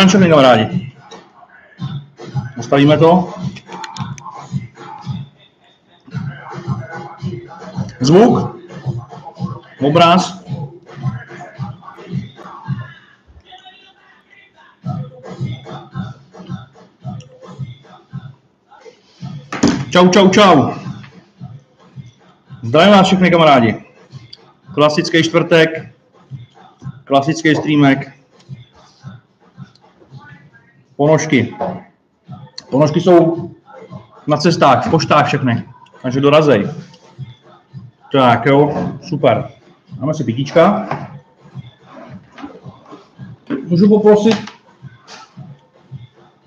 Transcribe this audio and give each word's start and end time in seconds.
zdravím 0.00 0.08
všechny 0.08 0.28
kamarádi. 0.28 0.92
Nastavíme 2.56 2.98
to. 2.98 3.34
Zvuk, 8.00 8.56
obraz. 9.80 10.44
Čau, 19.90 20.08
čau, 20.08 20.28
čau. 20.28 20.70
Zdravím 22.62 22.92
vás 22.92 23.06
všechny 23.06 23.30
kamarádi. 23.30 23.84
Klasický 24.74 25.22
čtvrtek, 25.22 25.92
klasický 27.04 27.56
streamek, 27.56 28.19
ponožky. 31.10 31.54
Ponožky 32.70 33.00
jsou 33.00 33.50
na 34.26 34.36
cestách, 34.36 34.86
v 34.86 34.90
poštách 34.90 35.26
všechny, 35.26 35.64
takže 36.02 36.20
dorazej. 36.20 36.68
Tak 38.12 38.46
jo, 38.46 38.74
super. 39.02 39.48
Máme 40.00 40.14
si 40.14 40.24
pitíčka. 40.24 40.88
Můžu 43.66 43.88
poprosit 43.88 44.36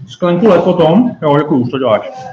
sklenku 0.08 0.48
let 0.48 0.64
potom? 0.64 1.12
Jo, 1.22 1.38
děkuji, 1.38 1.60
už 1.60 1.72
to 1.72 1.80
děláš. 1.80 2.33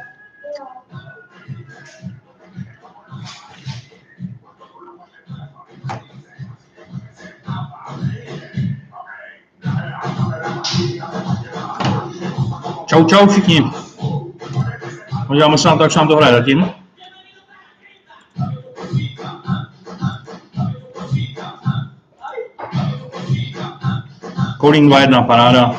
Čau, 12.91 13.05
čau 13.05 13.27
všichni. 13.27 13.70
Podíváme 15.27 15.58
se 15.58 15.69
na 15.69 15.77
to, 15.77 15.83
jak 15.83 15.92
se 15.92 15.98
nám 15.98 16.08
to 16.08 16.16
hraje 16.16 16.34
zatím. 16.34 16.70
Kolín 24.58 24.88
2.1, 24.88 25.27
paráda. 25.27 25.74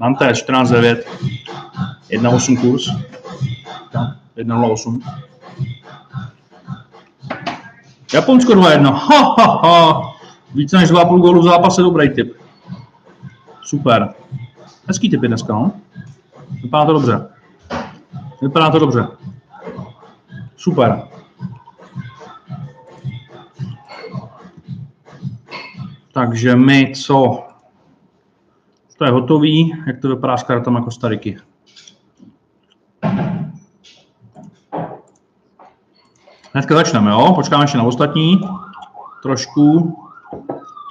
Nantes 0.00 0.44
14.9. 0.48 1.02
1.8 2.10 2.60
kurz. 2.60 2.88
1.08. 4.36 5.00
Japonsko 8.14 8.52
2.1. 8.52 8.92
Ha, 8.92 9.34
ha, 9.38 9.60
ha. 9.62 10.02
Více 10.54 10.78
než 10.78 10.90
2,5 10.90 11.20
gólu 11.20 11.40
v 11.40 11.44
zápase, 11.44 11.82
dobrý 11.82 12.10
tip. 12.10 12.36
Super. 13.62 14.14
Hezký 14.86 15.10
typy 15.10 15.28
dneska, 15.28 15.52
no? 15.52 15.72
Vypadá 16.62 16.86
to 16.86 16.92
dobře. 16.92 17.28
Vypadá 18.42 18.70
to 18.70 18.78
dobře. 18.78 19.08
Super. 20.56 21.02
Takže 26.12 26.56
my 26.56 26.92
co? 26.96 27.44
To 28.98 29.04
je 29.04 29.10
hotový. 29.10 29.84
Jak 29.86 30.00
to 30.00 30.08
vypadá 30.08 30.36
s 30.36 30.42
kartama 30.42 30.80
Kostariky? 30.80 31.38
Hnedka 36.52 36.74
začneme, 36.74 37.10
jo? 37.10 37.32
Počkáme 37.34 37.64
ještě 37.64 37.78
na 37.78 37.84
ostatní. 37.84 38.40
Trošku. 39.22 39.96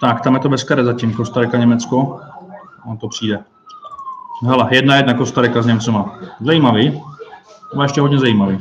Tak, 0.02 0.22
tam 0.22 0.34
je 0.34 0.40
to 0.40 0.50
bez 0.50 0.64
karet 0.64 0.86
zatím, 0.86 1.14
Kostarika, 1.14 1.58
Německo. 1.58 2.20
On 2.86 2.98
to 2.98 3.08
přijde. 3.08 3.44
Hele, 4.46 4.68
jedna 4.72 4.96
jedna 4.96 5.14
Kostarika 5.14 5.62
s 5.62 5.66
Němcema. 5.66 6.20
Zajímavý. 6.42 7.04
To 7.74 7.84
ještě 7.84 8.02
hodně 8.02 8.20
zajímavý. 8.20 8.60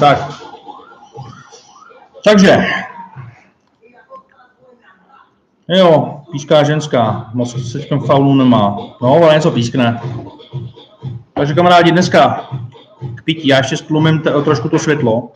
Tak. 0.00 0.18
Takže. 2.24 2.66
Jo, 5.68 6.20
píská 6.32 6.62
ženská. 6.62 7.30
Moc 7.34 7.70
se 7.72 7.78
teď 7.78 7.90
faulu 8.06 8.34
nemá. 8.34 8.76
No, 9.02 9.14
ale 9.14 9.34
něco 9.34 9.50
pískne. 9.50 10.00
Takže 11.34 11.54
kamarádi, 11.54 11.92
dneska 11.92 12.48
k 13.14 13.22
pití. 13.22 13.48
Já 13.48 13.58
ještě 13.58 13.76
stlumím 13.76 14.22
trošku 14.44 14.68
to 14.68 14.78
světlo. 14.78 15.32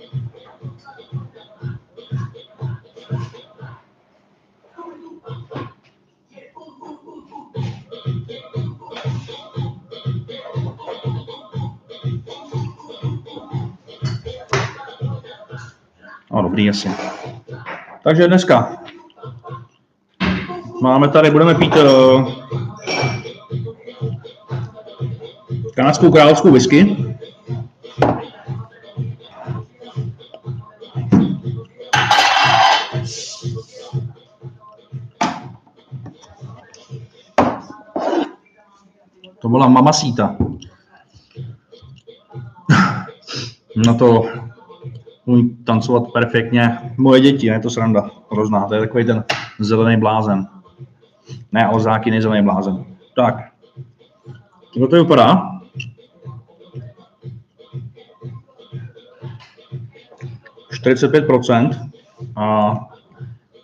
No 16.37 16.43
dobrý, 16.43 16.71
asi. 16.71 16.91
Takže 18.03 18.29
dneska 18.29 18.77
máme 20.83 21.09
tady, 21.09 21.31
budeme 21.31 21.55
pít 21.55 21.73
uh, 21.77 22.33
kanadskou 25.75 26.11
královskou 26.11 26.51
whisky. 26.51 26.97
To 39.39 39.49
byla 39.49 39.69
mamasíta. 39.69 40.37
Na 43.87 43.95
to 43.95 44.46
umí 45.27 45.57
tancovat 45.65 46.13
perfektně. 46.13 46.79
Moje 46.97 47.21
děti, 47.21 47.47
je 47.47 47.61
to 47.61 47.71
sranda, 47.71 48.11
hrozná, 48.33 48.69
to 48.69 48.75
je 48.75 48.81
takový 48.81 49.05
ten 49.05 49.25
zelený 49.59 50.01
blázen. 50.01 50.47
Ne, 51.53 51.69
ozáky, 51.69 52.11
nezelený 52.11 52.45
blázen. 52.45 52.85
Tak, 53.17 53.37
jak 54.77 54.91
to 54.91 54.97
vypadá? 54.97 55.57
a 62.37 62.77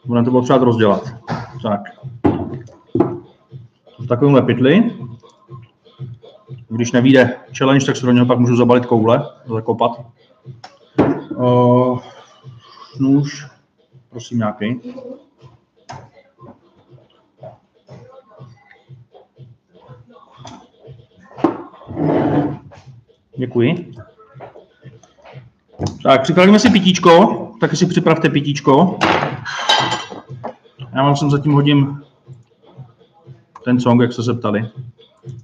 budeme 0.05 0.25
to 0.25 0.31
potřebovat 0.31 0.65
rozdělat. 0.65 1.15
Tak. 1.63 1.81
V 3.99 4.07
takovémhle 4.07 4.43
pytli. 4.43 4.91
Když 6.69 6.93
nevíde 6.93 7.37
challenge, 7.59 7.87
tak 7.87 7.97
se 7.97 8.07
do 8.07 8.13
něho 8.13 8.27
pak 8.27 8.39
můžu 8.39 8.57
zabalit 8.57 8.87
koule, 8.87 9.29
zakopat. 9.47 9.91
Uh, 11.43 11.99
nůž, 13.01 13.47
prosím 14.11 14.39
nějaký. 14.39 14.81
Děkuji. 23.37 23.95
Tak, 26.03 26.23
připravíme 26.23 26.59
si 26.59 26.71
pitíčko, 26.71 27.51
taky 27.61 27.77
si 27.77 27.87
připravte 27.87 28.29
pitíčko. 28.29 28.99
Já 30.95 31.03
vám 31.03 31.17
sem 31.17 31.31
zatím 31.31 31.53
hodím 31.53 32.03
ten 33.65 33.81
song, 33.81 34.01
jak 34.01 34.13
jste 34.13 34.23
se 34.23 34.35
ptali. 34.35 34.71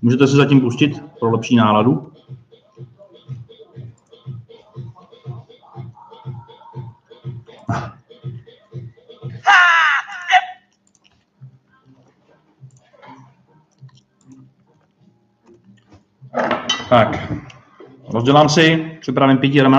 Můžete 0.02 0.26
si 0.28 0.36
zatím 0.36 0.60
pustit 0.60 1.02
pro 1.20 1.30
lepší 1.30 1.56
náladu. 1.56 2.12
Tak, 16.88 17.32
rozdělám 18.08 18.48
si, 18.48 18.96
připravím 19.00 19.38
pití, 19.38 19.58
jdeme 19.58 19.78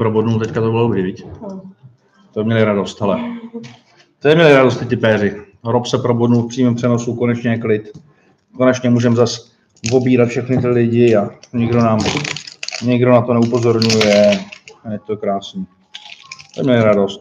probodnul, 0.00 0.38
teďka 0.38 0.60
to 0.60 0.70
bylo 0.70 0.82
dobrý, 0.82 1.02
viď? 1.02 1.26
No. 1.42 1.62
To 2.34 2.44
měli 2.44 2.64
radost, 2.64 3.02
ale. 3.02 3.20
To 4.18 4.28
měli 4.34 4.52
radost 4.52 4.76
ty 4.76 4.86
typéři. 4.86 5.42
Rob 5.64 5.86
se 5.86 5.98
probodnul 5.98 6.42
v 6.42 6.48
přímém 6.48 6.74
přenosu, 6.74 7.14
konečně 7.14 7.50
je 7.50 7.58
klid. 7.58 7.98
Konečně 8.56 8.90
můžeme 8.90 9.16
zas 9.16 9.50
obírat 9.92 10.28
všechny 10.28 10.58
ty 10.58 10.66
lidi 10.66 11.16
a 11.16 11.30
nikdo 11.52 11.78
nám, 11.78 11.98
nikdo 12.82 13.10
na 13.10 13.22
to 13.22 13.34
neupozorňuje. 13.34 14.40
A 14.84 14.92
je 14.92 14.98
to 15.06 15.16
krásný. 15.16 15.66
To 16.54 16.62
měli 16.62 16.82
radost. 16.82 17.20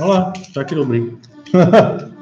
Ale 0.00 0.32
taky 0.54 0.74
dobrý. 0.74 1.02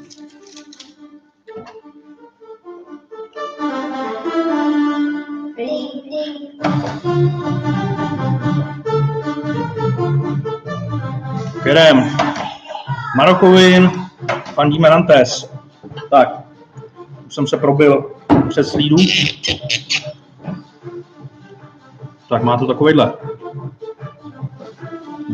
Kerem. 11.68 12.16
Marokovin, 13.16 13.90
fandíme 14.54 14.90
Nantes. 14.90 15.52
Tak, 16.10 16.40
už 17.26 17.34
jsem 17.34 17.46
se 17.46 17.56
probil 17.56 18.10
přes 18.48 18.70
slídu. 18.70 18.96
Tak 22.28 22.42
má 22.42 22.56
to 22.56 22.66
takovýhle 22.66 23.12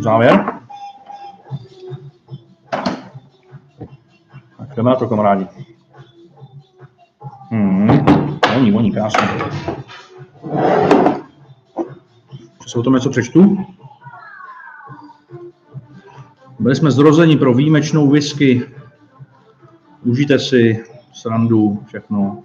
závěr. 0.00 0.44
Tak 4.58 4.76
jdeme 4.76 4.90
na 4.90 4.96
to, 4.96 5.08
kamarádi. 5.08 5.46
Hmm, 7.50 8.38
voní, 8.54 8.70
voní, 8.70 8.92
krásně. 8.92 9.28
Se 12.66 12.78
o 12.78 12.82
tom 12.82 12.94
něco 12.94 13.10
přečtu? 13.10 13.66
Byli 16.64 16.76
jsme 16.76 16.90
zrozeni 16.90 17.37
pro 17.37 17.55
výjimečnou 17.55 18.11
whisky. 18.11 18.62
Užijte 20.05 20.38
si 20.38 20.84
srandu, 21.12 21.82
všechno. 21.87 22.43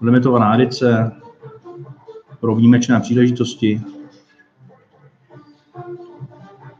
Limitovaná 0.00 0.54
edice 0.54 1.12
pro 2.40 2.54
výjimečné 2.54 3.00
příležitosti. 3.00 3.82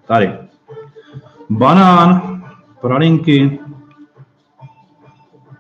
Tady. 0.07 0.33
Banán, 1.51 2.43
pralinky, 2.81 3.59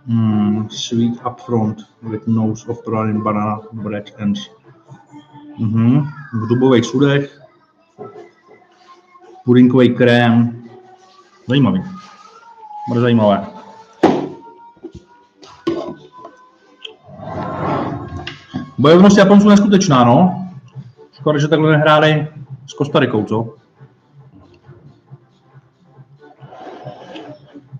mm, 0.06 0.68
sweet 0.70 1.26
upfront 1.30 1.78
with 2.02 2.26
nose 2.26 2.68
of 2.68 2.84
praline, 2.84 3.22
banana, 3.22 3.60
bread 3.72 4.10
and 4.18 4.36
mm-hmm. 5.58 6.06
v 6.34 6.48
dubových 6.48 6.84
sudech, 6.84 7.40
pudinkový 9.44 9.94
krém, 9.94 10.55
zajímavý, 11.48 11.82
bude 12.88 13.00
zajímavé. 13.00 13.46
Bojovnost 18.78 19.18
Japonců 19.18 19.48
neskutečná, 19.48 20.04
no. 20.04 20.48
Škoda, 21.12 21.38
že 21.38 21.48
takhle 21.48 21.72
nehráli 21.72 22.28
s 22.66 22.72
Kostarikou, 22.72 23.24
co? 23.24 23.54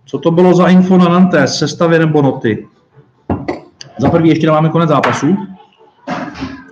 Co 0.04 0.18
to 0.18 0.30
bylo 0.30 0.54
za 0.54 0.68
info 0.68 0.98
na 0.98 1.08
Nantes, 1.08 1.58
sestavy 1.58 1.98
nebo 1.98 2.22
noty? 2.22 2.68
Za 3.98 4.10
prvý 4.10 4.28
ještě 4.28 4.46
nemáme 4.46 4.68
konec 4.68 4.88
zápasu. 4.88 5.36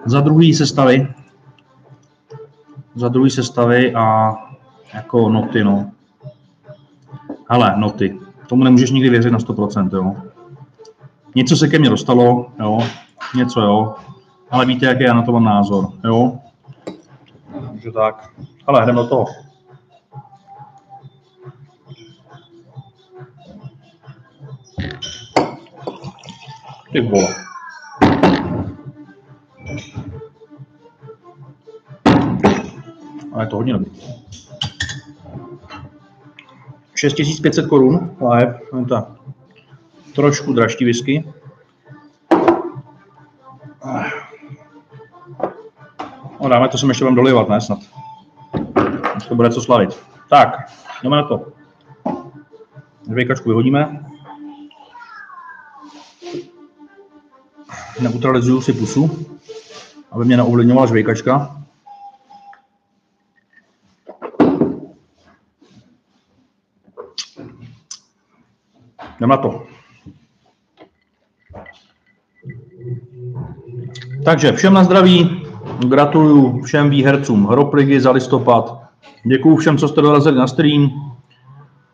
Za 0.04 0.20
druhý 0.20 0.54
sestavy. 0.54 1.08
Za 2.94 3.08
druhý 3.08 3.30
sestavy 3.30 3.94
a 3.94 4.34
jako 4.94 5.28
noty, 5.28 5.64
no. 5.64 5.90
Ale 7.48 7.74
noty. 7.76 8.18
Tomu 8.46 8.64
nemůžeš 8.64 8.90
nikdy 8.90 9.10
věřit 9.10 9.30
na 9.30 9.38
100%, 9.38 9.96
jo. 9.96 10.14
Něco 11.34 11.56
se 11.56 11.68
ke 11.68 11.78
mně 11.78 11.90
dostalo, 11.90 12.46
jo. 12.60 12.78
Něco, 13.36 13.60
jo. 13.60 13.94
Ale 14.50 14.66
víte, 14.66 14.86
jaký 14.86 15.02
já 15.02 15.14
na 15.14 15.22
to 15.22 15.32
mám 15.32 15.44
názor, 15.44 15.88
jo. 16.04 16.38
Takže 17.70 17.92
tak. 17.92 18.30
Ale 18.66 18.86
jdeme 18.86 18.98
do 18.98 19.08
toho. 19.08 19.26
Ty 26.92 27.00
vole. 27.00 27.34
Ale 33.32 33.44
je 33.44 33.46
to 33.46 33.56
hodně 33.56 33.72
dobrý. 33.72 34.13
6500 37.10 37.66
korun 37.66 38.16
live, 38.30 38.58
ta 38.88 39.16
trošku 40.14 40.52
dražší 40.52 40.84
whisky. 40.84 41.24
No 46.40 46.48
dáme 46.48 46.68
to 46.68 46.78
sem 46.78 46.88
ještě 46.88 47.04
vám 47.04 47.14
dolivat, 47.14 47.48
ne 47.48 47.60
snad. 47.60 47.78
Už 49.16 49.26
to 49.26 49.34
bude 49.34 49.50
co 49.50 49.60
slavit. 49.60 49.98
Tak, 50.30 50.56
jdeme 51.02 51.16
na 51.16 51.22
to. 51.22 51.46
Dvějkačku 53.06 53.48
vyhodíme. 53.48 54.04
neutralizuju 58.00 58.60
si 58.60 58.72
pusu, 58.72 59.26
aby 60.12 60.24
mě 60.24 60.36
neovlivňovala 60.36 60.86
žvejkačka. 60.86 61.63
Jdem 69.24 69.30
na 69.30 69.36
to. 69.36 69.62
Takže 74.24 74.52
všem 74.52 74.74
na 74.74 74.84
zdraví, 74.84 75.42
gratuluju 75.88 76.62
všem 76.62 76.90
výhercům 76.90 77.46
Hropligy 77.46 78.00
za 78.00 78.10
listopad. 78.10 78.82
Děkuju 79.24 79.56
všem, 79.56 79.78
co 79.78 79.88
jste 79.88 80.00
dorazili 80.00 80.38
na 80.38 80.46
stream. 80.46 80.90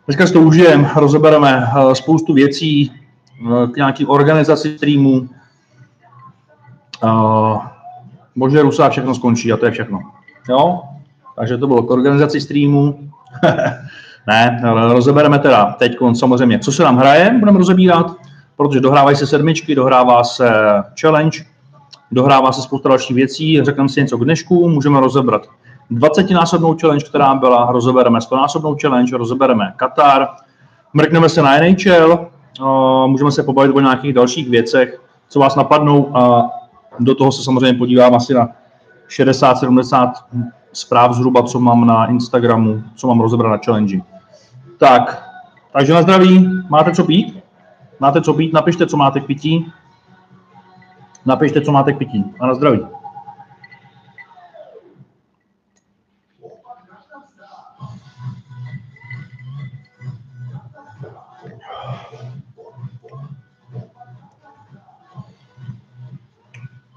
Dneska 0.06 0.26
si 0.26 0.32
to 0.32 0.40
užijeme, 0.40 0.90
rozebereme 0.96 1.66
eh, 1.66 1.94
spoustu 1.94 2.34
věcí 2.34 2.92
eh, 2.92 3.66
k 3.72 3.76
nějaký 3.76 4.06
organizaci 4.06 4.76
streamu, 4.76 5.28
Uh, 7.04 7.62
Bože 8.36 8.62
Rusa 8.62 8.88
všechno 8.88 9.14
skončí 9.14 9.52
a 9.52 9.56
to 9.56 9.66
je 9.66 9.72
všechno. 9.72 10.00
Jo? 10.48 10.82
Takže 11.36 11.58
to 11.58 11.66
bylo 11.66 11.82
k 11.82 11.90
organizaci 11.90 12.40
streamu. 12.40 13.10
ne, 14.26 14.60
rozebereme 14.92 15.38
teda 15.38 15.74
teď 15.78 15.96
samozřejmě, 16.18 16.58
co 16.58 16.72
se 16.72 16.84
nám 16.84 16.96
hraje, 16.96 17.36
budeme 17.38 17.58
rozebírat, 17.58 18.12
protože 18.56 18.80
dohrávají 18.80 19.16
se 19.16 19.26
sedmičky, 19.26 19.74
dohrává 19.74 20.24
se 20.24 20.50
challenge, 21.00 21.38
dohrává 22.10 22.52
se 22.52 22.62
spousta 22.62 22.88
dalších 22.88 23.16
věcí, 23.16 23.64
řekneme 23.64 23.88
si 23.88 24.00
něco 24.00 24.18
k 24.18 24.24
dnešku, 24.24 24.68
můžeme 24.68 25.00
rozebrat 25.00 25.46
20-násobnou 25.92 26.76
challenge, 26.80 27.06
která 27.06 27.34
byla, 27.34 27.72
rozebereme 27.72 28.18
100-násobnou 28.18 28.76
challenge, 28.82 29.16
rozebereme 29.16 29.72
Katar, 29.76 30.28
mrkneme 30.94 31.28
se 31.28 31.42
na 31.42 31.58
NHL, 31.58 32.26
můžeme 33.06 33.32
se 33.32 33.42
pobavit 33.42 33.76
o 33.76 33.80
nějakých 33.80 34.12
dalších 34.12 34.50
věcech, 34.50 35.00
co 35.28 35.40
vás 35.40 35.56
napadnou 35.56 36.16
a 36.16 36.50
do 37.00 37.14
toho 37.14 37.32
se 37.32 37.42
samozřejmě 37.42 37.78
podívám 37.78 38.14
asi 38.14 38.34
na 38.34 38.48
60-70 39.08 40.12
zpráv 40.72 41.12
zhruba, 41.12 41.42
co 41.42 41.60
mám 41.60 41.86
na 41.86 42.06
Instagramu, 42.06 42.82
co 42.94 43.08
mám 43.08 43.20
rozebrat 43.20 43.50
na 43.50 43.58
challenge. 43.64 44.00
Tak, 44.78 45.30
takže 45.72 45.94
na 45.94 46.02
zdraví. 46.02 46.48
Máte 46.68 46.92
co 46.94 47.04
pít? 47.04 47.42
Máte 48.00 48.22
co 48.22 48.34
pít? 48.34 48.52
Napište, 48.52 48.86
co 48.86 48.96
máte 48.96 49.20
k 49.20 49.26
pití. 49.26 49.72
Napište, 51.26 51.60
co 51.60 51.72
máte 51.72 51.92
k 51.92 51.98
pití. 51.98 52.24
A 52.40 52.46
na 52.46 52.54
zdraví. 52.54 52.80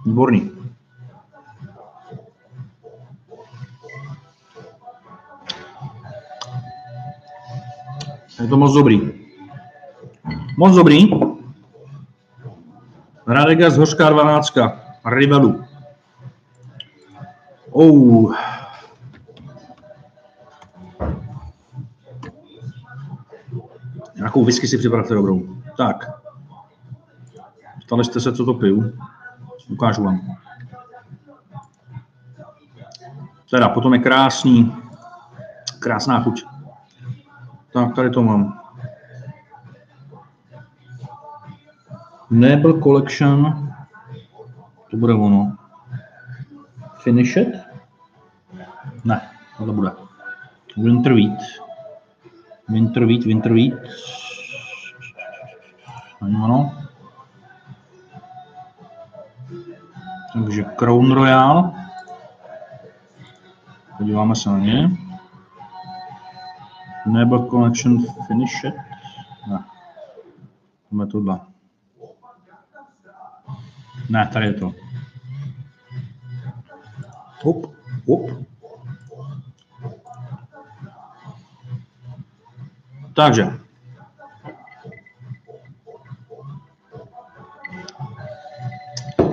Výborný. 0.06 0.63
Je 8.44 8.50
to 8.50 8.58
moc 8.58 8.74
dobrý. 8.74 9.12
Moc 10.58 10.76
dobrý. 10.76 11.10
Radega 13.28 13.70
z 13.70 13.78
Hořká 13.78 14.10
12. 14.10 14.54
Rivelu. 15.06 15.64
Oh. 17.72 18.36
Nějakou 24.16 24.46
whisky 24.46 24.68
si 24.68 24.78
připravte 24.78 25.14
dobrou. 25.14 25.42
Tak. 25.78 26.12
Ptali 27.86 28.06
jste 28.06 28.20
se, 28.20 28.34
co 28.34 28.46
to 28.46 28.54
piju. 28.54 28.94
Ukážu 29.70 30.04
vám. 30.04 30.38
Teda 33.52 33.70
potom 33.70 33.94
je 33.94 34.00
krásný, 34.00 34.76
krásná 35.80 36.24
chuť. 36.24 36.53
Tak, 37.74 37.96
tady 37.96 38.10
to 38.10 38.24
mám. 38.24 38.60
Nebel 42.30 42.82
Collection, 42.82 43.70
to 44.92 44.98
bude 44.98 45.14
ono. 45.14 45.58
Finish 47.04 47.38
it? 47.38 47.56
Ne, 49.06 49.22
tohle 49.58 49.74
bude. 49.74 49.92
Winter 50.78 51.14
Wheat. 51.14 51.40
Winter 52.70 53.06
Wheat, 53.06 53.24
Winter 53.24 53.54
Wheat. 53.54 53.80
Ani 56.22 56.36
ono. 56.36 56.78
Takže 60.34 60.64
Crown 60.64 61.12
Royal. 61.12 61.74
Podíváme 63.98 64.36
se 64.36 64.50
na 64.50 64.58
ně. 64.60 64.90
Nebo 67.06 67.40
Collection 67.40 68.06
Finish 68.28 68.64
it. 68.64 68.74
Ne. 69.50 69.64
Máme 70.92 71.08
tohle. 71.08 71.40
Ne, 74.10 74.30
tady 74.34 74.46
je 74.46 74.54
to. 74.54 74.74
Hop, 77.44 77.74
hop. 78.08 78.30
Takže. 83.14 83.48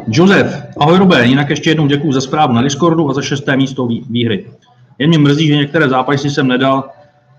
Josef, 0.07 0.67
ahoj 0.81 0.99
Robé, 0.99 1.27
jinak 1.27 1.51
ještě 1.51 1.71
jednou 1.71 1.87
děkuji 1.87 2.13
za 2.13 2.21
zprávu 2.21 2.53
na 2.53 2.63
Discordu 2.63 3.11
a 3.11 3.15
za 3.15 3.23
šesté 3.23 3.57
místo 3.57 3.87
výhry. 3.87 4.51
Jen 4.99 5.09
mě 5.09 5.19
mrzí, 5.19 5.47
že 5.47 5.57
některé 5.57 5.89
zápasy 5.89 6.31
jsem 6.31 6.49
nedal 6.49 6.91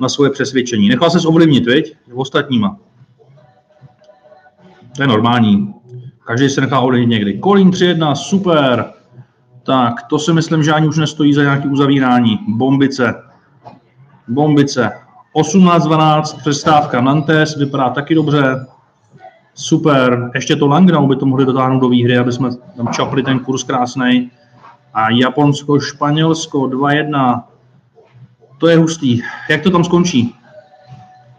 na 0.01 0.09
svoje 0.09 0.31
přesvědčení. 0.31 0.89
Nechal 0.89 1.09
se 1.09 1.27
ovlivnit, 1.27 1.65
viď? 1.65 1.95
Ostatníma. 2.13 2.77
To 4.95 5.03
je 5.03 5.07
normální. 5.07 5.73
Každý 6.25 6.49
se 6.49 6.61
nechá 6.61 6.79
ovlivnit 6.79 7.09
někdy. 7.09 7.39
Kolín 7.39 7.69
3-1, 7.69 8.13
super. 8.13 8.85
Tak, 9.63 10.03
to 10.03 10.19
si 10.19 10.33
myslím, 10.33 10.63
že 10.63 10.73
ani 10.73 10.87
už 10.87 10.97
nestojí 10.97 11.33
za 11.33 11.41
nějaký 11.41 11.67
uzavírání. 11.67 12.39
Bombice. 12.47 13.23
Bombice. 14.27 14.91
18-12, 15.35 16.39
přestávka 16.39 17.01
Nantes, 17.01 17.57
vypadá 17.57 17.89
taky 17.89 18.15
dobře. 18.15 18.65
Super. 19.53 20.31
Ještě 20.35 20.55
to 20.55 20.67
Langnau 20.67 21.07
by 21.07 21.15
to 21.15 21.25
mohli 21.25 21.45
dotáhnout 21.45 21.79
do 21.79 21.89
výhry, 21.89 22.17
aby 22.17 22.31
jsme 22.31 22.49
tam 22.77 22.87
čapli 22.87 23.23
ten 23.23 23.39
kurz 23.39 23.63
krásný. 23.63 24.31
A 24.93 25.09
Japonsko, 25.09 25.79
Španělsko 25.79 26.59
2-1. 26.59 27.43
To 28.61 28.67
je 28.67 28.77
hustý. 28.77 29.21
Jak 29.49 29.63
to 29.63 29.71
tam 29.71 29.83
skončí? 29.83 30.35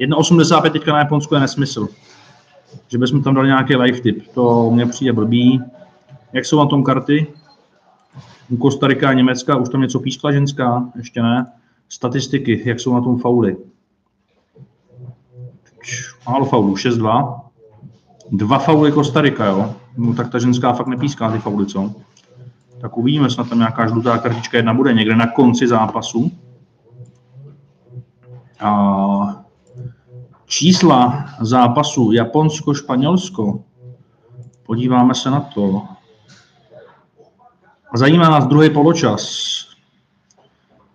1,85 0.00 0.71
teďka 0.71 0.93
na 0.93 0.99
Japonsko 0.99 1.35
je 1.35 1.41
nesmysl 1.41 1.88
že 2.88 2.99
bychom 2.99 3.23
tam 3.23 3.35
dali 3.35 3.47
nějaký 3.49 3.76
live 3.76 4.00
tip. 4.00 4.29
To 4.35 4.71
mně 4.71 4.87
přijde 4.87 5.12
blbý. 5.12 5.62
Jak 6.33 6.45
jsou 6.45 6.59
na 6.59 6.67
tom 6.67 6.85
karty? 6.85 7.26
U 8.49 8.57
Kostarika 8.57 9.09
a 9.09 9.12
Německa 9.12 9.57
už 9.57 9.69
tam 9.69 9.81
něco 9.81 10.00
pískla 10.00 10.33
ženská? 10.33 10.91
Ještě 10.97 11.23
ne. 11.23 11.47
Statistiky, 11.88 12.62
jak 12.64 12.81
jsou 12.81 12.95
na 12.95 13.00
tom 13.00 13.19
fauly? 13.19 13.57
Málo 16.29 16.45
faulů, 16.45 16.75
6-2. 16.75 17.41
Dva 18.31 18.59
fauly 18.59 18.93
Kostarika, 18.93 19.47
jo? 19.47 19.75
No 19.97 20.14
tak 20.14 20.31
ta 20.31 20.38
ženská 20.38 20.73
fakt 20.73 20.87
nepíská 20.87 21.33
ty 21.33 21.38
fauly, 21.38 21.67
co? 21.67 21.95
Tak 22.81 22.99
uvidíme, 22.99 23.31
snad 23.31 23.49
tam 23.49 23.59
nějaká 23.59 23.87
žlutá 23.87 24.19
kartička 24.19 24.57
jedna 24.57 24.75
bude 24.75 24.95
někde 24.95 25.17
na 25.17 25.26
konci 25.26 25.69
zápasu. 25.69 26.33
Čísla 30.47 31.25
zápasu 31.40 32.12
Japonsko-Španělsko, 32.12 33.61
podíváme 34.66 35.14
se 35.14 35.31
na 35.31 35.40
to. 35.40 35.83
Zajímá 37.95 38.31
nás 38.31 38.47
druhý 38.47 38.71
poločas. 38.71 39.23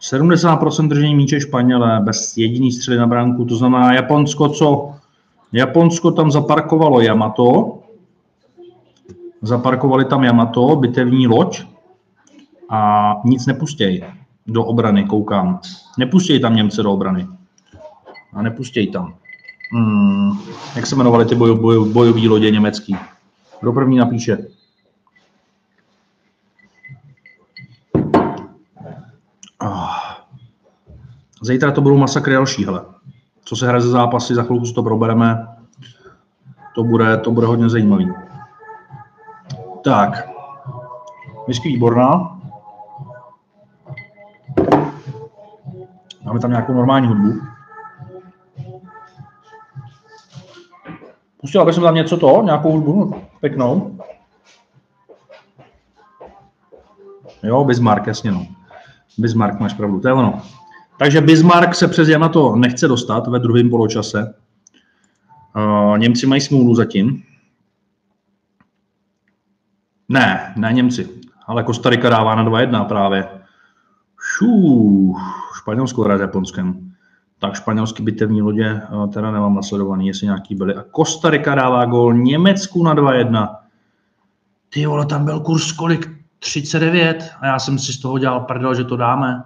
70% 0.02 0.88
držení 0.88 1.16
míče 1.16 1.42
Španělé 1.42 2.00
bez 2.00 2.38
jediný 2.38 2.72
střely 2.72 2.98
na 2.98 3.08
branku, 3.08 3.46
to 3.46 3.56
znamená 3.56 3.94
Japonsko, 3.94 4.50
co? 4.50 4.94
Japonsko 5.52 6.12
tam 6.12 6.32
zaparkovalo 6.32 7.02
Yamato, 7.02 7.80
zaparkovali 9.42 10.06
tam 10.06 10.24
Yamato, 10.24 10.76
bitevní 10.76 11.28
loď 11.28 11.64
a 12.70 13.14
nic 13.26 13.46
nepustěj 13.46 14.04
do 14.48 14.66
obrany, 14.66 15.04
koukám. 15.04 15.60
Nepustěj 15.98 16.40
tam 16.40 16.56
Němce 16.56 16.84
do 16.84 16.94
obrany. 16.94 17.28
A 18.38 18.42
nepustěj 18.42 18.88
tam 18.88 19.14
hmm, 19.72 20.40
jak 20.76 20.86
se 20.86 20.96
jmenovaly 20.96 21.26
ty 21.26 21.36
boj, 21.36 21.56
boj, 21.56 21.90
bojové 21.90 22.28
lodě 22.28 22.52
německý. 22.52 22.98
Kdo 23.60 23.74
první 23.74 23.98
napíše? 23.98 24.38
Oh. 29.62 29.98
Zítra 31.42 31.72
to 31.72 31.82
budou 31.82 31.98
masakry 31.98 32.34
další, 32.34 32.66
hele. 32.66 32.86
Co 33.46 33.56
se 33.56 33.68
hraje 33.68 33.82
ze 33.82 33.90
zápasy, 33.90 34.36
za 34.36 34.44
chvilku 34.44 34.66
si 34.66 34.74
to 34.74 34.84
probereme. 34.84 35.48
To 36.76 36.84
bude, 36.84 37.18
to 37.18 37.32
bude 37.32 37.48
hodně 37.48 37.70
zajímavý. 37.70 38.12
Tak. 39.84 40.30
Whisky 41.48 41.70
výborná. 41.70 42.40
Máme 46.24 46.40
tam 46.40 46.50
nějakou 46.50 46.74
normální 46.74 47.08
hudbu. 47.08 47.57
Pustil 51.42 51.66
bych 51.66 51.76
tam 51.76 51.96
něco 51.96 52.18
to, 52.18 52.42
nějakou 52.44 52.72
hudbu 52.72 53.16
pěknou. 53.40 54.00
Jo, 57.44 57.64
Bismarck, 57.64 58.08
jasně 58.08 58.32
no. 58.32 58.48
Bismarck, 59.18 59.60
máš 59.60 59.74
pravdu, 59.74 60.00
to 60.00 60.08
je 60.08 60.14
ono. 60.14 60.42
Takže 61.00 61.22
Bismarck 61.22 61.76
se 61.76 61.88
přes 61.88 62.08
to 62.34 62.56
nechce 62.56 62.88
dostat 62.88 63.28
ve 63.28 63.40
druhém 63.40 63.70
poločase. 63.70 64.34
Uh, 65.56 65.98
Němci 65.98 66.28
mají 66.28 66.42
smůlu 66.42 66.76
zatím. 66.76 67.24
Ne, 70.10 70.54
ne 70.58 70.74
Němci, 70.74 71.10
ale 71.48 71.64
Kostarika 71.64 72.10
dává 72.10 72.36
na 72.36 72.46
2-1 72.46 72.86
právě. 72.88 73.28
Šů, 74.20 75.16
Španělsko 75.58 76.02
hraje 76.04 76.18
s 76.18 76.22
Japonskem 76.22 76.97
tak 77.40 77.56
španělský 77.56 78.04
bitevní 78.04 78.42
lodě 78.42 78.82
eh, 78.84 79.08
teda 79.08 79.32
nemám 79.32 79.56
nasledovaný, 79.56 80.08
jestli 80.08 80.26
nějaký 80.26 80.56
byly. 80.56 80.76
A 80.76 80.84
Kostarika 80.84 81.56
dává 81.56 81.86
gol 81.86 82.14
Německu 82.14 82.84
na 82.84 82.96
2-1. 82.96 83.56
Ty 84.70 84.86
vole, 84.86 85.06
tam 85.06 85.26
byl 85.26 85.40
kurz 85.40 85.72
kolik? 85.72 86.18
39 86.40 87.32
a 87.40 87.46
já 87.46 87.60
jsem 87.60 87.80
si 87.80 87.94
z 87.94 88.00
toho 88.00 88.20
dělal 88.20 88.40
prdel, 88.40 88.76
že 88.76 88.84
to 88.84 88.98
dáme. 88.98 89.44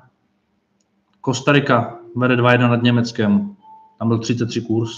Kostarika 1.22 1.98
vede 2.16 2.36
2-1 2.36 2.70
nad 2.70 2.84
Německem. 2.84 3.56
Tam 4.00 4.08
byl 4.08 4.20
33 4.20 4.62
kurz. 4.62 4.92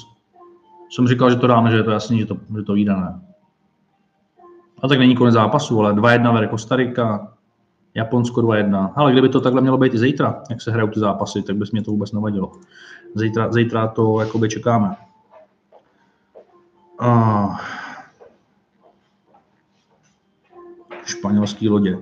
Jsem 0.90 1.08
říkal, 1.08 1.30
že 1.30 1.36
to 1.36 1.48
dáme, 1.48 1.72
že 1.72 1.78
je 1.78 1.84
to 1.84 1.92
jasný, 1.92 2.20
že 2.20 2.26
to, 2.26 2.38
že 2.58 2.64
to 2.64 2.74
vyjde, 2.74 2.94
A 4.82 4.88
tak 4.88 5.00
není 5.00 5.16
konec 5.16 5.34
zápasu, 5.34 5.80
ale 5.80 5.94
2-1 5.94 6.34
vede 6.34 6.48
Kostarika, 6.48 7.33
Japonsko 7.96 8.42
2-1. 8.42 8.92
Ale 8.96 9.12
kdyby 9.12 9.30
to 9.30 9.42
takhle 9.42 9.62
mělo 9.62 9.78
být 9.78 9.94
i 9.94 9.98
zítra, 9.98 10.44
jak 10.50 10.62
se 10.62 10.72
hrajou 10.72 10.88
ty 10.88 11.00
zápasy, 11.00 11.42
tak 11.42 11.56
bys 11.56 11.72
mě 11.72 11.82
to 11.82 11.92
vůbec 11.92 12.12
nevadilo. 12.12 12.52
Zítra, 13.16 13.52
zítra 13.52 13.88
to 13.88 14.20
jakoby 14.20 14.50
čekáme. 14.50 14.96
A... 17.00 17.62
Španělský 21.06 21.70
lodě. 21.70 21.98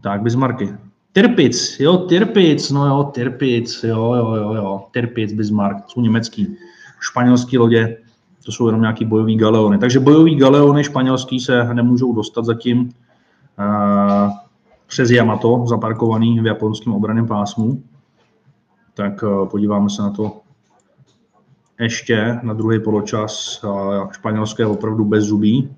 Tak, 0.00 0.22
Bismarcky. 0.22 0.74
Tirpic, 1.12 1.80
jo, 1.80 1.96
Tirpic, 1.96 2.70
no 2.70 2.86
jo, 2.86 3.10
Tirpic, 3.14 3.84
jo, 3.84 4.14
jo, 4.14 4.34
jo, 4.34 4.54
jo, 4.54 4.86
Tirpic, 4.92 5.32
Bismarck, 5.32 5.90
jsou 5.90 6.00
německý. 6.00 6.56
Španělský 7.00 7.58
lodě, 7.58 7.98
to 8.44 8.52
jsou 8.52 8.66
jenom 8.66 8.80
nějaký 8.80 9.04
bojový 9.04 9.36
galeony. 9.36 9.78
Takže 9.78 10.00
bojový 10.00 10.36
galeony 10.36 10.84
španělský 10.84 11.40
se 11.40 11.74
nemůžou 11.74 12.12
dostat 12.12 12.44
zatím. 12.44 12.92
Uh, 13.58 14.32
přes 14.86 15.10
Yamato, 15.10 15.64
zaparkovaný 15.66 16.40
v 16.40 16.46
japonském 16.46 16.92
obraném 16.92 17.26
pásmu. 17.26 17.82
Tak 18.94 19.24
eh, 19.24 19.46
podíváme 19.46 19.90
se 19.90 20.02
na 20.02 20.10
to 20.10 20.40
ještě 21.80 22.40
na 22.42 22.52
druhý 22.52 22.80
poločas. 22.80 23.64
Španělské 24.12 24.62
je 24.62 24.66
opravdu 24.66 25.04
bez 25.04 25.24
zubí. 25.24 25.76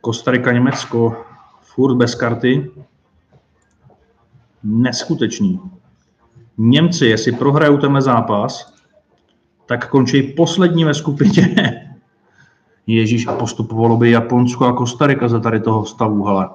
Kostarika, 0.00 0.52
Německo 0.52 1.24
furt 1.60 1.96
bez 1.96 2.14
karty. 2.14 2.70
Neskutečný. 4.62 5.60
Němci, 6.58 7.06
jestli 7.06 7.32
prohrajou 7.32 7.78
tenhle 7.78 8.02
zápas, 8.02 8.74
tak 9.66 9.88
končí 9.88 10.22
poslední 10.22 10.84
ve 10.84 10.94
skupině. 10.94 11.54
Ježíš, 12.86 13.26
a 13.26 13.32
postupovalo 13.32 13.96
by 13.96 14.10
Japonsko 14.10 14.64
a 14.64 14.72
Kostarika 14.72 15.28
za 15.28 15.40
tady 15.40 15.60
toho 15.60 15.86
stavu, 15.86 16.24
hele 16.24 16.50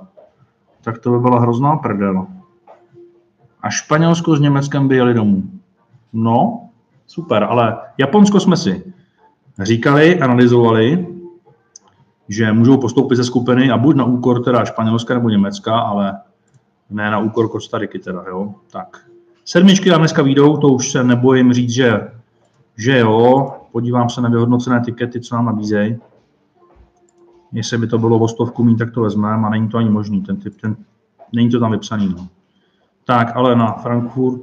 tak 0.81 0.97
to 0.97 1.11
by 1.11 1.19
byla 1.19 1.39
hrozná 1.39 1.75
prdel. 1.75 2.27
a 3.61 3.69
Španělsko 3.69 4.35
s 4.35 4.39
Německem 4.39 4.87
by 4.87 4.95
jeli 4.95 5.13
domů. 5.13 5.43
No, 6.13 6.69
super, 7.07 7.43
ale 7.43 7.77
Japonsko 7.97 8.39
jsme 8.39 8.57
si 8.57 8.93
říkali, 9.59 10.19
analyzovali, 10.19 11.07
že 12.29 12.53
můžou 12.53 12.77
postoupit 12.77 13.15
ze 13.15 13.23
skupiny 13.23 13.71
a 13.71 13.77
buď 13.77 13.95
na 13.95 14.05
úkor 14.05 14.43
teda 14.43 14.65
Španělska 14.65 15.13
nebo 15.13 15.29
Německa, 15.29 15.79
ale 15.79 16.19
ne 16.89 17.11
na 17.11 17.19
úkor 17.19 17.49
Kostariky 17.49 17.99
teda, 17.99 18.23
jo. 18.29 18.53
Tak. 18.71 19.01
Sedmičky 19.45 19.89
nám 19.89 19.99
dneska 19.99 20.21
výjdou, 20.21 20.57
to 20.57 20.69
už 20.69 20.91
se 20.91 21.03
nebojím 21.03 21.53
říct, 21.53 21.71
že, 21.71 22.11
že 22.77 22.99
jo. 22.99 23.53
Podívám 23.71 24.09
se 24.09 24.21
na 24.21 24.29
vyhodnocené 24.29 24.81
tikety, 24.85 25.21
co 25.21 25.35
nám 25.35 25.45
nabízejí. 25.45 25.97
Jestli 27.51 27.77
by 27.77 27.87
to 27.87 27.97
bylo 27.97 28.19
o 28.19 28.27
stovku 28.27 28.63
mít, 28.63 28.77
tak 28.77 28.93
to 28.93 29.01
vezmeme 29.01 29.47
a 29.47 29.49
není 29.49 29.69
to 29.69 29.77
ani 29.77 29.89
možný, 29.89 30.21
ten 30.21 30.37
typ, 30.37 30.61
ten, 30.61 30.75
není 31.33 31.49
to 31.49 31.59
tam 31.59 31.71
vypsaný. 31.71 32.15
No. 32.17 32.27
Tak, 33.05 33.35
ale 33.35 33.55
na 33.55 33.71
Frankfurt 33.71 34.41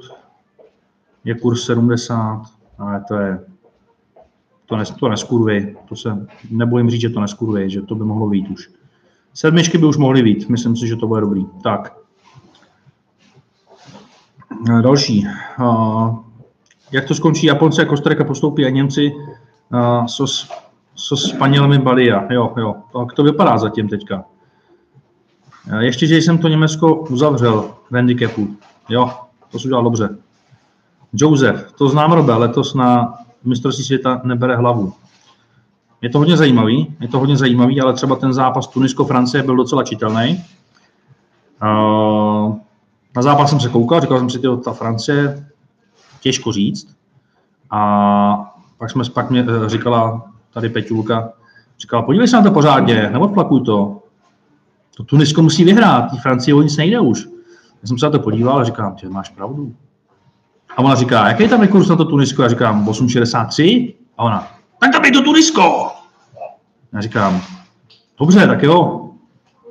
je 1.25 1.34
kurz 1.34 1.64
70, 1.64 2.42
ale 2.78 3.04
to 3.08 3.14
je, 3.14 3.40
to, 4.66 4.76
nes, 4.76 4.90
to 4.90 5.08
neskurvy, 5.08 5.76
to 5.88 5.96
se 5.96 6.26
nebojím 6.50 6.90
říct, 6.90 7.00
že 7.00 7.11
to 7.11 7.20
neskurvy, 7.20 7.70
že 7.70 7.82
to 7.82 7.94
by 7.94 8.04
mohlo 8.04 8.28
být 8.28 8.49
už. 8.49 8.70
Sedmičky 9.34 9.78
by 9.78 9.87
už 9.87 9.96
mohly 9.96 10.23
být, 10.23 10.49
myslím 10.49 10.76
si, 10.76 10.87
že 10.87 10.96
to 10.96 11.06
bude 11.06 11.20
dobrý. 11.20 11.46
Tak. 11.62 11.96
Další. 14.82 15.26
Jak 16.92 17.04
to 17.08 17.14
skončí? 17.14 17.46
Japonci 17.46 17.82
a 17.82 17.84
Kostarika 17.84 18.25
postoupí 18.25 18.66
a 18.66 18.70
Němci 18.70 19.12
so, 20.95 21.17
so 21.17 21.37
Španělmi 21.37 21.79
Balia. 21.79 22.27
Jo, 22.31 22.55
jo. 22.57 22.75
Tak 22.93 23.13
to 23.13 23.23
vypadá 23.23 23.59
zatím 23.59 23.89
teďka. 23.89 24.25
Ještě, 25.79 26.07
že 26.07 26.17
jsem 26.17 26.39
to 26.39 26.49
Německo 26.49 26.95
uzavřel 26.95 27.71
v 27.91 27.95
handicapu. 27.95 28.57
Jo, 28.89 29.11
to 29.51 29.59
se 29.59 29.69
udělal 29.69 29.85
dobře. 29.85 30.17
Josef, 31.13 31.73
to 31.73 31.89
znám 31.89 32.13
Robe, 32.13 32.35
letos 32.35 32.75
na 32.75 33.15
mistrovství 33.45 33.85
světa 33.85 34.21
nebere 34.25 34.57
hlavu. 34.57 34.93
Je 36.03 36.11
to 36.11 36.19
hodně 36.19 36.37
zajímavý, 36.37 36.97
je 37.01 37.09
to 37.09 37.19
hodně 37.19 37.37
zajímavý, 37.37 37.81
ale 37.81 37.93
třeba 37.93 38.17
ten 38.17 38.33
zápas 38.33 38.67
Tunisko-Francie 38.67 39.43
byl 39.43 39.57
docela 39.57 39.85
čitelný. 39.85 40.45
Na 43.17 43.23
zápas 43.23 43.51
jsem 43.51 43.61
se 43.61 43.69
koukal, 43.69 44.01
říkal 44.01 44.19
jsem 44.19 44.31
si, 44.31 44.41
že 44.43 44.49
ta 44.65 44.73
Francie, 44.73 45.47
těžko 46.21 46.53
říct. 46.53 46.97
A 47.71 48.55
pak 48.79 48.91
jsme 48.91 49.05
pak 49.15 49.31
mě 49.31 49.47
eh, 49.49 49.69
říkala 49.69 50.34
tady 50.54 50.68
Peťulka, 50.68 51.32
říkala, 51.80 52.02
podívej 52.02 52.28
se 52.28 52.37
na 52.37 52.42
to 52.42 52.50
pořádně, 52.50 53.11
neodplakuj 53.12 53.61
to. 53.61 54.02
To 54.96 55.04
Tunisko 55.04 55.42
musí 55.42 55.64
vyhrát, 55.64 56.11
ty 56.11 56.16
Francie 56.16 56.54
o 56.54 56.62
nic 56.62 56.76
nejde 56.76 57.00
už. 57.00 57.25
Já 57.82 57.88
jsem 57.88 57.99
se 57.99 58.06
na 58.06 58.12
to 58.12 58.18
podíval 58.18 58.58
a 58.58 58.64
říkám, 58.64 58.94
že 58.96 59.08
máš 59.08 59.28
pravdu. 59.28 59.75
A 60.76 60.78
ona 60.78 60.94
říká, 60.94 61.28
jaký 61.28 61.49
tam 61.49 61.62
je 61.62 61.68
kurz 61.68 61.88
na 61.88 61.96
to 61.96 62.04
Tunisko? 62.04 62.42
Já 62.42 62.49
říkám, 62.49 62.88
8,63. 62.88 63.95
A 64.19 64.23
ona, 64.23 64.49
tak 64.80 64.93
tam 64.93 65.04
je 65.04 65.10
to 65.10 65.23
Tunisko. 65.23 65.86
Já 66.93 67.00
říkám, 67.00 67.40
dobře, 68.19 68.47
tak 68.47 68.62
jo. 68.62 69.10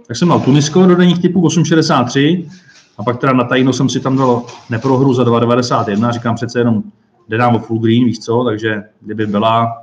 Tak 0.08 0.18
jsem 0.18 0.28
mal 0.28 0.40
Tunisko 0.40 0.86
do 0.86 0.96
denních 0.96 1.22
typů 1.22 1.48
8,63 1.48 2.50
a 2.98 3.04
pak 3.04 3.20
teda 3.20 3.34
na 3.34 3.44
tajno 3.44 3.74
jsem 3.74 3.90
si 3.90 4.00
tam 4.00 4.18
dal 4.18 4.44
neprohru 4.70 5.14
za 5.14 5.24
2,91. 5.24 6.12
Říkám 6.12 6.36
přece 6.36 6.60
jenom, 6.60 6.84
jde 7.28 7.38
nám 7.38 7.56
o 7.56 7.60
full 7.60 7.80
green, 7.80 8.06
víš 8.06 8.20
co, 8.20 8.44
takže 8.44 8.84
kdyby 9.02 9.28
byla, 9.28 9.83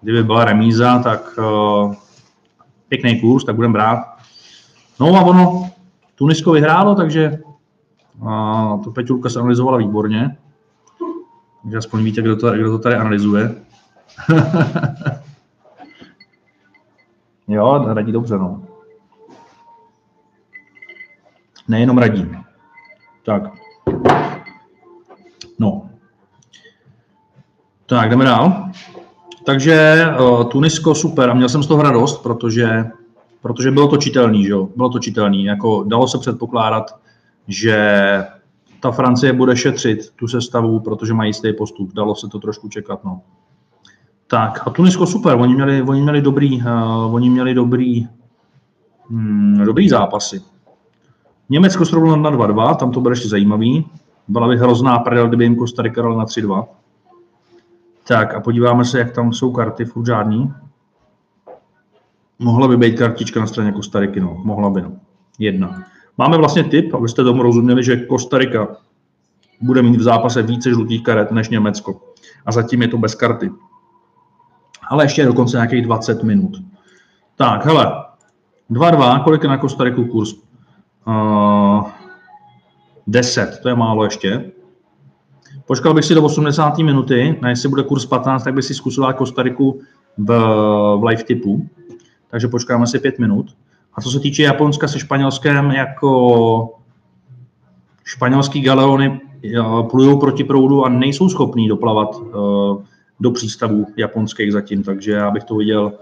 kdyby 0.00 0.24
byla 0.24 0.44
remíza, 0.44 0.98
tak 0.98 1.38
uh, 1.38 1.94
pěkný 2.88 3.20
kurz, 3.20 3.44
tak 3.44 3.54
budem 3.54 3.72
brát. 3.72 3.98
No 5.00 5.16
a 5.16 5.20
ono, 5.20 5.70
Tunisko 6.14 6.52
vyhrálo, 6.52 6.94
takže 6.94 7.38
a 8.28 8.78
to 8.84 8.90
Peťulka 8.90 9.28
se 9.28 9.38
analyzovala 9.38 9.78
výborně. 9.78 10.36
Takže 11.62 11.78
aspoň 11.78 12.04
víte, 12.04 12.22
kdo 12.22 12.36
to, 12.36 12.52
kdo 12.52 12.70
to 12.70 12.78
tady 12.78 12.94
analyzuje. 12.94 13.54
jo, 17.48 17.84
radí 17.94 18.12
dobře, 18.12 18.38
no. 18.38 18.62
Nejenom 21.68 21.98
radí. 21.98 22.30
Tak. 23.24 23.42
No. 25.58 25.90
Tak, 27.86 28.10
jdeme 28.10 28.24
dál. 28.24 28.70
Takže 29.46 30.04
uh, 30.20 30.44
Tunisko 30.44 30.94
super 30.94 31.30
a 31.30 31.34
měl 31.34 31.48
jsem 31.48 31.62
z 31.62 31.66
toho 31.66 31.82
radost, 31.82 32.22
protože, 32.22 32.84
protože 33.42 33.70
bylo 33.70 33.88
to 33.88 33.96
čitelný, 33.96 34.44
že 34.44 34.52
jo? 34.52 34.68
Bylo 34.76 34.88
to 34.88 34.98
čitelný. 34.98 35.44
Jako 35.44 35.84
dalo 35.86 36.08
se 36.08 36.18
předpokládat, 36.18 36.96
že 37.48 37.78
ta 38.80 38.90
Francie 38.90 39.32
bude 39.32 39.56
šetřit 39.56 40.10
tu 40.16 40.28
sestavu, 40.28 40.80
protože 40.80 41.14
mají 41.14 41.28
jistý 41.28 41.52
postup. 41.52 41.94
Dalo 41.94 42.14
se 42.14 42.28
to 42.28 42.38
trošku 42.38 42.68
čekat. 42.68 43.04
No. 43.04 43.20
Tak 44.26 44.66
a 44.66 44.70
Tunisko 44.70 45.06
super, 45.06 45.36
oni 45.36 45.54
měli, 45.54 45.82
oni 45.82 46.02
měli 46.02 46.22
dobrý, 46.22 46.62
uh, 46.62 47.14
oni 47.14 47.30
měli 47.30 47.54
dobrý, 47.54 48.08
hmm, 49.10 49.62
dobrý 49.64 49.88
zápasy. 49.88 50.42
Německo 51.48 51.84
srovnalo 51.84 52.16
na 52.16 52.30
2-2, 52.30 52.76
tam 52.76 52.92
to 52.92 53.00
bude 53.00 53.12
ještě 53.12 53.28
zajímavý. 53.28 53.86
Byla 54.28 54.48
by 54.48 54.56
hrozná 54.56 54.98
prdel, 54.98 55.28
kdyby 55.28 55.44
jim 55.44 55.56
Costa 55.56 55.82
na 55.82 56.24
3-2. 56.24 56.66
Tak 58.08 58.34
a 58.34 58.40
podíváme 58.40 58.84
se, 58.84 58.98
jak 58.98 59.12
tam 59.12 59.32
jsou 59.32 59.52
karty, 59.52 59.84
furt 59.84 60.06
žádný. 60.06 60.52
Mohla 62.38 62.68
by 62.68 62.76
být 62.76 62.98
kartička 62.98 63.40
na 63.40 63.46
straně 63.46 63.72
Kostariky, 63.72 64.20
no. 64.20 64.40
Mohla 64.44 64.70
by, 64.70 64.82
no. 64.82 64.92
Jedna. 65.38 65.82
Máme 66.18 66.36
vlastně 66.36 66.64
tip, 66.64 66.94
abyste 66.94 67.24
tomu 67.24 67.42
rozuměli, 67.42 67.84
že 67.84 67.96
Kostarika 67.96 68.68
bude 69.60 69.82
mít 69.82 69.96
v 69.96 70.02
zápase 70.02 70.42
více 70.42 70.70
žlutých 70.70 71.02
karet 71.02 71.30
než 71.30 71.48
Německo. 71.48 72.00
A 72.46 72.52
zatím 72.52 72.82
je 72.82 72.88
to 72.88 72.98
bez 72.98 73.14
karty. 73.14 73.50
Ale 74.88 75.04
ještě 75.04 75.22
je 75.22 75.26
dokonce 75.26 75.56
nějakých 75.56 75.84
20 75.84 76.22
minut. 76.22 76.52
Tak, 77.36 77.64
hele, 77.64 78.04
2-2, 78.70 79.24
kolik 79.24 79.42
je 79.42 79.48
na 79.48 79.58
Kostariku 79.58 80.04
kurz? 80.04 80.34
Uh, 81.06 81.90
10, 83.06 83.58
to 83.62 83.68
je 83.68 83.74
málo 83.74 84.04
ještě. 84.04 84.52
Počkal 85.66 85.94
bych 85.94 86.04
si 86.04 86.14
do 86.14 86.22
80. 86.22 86.78
minuty, 86.78 87.38
a 87.42 87.48
jestli 87.48 87.68
bude 87.68 87.82
kurz 87.82 88.06
15, 88.06 88.44
tak 88.44 88.54
bych 88.54 88.64
si 88.64 88.74
zkusil 88.74 89.04
dát 89.04 89.12
Kostariku 89.12 89.80
v, 90.18 90.26
v 91.00 91.04
live 91.04 91.24
typu. 91.24 91.68
Takže 92.30 92.48
počkáme 92.48 92.86
si 92.86 92.98
5 92.98 93.18
minut. 93.18 93.46
A 93.94 94.00
co 94.00 94.10
se 94.10 94.20
týče 94.20 94.42
Japonska 94.42 94.88
se 94.88 94.98
Španělskem, 94.98 95.70
jako 95.70 96.74
španělský 98.04 98.60
galeony 98.60 99.20
plují 99.90 100.20
proti 100.20 100.44
proudu 100.44 100.84
a 100.84 100.88
nejsou 100.88 101.28
schopní 101.28 101.68
doplavat 101.68 102.16
uh, 102.16 102.82
do 103.20 103.30
přístavů 103.30 103.86
japonských 103.96 104.52
zatím, 104.52 104.82
takže 104.82 105.12
já 105.12 105.30
bych 105.30 105.44
to 105.44 105.56
viděl, 105.56 105.92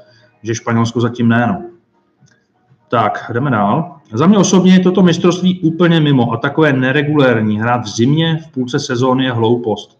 že 0.42 0.54
Španělsko 0.54 1.00
zatím 1.00 1.28
ne. 1.28 1.46
No. 1.46 1.73
Tak, 2.94 3.30
jdeme 3.34 3.50
dál. 3.50 3.96
Za 4.12 4.26
mě 4.26 4.38
osobně 4.38 4.72
je 4.72 4.80
toto 4.80 5.02
mistrovství 5.02 5.60
úplně 5.60 6.00
mimo 6.00 6.32
a 6.32 6.36
takové 6.36 6.72
neregulérní. 6.72 7.60
Hrát 7.60 7.84
v 7.84 7.88
zimě 7.88 8.38
v 8.44 8.52
půlce 8.52 8.78
sezóny 8.78 9.24
je 9.24 9.32
hloupost. 9.32 9.98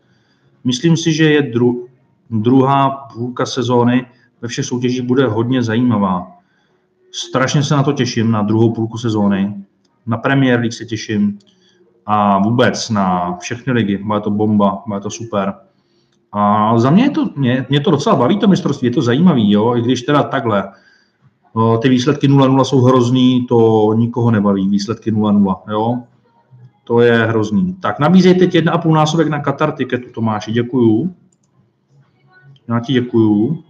Myslím 0.64 0.96
si, 0.96 1.12
že 1.12 1.33
je 1.33 1.42
dru- 1.42 1.87
druhá 2.30 2.90
půlka 2.90 3.46
sezóny 3.46 4.07
ve 4.42 4.48
všech 4.48 4.64
soutěžích 4.64 5.02
bude 5.02 5.26
hodně 5.26 5.62
zajímavá. 5.62 6.33
Strašně 7.12 7.62
se 7.62 7.74
na 7.74 7.83
to 7.83 7.92
těším, 7.92 8.30
na 8.30 8.42
druhou 8.42 8.72
půlku 8.72 8.98
sezóny. 8.98 9.54
Na 10.07 10.16
Premier 10.16 10.61
League 10.61 10.72
se 10.72 10.85
těším 10.85 11.38
a 12.07 12.38
vůbec 12.38 12.90
na 12.90 13.37
všechny 13.40 13.72
ligy. 13.72 13.98
Bude 13.98 14.20
to 14.20 14.30
bomba, 14.30 14.83
bude 14.87 15.00
to 15.00 15.11
super. 15.11 15.54
A 16.33 16.78
za 16.78 16.90
mě, 16.90 17.04
je 17.04 17.11
to, 17.11 17.30
mě, 17.37 17.66
mě 17.68 17.80
to 17.80 17.90
docela 17.90 18.16
baví, 18.16 18.38
to 18.38 18.48
mistrovství, 18.48 18.88
je 18.88 18.92
to 18.94 19.02
zajímavý, 19.02 19.52
jo? 19.52 19.76
i 19.76 19.83
když 19.83 20.02
teda 20.02 20.22
takhle. 20.22 20.72
Ty 21.82 21.88
výsledky 21.88 22.28
0-0 22.28 22.64
jsou 22.64 22.80
hrozný, 22.80 23.46
to 23.46 23.90
nikoho 23.96 24.30
nebaví, 24.30 24.68
výsledky 24.68 25.12
0-0, 25.12 25.56
jo? 25.70 26.02
To 26.84 27.00
je 27.00 27.26
hrozný. 27.26 27.74
Tak 27.74 27.98
nabízej 27.98 28.34
teď 28.34 28.54
1,5 28.54 28.92
násobek 28.92 29.28
na 29.28 29.40
Qatar 29.40 29.72
tiketu, 29.72 30.10
Tomáši, 30.14 30.52
děkuju. 30.52 31.14
Já 32.68 32.80
ti 32.80 32.92
děkuju. 32.92 33.64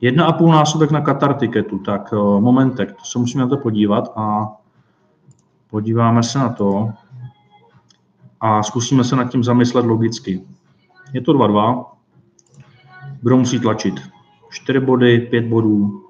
Jedna 0.00 0.26
a 0.26 0.32
půl 0.32 0.52
násobek 0.52 0.90
na 0.90 1.00
Qatar 1.00 1.34
tiketu, 1.34 1.78
tak 1.78 2.10
eh, 2.12 2.16
momentek, 2.40 2.92
to 2.92 3.04
se 3.04 3.18
musíme 3.18 3.42
na 3.42 3.48
to 3.48 3.56
podívat 3.56 4.12
a 4.16 4.48
podíváme 5.70 6.22
se 6.22 6.38
na 6.38 6.48
to 6.48 6.90
a 8.40 8.62
zkusíme 8.62 9.04
se 9.04 9.16
nad 9.16 9.30
tím 9.30 9.44
zamyslet 9.44 9.86
logicky. 9.86 10.44
Je 11.12 11.20
to 11.20 11.32
2-2, 11.32 11.84
kdo 13.22 13.36
musí 13.36 13.60
tlačit? 13.60 13.94
4 14.50 14.80
body, 14.80 15.20
5 15.20 15.44
bodů. 15.44 16.02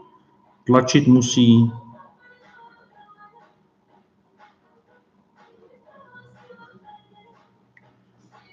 Tlačit 0.64 1.06
musí 1.06 1.72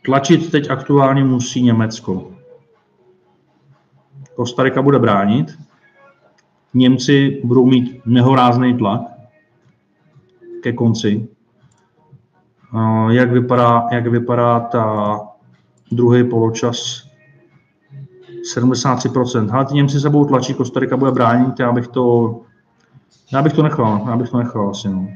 Tlačit 0.07 0.51
teď 0.51 0.69
aktuálně 0.69 1.23
musí 1.23 1.61
Německo. 1.61 2.31
Kostarika 4.35 4.81
bude 4.81 4.99
bránit, 4.99 5.57
Němci 6.73 7.41
budou 7.43 7.65
mít 7.65 8.01
nehorázný 8.05 8.77
tlak 8.77 9.01
ke 10.63 10.73
konci. 10.73 11.27
jak 13.09 13.31
vypadá, 13.31 13.87
jak 13.91 14.07
vypadá 14.07 14.59
ta 14.59 15.19
druhý 15.91 16.29
poločas 16.29 17.06
73%. 18.55 19.53
Ale 19.53 19.65
ty 19.65 19.73
Němci 19.73 19.99
sebou 19.99 20.25
tlačí, 20.25 20.53
Kostarika 20.53 20.97
bude 20.97 21.11
bránit, 21.11 21.59
já 21.59 21.71
bych 21.71 21.87
to, 21.87 22.35
já 23.33 23.41
bych 23.41 23.53
to 23.53 23.63
nechal, 23.63 24.01
já 24.09 24.17
bych 24.17 24.29
to 24.29 24.37
nechal 24.37 24.69
asi, 24.69 24.89
no. 24.89 25.07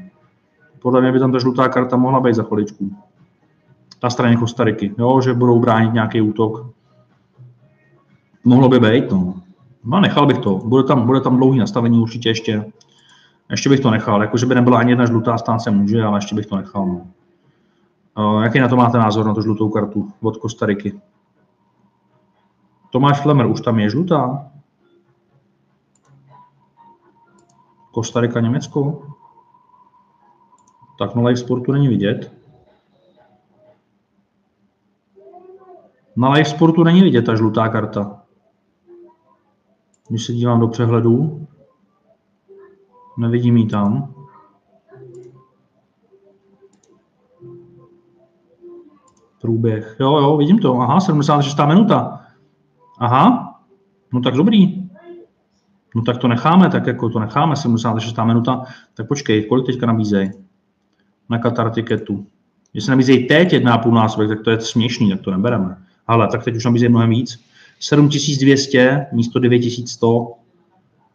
Podle 0.82 1.00
mě 1.00 1.12
by 1.12 1.18
tam 1.18 1.32
ta 1.32 1.38
žlutá 1.38 1.68
karta 1.68 1.96
mohla 1.96 2.20
být 2.20 2.34
za 2.34 2.42
chviličku. 2.42 2.96
Na 4.02 4.10
straně 4.10 4.36
Kostariky, 4.36 4.94
jo, 4.98 5.20
že 5.20 5.34
budou 5.34 5.60
bránit 5.60 5.92
nějaký 5.92 6.20
útok. 6.20 6.66
Mohlo 8.44 8.68
by 8.68 8.80
být, 8.80 9.10
no. 9.10 9.34
No 9.84 10.00
nechal 10.00 10.26
bych 10.26 10.38
to. 10.38 10.54
Bude 10.54 10.82
tam, 10.82 11.06
bude 11.06 11.20
tam 11.20 11.36
dlouhý 11.36 11.58
nastavení 11.58 11.98
určitě 12.00 12.28
ještě. 12.28 12.64
Ještě 13.50 13.68
bych 13.68 13.80
to 13.80 13.90
nechal. 13.90 14.22
Jakože 14.22 14.46
by 14.46 14.54
nebyla 14.54 14.78
ani 14.78 14.90
jedna 14.90 15.06
žlutá, 15.06 15.38
stát 15.38 15.58
se 15.58 15.70
může, 15.70 16.02
ale 16.02 16.18
ještě 16.18 16.34
bych 16.34 16.46
to 16.46 16.56
nechal. 16.56 16.86
No. 16.86 18.42
Jaký 18.42 18.60
na 18.60 18.68
to 18.68 18.76
máte 18.76 18.98
názor, 18.98 19.26
na 19.26 19.34
tu 19.34 19.42
žlutou 19.42 19.68
kartu 19.68 20.08
od 20.22 20.36
Kostariky? 20.36 21.00
Tomáš 22.92 23.20
Flemer, 23.20 23.46
už 23.46 23.60
tam 23.60 23.78
je 23.78 23.90
žlutá? 23.90 24.50
Kostarika, 27.92 28.40
Německo? 28.40 29.02
Tak 30.98 31.14
na 31.14 31.22
live 31.22 31.36
sportu 31.36 31.72
není 31.72 31.88
vidět. 31.88 32.32
Na 36.16 36.30
live 36.30 36.44
sportu 36.44 36.84
není 36.84 37.02
vidět 37.02 37.22
ta 37.22 37.34
žlutá 37.34 37.68
karta. 37.68 38.22
Když 40.08 40.26
se 40.26 40.32
dívám 40.32 40.60
do 40.60 40.68
přehledu, 40.68 41.46
nevidím 43.18 43.56
ji 43.56 43.66
tam. 43.66 44.14
Průběh. 49.40 49.96
Jo, 50.00 50.18
jo, 50.18 50.36
vidím 50.36 50.58
to. 50.58 50.80
Aha, 50.80 51.00
76. 51.00 51.58
minuta. 51.58 52.21
Aha, 53.02 53.54
no 54.12 54.20
tak 54.20 54.34
dobrý. 54.34 54.88
No 55.94 56.02
tak 56.02 56.18
to 56.18 56.28
necháme, 56.28 56.70
tak 56.70 56.86
jako 56.86 57.08
to 57.08 57.18
necháme, 57.18 57.56
76. 57.56 58.18
minuta. 58.24 58.64
Tak 58.94 59.08
počkej, 59.08 59.44
kolik 59.44 59.66
teďka 59.66 59.86
nabízejí 59.86 60.30
na 61.28 61.38
Qatar 61.38 61.70
tiketu? 61.70 62.26
Jestli 62.74 62.90
nabízejí 62.90 63.28
teď 63.28 63.52
jedna 63.52 63.78
půl 63.78 63.92
násobek, 63.92 64.28
tak 64.28 64.44
to 64.44 64.50
je 64.50 64.60
směšný, 64.60 65.10
tak 65.10 65.20
to 65.20 65.30
nebereme. 65.30 65.76
Ale 66.06 66.28
tak 66.28 66.44
teď 66.44 66.56
už 66.56 66.64
nabízejí 66.64 66.88
mnohem 66.88 67.10
víc. 67.10 67.44
7200 67.80 69.06
místo 69.12 69.38
9100, 69.38 70.32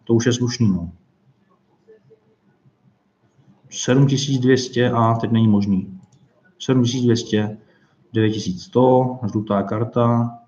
to 0.04 0.14
už 0.14 0.26
je 0.26 0.34
slušný. 0.34 0.68
No. 0.68 0.92
7200 3.70 4.92
a 4.92 5.14
teď 5.14 5.32
není 5.32 5.48
možný. 5.48 6.00
7200, 6.60 7.58
9100, 8.14 9.20
žlutá 9.32 9.64
karta, 9.64 10.40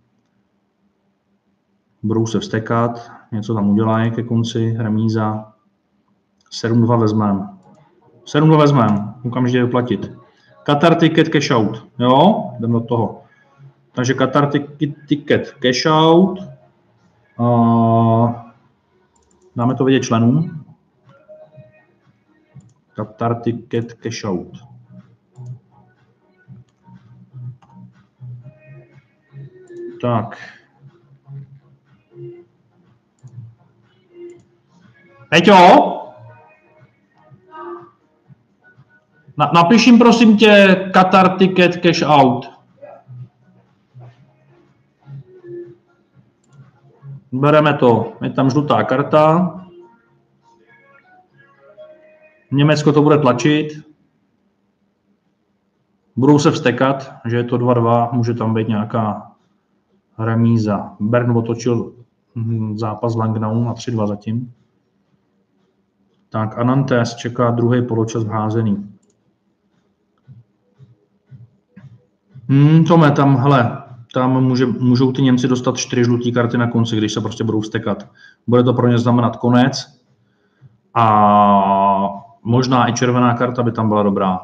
budou 2.04 2.26
se 2.26 2.40
vstekat, 2.40 3.12
něco 3.32 3.54
tam 3.54 3.70
udělají 3.70 4.12
ke 4.12 4.24
konci, 4.24 4.76
remíza, 4.78 5.54
7-2 6.52 7.00
vezmeme. 7.00 7.48
7-2 8.26 8.58
vezmeme, 8.58 9.14
okamžitě 9.26 9.64
vyplatit. 9.64 10.12
Qatar 10.64 10.96
ticket 10.96 11.30
cash 11.30 11.52
out, 11.52 11.88
jo, 12.00 12.52
jdem 12.60 12.72
do 12.72 12.80
toho. 12.80 13.24
Takže 13.92 14.14
Qatar 14.14 14.52
ticket 15.08 15.52
cash 15.52 15.86
out, 15.86 16.40
uh, 17.40 18.32
dáme 19.56 19.76
to 19.76 19.86
vědět 19.86 20.06
členům. 20.06 20.66
Qatar 22.94 23.42
ticket 23.42 23.94
cash 23.94 24.24
out. 24.26 24.58
Tak. 30.02 30.59
Peťo? 35.30 35.96
Na, 39.38 39.52
napiš 39.54 39.92
prosím 39.98 40.38
tě 40.38 40.76
Qatar 40.94 41.38
ticket 41.38 41.78
cash 41.78 42.04
out. 42.06 42.50
Bereme 47.32 47.74
to. 47.74 48.14
Je 48.22 48.30
tam 48.30 48.50
žlutá 48.50 48.84
karta. 48.84 49.56
Německo 52.52 52.94
to 52.94 53.02
bude 53.02 53.18
tlačit. 53.18 53.68
Budou 56.16 56.40
se 56.40 56.52
vstekat, 56.52 57.14
že 57.26 57.38
je 57.38 57.44
to 57.44 57.58
2-2, 57.58 58.14
může 58.14 58.34
tam 58.34 58.54
být 58.54 58.68
nějaká 58.68 59.32
remíza. 60.18 60.96
Bern 61.00 61.38
otočil 61.38 61.94
hm, 62.36 62.78
zápas 62.78 63.16
Langnau 63.16 63.64
na 63.64 63.74
3-2 63.74 64.08
zatím. 64.08 64.54
Tak 66.30 66.58
Anantes 66.58 67.16
čeká 67.16 67.52
druhý 67.52 67.82
poločas 67.82 68.24
vházený. 68.24 68.90
Hmm, 72.50 72.84
Tome, 72.84 73.12
tam, 73.12 73.38
hele, 73.38 73.84
tam 74.14 74.44
může, 74.44 74.66
můžou 74.66 75.12
ty 75.12 75.22
Němci 75.22 75.48
dostat 75.48 75.78
čtyři 75.78 76.04
žluté 76.04 76.32
karty 76.32 76.58
na 76.58 76.68
konci, 76.68 76.98
když 76.98 77.14
se 77.14 77.22
prostě 77.22 77.44
budou 77.44 77.62
vstekat. 77.62 78.10
Bude 78.48 78.64
to 78.64 78.74
pro 78.74 78.88
ně 78.88 78.98
znamenat 78.98 79.36
konec 79.36 80.02
a 80.94 81.10
možná 82.44 82.90
i 82.90 82.94
červená 82.94 83.34
karta 83.34 83.64
by 83.64 83.72
tam 83.72 83.88
byla 83.88 84.04
dobrá. 84.04 84.40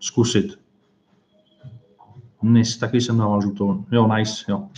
Zkusit. 0.00 0.60
Nis, 2.42 2.78
taky 2.78 3.00
jsem 3.00 3.18
dával 3.18 3.42
žlutou. 3.42 3.84
Jo, 3.92 4.08
nice, 4.16 4.44
jo. 4.48 4.68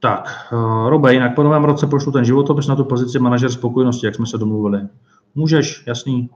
Tak, 0.00 0.48
uh, 0.52 0.88
Robe, 0.88 1.14
jinak 1.14 1.34
po 1.34 1.42
novém 1.42 1.64
roce 1.64 1.86
pošlu 1.86 2.12
ten 2.12 2.24
životopis 2.24 2.66
na 2.66 2.76
tu 2.76 2.84
pozici 2.84 3.18
manažer 3.18 3.50
spokojenosti, 3.50 4.06
jak 4.06 4.14
jsme 4.14 4.26
se 4.26 4.38
domluvili. 4.38 4.88
Můžeš, 5.34 5.84
jasný. 5.86 6.30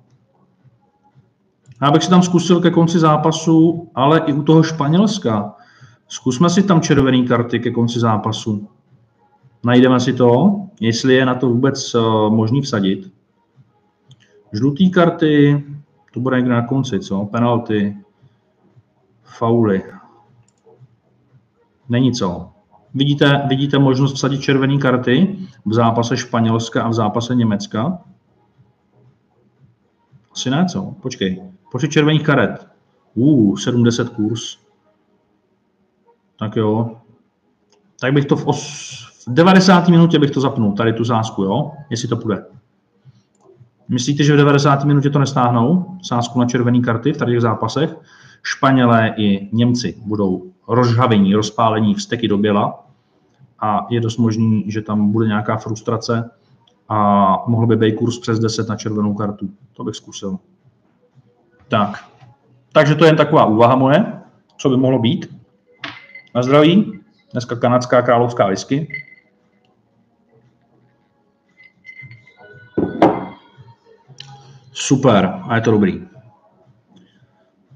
Já 1.83 1.91
bych 1.91 2.03
si 2.03 2.11
tam 2.11 2.23
zkusil 2.23 2.61
ke 2.61 2.71
konci 2.71 2.99
zápasu, 2.99 3.91
ale 3.95 4.19
i 4.19 4.33
u 4.33 4.43
toho 4.43 4.63
Španělska. 4.63 5.55
Zkusme 6.09 6.51
si 6.51 6.63
tam 6.63 6.81
červené 6.81 7.27
karty 7.27 7.61
ke 7.61 7.71
konci 7.71 8.01
zápasu. 8.01 8.69
Najdeme 9.65 10.01
si 10.01 10.13
to, 10.13 10.61
jestli 10.81 11.15
je 11.15 11.27
na 11.27 11.35
to 11.35 11.49
vůbec 11.49 11.95
uh, 11.95 12.31
možný 12.31 12.61
vsadit. 12.61 13.13
Žluté 14.53 14.85
karty, 14.89 15.65
to 16.13 16.21
bude 16.21 16.37
někde 16.37 16.53
na 16.53 16.67
konci, 16.67 17.01
co? 17.01 17.25
Penalty, 17.25 17.97
fauly. 19.23 19.83
Není 21.89 22.13
co. 22.13 22.51
Vidíte, 22.95 23.43
vidíte 23.49 23.79
možnost 23.79 24.13
vsadit 24.13 24.41
červené 24.41 24.79
karty 24.79 25.39
v 25.65 25.75
zápase 25.75 26.17
Španělska 26.17 26.83
a 26.83 26.89
v 26.89 26.93
zápase 26.93 27.35
Německa? 27.35 27.99
Asi 30.33 30.51
ne, 30.51 30.67
co? 30.67 30.95
Počkej. 31.03 31.43
Počet 31.73 31.91
červených 31.91 32.23
karet. 32.23 32.67
Uh, 33.15 33.57
70 33.57 34.09
kurz. 34.09 34.59
Tak 36.39 36.57
jo. 36.57 36.97
Tak 38.01 38.13
bych 38.13 38.25
to 38.25 38.37
v, 38.37 38.47
os... 38.47 38.63
v 39.27 39.35
90. 39.35 39.89
minutě 39.89 40.19
bych 40.19 40.31
to 40.31 40.41
zapnul, 40.41 40.73
tady 40.73 40.93
tu 40.93 41.05
zásku, 41.05 41.43
jo? 41.43 41.71
Jestli 41.91 42.09
to 42.09 42.17
půjde. 42.17 42.45
Myslíte, 43.89 44.25
že 44.25 44.35
v 44.35 44.37
90. 44.37 44.85
minutě 44.85 45.11
to 45.11 45.19
nestáhnou? 45.19 45.99
Sázku 46.03 46.41
na 46.41 46.47
červené 46.47 46.81
karty 46.81 47.13
v 47.13 47.17
tady 47.17 47.41
zápasech? 47.41 47.97
Španělé 48.43 49.15
i 49.17 49.49
Němci 49.53 49.95
budou 50.07 50.52
rozžhavení, 50.75 51.35
rozpálení, 51.35 51.95
vsteky 51.95 52.29
do 52.29 52.39
běla 52.39 52.87
a 53.61 53.87
je 53.91 54.01
dost 54.01 54.17
možný, 54.17 54.65
že 54.69 54.83
tam 54.83 55.13
bude 55.13 55.27
nějaká 55.27 55.57
frustrace 55.57 56.31
a 56.89 57.37
mohl 57.47 57.67
by 57.67 57.77
být 57.77 57.93
kurz 57.93 58.19
přes 58.19 58.39
10 58.39 58.69
na 58.69 58.77
červenou 58.77 59.15
kartu. 59.15 59.51
To 59.73 59.85
bych 59.85 59.95
zkusil. 59.95 60.39
Tak. 61.69 62.05
Takže 62.73 62.95
to 62.95 63.05
je 63.05 63.09
jen 63.09 63.17
taková 63.17 63.45
úvaha 63.45 63.77
moje, 63.77 64.21
co 64.57 64.69
by 64.69 64.77
mohlo 64.77 64.99
být. 64.99 65.37
Na 66.35 66.43
zdraví. 66.43 67.01
Dneska 67.33 67.57
kanadská 67.57 68.03
královská 68.03 68.47
whisky. 68.47 68.89
Super, 74.73 75.41
a 75.49 75.55
je 75.55 75.61
to 75.61 75.71
dobrý. 75.71 76.12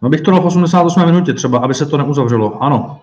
No 0.06 0.10
bych 0.10 0.20
to 0.20 0.30
dal 0.30 0.40
v 0.40 0.46
88 0.46 1.06
minutě 1.06 1.34
třeba, 1.34 1.58
aby 1.58 1.74
se 1.74 1.86
to 1.86 1.96
neuzavřelo. 1.96 2.62
Ano, 2.62 3.00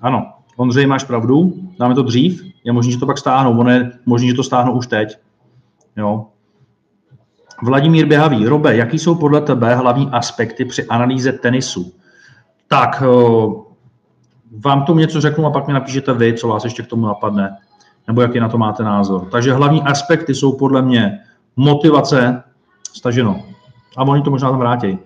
ano. 0.00 0.32
Ondřej, 0.56 0.86
máš 0.86 1.04
pravdu, 1.04 1.52
dáme 1.78 1.94
to 1.94 2.02
dřív, 2.02 2.44
je 2.64 2.72
možné, 2.72 2.92
že 2.92 2.98
to 2.98 3.06
pak 3.06 3.18
stáhnou, 3.18 3.58
ono 3.58 3.70
je 3.70 3.92
možné, 4.06 4.28
že 4.28 4.34
to 4.34 4.42
stáhnou 4.42 4.72
už 4.72 4.86
teď. 4.86 5.18
Jo. 5.96 6.26
Vladimír 7.62 8.06
Běhavý, 8.06 8.46
Robe, 8.46 8.76
jaký 8.76 8.98
jsou 8.98 9.14
podle 9.14 9.40
tebe 9.40 9.74
hlavní 9.74 10.08
aspekty 10.12 10.64
při 10.64 10.86
analýze 10.86 11.32
tenisu? 11.32 11.92
Tak, 12.68 13.02
vám 14.64 14.84
tomu 14.84 15.00
něco 15.00 15.20
řeknu 15.20 15.46
a 15.46 15.50
pak 15.50 15.66
mi 15.66 15.72
napíšete 15.72 16.12
vy, 16.12 16.34
co 16.34 16.48
vás 16.48 16.64
ještě 16.64 16.82
k 16.82 16.86
tomu 16.86 17.06
napadne, 17.06 17.56
nebo 18.06 18.22
jaký 18.22 18.40
na 18.40 18.48
to 18.48 18.58
máte 18.58 18.82
názor. 18.82 19.28
Takže 19.30 19.52
hlavní 19.52 19.82
aspekty 19.82 20.34
jsou 20.34 20.52
podle 20.52 20.82
mě 20.82 21.18
motivace, 21.56 22.42
staženo, 22.92 23.42
a 23.96 24.02
oni 24.02 24.22
to 24.22 24.30
možná 24.30 24.50
tam 24.50 24.58
vrátí. 24.58 24.98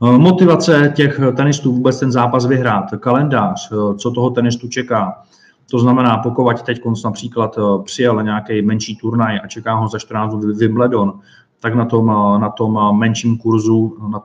Motivace 0.00 0.92
těch 0.96 1.20
tenistů 1.36 1.72
vůbec 1.72 2.00
ten 2.00 2.12
zápas 2.12 2.46
vyhrát, 2.46 2.84
kalendář, 3.00 3.72
co 3.96 4.10
toho 4.10 4.30
tenistu 4.30 4.68
čeká. 4.68 5.22
To 5.70 5.78
znamená, 5.78 6.18
pokud 6.18 6.62
teď 6.62 6.80
například 7.04 7.58
přijel 7.84 8.22
nějaký 8.22 8.62
menší 8.62 8.96
turnaj 8.96 9.40
a 9.44 9.46
čeká 9.46 9.74
ho 9.74 9.88
za 9.88 9.98
14 9.98 10.34
dnů 10.34 10.54
Wimbledon, 10.54 11.20
tak 11.60 11.74
na 11.74 11.84
tom, 11.84 12.06
na 12.40 12.50
tom 12.50 12.98
menším 12.98 13.38
kurzu, 13.38 13.96
na, 14.12 14.22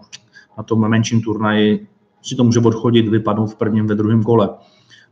na 0.58 0.64
tom 0.64 0.90
menším 0.90 1.22
turnaji 1.22 1.88
si 2.22 2.36
to 2.36 2.44
může 2.44 2.60
odchodit, 2.60 3.08
vypadnout 3.08 3.48
v 3.48 3.56
prvním, 3.56 3.88
ve 3.88 3.96
druhém 3.96 4.24
kole. 4.24 4.50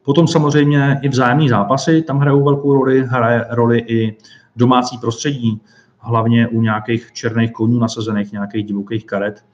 Potom 0.03 0.27
samozřejmě 0.27 0.99
i 1.01 1.09
vzájemní 1.09 1.49
zápasy 1.49 2.01
tam 2.01 2.19
hrajou 2.19 2.43
velkou 2.43 2.73
roli, 2.73 3.05
hraje 3.07 3.45
roli 3.49 3.79
i 3.79 4.17
domácí 4.55 4.97
prostředí, 4.97 5.61
hlavně 5.99 6.47
u 6.47 6.61
nějakých 6.61 7.11
černých 7.13 7.51
konů 7.51 7.79
nasazených, 7.79 8.31
nějakých 8.31 8.65
divokých 8.65 9.05
karet. 9.05 9.45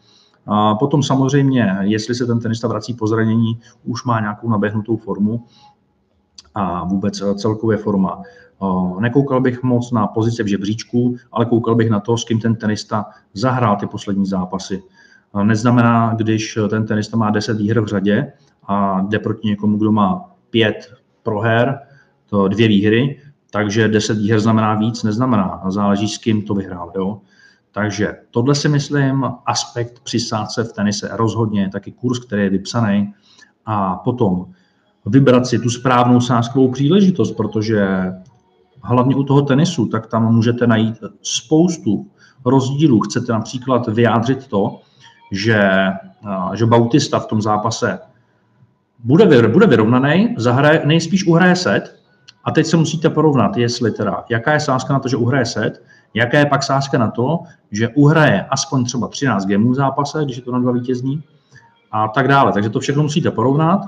A 0.48 0.76
potom 0.76 1.04
samozřejmě, 1.04 1.78
jestli 1.82 2.16
se 2.16 2.26
ten 2.26 2.40
tenista 2.40 2.68
vrací 2.68 2.94
po 2.94 3.08
zranění, 3.08 3.60
už 3.84 4.04
má 4.04 4.20
nějakou 4.20 4.50
naběhnutou 4.50 4.98
formu 4.98 5.46
a 6.56 6.84
vůbec 6.84 7.24
celkově 7.36 7.78
forma. 7.78 8.22
Nekoukal 9.00 9.42
bych 9.42 9.64
moc 9.64 9.92
na 9.92 10.08
pozice 10.08 10.44
v 10.44 10.48
žebříčku, 10.48 11.16
ale 11.32 11.46
koukal 11.46 11.76
bych 11.76 11.90
na 11.90 12.00
to, 12.00 12.18
s 12.18 12.24
kým 12.24 12.40
ten 12.40 12.56
tenista 12.56 13.06
zahrál 13.34 13.76
ty 13.76 13.88
poslední 13.88 14.26
zápasy. 14.26 14.84
Neznamená, 15.44 16.14
když 16.16 16.58
ten 16.70 16.86
tenista 16.86 17.18
má 17.18 17.30
10 17.30 17.58
výher 17.58 17.82
v 17.82 17.88
řadě 17.88 18.34
a 18.68 19.02
jde 19.02 19.20
proti 19.20 19.48
někomu, 19.48 19.78
kdo 19.78 19.92
má 19.92 20.32
5 20.50 20.94
proher, 21.24 21.80
to 22.30 22.48
dvě 22.48 22.68
výhry, 22.68 23.22
takže 23.52 23.88
10 23.88 24.18
výher 24.18 24.40
znamená 24.40 24.76
víc, 24.76 25.04
neznamená. 25.04 25.62
Záleží, 25.68 26.08
s 26.08 26.18
kým 26.18 26.42
to 26.42 26.54
vyhrál. 26.54 26.92
Jo? 26.96 27.22
Takže 27.74 28.14
tohle 28.32 28.56
si 28.56 28.70
myslím, 28.70 29.26
aspekt 29.46 30.00
při 30.04 30.20
sádce 30.20 30.64
v 30.64 30.74
tenise 30.74 31.10
rozhodně, 31.12 31.70
taky 31.70 31.92
kurz, 31.92 32.20
který 32.20 32.44
je 32.44 32.50
vypsaný. 32.50 33.14
A 33.66 33.96
potom 33.96 34.46
vybrat 35.06 35.48
si 35.48 35.60
tu 35.60 35.70
správnou 35.70 36.22
sázkovou 36.22 36.72
příležitost, 36.72 37.32
protože 37.32 37.88
hlavně 38.84 39.16
u 39.16 39.24
toho 39.24 39.42
tenisu, 39.42 39.86
tak 39.86 40.08
tam 40.08 40.34
můžete 40.34 40.68
najít 40.68 40.96
spoustu 41.22 42.08
rozdílů. 42.46 43.00
Chcete 43.00 43.34
například 43.34 43.88
vyjádřit 43.88 44.48
to, 44.48 44.80
že, 45.32 45.70
že 46.54 46.66
Bautista 46.66 47.20
v 47.20 47.26
tom 47.26 47.42
zápase 47.42 48.00
bude, 49.04 49.48
bude 49.48 49.68
vyrovnaný, 49.68 50.36
zahraje, 50.38 50.82
nejspíš 50.86 51.28
uhraje 51.28 51.56
set 51.56 52.00
a 52.44 52.52
teď 52.52 52.66
se 52.66 52.78
musíte 52.78 53.10
porovnat, 53.10 53.58
jestli 53.58 53.92
teda, 53.92 54.24
jaká 54.30 54.54
je 54.54 54.60
sázka 54.60 54.94
na 54.94 55.00
to, 55.00 55.08
že 55.08 55.18
uhraje 55.18 55.46
set, 55.46 55.84
jaká 56.14 56.40
je 56.40 56.46
pak 56.46 56.64
sázka 56.64 56.98
na 56.98 57.12
to, 57.12 57.40
že 57.72 57.90
uhraje 57.90 58.42
aspoň 58.44 58.86
třeba 58.86 59.08
13 59.08 59.46
gemů 59.46 59.72
v 59.72 59.76
zápase, 59.76 60.26
když 60.26 60.38
je 60.38 60.44
to 60.44 60.52
na 60.52 60.60
dva 60.60 60.72
vítězní 60.72 61.24
a 61.92 62.08
tak 62.08 62.28
dále. 62.28 62.54
Takže 62.54 62.70
to 62.70 62.80
všechno 62.80 63.04
musíte 63.04 63.32
porovnat 63.32 63.82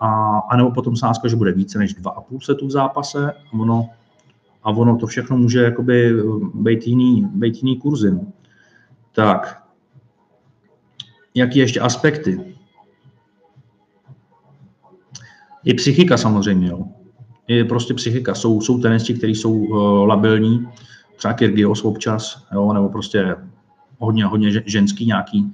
a, 0.00 0.38
a 0.38 0.56
nebo 0.56 0.70
potom 0.70 0.96
sázka, 0.96 1.28
že 1.28 1.36
bude 1.36 1.52
více 1.52 1.78
než 1.78 1.96
2,5 1.96 2.40
setu 2.40 2.66
v 2.66 2.70
zápase 2.70 3.32
a 3.32 3.52
ono, 3.52 3.88
a 4.64 4.70
ono 4.70 4.96
to 4.96 5.06
všechno 5.06 5.36
může 5.36 5.62
jakoby 5.62 6.22
být 6.54 6.86
jiný, 6.86 7.28
být 7.34 7.56
jiný 7.56 7.76
kurzy. 7.76 8.10
No. 8.10 8.20
Tak, 9.12 9.62
jaký 11.34 11.58
ještě 11.58 11.80
aspekty? 11.80 12.54
I 15.64 15.74
psychika 15.74 16.16
samozřejmě, 16.16 16.68
jo. 16.68 16.84
Je 17.48 17.64
prostě 17.64 17.94
psychika. 17.94 18.34
Jsou, 18.34 18.60
jsou 18.60 18.80
tenisti, 18.80 19.14
kteří 19.14 19.34
jsou 19.34 19.54
uh, 19.54 20.08
labilní, 20.08 20.68
třeba 21.22 21.34
Kyrgios 21.34 21.84
občas, 21.84 22.46
jo, 22.52 22.72
nebo 22.72 22.88
prostě 22.88 23.36
hodně, 23.98 24.24
hodně 24.24 24.62
ženský 24.66 25.06
nějaký. 25.06 25.52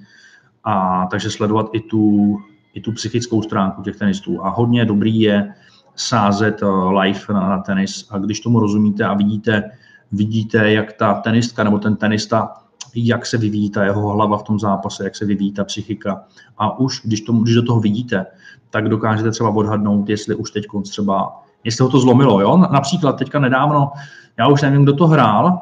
A 0.64 1.06
takže 1.10 1.30
sledovat 1.30 1.66
i 1.72 1.80
tu, 1.80 2.36
i 2.74 2.80
tu 2.80 2.92
psychickou 2.92 3.42
stránku 3.42 3.82
těch 3.82 3.96
tenistů. 3.96 4.44
A 4.44 4.48
hodně 4.48 4.84
dobrý 4.84 5.20
je 5.20 5.54
sázet 5.96 6.62
uh, 6.62 6.98
live 6.98 7.20
na, 7.28 7.48
na 7.48 7.58
tenis. 7.58 8.08
A 8.10 8.18
když 8.18 8.40
tomu 8.40 8.60
rozumíte 8.60 9.04
a 9.04 9.14
vidíte, 9.14 9.70
vidíte, 10.12 10.72
jak 10.72 10.92
ta 10.92 11.14
tenistka 11.14 11.64
nebo 11.64 11.78
ten 11.78 11.96
tenista 11.96 12.54
jak 12.94 13.26
se 13.26 13.38
vyvíjí 13.38 13.70
ta 13.70 13.84
jeho 13.84 14.08
hlava 14.08 14.38
v 14.38 14.42
tom 14.42 14.58
zápase, 14.58 15.04
jak 15.04 15.16
se 15.16 15.24
vyvíjí 15.24 15.52
ta 15.52 15.64
psychika. 15.64 16.24
A 16.58 16.78
už, 16.78 17.00
když, 17.04 17.20
tomu, 17.20 17.42
když 17.42 17.54
do 17.54 17.62
toho 17.62 17.80
vidíte, 17.80 18.26
tak 18.70 18.88
dokážete 18.88 19.30
třeba 19.30 19.50
odhadnout, 19.50 20.08
jestli 20.08 20.34
už 20.34 20.50
teď 20.50 20.66
třeba, 20.82 21.42
jestli 21.64 21.82
ho 21.82 21.88
to 21.88 22.00
zlomilo. 22.00 22.40
Jo? 22.40 22.56
Například 22.56 23.12
teďka 23.12 23.38
nedávno, 23.38 23.92
já 24.38 24.48
už 24.48 24.62
nevím, 24.62 24.82
kdo 24.82 24.92
to 24.92 25.06
hrál, 25.06 25.60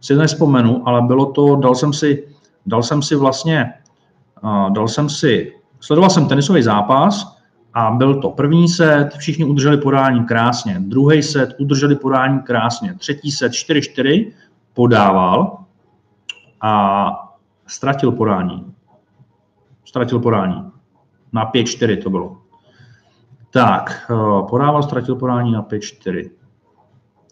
si 0.00 0.14
nespomenu, 0.14 0.88
ale 0.88 1.02
bylo 1.02 1.26
to, 1.26 1.56
dal 1.56 1.74
jsem 1.74 1.92
si, 1.92 2.28
dal 2.66 2.82
jsem 2.82 3.02
si 3.02 3.16
vlastně, 3.16 3.74
uh, 4.42 4.70
dal 4.72 4.88
jsem 4.88 5.08
si, 5.08 5.56
sledoval 5.80 6.10
jsem 6.10 6.28
tenisový 6.28 6.62
zápas 6.62 7.38
a 7.74 7.90
byl 7.90 8.20
to 8.20 8.30
první 8.30 8.68
set, 8.68 9.14
všichni 9.16 9.44
udrželi 9.44 9.76
podání 9.76 10.24
krásně, 10.24 10.76
druhý 10.80 11.22
set 11.22 11.54
udrželi 11.60 11.96
podání 11.96 12.40
krásně, 12.40 12.94
třetí 12.94 13.30
set 13.30 13.52
4-4 13.52 14.32
podával 14.74 15.58
a 16.60 17.34
ztratil 17.66 18.12
podání. 18.12 18.74
Ztratil 19.84 20.18
podání. 20.18 20.70
Na 21.32 21.50
5-4 21.50 22.02
to 22.02 22.10
bylo. 22.10 22.36
Tak, 23.50 24.10
eh, 24.10 24.42
podával, 24.50 24.82
ztratil 24.82 25.16
podání 25.16 25.52
na 25.52 25.62
5-4. 25.62 26.30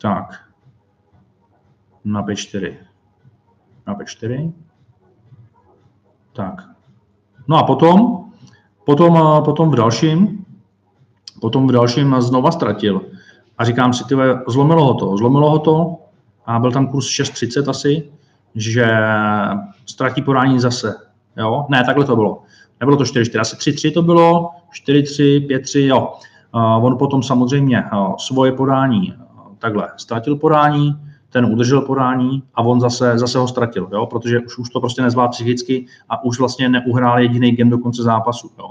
Tak, 0.03 0.50
na 2.05 2.23
5-4. 2.23 2.77
Na 3.87 3.95
5-4. 3.95 4.53
Tak. 6.33 6.63
No 7.49 7.57
a 7.57 7.63
potom, 7.63 8.25
potom, 8.85 9.17
eh, 9.17 9.43
potom 9.45 9.71
v 9.71 9.77
dalším, 9.77 10.45
potom 11.41 11.67
v 11.67 11.73
dalším 11.73 12.17
znova 12.21 12.51
ztratil. 12.51 13.03
A 13.59 13.65
říkám 13.65 13.93
si, 13.93 14.05
tyhle, 14.05 14.43
zlomilo 14.49 14.85
ho 14.85 14.95
to, 14.95 15.17
zlomilo 15.17 15.51
ho 15.51 15.59
to 15.59 15.97
a 16.47 16.59
byl 16.59 16.73
tam 16.73 16.87
kurz 16.87 17.07
6.30 17.07 17.69
asi, 17.69 18.11
že 18.55 18.87
ztratí 19.87 20.23
podání 20.23 20.61
zase. 20.61 20.95
Jo? 21.37 21.67
Ne, 21.69 21.85
takhle 21.85 22.05
to 22.05 22.17
bylo. 22.17 22.43
Nebylo 22.81 22.97
to 22.97 23.05
4-4, 23.05 23.41
asi 23.41 23.57
3-3 23.57 23.95
to 23.95 24.03
bylo, 24.03 24.51
4-3, 24.89 25.47
5-3, 25.47 25.87
jo. 25.87 26.13
Uh, 26.55 26.85
on 26.85 26.99
potom 26.99 27.23
samozřejmě 27.23 27.85
uh, 27.93 28.17
svoje 28.17 28.53
podání 28.53 29.15
takhle 29.59 29.89
ztratil 29.97 30.37
podání, 30.37 30.97
ten 31.31 31.45
udržel 31.45 31.81
podání 31.81 32.43
a 32.55 32.63
on 32.63 32.81
zase, 32.81 33.19
zase 33.19 33.39
ho 33.39 33.49
ztratil, 33.49 33.89
jo? 33.93 34.07
protože 34.07 34.41
už, 34.41 34.59
už 34.59 34.71
to 34.71 34.81
prostě 34.81 35.03
nezvládl 35.03 35.31
psychicky 35.31 35.87
a 36.09 36.25
už 36.25 36.39
vlastně 36.39 36.69
neuhrál 36.69 37.19
jediný 37.19 37.53
game 37.53 37.71
do 37.71 37.79
konce 37.79 38.03
zápasu. 38.03 38.51
Jo? 38.59 38.71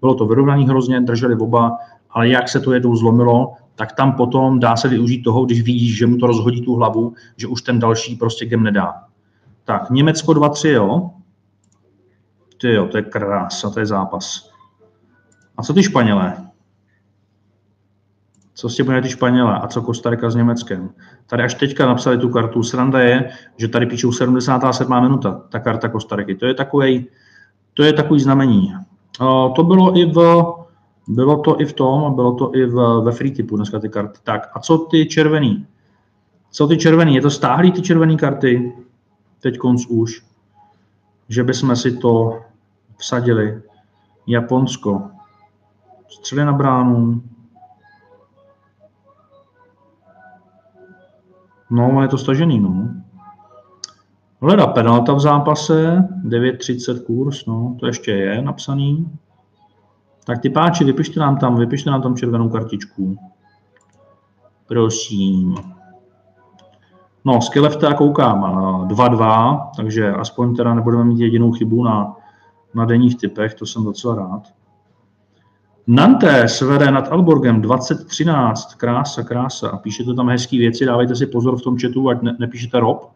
Bylo 0.00 0.14
to 0.14 0.26
vyrovnaný 0.26 0.68
hrozně, 0.68 1.00
drželi 1.00 1.34
oba, 1.34 1.78
ale 2.10 2.28
jak 2.28 2.48
se 2.48 2.60
to 2.60 2.72
jednou 2.72 2.96
zlomilo, 2.96 3.52
tak 3.74 3.92
tam 3.92 4.12
potom 4.12 4.60
dá 4.60 4.76
se 4.76 4.88
využít 4.88 5.22
toho, 5.22 5.44
když 5.44 5.62
vidíš, 5.62 5.98
že 5.98 6.06
mu 6.06 6.16
to 6.16 6.26
rozhodí 6.26 6.62
tu 6.62 6.74
hlavu, 6.74 7.14
že 7.36 7.46
už 7.46 7.62
ten 7.62 7.78
další 7.78 8.16
prostě 8.16 8.46
game 8.46 8.62
nedá. 8.62 9.04
Tak, 9.64 9.90
Německo 9.90 10.32
2-3, 10.32 10.68
jo. 10.68 11.10
Ty 12.60 12.74
jo, 12.74 12.86
to 12.86 12.96
je 12.96 13.02
krása, 13.02 13.70
to 13.70 13.80
je 13.80 13.86
zápas. 13.86 14.50
A 15.56 15.62
co 15.62 15.74
ty 15.74 15.82
Španělé? 15.82 16.49
Co 18.60 18.68
s 18.68 18.76
tím 18.76 18.86
ty 19.02 19.08
Španělé 19.08 19.58
a 19.58 19.66
co 19.66 19.82
Kostarika 19.82 20.30
s 20.30 20.34
Německem? 20.34 20.90
Tady 21.26 21.42
až 21.42 21.54
teďka 21.54 21.86
napsali 21.86 22.18
tu 22.18 22.28
kartu. 22.28 22.62
Sranda 22.62 23.00
je, 23.00 23.30
že 23.56 23.68
tady 23.68 23.86
píšou 23.86 24.12
77. 24.12 25.02
minuta, 25.02 25.42
ta 25.48 25.58
karta 25.58 25.88
Kostariky. 25.88 26.34
To 26.34 26.46
je 26.46 26.54
takový, 26.54 27.06
to 27.74 27.82
je 27.82 27.92
takový 27.92 28.20
znamení. 28.20 28.74
To 29.56 29.62
bylo 29.62 29.98
i 29.98 30.04
v, 30.04 30.44
bylo 31.08 31.36
to 31.36 31.60
i 31.60 31.64
v 31.64 31.72
tom, 31.72 32.14
bylo 32.14 32.34
to 32.34 32.56
i 32.56 32.66
v, 32.66 33.00
ve 33.04 33.12
free 33.12 33.30
typu 33.30 33.56
dneska 33.56 33.78
ty 33.78 33.88
karty. 33.88 34.18
Tak 34.24 34.50
a 34.54 34.60
co 34.60 34.78
ty 34.78 35.06
červený? 35.06 35.66
Co 36.50 36.66
ty 36.66 36.76
červený? 36.76 37.14
Je 37.14 37.20
to 37.20 37.30
stáhlý 37.30 37.72
ty 37.72 37.82
červené 37.82 38.16
karty? 38.16 38.72
teď 39.40 39.58
konc 39.58 39.86
už, 39.86 40.22
že 41.28 41.44
bychom 41.44 41.76
si 41.76 41.96
to 41.96 42.40
vsadili. 42.96 43.62
Japonsko. 44.26 45.02
Střely 46.08 46.44
na 46.44 46.52
bránu. 46.52 47.22
No, 51.70 52.02
je 52.02 52.08
to 52.08 52.18
stažený, 52.18 52.60
no. 52.60 52.88
Hleda 54.42 54.66
penalta 54.66 55.12
v 55.12 55.20
zápase, 55.20 56.08
9.30 56.24 57.04
kurz, 57.04 57.46
no, 57.46 57.76
to 57.80 57.86
ještě 57.86 58.10
je 58.10 58.42
napsaný. 58.42 59.18
Tak 60.24 60.40
ty 60.40 60.50
páči, 60.50 60.84
vypište 60.84 61.20
nám 61.20 61.36
tam, 61.36 61.56
vypište 61.56 61.90
nám 61.90 62.02
tam 62.02 62.16
červenou 62.16 62.48
kartičku. 62.48 63.16
Prosím. 64.68 65.54
No, 67.24 67.40
Skellefta 67.40 67.94
koukám 67.94 68.42
2-2, 68.88 69.70
takže 69.76 70.12
aspoň 70.12 70.56
teda 70.56 70.74
nebudeme 70.74 71.04
mít 71.04 71.20
jedinou 71.20 71.52
chybu 71.52 71.84
na, 71.84 72.16
na 72.74 72.84
denních 72.84 73.16
typech, 73.16 73.54
to 73.54 73.66
jsem 73.66 73.84
docela 73.84 74.14
rád. 74.14 74.42
Nantes 75.86 76.60
vede 76.60 76.90
nad 76.90 77.08
Alborgem 77.12 77.62
2013, 77.62 78.74
krása, 78.74 79.22
krása. 79.22 79.68
A 79.68 79.76
píšete 79.76 80.14
tam 80.14 80.28
hezké 80.28 80.58
věci, 80.58 80.86
dávejte 80.86 81.16
si 81.16 81.26
pozor 81.26 81.58
v 81.58 81.62
tom 81.62 81.78
chatu, 81.78 82.08
ať 82.08 82.22
ne, 82.22 82.36
nepíšete 82.38 82.80
rob, 82.80 83.10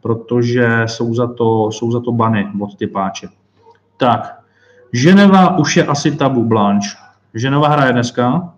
protože 0.00 0.82
jsou 0.86 1.14
za 1.14 1.26
to, 1.26 1.70
jsou 1.70 1.92
za 1.92 2.00
to 2.00 2.12
bany 2.12 2.52
od 2.60 2.76
typáče. 2.76 3.28
Tak, 3.96 4.40
Ženeva 4.92 5.58
už 5.58 5.76
je 5.76 5.86
asi 5.86 6.16
tabu 6.16 6.44
Blanche. 6.44 6.88
Ženeva 7.34 7.68
hraje 7.68 7.92
dneska. 7.92 8.52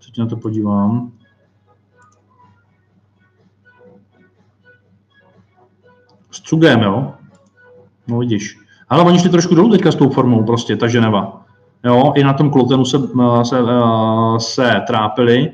Se 0.00 0.20
na 0.20 0.26
to 0.26 0.36
podívám. 0.36 1.12
S 6.30 6.40
Cugem, 6.40 6.82
jo? 6.82 7.14
No 8.08 8.18
vidíš. 8.18 8.58
Ale 8.88 9.02
oni 9.02 9.18
šli 9.18 9.30
trošku 9.30 9.54
dolů 9.54 9.70
teďka 9.70 9.92
s 9.92 9.96
tou 9.96 10.10
formou 10.10 10.44
prostě, 10.44 10.76
ta 10.76 10.88
Ženeva. 10.88 11.47
Jo, 11.84 12.12
i 12.16 12.24
na 12.24 12.32
tom 12.32 12.50
Klotenu 12.50 12.84
se, 12.84 12.98
se, 13.42 13.56
se 14.38 14.82
trápili. 14.86 15.52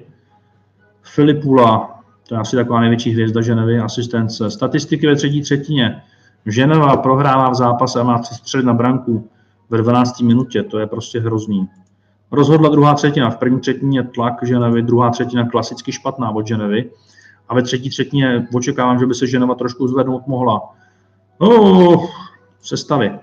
Filipula, 1.02 2.00
to 2.28 2.34
je 2.34 2.40
asi 2.40 2.56
taková 2.56 2.80
největší 2.80 3.10
hvězda 3.10 3.42
Ženevy, 3.42 3.78
asistence. 3.78 4.50
Statistiky 4.50 5.06
ve 5.06 5.16
třetí 5.16 5.42
třetině. 5.42 6.02
Ženeva 6.46 6.96
prohrává 6.96 7.50
v 7.50 7.54
zápase 7.54 8.00
a 8.00 8.02
má 8.02 8.18
tři 8.18 8.34
střely 8.34 8.64
na 8.64 8.74
branku 8.74 9.28
ve 9.70 9.78
12. 9.78 10.20
minutě, 10.20 10.62
to 10.62 10.78
je 10.78 10.86
prostě 10.86 11.20
hrozný. 11.20 11.68
Rozhodla 12.30 12.68
druhá 12.68 12.94
třetina, 12.94 13.30
v 13.30 13.36
první 13.36 13.60
třetině 13.60 14.02
tlak 14.02 14.34
Ženevy, 14.42 14.82
druhá 14.82 15.10
třetina 15.10 15.48
klasicky 15.48 15.92
špatná 15.92 16.30
od 16.30 16.46
Ženevy 16.46 16.90
a 17.48 17.54
ve 17.54 17.62
třetí 17.62 17.90
třetině 17.90 18.48
očekávám, 18.54 18.98
že 18.98 19.06
by 19.06 19.14
se 19.14 19.26
Ženeva 19.26 19.54
trošku 19.54 19.88
zvednout 19.88 20.26
mohla. 20.26 20.62
Oh, 21.38 22.10
sestavy. 22.62 23.18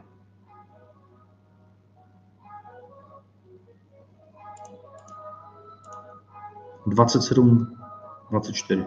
Dvacet 6.91 7.21
sedm, 7.21 7.77
dvacet 8.29 8.53
čtyři. 8.53 8.85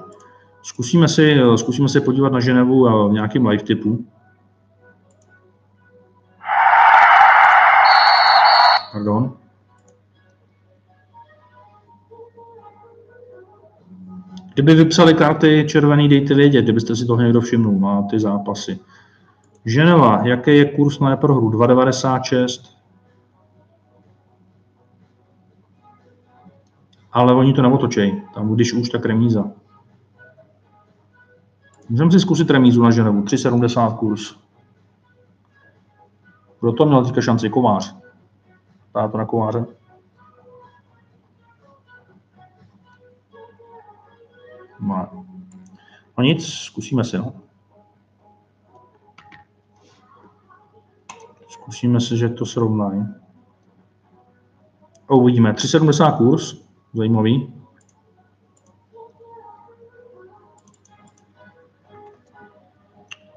Zkusíme 0.62 1.08
si, 1.08 1.36
zkusíme 1.56 1.88
se 1.88 2.00
podívat 2.00 2.32
na 2.32 2.40
Ženevu 2.40 3.08
v 3.08 3.12
nějakém 3.12 3.46
live 3.46 3.62
typu. 3.62 4.06
Pardon. 8.92 9.36
Kdyby 14.54 14.74
vypsali 14.74 15.14
karty 15.14 15.66
červený, 15.68 16.08
dejte 16.08 16.34
vědět, 16.34 16.62
kdybyste 16.62 16.96
si 16.96 17.06
toho 17.06 17.20
někdo 17.20 17.40
všimnul 17.40 17.80
na 17.80 18.02
ty 18.02 18.20
zápasy. 18.20 18.78
Ženeva, 19.64 20.20
jaký 20.24 20.56
je 20.56 20.64
kurz 20.64 20.98
na 20.98 21.16
prohru? 21.16 21.50
2,96. 21.50 22.74
Ale 27.14 27.34
oni 27.34 27.52
to 27.52 27.62
neotočej. 27.62 28.22
Tam, 28.34 28.54
když 28.54 28.72
už, 28.72 28.88
tak 28.88 29.06
remíza. 29.06 29.44
Můžeme 31.88 32.10
si 32.10 32.20
zkusit 32.20 32.50
remízu 32.50 32.82
na 32.82 32.90
Ženevu. 32.90 33.22
3,70 33.22 33.96
kurz. 33.96 34.36
Proto 36.60 36.86
měl 36.86 37.04
teďka 37.04 37.20
šanci 37.20 37.50
kovář. 37.50 37.96
Dá 38.94 39.08
to 39.08 39.18
na 39.18 39.24
kováře. 39.24 39.66
Má. 44.78 45.10
No 46.18 46.24
nic, 46.24 46.46
zkusíme 46.46 47.04
si, 47.04 47.18
no. 47.18 47.32
Zkusíme 51.48 52.00
si, 52.00 52.16
že 52.16 52.28
to 52.28 52.46
srovnají. 52.46 53.02
A 55.08 55.14
uvidíme. 55.14 55.52
3,70 55.52 56.16
kurz, 56.16 56.63
zajímavý. 56.94 57.52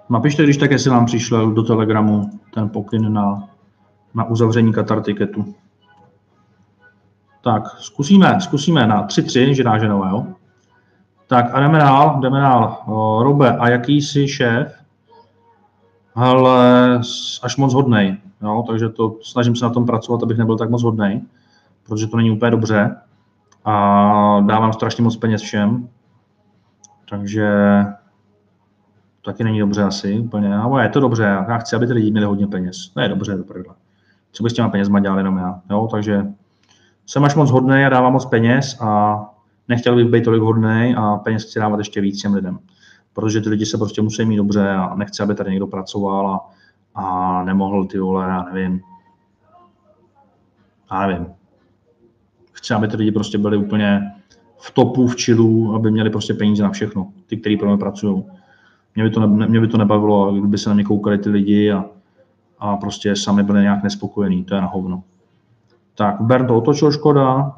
Napište, 0.09 0.43
když 0.43 0.57
tak, 0.57 0.71
jestli 0.71 0.89
vám 0.89 1.05
přišel 1.05 1.51
do 1.51 1.63
Telegramu 1.63 2.29
ten 2.53 2.69
pokyn 2.69 3.13
na, 3.13 3.49
na 4.13 4.23
uzavření 4.23 4.73
Qatar 4.73 5.01
tiketu. 5.01 5.55
Tak, 7.43 7.63
zkusíme, 7.79 8.41
zkusíme 8.41 8.87
na 8.87 9.07
3-3, 9.07 9.51
že 9.51 9.63
dá 9.63 9.77
ženové, 9.77 10.09
jo? 10.09 10.27
Tak 11.27 11.53
a 11.53 11.59
jdeme 11.59 11.79
dál, 11.79 12.19
jdeme 12.21 12.39
dál. 12.39 12.77
Robe, 13.23 13.57
a 13.57 13.69
jaký 13.69 14.01
jsi 14.01 14.27
šéf? 14.27 14.73
Ale 16.15 16.95
až 17.41 17.57
moc 17.57 17.73
hodnej, 17.73 18.17
jo? 18.41 18.63
takže 18.67 18.89
to 18.89 19.15
snažím 19.21 19.55
se 19.55 19.65
na 19.65 19.71
tom 19.71 19.85
pracovat, 19.85 20.23
abych 20.23 20.37
nebyl 20.37 20.57
tak 20.57 20.69
moc 20.69 20.83
hodnej, 20.83 21.21
protože 21.83 22.07
to 22.07 22.17
není 22.17 22.31
úplně 22.31 22.51
dobře 22.51 22.95
a 23.67 24.41
dávám 24.45 24.73
strašně 24.73 25.03
moc 25.03 25.17
peněz 25.17 25.41
všem, 25.41 25.89
takže 27.09 27.49
taky 29.25 29.43
není 29.43 29.59
dobře 29.59 29.83
asi 29.83 30.19
úplně, 30.19 30.55
ale 30.55 30.83
je 30.85 30.89
to 30.89 30.99
dobře, 30.99 31.23
já 31.23 31.57
chci, 31.57 31.75
aby 31.75 31.87
ty 31.87 31.93
lidi 31.93 32.11
měli 32.11 32.25
hodně 32.25 32.47
peněz, 32.47 32.89
to 32.89 32.99
je 32.99 33.09
dobře, 33.09 33.37
to 33.37 33.63
Co 34.31 34.43
by 34.43 34.49
s 34.49 34.53
těma 34.53 34.69
penězma 34.69 34.99
dělal 34.99 35.17
jenom 35.17 35.37
já, 35.37 35.61
jo? 35.69 35.87
takže 35.91 36.27
jsem 37.05 37.23
až 37.23 37.35
moc 37.35 37.51
hodný 37.51 37.85
a 37.85 37.89
dávám 37.89 38.13
moc 38.13 38.25
peněz 38.25 38.81
a 38.81 39.19
nechtěl 39.67 39.95
bych 39.95 40.07
být 40.07 40.23
tolik 40.23 40.41
hodný 40.41 40.95
a 40.97 41.17
peněz 41.17 41.43
chci 41.43 41.59
dávat 41.59 41.77
ještě 41.77 42.01
víc 42.01 42.21
těm 42.21 42.33
lidem. 42.33 42.59
Protože 43.13 43.41
ty 43.41 43.49
lidi 43.49 43.65
se 43.65 43.77
prostě 43.77 44.01
musí 44.01 44.25
mít 44.25 44.37
dobře 44.37 44.69
a 44.69 44.95
nechci, 44.95 45.23
aby 45.23 45.35
tady 45.35 45.51
někdo 45.51 45.67
pracoval 45.67 46.27
a, 46.27 46.49
a 46.95 47.43
nemohl 47.43 47.85
ty 47.85 47.99
vole, 47.99 48.27
já 48.27 48.43
nevím. 48.43 48.81
Já 50.91 51.07
nevím. 51.07 51.37
Chci, 52.57 52.73
aby 52.73 52.87
ty 52.87 52.97
lidi 52.97 53.11
prostě 53.11 53.37
byli 53.37 53.57
úplně 53.57 54.11
v 54.57 54.71
topu, 54.71 55.07
v 55.07 55.15
čilu, 55.15 55.75
aby 55.75 55.91
měli 55.91 56.09
prostě 56.09 56.33
peníze 56.33 56.63
na 56.63 56.69
všechno, 56.69 57.07
ty, 57.27 57.37
kteří 57.37 57.57
pro 57.57 57.67
mě 57.67 57.77
pracují. 57.77 58.23
Mě 58.95 59.03
by 59.03 59.09
to, 59.09 59.27
ne, 59.27 59.47
mě 59.47 59.59
by 59.59 59.67
to 59.67 59.77
nebavilo, 59.77 60.33
kdyby 60.33 60.57
se 60.57 60.69
na 60.69 60.75
mě 60.75 60.83
koukali 60.83 61.17
ty 61.17 61.29
lidi 61.29 61.71
a, 61.71 61.85
a 62.59 62.77
prostě 62.77 63.15
sami 63.15 63.43
byli 63.43 63.61
nějak 63.61 63.83
nespokojení, 63.83 64.43
to 64.43 64.55
je 64.55 64.61
na 64.61 64.67
hovno. 64.67 65.03
Tak, 65.95 66.21
Bernd 66.21 66.51
otočil 66.51 66.91
Škoda. 66.91 67.53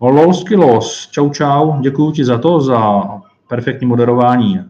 Lolsky 0.00 0.56
los. 0.56 1.08
Čau, 1.10 1.30
čau. 1.30 1.80
Děkuji 1.80 2.10
ti 2.10 2.24
za 2.24 2.38
to, 2.38 2.60
za 2.60 3.02
perfektní 3.48 3.86
moderování, 3.86 4.60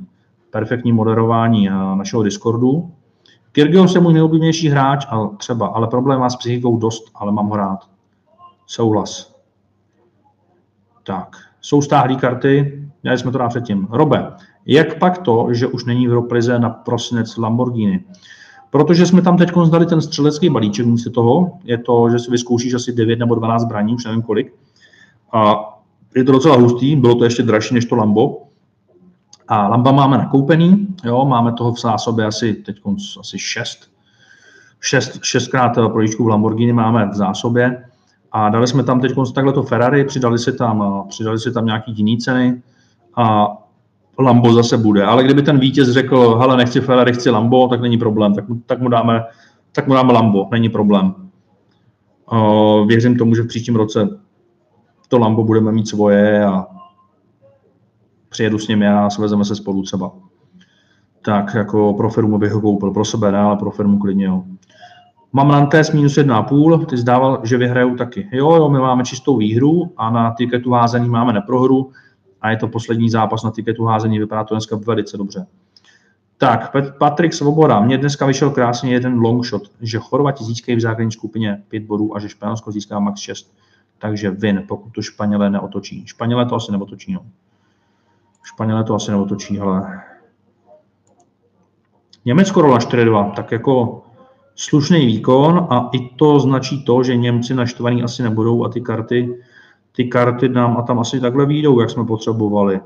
perfektní 0.50 0.92
moderování 0.92 1.68
eh, 1.68 1.72
našeho 1.72 2.22
Discordu. 2.22 2.90
Kyrgios 3.52 3.94
je 3.94 4.00
můj 4.00 4.12
nejoblíbenější 4.12 4.68
hráč, 4.68 5.06
ale 5.08 5.28
třeba, 5.36 5.66
ale 5.66 5.86
problém 5.86 6.20
má 6.20 6.30
s 6.30 6.36
psychikou 6.36 6.76
dost, 6.76 7.10
ale 7.14 7.32
mám 7.32 7.48
ho 7.48 7.56
rád. 7.56 7.78
Souhlas. 8.70 9.34
Tak, 11.04 11.36
jsou 11.60 11.82
stáhlý 11.82 12.16
karty, 12.16 12.82
měli 13.02 13.18
jsme 13.18 13.32
to 13.32 13.38
dát 13.38 13.48
předtím. 13.48 13.88
Robe, 13.90 14.32
jak 14.66 14.98
pak 14.98 15.18
to, 15.18 15.48
že 15.50 15.66
už 15.66 15.84
není 15.84 16.08
v 16.08 16.12
Roplize 16.12 16.58
na 16.58 16.70
prosinec 16.70 17.36
Lamborghini? 17.36 18.04
Protože 18.70 19.06
jsme 19.06 19.22
tam 19.22 19.36
teď 19.36 19.50
zdali 19.64 19.86
ten 19.86 20.00
střelecký 20.00 20.50
balíček 20.50 20.86
místo 20.86 21.10
toho, 21.10 21.58
je 21.64 21.78
to, 21.78 22.10
že 22.10 22.18
si 22.18 22.30
vyzkoušíš 22.30 22.74
asi 22.74 22.92
9 22.92 23.18
nebo 23.18 23.34
12 23.34 23.62
zbraní, 23.62 23.94
už 23.94 24.04
nevím 24.04 24.22
kolik. 24.22 24.54
A 25.32 25.56
je 26.16 26.24
to 26.24 26.32
docela 26.32 26.56
hustý, 26.56 26.96
bylo 26.96 27.14
to 27.14 27.24
ještě 27.24 27.42
dražší 27.42 27.74
než 27.74 27.84
to 27.84 27.96
Lambo. 27.96 28.42
A 29.48 29.68
Lamba 29.68 29.92
máme 29.92 30.18
nakoupený, 30.18 30.86
jo, 31.04 31.24
máme 31.24 31.52
toho 31.52 31.72
v 31.72 31.80
zásobě 31.80 32.26
asi 32.26 32.54
teď 32.54 32.80
asi 33.20 33.38
6. 33.38 33.90
6, 34.80 35.18
6 35.22 35.48
krát 35.48 35.72
projížďku 35.92 36.24
v 36.24 36.28
Lamborghini 36.28 36.72
máme 36.72 37.06
v 37.06 37.14
zásobě. 37.14 37.84
A 38.32 38.48
dali 38.48 38.66
jsme 38.66 38.82
tam 38.82 39.00
teď 39.00 39.12
takhle 39.34 39.52
to 39.52 39.62
Ferrari, 39.62 40.04
přidali 40.04 40.38
si 40.38 40.52
tam, 40.52 41.04
přidali 41.08 41.38
si 41.38 41.52
tam 41.52 41.66
nějaký 41.66 41.92
jiný 41.96 42.18
ceny 42.18 42.62
a 43.16 43.56
Lambo 44.18 44.52
zase 44.52 44.76
bude. 44.76 45.04
Ale 45.04 45.24
kdyby 45.24 45.42
ten 45.42 45.58
vítěz 45.58 45.88
řekl, 45.88 46.38
hele, 46.38 46.56
nechci 46.56 46.80
Ferrari, 46.80 47.12
chci 47.12 47.30
Lambo, 47.30 47.68
tak 47.68 47.80
není 47.80 47.98
problém, 47.98 48.34
tak, 48.34 48.44
tak, 48.66 48.80
mu, 48.80 48.88
dáme, 48.88 49.24
tak 49.72 49.88
mu 49.88 49.94
dáme 49.94 50.12
Lambo, 50.12 50.48
není 50.50 50.68
problém. 50.68 51.14
Uh, 52.32 52.86
věřím 52.86 53.18
tomu, 53.18 53.34
že 53.34 53.42
v 53.42 53.46
příštím 53.46 53.76
roce 53.76 54.08
to 55.08 55.18
Lambo 55.18 55.44
budeme 55.44 55.72
mít 55.72 55.88
svoje 55.88 56.44
a 56.44 56.66
přijedu 58.28 58.58
s 58.58 58.68
ním 58.68 58.82
a 58.82 59.10
svezeme 59.10 59.44
se 59.44 59.56
spolu 59.56 59.82
třeba. 59.82 60.12
Tak 61.22 61.54
jako 61.54 61.94
pro 61.94 62.10
firmu 62.10 62.38
bych 62.38 62.52
ho 62.52 62.60
koupil, 62.60 62.90
pro 62.90 63.04
sebe 63.04 63.32
ne, 63.32 63.38
ale 63.38 63.56
pro 63.56 63.70
firmu 63.70 63.98
klidně 63.98 64.24
jo. 64.24 64.44
Mám 65.32 65.48
Nantes 65.48 65.92
minus 65.92 66.18
1,5, 66.18 66.86
ty 66.86 66.96
zdával, 66.96 67.40
že 67.42 67.56
vyhrajou 67.56 67.96
taky. 67.96 68.28
Jo, 68.32 68.54
jo, 68.54 68.68
my 68.68 68.78
máme 68.78 69.04
čistou 69.04 69.36
výhru 69.36 69.92
a 69.96 70.10
na 70.10 70.30
tiketu 70.30 70.70
házení 70.70 71.08
máme 71.08 71.32
neprohru 71.32 71.92
a 72.40 72.50
je 72.50 72.56
to 72.56 72.68
poslední 72.68 73.10
zápas 73.10 73.42
na 73.42 73.50
tiketu 73.50 73.84
házení, 73.84 74.18
vypadá 74.18 74.44
to 74.44 74.54
dneska 74.54 74.76
velice 74.76 75.16
dobře. 75.16 75.46
Tak, 76.38 76.76
Patrik 76.98 77.34
Svoboda, 77.34 77.80
mně 77.80 77.98
dneska 77.98 78.26
vyšel 78.26 78.50
krásně 78.50 78.92
jeden 78.92 79.20
long 79.20 79.44
shot, 79.44 79.62
že 79.80 79.98
Chorvati 79.98 80.44
získají 80.44 80.76
v 80.76 80.80
základní 80.80 81.12
skupině 81.12 81.62
5 81.68 81.82
bodů 81.82 82.16
a 82.16 82.20
že 82.20 82.28
Španělsko 82.28 82.72
získá 82.72 82.98
max 82.98 83.20
6. 83.20 83.54
Takže 83.98 84.30
win, 84.30 84.64
pokud 84.68 84.90
to 84.90 85.02
Španělé 85.02 85.50
neotočí. 85.50 86.06
Španělé 86.06 86.46
to 86.46 86.54
asi 86.54 86.72
neotočí, 86.72 87.12
no. 87.12 87.20
Španělé 88.42 88.84
to 88.84 88.94
asi 88.94 89.10
neotočí, 89.10 89.60
ale 89.60 90.02
Německo 92.24 92.60
rola 92.60 92.78
4-2, 92.78 93.30
tak 93.30 93.52
jako 93.52 94.02
slušný 94.60 95.06
výkon 95.06 95.66
a 95.70 95.90
i 95.92 96.08
to 96.16 96.40
značí 96.40 96.84
to, 96.84 97.02
že 97.02 97.16
Němci 97.16 97.54
naštvaní 97.54 98.02
asi 98.02 98.22
nebudou 98.22 98.64
a 98.64 98.68
ty 98.68 98.80
karty 98.80 99.36
ty 99.92 100.04
karty 100.04 100.48
nám 100.48 100.76
a 100.76 100.82
tam 100.82 100.98
asi 100.98 101.20
takhle 101.20 101.46
výjdou, 101.46 101.80
jak 101.80 101.90
jsme 101.90 102.04
potřebovali. 102.04 102.80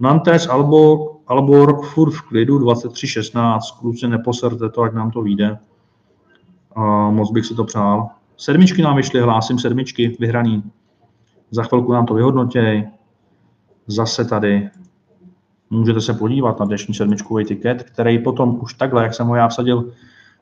Nantes, 0.00 0.46
Albor, 0.46 0.98
Albor 1.26 1.84
furt 1.84 2.10
v 2.10 2.22
klidu, 2.22 2.58
23-16, 2.58 3.58
kluci 3.80 4.08
neposerte 4.08 4.68
to, 4.68 4.82
ať 4.82 4.92
nám 4.92 5.10
to 5.10 5.22
vyjde. 5.22 5.58
Uh, 6.76 7.10
moc 7.10 7.30
bych 7.30 7.46
si 7.46 7.54
to 7.54 7.64
přál. 7.64 8.08
Sedmičky 8.36 8.82
nám 8.82 8.96
vyšly, 8.96 9.20
hlásím 9.20 9.58
sedmičky, 9.58 10.16
vyhraný. 10.20 10.62
Za 11.50 11.62
chvilku 11.62 11.92
nám 11.92 12.06
to 12.06 12.14
vyhodnotěj. 12.14 12.88
Zase 13.86 14.24
tady 14.24 14.70
můžete 15.70 16.00
se 16.00 16.14
podívat 16.14 16.60
na 16.60 16.66
dnešní 16.66 16.94
sedmičkový 16.94 17.44
tiket, 17.44 17.82
který 17.82 18.18
potom 18.18 18.58
už 18.62 18.74
takhle, 18.74 19.02
jak 19.02 19.14
jsem 19.14 19.26
ho 19.26 19.34
já 19.34 19.48
vsadil, 19.48 19.92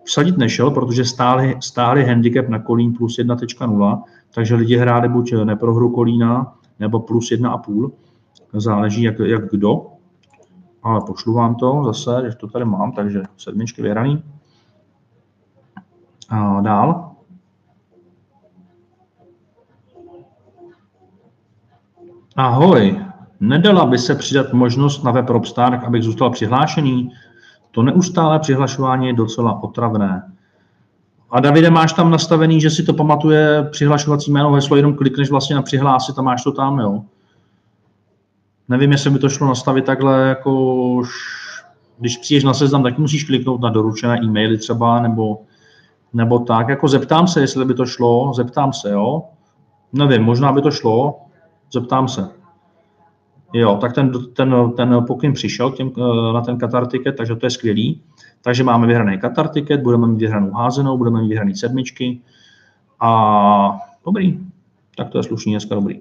vsadit 0.07 0.38
nešel, 0.38 0.70
protože 0.70 1.04
stáli, 1.04 1.57
stáli 1.61 2.04
handicap 2.04 2.48
na 2.48 2.59
Kolín 2.59 2.92
plus 2.92 3.18
1.0, 3.18 4.02
takže 4.34 4.54
lidi 4.54 4.76
hráli 4.76 5.09
buď 5.09 5.32
neprohru 5.44 5.90
Kolína, 5.90 6.54
nebo 6.78 7.00
plus 7.00 7.30
1,5. 7.30 7.90
Záleží, 8.52 9.02
jak, 9.02 9.18
jak 9.18 9.50
kdo. 9.50 9.86
Ale 10.82 11.00
pošlu 11.07 11.34
vám 11.34 11.54
to 11.54 11.82
zase, 11.84 12.22
že 12.30 12.36
to 12.36 12.48
tady 12.48 12.64
mám, 12.64 12.92
takže 12.92 13.22
sedmičky 13.36 13.82
vyhraný. 13.82 14.22
A 16.28 16.61
dál. 16.61 17.12
Ahoj, 22.36 23.00
nedala 23.40 23.86
by 23.86 23.98
se 23.98 24.14
přidat 24.14 24.52
možnost 24.52 25.04
na 25.04 25.11
web 25.11 25.30
Robstar, 25.30 25.82
abych 25.86 26.02
zůstal 26.02 26.30
přihlášený? 26.30 27.11
To 27.77 27.83
neustálé 27.83 28.39
přihlašování 28.39 29.07
je 29.07 29.12
docela 29.12 29.62
otravné. 29.62 30.33
A 31.31 31.41
Davide, 31.41 31.70
máš 31.70 31.93
tam 31.93 32.11
nastavený, 32.11 32.61
že 32.61 32.70
si 32.70 32.83
to 32.83 32.93
pamatuje 32.93 33.68
přihlašovací 33.70 34.31
jméno, 34.31 34.53
heslo, 34.53 34.77
jenom 34.77 34.95
klikneš 34.95 35.31
vlastně 35.31 35.57
na 35.57 35.62
přihlásit 35.62 36.18
a 36.18 36.22
máš 36.22 36.45
to 36.45 36.53
tam, 36.53 36.79
jo? 36.79 37.03
Nevím, 38.68 38.93
jestli 38.93 39.11
by 39.11 39.18
to 39.18 39.29
šlo 39.29 39.47
nastavit 39.47 39.85
takhle, 39.85 40.29
jako 40.29 41.03
když 41.99 42.16
přijdeš 42.16 42.45
na 42.45 42.55
seznam, 42.55 42.83
tak 42.83 42.99
musíš 42.99 43.24
kliknout 43.24 43.61
na 43.61 43.70
doručené 43.70 44.18
e-maily 44.18 44.59
třeba, 44.59 45.01
nebo, 45.01 45.41
nebo 46.12 46.39
tak. 46.39 46.68
Jako 46.68 46.89
zeptám 46.89 47.29
se, 47.29 47.41
jestli 47.41 47.64
by 47.64 47.74
to 47.74 47.87
šlo, 47.87 48.33
zeptám 48.35 48.72
se, 48.72 48.91
jo? 48.91 49.22
Nevím, 49.93 50.22
možná 50.22 50.53
by 50.53 50.62
to 50.62 50.70
šlo, 50.70 51.18
zeptám 51.72 52.09
se. 52.09 52.29
Jo, 53.53 53.78
tak 53.80 53.92
ten, 53.92 54.12
ten, 54.32 54.72
ten 54.76 55.05
pokyn 55.07 55.32
přišel 55.32 55.70
těm, 55.70 55.92
eh, 55.99 56.32
na 56.32 56.40
ten 56.40 56.59
Qatar 56.59 56.86
ticket, 56.86 57.16
takže 57.16 57.36
to 57.36 57.47
je 57.47 57.51
skvělý. 57.51 58.03
Takže 58.42 58.64
máme 58.64 58.86
vyhraný 58.86 59.18
Qatar 59.18 59.49
ticket, 59.49 59.80
budeme 59.80 60.07
mít 60.07 60.18
vyhranou 60.18 60.51
házenou, 60.51 60.99
budeme 60.99 61.20
mít 61.20 61.28
vyhraný 61.28 61.55
sedmičky 61.55 62.20
a 63.01 63.78
dobrý, 64.05 64.40
tak 64.97 65.09
to 65.09 65.18
je 65.18 65.22
slušný, 65.22 65.53
dneska 65.53 65.74
dobrý. 65.74 66.01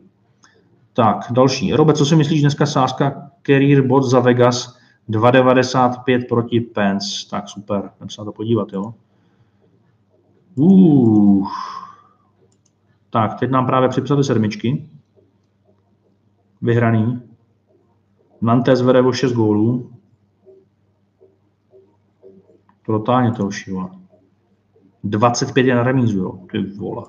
Tak, 0.93 1.25
další. 1.31 1.73
Robe, 1.73 1.93
co 1.93 2.05
si 2.05 2.15
myslíš 2.15 2.41
dneska 2.41 2.65
sázka 2.65 3.29
Career 3.45 3.81
Bot 3.81 4.03
za 4.03 4.19
Vegas 4.19 4.77
2,95 5.09 6.27
proti 6.29 6.59
Pence? 6.59 7.07
Tak 7.29 7.49
super, 7.49 7.89
jdem 7.97 8.09
se 8.09 8.21
na 8.21 8.25
to 8.25 8.31
podívat, 8.31 8.73
jo. 8.73 8.93
Uh. 10.55 11.47
Tak, 13.09 13.39
teď 13.39 13.49
nám 13.49 13.65
právě 13.65 13.89
připsali 13.89 14.23
sedmičky. 14.23 14.89
Vyhraný. 16.61 17.21
Nantes 18.45 18.81
vede 18.81 19.01
o 19.01 19.11
6 19.11 19.33
gólů. 19.33 19.91
Totálně 22.85 23.31
to 23.31 23.49
vole. 23.67 23.89
25 25.03 25.67
je 25.67 25.75
na 25.75 25.83
remízu, 25.83 26.17
jo. 26.17 26.39
Ty 26.51 26.63
vole. 26.63 27.05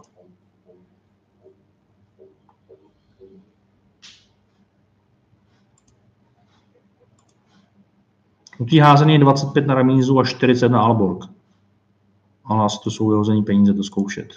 U 8.59 8.65
té 8.65 8.83
házený 8.83 9.13
je 9.13 9.19
25 9.19 9.67
na 9.67 9.75
remízu 9.75 10.19
a 10.19 10.25
40 10.25 10.69
na 10.69 10.83
Alborg. 10.83 11.31
Ale 12.45 12.65
asi 12.65 12.79
to 12.85 12.91
jsou 12.91 13.09
vyhození 13.09 13.43
peníze 13.43 13.75
to 13.75 13.83
zkoušet. 13.83 14.29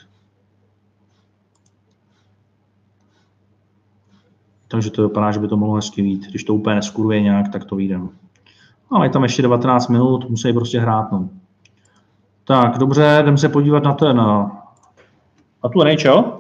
Takže 4.71 4.91
to 4.91 5.07
vypadá, 5.07 5.31
že 5.31 5.39
by 5.39 5.47
to 5.47 5.57
mohlo 5.57 5.75
hezky 5.75 6.01
být. 6.01 6.27
Když 6.27 6.43
to 6.43 6.53
úplně 6.55 6.75
neskuruje 6.75 7.21
nějak, 7.21 7.51
tak 7.51 7.65
to 7.65 7.75
vyjde. 7.75 7.99
Ale 8.91 9.05
je 9.05 9.09
tam 9.09 9.23
ještě 9.23 9.41
19 9.41 9.87
minut, 9.87 10.29
musí 10.29 10.53
prostě 10.53 10.79
hrát. 10.79 11.11
No. 11.11 11.29
Tak, 12.43 12.77
dobře, 12.77 13.19
jdem 13.21 13.37
se 13.37 13.49
podívat 13.49 13.83
na 13.83 13.93
ten. 13.93 14.19
A 14.19 15.69
tu 15.73 15.83
NHL. 15.83 16.39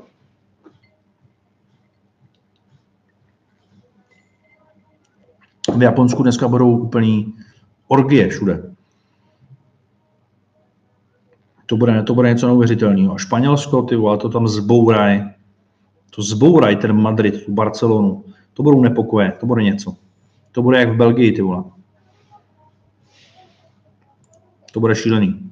V 5.77 5.81
Japonsku 5.81 6.23
dneska 6.23 6.47
budou 6.47 6.77
úplný 6.77 7.33
orgie 7.87 8.27
všude. 8.27 8.73
To 11.65 11.77
bude, 11.77 12.03
to 12.03 12.13
bude 12.13 12.29
něco 12.29 12.47
neuvěřitelného. 12.47 13.17
Španělsko, 13.17 13.81
ty 13.81 13.95
vole, 13.95 14.17
to 14.17 14.29
tam 14.29 14.47
zbouraj. 14.47 15.38
To 16.09 16.21
zbouraj 16.21 16.75
ten 16.75 17.01
Madrid, 17.01 17.45
tu 17.45 17.53
Barcelonu. 17.53 18.23
To 18.53 18.63
budou 18.63 18.81
nepokoje, 18.81 19.31
to 19.39 19.45
bude 19.45 19.63
něco. 19.63 19.95
To 20.51 20.61
bude 20.61 20.79
jak 20.79 20.89
v 20.89 20.97
Belgii, 20.97 21.31
ty 21.31 21.41
vole. 21.41 21.63
To 24.71 24.79
bude 24.79 24.95
šílený. 24.95 25.51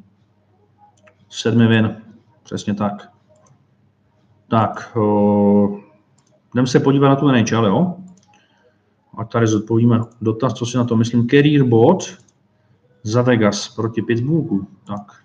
Sedmi 1.29 1.67
vin, 1.67 2.01
přesně 2.43 2.73
tak. 2.73 3.11
Tak, 4.47 4.91
uh, 4.97 5.79
jdeme 6.55 6.67
se 6.67 6.79
podívat 6.79 7.09
na 7.09 7.15
tu 7.15 7.27
NHL, 7.27 7.65
jo? 7.65 7.97
A 9.17 9.23
tady 9.25 9.47
zodpovíme 9.47 9.99
dotaz, 10.21 10.53
co 10.53 10.65
si 10.65 10.77
na 10.77 10.85
to 10.85 10.95
myslím. 10.95 11.29
Career 11.29 11.63
bot 11.63 12.17
za 13.03 13.21
Vegas 13.21 13.75
proti 13.75 14.01
Pittsburghu. 14.01 14.67
Tak. 14.87 15.23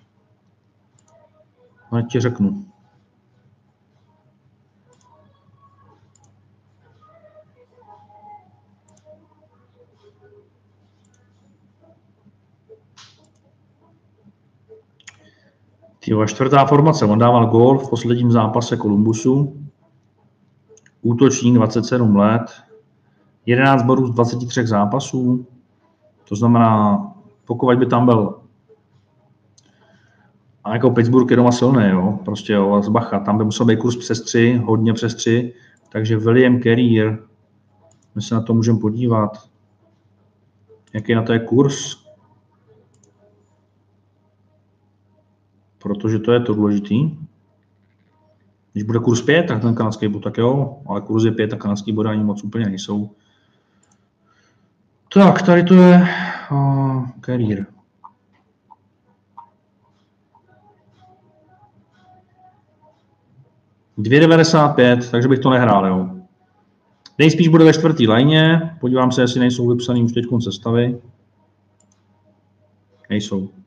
Hned 1.90 2.06
ti 2.06 2.20
řeknu. 2.20 2.64
Tyjo, 16.04 16.26
čtvrtá 16.26 16.66
formace. 16.66 17.04
On 17.04 17.18
dával 17.18 17.46
gól 17.46 17.78
v 17.78 17.90
posledním 17.90 18.30
zápase 18.30 18.76
Kolumbusu. 18.76 19.56
Útočník 21.02 21.54
27 21.54 22.16
let. 22.16 22.42
11 23.46 23.82
bodů 23.82 24.06
z 24.06 24.10
23 24.10 24.66
zápasů. 24.66 25.46
To 26.28 26.36
znamená, 26.36 27.00
pokud 27.44 27.78
by 27.78 27.86
tam 27.86 28.06
byl 28.06 28.42
a 30.64 30.74
jako 30.74 30.90
Pittsburgh 30.90 31.30
je 31.30 31.36
doma 31.36 31.52
silný, 31.52 31.88
jo, 31.88 32.18
prostě 32.24 32.52
jo, 32.52 32.82
z 32.82 32.88
Bacha, 32.88 33.18
tam 33.18 33.38
by 33.38 33.44
musel 33.44 33.66
být 33.66 33.76
kurz 33.76 33.96
přes 33.96 34.20
3, 34.20 34.62
hodně 34.64 34.92
přes 34.92 35.14
3, 35.14 35.54
takže 35.88 36.16
William 36.16 36.60
Carrier, 36.60 37.18
my 38.14 38.22
se 38.22 38.34
na 38.34 38.40
to 38.40 38.54
můžeme 38.54 38.78
podívat, 38.78 39.48
jaký 40.94 41.14
na 41.14 41.22
to 41.22 41.32
je 41.32 41.38
kurz, 41.38 42.01
protože 45.82 46.18
to 46.18 46.32
je 46.32 46.40
to 46.40 46.54
důležitý. 46.54 47.10
Když 48.72 48.84
bude 48.84 48.98
kurz 48.98 49.22
5, 49.22 49.46
tak 49.46 49.62
ten 49.62 49.74
kanadský 49.74 50.08
bod, 50.08 50.22
tak 50.22 50.38
jo, 50.38 50.78
ale 50.86 51.00
kurz 51.00 51.24
je 51.24 51.32
5, 51.32 51.48
tak 51.48 51.60
kanadský 51.60 51.92
body 51.92 52.08
ani 52.08 52.24
moc 52.24 52.44
úplně 52.44 52.64
nejsou. 52.64 53.10
Tak, 55.14 55.42
tady 55.42 55.62
to 55.62 55.74
je 55.74 56.08
uh, 56.50 57.06
career. 57.24 57.66
Dvě 63.98 64.28
takže 65.10 65.28
bych 65.28 65.38
to 65.38 65.50
nehrál, 65.50 65.86
jo. 65.86 66.10
Nejspíš 67.18 67.48
bude 67.48 67.64
ve 67.64 67.72
čtvrtý 67.72 68.08
lajně, 68.08 68.76
podívám 68.80 69.12
se, 69.12 69.20
jestli 69.20 69.40
nejsou 69.40 69.68
vypsaný 69.68 70.02
už 70.02 70.12
teď 70.12 70.24
sestavy. 70.40 70.98
Nejsou. 73.10 73.61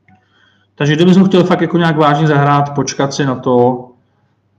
Takže 0.78 0.96
kdybychom 0.96 1.24
chtěli 1.24 1.44
fakt 1.44 1.60
jako 1.60 1.78
nějak 1.78 1.96
vážně 1.96 2.26
zahrát, 2.26 2.74
počkat 2.74 3.14
si 3.14 3.24
na 3.24 3.34
to, 3.34 3.88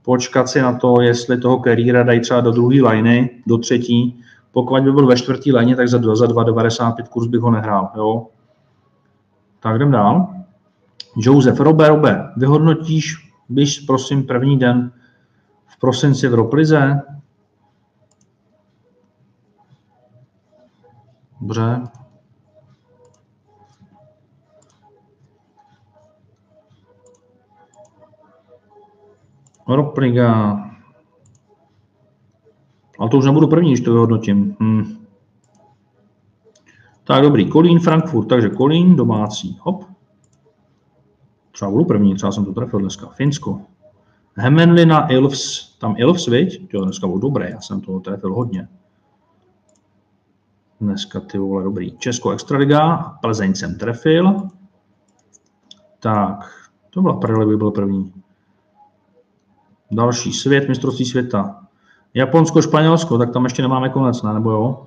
počkat 0.02 0.48
si 0.48 0.62
na 0.62 0.78
to, 0.78 1.00
jestli 1.00 1.38
toho 1.38 1.58
kariéra 1.58 2.02
dají 2.02 2.20
třeba 2.20 2.40
do 2.40 2.50
druhé 2.50 2.90
liny, 2.90 3.30
do 3.46 3.58
třetí. 3.58 4.20
Pokud 4.52 4.82
by 4.82 4.92
byl 4.92 5.06
ve 5.06 5.16
čtvrtý 5.16 5.52
lině, 5.52 5.76
tak 5.76 5.88
za 5.88 5.98
2, 5.98 6.16
za 6.16 6.26
2,95 6.26 7.08
kurz 7.08 7.26
bych 7.26 7.40
ho 7.40 7.50
nehrál. 7.50 7.90
Jo? 7.96 8.26
Tak 9.60 9.76
jdem 9.76 9.90
dál. 9.90 10.26
Josef, 11.16 11.60
Robe, 11.60 11.88
Robe, 11.88 12.32
vyhodnotíš, 12.36 13.32
bys 13.48 13.86
prosím 13.86 14.26
první 14.26 14.58
den 14.58 14.92
v 15.66 15.78
prosinci 15.80 16.28
v 16.28 16.34
Roplize? 16.34 17.02
Dobře, 21.40 21.80
Ropliga. 29.68 30.58
Ale 32.98 33.10
to 33.10 33.16
už 33.16 33.24
nebudu 33.24 33.48
první, 33.48 33.70
když 33.70 33.84
to 33.84 33.92
vyhodnotím. 33.92 34.56
Hm. 34.60 34.98
Tak 37.04 37.22
dobrý, 37.22 37.48
Kolín, 37.48 37.80
Frankfurt, 37.80 38.26
takže 38.26 38.48
Kolín, 38.48 38.96
domácí, 38.96 39.58
hop. 39.60 39.84
Třeba 41.52 41.70
budu 41.70 41.84
první, 41.84 42.14
třeba 42.14 42.32
jsem 42.32 42.44
to 42.44 42.52
trefil 42.52 42.80
dneska. 42.80 43.06
Finsko. 43.06 43.60
Hemenli 44.36 44.86
na 44.86 45.12
Ilfs, 45.12 45.76
tam 45.78 45.94
Ilfs, 45.98 46.26
viď? 46.26 46.74
Jo, 46.74 46.84
dneska 46.84 47.06
byl 47.06 47.18
dobré, 47.18 47.50
já 47.50 47.60
jsem 47.60 47.80
to 47.80 48.00
trefil 48.00 48.34
hodně. 48.34 48.68
Dneska 50.80 51.20
ty 51.20 51.38
vole 51.38 51.64
dobrý. 51.64 51.98
Česko 51.98 52.30
Extraliga, 52.30 52.96
Plzeň 53.22 53.54
jsem 53.54 53.78
trefil. 53.78 54.42
Tak, 56.00 56.70
to 56.90 57.02
byla 57.02 57.16
prdele, 57.16 57.46
by 57.46 57.56
byl 57.56 57.70
první. 57.70 58.12
Další 59.90 60.32
svět, 60.32 60.68
mistrovství 60.68 61.04
světa. 61.04 61.66
Japonsko, 62.14 62.62
Španělsko, 62.62 63.18
tak 63.18 63.32
tam 63.32 63.44
ještě 63.44 63.62
nemáme 63.62 63.88
konec, 63.88 64.22
ne? 64.22 64.34
Nebo 64.34 64.50
jo? 64.50 64.86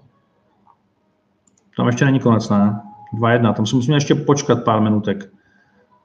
Tam 1.78 1.88
ještě 1.88 2.06
není 2.06 2.20
konec, 2.20 2.50
ne? 2.50 2.82
2-1, 3.14 3.54
tam 3.54 3.66
si 3.66 3.76
musíme 3.76 3.98
ještě 3.98 4.16
počkat 4.16 4.64
pár 4.64 4.82
minutek. 4.82 5.34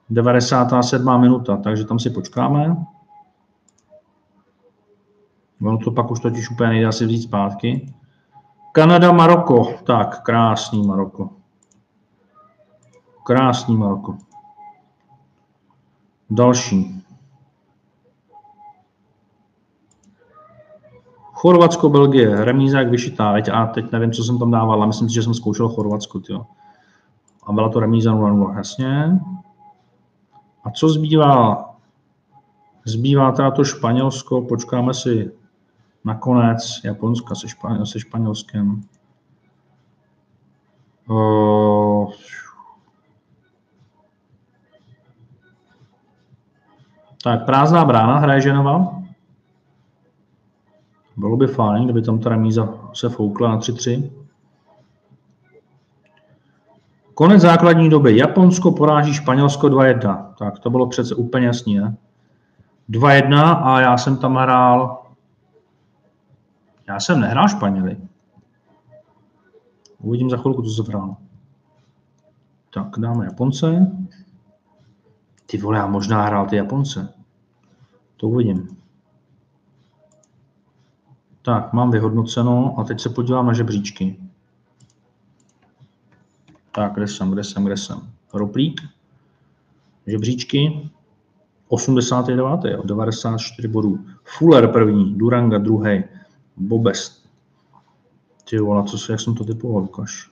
97. 0.09 1.21
minuta, 1.21 1.57
takže 1.57 1.85
tam 1.85 1.99
si 1.99 2.09
počkáme. 2.09 2.85
Ono 5.61 5.77
to 5.77 5.91
pak 5.91 6.11
už 6.11 6.19
totiž 6.19 6.51
úplně 6.51 6.69
nejde 6.69 6.85
asi 6.85 7.05
vzít 7.05 7.21
zpátky. 7.21 7.93
Kanada, 8.71 9.11
Maroko. 9.11 9.73
Tak, 9.83 10.23
krásný 10.23 10.87
Maroko. 10.87 11.29
Krásný 13.23 13.77
Maroko. 13.77 14.17
Další. 16.29 17.03
Chorvatsko, 21.37 21.89
Belgie, 21.89 22.45
remíza 22.45 22.79
jak 22.79 22.89
vyšitá, 22.89 23.31
veď 23.31 23.49
a 23.49 23.65
teď 23.65 23.91
nevím, 23.91 24.11
co 24.11 24.23
jsem 24.23 24.39
tam 24.39 24.51
dával, 24.51 24.73
ale 24.73 24.87
myslím 24.87 25.09
si, 25.09 25.15
že 25.15 25.23
jsem 25.23 25.33
zkoušel 25.33 25.69
Chorvatsko, 25.69 26.19
tyjo. 26.19 26.45
A 27.43 27.53
byla 27.53 27.69
to 27.69 27.79
remíza 27.79 28.13
0-0, 28.13 28.57
jasně. 28.57 29.19
A 30.63 30.71
co 30.71 30.89
zbývá? 30.89 31.65
Zbývá 32.85 33.31
teda 33.31 33.51
to 33.51 33.63
Španělsko, 33.63 34.41
počkáme 34.41 34.93
si 34.93 35.31
nakonec 36.05 36.81
Japonska 36.83 37.35
se, 37.35 37.47
Španěl, 37.47 37.85
se 37.85 37.99
Španělskem. 37.99 38.81
Uh, 41.09 42.11
tak, 47.23 47.45
prázdná 47.45 47.85
brána 47.85 48.19
hraje 48.19 48.41
Ženova. 48.41 49.06
Bylo 51.17 51.37
by 51.37 51.47
fajn, 51.47 51.83
kdyby 51.83 52.01
tam 52.01 52.19
ta 52.19 52.29
remíza 52.29 52.73
se 52.93 53.09
foukla 53.09 53.49
na 53.49 53.59
3-3. 53.59 54.11
Konec 57.13 57.41
základní 57.41 57.89
doby. 57.89 58.17
Japonsko 58.17 58.71
poráží 58.71 59.13
Španělsko 59.13 59.67
2-1. 59.67 60.33
Tak 60.39 60.59
to 60.59 60.69
bylo 60.69 60.87
přece 60.87 61.15
úplně 61.15 61.45
jasný, 61.45 61.75
ne? 61.75 61.97
2-1 62.89 63.61
a 63.63 63.81
já 63.81 63.97
jsem 63.97 64.17
tam 64.17 64.35
hrál... 64.35 65.03
Já 66.87 66.99
jsem 66.99 67.19
nehrál 67.19 67.47
Španěli. 67.47 67.97
Uvidím 69.99 70.29
za 70.29 70.37
chvilku, 70.37 70.61
co 70.61 70.69
se 70.69 70.91
hrál. 70.91 71.15
Tak, 72.73 72.99
dáme 72.99 73.25
Japonce. 73.25 73.91
Ty 75.45 75.57
vole, 75.57 75.77
já 75.77 75.87
možná 75.87 76.25
hrál 76.25 76.45
ty 76.45 76.55
Japonce. 76.55 77.13
To 78.17 78.27
uvidím. 78.27 78.76
Tak, 81.47 81.73
mám 81.73 81.91
vyhodnoceno 81.91 82.75
a 82.79 82.83
teď 82.83 82.99
se 82.99 83.09
podívám 83.09 83.47
na 83.47 83.53
žebříčky. 83.53 84.19
Tak, 86.71 86.93
kde 86.93 87.07
jsem, 87.07 87.31
kde 87.31 87.43
jsem, 87.43 87.63
kde 87.63 87.77
jsem? 87.77 88.13
Roplík, 88.33 88.81
žebříčky, 90.07 90.89
89. 91.67 92.65
Jo, 92.65 92.83
94 92.85 93.67
bodů. 93.67 94.05
Fuller 94.23 94.71
první, 94.71 95.17
Duranga 95.17 95.57
druhý, 95.57 96.03
Bobest. 96.57 97.29
Ty 98.49 98.59
vole, 98.59 98.83
co 98.83 98.97
se, 98.97 99.11
jak 99.11 99.21
jsem 99.21 99.35
to 99.35 99.43
typoval, 99.43 99.81
Lukáš? 99.81 100.31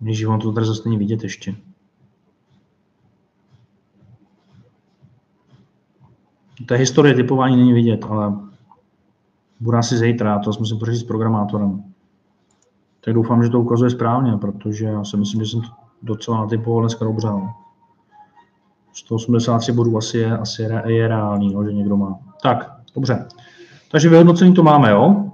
Ježíš, 0.00 0.24
vám 0.24 0.40
to 0.40 0.52
tady 0.52 0.66
zase 0.66 0.82
není 0.84 0.98
vidět 0.98 1.22
ještě. 1.22 1.67
Té 6.66 6.76
historie 6.76 7.14
typování 7.14 7.56
není 7.56 7.72
vidět, 7.72 8.04
ale 8.08 8.34
bude 9.60 9.78
asi 9.78 9.96
zítra, 9.96 10.38
to 10.38 10.50
musím 10.58 10.78
pořešit 10.78 11.00
s 11.00 11.04
programátorem. 11.04 11.82
Tak 13.04 13.14
doufám, 13.14 13.42
že 13.42 13.48
to 13.48 13.60
ukazuje 13.60 13.90
správně, 13.90 14.36
protože 14.36 14.84
já 14.84 15.04
si 15.04 15.16
myslím, 15.16 15.44
že 15.44 15.50
jsem 15.50 15.60
to 15.60 15.68
docela 16.02 16.38
natypoval 16.38 16.80
dneska 16.80 17.04
dobře. 17.04 17.26
No. 17.26 17.54
183 18.92 19.72
bodů 19.72 19.96
asi 19.96 20.18
je, 20.18 20.38
asi 20.38 20.62
je, 20.62 20.82
je 20.86 21.08
reálný, 21.08 21.54
no, 21.54 21.64
že 21.64 21.72
někdo 21.72 21.96
má. 21.96 22.18
Tak, 22.42 22.72
dobře. 22.94 23.26
Takže 23.90 24.08
vyhodnocení 24.08 24.54
to 24.54 24.62
máme, 24.62 24.90
jo? 24.90 25.24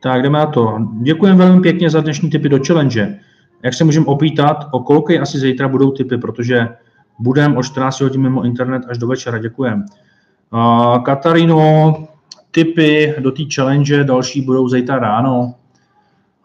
Tak 0.00 0.22
jdeme 0.22 0.38
na 0.38 0.46
to. 0.46 0.78
Děkujeme 1.02 1.38
velmi 1.38 1.60
pěkně 1.60 1.90
za 1.90 2.00
dnešní 2.00 2.30
typy 2.30 2.48
do 2.48 2.58
challenge. 2.66 3.20
Jak 3.62 3.74
se 3.74 3.84
můžeme 3.84 4.06
opýtat, 4.06 4.68
o 4.70 4.80
kolik 4.80 5.20
asi 5.20 5.38
zítra 5.38 5.68
budou 5.68 5.90
typy, 5.90 6.18
protože 6.18 6.68
budeme 7.18 7.56
o 7.56 7.62
14 7.62 8.00
hodin 8.00 8.22
mimo 8.22 8.44
internet 8.44 8.82
až 8.88 8.98
do 8.98 9.06
večera. 9.06 9.38
Děkujeme. 9.38 9.84
Katarino, 11.04 11.94
typy 12.50 13.14
do 13.18 13.32
té 13.32 13.42
challenge 13.54 14.04
další 14.04 14.40
budou 14.40 14.68
zítra 14.68 14.98
ráno. 14.98 15.54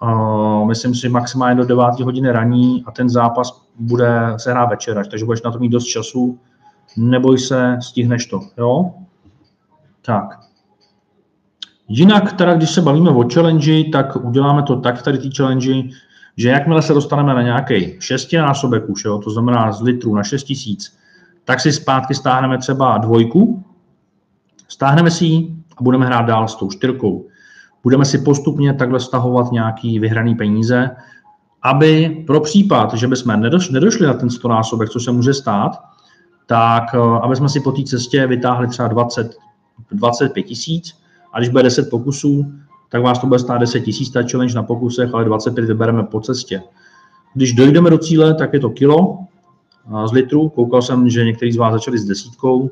Uh, 0.01 0.67
myslím 0.67 0.95
si 0.95 1.09
maximálně 1.09 1.55
do 1.55 1.65
9 1.65 1.99
hodiny 1.99 2.31
raní 2.31 2.83
a 2.85 2.91
ten 2.91 3.09
zápas 3.09 3.67
bude 3.79 4.33
se 4.37 4.51
hrát 4.51 4.65
večer, 4.65 5.05
takže 5.07 5.25
budeš 5.25 5.41
na 5.41 5.51
to 5.51 5.59
mít 5.59 5.69
dost 5.69 5.85
času. 5.85 6.39
Neboj 6.97 7.39
se, 7.39 7.77
stihneš 7.81 8.25
to, 8.25 8.39
jo? 8.57 8.91
Tak. 10.05 10.39
Jinak 11.87 12.33
teda, 12.33 12.53
když 12.53 12.69
se 12.69 12.81
bavíme 12.81 13.09
o 13.09 13.29
challenge, 13.33 13.83
tak 13.83 14.15
uděláme 14.15 14.63
to 14.63 14.75
tak 14.75 15.01
tady 15.01 15.17
té 15.17 15.29
challenge, 15.37 15.73
že 16.37 16.49
jakmile 16.49 16.81
se 16.81 16.93
dostaneme 16.93 17.33
na 17.33 17.41
nějaký 17.41 17.95
šestinásobek 17.99 18.89
už, 18.89 19.05
jo, 19.05 19.17
to 19.17 19.29
znamená 19.29 19.71
z 19.71 19.81
litru 19.81 20.15
na 20.15 20.23
6000, 20.23 20.91
tak 21.45 21.59
si 21.59 21.71
zpátky 21.71 22.15
stáhneme 22.15 22.57
třeba 22.57 22.97
dvojku, 22.97 23.63
Stáhneme 24.73 25.11
si 25.11 25.25
ji 25.25 25.55
a 25.77 25.83
budeme 25.83 26.05
hrát 26.05 26.21
dál 26.21 26.47
s 26.47 26.55
tou 26.55 26.69
čtyřkou. 26.69 27.25
Budeme 27.83 28.05
si 28.05 28.17
postupně 28.17 28.73
takhle 28.73 28.99
stahovat 28.99 29.51
nějaký 29.51 29.99
vyhraný 29.99 30.35
peníze, 30.35 30.89
aby 31.61 32.23
pro 32.27 32.39
případ, 32.39 32.93
že 32.93 33.07
bychom 33.07 33.41
nedošli 33.69 34.07
na 34.07 34.13
ten 34.13 34.29
100 34.29 34.47
násobek, 34.47 34.89
co 34.89 34.99
se 34.99 35.11
může 35.11 35.33
stát, 35.33 35.71
tak 36.45 36.83
eh, 36.93 37.19
aby 37.21 37.35
jsme 37.35 37.49
si 37.49 37.59
po 37.59 37.71
té 37.71 37.83
cestě 37.83 38.27
vytáhli 38.27 38.67
třeba 38.67 38.87
20, 38.87 39.37
25 39.91 40.43
tisíc 40.43 40.97
a 41.33 41.39
když 41.39 41.49
bude 41.49 41.63
10 41.63 41.89
pokusů, 41.89 42.53
tak 42.89 43.03
vás 43.03 43.19
to 43.19 43.27
bude 43.27 43.39
stát 43.39 43.57
10 43.57 43.79
tisíc, 43.79 44.09
ta 44.09 44.23
challenge 44.31 44.55
na 44.55 44.63
pokusech, 44.63 45.13
ale 45.13 45.25
25 45.25 45.65
vybereme 45.65 46.03
po 46.03 46.19
cestě. 46.19 46.63
Když 47.33 47.53
dojdeme 47.53 47.89
do 47.89 47.97
cíle, 47.97 48.33
tak 48.33 48.53
je 48.53 48.59
to 48.59 48.69
kilo 48.69 49.17
eh, 49.19 50.07
z 50.07 50.11
litru. 50.11 50.49
Koukal 50.49 50.81
jsem, 50.81 51.09
že 51.09 51.25
někteří 51.25 51.51
z 51.51 51.57
vás 51.57 51.73
začali 51.73 51.97
s 51.97 52.05
desítkou, 52.05 52.69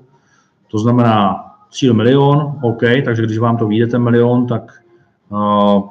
to 0.68 0.80
znamená 0.80 1.51
cíl 1.72 1.94
milion, 1.94 2.60
OK, 2.62 2.82
takže 3.06 3.24
když 3.24 3.38
vám 3.38 3.58
to 3.58 3.68
vyjde 3.68 3.88
ten 3.88 4.04
milion, 4.04 4.48
tak, 4.48 4.82
uh, 5.30 5.90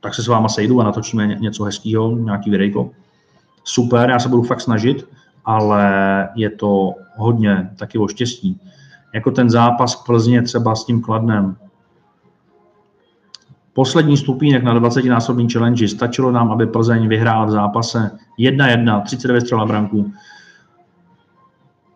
tak 0.00 0.14
se 0.14 0.22
s 0.22 0.26
váma 0.26 0.48
sejdu 0.48 0.80
a 0.80 0.84
natočíme 0.84 1.26
něco 1.26 1.64
hezkého, 1.64 2.10
nějaký 2.10 2.50
videjko. 2.50 2.90
Super, 3.64 4.10
já 4.10 4.18
se 4.18 4.28
budu 4.28 4.42
fakt 4.42 4.60
snažit, 4.60 5.08
ale 5.44 6.28
je 6.34 6.50
to 6.50 6.94
hodně 7.16 7.70
taky 7.78 7.98
o 7.98 8.08
štěstí. 8.08 8.60
Jako 9.14 9.30
ten 9.30 9.50
zápas 9.50 9.94
k 9.94 10.06
Plzně 10.06 10.42
třeba 10.42 10.74
s 10.74 10.84
tím 10.84 11.02
Kladnem. 11.02 11.56
Poslední 13.72 14.16
stupínek 14.16 14.62
na 14.62 14.80
20-násobný 14.80 15.52
challenge 15.52 15.88
stačilo 15.88 16.32
nám, 16.32 16.52
aby 16.52 16.66
Plzeň 16.66 17.08
vyhrála 17.08 17.44
v 17.44 17.50
zápase 17.50 18.10
1-1, 18.38 19.02
39 19.02 19.40
střela 19.40 19.66
branku 19.66 20.12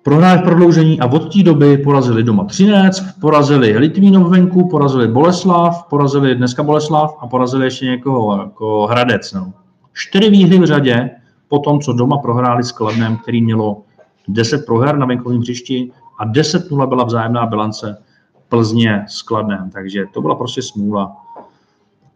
prohráli 0.02 0.38
v 0.38 0.42
prodloužení 0.42 1.00
a 1.00 1.06
od 1.06 1.32
té 1.32 1.42
doby 1.42 1.78
porazili 1.78 2.22
doma 2.22 2.44
Třinec, 2.44 3.00
porazili 3.20 3.78
Litvínov 3.78 4.28
venku, 4.28 4.68
porazili 4.68 5.08
Boleslav, 5.08 5.86
porazili 5.90 6.34
dneska 6.34 6.62
Boleslav 6.62 7.16
a 7.20 7.26
porazili 7.26 7.64
ještě 7.64 7.86
někoho 7.86 8.38
jako 8.38 8.86
Hradec. 8.86 9.32
No. 9.32 9.52
Čtyři 9.92 10.30
výhry 10.30 10.58
v 10.58 10.64
řadě 10.64 11.10
po 11.48 11.58
tom, 11.58 11.80
co 11.80 11.92
doma 11.92 12.18
prohráli 12.18 12.64
s 12.64 12.72
Kladnem, 12.72 13.16
který 13.16 13.42
mělo 13.42 13.82
10 14.28 14.66
proher 14.66 14.98
na 14.98 15.06
venkovním 15.06 15.40
hřišti 15.40 15.92
a 16.18 16.26
10-0 16.26 16.88
byla 16.88 17.04
vzájemná 17.04 17.46
bilance 17.46 18.02
Plzně 18.48 19.04
s 19.08 19.22
Kladnem. 19.22 19.70
Takže 19.70 20.04
to 20.12 20.20
byla 20.20 20.34
prostě 20.34 20.62
smůla. 20.62 21.16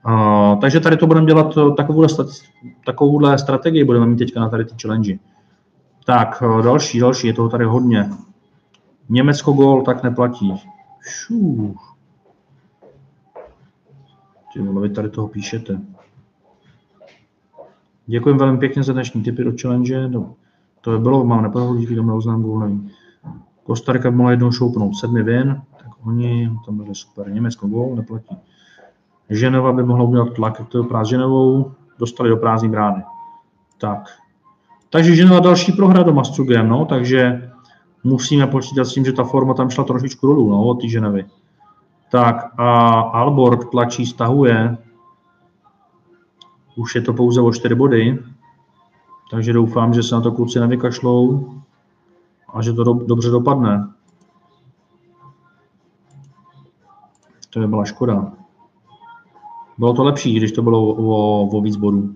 Uh, 0.07 0.61
takže 0.61 0.81
tady 0.81 0.97
to 0.97 1.07
budeme 1.07 1.27
dělat 1.27 1.55
takovouhle, 1.77 2.09
takovouhle 2.87 3.39
strategii, 3.39 3.85
budeme 3.85 4.07
mít 4.07 4.17
teďka 4.17 4.41
na 4.41 4.49
tady 4.49 4.65
ty 4.65 4.75
challenge. 4.83 5.19
Tak, 6.05 6.43
eh, 6.43 6.63
další, 6.63 7.01
další, 7.01 7.27
je 7.27 7.35
toho 7.35 7.49
tady 7.49 7.65
hodně. 7.65 8.11
Německo 9.09 9.53
gol 9.53 9.83
tak 9.83 10.03
neplatí. 10.03 10.63
Šů. 11.01 11.75
Ty 14.53 14.61
vole, 14.61 14.89
vy 14.89 14.95
tady 14.95 15.09
toho 15.09 15.29
píšete. 15.29 15.81
Děkuji 18.07 18.35
velmi 18.35 18.59
pěkně 18.59 18.83
za 18.83 18.93
dnešní 18.93 19.23
tipy 19.23 19.45
do 19.45 19.53
challenge. 19.63 20.09
No, 20.09 20.35
to 20.81 20.91
by 20.91 20.99
bylo, 20.99 21.25
mám 21.25 21.43
nepohodlný 21.43 21.81
díky 21.81 21.97
tomu 21.97 22.09
neuznám 22.09 22.43
gól, 22.43 22.61
nevím. 22.61 22.91
Kostarika 23.63 24.11
by 24.11 24.17
mohla 24.17 24.31
jednou 24.31 24.53
šoupnout 24.53 24.97
sedmi 24.97 25.23
vin, 25.23 25.63
tak 25.79 26.07
oni, 26.07 26.51
tam 26.67 26.77
byli 26.77 26.95
super. 26.95 27.33
Německo 27.33 27.67
gól, 27.67 27.97
neplatí. 27.97 28.37
Ženova 29.31 29.73
by 29.73 29.83
mohla 29.83 30.05
udělat 30.05 30.35
tlak, 30.35 30.69
to 30.69 30.79
je 30.79 31.05
Ženovou, 31.05 31.73
dostali 31.99 32.29
do 32.29 32.37
prázdní 32.37 32.69
brány. 32.69 33.03
Tak. 33.79 34.24
Takže 34.95 35.17
Ženova 35.17 35.41
další 35.41 35.73
prohra 35.73 36.03
doma 36.03 36.25
s 36.25 36.31
Cugem, 36.31 36.69
no, 36.69 36.85
takže 36.85 37.51
musíme 38.05 38.47
počítat 38.47 38.85
s 38.85 38.95
tím, 38.95 39.05
že 39.05 39.13
ta 39.13 39.25
forma 39.25 39.55
tam 39.55 39.71
šla 39.71 39.85
trošičku 39.85 40.27
dolů, 40.27 40.51
no, 40.51 40.65
od 40.65 40.85
Ženevy. 40.85 41.27
Tak 42.11 42.61
a 42.61 42.91
Alborg 43.01 43.71
tlačí, 43.71 44.07
stahuje. 44.07 44.79
Už 46.77 46.95
je 46.95 47.01
to 47.01 47.13
pouze 47.13 47.41
o 47.41 47.53
4 47.53 47.75
body, 47.75 48.19
takže 49.31 49.53
doufám, 49.53 49.95
že 49.95 50.03
se 50.03 50.15
na 50.15 50.21
to 50.21 50.33
kluci 50.33 50.61
nevykašlou 50.61 51.51
a 52.55 52.63
že 52.63 52.73
to 52.73 52.85
do, 52.85 52.93
dobře 52.93 53.31
dopadne. 53.31 53.89
To 57.51 57.61
by 57.61 57.67
byla 57.67 57.85
škoda. 57.85 58.33
Bylo 59.79 59.95
to 59.95 60.05
lepší, 60.05 60.35
když 60.35 60.53
to 60.53 60.63
bylo 60.63 60.87
o, 60.87 61.49
o 61.59 61.61
víc 61.61 61.77
bodů. 61.77 62.15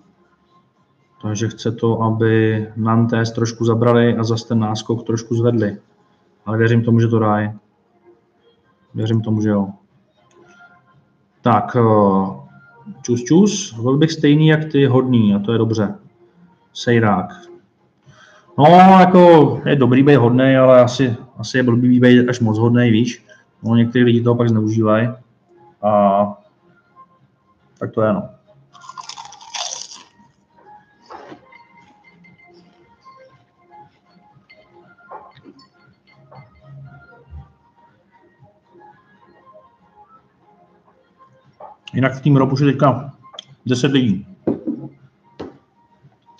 Takže 1.22 1.48
chce 1.48 1.72
to, 1.72 2.02
aby 2.02 2.66
Nantes 2.76 3.30
trošku 3.30 3.64
zabrali 3.64 4.16
a 4.16 4.24
zase 4.24 4.48
ten 4.48 4.58
náskok 4.58 5.06
trošku 5.06 5.34
zvedli. 5.34 5.76
Ale 6.46 6.58
věřím 6.58 6.84
tomu, 6.84 7.00
že 7.00 7.08
to 7.08 7.18
dá. 7.18 7.54
Věřím 8.94 9.20
tomu, 9.20 9.42
že 9.42 9.48
jo. 9.48 9.68
Tak, 11.42 11.76
eh, 11.76 12.26
čus 13.02 13.24
čus, 13.24 13.74
byl 13.82 13.96
bych 13.96 14.12
stejný 14.12 14.48
jak 14.48 14.64
ty 14.64 14.86
hodný 14.86 15.34
a 15.34 15.38
to 15.38 15.52
je 15.52 15.58
dobře. 15.58 15.94
Sejrák. 16.72 17.30
No, 18.58 18.64
jako 19.00 19.60
je 19.66 19.76
dobrý 19.76 20.02
být 20.02 20.16
hodný, 20.16 20.56
ale 20.56 20.80
asi, 20.80 21.16
asi 21.36 21.56
je 21.56 21.62
blbý 21.62 22.00
být 22.00 22.28
až 22.28 22.40
moc 22.40 22.58
hodný, 22.58 22.90
víš. 22.90 23.26
No, 23.62 23.76
někteří 23.76 24.04
lidi 24.04 24.20
toho 24.20 24.36
pak 24.36 24.48
zneužívají. 24.48 25.08
A 25.82 26.24
tak 27.78 27.92
to 27.92 28.02
je 28.02 28.12
no. 28.12 28.37
Jinak 41.98 42.14
v 42.14 42.20
tým 42.20 42.36
robu 42.36 42.52
už 42.52 42.60
je 42.60 42.72
teďka 42.72 43.12
10 43.66 43.92
lidí. 43.92 44.26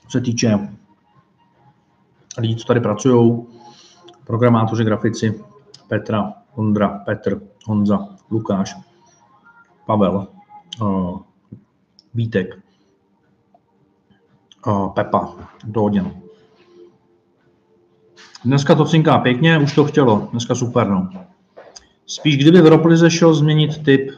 Se 0.08 0.20
týče 0.20 0.58
lidí, 2.38 2.56
co 2.56 2.66
tady 2.66 2.80
pracují, 2.80 3.46
programátoři, 4.24 4.84
grafici, 4.84 5.42
Petra, 5.88 6.32
Ondra, 6.54 6.88
Petr, 6.88 7.40
Honza, 7.66 8.08
Lukáš, 8.30 8.76
Pavel, 9.86 10.26
uh, 10.80 11.20
Vítek, 12.14 12.58
uh, 14.66 14.88
Pepa, 14.88 15.34
do. 15.64 15.90
Dneska 18.44 18.74
to 18.74 18.84
cinká 18.84 19.18
pěkně, 19.18 19.58
už 19.58 19.74
to 19.74 19.84
chtělo, 19.84 20.28
dneska 20.30 20.54
super, 20.54 20.88
no. 20.88 21.10
Spíš 22.06 22.36
kdyby 22.36 22.60
v 22.60 22.66
Roplize 22.66 23.10
šel 23.10 23.34
změnit 23.34 23.84
typ 23.84 24.10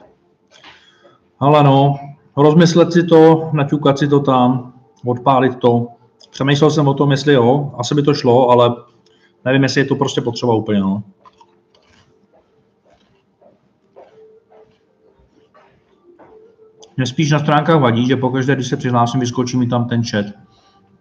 ale 1.41 1.65
no, 1.65 1.99
rozmyslet 2.37 2.93
si 2.93 3.03
to, 3.03 3.51
naťukat 3.53 3.99
si 3.99 4.09
to 4.09 4.21
tam, 4.21 4.73
odpálit 5.07 5.57
to. 5.57 5.87
Přemýšlel 6.31 6.71
jsem 6.71 6.89
o 6.89 6.95
tom, 6.95 7.11
jestli 7.11 7.33
jo, 7.33 7.73
asi 7.79 7.95
by 7.95 8.03
to 8.03 8.15
šlo, 8.15 8.49
ale 8.49 8.77
nevím, 9.45 9.63
jestli 9.63 9.81
je 9.81 9.85
to 9.85 9.97
prostě 9.97 10.21
potřeba 10.21 10.55
úplně, 10.55 10.81
no. 10.81 11.03
Mě 16.97 17.07
spíš 17.07 17.31
na 17.31 17.39
stránkách 17.39 17.81
vadí, 17.81 18.07
že 18.07 18.17
pokaždé, 18.17 18.55
když 18.55 18.69
se 18.69 18.77
přihlásím, 18.77 19.21
vyskočí 19.21 19.57
mi 19.57 19.67
tam 19.67 19.89
ten 19.89 20.05
chat. 20.05 20.27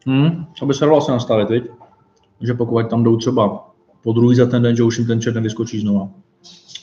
Hmm, 0.05 0.45
to 0.59 0.65
by 0.65 0.73
se 0.73 0.85
dalo 0.85 0.97
asi 0.97 1.11
nastavit, 1.11 1.49
viď? 1.49 1.63
Že 2.41 2.53
pokud 2.53 2.89
tam 2.89 3.03
jdou 3.03 3.17
třeba 3.17 3.69
po 4.03 4.13
druhý 4.13 4.35
za 4.35 4.45
ten 4.45 4.61
den, 4.61 4.75
že 4.75 4.83
už 4.83 4.97
jim 4.97 5.07
ten 5.07 5.21
chat 5.21 5.35
nevyskočí 5.35 5.79
znova. 5.79 6.09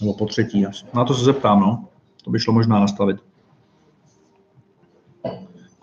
Nebo 0.00 0.14
po 0.14 0.26
třetí. 0.26 0.66
Na 0.94 1.04
to 1.04 1.14
se 1.14 1.24
zeptám, 1.24 1.60
no. 1.60 1.84
To 2.24 2.30
by 2.30 2.38
šlo 2.38 2.52
možná 2.52 2.80
nastavit. 2.80 3.16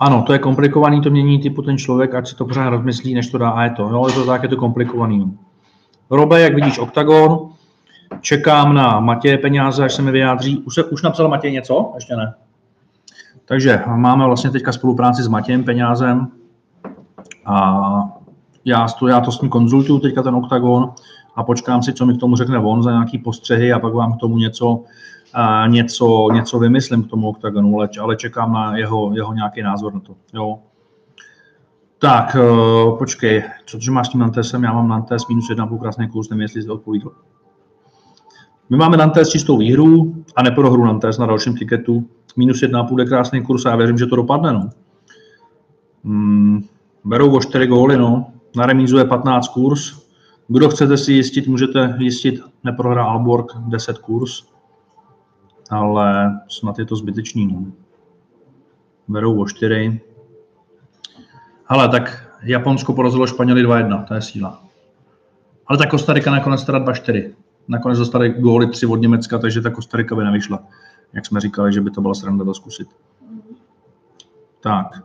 Ano, 0.03 0.21
to 0.21 0.33
je 0.33 0.39
komplikovaný, 0.39 1.01
to 1.01 1.09
mění 1.09 1.39
typu 1.39 1.61
ten 1.61 1.77
člověk, 1.77 2.15
ať 2.15 2.27
si 2.27 2.35
to 2.35 2.45
pořád 2.45 2.69
rozmyslí, 2.69 3.13
než 3.13 3.27
to 3.31 3.37
dá 3.37 3.49
a 3.49 3.63
je 3.63 3.69
to. 3.69 3.89
No, 3.89 4.07
je 4.07 4.13
to 4.13 4.25
tak, 4.25 4.43
je 4.43 4.49
to 4.49 4.57
komplikovaný. 4.57 5.37
Robe, 6.09 6.41
jak 6.41 6.55
vidíš, 6.55 6.79
OKTAGON, 6.79 7.49
čekám 8.21 8.73
na 8.73 8.99
Matěje 8.99 9.37
peníze, 9.37 9.85
až 9.85 9.93
se 9.93 10.01
mi 10.01 10.11
vyjádří. 10.11 10.57
Už, 10.57 10.75
se, 10.75 10.83
už 10.83 11.01
napsal 11.01 11.27
Matěj 11.27 11.51
něco? 11.51 11.91
Ještě 11.95 12.15
ne. 12.15 12.33
Takže 13.45 13.83
máme 13.95 14.25
vlastně 14.25 14.49
teďka 14.49 14.71
spolupráci 14.71 15.23
s 15.23 15.27
Matějem 15.27 15.63
Peňázem 15.63 16.27
a 17.45 17.79
já 18.65 18.87
to, 18.87 19.07
já 19.07 19.21
to 19.21 19.31
s 19.31 19.41
ním 19.41 19.49
konzultuju 19.49 19.99
teďka 19.99 20.23
ten 20.23 20.35
OKTAGON 20.35 20.91
a 21.35 21.43
počkám 21.43 21.83
si, 21.83 21.93
co 21.93 22.05
mi 22.05 22.13
k 22.13 22.19
tomu 22.19 22.35
řekne 22.35 22.59
on 22.59 22.83
za 22.83 22.91
nějaký 22.91 23.17
postřehy 23.17 23.73
a 23.73 23.79
pak 23.79 23.93
vám 23.93 24.13
k 24.13 24.19
tomu 24.19 24.37
něco 24.37 24.83
a 25.33 25.67
něco, 25.67 26.29
něco 26.33 26.59
vymyslím 26.59 27.03
k 27.03 27.09
tomu 27.09 27.29
OKTAGONu, 27.29 27.77
ale, 27.77 27.89
ale 28.01 28.15
čekám 28.15 28.53
na 28.53 28.77
jeho, 28.77 29.11
jeho 29.13 29.33
nějaký 29.33 29.61
názor 29.61 29.93
na 29.93 29.99
to. 29.99 30.15
Jo. 30.33 30.59
Tak, 31.99 32.35
uh, 32.35 32.97
počkej, 32.97 33.43
co 33.65 33.91
máš 33.91 34.07
s 34.07 34.09
tím 34.09 34.19
Nantesem? 34.19 34.63
Já 34.63 34.73
mám 34.73 34.87
Nantes 34.87 35.27
minus 35.27 35.49
jedna 35.49 35.67
půl 35.67 35.77
krásný 35.77 36.07
kurz, 36.09 36.29
nevím, 36.29 36.41
jestli 36.41 36.61
jsi 36.61 36.69
odpovídal. 36.69 37.11
My 38.69 38.77
máme 38.77 38.97
Nantes 38.97 39.29
čistou 39.29 39.57
výhru 39.57 40.15
a 40.35 40.43
neprohru 40.43 40.85
Nantes 40.85 41.17
na 41.17 41.25
dalším 41.25 41.57
tiketu. 41.57 42.03
Minus 42.37 42.61
jedna 42.61 42.83
půl 42.83 42.99
je 42.99 43.05
krásný 43.05 43.41
kurz 43.41 43.65
a 43.65 43.69
já 43.69 43.75
věřím, 43.75 43.97
že 43.97 44.05
to 44.05 44.15
dopadne. 44.15 44.53
No. 44.53 44.69
Hmm, 46.03 46.63
berou 47.03 47.35
o 47.35 47.39
4 47.39 47.67
góly, 47.67 47.97
no. 47.97 48.25
Na 48.55 48.65
remízu 48.65 48.97
je 48.97 49.05
15 49.05 49.47
kurz. 49.47 50.03
Kdo 50.47 50.69
chcete 50.69 50.97
si 50.97 51.13
jistit, 51.13 51.47
můžete 51.47 51.95
jistit 51.99 52.41
neprohra 52.63 53.05
Alborg 53.05 53.57
10 53.57 53.97
kurz 53.97 54.52
ale 55.69 56.39
snad 56.49 56.79
je 56.79 56.85
to 56.85 56.95
zbytečný. 56.95 57.47
No. 57.47 57.71
Berou 59.07 59.41
o 59.41 59.45
4. 59.45 60.01
Ale 61.67 61.89
tak 61.89 62.35
Japonsko 62.43 62.93
porazilo 62.93 63.27
Španěli 63.27 63.65
2-1, 63.65 64.03
to 64.03 64.13
je 64.13 64.21
síla. 64.21 64.63
Ale 65.67 65.77
ta 65.77 65.85
Kostarika 65.85 66.31
nakonec 66.31 66.63
teda 66.63 66.79
2-4. 66.79 67.33
Nakonec 67.67 67.97
dostali 67.97 68.29
góly 68.29 68.67
3 68.67 68.85
od 68.85 68.95
Německa, 68.95 69.39
takže 69.39 69.61
ta 69.61 69.69
Kostarika 69.69 70.15
by 70.15 70.23
nevyšla. 70.23 70.63
Jak 71.13 71.25
jsme 71.25 71.39
říkali, 71.39 71.73
že 71.73 71.81
by 71.81 71.91
to 71.91 72.01
byla 72.01 72.13
sranda 72.13 72.45
to 72.45 72.53
zkusit. 72.53 72.87
Tak. 74.59 75.03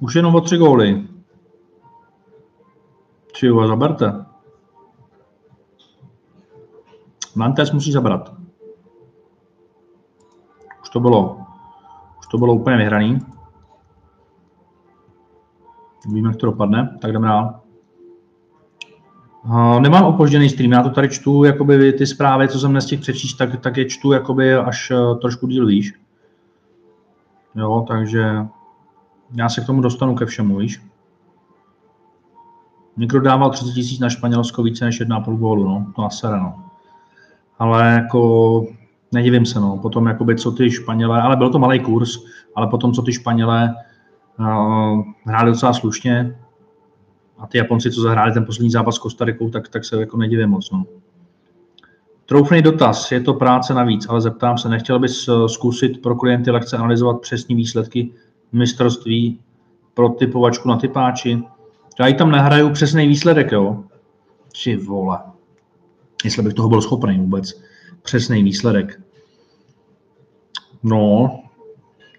Už 0.00 0.14
jenom 0.14 0.34
o 0.34 0.40
tři 0.40 0.56
góly. 0.56 1.08
Či 3.32 3.48
ho 3.48 3.68
zaberte. 3.68 4.24
Nantes 7.36 7.72
musí 7.72 7.92
zabrat 7.92 8.43
to 10.94 11.00
bylo, 11.00 11.40
už 12.18 12.26
to 12.26 12.38
bylo 12.38 12.54
úplně 12.54 12.76
vyhraný. 12.76 13.18
Víme, 16.06 16.28
jak 16.28 16.36
to 16.36 16.46
dopadne, 16.46 16.98
tak 17.00 17.12
jdeme 17.12 17.28
dál. 17.28 17.60
Uh, 19.44 19.80
nemám 19.80 20.04
opožděný 20.04 20.48
stream, 20.48 20.72
já 20.72 20.82
to 20.82 20.90
tady 20.90 21.08
čtu, 21.08 21.44
jakoby 21.44 21.92
ty 21.92 22.06
zprávy, 22.06 22.48
co 22.48 22.58
jsem 22.58 22.72
nestihl 22.72 23.02
přečíst, 23.02 23.34
tak, 23.34 23.60
tak 23.60 23.76
je 23.76 23.84
čtu 23.84 24.12
jakoby 24.12 24.54
až 24.54 24.90
uh, 24.90 25.18
trošku 25.18 25.46
díl 25.46 25.66
víš. 25.66 25.92
Jo, 27.54 27.84
takže 27.88 28.46
já 29.34 29.48
se 29.48 29.60
k 29.60 29.66
tomu 29.66 29.80
dostanu 29.80 30.14
ke 30.14 30.26
všemu, 30.26 30.56
víš. 30.56 30.82
Někdo 32.96 33.20
dával 33.20 33.50
30 33.50 33.72
tisíc 33.72 34.00
na 34.00 34.08
Španělsko 34.08 34.62
více 34.62 34.84
než 34.84 35.00
1,5 35.00 35.36
gólu, 35.36 35.64
no, 35.64 35.92
to 35.96 36.04
asi 36.04 36.26
no. 36.26 36.64
Ale 37.58 37.92
jako 37.92 38.66
nedivím 39.14 39.46
se, 39.46 39.60
no. 39.60 39.78
Potom, 39.82 40.06
jakoby, 40.06 40.36
co 40.36 40.52
ty 40.52 40.70
Španělé, 40.70 41.22
ale 41.22 41.36
byl 41.36 41.50
to 41.50 41.58
malý 41.58 41.80
kurz, 41.80 42.18
ale 42.56 42.66
potom, 42.66 42.92
co 42.92 43.02
ty 43.02 43.12
Španělé 43.12 43.74
uh, 44.38 45.02
hráli 45.24 45.50
docela 45.50 45.72
slušně 45.72 46.36
a 47.38 47.46
ty 47.46 47.58
Japonci, 47.58 47.90
co 47.90 48.00
zahráli 48.00 48.32
ten 48.32 48.44
poslední 48.44 48.70
zápas 48.70 48.94
s 48.94 48.98
Kostarikou, 48.98 49.50
tak, 49.50 49.68
tak 49.68 49.84
se 49.84 50.00
jako 50.00 50.16
nedivím 50.16 50.48
moc, 50.48 50.70
no. 50.70 50.84
Troufný 52.26 52.62
dotaz, 52.62 53.12
je 53.12 53.20
to 53.20 53.34
práce 53.34 53.74
navíc, 53.74 54.06
ale 54.08 54.20
zeptám 54.20 54.58
se, 54.58 54.68
nechtěl 54.68 54.98
bys 54.98 55.28
eh, 55.28 55.48
zkusit 55.48 56.02
pro 56.02 56.16
klienty 56.16 56.50
lehce 56.50 56.76
analyzovat 56.76 57.20
přesní 57.20 57.54
výsledky 57.54 58.10
mistrovství 58.52 59.40
pro 59.94 60.08
typovačku 60.08 60.68
na 60.68 60.76
typáči? 60.76 61.42
Já 62.00 62.06
i 62.06 62.14
tam 62.14 62.30
nehraju 62.30 62.70
přesný 62.70 63.08
výsledek, 63.08 63.52
jo? 63.52 63.84
Či 64.52 64.76
vole. 64.76 65.18
Jestli 66.24 66.42
bych 66.42 66.54
toho 66.54 66.68
byl 66.68 66.82
schopný 66.82 67.18
vůbec. 67.18 67.62
Přesný 68.02 68.42
výsledek. 68.42 69.00
No, 70.84 71.30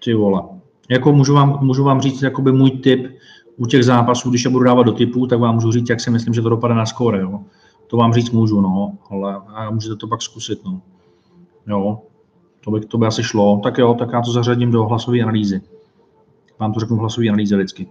ty 0.04 0.14
vole. 0.14 0.42
Jako 0.90 1.12
můžu 1.12 1.34
vám, 1.34 1.58
můžu 1.60 1.84
vám 1.84 2.00
říct 2.00 2.22
jakoby 2.22 2.52
můj 2.52 2.70
tip 2.70 3.16
u 3.56 3.66
těch 3.66 3.84
zápasů, 3.84 4.30
když 4.30 4.44
je 4.44 4.50
budu 4.50 4.64
dávat 4.64 4.82
do 4.82 4.92
typu, 4.92 5.26
tak 5.26 5.40
vám 5.40 5.54
můžu 5.54 5.72
říct, 5.72 5.90
jak 5.90 6.00
si 6.00 6.10
myslím, 6.10 6.34
že 6.34 6.42
to 6.42 6.48
dopadne 6.48 6.76
na 6.76 6.86
skóre. 6.86 7.20
Jo. 7.20 7.40
To 7.86 7.96
vám 7.96 8.12
říct 8.12 8.30
můžu, 8.30 8.60
no, 8.60 8.92
ale 9.10 9.42
můžete 9.70 9.96
to 9.96 10.08
pak 10.08 10.22
zkusit. 10.22 10.64
No. 10.64 10.80
Jo, 11.66 11.98
to 12.64 12.70
by, 12.70 12.80
to 12.80 12.98
by 12.98 13.06
asi 13.06 13.22
šlo. 13.22 13.60
Tak 13.62 13.78
jo, 13.78 13.94
tak 13.94 14.08
já 14.12 14.22
to 14.22 14.32
zařadím 14.32 14.70
do 14.70 14.84
hlasové 14.84 15.20
analýzy. 15.20 15.60
Vám 16.58 16.72
to 16.72 16.80
řeknu 16.80 16.96
hlasové 16.96 17.28
analýze 17.28 17.56
vždycky. 17.56 17.86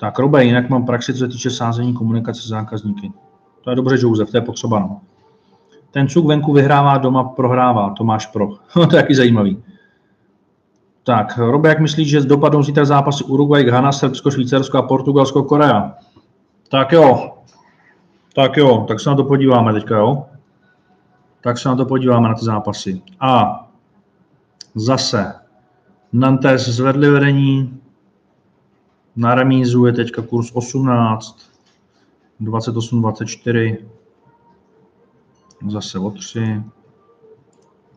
Tak, 0.00 0.18
Robe, 0.18 0.44
jinak 0.44 0.70
mám 0.70 0.86
praxi, 0.86 1.12
co 1.12 1.18
se 1.18 1.28
týče 1.28 1.50
sázení 1.50 1.94
komunikace 1.94 2.42
s 2.42 2.46
zákazníky. 2.46 3.12
To 3.60 3.70
je 3.70 3.76
dobře, 3.76 3.96
Josef, 4.00 4.30
to 4.30 4.36
je 4.36 4.40
potřeba. 4.40 4.78
No. 4.78 5.00
Ten 5.90 6.08
cuk 6.08 6.26
venku 6.26 6.52
vyhrává, 6.52 6.98
doma 6.98 7.24
prohrává. 7.24 7.90
Tomáš 7.90 8.26
Pro. 8.26 8.48
to 8.72 8.80
je 8.80 8.86
taky 8.86 9.14
zajímavý. 9.14 9.62
Tak, 11.06 11.38
Robe, 11.38 11.68
jak 11.68 11.80
myslíš, 11.80 12.08
že 12.08 12.20
dopadnou 12.20 12.62
zítra 12.62 12.84
zápasy 12.84 13.24
Uruguay, 13.24 13.64
Ghana, 13.64 13.92
Srbsko, 13.92 14.30
Švýcarsko 14.30 14.78
a 14.78 14.82
Portugalsko, 14.82 15.42
Korea? 15.42 15.94
Tak 16.70 16.92
jo. 16.92 17.32
Tak 18.34 18.56
jo, 18.56 18.84
tak 18.88 19.00
se 19.00 19.10
na 19.10 19.16
to 19.16 19.24
podíváme 19.24 19.72
teďka, 19.72 19.96
jo? 19.96 20.26
Tak 21.40 21.58
se 21.58 21.68
na 21.68 21.76
to 21.76 21.86
podíváme 21.86 22.28
na 22.28 22.34
ty 22.34 22.44
zápasy. 22.44 23.02
A 23.20 23.64
zase 24.74 25.34
Nantes 26.12 26.68
zvedli 26.68 27.10
vedení, 27.10 27.80
na 29.16 29.34
remízu 29.34 29.86
je 29.86 29.92
teďka 29.92 30.22
kurz 30.22 30.50
18, 30.54 31.50
28, 32.40 33.00
24, 33.00 33.86
zase 35.68 35.98
o 35.98 36.10
3. 36.10 36.62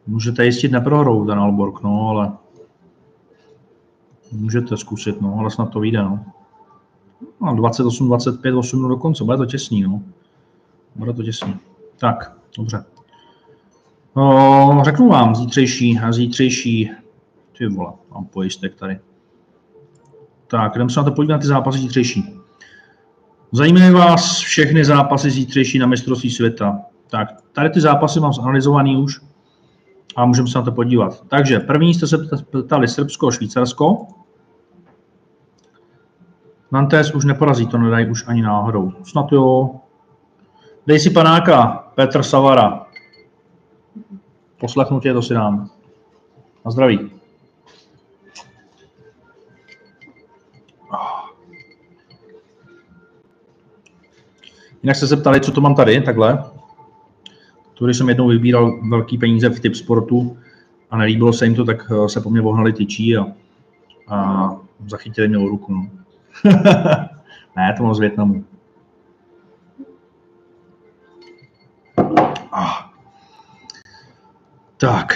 Můžete 0.07 0.45
jistit 0.45 0.71
neprohrou 0.71 1.25
ten 1.25 1.39
Alborg, 1.39 1.83
no, 1.83 2.09
ale 2.09 2.31
můžete 4.31 4.77
zkusit, 4.77 5.21
no, 5.21 5.35
ale 5.39 5.51
snad 5.51 5.69
to 5.69 5.79
vyjde, 5.79 6.03
no. 6.03 6.25
no 7.41 7.55
28, 7.55 8.07
25, 8.07 8.55
8 8.55 8.89
do 8.89 8.97
konce, 8.97 9.23
bude 9.23 9.37
to 9.37 9.45
těsný, 9.45 9.81
no. 9.81 10.01
Bude 10.95 11.13
to 11.13 11.23
těsný. 11.23 11.55
Tak, 11.97 12.33
dobře. 12.57 12.83
No, 14.15 14.81
řeknu 14.85 15.09
vám 15.09 15.35
zítřejší, 15.35 15.99
zítřejší, 16.09 16.91
ty 17.57 17.67
vole, 17.67 17.93
mám 18.11 18.25
pojistek 18.25 18.75
tady. 18.75 18.99
Tak, 20.47 20.77
jdeme 20.77 20.89
se 20.89 20.99
na 20.99 21.03
to 21.03 21.11
podívat 21.11 21.35
na 21.35 21.41
ty 21.41 21.47
zápasy 21.47 21.79
zítřejší. 21.79 22.39
Zajímají 23.51 23.91
vás 23.91 24.39
všechny 24.39 24.85
zápasy 24.85 25.31
zítřejší 25.31 25.79
na 25.79 25.87
mistrovství 25.87 26.31
světa. 26.31 26.81
Tak, 27.09 27.27
tady 27.51 27.69
ty 27.69 27.81
zápasy 27.81 28.19
mám 28.19 28.33
zanalizovaný 28.33 28.97
už 28.97 29.19
a 30.15 30.25
můžeme 30.25 30.47
se 30.47 30.57
na 30.57 30.65
to 30.65 30.71
podívat. 30.71 31.23
Takže 31.27 31.59
první 31.59 31.93
jste 31.93 32.07
se 32.07 32.17
ptali 32.65 32.87
Srbsko 32.87 33.27
a 33.27 33.31
Švýcarsko. 33.31 34.07
Nantes 36.71 37.11
už 37.11 37.25
neporazí, 37.25 37.67
to 37.67 37.77
nedají 37.77 38.09
už 38.09 38.27
ani 38.27 38.41
náhodou. 38.41 38.91
Snad 39.03 39.31
jo. 39.31 39.69
Dej 40.87 40.99
si 40.99 41.09
panáka, 41.09 41.91
Petr 41.95 42.23
Savara. 42.23 42.85
Poslechnu 44.59 44.99
tě, 44.99 45.13
to 45.13 45.21
si 45.21 45.33
dám. 45.33 45.69
Na 46.65 46.71
zdraví. 46.71 47.11
Jinak 54.83 54.95
se 54.95 55.17
ptali, 55.17 55.41
co 55.41 55.51
to 55.51 55.61
mám 55.61 55.75
tady, 55.75 56.01
takhle. 56.01 56.43
To, 57.73 57.85
když 57.85 57.97
jsem 57.97 58.09
jednou 58.09 58.27
vybíral 58.27 58.79
velký 58.89 59.17
peníze 59.17 59.49
v 59.49 59.59
typ 59.59 59.75
sportu 59.75 60.37
a 60.89 60.97
nelíbilo 60.97 61.33
se 61.33 61.45
jim 61.45 61.55
to, 61.55 61.65
tak 61.65 61.91
eh, 61.91 62.09
se 62.09 62.21
po 62.21 62.29
mně 62.29 62.41
vohnali 62.41 62.73
tyčí 62.73 63.17
a, 63.17 63.25
a 64.07 64.49
zachytili 64.87 65.27
mě 65.27 65.37
o 65.37 65.47
ruku. 65.47 65.89
Ne, 67.55 67.73
to 67.77 67.83
mám 67.83 67.95
z 67.95 67.99
Větnamu. 67.99 68.45
Ah. 72.51 72.91
Tak. 74.77 75.13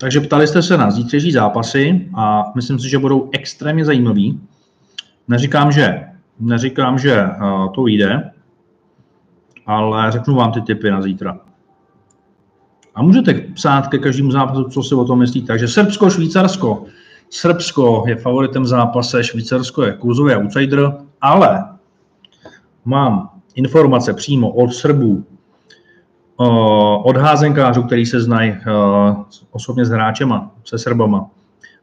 Takže 0.00 0.20
ptali 0.20 0.46
jste 0.46 0.62
se 0.62 0.76
na 0.76 0.90
zítřejší 0.90 1.32
zápasy 1.32 2.10
a 2.14 2.52
myslím 2.54 2.78
si, 2.78 2.88
že 2.88 2.98
budou 2.98 3.30
extrémně 3.32 3.84
zajímavý. 3.84 4.40
Neříkám, 5.28 5.72
že 5.72 6.14
Neříkám, 6.40 6.98
že 6.98 7.12
eh, 7.12 7.38
to 7.74 7.82
vyjde, 7.82 8.30
ale 9.66 10.12
řeknu 10.12 10.34
vám 10.34 10.52
ty 10.52 10.60
typy 10.60 10.90
na 10.90 11.02
zítra. 11.02 11.38
A 12.94 13.02
můžete 13.02 13.34
psát 13.34 13.88
ke 13.88 13.98
každému 13.98 14.30
zápasu, 14.30 14.64
co 14.64 14.82
si 14.82 14.94
o 14.94 15.04
tom 15.04 15.18
myslíte. 15.18 15.46
Takže 15.46 15.68
Srbsko, 15.68 16.10
Švýcarsko. 16.10 16.86
Srbsko 17.30 18.04
je 18.06 18.16
favoritem 18.16 18.66
zápase, 18.66 19.24
Švýcarsko 19.24 19.82
je 19.82 19.92
kurzový 19.92 20.34
outsider, 20.34 20.92
ale 21.20 21.64
mám 22.84 23.30
informace 23.54 24.12
přímo 24.12 24.50
od 24.50 24.74
Srbů, 24.74 25.24
eh, 26.40 26.44
od 27.04 27.16
házenkářů, 27.16 27.82
který 27.82 28.06
se 28.06 28.20
znají 28.20 28.50
eh, 28.50 28.62
osobně 29.50 29.84
s 29.84 29.90
hráčema, 29.90 30.50
se 30.64 30.78
Srbama. 30.78 31.30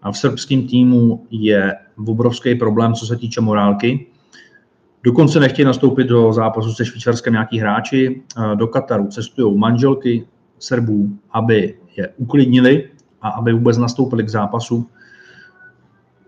A 0.01 0.11
v 0.11 0.17
srbském 0.17 0.67
týmu 0.67 1.25
je 1.31 1.75
obrovský 2.07 2.55
problém, 2.55 2.93
co 2.93 3.05
se 3.05 3.15
týče 3.15 3.41
morálky. 3.41 4.07
Dokonce 5.03 5.39
nechtějí 5.39 5.65
nastoupit 5.65 6.07
do 6.07 6.33
zápasu 6.33 6.73
se 6.73 6.85
Švýcarskem 6.85 7.33
nějaký 7.33 7.59
hráči. 7.59 8.21
Do 8.55 8.67
Kataru 8.67 9.07
cestují 9.07 9.57
manželky 9.57 10.27
Srbů, 10.59 11.09
aby 11.31 11.75
je 11.97 12.07
uklidnili 12.17 12.89
a 13.21 13.29
aby 13.29 13.53
vůbec 13.53 13.77
nastoupili 13.77 14.23
k 14.23 14.29
zápasu. 14.29 14.89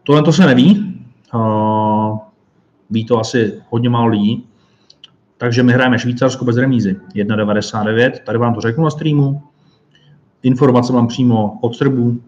Tohle 0.03 0.23
to 0.23 0.33
se 0.33 0.45
neví. 0.45 0.99
Ví 2.89 3.05
to 3.05 3.19
asi 3.19 3.61
hodně 3.69 3.89
málo 3.89 4.07
lidí. 4.07 4.47
Takže 5.37 5.63
my 5.63 5.73
hrajeme 5.73 5.99
Švýcarsko 5.99 6.45
bez 6.45 6.57
remízy 6.57 6.99
1,99. 7.15 8.11
Tady 8.25 8.37
vám 8.37 8.53
to 8.53 8.61
řeknu 8.61 8.83
na 8.83 8.89
streamu. 8.89 9.41
Informace 10.43 10.93
mám 10.93 11.07
přímo 11.07 11.57
od 11.61 11.75
Srbů, 11.75 12.21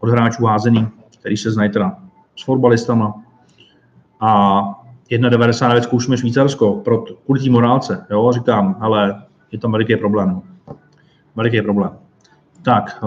od 0.00 0.10
hráčů 0.10 0.44
házený, 0.44 0.88
který 1.20 1.36
se 1.36 1.50
znají 1.50 1.70
teda 1.70 1.98
s 2.36 2.44
fotbalistama. 2.44 3.22
A 4.20 4.62
1,99 5.10 5.80
zkoušíme 5.80 6.16
Švýcarsko 6.16 6.72
pro, 6.72 7.04
kvůli 7.24 7.50
morálce. 7.50 8.06
Jo? 8.10 8.32
Říkám, 8.32 8.76
ale 8.80 9.22
je 9.52 9.58
tam 9.58 9.72
veliký 9.72 9.96
problém. 9.96 10.42
Veliký 11.36 11.62
problém. 11.62 11.90
Tak, 12.62 13.04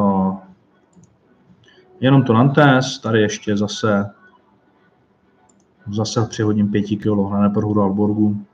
jenom 2.04 2.24
to 2.24 2.34
Nantes, 2.34 3.00
tady 3.00 3.22
ještě 3.22 3.58
zase 3.58 4.12
zase 5.92 6.28
přihodím 6.30 6.72
5 6.72 6.84
kg 6.84 7.32
na 7.32 7.42
neprohru 7.42 7.82
Alborgu. 7.82 8.46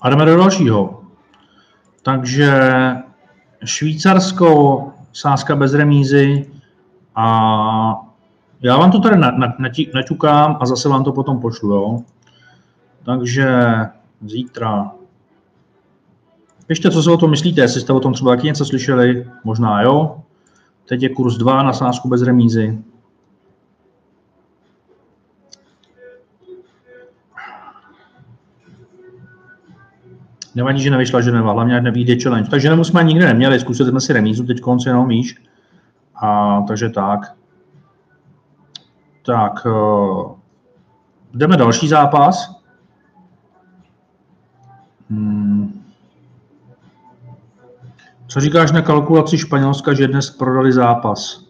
A 0.00 0.10
jdeme 0.10 0.24
do 0.24 0.36
dalšího. 0.36 1.02
Takže 2.02 2.60
Švýcarsko 3.64 4.92
sázka 5.12 5.56
bez 5.56 5.74
remízy 5.74 6.50
a 7.14 7.26
já 8.60 8.76
vám 8.76 8.90
to 8.90 9.00
tady 9.00 9.16
naťukám 9.94 10.58
a 10.60 10.66
zase 10.66 10.88
vám 10.88 11.04
to 11.04 11.12
potom 11.12 11.40
pošlu, 11.40 11.74
jo. 11.74 12.00
Takže 13.04 13.76
zítra. 14.26 14.92
Ještě 16.68 16.90
co 16.90 17.02
si 17.02 17.10
o 17.10 17.16
tom 17.16 17.30
myslíte, 17.30 17.60
jestli 17.60 17.80
jste 17.80 17.92
o 17.92 18.00
tom 18.00 18.12
třeba 18.12 18.36
taky 18.36 18.46
něco 18.46 18.64
slyšeli, 18.64 19.26
možná 19.44 19.82
jo. 19.82 20.22
Teď 20.88 21.02
je 21.02 21.08
kurz 21.08 21.36
2 21.36 21.62
na 21.62 21.72
sázku 21.72 22.08
bez 22.08 22.22
remízy. 22.22 22.78
Nevadí, 30.54 30.82
že 30.82 30.90
nevyšla 30.90 31.20
Ženeva, 31.20 31.52
hlavně 31.52 31.76
ať 31.76 31.82
nevíde 31.82 32.16
challenge. 32.22 32.50
Takže 32.50 32.62
Ženevu 32.62 32.84
jsme 32.84 33.04
nikdy 33.04 33.24
neměli, 33.24 33.60
zkusili 33.60 33.90
jsme 33.90 34.00
si 34.00 34.12
remízu, 34.12 34.46
teď 34.46 34.60
konci 34.60 34.88
jenom 34.88 35.06
míš. 35.06 35.42
A, 36.14 36.60
takže 36.68 36.88
tak. 36.88 37.36
Tak, 39.26 39.66
uh, 39.66 40.32
jdeme 41.34 41.56
další 41.56 41.88
zápas. 41.88 42.60
Hmm. 45.10 45.65
Co 48.28 48.40
říkáš 48.40 48.72
na 48.72 48.82
kalkulaci 48.82 49.38
Španělska, 49.38 49.94
že 49.94 50.08
dnes 50.08 50.30
prodali 50.30 50.72
zápas? 50.72 51.44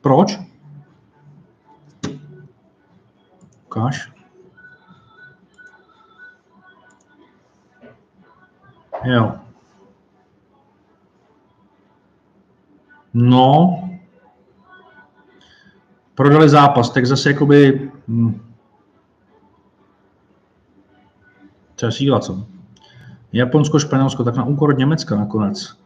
Proč? 0.00 0.38
Ukáž. 3.66 4.12
Jo. 9.04 9.32
No, 13.14 13.82
prodali 16.14 16.48
zápas, 16.48 16.90
tak 16.90 17.06
zase 17.06 17.30
jakoby... 17.30 17.90
Hm. 18.08 18.40
Je 21.82 21.92
síla, 21.92 22.20
co? 22.20 22.55
Japonsko, 23.36 23.78
Španělsko, 23.78 24.24
tak 24.24 24.36
na 24.36 24.44
úkor 24.44 24.78
Německa 24.78 25.16
nakonec. 25.16 25.76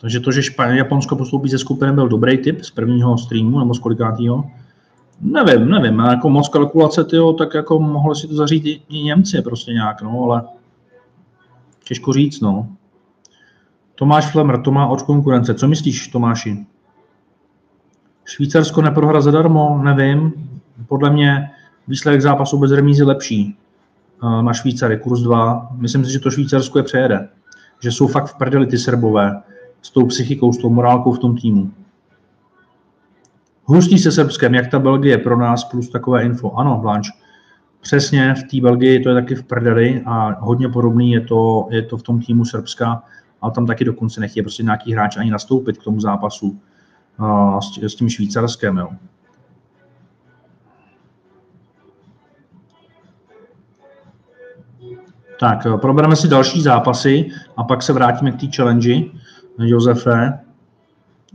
Takže 0.00 0.20
to, 0.20 0.32
že 0.32 0.42
Španěl, 0.42 0.76
Japonsko 0.76 1.16
postoupí 1.16 1.48
ze 1.48 1.58
skupiny, 1.58 1.92
byl 1.92 2.08
dobrý 2.08 2.38
tip 2.38 2.64
z 2.64 2.70
prvního 2.70 3.18
streamu, 3.18 3.58
nebo 3.58 3.74
z 3.74 3.78
kolikátýho. 3.78 4.44
Nevím, 5.20 5.70
nevím, 5.70 5.98
jako 5.98 6.30
moc 6.30 6.48
kalkulace, 6.48 7.04
tyjo, 7.04 7.32
tak 7.32 7.54
jako 7.54 7.80
mohli 7.80 8.16
si 8.16 8.28
to 8.28 8.34
zařídit 8.34 8.82
i 8.88 9.02
Němci 9.02 9.42
prostě 9.42 9.72
nějak, 9.72 10.02
no, 10.02 10.22
ale 10.22 10.42
těžko 11.84 12.12
říct, 12.12 12.40
no. 12.40 12.68
Tomáš 13.94 14.26
Flemr, 14.26 14.62
to 14.62 14.72
má 14.72 14.86
od 14.86 15.02
konkurence. 15.02 15.54
Co 15.54 15.68
myslíš, 15.68 16.08
Tomáši? 16.08 16.66
Švýcarsko 18.24 18.82
neprohra 18.82 19.20
zadarmo, 19.20 19.80
nevím. 19.82 20.32
Podle 20.88 21.10
mě 21.10 21.50
výsledek 21.88 22.20
zápasu 22.20 22.58
bez 22.58 22.72
remízy 22.72 23.04
lepší 23.04 23.56
na 24.42 24.52
Švýcary, 24.52 24.98
kurz 24.98 25.22
2. 25.22 25.68
Myslím 25.76 26.04
si, 26.04 26.12
že 26.12 26.20
to 26.20 26.30
Švýcarsko 26.30 26.78
je 26.78 26.82
přejede. 26.82 27.28
Že 27.80 27.92
jsou 27.92 28.06
fakt 28.06 28.26
v 28.26 28.34
prdeli 28.34 28.66
ty 28.66 28.78
Srbové 28.78 29.42
s 29.82 29.90
tou 29.90 30.06
psychikou, 30.06 30.52
s 30.52 30.58
tou 30.58 30.70
morálkou 30.70 31.12
v 31.12 31.18
tom 31.18 31.36
týmu. 31.36 31.70
Hustí 33.64 33.98
se 33.98 34.12
Srbskem, 34.12 34.54
jak 34.54 34.70
ta 34.70 34.78
Belgie 34.78 35.18
pro 35.18 35.36
nás, 35.38 35.64
plus 35.64 35.88
takové 35.88 36.22
info. 36.22 36.50
Ano, 36.50 36.78
Blanche, 36.78 37.10
přesně 37.80 38.34
v 38.34 38.42
té 38.42 38.60
Belgii 38.60 39.00
to 39.00 39.08
je 39.08 39.14
taky 39.14 39.34
v 39.34 39.44
prdeli 39.44 40.02
a 40.06 40.36
hodně 40.40 40.68
podobný 40.68 41.12
je 41.12 41.20
to, 41.20 41.68
je 41.70 41.82
to 41.82 41.96
v 41.96 42.02
tom 42.02 42.20
týmu 42.20 42.44
Srbska, 42.44 43.02
ale 43.40 43.52
tam 43.52 43.66
taky 43.66 43.84
dokonce 43.84 44.20
nechtějí 44.20 44.44
prostě 44.44 44.62
nějaký 44.62 44.92
hráč 44.92 45.16
ani 45.16 45.30
nastoupit 45.30 45.78
k 45.78 45.84
tomu 45.84 46.00
zápasu 46.00 46.60
uh, 47.20 47.58
s, 47.58 47.78
s 47.82 47.94
tím 47.94 48.08
Švýcarskem. 48.08 48.76
Jo. 48.76 48.88
Tak, 55.40 55.66
eh, 55.66 55.78
probereme 55.78 56.16
si 56.16 56.28
další 56.28 56.62
zápasy 56.62 57.30
a 57.56 57.64
pak 57.64 57.82
se 57.82 57.92
vrátíme 57.92 58.30
k 58.30 58.40
té 58.40 58.46
challenge. 58.56 58.94
Josefe. 59.58 60.38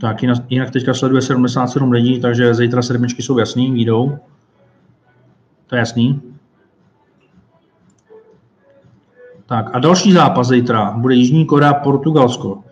Tak, 0.00 0.22
jinak 0.48 0.70
teďka 0.70 0.94
sleduje 0.94 1.22
77 1.22 1.92
lidí, 1.92 2.20
takže 2.20 2.54
zítra 2.54 2.82
sedmičky 2.82 3.22
jsou 3.22 3.38
jasný, 3.38 3.72
výjdou. 3.72 4.18
To 5.66 5.76
je 5.76 5.78
jasný. 5.78 6.22
Tak 9.46 9.70
a 9.72 9.78
další 9.78 10.12
zápas 10.12 10.48
zítra 10.48 10.90
bude 10.90 11.14
Jižní 11.14 11.46
Korea, 11.46 11.74
Portugalsko. 11.74 12.64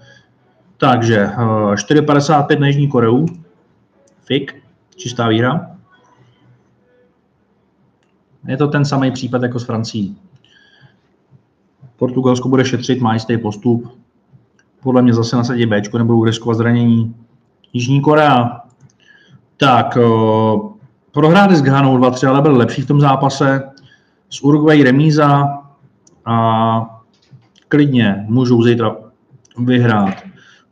Takže 0.76 1.26
4,55 1.26 2.57
eh, 2.57 2.61
na 2.61 2.66
Jižní 2.66 2.89
Koreu. 2.89 3.26
Fik, 4.24 4.62
čistá 4.97 5.29
výhra. 5.29 5.70
Je 8.47 8.57
to 8.57 8.68
ten 8.68 8.85
samý 8.85 9.11
případ 9.11 9.43
jako 9.43 9.59
s 9.59 9.64
Francií. 9.64 10.16
Portugalsko 11.99 12.49
bude 12.49 12.65
šetřit, 12.65 13.01
má 13.01 13.15
jistý 13.15 13.39
postup. 13.39 13.99
Podle 14.83 15.03
mě 15.03 15.15
zase 15.15 15.37
nasadí 15.37 15.67
B, 15.67 15.83
nebudou 15.99 16.25
riskovat 16.25 16.57
zranění. 16.57 17.15
Jižní 17.73 18.01
Korea. 18.01 18.61
Tak, 19.57 19.97
uh, 19.97 20.73
prohráli 21.13 21.57
s 21.57 21.63
Ghanou 21.63 21.99
2-3, 21.99 22.29
ale 22.29 22.43
byl 22.43 22.57
lepší 22.57 22.83
v 22.83 22.87
tom 22.87 23.01
zápase. 23.01 23.63
S 24.31 24.43
Uruguay 24.43 24.83
remíza 24.83 25.45
a 26.25 27.01
klidně 27.69 28.25
můžou 28.29 28.63
zítra 28.63 28.97
vyhrát. 29.59 30.15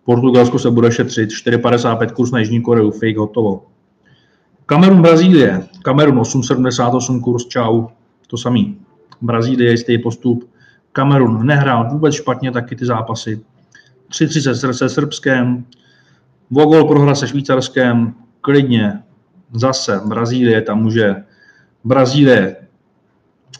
Portugalsko 0.05 0.59
se 0.59 0.71
bude 0.71 0.93
šetřit, 0.93 1.31
4,55 1.31 2.13
kurz 2.13 2.31
na 2.31 2.39
Jižní 2.39 2.63
Koreu, 2.63 2.91
fake, 2.91 3.17
hotovo. 3.17 3.63
Kamerun, 4.67 5.03
Brazílie. 5.03 5.67
Kamerun 5.83 6.19
8,78 6.19 7.21
kurz, 7.21 7.47
čau. 7.47 7.87
To 8.27 8.37
samý. 8.37 8.77
Brazílie 9.21 9.71
jistý 9.71 9.99
postup. 9.99 10.51
Kamerun 10.97 11.47
nehrál 11.47 11.89
vůbec 11.91 12.15
špatně 12.15 12.53
taky 12.53 12.77
ty 12.77 12.87
zápasy. 12.87 13.41
3-3 14.11 14.73
se, 14.73 14.89
Srbskem, 14.89 15.65
Vogol 16.51 16.85
prohra 16.85 17.15
se 17.15 17.29
Švýcarskem, 17.29 18.15
klidně 18.41 19.03
zase 19.53 20.01
Brazílie, 20.07 20.63
tam 20.63 20.83
může 20.83 21.25
Brazílie 21.85 22.57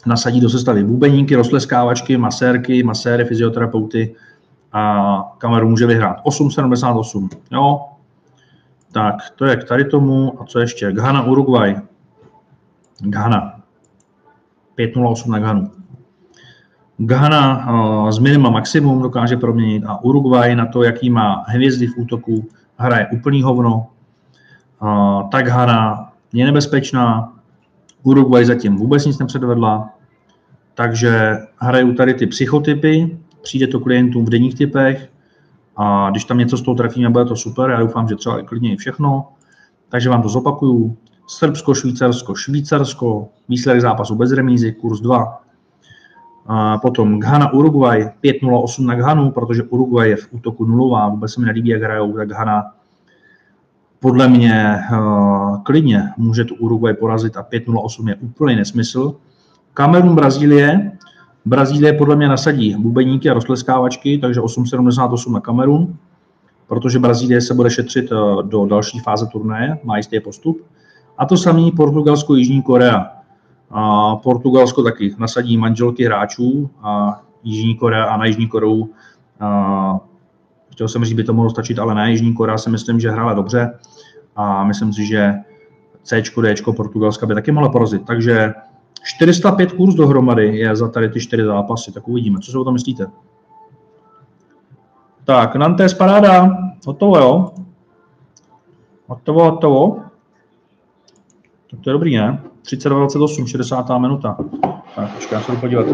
nasadí 0.05 0.41
do 0.41 0.49
sestavy 0.49 0.83
bubeníky, 0.83 1.35
rozleskávačky, 1.35 2.17
masérky, 2.17 2.83
maséry, 2.83 3.25
fyzioterapeuty 3.25 4.15
a 4.73 5.35
Kamerun 5.37 5.69
může 5.69 5.85
vyhrát 5.85 6.17
8,78. 6.25 7.29
Jo? 7.51 7.85
Tak, 8.91 9.15
to 9.35 9.45
je 9.45 9.55
k 9.55 9.63
tady 9.63 9.85
tomu. 9.85 10.41
A 10.41 10.45
co 10.45 10.59
ještě? 10.59 10.91
Ghana, 10.91 11.23
Uruguay. 11.23 11.75
Ghana. 12.99 13.61
5,08 14.77 15.29
na 15.29 15.39
Ghanu. 15.39 15.76
Ghana 16.97 17.67
z 18.11 18.19
minima 18.19 18.49
maximum 18.49 19.01
dokáže 19.01 19.37
proměnit 19.37 19.83
a 19.87 20.03
Uruguay 20.03 20.55
na 20.55 20.65
to, 20.65 20.83
jaký 20.83 21.09
má 21.09 21.43
hvězdy 21.47 21.87
v 21.87 21.97
útoku, 21.97 22.45
hraje 22.77 23.07
úplný 23.13 23.41
hovno. 23.41 23.87
Uh, 24.81 25.29
tak 25.29 25.45
Ghana 25.45 26.11
je 26.33 26.45
nebezpečná, 26.45 27.33
Uruguay 28.03 28.45
zatím 28.45 28.75
vůbec 28.75 29.05
nic 29.05 29.19
nepředvedla, 29.19 29.89
takže 30.73 31.37
hrajou 31.57 31.93
tady 31.93 32.13
ty 32.13 32.27
psychotypy, 32.27 33.17
přijde 33.41 33.67
to 33.67 33.79
klientům 33.79 34.25
v 34.25 34.29
denních 34.29 34.55
typech 34.55 35.09
a 35.75 36.09
když 36.09 36.25
tam 36.25 36.37
něco 36.37 36.57
z 36.57 36.61
toho 36.61 36.75
trefíme, 36.75 37.09
bude 37.09 37.25
to 37.25 37.35
super, 37.35 37.69
já 37.69 37.79
doufám, 37.79 38.07
že 38.07 38.15
třeba 38.15 38.41
klidně 38.41 38.73
i 38.73 38.77
všechno. 38.77 39.27
Takže 39.89 40.09
vám 40.09 40.21
to 40.21 40.29
zopakuju. 40.29 40.97
Srbsko, 41.27 41.73
Švýcarsko, 41.73 42.35
Švýcarsko, 42.35 43.27
výsledek 43.49 43.81
zápasu 43.81 44.15
bez 44.15 44.31
remízy, 44.31 44.71
kurz 44.71 44.99
2, 44.99 45.41
a 46.47 46.77
potom 46.77 47.19
Ghana, 47.19 47.53
Uruguay 47.53 48.09
5-0-8 48.23 48.85
na 48.85 48.95
Ghanu, 48.95 49.31
protože 49.31 49.63
Uruguay 49.63 50.09
je 50.09 50.15
v 50.15 50.27
útoku 50.31 50.65
nulová, 50.65 51.09
vůbec 51.09 51.33
se 51.33 51.39
mi 51.39 51.45
nelíbí, 51.45 51.69
jak 51.69 51.81
hrajou, 51.81 52.13
tak 52.13 52.29
Ghana 52.29 52.63
podle 53.99 54.27
mě 54.27 54.77
uh, 54.91 55.63
klidně 55.63 56.03
může 56.17 56.45
tu 56.45 56.55
Uruguay 56.55 56.93
porazit 56.93 57.37
a 57.37 57.43
5-0-8 57.43 58.09
je 58.09 58.15
úplný 58.15 58.55
nesmysl. 58.55 59.15
Kamerun, 59.73 60.15
Brazílie. 60.15 60.91
Brazílie 61.45 61.93
podle 61.93 62.15
mě 62.15 62.27
nasadí 62.27 62.75
bubeníky 62.75 63.29
a 63.29 63.33
roztleskávačky, 63.33 64.17
takže 64.17 64.41
8,78 64.41 65.31
na 65.31 65.39
Kamerun, 65.39 65.95
protože 66.67 66.99
Brazílie 66.99 67.41
se 67.41 67.53
bude 67.53 67.69
šetřit 67.69 68.11
uh, 68.11 68.43
do 68.43 68.65
další 68.65 68.99
fáze 68.99 69.25
turnaje, 69.25 69.77
má 69.83 69.97
jistý 69.97 70.19
postup. 70.19 70.65
A 71.17 71.25
to 71.25 71.37
samý 71.37 71.71
Portugalsko, 71.71 72.35
Jižní 72.35 72.61
Korea. 72.61 73.16
A 73.71 74.15
Portugalsko 74.15 74.83
taky 74.83 75.15
nasadí 75.17 75.57
manželky 75.57 76.05
hráčů 76.05 76.69
a 76.81 77.21
Jižní 77.43 77.75
Korea 77.75 78.03
a 78.03 78.17
na 78.17 78.25
Jižní 78.25 78.47
Koreu 78.47 78.89
a 79.39 79.99
chtěl 80.71 80.87
jsem 80.87 81.05
říct, 81.05 81.13
by 81.13 81.23
to 81.23 81.33
mohlo 81.33 81.49
stačit, 81.49 81.79
ale 81.79 81.95
na 81.95 82.07
Jižní 82.07 82.33
Korea 82.33 82.57
si 82.57 82.69
myslím, 82.69 82.99
že 82.99 83.11
hrála 83.11 83.33
dobře 83.33 83.79
a 84.35 84.63
myslím 84.63 84.93
si, 84.93 85.05
že 85.05 85.33
C, 86.03 86.21
D, 86.41 86.55
Portugalska 86.75 87.25
by 87.25 87.33
taky 87.33 87.51
mohla 87.51 87.69
porazit. 87.69 88.05
Takže 88.05 88.53
405 89.03 89.71
kurz 89.71 89.95
dohromady 89.95 90.57
je 90.57 90.75
za 90.75 90.87
tady 90.87 91.09
ty 91.09 91.19
čtyři 91.19 91.45
zápasy, 91.45 91.91
tak 91.91 92.07
uvidíme. 92.07 92.39
Co 92.39 92.51
si 92.51 92.57
o 92.57 92.63
tom 92.63 92.73
myslíte? 92.73 93.07
Tak, 95.23 95.55
Nantes 95.55 95.93
paráda. 95.93 96.57
Hotovo, 96.87 97.17
jo? 97.17 97.51
Hotovo, 99.07 99.43
hotovo. 99.43 99.99
Tak 101.71 101.79
to 101.79 101.89
je 101.89 101.93
dobrý, 101.93 102.17
ne? 102.17 102.46
32.28, 102.67 103.45
60. 103.45 103.99
minuta. 103.99 104.37
Tak, 104.95 105.13
počkej, 105.13 105.35
já 105.35 105.41
se 105.41 105.51
jdu 105.51 105.57
podívat, 105.57 105.85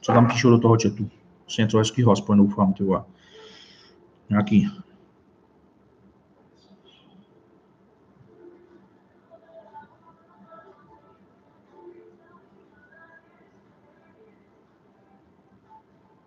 co 0.00 0.12
tam 0.12 0.26
píšou 0.26 0.50
do 0.50 0.58
toho 0.58 0.76
chatu. 0.82 1.08
Asi 1.46 1.62
něco 1.62 1.78
hezkého, 1.78 2.12
aspoň 2.12 2.38
doufám, 2.38 2.72
ty 2.72 2.84
vole. 2.84 3.04
Nějaký 4.30 4.68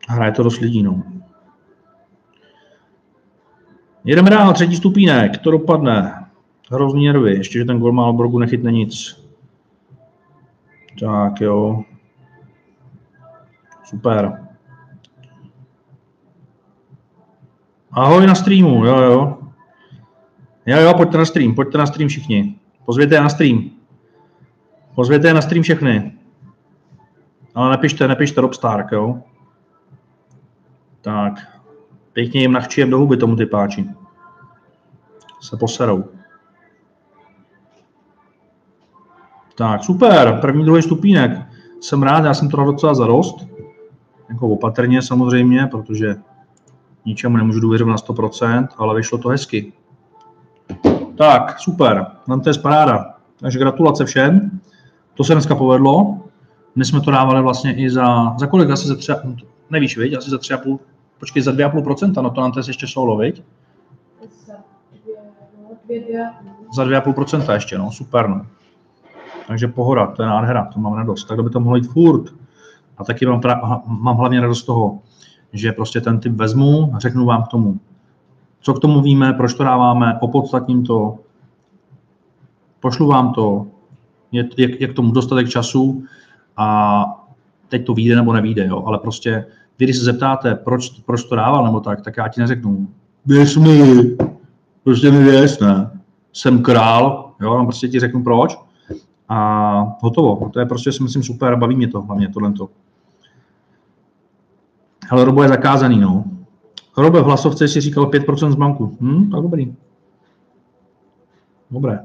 Hraje 0.09 0.31
to 0.31 0.43
dost 0.43 0.59
lidí, 0.59 0.83
no. 0.83 1.03
Jedeme 4.03 4.29
dál, 4.29 4.53
třetí 4.53 4.75
stupínek, 4.75 5.37
to 5.37 5.51
dopadne. 5.51 6.25
Hrozný 6.71 7.05
nervy, 7.05 7.33
ještě, 7.33 7.59
že 7.59 7.65
ten 7.65 7.79
gol 7.79 7.91
Malborgu 7.91 8.39
nechytne 8.39 8.71
nic. 8.71 9.26
Tak 10.99 11.41
jo. 11.41 11.83
Super. 13.83 14.47
Ahoj 17.91 18.27
na 18.27 18.35
streamu, 18.35 18.85
jo 18.85 18.97
jo. 18.99 19.37
Jo 20.65 20.77
jo, 20.81 20.93
pojďte 20.93 21.17
na 21.17 21.25
stream, 21.25 21.55
pojďte 21.55 21.77
na 21.77 21.85
stream 21.85 22.09
všichni. 22.09 22.59
Pozvěte 22.85 23.15
je 23.15 23.21
na 23.21 23.29
stream. 23.29 23.69
Pozvěte 24.95 25.27
je 25.27 25.33
na 25.33 25.41
stream 25.41 25.63
všechny. 25.63 26.17
Ale 27.55 27.71
nepište, 27.71 28.07
nepište 28.07 28.41
Rob 28.41 28.53
Stark, 28.53 28.91
jo. 28.91 29.23
Tak. 31.01 31.33
Pěkně 32.13 32.41
jim 32.41 32.51
nachčijem 32.51 32.89
do 32.89 32.97
huby 32.97 33.17
tomu 33.17 33.35
typáči. 33.35 33.89
Se 35.41 35.57
poserou. 35.57 36.03
Tak, 39.57 39.83
super, 39.83 40.37
první, 40.41 40.65
druhý 40.65 40.81
stupínek. 40.81 41.31
Jsem 41.81 42.03
rád, 42.03 42.25
já 42.25 42.33
jsem 42.33 42.49
to 42.49 42.57
docela 42.57 42.93
zarost. 42.93 43.47
jako 44.29 44.49
opatrně 44.49 45.01
samozřejmě, 45.01 45.67
protože 45.71 46.15
ničemu 47.05 47.37
nemůžu 47.37 47.59
důvěřovat 47.59 47.91
na 47.91 48.15
100%, 48.15 48.67
ale 48.77 48.95
vyšlo 48.95 49.17
to 49.17 49.29
hezky. 49.29 49.73
Tak, 51.17 51.59
super, 51.59 52.05
nám 52.27 52.41
to 52.41 52.49
je 52.49 52.53
paráda. 52.61 53.13
Takže 53.39 53.59
gratulace 53.59 54.05
všem. 54.05 54.59
To 55.13 55.23
se 55.23 55.33
dneska 55.33 55.55
povedlo. 55.55 56.19
My 56.75 56.85
jsme 56.85 57.01
to 57.01 57.11
dávali 57.11 57.41
vlastně 57.41 57.75
i 57.75 57.89
za, 57.89 58.35
za 58.39 58.47
kolik? 58.47 58.69
Asi 58.69 58.87
za 58.87 58.95
třeba, 58.95 59.21
nevíš, 59.69 59.97
viď? 59.97 60.17
Asi 60.17 60.29
za 60.29 60.37
tři 60.37 60.53
a 60.53 60.57
půl, 60.57 60.79
počkej, 61.19 61.41
za 61.41 61.51
2,5%, 61.51 62.21
no 62.21 62.29
to 62.29 62.41
nám 62.41 62.51
to 62.51 62.59
je 62.59 62.63
ještě 62.67 62.87
solo, 62.87 63.17
viď? 63.17 63.43
Za 66.73 66.85
2,5% 66.85 67.53
ještě, 67.53 67.77
no, 67.77 67.91
super, 67.91 68.29
no. 68.29 68.45
Takže 69.47 69.67
pohoda, 69.67 70.07
to 70.07 70.21
je 70.21 70.27
nádhera, 70.27 70.65
to 70.73 70.79
mám 70.79 70.93
radost. 70.93 71.27
Tak 71.27 71.43
by 71.43 71.49
to 71.49 71.59
mohlo 71.59 71.75
jít 71.75 71.87
furt. 71.87 72.33
A 72.97 73.03
taky 73.03 73.25
mám, 73.25 73.41
pra, 73.41 73.81
mám 73.87 74.17
hlavně 74.17 74.41
radost 74.41 74.63
toho, 74.63 74.99
že 75.53 75.71
prostě 75.71 76.01
ten 76.01 76.19
typ 76.19 76.33
vezmu 76.33 76.91
a 76.95 76.99
řeknu 76.99 77.25
vám 77.25 77.43
k 77.43 77.47
tomu, 77.47 77.79
co 78.61 78.73
k 78.73 78.79
tomu 78.79 79.01
víme, 79.01 79.33
proč 79.33 79.53
to 79.53 79.63
dáváme, 79.63 80.17
opodstatním 80.21 80.83
to, 80.83 81.19
pošlu 82.79 83.07
vám 83.07 83.33
to, 83.33 83.67
je, 84.31 84.49
je, 84.57 84.81
je 84.81 84.87
k 84.87 84.93
tomu 84.93 85.11
dostatek 85.11 85.49
času 85.49 86.03
a 86.57 87.05
teď 87.69 87.85
to 87.85 87.93
vyjde 87.93 88.15
nebo 88.15 88.33
nevíde, 88.33 88.67
jo, 88.67 88.83
ale 88.85 88.99
prostě 88.99 89.45
vy, 89.79 89.85
když 89.85 89.97
se 89.97 90.03
zeptáte, 90.03 90.55
proč, 90.55 90.89
proč 90.89 91.23
to 91.23 91.35
dával 91.35 91.65
nebo 91.65 91.79
tak, 91.79 92.01
tak 92.01 92.17
já 92.17 92.27
ti 92.27 92.41
neřeknu, 92.41 92.87
věř 93.25 93.57
mi, 93.57 94.03
prostě 94.83 95.11
mi 95.11 95.23
věř, 95.23 95.59
ne, 95.59 95.91
jsem 96.33 96.63
král, 96.63 97.31
jo, 97.41 97.63
prostě 97.65 97.87
ti 97.87 97.99
řeknu 97.99 98.23
proč 98.23 98.66
a 99.29 99.97
hotovo. 100.01 100.49
To 100.53 100.59
je 100.59 100.65
prostě, 100.65 100.91
si 100.91 101.03
myslím, 101.03 101.23
super, 101.23 101.55
baví 101.55 101.75
mě 101.75 101.87
to, 101.87 102.01
hlavně 102.01 102.29
tohle. 102.29 102.53
Hele, 105.09 105.25
Robo 105.25 105.43
je 105.43 105.49
zakázaný, 105.49 105.99
no. 105.99 106.23
Robo 106.97 107.21
v 107.21 107.25
hlasovce 107.25 107.67
si 107.67 107.81
říkal 107.81 108.05
5% 108.05 108.51
z 108.51 108.55
banku. 108.55 108.97
Hm, 109.01 109.29
tak 109.29 109.41
dobrý. 109.41 109.75
Dobré. 111.71 111.99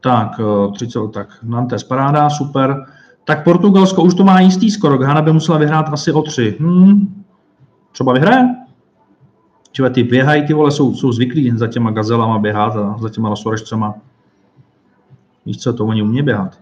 Tak, 0.00 0.40
30, 0.74 0.98
eh, 1.04 1.08
tak 1.08 1.28
Nantes 1.42 1.84
paráda, 1.84 2.30
super. 2.30 2.86
Tak 3.24 3.44
Portugalsko 3.44 4.02
už 4.02 4.14
to 4.14 4.24
má 4.24 4.40
jistý 4.40 4.70
skoro. 4.70 4.98
Ghana 4.98 5.22
by 5.22 5.32
musela 5.32 5.58
vyhrát 5.58 5.88
asi 5.88 6.12
o 6.12 6.22
tři. 6.22 6.56
Hmm. 6.60 7.24
Třeba 7.92 8.12
vyhraje? 8.12 8.48
Třeba 9.72 9.88
ty 9.88 10.02
běhají, 10.02 10.46
ty 10.46 10.54
vole, 10.54 10.70
jsou, 10.70 10.94
jsou 10.94 11.12
zvyklí 11.12 11.50
za 11.50 11.66
těma 11.66 11.90
gazelama 11.90 12.38
běhat 12.38 12.76
a 12.76 12.96
za 12.98 13.08
těma 13.08 13.28
lasorešcema. 13.28 13.94
Víš 15.46 15.58
co, 15.58 15.72
to 15.72 15.86
oni 15.86 16.02
umě 16.02 16.22
běhat. 16.22 16.58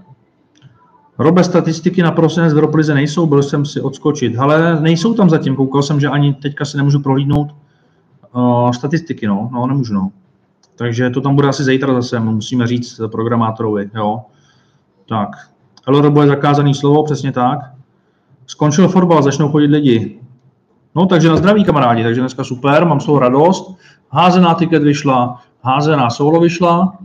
Robe, 1.18 1.44
statistiky 1.44 2.02
na 2.02 2.12
prosinec 2.12 2.54
v 2.54 2.58
Roplize 2.58 2.94
nejsou, 2.94 3.26
byl 3.26 3.42
jsem 3.42 3.66
si 3.66 3.80
odskočit. 3.80 4.38
Ale 4.38 4.80
nejsou 4.80 5.14
tam 5.14 5.30
zatím, 5.30 5.56
koukal 5.56 5.82
jsem, 5.82 6.00
že 6.00 6.08
ani 6.08 6.34
teďka 6.34 6.64
si 6.64 6.76
nemůžu 6.76 7.00
prohlídnout 7.00 7.48
uh, 8.34 8.70
statistiky, 8.70 9.26
no, 9.26 9.50
no 9.52 9.66
nemůžu, 9.66 9.94
no. 9.94 10.10
Takže 10.76 11.10
to 11.10 11.20
tam 11.20 11.34
bude 11.34 11.48
asi 11.48 11.64
zítra 11.64 11.94
zase, 11.94 12.20
musíme 12.20 12.66
říct 12.66 13.00
programátorovi, 13.10 13.90
jo. 13.94 14.20
Tak, 15.08 15.28
Robo 15.86 16.22
je 16.22 16.28
zakázaný 16.28 16.74
slovo, 16.74 17.04
přesně 17.04 17.32
tak. 17.32 17.58
Skončil 18.46 18.88
fotbal, 18.88 19.22
začnou 19.22 19.48
chodit 19.48 19.66
lidi. 19.66 20.20
No, 20.94 21.06
takže 21.06 21.28
na 21.28 21.36
zdraví, 21.36 21.64
kamarádi, 21.64 22.02
takže 22.02 22.20
dneska 22.20 22.44
super, 22.44 22.84
mám 22.84 22.98
toho 22.98 23.18
radost. 23.18 23.76
Házená 24.10 24.54
tiket 24.54 24.82
vyšla, 24.82 25.42
házená 25.62 26.10
solo 26.10 26.40
vyšla, 26.40 26.98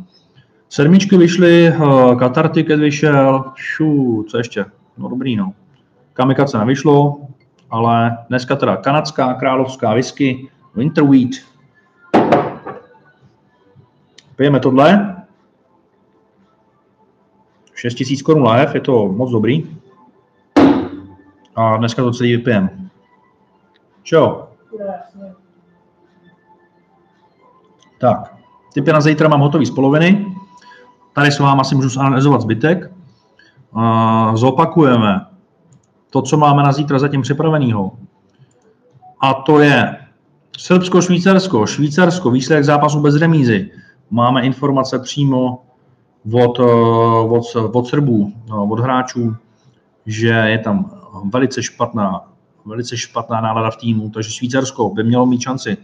Sedmičky 0.73 1.17
vyšly, 1.17 1.69
uh, 1.69 2.15
Qatar 2.19 2.49
ticket 2.49 2.79
vyšel, 2.79 3.43
šu, 3.55 4.23
co 4.27 4.37
ještě? 4.37 4.65
No 4.97 5.09
dobrý, 5.09 5.35
no. 5.35 5.53
Kamikace 6.13 6.57
nevyšlo, 6.57 7.21
ale 7.69 8.17
dneska 8.29 8.55
teda 8.55 8.77
kanadská 8.77 9.33
královská 9.33 9.93
whisky, 9.93 10.49
Winterwheat. 10.75 11.29
Pijeme 14.35 14.59
tohle. 14.59 15.15
6000 17.73 18.21
korun 18.21 18.47
live, 18.47 18.71
je 18.73 18.81
to 18.81 19.07
moc 19.07 19.31
dobrý. 19.31 19.77
A 21.55 21.77
dneska 21.77 22.01
to 22.01 22.11
celý 22.11 22.37
vypijem. 22.37 22.89
Čo? 24.03 24.49
Tak, 27.97 28.35
typy 28.73 28.91
na 28.91 29.01
zítra 29.01 29.27
mám 29.27 29.39
hotový 29.39 29.65
z 29.65 29.71
poloviny. 29.71 30.32
Tady 31.13 31.31
s 31.31 31.39
vámi 31.39 31.61
asi 31.61 31.75
můžu 31.75 31.89
zanalizovat 31.89 32.41
zbytek. 32.41 32.91
Zopakujeme 34.33 35.25
to, 36.09 36.21
co 36.21 36.37
máme 36.37 36.63
na 36.63 36.71
zítra 36.71 36.99
zatím 36.99 37.21
připraveného. 37.21 37.91
A 39.21 39.33
to 39.33 39.59
je 39.59 39.97
Srbsko, 40.57 41.01
Švýcarsko, 41.65 42.31
výsledek 42.31 42.63
zápasu 42.63 42.99
bez 42.99 43.15
remízy. 43.15 43.71
Máme 44.11 44.41
informace 44.41 44.99
přímo 44.99 45.63
od, 46.33 46.59
od, 46.59 47.55
od 47.73 47.87
Srbů, 47.87 48.33
no, 48.49 48.65
od 48.65 48.79
hráčů, 48.79 49.35
že 50.05 50.27
je 50.27 50.59
tam 50.59 50.91
velice 51.33 51.63
špatná, 51.63 52.21
velice 52.65 52.97
špatná 52.97 53.41
nálada 53.41 53.71
v 53.71 53.77
týmu, 53.77 54.09
takže 54.09 54.31
Švýcarsko 54.31 54.89
by 54.89 55.03
mělo 55.03 55.25
mít 55.25 55.41
šanci 55.41 55.77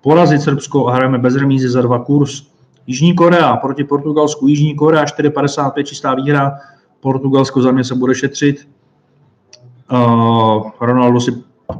porazit 0.00 0.42
Srbsko 0.42 0.88
a 0.88 0.94
hrajeme 0.94 1.18
bez 1.18 1.36
remízy 1.36 1.68
za 1.68 1.82
dva 1.82 1.98
kurz. 1.98 2.42
Jižní 2.86 3.14
Korea 3.14 3.56
proti 3.56 3.84
Portugalsku. 3.84 4.48
Jižní 4.48 4.74
Korea 4.74 5.04
4,55 5.04 5.82
čistá 5.82 6.14
výhra. 6.14 6.58
Portugalsko 7.00 7.62
za 7.62 7.70
mě 7.70 7.84
se 7.84 7.94
bude 7.94 8.14
šetřit. 8.14 8.68
Uh, 9.92 10.70
Ronaldo 10.80 11.20
si 11.20 11.32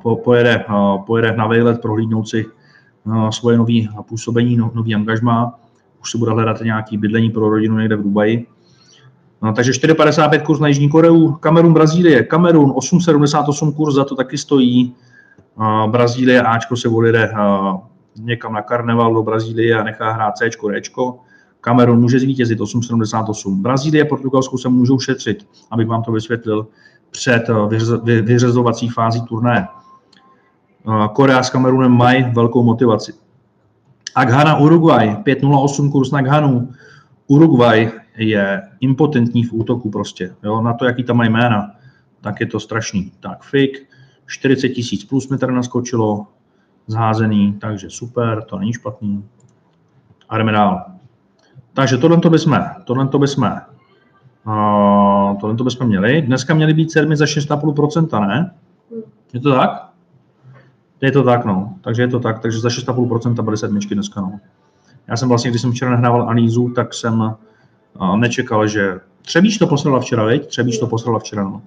po, 0.03 0.17
pojede, 0.17 0.65
uh, 0.65 1.05
pojede 1.05 1.37
na 1.37 1.47
vejlet 1.47 1.81
prohlídnout 1.81 2.29
si 2.29 2.47
uh, 3.05 3.29
svoje 3.29 3.59
nové 3.59 3.73
působení, 4.09 4.57
no, 4.57 4.71
nový 4.75 4.95
angažma. 4.95 5.59
Už 6.01 6.11
se 6.11 6.19
bude 6.19 6.31
hledat 6.31 6.61
nějaký 6.61 6.99
bydlení 6.99 7.31
pro 7.31 7.51
rodinu 7.51 7.79
někde 7.79 7.97
v 7.97 8.03
Dubaji. 8.03 8.47
No, 9.43 9.53
takže 9.53 9.73
4,55 9.73 10.43
kurz 10.43 10.61
na 10.61 10.69
Jižní 10.69 10.89
Koreu, 10.89 11.33
Kamerun, 11.33 11.73
Brazílie, 11.73 12.23
Kamerun 12.23 12.71
8,78 12.71 13.75
kurz 13.75 13.95
za 13.95 14.05
to 14.05 14.15
taky 14.15 14.39
stojí. 14.39 14.95
Uh, 15.59 15.91
Brazílie 15.91 16.43
Ačko 16.43 16.77
se 16.77 16.89
odjede 16.89 17.33
uh, 17.33 17.81
někam 18.21 18.53
na 18.53 18.63
karneval 18.63 19.15
do 19.15 19.23
Brazílie 19.23 19.79
a 19.79 19.85
nechá 19.85 20.13
hrát 20.13 20.37
C, 20.37 20.49
D. 20.49 20.81
Kamerun 21.61 22.01
může 22.01 22.21
zvítězit 22.21 22.61
8,78. 22.61 23.63
Brazílie 23.63 24.05
a 24.05 24.09
Portugalsku 24.09 24.59
se 24.59 24.69
můžou 24.69 24.99
šetřit, 24.99 25.49
abych 25.71 25.87
vám 25.87 26.03
to 26.03 26.13
vysvětlil, 26.13 26.67
před 27.11 27.43
eh, 27.49 28.23
vyřazovací 28.23 28.89
fází 28.89 29.23
turné. 29.23 29.69
Eh, 29.69 31.09
Korea 31.13 31.43
s 31.43 31.51
Kamerunem 31.51 31.93
mají 31.93 32.25
velkou 32.33 32.63
motivaci. 32.63 33.13
A 34.15 34.25
Ghana 34.25 34.57
Uruguay, 34.57 35.09
5,08 35.09 35.91
kurz 35.91 36.11
na 36.11 36.23
Ghanu. 36.23 36.73
Uruguay 37.27 37.91
je 38.17 38.63
impotentní 38.81 39.45
v 39.45 39.53
útoku 39.53 39.91
prostě. 39.91 40.35
Jo? 40.45 40.63
Na 40.63 40.75
to, 40.75 40.85
jaký 40.85 41.05
tam 41.05 41.17
mají 41.17 41.31
jména, 41.31 41.71
tak 42.21 42.41
je 42.41 42.47
to 42.47 42.61
strašný. 42.61 43.13
Tak 43.21 43.43
fake, 43.43 43.87
40 44.27 44.69
tisíc 44.69 45.05
plus 45.05 45.29
metr 45.29 45.51
naskočilo, 45.51 46.27
zházený, 46.87 47.53
takže 47.61 47.91
super, 47.91 48.43
to 48.43 48.59
není 48.59 48.73
špatný. 48.73 49.25
A 50.29 50.39
jdeme 50.39 50.53
dál. 50.53 50.85
Takže 51.75 51.99
tohle 51.99 52.19
to 52.19 52.31
bychom, 52.31 52.59
tohle 52.85 53.09
to 53.09 53.19
bychom, 53.19 53.53
uh, 54.47 55.41
tohle 55.41 55.57
to 55.57 55.65
bychom 55.65 55.87
měli. 55.87 56.23
Dneska 56.23 56.55
měly 56.55 56.75
být 56.75 56.93
sedmi 56.93 57.17
za 57.17 57.25
6,5%, 57.25 58.27
ne? 58.27 58.55
Je 59.33 59.41
to 59.41 59.55
tak? 59.55 59.89
Je 61.01 61.13
to 61.13 61.23
tak, 61.23 61.45
no. 61.45 61.75
Takže 61.81 62.03
je 62.03 62.09
to 62.09 62.21
tak, 62.21 62.39
takže 62.39 62.61
za 62.61 62.69
6,5% 62.69 63.43
byly 63.43 63.57
sedmičky 63.57 63.95
dneska, 63.95 64.21
no. 64.21 64.41
Já 65.07 65.17
jsem 65.17 65.29
vlastně, 65.29 65.51
když 65.51 65.63
jsem 65.63 65.73
včera 65.73 65.91
nahrával 65.91 66.23
analýzu, 66.23 66.73
tak 66.75 66.95
jsem 66.95 67.21
uh, 68.01 68.17
nečekal, 68.17 68.69
že 68.69 69.01
Třebíč 69.23 69.59
to 69.59 69.67
poslala 69.67 70.01
včera, 70.01 70.25
veď? 70.25 70.47
Třebíč 70.47 70.79
to 70.79 70.87
poslala 70.87 71.19
včera, 71.19 71.45
no. 71.45 71.63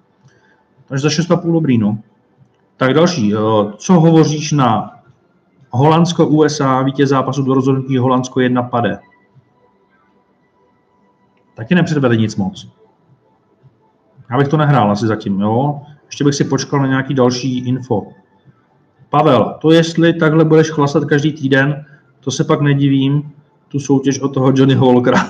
Takže 0.87 1.01
za 1.01 1.09
6,5 1.09 1.53
dobrý, 1.53 1.77
no. 1.77 1.97
Tak 2.77 2.93
další, 2.93 3.35
uh, 3.35 3.71
co 3.71 3.93
hovoříš 3.93 4.51
na 4.51 4.98
Holandsko-USA, 5.69 6.81
vítěz 6.81 7.09
zápasu 7.09 7.43
do 7.43 7.53
rozhodnutí 7.53 7.97
Holandsko 7.97 8.39
1 8.39 8.63
pade. 8.63 8.99
Taky 11.55 11.75
nepředvedli 11.75 12.17
nic 12.17 12.35
moc. 12.35 12.67
Já 14.29 14.37
bych 14.37 14.47
to 14.47 14.57
nehrál 14.57 14.91
asi 14.91 15.07
zatím, 15.07 15.39
jo. 15.39 15.81
Ještě 16.05 16.23
bych 16.23 16.35
si 16.35 16.43
počkal 16.43 16.79
na 16.79 16.87
nějaký 16.87 17.13
další 17.13 17.57
info. 17.57 18.07
Pavel, 19.09 19.57
to 19.61 19.71
jestli 19.71 20.13
takhle 20.13 20.45
budeš 20.45 20.69
chlasat 20.69 21.05
každý 21.05 21.33
týden, 21.33 21.85
to 22.19 22.31
se 22.31 22.43
pak 22.43 22.61
nedivím, 22.61 23.31
tu 23.67 23.79
soutěž 23.79 24.19
od 24.19 24.33
toho 24.33 24.51
Johnny 24.55 24.75
Walkera. 24.75 25.29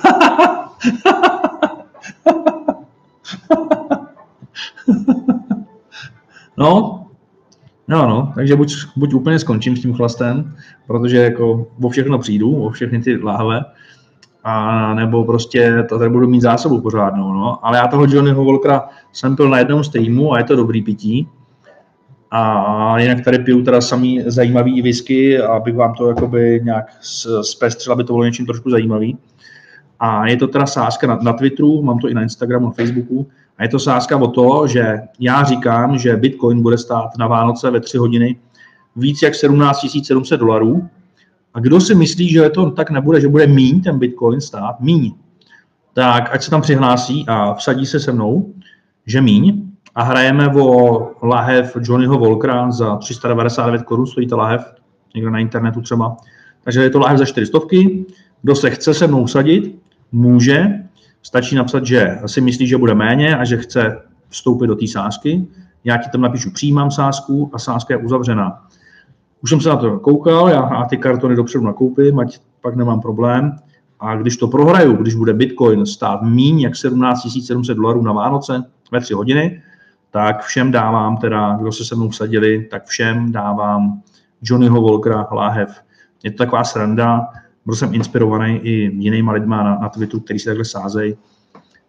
no, 6.56 6.99
No, 7.90 8.08
no, 8.08 8.32
takže 8.34 8.56
buď, 8.56 8.74
buď 8.96 9.14
úplně 9.14 9.38
skončím 9.38 9.76
s 9.76 9.82
tím 9.82 9.94
chlastem, 9.94 10.54
protože 10.86 11.16
jako 11.16 11.66
o 11.82 11.88
všechno 11.88 12.18
přijdu, 12.18 12.62
o 12.62 12.70
všechny 12.70 13.00
ty 13.02 13.22
láhve, 13.22 13.64
a 14.44 14.94
nebo 14.94 15.24
prostě 15.24 15.86
tady 15.98 16.10
budu 16.10 16.28
mít 16.28 16.40
zásobu 16.40 16.80
pořádnou, 16.80 17.32
no. 17.32 17.66
Ale 17.66 17.78
já 17.78 17.86
toho 17.86 18.04
Johnnyho 18.04 18.44
Volkera 18.44 18.88
jsem 19.12 19.36
pil 19.36 19.48
na 19.48 19.58
jednom 19.58 19.84
streamu 19.84 20.32
a 20.32 20.38
je 20.38 20.44
to 20.44 20.56
dobrý 20.56 20.82
pití. 20.82 21.28
A 22.30 22.98
jinak 22.98 23.24
tady 23.24 23.38
piju 23.38 23.62
teda 23.62 23.80
samý 23.80 24.22
zajímavý 24.26 24.82
whisky, 24.82 25.40
abych 25.40 25.76
vám 25.76 25.94
to 25.94 26.08
jakoby 26.08 26.60
nějak 26.64 26.84
zpestřil, 27.42 27.92
aby 27.92 28.04
to 28.04 28.12
bylo 28.12 28.24
něčím 28.24 28.46
trošku 28.46 28.70
zajímavý. 28.70 29.18
A 30.00 30.26
je 30.26 30.36
to 30.36 30.46
teda 30.46 30.66
sázka 30.66 31.06
na, 31.06 31.18
na 31.22 31.32
Twitteru, 31.32 31.82
mám 31.82 31.98
to 31.98 32.08
i 32.08 32.14
na 32.14 32.22
Instagramu, 32.22 32.66
na 32.66 32.72
Facebooku. 32.72 33.26
A 33.58 33.62
je 33.62 33.68
to 33.68 33.78
sázka 33.78 34.16
o 34.16 34.26
to, 34.26 34.66
že 34.66 34.98
já 35.20 35.44
říkám, 35.44 35.98
že 35.98 36.16
Bitcoin 36.16 36.62
bude 36.62 36.78
stát 36.78 37.18
na 37.18 37.26
Vánoce 37.26 37.70
ve 37.70 37.80
3 37.80 37.98
hodiny 37.98 38.36
víc 38.96 39.22
jak 39.22 39.34
17 39.34 39.86
700 40.04 40.40
dolarů. 40.40 40.88
A 41.54 41.60
kdo 41.60 41.80
si 41.80 41.94
myslí, 41.94 42.28
že 42.28 42.50
to 42.50 42.70
tak 42.70 42.90
nebude, 42.90 43.20
že 43.20 43.28
bude 43.28 43.46
míň 43.46 43.82
ten 43.82 43.98
Bitcoin 43.98 44.40
stát, 44.40 44.80
míň, 44.80 45.12
tak 45.92 46.34
ať 46.34 46.42
se 46.42 46.50
tam 46.50 46.62
přihlásí 46.62 47.24
a 47.28 47.54
vsadí 47.54 47.86
se 47.86 48.00
se 48.00 48.12
mnou, 48.12 48.54
že 49.06 49.20
míň, 49.20 49.70
a 49.94 50.02
hrajeme 50.02 50.48
o 50.54 51.10
lahev 51.22 51.76
Johnnyho 51.80 52.18
Volkra 52.18 52.70
za 52.70 52.96
399 52.96 53.82
korun, 53.82 54.06
stojí 54.06 54.26
to 54.26 54.36
lahev, 54.36 54.74
někde 55.14 55.30
na 55.30 55.38
internetu 55.38 55.80
třeba. 55.80 56.16
Takže 56.64 56.82
je 56.82 56.90
to 56.90 56.98
lahev 56.98 57.18
za 57.18 57.24
400. 57.24 57.58
Kdo 58.42 58.54
se 58.54 58.70
chce 58.70 58.94
se 58.94 59.06
mnou 59.06 59.26
sadit, 59.26 59.80
může. 60.12 60.66
Stačí 61.22 61.56
napsat, 61.56 61.86
že 61.86 62.18
si 62.26 62.40
myslí, 62.40 62.66
že 62.66 62.78
bude 62.78 62.94
méně 62.94 63.36
a 63.36 63.44
že 63.44 63.56
chce 63.56 64.02
vstoupit 64.28 64.66
do 64.66 64.76
té 64.76 64.86
sázky. 64.86 65.46
Já 65.84 65.96
ti 65.96 66.10
tam 66.10 66.20
napíšu, 66.20 66.50
přijímám 66.50 66.90
sázku 66.90 67.50
a 67.52 67.58
sázka 67.58 67.94
je 67.94 67.98
uzavřená. 67.98 68.64
Už 69.42 69.50
jsem 69.50 69.60
se 69.60 69.68
na 69.68 69.76
to 69.76 69.98
koukal, 69.98 70.48
já 70.48 70.86
ty 70.90 70.96
kartony 70.96 71.36
dopředu 71.36 71.64
nakoupím, 71.64 72.18
ať 72.18 72.38
pak 72.60 72.76
nemám 72.76 73.00
problém. 73.00 73.56
A 74.00 74.16
když 74.16 74.36
to 74.36 74.48
prohraju, 74.48 74.96
když 74.96 75.14
bude 75.14 75.34
Bitcoin 75.34 75.86
stát 75.86 76.22
míň 76.22 76.60
jak 76.60 76.76
17 76.76 77.44
700 77.46 77.76
dolarů 77.76 78.02
na 78.02 78.12
Vánoce 78.12 78.64
ve 78.92 79.00
3 79.00 79.14
hodiny, 79.14 79.62
tak 80.10 80.42
všem 80.42 80.70
dávám, 80.70 81.16
teda, 81.16 81.56
kdo 81.60 81.72
se 81.72 81.84
se 81.84 81.96
mnou 81.96 82.08
vsadili, 82.08 82.68
tak 82.70 82.86
všem 82.86 83.32
dávám 83.32 84.02
Johnnyho 84.42 84.80
Volkera 84.80 85.28
láhev. 85.32 85.82
Je 86.22 86.30
to 86.30 86.36
taková 86.36 86.64
sranda, 86.64 87.28
byl 87.70 87.76
jsem 87.76 87.94
inspirovaný 87.94 88.56
i 88.56 88.70
jinýma 88.96 89.32
lidma 89.32 89.62
na, 89.62 89.78
na 89.78 89.88
Twitteru, 89.88 90.20
který 90.20 90.38
se 90.38 90.50
takhle 90.50 90.64
sázejí 90.64 91.16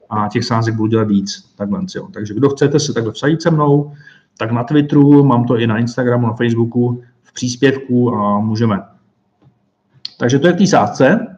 a 0.10 0.30
těch 0.30 0.46
sázek 0.46 0.76
budu 0.76 0.88
dělat 0.88 1.08
víc. 1.08 1.54
Takhle, 1.56 1.82
jo. 1.96 2.08
Takže 2.14 2.34
kdo 2.34 2.50
chcete 2.50 2.80
se 2.80 2.94
takhle 2.94 3.12
vsadit 3.12 3.42
se 3.42 3.52
mnou, 3.52 3.94
tak 4.38 4.52
na 4.52 4.64
Twitteru, 4.64 5.24
mám 5.24 5.46
to 5.46 5.58
i 5.58 5.68
na 5.68 5.78
Instagramu, 5.78 6.28
na 6.28 6.34
Facebooku, 6.34 7.02
v 7.22 7.34
příspěvku 7.34 8.16
a 8.16 8.40
můžeme. 8.40 8.84
Takže 10.20 10.40
to 10.40 10.48
je 10.48 10.54
k 10.54 10.58
té 10.58 10.68
sázce. 10.68 11.38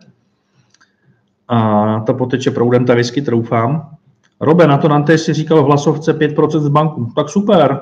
A 1.47 1.99
ta 1.99 2.13
poteče 2.13 2.51
proudem 2.51 2.85
ta 2.85 2.95
whisky, 2.95 3.21
troufám. 3.21 3.95
Robe, 4.39 4.67
na 4.67 4.77
to 4.77 4.87
Nante 4.87 5.17
si 5.17 5.33
říkal 5.33 5.63
v 5.63 5.65
hlasovce 5.65 6.13
5% 6.19 6.59
z 6.59 6.69
banku. 6.69 7.11
Tak 7.15 7.29
super. 7.29 7.81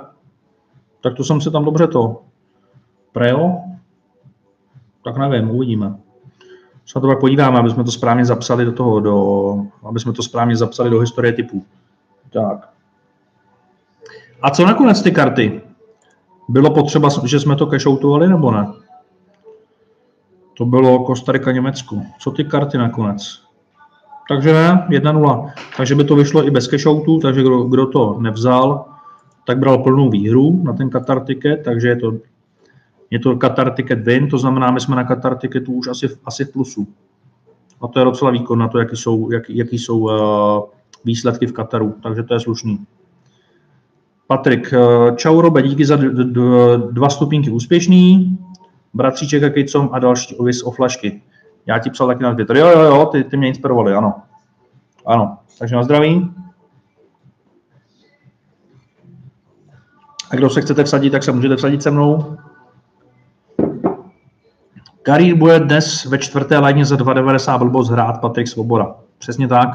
Tak 1.02 1.16
to 1.16 1.24
jsem 1.24 1.42
se 1.42 1.52
tam 1.52 1.66
dobře 1.66 1.88
to. 1.88 2.22
Preo? 3.12 3.58
Tak 5.04 5.18
nevím, 5.18 5.50
uvidíme. 5.50 5.96
Se 6.92 7.00
na 7.00 7.02
to 7.02 7.08
pak 7.08 7.20
podíváme, 7.20 7.60
aby 7.60 7.70
jsme 7.70 7.84
to 7.84 7.92
správně 7.92 8.26
zapsali 8.26 8.66
do 8.66 8.72
toho, 8.72 9.00
do, 9.00 9.56
aby 9.84 10.00
jsme 10.00 10.14
to 10.14 10.24
správně 10.24 10.56
zapsali 10.56 10.90
do 10.90 11.00
historie 11.00 11.34
typů. 11.34 11.66
Tak. 12.34 12.70
A 14.42 14.50
co 14.50 14.66
nakonec 14.66 15.02
ty 15.02 15.12
karty? 15.12 15.62
Bylo 16.50 16.74
potřeba, 16.74 17.10
že 17.24 17.40
jsme 17.40 17.56
to 17.56 17.66
cashoutovali 17.66 18.30
nebo 18.30 18.52
ne? 18.52 18.68
To 20.58 20.66
bylo 20.66 21.04
Kostarika 21.04 21.52
Německu. 21.52 22.06
Co 22.20 22.32
ty 22.32 22.44
karty 22.44 22.78
nakonec? 22.78 23.42
Takže 24.30 24.54
ne, 24.54 24.88
1-0. 24.90 25.52
Takže 25.78 25.96
by 25.96 26.04
to 26.04 26.16
vyšlo 26.16 26.48
i 26.48 26.52
bez 26.52 26.68
cashoutu, 26.68 27.20
takže 27.20 27.42
kdo, 27.42 27.64
kdo 27.64 27.86
to 27.86 28.18
nevzal, 28.20 28.86
tak 29.48 29.60
bral 29.60 29.78
plnou 29.78 30.10
výhru 30.10 30.64
na 30.64 30.74
ten 30.74 30.90
Qatar 30.90 31.20
ticket, 31.26 31.64
takže 31.64 31.88
je 31.88 31.96
to, 31.96 32.12
je 33.12 33.20
to 33.20 33.36
Qatar 33.36 33.74
ticket 33.74 34.00
win, 34.06 34.30
to 34.30 34.38
znamená, 34.38 34.72
my 34.72 34.80
jsme 34.80 34.96
na 34.96 35.04
Qatar 35.04 35.38
ticketu 35.38 35.74
už 35.74 35.88
asi, 35.88 36.10
asi 36.26 36.46
v 36.46 36.52
plusu. 36.52 36.88
A 37.82 37.88
to 37.88 38.00
je 38.00 38.06
docela 38.06 38.32
výkon 38.32 38.60
na 38.60 38.68
to, 38.68 38.80
jaký 38.80 38.96
jsou, 38.96 39.32
jak, 39.32 39.50
jaký 39.50 39.80
jsou 39.80 40.00
uh, 40.00 40.70
výsledky 41.06 41.48
v 41.48 41.52
Kataru, 41.52 41.96
takže 42.04 42.24
to 42.24 42.34
je 42.34 42.40
slušný. 42.40 42.86
Patrik, 44.28 44.74
uh, 44.74 45.16
čau 45.16 45.42
Robe, 45.42 45.62
díky 45.62 45.86
za 45.86 45.96
dva 46.92 47.10
stupínky 47.10 47.52
úspěšný. 47.52 48.38
Bratříček 48.94 49.44
a 49.44 49.50
kejcom 49.50 49.90
a 49.92 50.00
další 50.00 50.36
ovis 50.36 50.64
o 50.64 50.72
flašky. 50.72 51.22
Já 51.66 51.80
ti 51.80 51.90
psal 51.90 52.08
taky 52.08 52.24
na 52.24 52.36
Twitter. 52.36 52.58
Jo, 52.58 52.68
jo, 52.68 52.82
jo, 52.82 53.06
ty, 53.06 53.24
ty 53.24 53.38
mě 53.38 53.48
inspirovali, 53.48 53.94
ano. 53.94 54.14
Ano, 55.06 55.38
takže 55.60 55.76
na 55.76 55.84
zdraví. 55.84 56.32
A 60.32 60.36
kdo 60.36 60.50
se 60.50 60.62
chcete 60.62 60.84
vsadit, 60.84 61.10
tak 61.10 61.24
se 61.24 61.32
můžete 61.32 61.56
vsadit 61.56 61.84
se 61.84 61.92
mnou. 61.92 62.38
Karír 65.04 65.36
bude 65.36 65.60
dnes 65.60 66.06
ve 66.06 66.18
čtvrté 66.18 66.60
léně 66.60 66.86
za 66.86 66.96
2,90 66.96 67.60
blbost 67.60 67.90
hrát 67.90 68.22
Patrik 68.22 68.48
Svoboda. 68.48 68.96
Přesně 69.18 69.48
tak. 69.48 69.70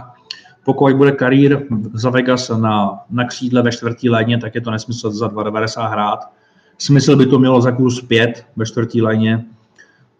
Pokud 0.64 0.96
bude 0.96 1.12
Karír 1.12 1.62
za 1.92 2.10
Vegas 2.10 2.48
na, 2.48 3.00
na 3.10 3.24
křídle 3.24 3.62
ve 3.62 3.72
čtvrtý 3.72 4.10
léně, 4.10 4.38
tak 4.38 4.54
je 4.54 4.60
to 4.60 4.70
nesmysl 4.70 5.10
za 5.10 5.28
2,90 5.28 5.90
hrát. 5.90 6.30
Smysl 6.78 7.16
by 7.16 7.26
to 7.26 7.38
mělo 7.38 7.60
za 7.60 7.72
kurz 7.72 8.00
5 8.00 8.46
ve 8.56 8.66
čtvrtý 8.66 9.02
léně. 9.02 9.44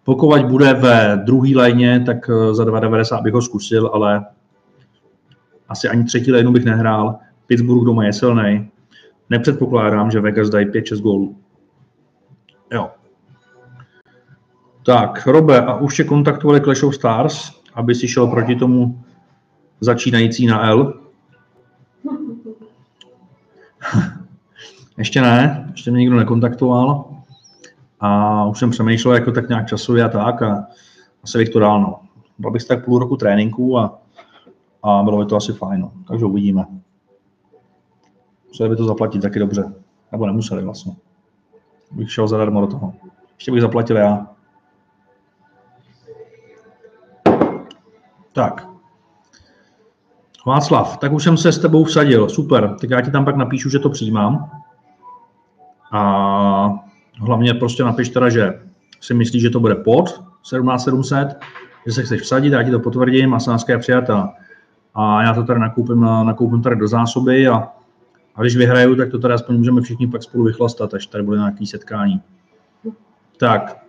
Pokud 0.04 0.44
bude 0.44 0.74
ve 0.74 1.22
druhé 1.24 1.50
léně, 1.54 2.02
tak 2.06 2.30
eh, 2.30 2.54
za 2.54 2.64
2,90 2.64 3.22
bych 3.22 3.34
ho 3.34 3.42
zkusil, 3.42 3.90
ale 3.94 4.24
asi 5.68 5.88
ani 5.88 6.04
třetí 6.04 6.32
lénu 6.32 6.52
bych 6.52 6.64
nehrál. 6.64 7.16
Pittsburgh 7.46 7.84
doma 7.84 8.04
je 8.04 8.12
silný. 8.12 8.70
Nepředpokládám, 9.30 10.10
že 10.10 10.20
Vegas 10.20 10.50
dají 10.50 10.66
5-6 10.66 11.00
gólů. 11.00 11.36
Jo. 12.72 12.90
Tak, 14.86 15.26
Robe, 15.26 15.66
a 15.66 15.74
už 15.74 15.96
tě 15.96 16.04
kontaktovali 16.04 16.60
Clash 16.60 16.82
of 16.82 16.94
Stars, 16.94 17.60
aby 17.74 17.94
si 17.94 18.08
šel 18.08 18.26
proti 18.26 18.56
tomu 18.56 19.02
začínající 19.80 20.46
na 20.46 20.66
L? 20.68 21.00
ještě 24.98 25.20
ne, 25.20 25.68
ještě 25.70 25.90
mě 25.90 25.98
nikdo 25.98 26.16
nekontaktoval. 26.16 27.04
A 28.00 28.44
už 28.44 28.58
jsem 28.58 28.70
přemýšlel 28.70 29.14
jako 29.14 29.32
tak 29.32 29.48
nějak 29.48 29.68
časově 29.68 30.04
a 30.04 30.08
tak 30.08 30.42
a 30.42 30.66
asi 31.24 31.38
bych 31.38 31.48
to 31.48 31.58
dal. 31.60 31.80
No. 31.80 32.00
Dal 32.38 32.52
bych 32.52 32.64
tak 32.64 32.84
půl 32.84 32.98
roku 32.98 33.16
tréninku 33.16 33.78
a, 33.78 33.98
a 34.82 35.02
bylo 35.02 35.18
by 35.18 35.26
to 35.26 35.36
asi 35.36 35.52
fajn. 35.52 35.80
No. 35.80 35.92
Takže 36.08 36.24
uvidíme. 36.24 36.64
Museli 38.48 38.70
by 38.70 38.76
to 38.76 38.84
zaplatit 38.84 39.22
taky 39.22 39.38
dobře. 39.38 39.74
Nebo 40.12 40.26
nemuseli 40.26 40.64
vlastně. 40.64 40.96
Bych 41.92 42.12
šel 42.12 42.28
zadarmo 42.28 42.60
do 42.60 42.66
toho. 42.66 42.94
Ještě 43.34 43.52
bych 43.52 43.60
zaplatil 43.60 43.96
já. 43.96 44.35
Tak. 48.36 48.68
Václav, 50.46 50.96
tak 50.96 51.12
už 51.12 51.24
jsem 51.24 51.36
se 51.36 51.52
s 51.52 51.58
tebou 51.58 51.84
vsadil. 51.84 52.28
Super. 52.28 52.76
Tak 52.80 52.90
já 52.90 53.00
ti 53.00 53.10
tam 53.10 53.24
pak 53.24 53.36
napíšu, 53.36 53.70
že 53.70 53.78
to 53.78 53.90
přijímám. 53.90 54.50
A 55.92 56.72
hlavně 57.20 57.54
prostě 57.54 57.84
napiš 57.84 58.08
teda, 58.08 58.28
že 58.28 58.60
si 59.00 59.14
myslíš, 59.14 59.42
že 59.42 59.50
to 59.50 59.60
bude 59.60 59.74
pod 59.74 60.22
17700, 60.42 61.40
že 61.86 61.92
se 61.92 62.02
chceš 62.02 62.22
vsadit, 62.22 62.52
já 62.52 62.62
ti 62.62 62.70
to 62.70 62.80
potvrdím 62.80 63.34
a 63.34 63.40
sázka 63.40 63.72
je 63.72 63.78
přijatá. 63.78 64.32
A 64.94 65.22
já 65.22 65.34
to 65.34 65.44
tady 65.44 65.60
nakoupím, 65.60 66.00
nakoupím 66.00 66.62
tady 66.62 66.76
do 66.76 66.88
zásoby 66.88 67.48
a, 67.48 67.68
a 68.34 68.40
když 68.40 68.56
vyhraju, 68.56 68.96
tak 68.96 69.10
to 69.10 69.18
tady 69.18 69.34
aspoň 69.34 69.56
můžeme 69.56 69.80
všichni 69.80 70.06
pak 70.06 70.22
spolu 70.22 70.44
vychlastat, 70.44 70.94
až 70.94 71.06
tady 71.06 71.24
bude 71.24 71.38
nějaký 71.38 71.66
setkání. 71.66 72.22
Tak. 73.36 73.85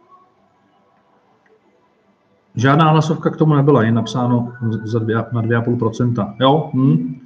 Žádná 2.57 2.89
hlasovka 2.91 3.29
k 3.29 3.37
tomu 3.37 3.55
nebyla, 3.55 3.83
je 3.83 3.91
napsáno 3.91 4.53
za 4.83 4.99
dvě, 4.99 5.15
na 5.15 5.41
2,5%. 5.41 6.33
Jo? 6.39 6.69
Hm? 6.73 7.19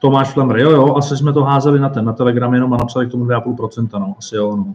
Tomáš 0.00 0.28
Flemr, 0.28 0.58
jo, 0.58 0.70
jo, 0.70 0.94
asi 0.96 1.16
jsme 1.16 1.32
to 1.32 1.44
házeli 1.44 1.80
na 1.80 1.88
ten, 1.88 2.04
na 2.04 2.12
Telegram 2.12 2.54
jenom 2.54 2.74
a 2.74 2.76
napsali 2.76 3.06
k 3.06 3.10
tomu 3.10 3.24
2,5%, 3.24 4.00
no, 4.00 4.14
asi 4.18 4.36
jo, 4.36 4.56
no. 4.56 4.74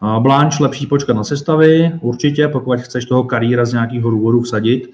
A 0.00 0.20
Blanche 0.20 0.62
lepší 0.62 0.86
počkat 0.86 1.16
na 1.16 1.24
sestavy, 1.24 1.92
určitě, 2.00 2.48
pokud 2.48 2.80
chceš 2.80 3.04
toho 3.04 3.24
karíra 3.24 3.64
z 3.64 3.72
nějakého 3.72 4.10
důvodu 4.10 4.40
vsadit, 4.40 4.90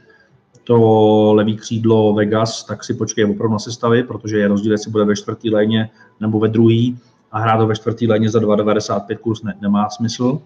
to 0.64 1.32
levý 1.34 1.56
křídlo 1.56 2.14
Vegas, 2.14 2.64
tak 2.64 2.84
si 2.84 2.94
počkej 2.94 3.24
opravdu 3.24 3.52
na 3.52 3.58
sestavy, 3.58 4.02
protože 4.02 4.38
je 4.38 4.48
rozdíl, 4.48 4.72
jestli 4.72 4.90
bude 4.90 5.04
ve 5.04 5.16
čtvrtý 5.16 5.50
léně 5.50 5.90
nebo 6.20 6.38
ve 6.38 6.48
druhý 6.48 6.98
a 7.32 7.38
hrát 7.38 7.58
to 7.58 7.66
ve 7.66 7.74
čtvrtý 7.74 8.08
léně 8.08 8.30
za 8.30 8.38
2,95 8.38 9.16
kurz 9.16 9.42
ne, 9.42 9.54
nemá 9.60 9.90
smysl. 9.90 10.38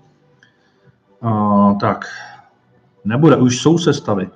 A, 1.22 1.74
tak, 1.80 2.04
nebude, 3.04 3.36
už 3.36 3.62
jsou 3.62 3.78
sestavy. 3.78 4.30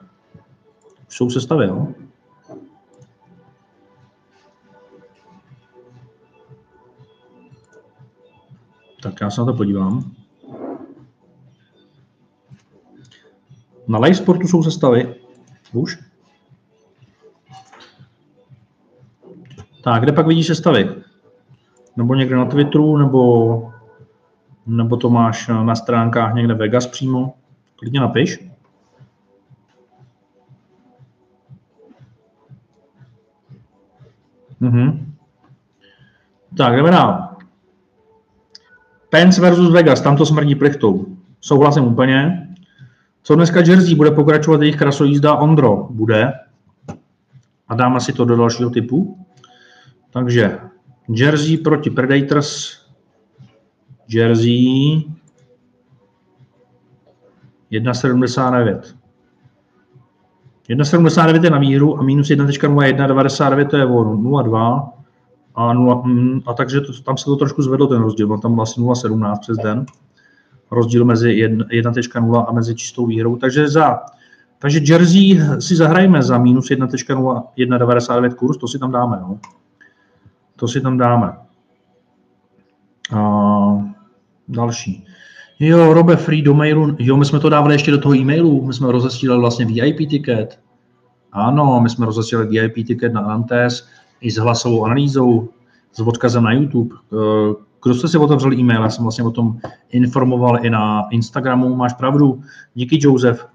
Už 1.09 1.17
jsou 1.17 1.31
sestavy, 1.31 1.67
jo. 1.67 1.89
Tak 9.03 9.21
já 9.21 9.31
se 9.31 9.41
na 9.41 9.45
to 9.45 9.55
podívám. 9.55 10.13
Na 13.89 13.99
live 13.99 14.15
sportu 14.15 14.49
jsou 14.49 14.63
sestavy. 14.63 15.15
Už? 15.73 15.99
Tak, 19.85 20.03
kde 20.03 20.13
pak 20.13 20.27
vidíš 20.27 20.47
sestavy? 20.47 21.03
Nebo 21.97 22.15
někde 22.15 22.37
na 22.37 22.45
Twitteru, 22.45 22.97
nebo, 22.97 23.73
nebo 24.67 24.97
to 24.97 25.11
máš 25.11 25.49
na 25.49 25.75
stránkách 25.75 26.35
někde 26.35 26.55
Vegas 26.55 26.87
přímo? 26.87 27.35
Klidně 27.77 28.01
napiš. 28.01 28.56
Mhm. 34.61 35.15
Tak, 36.57 36.77
jdeme 36.77 36.91
dál. 36.91 37.37
Pence 39.11 39.41
versus 39.41 39.73
Vegas, 39.73 40.01
tam 40.01 40.17
to 40.17 40.27
smrdí 40.27 40.55
plichtou. 40.55 41.07
Souhlasím 41.41 41.85
úplně. 41.85 42.49
Co 43.23 43.35
dneska 43.35 43.61
Jersey 43.61 43.95
bude 43.95 44.11
pokračovat 44.11 44.61
jejich 44.61 44.77
krasojízda 44.77 45.35
Ondro? 45.35 45.89
Bude. 45.91 46.33
A 47.69 47.75
dáme 47.75 48.01
si 48.01 48.13
to 48.13 48.25
do 48.25 48.37
dalšího 48.37 48.71
typu. 48.71 49.27
Takže 50.11 50.59
Jersey 51.09 51.59
proti 51.59 51.91
Predators. 51.91 52.81
Jersey 54.09 55.05
1,79. 57.71 58.96
1,79 60.69 61.45
je 61.45 61.51
na 61.51 61.59
výhru 61.59 61.99
a 61.99 62.03
minus 62.03 62.29
1,0199 62.29 63.69
to 63.69 63.77
je 63.77 63.87
o 63.87 64.05
0,2 64.05 64.91
a, 65.55 65.73
0, 65.73 66.03
mm, 66.05 66.41
a 66.47 66.55
takže 66.55 66.81
to, 66.81 66.93
tam 67.03 67.17
se 67.17 67.25
to 67.25 67.37
trošku 67.37 67.63
zvedlo 67.63 67.87
ten 67.87 68.03
rozdíl, 68.03 68.39
tam 68.39 68.57
vlastně 68.57 68.85
0,17 68.85 69.39
přes 69.41 69.57
den, 69.57 69.87
rozdíl 70.71 71.05
mezi 71.05 71.29
1.0 71.29 72.45
a 72.49 72.53
mezi 72.53 72.75
čistou 72.75 73.07
výhrou, 73.07 73.37
takže 73.37 73.69
za 73.69 74.01
takže 74.59 74.81
Jersey 74.85 75.41
si 75.61 75.77
zahrajeme 75.77 76.23
za 76.23 76.39
minus 76.39 76.71
1.99 76.71 78.35
kurz, 78.35 78.57
to 78.57 78.69
si 78.69 78.79
tam 78.79 78.93
dáme. 78.93 79.17
No. 79.21 79.39
To 80.57 80.69
si 80.69 80.81
tam 80.81 80.99
dáme. 80.99 81.37
A 83.13 83.21
další. 84.49 85.07
Jo, 85.59 85.95
Robe, 85.95 86.17
free 86.17 86.43
do 86.43 86.55
mailu. 86.55 86.97
Jo, 86.99 87.17
my 87.17 87.25
jsme 87.25 87.41
to 87.41 87.49
dávali 87.49 87.75
ještě 87.75 87.91
do 87.91 87.99
toho 87.99 88.17
e-mailu. 88.17 88.67
My 88.67 88.73
jsme 88.75 88.93
rozesílali 88.93 89.41
vlastně 89.41 89.67
VIP 89.67 89.97
ticket. 89.97 90.61
Ano, 91.33 91.81
my 91.81 91.91
jsme 91.91 92.07
rozesílali 92.07 92.49
VIP 92.49 92.87
ticket 92.87 93.13
na 93.13 93.21
Antes 93.21 93.89
i 94.21 94.31
s 94.31 94.37
hlasovou 94.37 94.85
analýzou, 94.85 95.49
s 95.93 96.01
odkazem 96.01 96.45
na 96.45 96.53
YouTube. 96.53 96.97
Eh, 97.13 97.55
kdo 97.85 97.95
jste 97.95 98.09
si 98.09 98.19
otevřel 98.19 98.53
e-mail? 98.53 98.83
Já 98.83 98.91
jsem 98.91 99.03
vlastně 99.03 99.25
o 99.25 99.31
tom 99.31 99.59
informoval 99.91 100.65
i 100.65 100.71
na 100.71 101.07
Instagramu. 101.11 101.77
Máš 101.77 101.93
pravdu. 101.93 102.43
Díky, 102.75 102.99
Josef. 103.01 103.47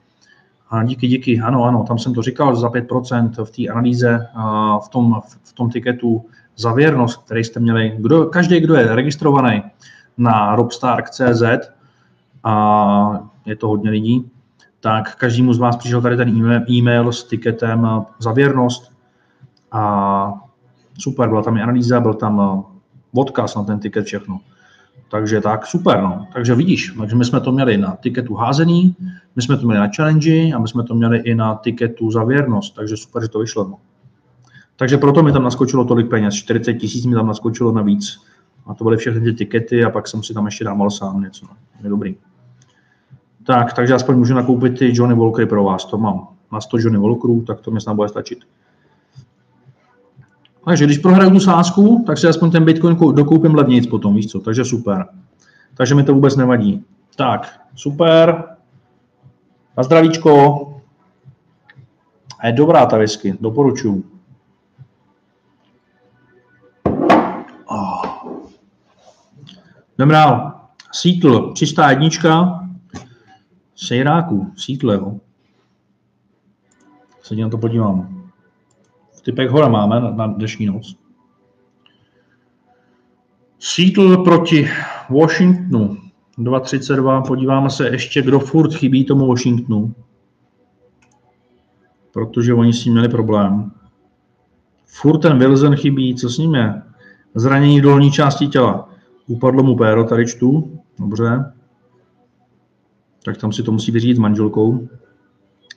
A 0.70 0.84
díky, 0.84 1.08
díky. 1.08 1.40
Ano, 1.40 1.64
ano, 1.64 1.86
tam 1.88 2.00
jsem 2.00 2.14
to 2.14 2.22
říkal 2.22 2.56
za 2.56 2.70
5% 2.70 3.46
v 3.46 3.52
té 3.52 3.72
analýze, 3.72 4.28
v 4.86 4.90
tom, 4.90 5.22
v 5.44 5.54
tom 5.54 5.70
tiketu 5.70 6.26
za 6.58 6.74
věrnost, 6.74 7.26
který 7.26 7.44
jste 7.44 7.60
měli. 7.60 7.94
Kdo, 7.98 8.26
každý, 8.26 8.60
kdo 8.60 8.76
je 8.76 8.96
registrovaný 8.96 9.64
na 10.18 10.56
robstar.cz, 10.56 11.44
a 12.44 13.30
je 13.46 13.56
to 13.56 13.68
hodně 13.68 13.90
lidí, 13.90 14.32
tak 14.80 15.16
každému 15.16 15.54
z 15.54 15.60
vás 15.60 15.78
přišel 15.78 16.02
tady 16.02 16.18
ten 16.18 16.30
e-mail 16.70 17.12
s 17.12 17.24
tiketem 17.24 17.88
za 18.20 18.32
věrnost 18.32 18.92
a 19.72 20.34
super, 21.00 21.30
byla 21.30 21.42
tam 21.42 21.58
i 21.58 21.62
analýza, 21.62 22.00
byl 22.00 22.14
tam 22.14 22.66
odkaz 23.14 23.56
na 23.56 23.64
ten 23.64 23.80
tiket, 23.80 24.06
všechno. 24.06 24.40
Takže 25.12 25.42
tak, 25.42 25.66
super, 25.66 26.02
no. 26.02 26.28
Takže 26.34 26.56
vidíš, 26.56 26.94
takže 27.00 27.16
my 27.16 27.26
jsme 27.26 27.40
to 27.42 27.52
měli 27.52 27.78
na 27.78 27.96
tiketu 27.96 28.36
házený, 28.36 28.96
my 29.36 29.42
jsme 29.42 29.58
to 29.58 29.66
měli 29.66 29.80
na 29.80 29.90
challenge 29.96 30.54
a 30.54 30.60
my 30.60 30.68
jsme 30.68 30.84
to 30.84 30.96
měli 30.96 31.18
i 31.18 31.36
na 31.36 31.56
tiketu 31.56 32.12
za 32.12 32.24
věrnost, 32.24 32.76
takže 32.76 32.98
super, 32.98 33.22
že 33.22 33.30
to 33.30 33.40
vyšlo. 33.40 33.68
No. 33.68 33.78
Takže 34.76 34.98
proto 34.98 35.24
mi 35.24 35.32
tam 35.32 35.44
naskočilo 35.44 35.86
tolik 35.86 36.10
peněz, 36.10 36.34
40 36.34 36.74
tisíc 36.74 37.06
mi 37.06 37.16
tam 37.16 37.28
naskočilo 37.28 37.72
navíc. 37.72 38.22
A 38.68 38.74
to 38.74 38.84
byly 38.84 38.98
všechny 38.98 39.22
ty 39.22 39.34
tikety 39.34 39.86
a 39.86 39.90
pak 39.90 40.08
jsem 40.08 40.24
si 40.24 40.34
tam 40.34 40.46
ještě 40.46 40.64
dával 40.64 40.92
sám 40.92 41.22
něco. 41.22 41.46
No. 41.46 41.52
Je 41.84 41.90
dobrý. 41.90 42.16
Tak, 43.46 43.74
takže 43.74 43.94
aspoň 43.94 44.18
můžu 44.18 44.34
nakoupit 44.34 44.80
ty 44.80 44.92
Johnny 44.94 45.16
Walkery 45.16 45.48
pro 45.48 45.64
vás, 45.64 45.86
to 45.86 45.98
mám. 45.98 46.28
Na 46.52 46.62
100 46.62 46.78
Johnny 46.78 47.00
Walkerů, 47.00 47.42
tak 47.42 47.62
to 47.62 47.72
mi 47.72 47.82
snad 47.82 47.94
bude 47.94 48.10
stačit. 48.10 48.40
Takže 50.66 50.86
když 50.86 50.98
prohraju 50.98 51.30
tu 51.30 51.40
sázku, 51.40 52.04
tak 52.08 52.18
si 52.18 52.28
aspoň 52.28 52.52
ten 52.52 52.66
Bitcoin 52.66 52.98
dokoupím 53.14 53.56
levnějc 53.56 53.88
potom, 53.88 54.16
víš 54.16 54.28
co, 54.28 54.40
takže 54.40 54.66
super. 54.66 55.08
Takže 55.74 55.96
mi 55.96 56.04
to 56.04 56.14
vůbec 56.14 56.36
nevadí. 56.36 56.86
Tak, 57.16 57.62
super. 57.76 58.44
Na 59.78 59.84
zdravíčko. 59.84 60.68
A 62.40 62.48
je 62.48 62.54
dobrá 62.54 62.86
ta 62.86 62.98
whisky, 62.98 63.38
doporučuju. 63.42 64.04
Oh. 67.66 68.02
Jdem 69.98 70.10
dál. 70.10 70.62
Sítl, 70.92 71.52
čistá 71.56 71.90
jednička. 71.90 72.61
Sejráku, 73.84 74.52
Sítl, 74.56 74.92
jo. 74.92 75.20
Se 77.22 77.36
na 77.36 77.50
to 77.50 77.58
podívám. 77.58 78.24
Typek 79.24 79.50
hora 79.50 79.68
máme 79.68 80.00
na, 80.00 80.12
na 80.12 80.28
dnešní 80.28 80.66
noc. 80.66 80.96
Seattle 83.60 84.18
proti 84.18 84.70
Washingtonu 85.10 85.98
2.32. 86.38 87.28
Podíváme 87.28 87.70
se 87.70 87.88
ještě, 87.88 88.22
kdo 88.22 88.40
furt 88.40 88.74
chybí 88.74 89.06
tomu 89.06 89.28
Washingtonu. 89.28 89.96
Protože 92.14 92.54
oni 92.54 92.74
s 92.74 92.86
ním 92.86 92.94
měli 92.94 93.10
problém. 93.10 93.72
Furt 94.86 95.20
ten 95.20 95.40
Wilson 95.40 95.76
chybí, 95.76 96.16
co 96.16 96.30
s 96.30 96.38
ním 96.38 96.56
je? 96.56 96.82
Zranění 97.36 97.82
dolní 97.82 98.12
části 98.12 98.48
těla. 98.48 98.90
Upadlo 99.28 99.64
mu 99.64 99.76
péro, 99.76 100.04
tady 100.04 100.28
čtu. 100.28 100.80
Dobře. 101.00 101.61
Tak 103.24 103.38
tam 103.38 103.52
si 103.52 103.64
to 103.64 103.72
musí 103.72 103.92
vyřídit 103.92 104.16
s 104.16 104.20
manželkou. 104.20 104.88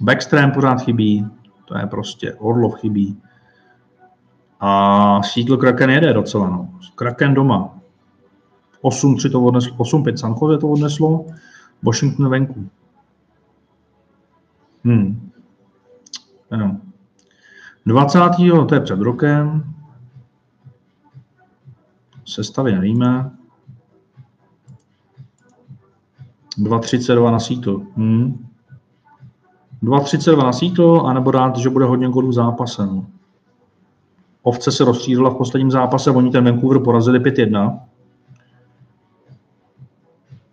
Backstream 0.01 0.53
pořád 0.53 0.81
chybí. 0.83 1.27
To 1.65 1.79
je 1.79 1.87
prostě, 1.87 2.35
Orlov 2.35 2.75
chybí. 2.75 3.23
A 4.61 5.23
sídlo 5.23 5.57
Kraken 5.57 5.91
jede 5.91 6.13
docela. 6.13 6.51
No. 6.51 6.71
Kraken 6.95 7.35
doma. 7.35 7.79
8-3 8.83 9.33
to 9.33 9.43
odneslo, 9.43 9.77
8-5 9.77 10.17
San 10.17 10.35
Jose 10.43 10.59
to 10.59 10.69
odneslo, 10.69 11.27
Washington 11.83 12.29
venku. 12.29 12.69
Hmm. 14.85 15.31
Ano. 16.51 16.81
20. 17.87 18.19
to 18.69 18.75
je 18.75 18.81
před 18.81 19.01
rokem. 19.01 19.75
Sestavy 22.25 22.73
nevíme. 22.73 23.31
2.32 26.59 27.33
na 27.33 27.39
síto. 27.39 27.83
Hmm. 27.97 28.47
2.32 29.83 30.45
na 30.45 30.53
síto, 30.53 31.07
anebo 31.07 31.31
dát, 31.31 31.57
že 31.57 31.71
bude 31.71 31.85
hodně 31.85 32.09
golů 32.09 32.33
zápasem. 32.33 32.89
No. 32.89 33.07
Ovce 34.43 34.73
se 34.73 34.85
rozstřídala 34.85 35.31
v 35.31 35.35
posledním 35.35 35.71
zápase, 35.71 36.11
oni 36.11 36.31
ten 36.31 36.45
Vancouver 36.45 36.79
porazili 36.79 37.19
5-1. 37.19 37.81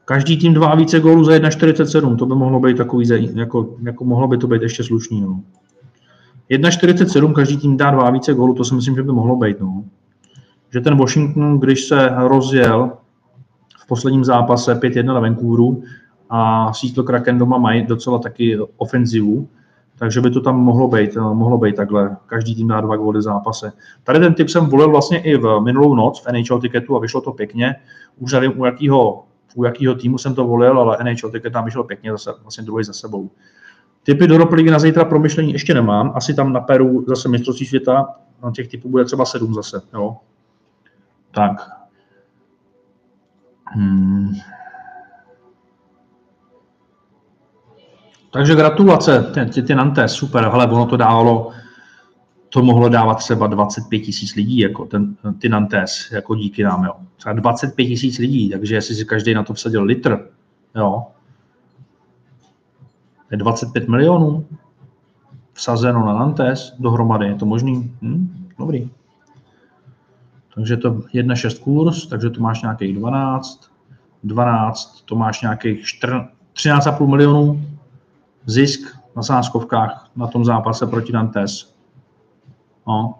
Každý 0.05 0.37
tým 0.37 0.53
dva 0.53 0.67
a 0.67 0.75
více 0.75 0.99
gólů 0.99 1.23
za 1.23 1.31
1,47, 1.31 2.17
to 2.17 2.25
by 2.25 2.35
mohlo 2.35 2.59
být 2.59 2.77
takový, 2.77 3.07
jako, 3.35 3.75
jako 3.83 4.05
mohlo 4.05 4.27
by 4.27 4.37
to 4.37 4.47
být 4.47 4.61
ještě 4.61 4.83
slušný. 4.83 5.21
No. 5.21 5.41
1,47, 6.49 7.33
každý 7.33 7.57
tým 7.57 7.77
dá 7.77 7.91
dva 7.91 8.03
a 8.03 8.09
více 8.09 8.33
gólů, 8.33 8.53
to 8.53 8.63
si 8.63 8.75
myslím, 8.75 8.95
že 8.95 9.03
by 9.03 9.11
mohlo 9.11 9.35
být. 9.35 9.59
No. 9.59 9.83
Že 10.73 10.81
ten 10.81 10.97
Washington, 10.97 11.59
když 11.59 11.83
se 11.85 12.09
rozjel 12.17 12.91
posledním 13.91 14.23
zápase 14.23 14.76
5-1 14.76 15.05
na 15.05 15.19
Vancouveru 15.19 15.84
a 16.30 16.73
Seattle 16.73 17.03
Kraken 17.03 17.38
doma 17.38 17.57
mají 17.57 17.85
docela 17.85 18.19
taky 18.19 18.59
ofenzivu, 18.77 19.47
takže 19.99 20.22
by 20.22 20.31
to 20.31 20.41
tam 20.41 20.59
mohlo 20.59 20.88
být, 20.88 21.18
eh, 21.18 21.19
mohlo 21.19 21.57
být 21.57 21.76
takhle. 21.76 22.18
Každý 22.26 22.55
tým 22.55 22.68
dá 22.68 22.81
dva 22.81 22.95
góly 22.95 23.22
zápase. 23.22 23.72
Tady 24.03 24.19
ten 24.19 24.34
typ 24.34 24.49
jsem 24.49 24.65
volil 24.65 24.91
vlastně 24.91 25.19
i 25.19 25.38
v 25.38 25.59
minulou 25.59 25.95
noc 25.95 26.23
v 26.23 26.31
NHL 26.31 26.59
tiketu 26.59 26.95
a 26.95 26.99
vyšlo 26.99 27.22
to 27.22 27.31
pěkně. 27.31 27.76
Už 28.19 28.34
nevím, 28.34 28.61
u 28.61 28.65
jakého, 28.65 29.23
u 29.55 29.63
jakého 29.63 29.95
týmu 29.95 30.18
jsem 30.18 30.35
to 30.35 30.47
volil, 30.47 30.80
ale 30.80 30.97
NHL 31.03 31.31
tiket 31.31 31.53
tam 31.53 31.65
vyšlo 31.65 31.84
pěkně, 31.84 32.11
zase, 32.11 32.31
vlastně 32.41 32.63
druhý 32.63 32.84
za 32.84 32.93
sebou. 32.93 33.30
Typy 34.03 34.27
do 34.27 34.49
Ligy 34.51 34.72
na 34.72 34.80
zítra 34.80 35.05
promyšlení 35.05 35.53
ještě 35.53 35.73
nemám. 35.73 36.11
Asi 36.15 36.34
tam 36.34 36.53
na 36.53 36.59
Peru 36.59 37.05
zase 37.07 37.30
mistrovství 37.30 37.65
světa, 37.65 38.15
na 38.43 38.51
těch 38.51 38.68
typů 38.68 38.89
bude 38.89 39.05
třeba 39.05 39.26
sedm 39.26 39.53
zase. 39.53 39.81
Jo. 39.93 40.18
Tak. 41.31 41.80
Hmm. 43.73 44.34
Takže 48.31 48.56
gratulace, 48.56 49.31
ty, 49.53 49.61
ty 49.61 49.76
Nanté, 49.76 50.07
super, 50.07 50.49
hele, 50.49 50.68
ono 50.68 50.85
to 50.85 50.98
dávalo, 50.98 51.52
to 52.49 52.64
mohlo 52.64 52.89
dávat 52.89 53.15
třeba 53.15 53.48
25 53.48 53.99
tisíc 53.99 54.35
lidí, 54.35 54.57
jako 54.57 54.85
ten, 54.85 55.15
ty 55.39 55.49
Nantes, 55.49 56.11
jako 56.11 56.35
díky 56.35 56.64
nám, 56.64 56.84
jo. 56.84 56.93
Třeba 57.18 57.34
25 57.34 57.85
tisíc 57.85 58.18
lidí, 58.18 58.49
takže 58.49 58.76
jestli 58.76 58.95
si 58.95 59.06
každý 59.06 59.34
na 59.34 59.43
to 59.43 59.53
vsadil 59.53 59.84
litr, 59.84 60.30
jo, 60.76 61.07
je 63.31 63.38
25 63.38 63.88
milionů 63.88 64.45
vsazeno 65.53 66.06
na 66.06 66.14
Nantes 66.14 66.76
dohromady, 66.80 67.27
je 67.27 67.35
to 67.35 67.45
možný? 67.45 67.95
Hm? 68.02 68.48
Dobrý. 68.60 68.89
Takže 70.55 70.77
to 70.77 70.91
1,6 70.91 71.63
kurz, 71.63 72.07
takže 72.07 72.29
to 72.29 72.41
máš 72.41 72.61
nějakých 72.61 72.95
12, 72.95 73.71
12, 74.23 75.01
to 75.05 75.15
máš 75.15 75.41
nějakých 75.41 75.85
13,5 76.53 77.07
milionů 77.07 77.65
zisk 78.45 78.97
na 79.15 79.23
sázkovkách 79.23 80.09
na 80.15 80.27
tom 80.27 80.45
zápase 80.45 80.87
proti 80.87 81.11
Dantes. 81.11 81.75
No. 82.87 83.15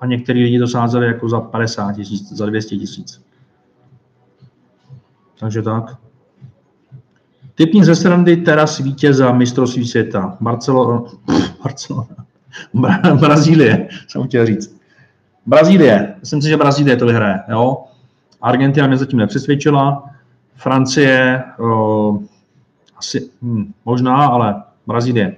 A 0.00 0.06
některý 0.06 0.44
lidi 0.44 0.58
to 0.58 0.68
sázeli 0.68 1.06
jako 1.06 1.28
za 1.28 1.40
50 1.40 1.92
tisíc, 1.92 2.32
za 2.32 2.46
200 2.46 2.76
tisíc. 2.76 3.24
Takže 5.40 5.62
tak. 5.62 5.96
Typní 7.54 7.84
ze 7.84 7.96
srandy 7.96 8.36
teras 8.36 8.78
vítěza 8.78 9.32
mistrovství 9.32 9.86
světa. 9.86 10.36
Barcelona, 10.40 11.02
Barcelona. 11.62 12.16
Bra, 12.74 13.00
Brazílie, 13.14 13.88
jsem 14.08 14.22
chtěl 14.22 14.46
říct. 14.46 14.79
Brazílie, 15.46 16.14
myslím 16.20 16.42
si, 16.42 16.48
že 16.48 16.56
Brazílie 16.56 16.96
to 16.96 17.06
vyhraje. 17.06 17.40
Jo? 17.48 17.84
Argentina 18.42 18.86
mě 18.86 18.96
zatím 18.96 19.18
nepřesvědčila. 19.18 20.04
Francie, 20.54 21.42
o, 21.58 22.18
asi 22.96 23.30
hm, 23.42 23.72
možná, 23.84 24.26
ale 24.26 24.62
Brazílie. 24.86 25.36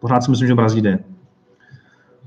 Pořád 0.00 0.20
si 0.20 0.30
myslím, 0.30 0.48
že 0.48 0.54
Brazílie. 0.54 0.98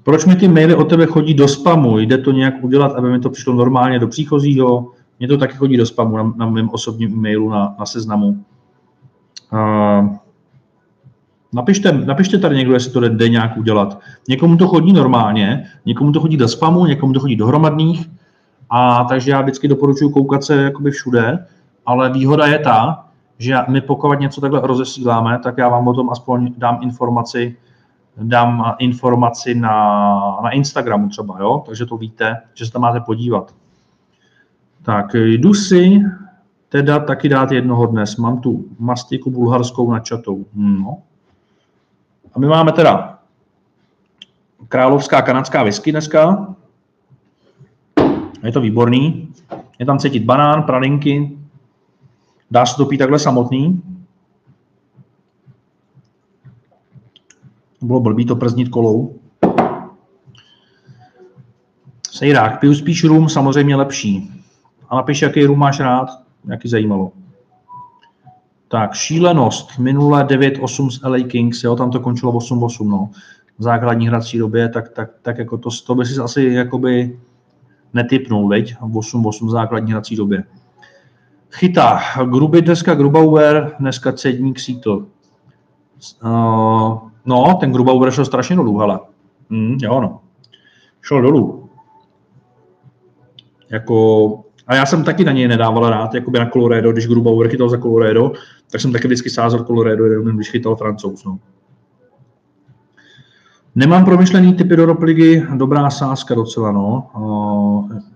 Proč 0.03 0.25
mi 0.25 0.35
ty 0.35 0.47
maily 0.47 0.75
o 0.75 0.83
tebe 0.83 1.05
chodí 1.05 1.33
do 1.33 1.47
spamu? 1.47 1.99
Jde 1.99 2.17
to 2.17 2.31
nějak 2.31 2.53
udělat, 2.63 2.91
aby 2.95 3.11
mi 3.11 3.19
to 3.19 3.29
přišlo 3.29 3.53
normálně 3.53 3.99
do 3.99 4.07
příchozího? 4.07 4.91
Mně 5.19 5.27
to 5.27 5.37
taky 5.37 5.53
chodí 5.53 5.77
do 5.77 5.85
spamu 5.85 6.17
na, 6.17 6.33
na 6.35 6.49
mém 6.49 6.69
osobním 6.69 7.21
mailu 7.21 7.49
na, 7.49 7.75
na 7.79 7.85
seznamu. 7.85 8.45
Uh, 9.53 10.15
napište, 11.55 11.91
napište 11.91 12.37
tady 12.37 12.55
někdo, 12.55 12.73
jestli 12.73 12.91
to 12.91 12.99
jde, 12.99 13.09
jde 13.09 13.29
nějak 13.29 13.57
udělat. 13.57 13.99
Někomu 14.29 14.57
to 14.57 14.67
chodí 14.67 14.93
normálně, 14.93 15.65
někomu 15.85 16.11
to 16.11 16.19
chodí 16.19 16.37
do 16.37 16.47
spamu, 16.47 16.85
někomu 16.85 17.13
to 17.13 17.19
chodí 17.19 17.35
do 17.35 17.47
hromadných, 17.47 18.09
a 18.69 19.03
takže 19.03 19.31
já 19.31 19.41
vždycky 19.41 19.67
doporučuji 19.67 20.09
koukat 20.09 20.43
se 20.43 20.61
jakoby 20.61 20.91
všude, 20.91 21.45
ale 21.85 22.09
výhoda 22.09 22.45
je 22.45 22.59
ta, 22.59 23.05
že 23.37 23.55
my 23.67 23.81
pokud 23.81 24.19
něco 24.19 24.41
takhle 24.41 24.61
rozesíláme, 24.63 25.39
tak 25.39 25.57
já 25.57 25.69
vám 25.69 25.87
o 25.87 25.93
tom 25.93 26.09
aspoň 26.09 26.53
dám 26.57 26.79
informaci, 26.81 27.57
dám 28.17 28.75
informaci 28.79 29.55
na, 29.55 30.39
na 30.43 30.49
Instagramu 30.49 31.09
třeba, 31.09 31.37
jo? 31.39 31.63
takže 31.65 31.85
to 31.85 31.97
víte, 31.97 32.41
že 32.53 32.65
se 32.65 32.71
tam 32.71 32.81
máte 32.81 32.99
podívat. 32.99 33.55
Tak 34.83 35.15
jdu 35.15 35.53
si 35.53 36.01
teda 36.69 36.99
taky 36.99 37.29
dát 37.29 37.51
jednoho 37.51 37.85
dnes. 37.85 38.17
Mám 38.17 38.39
tu 38.39 38.65
mastiku 38.79 39.31
bulharskou 39.31 39.91
na 39.91 39.99
čatou. 39.99 40.45
No. 40.55 40.97
A 42.35 42.39
my 42.39 42.47
máme 42.47 42.71
teda 42.71 43.19
královská 44.67 45.21
kanadská 45.21 45.63
whisky 45.63 45.91
dneska. 45.91 46.55
Je 48.43 48.51
to 48.51 48.61
výborný. 48.61 49.33
Je 49.79 49.85
tam 49.85 49.99
cítit 49.99 50.23
banán, 50.23 50.63
pralinky. 50.63 51.37
Dá 52.51 52.65
se 52.65 52.75
to 52.77 52.85
pít 52.85 52.97
takhle 52.97 53.19
samotný. 53.19 53.83
Bylo 57.81 57.99
blbý 57.99 58.25
to 58.25 58.35
prznit 58.35 58.69
kolou. 58.69 59.19
Sejrák, 62.11 62.59
piju 62.59 62.75
spíš 62.75 63.03
rum, 63.03 63.29
samozřejmě 63.29 63.75
lepší. 63.75 64.31
A 64.89 64.95
napiš, 64.95 65.21
jaký 65.21 65.45
rum 65.45 65.59
máš 65.59 65.79
rád, 65.79 66.07
jaký 66.49 66.69
zajímalo. 66.69 67.11
Tak, 68.67 68.93
šílenost. 68.93 69.79
Minule 69.79 70.23
9-8 70.23 70.89
z 70.89 71.03
LA 71.03 71.17
Kings, 71.27 71.63
jo, 71.63 71.75
tam 71.75 71.91
to 71.91 71.99
končilo 71.99 72.31
8-8, 72.31 72.87
no. 72.87 73.09
V 73.59 73.63
základní 73.63 74.07
hrací 74.07 74.37
době, 74.37 74.69
tak, 74.69 74.89
tak, 74.89 75.09
tak 75.21 75.37
jako 75.37 75.57
to, 75.57 75.69
to 75.87 75.95
by 75.95 76.05
si 76.05 76.21
asi 76.21 76.43
jakoby 76.43 77.19
netypnul, 77.93 78.47
veď? 78.47 78.75
8-8 78.81 79.47
v 79.47 79.49
základní 79.49 79.91
hrací 79.91 80.15
době. 80.15 80.43
Chytá. 81.51 81.99
Gruby 82.25 82.61
dneska 82.61 82.95
Grubauer, 82.95 83.75
dneska 83.79 84.13
Cedník 84.13 84.59
Sítl. 84.59 85.07
Uh, 86.23 86.99
no, 87.25 87.57
ten 87.59 87.71
Grubauer 87.71 88.11
šel 88.11 88.25
strašně 88.25 88.55
dolů, 88.55 88.77
hele. 88.77 88.99
Mm, 89.49 89.77
jo, 89.81 90.01
no. 90.01 90.19
Šel 91.01 91.21
dolů. 91.21 91.69
Jako 93.69 94.45
a 94.67 94.75
já 94.75 94.85
jsem 94.85 95.03
taky 95.03 95.23
na 95.23 95.31
něj 95.31 95.47
nedával 95.47 95.89
rád, 95.89 96.13
jako 96.13 96.31
by 96.31 96.39
na 96.39 96.49
Colorado, 96.49 96.91
když 96.91 97.07
Grubauer 97.07 97.49
chytal 97.49 97.69
za 97.69 97.77
Colorado, 97.77 98.31
tak 98.75 98.81
jsem 98.81 98.91
taky 98.91 99.07
vždycky 99.07 99.29
sázel 99.29 99.63
Colorado, 99.63 100.05
jenom 100.05 100.35
když 100.35 100.51
chytal 100.51 100.75
Francouz. 100.75 101.23
No. 101.23 101.39
Nemám 103.75 104.05
promyšlený 104.05 104.53
typy 104.53 104.75
do 104.75 104.85
Ropligy, 104.85 105.47
dobrá 105.55 105.89
sázka 105.89 106.35
docela, 106.35 106.71
no. 106.71 107.09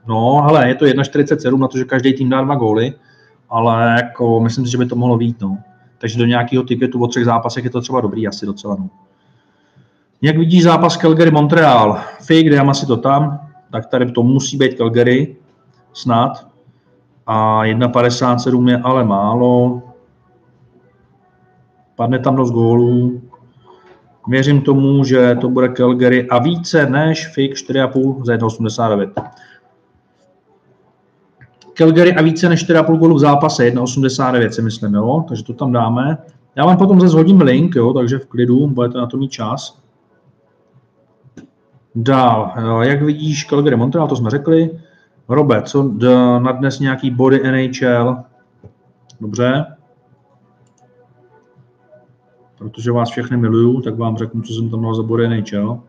No, 0.07 0.44
ale 0.44 0.68
je 0.68 0.76
to 0.76 0.86
1,47 0.86 1.60
na 1.60 1.68
to, 1.68 1.77
že 1.77 1.86
každý 1.86 2.14
tým 2.14 2.30
dá 2.30 2.41
dva 2.41 2.56
góly, 2.56 2.94
ale 3.49 3.95
jako 3.95 4.40
myslím 4.40 4.65
si, 4.65 4.72
že 4.72 4.77
by 4.77 4.86
to 4.86 4.95
mohlo 4.95 5.18
být, 5.18 5.41
no. 5.41 5.57
Takže 5.98 6.19
do 6.19 6.26
nějakého 6.26 6.64
tiketu 6.64 7.03
o 7.03 7.07
třech 7.07 7.26
zápasech 7.26 7.64
je 7.64 7.69
to 7.69 7.81
třeba 7.81 8.02
dobrý 8.02 8.27
asi 8.27 8.45
docela, 8.45 8.76
no. 8.80 8.90
Jak 10.22 10.38
vidíš 10.38 10.64
zápas 10.64 10.98
Calgary-Montreal? 10.98 11.99
Fake, 12.27 12.49
dám 12.49 12.69
asi 12.69 12.86
to 12.86 12.98
tam, 12.98 13.40
tak 13.72 13.86
tady 13.86 14.11
to 14.11 14.23
musí 14.23 14.57
být 14.57 14.77
Calgary 14.77 15.36
snad. 15.94 16.48
A 17.27 17.64
1,57 17.64 18.69
je 18.69 18.77
ale 18.77 19.03
málo. 19.03 19.81
Padne 22.00 22.20
tam 22.20 22.36
dost 22.36 22.52
gólů. 22.52 23.22
Věřím 24.28 24.62
tomu, 24.62 25.04
že 25.04 25.38
to 25.42 25.50
bude 25.50 25.70
Calgary 25.70 26.30
a 26.30 26.40
více 26.40 26.86
než 26.86 27.28
fake 27.28 27.54
4,5 27.54 28.26
za 28.26 28.36
1,89. 28.36 29.10
Calgary 31.74 32.16
a 32.16 32.22
více 32.22 32.50
než 32.50 32.70
4,5 32.70 32.98
gólů 32.98 33.16
v 33.16 33.20
zápase, 33.20 33.64
1,89 33.64 34.48
si 34.48 34.62
myslím, 34.62 34.94
jo? 34.94 35.26
takže 35.28 35.44
to 35.44 35.54
tam 35.54 35.72
dáme. 35.72 36.18
Já 36.56 36.66
vám 36.66 36.78
potom 36.78 37.02
zase 37.02 37.16
hodím 37.16 37.42
link, 37.42 37.76
jo? 37.76 37.94
takže 37.94 38.20
v 38.20 38.26
klidu, 38.26 38.68
budete 38.68 38.98
na 38.98 39.08
to 39.08 39.18
mít 39.18 39.32
čas. 39.32 39.80
Dál, 41.96 42.54
jak 42.82 43.02
vidíš, 43.02 43.44
Calgary 43.44 43.76
Montreal, 43.76 44.08
to 44.08 44.16
jsme 44.16 44.30
řekli. 44.30 44.80
Robert, 45.30 45.68
co 45.68 45.84
na 46.40 46.52
dnes 46.52 46.80
nějaký 46.80 47.12
body 47.12 47.42
NHL? 47.52 48.18
Dobře. 49.22 49.66
Protože 52.60 52.91
vás 52.91 53.10
všechny 53.10 53.38
miluju, 53.38 53.81
tak 53.81 53.98
vám 53.98 54.18
řeknu, 54.18 54.41
co 54.41 54.53
jsem 54.53 54.69
tam 54.69 54.80
měl 54.80 54.95
za 54.95 55.03
body 55.03 55.27
NHL. 55.27 55.81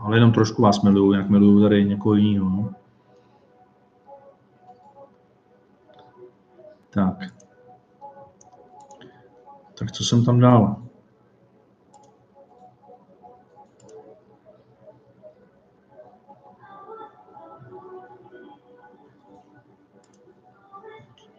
Ale 0.00 0.16
jenom 0.16 0.32
trošku 0.32 0.62
vás 0.62 0.82
miluju, 0.82 1.12
jak 1.12 1.30
miluju 1.30 1.62
tady 1.62 1.84
někoho 1.84 2.14
jiného. 2.14 2.50
No. 2.50 2.74
Tak. 6.90 7.16
Tak 9.78 9.92
co 9.92 10.04
jsem 10.04 10.24
tam 10.24 10.40
dal? 10.40 10.85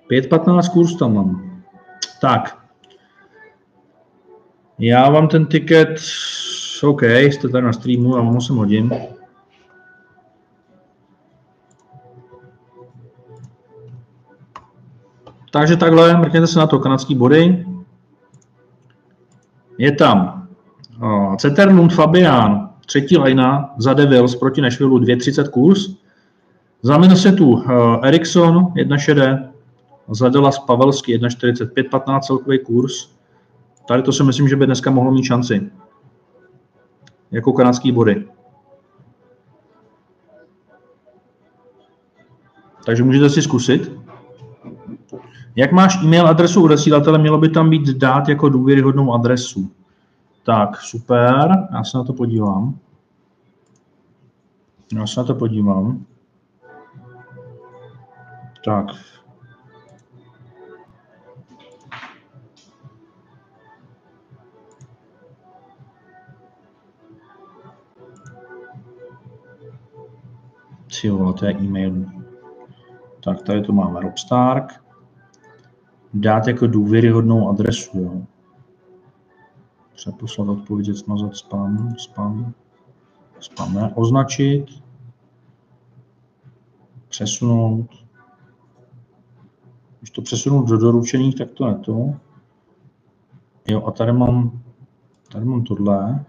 5.15 0.09 0.71
kurz 0.73 0.95
tam 0.95 1.13
mám. 1.13 1.61
Tak. 2.21 2.57
Já 4.79 5.09
vám 5.09 5.27
ten 5.27 5.45
tiket, 5.45 5.99
OK, 6.83 7.03
jste 7.03 7.49
tady 7.49 7.65
na 7.65 7.73
streamu, 7.73 8.15
já 8.15 8.21
vám 8.21 8.37
8 8.37 8.57
hodin. 8.57 8.91
Takže 15.51 15.75
takhle, 15.77 16.17
mrkněte 16.17 16.47
se 16.47 16.59
na 16.59 16.67
to, 16.67 16.79
kanadský 16.79 17.15
body. 17.15 17.65
Je 19.77 19.91
tam 19.91 20.47
uh, 21.01 21.35
Ceternund 21.35 21.93
Fabian, 21.93 22.69
třetí 22.85 23.17
lajna 23.17 23.73
za 23.77 23.93
Devils 23.93 24.35
proti 24.35 24.61
Nashville 24.61 24.99
2.30 24.99 25.49
kurz. 25.49 25.89
Za 26.81 26.97
Minnesota 26.97 27.43
uh, 27.43 27.65
Eriksson 28.03 28.55
1.6, 28.55 29.49
Zadela 30.09 30.51
z 30.51 30.59
Pavelsky 30.59 31.19
1,45-15 31.19 32.19
celkový 32.19 32.59
kurz. 32.59 33.09
Tady 33.87 34.03
to 34.03 34.11
si 34.11 34.23
myslím, 34.23 34.47
že 34.47 34.55
by 34.55 34.65
dneska 34.65 34.91
mohlo 34.91 35.11
mít 35.11 35.23
šanci. 35.23 35.71
Jako 37.31 37.53
kanadský 37.53 37.91
body. 37.91 38.27
Takže 42.85 43.03
můžete 43.03 43.29
si 43.29 43.41
zkusit. 43.41 43.91
Jak 45.55 45.71
máš 45.71 46.03
e-mail 46.03 46.27
adresu 46.27 46.63
odesílatele, 46.63 47.17
mělo 47.17 47.37
by 47.37 47.49
tam 47.49 47.69
být 47.69 47.89
dát 47.89 48.29
jako 48.29 48.49
důvěryhodnou 48.49 49.13
adresu. 49.13 49.71
Tak, 50.43 50.81
super, 50.81 51.67
já 51.73 51.83
se 51.83 51.97
na 51.97 52.03
to 52.03 52.13
podívám. 52.13 52.79
Já 54.93 55.07
se 55.07 55.19
na 55.19 55.23
to 55.23 55.35
podívám. 55.35 56.05
Tak, 58.65 58.85
To 71.39 71.45
je 71.45 71.53
e-mail. 71.53 72.05
Tak 73.23 73.41
tady 73.41 73.61
to 73.61 73.73
máme 73.73 74.01
Rob 74.01 74.17
Stark. 74.17 74.83
Dát 76.13 76.47
jako 76.47 76.67
důvěryhodnou 76.67 77.49
adresu, 77.49 77.99
jo. 77.99 78.21
Přeposlat, 79.95 80.49
odpovědět, 80.49 80.97
smazat 80.97 81.35
spam, 81.35 81.95
spam, 81.97 82.53
spam 83.39 83.73
ne, 83.73 83.91
označit, 83.95 84.65
přesunout. 87.07 87.87
Když 89.99 90.09
to 90.09 90.21
přesunu 90.21 90.63
do 90.63 90.77
doručených, 90.77 91.35
tak 91.35 91.51
to 91.51 91.67
ne 91.67 91.75
to. 91.75 92.13
Jo, 93.67 93.85
a 93.85 93.91
tady 93.91 94.13
mám, 94.13 94.61
tady 95.31 95.45
mám 95.45 95.63
tohle. 95.63 96.25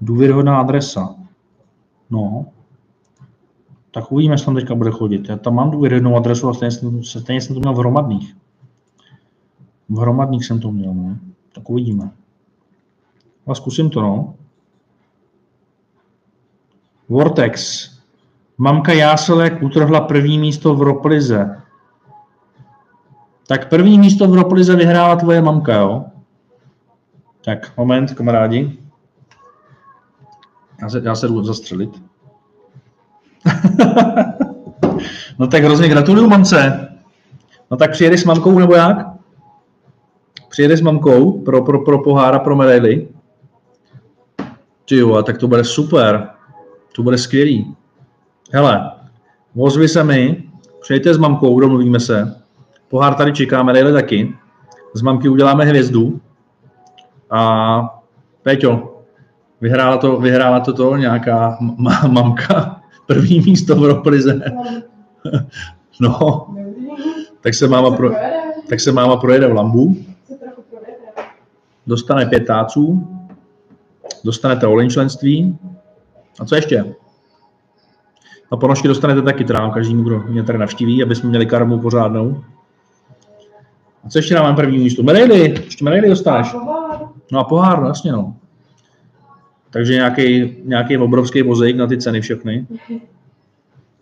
Důvěryhodná 0.00 0.60
adresa. 0.60 1.14
No, 2.10 2.46
tak 3.96 4.12
uvidíme, 4.12 4.34
jestli 4.34 4.44
tam 4.44 4.54
teďka 4.54 4.74
bude 4.74 4.90
chodit. 4.90 5.28
Já 5.28 5.36
tam 5.36 5.54
mám 5.54 5.70
důvěryhodnou 5.70 6.16
adresu 6.16 6.48
a 6.48 6.54
stejně 6.54 6.70
jsem, 6.70 7.04
stejně 7.04 7.40
jsem 7.40 7.54
to 7.54 7.60
měl 7.60 7.74
v 7.74 7.78
hromadných. 7.78 8.36
V 9.88 9.98
hromadných 9.98 10.44
jsem 10.44 10.60
to 10.60 10.72
měl, 10.72 10.94
no. 10.94 11.16
Tak 11.54 11.70
uvidíme. 11.70 12.10
A 13.46 13.54
zkusím 13.54 13.90
to, 13.90 14.00
no. 14.00 14.34
Vortex. 17.08 17.90
Mamka 18.58 18.92
Jáselek 18.92 19.62
utrhla 19.62 20.00
první 20.00 20.38
místo 20.38 20.74
v 20.74 20.82
Roplize. 20.82 21.62
Tak 23.46 23.68
první 23.68 23.98
místo 23.98 24.28
v 24.28 24.34
Roplize 24.34 24.76
vyhrála 24.76 25.16
tvoje 25.16 25.42
mamka, 25.42 25.74
jo? 25.74 26.04
Tak, 27.44 27.76
moment, 27.76 28.14
kamarádi. 28.14 28.78
Já 30.80 30.88
se, 30.88 31.02
já 31.04 31.14
se 31.14 31.28
jdu 31.28 31.44
zastřelit. 31.44 32.02
no 35.38 35.46
tak 35.46 35.64
hrozně 35.64 35.88
gratuluju 35.88 36.28
mamce. 36.28 36.88
No 37.70 37.76
tak 37.76 37.90
přijedeš 37.90 38.20
s 38.20 38.24
mamkou 38.24 38.58
nebo 38.58 38.74
jak? 38.74 39.06
Přijedeš 40.48 40.78
s 40.78 40.82
mamkou 40.82 41.40
pro, 41.40 41.62
pro, 41.64 41.84
pro 41.84 42.02
pohára, 42.02 42.38
pro 42.38 42.56
medaily? 42.56 43.08
Ty 44.88 44.96
jo, 44.96 45.22
tak 45.22 45.38
to 45.38 45.48
bude 45.48 45.64
super. 45.64 46.28
To 46.94 47.02
bude 47.02 47.18
skvělý. 47.18 47.76
Hele, 48.52 48.90
ozvi 49.56 49.88
se 49.88 50.04
mi, 50.04 50.44
přijďte 50.80 51.14
s 51.14 51.18
mamkou, 51.18 51.60
domluvíme 51.60 52.00
se. 52.00 52.36
Pohár 52.88 53.14
tady 53.14 53.32
čeká, 53.32 53.62
medaile 53.62 53.92
taky. 53.92 54.34
Z 54.94 55.02
mamky 55.02 55.28
uděláme 55.28 55.64
hvězdu. 55.64 56.20
A 57.30 58.00
Péťo, 58.42 59.02
vyhrála 59.60 59.96
to, 59.96 60.16
vyhrála 60.16 60.60
to, 60.60 60.72
to 60.72 60.96
nějaká 60.96 61.58
mamka 62.08 62.80
první 63.06 63.40
místo 63.40 63.76
v 63.76 63.84
Roplize. 63.84 64.40
No, 66.00 66.46
tak 67.40 67.54
se 67.54 67.68
máma, 67.68 67.96
pro, 67.96 68.10
tak 68.68 68.80
se 68.80 68.92
máma 68.92 69.16
projede 69.16 69.48
v 69.48 69.54
Lambu. 69.54 69.96
Dostane 71.86 72.26
pět 72.26 72.46
táců, 72.46 73.08
dostanete 74.24 74.66
online 74.66 74.90
členství. 74.90 75.58
A 76.40 76.44
co 76.44 76.54
ještě? 76.54 76.94
A 78.50 78.56
ponožky 78.56 78.88
dostanete 78.88 79.22
taky 79.22 79.44
trám 79.44 79.70
každému, 79.70 80.02
kdo 80.02 80.20
mě 80.20 80.42
tady 80.42 80.58
navštíví, 80.58 81.02
aby 81.02 81.14
jsme 81.14 81.28
měli 81.28 81.46
karmu 81.46 81.78
pořádnou. 81.78 82.44
A 84.04 84.08
co 84.08 84.18
ještě 84.18 84.34
nám 84.34 84.56
první 84.56 84.78
místo? 84.78 85.02
Medaily, 85.02 85.40
ještě 85.64 85.84
medaily 85.84 86.08
dostaneš. 86.08 86.54
No 87.32 87.40
a 87.40 87.44
pohár, 87.44 87.82
no, 87.82 87.88
jasně 87.88 88.12
no. 88.12 88.36
Takže 89.70 89.92
nějaký, 89.92 90.56
nějaký 90.64 90.98
obrovský 90.98 91.42
mozaik 91.42 91.76
na 91.76 91.86
ty 91.86 91.98
ceny 91.98 92.20
všechny. 92.20 92.66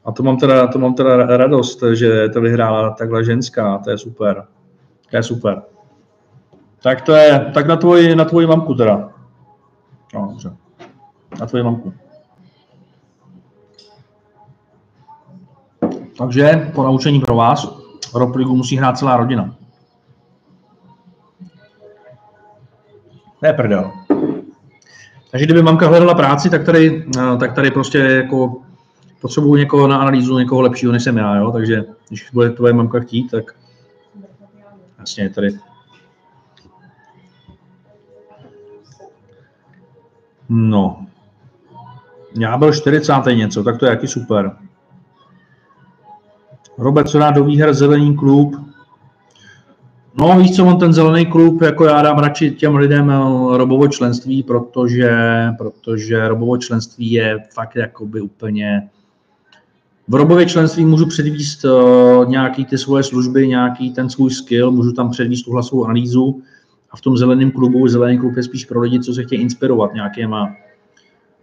A 0.04 0.12
to 0.12 0.22
mám, 0.22 0.36
teda, 0.36 0.66
to 0.66 0.78
mám 0.78 0.94
teda 0.94 1.36
radost, 1.36 1.82
že 1.92 2.28
to 2.28 2.40
vyhrála 2.40 2.90
takhle 2.90 3.24
ženská, 3.24 3.78
to 3.78 3.90
je 3.90 3.98
super. 3.98 4.46
To 5.10 5.16
je 5.16 5.22
super. 5.22 5.62
Tak 6.82 7.00
to 7.00 7.14
je, 7.14 7.50
tak 7.54 7.66
na 7.66 7.76
tvoji, 7.76 8.16
na 8.16 8.24
tvoji 8.24 8.46
mamku 8.46 8.74
teda. 8.74 9.10
No, 10.14 10.26
dobře. 10.30 10.56
Na 11.40 11.46
tvoji 11.46 11.64
mamku. 11.64 11.94
Takže 16.18 16.70
po 16.74 16.82
naučení 16.82 17.20
pro 17.20 17.36
vás, 17.36 17.78
Ropligu 18.14 18.56
musí 18.56 18.76
hrát 18.76 18.98
celá 18.98 19.16
rodina. 19.16 19.56
To 23.40 23.46
je 23.46 23.52
prdel. 23.52 23.92
Takže 25.34 25.44
kdyby 25.44 25.62
mamka 25.62 25.88
hledala 25.88 26.14
práci, 26.14 26.50
tak 26.50 26.64
tady, 26.64 27.04
eh, 27.18 27.36
tak 27.36 27.52
tady 27.52 27.70
prostě 27.70 27.98
jako 27.98 28.62
potřebuju 29.20 29.54
někoho 29.54 29.88
na 29.88 29.96
analýzu, 29.96 30.38
někoho 30.38 30.60
lepšího 30.60 30.92
než 30.92 31.02
jsem 31.02 31.16
já, 31.16 31.36
jo? 31.36 31.50
takže 31.52 31.84
když 32.08 32.30
bude 32.32 32.50
tvoje 32.50 32.72
mamka 32.72 33.00
chtít, 33.00 33.30
tak 33.30 33.54
jasně 34.98 35.30
tady. 35.30 35.48
No, 40.48 41.06
já 42.38 42.56
byl 42.56 42.72
40. 42.72 43.34
něco, 43.34 43.64
tak 43.64 43.78
to 43.78 43.86
je 43.86 43.90
jaký 43.90 44.06
super. 44.06 44.56
Robert, 46.78 47.08
co 47.08 47.18
dá 47.18 47.30
do 47.30 47.44
výher 47.44 47.74
zelený 47.74 48.16
klub? 48.16 48.73
No, 50.16 50.38
víš 50.38 50.56
co, 50.56 50.66
on 50.66 50.78
ten 50.78 50.92
zelený 50.92 51.26
klub, 51.26 51.62
jako 51.62 51.84
já 51.84 52.02
dám 52.02 52.18
radši 52.18 52.50
těm 52.50 52.76
lidem 52.76 53.10
eh, 53.10 53.56
robovo 53.56 53.88
členství, 53.88 54.42
protože, 54.42 55.12
protože 55.58 56.28
robovo 56.28 56.56
členství 56.56 57.12
je 57.12 57.42
fakt 57.54 57.76
jakoby 57.76 58.20
úplně... 58.20 58.88
V 60.08 60.14
robově 60.14 60.46
členství 60.46 60.84
můžu 60.84 61.06
předvíst 61.06 61.64
uh, 61.64 62.28
nějaký 62.28 62.64
ty 62.64 62.78
svoje 62.78 63.02
služby, 63.02 63.48
nějaký 63.48 63.92
ten 63.92 64.10
svůj 64.10 64.30
skill, 64.30 64.70
můžu 64.70 64.92
tam 64.92 65.10
předvíst 65.10 65.44
tu 65.44 65.52
hlasovou 65.52 65.84
analýzu 65.84 66.42
a 66.90 66.96
v 66.96 67.00
tom 67.00 67.16
zeleném 67.16 67.50
klubu, 67.50 67.88
zelený 67.88 68.18
klub 68.18 68.36
je 68.36 68.42
spíš 68.42 68.64
pro 68.64 68.80
lidi, 68.80 69.00
co 69.00 69.14
se 69.14 69.24
chtějí 69.24 69.40
inspirovat 69.40 69.94
nějakýma 69.94 70.56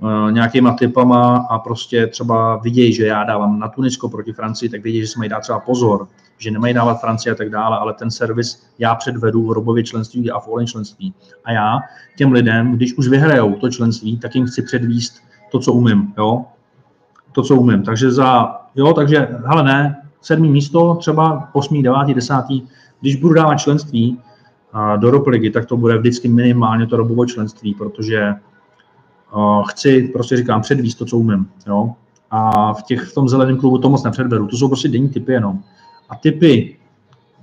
Eh, 0.03 0.31
nějakýma 0.31 0.73
typama 0.73 1.37
a 1.49 1.59
prostě 1.59 2.07
třeba 2.07 2.57
vidějí, 2.57 2.93
že 2.93 3.05
já 3.05 3.23
dávám 3.23 3.59
na 3.59 3.67
Tunisko 3.67 4.09
proti 4.09 4.33
Francii, 4.33 4.69
tak 4.69 4.83
vidějí, 4.83 5.01
že 5.01 5.07
se 5.07 5.19
mají 5.19 5.29
dát 5.29 5.39
třeba 5.39 5.59
pozor, 5.59 6.07
že 6.41 6.51
nemají 6.51 6.73
dávat 6.73 7.01
Francii 7.01 7.31
a 7.31 7.35
tak 7.35 7.49
dále, 7.49 7.77
ale 7.77 7.93
ten 7.93 8.11
servis 8.11 8.63
já 8.79 8.95
předvedu 8.95 9.47
v 9.47 9.51
robově 9.51 9.83
členství 9.83 10.31
a 10.31 10.39
v 10.39 10.47
online 10.47 10.67
členství. 10.67 11.13
A 11.45 11.51
já 11.51 11.79
těm 12.17 12.31
lidem, 12.31 12.71
když 12.71 12.93
už 12.93 13.07
vyhrajou 13.07 13.55
to 13.55 13.69
členství, 13.69 14.17
tak 14.17 14.35
jim 14.35 14.45
chci 14.45 14.61
předvíst 14.61 15.21
to, 15.51 15.59
co 15.59 15.73
umím, 15.73 16.13
jo? 16.17 16.45
To, 17.31 17.41
co 17.41 17.55
umím. 17.55 17.83
Takže 17.83 18.11
za, 18.11 18.61
jo, 18.75 18.93
takže, 18.93 19.27
hele 19.45 19.63
ne, 19.63 20.01
sedmý 20.21 20.49
místo, 20.49 20.95
třeba 20.95 21.49
osmý, 21.53 21.83
devátý, 21.83 22.13
desátý, 22.13 22.61
když 23.01 23.15
budu 23.15 23.33
dávat 23.33 23.55
členství 23.55 24.19
do 24.97 25.11
Ropligy, 25.11 25.49
tak 25.49 25.65
to 25.65 25.77
bude 25.77 25.97
vždycky 25.97 26.27
minimálně 26.27 26.87
to 26.87 26.97
robovo 26.97 27.25
členství, 27.25 27.73
protože 27.73 28.33
chci, 29.69 30.09
prostě 30.13 30.37
říkám, 30.37 30.61
předvíst 30.61 30.97
to, 30.97 31.05
co 31.05 31.17
umím. 31.17 31.47
Jo? 31.67 31.91
A 32.31 32.73
v, 32.73 32.83
těch, 32.83 33.01
v 33.01 33.13
tom 33.13 33.29
zeleném 33.29 33.57
klubu 33.57 33.77
to 33.77 33.89
moc 33.89 34.03
nepředvedu. 34.03 34.47
To 34.47 34.57
jsou 34.57 34.67
prostě 34.67 34.87
denní 34.87 35.09
typy 35.09 35.31
jenom. 35.31 35.63
A 36.11 36.15
typy, 36.15 36.77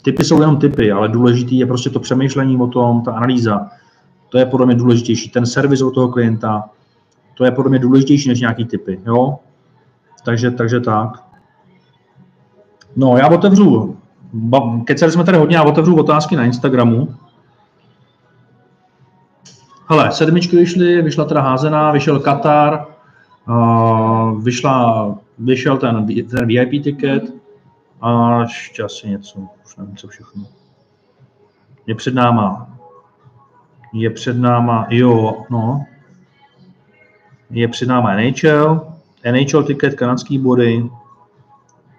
typy 0.02 0.24
jsou 0.24 0.40
jenom 0.40 0.56
typy, 0.56 0.92
ale 0.92 1.08
důležitý 1.08 1.58
je 1.58 1.66
prostě 1.66 1.90
to 1.90 2.00
přemýšlení 2.00 2.56
o 2.56 2.66
tom, 2.66 3.02
ta 3.02 3.12
analýza. 3.12 3.68
To 4.28 4.38
je 4.38 4.46
podle 4.46 4.66
mě 4.66 4.74
důležitější. 4.74 5.30
Ten 5.30 5.46
servis 5.46 5.82
od 5.82 5.94
toho 5.94 6.08
klienta, 6.08 6.70
to 7.34 7.44
je 7.44 7.50
podle 7.50 7.70
mě 7.70 7.78
důležitější 7.78 8.28
než 8.28 8.40
nějaký 8.40 8.64
typy. 8.64 9.00
Jo? 9.06 9.38
Takže, 10.24 10.50
takže 10.50 10.80
tak. 10.80 11.24
No, 12.96 13.16
já 13.16 13.28
otevřu, 13.28 13.96
keceli 14.84 15.12
jsme 15.12 15.24
tady 15.24 15.38
hodně, 15.38 15.56
já 15.56 15.62
otevřu 15.62 15.96
otázky 15.96 16.36
na 16.36 16.44
Instagramu. 16.44 17.14
Hele, 19.90 20.12
sedmičky 20.12 20.56
vyšly, 20.56 21.02
vyšla 21.02 21.24
teda 21.24 21.40
házená, 21.40 21.92
vyšel 21.92 22.20
Katar, 22.20 22.86
uh, 23.48 24.42
vyšla, 24.42 25.14
vyšel 25.38 25.76
ten, 25.76 26.06
ten 26.06 26.46
VIP 26.46 26.84
ticket 26.84 27.22
a 28.00 28.40
ještě 28.40 28.82
asi 28.82 29.08
něco, 29.08 29.38
už 29.66 29.76
nevím, 29.76 29.96
co 29.96 30.08
všechno. 30.08 30.44
Je 31.86 31.94
před 31.94 32.14
náma, 32.14 32.78
je 33.92 34.10
před 34.10 34.36
náma, 34.36 34.86
jo, 34.90 35.44
no, 35.50 35.86
je 37.50 37.68
před 37.68 37.88
náma 37.88 38.14
NHL, 38.14 38.92
NHL 39.32 39.62
ticket, 39.62 39.94
kanadský 39.94 40.38
body 40.38 40.90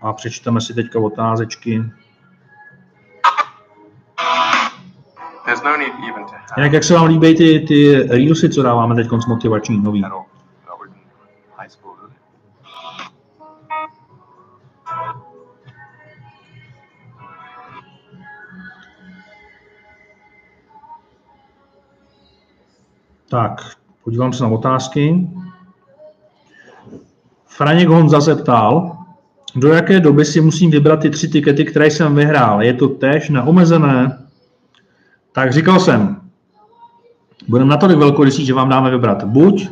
a 0.02 0.14
přečteme 0.14 0.62
si 0.62 0.74
teďka 0.74 1.00
otázečky. 1.00 1.84
no. 6.20 6.26
Jinak 6.58 6.74
jak 6.74 6.84
se 6.84 6.94
vám 6.94 7.08
líbí 7.08 7.36
ty, 7.36 7.60
ty 7.60 7.94
reelsy, 7.96 8.50
co 8.50 8.64
dáváme 8.64 8.96
teď 8.96 9.08
motivační, 9.28 9.84
nový? 9.84 10.04
Tak, 23.30 23.62
podívám 24.04 24.34
se 24.34 24.44
na 24.44 24.50
otázky. 24.50 25.28
Franěk 27.48 27.88
Honza 27.88 28.22
se 28.22 28.36
ptal, 28.36 28.98
do 29.56 29.68
jaké 29.68 30.00
doby 30.00 30.26
si 30.26 30.42
musím 30.42 30.72
vybrat 30.72 31.00
ty 31.00 31.10
tři 31.10 31.28
tikety, 31.28 31.66
které 31.66 31.88
jsem 31.88 32.16
vyhrál. 32.16 32.64
Je 32.64 32.74
to 32.74 32.88
tež 32.88 33.30
na 33.30 33.44
omezené? 33.44 34.26
Tak 35.32 35.54
říkal 35.54 35.80
jsem, 35.80 36.22
budeme 37.48 37.70
natolik 37.70 37.98
velkorysí, 37.98 38.46
že 38.46 38.54
vám 38.54 38.70
dáme 38.70 38.92
vybrat 38.92 39.24
buď 39.24 39.70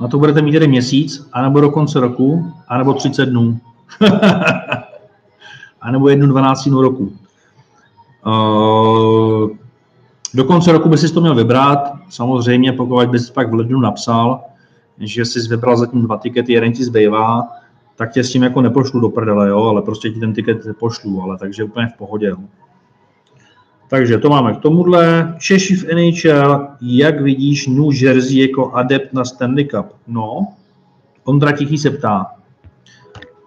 na 0.00 0.08
to 0.08 0.18
budete 0.18 0.42
mít 0.42 0.54
jeden 0.54 0.70
měsíc, 0.70 1.28
anebo 1.32 1.60
do 1.60 1.70
konce 1.70 2.00
roku, 2.00 2.52
anebo 2.68 2.94
30 2.94 3.26
dnů. 3.26 3.60
anebo 5.80 6.08
jednu 6.08 6.26
12 6.26 6.66
roku. 6.66 7.12
Uh, 8.26 9.50
do 10.36 10.44
konce 10.44 10.72
roku 10.72 10.88
by 10.88 10.98
si 10.98 11.14
to 11.14 11.20
měl 11.20 11.34
vybrat. 11.34 11.92
Samozřejmě, 12.08 12.72
pokud 12.72 13.08
bys 13.08 13.30
pak 13.30 13.50
v 13.50 13.54
lednu 13.54 13.80
napsal, 13.80 14.40
že 14.98 15.24
jsi 15.24 15.48
vybral 15.48 15.76
zatím 15.76 16.02
dva 16.02 16.16
tikety, 16.16 16.52
jeden 16.52 16.72
ti 16.72 16.84
zbývá, 16.84 17.48
tak 17.96 18.12
tě 18.12 18.24
s 18.24 18.32
tím 18.32 18.42
jako 18.42 18.60
nepošlu 18.60 19.00
do 19.00 19.08
prdele, 19.08 19.48
jo, 19.48 19.62
ale 19.62 19.82
prostě 19.82 20.10
ti 20.10 20.20
ten 20.20 20.34
tiket 20.34 20.58
pošlu, 20.78 21.22
ale 21.22 21.38
takže 21.38 21.64
úplně 21.64 21.86
v 21.86 21.98
pohodě. 21.98 22.26
Jo. 22.26 22.36
Takže 23.88 24.18
to 24.18 24.28
máme 24.28 24.54
k 24.54 24.60
tomuhle. 24.60 25.34
Češi 25.38 25.76
v 25.76 25.84
NHL, 25.94 26.68
jak 26.80 27.20
vidíš 27.20 27.66
New 27.66 28.02
Jersey 28.02 28.38
jako 28.38 28.72
adept 28.72 29.12
na 29.12 29.24
Stanley 29.24 29.64
Cup? 29.64 29.86
No, 30.06 30.46
Ondra 31.24 31.52
Tichý 31.52 31.78
se 31.78 31.90
ptá. 31.90 32.26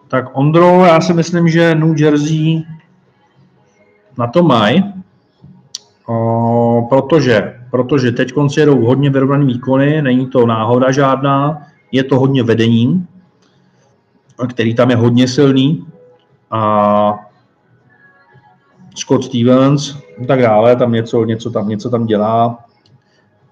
Tak 0.08 0.38
Ondro, 0.38 0.86
já 0.86 1.02
si 1.02 1.14
myslím, 1.14 1.50
že 1.50 1.76
New 1.76 2.02
Jersey 2.02 2.64
na 4.18 4.28
to 4.28 4.44
mají, 4.44 4.99
protože, 6.90 7.60
protože 7.72 8.12
teď 8.12 8.32
konci 8.32 8.60
jedou 8.60 8.86
hodně 8.86 9.10
vyrovnaný 9.10 9.46
výkony, 9.46 10.02
není 10.02 10.28
to 10.28 10.46
náhoda 10.46 10.92
žádná, 10.92 11.62
je 11.92 12.04
to 12.04 12.20
hodně 12.20 12.44
vedením, 12.44 13.08
který 14.50 14.76
tam 14.76 14.90
je 14.90 14.96
hodně 14.96 15.28
silný 15.28 15.86
a 16.52 17.20
Scott 18.96 19.24
Stevens 19.24 19.98
a 20.24 20.26
tak 20.28 20.42
dále, 20.42 20.76
tam 20.76 20.92
něco, 20.92 21.26
něco, 21.26 21.52
tam, 21.52 21.70
něco 21.70 21.90
tam 21.90 22.06
dělá. 22.06 22.66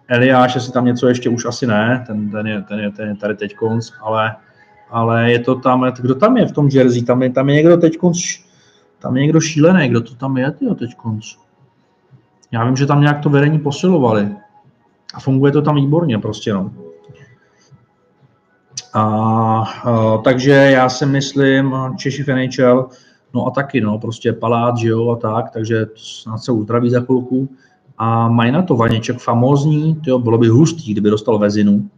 Eliáš, 0.08 0.56
jestli 0.56 0.74
tam 0.74 0.86
něco 0.86 1.08
ještě 1.08 1.30
už 1.30 1.46
asi 1.46 1.68
ne, 1.68 2.04
ten, 2.08 2.30
ten, 2.32 2.48
je, 2.48 2.62
ten, 2.62 2.80
je, 2.80 2.92
ten 2.92 3.10
je 3.10 3.16
tady 3.16 3.36
teď 3.36 3.56
konc, 3.56 3.92
ale, 4.02 4.36
ale 4.90 5.32
je 5.32 5.40
to 5.40 5.56
tam, 5.56 5.92
kdo 6.02 6.16
tam 6.16 6.38
je 6.38 6.46
v 6.46 6.52
tom 6.52 6.70
Jersey, 6.72 7.04
tam 7.04 7.22
je, 7.24 7.30
tam 7.30 7.50
je 7.50 7.56
někdo 7.56 7.78
teď 7.78 7.98
konc, 7.98 8.18
tam 9.00 9.18
je 9.18 9.24
někdo 9.24 9.42
šílený, 9.42 9.90
kdo 9.90 10.02
to 10.02 10.16
tam 10.16 10.38
je, 10.38 10.52
teď 10.80 10.96
konc. 10.96 11.47
Já 12.52 12.66
vím, 12.66 12.76
že 12.76 12.86
tam 12.86 13.02
nějak 13.02 13.20
to 13.20 13.30
vedení 13.30 13.60
posilovali 13.60 14.36
a 15.14 15.20
funguje 15.20 15.52
to 15.52 15.62
tam 15.62 15.76
výborně 15.76 16.20
prostě, 16.20 16.54
no. 16.54 16.72
A, 18.94 19.04
a, 19.84 20.18
takže 20.18 20.52
já 20.52 20.90
si 20.90 21.06
myslím, 21.06 21.76
Češi 21.98 22.24
v 22.24 22.28
NHL, 22.28 22.90
no 23.34 23.48
a 23.48 23.52
taky, 23.52 23.82
no, 23.82 24.00
prostě 24.00 24.34
palát, 24.34 24.78
že 24.78 24.88
jo, 24.88 25.10
a 25.10 25.16
tak, 25.16 25.50
takže 25.50 25.86
snad 25.96 26.38
se 26.38 26.52
uzdraví 26.52 26.90
za 26.90 27.02
chvilku. 27.02 27.50
A 27.98 28.28
mají 28.28 28.52
na 28.52 28.62
to 28.62 28.76
Vaněček 28.76 29.18
famózní, 29.18 29.96
to 29.96 30.20
bylo 30.20 30.38
by 30.38 30.48
hustý, 30.48 30.92
kdyby 30.92 31.10
dostal 31.10 31.38
Vezinu. 31.38 31.90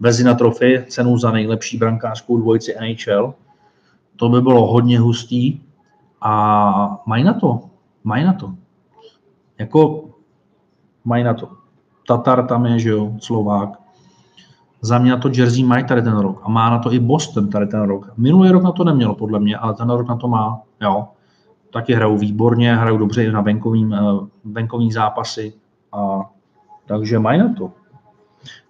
Vezina 0.00 0.34
trofy, 0.34 0.84
cenu 0.88 1.18
za 1.18 1.30
nejlepší 1.30 1.78
brankářskou 1.78 2.36
dvojici 2.36 2.74
NHL. 2.80 3.34
To 4.16 4.28
by 4.28 4.40
bylo 4.40 4.66
hodně 4.66 4.98
hustý. 4.98 5.60
A 6.20 7.02
mají 7.06 7.24
na 7.24 7.34
to, 7.34 7.60
mají 8.04 8.24
na 8.24 8.32
to. 8.32 8.54
Jako 9.60 10.04
mají 11.04 11.24
na 11.24 11.34
to. 11.34 11.48
Tatar 12.06 12.46
tam 12.46 12.66
je, 12.66 12.78
že 12.78 12.90
jo, 12.90 13.12
Slovák. 13.18 13.70
Za 14.80 14.98
mě 14.98 15.10
na 15.10 15.16
to 15.16 15.30
Jersey 15.34 15.64
mají 15.64 15.84
tady 15.84 16.02
ten 16.02 16.18
rok 16.18 16.40
a 16.42 16.48
má 16.48 16.70
na 16.70 16.78
to 16.78 16.92
i 16.92 16.98
Boston 16.98 17.48
tady 17.48 17.66
ten 17.66 17.82
rok. 17.82 18.12
Minulý 18.16 18.50
rok 18.50 18.62
na 18.62 18.72
to 18.72 18.84
nemělo, 18.84 19.14
podle 19.14 19.40
mě, 19.40 19.56
ale 19.56 19.74
ten 19.74 19.90
rok 19.90 20.08
na 20.08 20.16
to 20.16 20.28
má, 20.28 20.60
jo. 20.80 21.08
Taky 21.72 21.94
hrajou 21.94 22.18
výborně, 22.18 22.76
hrajou 22.76 22.98
dobře 22.98 23.24
i 23.24 23.32
na 23.32 23.40
venkovým, 23.40 23.94
eh, 23.94 23.98
venkovní 24.44 24.92
zápasy, 24.92 25.52
a, 25.92 26.20
takže 26.86 27.18
mají 27.18 27.38
na 27.38 27.54
to. 27.54 27.72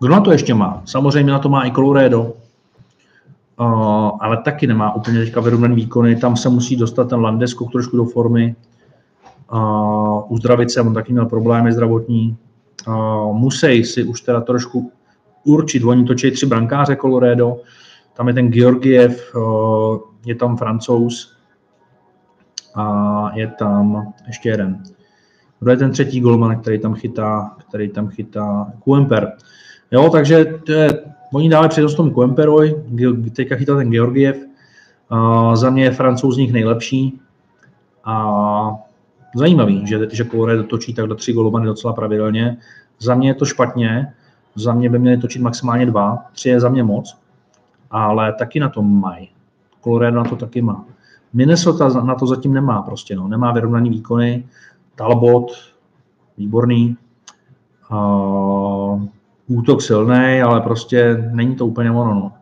Kdo 0.00 0.12
na 0.12 0.20
to 0.20 0.32
ještě 0.32 0.54
má? 0.54 0.82
Samozřejmě 0.84 1.32
na 1.32 1.38
to 1.38 1.48
má 1.48 1.66
i 1.66 1.72
Colorado, 1.72 2.22
uh, 2.22 4.10
ale 4.20 4.36
taky 4.36 4.66
nemá 4.66 4.94
úplně 4.94 5.18
teďka 5.18 5.40
vyrovnaný 5.40 5.74
výkony. 5.74 6.16
Tam 6.16 6.36
se 6.36 6.48
musí 6.48 6.76
dostat 6.76 7.08
ten 7.08 7.20
Landesko 7.20 7.64
trošku 7.64 7.96
do 7.96 8.04
formy. 8.04 8.56
Uh, 9.52 10.32
uzdravit 10.32 10.70
se, 10.70 10.80
on 10.80 10.94
taky 10.94 11.12
měl 11.12 11.26
problémy 11.26 11.72
zdravotní. 11.72 12.36
Uh, 12.88 13.36
musí 13.36 13.84
si 13.84 14.04
už 14.04 14.20
teda 14.20 14.40
trošku 14.40 14.92
určit. 15.44 15.84
Oni 15.84 16.04
točí 16.04 16.30
tři 16.30 16.46
brankáře 16.46 16.96
Colorado, 16.96 17.56
tam 18.20 18.28
je 18.28 18.34
ten 18.34 18.48
Georgiev, 18.48 19.32
eh, 19.36 19.98
je 20.26 20.34
tam 20.34 20.56
francouz 20.56 21.36
a 22.74 23.30
je 23.34 23.46
tam 23.46 24.12
ještě 24.26 24.48
jeden. 24.48 24.82
Kdo 25.60 25.70
je 25.70 25.76
ten 25.76 25.90
třetí 25.90 26.20
golman, 26.20 26.60
který 26.60 26.78
tam 26.78 26.94
chytá, 26.94 27.56
který 27.68 27.88
tam 27.88 28.08
chytá 28.08 28.72
Kuemper. 28.84 29.32
Jo, 29.90 30.10
takže 30.10 30.44
to 30.44 30.72
je, 30.72 31.04
oni 31.32 31.48
dále 31.48 31.68
přednost 31.68 31.94
tomu 31.94 32.10
Kuemperovi, 32.10 32.74
teďka 33.36 33.56
chytal 33.56 33.76
ten 33.76 33.90
Georgiev, 33.90 34.36
a 35.10 35.56
za 35.56 35.70
mě 35.70 35.84
je 35.84 35.90
francouz 35.90 36.34
z 36.34 36.38
nich 36.38 36.52
nejlepší 36.52 37.20
a 38.04 38.76
zajímavý, 39.34 39.86
že, 39.86 40.08
že 40.12 40.24
Colorado 40.24 40.64
točí 40.64 40.94
takhle 40.94 41.16
tři 41.16 41.32
golmany 41.32 41.66
docela 41.66 41.92
pravidelně. 41.92 42.56
Za 42.98 43.14
mě 43.14 43.28
je 43.28 43.34
to 43.34 43.44
špatně, 43.44 44.12
za 44.54 44.74
mě 44.74 44.90
by 44.90 44.98
měli 44.98 45.18
točit 45.18 45.42
maximálně 45.42 45.86
dva, 45.86 46.18
tři 46.32 46.48
je 46.48 46.60
za 46.60 46.68
mě 46.68 46.82
moc, 46.82 47.16
ale 47.90 48.32
taky 48.32 48.60
na 48.60 48.68
to 48.68 48.82
mají. 48.82 49.30
Colorado 49.84 50.16
na 50.16 50.24
to 50.24 50.36
taky 50.36 50.62
má. 50.62 50.84
Minnesota 51.32 51.88
na 51.88 52.14
to 52.14 52.26
zatím 52.26 52.54
nemá 52.54 52.82
prostě, 52.82 53.16
no. 53.16 53.28
nemá 53.28 53.52
vyrovnaný 53.52 53.90
výkony. 53.90 54.44
Talbot, 54.94 55.52
výborný. 56.38 56.96
Uh, 57.90 59.04
útok 59.46 59.82
silný, 59.82 60.42
ale 60.42 60.60
prostě 60.60 61.30
není 61.32 61.56
to 61.56 61.66
úplně 61.66 61.90
ono. 61.90 62.14
No. 62.14 62.32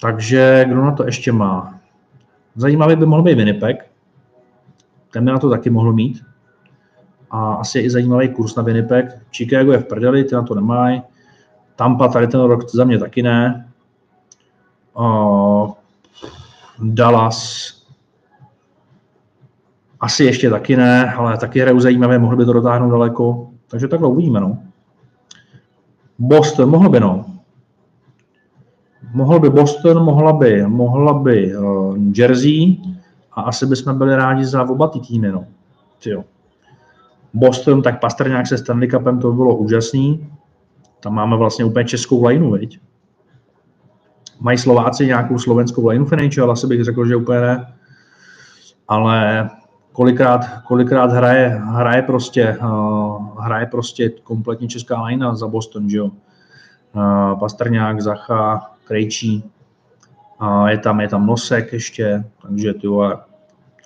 Takže 0.00 0.64
kdo 0.68 0.84
na 0.84 0.92
to 0.92 1.04
ještě 1.04 1.32
má? 1.32 1.74
Zajímavý 2.56 2.96
by 2.96 3.06
mohl 3.06 3.22
být 3.22 3.34
Winnipeg. 3.34 3.89
Ten 5.10 5.24
by 5.24 5.30
na 5.30 5.38
to 5.38 5.50
taky 5.50 5.70
mohl 5.70 5.92
mít 5.92 6.22
a 7.30 7.54
asi 7.54 7.78
je 7.78 7.84
i 7.84 7.90
zajímavý 7.90 8.28
kurz 8.28 8.56
na 8.56 8.62
Winnipeg. 8.62 9.22
Chicago 9.32 9.72
je 9.72 9.78
v 9.78 9.84
prdeli, 9.84 10.24
ty 10.24 10.34
na 10.34 10.42
to 10.42 10.54
nemají. 10.54 11.02
Tampa 11.76 12.08
tady 12.08 12.26
ten 12.26 12.40
rok 12.40 12.70
za 12.70 12.84
mě 12.84 12.98
taky 12.98 13.22
ne. 13.22 13.70
Uh, 14.98 15.72
Dallas 16.82 17.70
asi 20.00 20.24
ještě 20.24 20.50
taky 20.50 20.76
ne, 20.76 21.12
ale 21.12 21.38
taky 21.38 21.60
hrajou 21.60 21.80
zajímavé, 21.80 22.18
mohli 22.18 22.36
by 22.36 22.44
to 22.44 22.52
dotáhnout 22.52 22.90
daleko. 22.90 23.50
Takže 23.68 23.88
takhle 23.88 24.08
uvidíme, 24.08 24.40
no. 24.40 24.58
Boston, 26.18 26.70
mohl 26.70 26.88
by, 26.88 27.00
no. 27.00 27.24
Mohl 29.12 29.40
by 29.40 29.50
Boston, 29.50 30.04
mohla 30.04 30.32
by, 30.32 30.66
mohla 30.66 31.14
by 31.14 31.56
uh, 31.56 31.96
Jersey 32.14 32.76
a 33.32 33.42
asi 33.42 33.66
bychom 33.66 33.98
byli 33.98 34.16
rádi 34.16 34.44
za 34.44 34.62
oba 34.62 34.88
ty 34.88 35.00
týmy, 35.00 35.32
no. 35.32 35.44
Tyjo. 36.02 36.24
Boston, 37.34 37.82
tak 37.82 38.00
Pastrňák 38.00 38.46
se 38.46 38.58
Stanley 38.58 38.88
Cupem, 38.88 39.18
to 39.18 39.32
bylo 39.32 39.56
úžasný. 39.56 40.32
Tam 41.00 41.14
máme 41.14 41.36
vlastně 41.36 41.64
úplně 41.64 41.84
českou 41.84 42.26
lineu, 42.26 42.50
viď? 42.50 42.80
Mají 44.40 44.58
Slováci 44.58 45.06
nějakou 45.06 45.38
slovenskou 45.38 45.88
lineu 45.88 46.04
v 46.04 46.12
ale 46.42 46.52
asi 46.52 46.66
bych 46.66 46.84
řekl, 46.84 47.06
že 47.06 47.16
úplně 47.16 47.40
ne. 47.40 47.72
Ale 48.88 49.50
kolikrát, 49.92 50.40
kolikrát 50.66 51.12
hraje, 51.12 51.60
hraje 51.64 52.02
prostě, 52.02 52.58
uh, 52.62 53.40
hraje 53.40 53.66
prostě 53.66 54.10
kompletně 54.10 54.68
česká 54.68 55.02
linea 55.02 55.34
za 55.34 55.46
Boston, 55.46 55.90
že 55.90 55.98
jo? 55.98 56.10
Uh, 56.94 57.38
Pastrňák, 57.38 58.00
Zacha, 58.00 58.70
Krejčí, 58.84 59.50
uh, 60.40 60.66
je 60.66 60.78
tam, 60.78 61.00
je 61.00 61.08
tam 61.08 61.26
Nosek 61.26 61.72
ještě, 61.72 62.24
takže 62.42 62.74
ty 62.74 62.86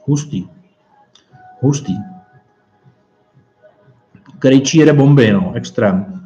hustý. 0.06 0.48
Hustý. 1.60 1.97
Krejčí 4.39 4.78
jede 4.78 4.93
bomby, 4.93 5.32
no, 5.32 5.52
extrém. 5.55 6.24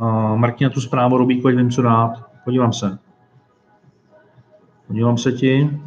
Uh, 0.00 0.36
Martina 0.36 0.70
tu 0.70 0.80
zprávu 0.80 1.18
robí, 1.18 1.42
ať 1.46 1.54
vím, 1.54 1.70
co 1.70 1.82
dát. 1.82 2.30
Podívám 2.44 2.72
se. 2.72 2.98
Podívám 4.86 5.18
se 5.18 5.32
ti. 5.32 5.80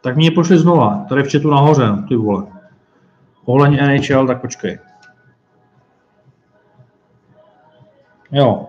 Tak 0.00 0.16
mě 0.16 0.30
pošli 0.30 0.58
znova, 0.58 1.04
tady 1.08 1.22
v 1.22 1.32
chatu 1.32 1.50
nahoře, 1.50 1.88
ty 2.08 2.16
vole. 2.16 2.46
Ohledně 3.44 3.82
NHL, 3.82 4.26
tak 4.26 4.40
počkej. 4.40 4.78
Jo, 8.34 8.66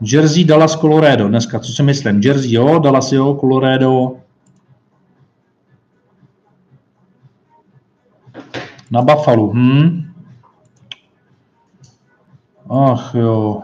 Jersey, 0.00 0.44
Dallas, 0.44 0.76
Colorado 0.76 1.28
dneska, 1.28 1.60
co 1.60 1.72
si 1.72 1.82
myslím. 1.82 2.20
Jersey 2.24 2.52
jo, 2.52 2.78
Dallas 2.78 3.12
jo, 3.12 3.34
Colorado. 3.40 4.16
Na 8.90 9.02
Buffalo, 9.02 9.50
hm. 9.52 10.12
Ach 12.70 13.14
jo. 13.14 13.62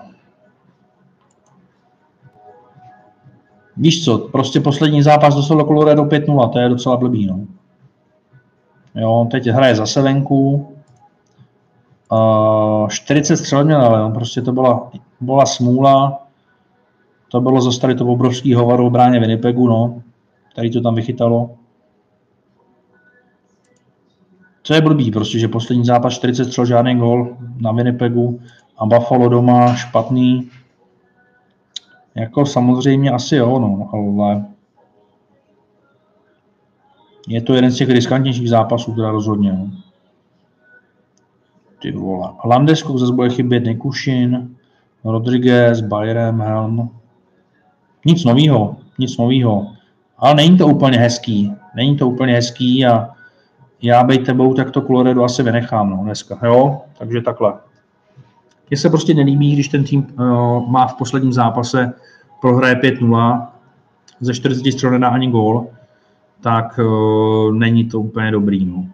Víš 3.77 4.05
co, 4.05 4.19
prostě 4.19 4.61
poslední 4.61 5.03
zápas 5.03 5.35
dostal 5.35 5.65
Colorado 5.65 6.05
5-0, 6.05 6.53
to 6.53 6.59
je 6.59 6.69
docela 6.69 6.97
blbý, 6.97 7.27
no. 7.27 7.47
Jo, 8.95 9.29
teď 9.31 9.47
hraje 9.47 9.77
zase 9.77 10.03
venku. 10.03 10.74
Uh, 12.13 12.89
40 12.89 13.37
střel 13.37 13.65
měl, 13.65 13.81
ale 13.81 14.13
prostě 14.13 14.43
to 14.43 14.53
byla, 14.53 14.91
byla 15.21 15.47
smůla. 15.47 16.27
To 17.29 17.41
bylo 17.41 17.61
zase 17.61 17.81
tady 17.81 17.95
to 17.95 18.07
obrovský 18.07 18.55
hovor 18.55 18.81
o 18.81 18.91
bráně 18.91 19.21
Winnipegu, 19.21 19.69
no. 19.69 20.03
Tady 20.55 20.71
to 20.71 20.81
tam 20.81 20.95
vychytalo. 20.95 21.51
Co 24.63 24.75
je 24.75 24.81
blbý, 24.81 25.11
prostě, 25.11 25.39
že 25.39 25.49
poslední 25.49 25.85
zápas 25.85 26.13
40 26.13 26.45
střel, 26.45 26.67
žádný 26.67 26.97
gol 26.97 27.37
na 27.57 27.73
Winnipegu 27.73 28.41
a 28.79 28.87
Buffalo 28.87 29.29
doma 29.29 29.75
špatný. 29.75 30.51
Jako 32.15 32.47
samozřejmě 32.47 33.11
asi 33.11 33.37
jo, 33.37 33.59
no, 33.59 33.91
ale 33.93 34.45
je 37.29 37.43
to 37.43 37.55
jeden 37.55 37.71
z 37.71 37.77
těch 37.77 37.89
riskantnějších 37.89 38.49
zápasů, 38.49 38.95
teda 38.95 39.11
rozhodně. 39.11 39.53
No. 39.53 39.84
Ty 41.85 41.93
vole. 41.93 42.29
Landeskog 42.45 42.99
zase 42.99 43.13
bude 43.13 43.31
chybět 43.31 43.65
Nikušin, 43.65 44.57
Rodriguez, 45.05 45.81
Bayern, 45.81 46.43
Helm. 46.43 46.91
Nic 48.07 48.25
novýho, 48.25 48.77
nic 48.99 49.17
novýho. 49.17 49.67
Ale 50.19 50.35
není 50.35 50.59
to 50.59 50.67
úplně 50.67 50.99
hezký. 50.99 51.53
Není 51.77 51.97
to 51.97 52.09
úplně 52.09 52.35
hezký 52.35 52.87
a 52.87 53.09
já 53.83 54.05
bej 54.05 54.19
tebou, 54.19 54.55
tak 54.55 54.71
to 54.71 54.81
Colorado 54.81 55.25
asi 55.25 55.43
vynechám 55.43 55.91
no, 55.91 55.97
dneska. 55.97 56.39
Jo? 56.47 56.81
Takže 56.99 57.21
takhle. 57.21 57.55
Mně 58.71 58.77
se 58.77 58.91
prostě 58.91 59.15
nelíbí, 59.15 59.53
když 59.53 59.69
ten 59.69 59.85
tým 59.85 60.07
uh, 60.19 60.71
má 60.71 60.87
v 60.87 60.95
posledním 60.95 61.33
zápase 61.33 61.93
prohraje 62.41 62.75
5-0, 62.75 63.47
ze 64.21 64.35
40 64.35 64.73
střel 64.73 64.91
nedá 64.91 65.09
ani 65.09 65.31
gól, 65.31 65.67
tak 66.41 66.79
uh, 66.79 67.53
není 67.55 67.85
to 67.85 68.01
úplně 68.01 68.31
dobrý. 68.31 68.65
No. 68.65 68.85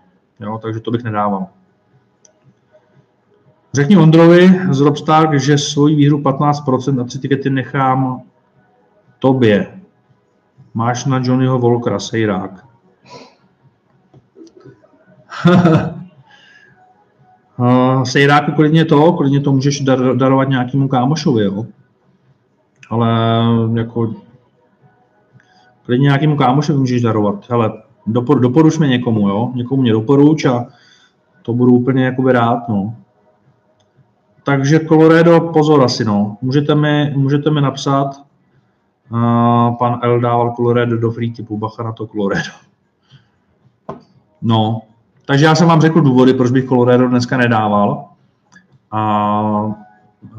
Jo, 0.41 0.59
takže 0.63 0.81
to 0.81 0.91
bych 0.91 1.05
nedával. 1.05 1.47
Řekni 3.73 3.97
Ondrovi 3.97 4.61
z 4.71 4.81
Robstar, 4.81 5.39
že 5.39 5.59
svoji 5.59 5.95
výhru 5.95 6.19
15% 6.19 6.95
na 6.95 7.05
tři 7.05 7.19
tikety 7.19 7.51
nechám 7.51 8.23
tobě. 9.19 9.81
Máš 10.75 11.05
na 11.05 11.21
Johnnyho 11.25 11.59
Volkra, 11.59 11.99
sejrák. 11.99 12.67
sejráku 18.05 18.53
klidně 18.53 18.85
to, 18.85 19.13
klidně 19.13 19.41
to 19.41 19.53
můžeš 19.53 19.81
dar, 19.81 20.17
darovat 20.17 20.49
nějakému 20.49 20.89
kámošovi, 20.89 21.45
jo. 21.45 21.67
Ale 22.91 23.09
jako 23.75 24.15
klidně 25.83 26.03
nějakému 26.03 26.37
kámošovi 26.37 26.79
můžeš 26.79 27.03
darovat. 27.03 27.51
Hele, 27.51 27.73
dopor, 28.07 28.41
doporuč 28.41 28.79
mě 28.79 28.89
někomu, 28.89 29.29
jo. 29.29 29.51
Někomu 29.55 29.83
mě 29.83 29.93
doporuč 29.93 30.45
a 30.45 30.67
to 31.43 31.53
budu 31.53 31.73
úplně 31.73 32.05
jakoby 32.05 32.33
rád, 32.33 32.69
no. 32.69 32.95
Takže 34.51 34.81
Colorado, 34.81 35.41
pozor 35.41 35.83
asi, 35.83 36.05
no. 36.05 36.37
Můžete 36.43 36.75
mi, 36.75 37.13
můžete 37.17 37.51
mi 37.51 37.61
napsat, 37.61 38.23
uh, 39.13 39.77
pan 39.79 40.01
L 40.03 40.21
dával 40.21 40.53
Colorado 40.57 40.99
do 40.99 41.11
free 41.11 41.33
typu, 41.33 41.59
bacha 41.59 41.83
na 41.83 41.93
to 41.93 42.07
Colorado. 42.07 42.51
No, 44.43 44.83
takže 45.25 45.45
já 45.45 45.55
jsem 45.55 45.69
vám 45.69 45.81
řekl 45.81 46.01
důvody, 46.01 46.35
proč 46.35 46.51
bych 46.51 46.69
Colorado 46.69 47.09
dneska 47.09 47.37
nedával. 47.37 48.05
A 48.91 49.73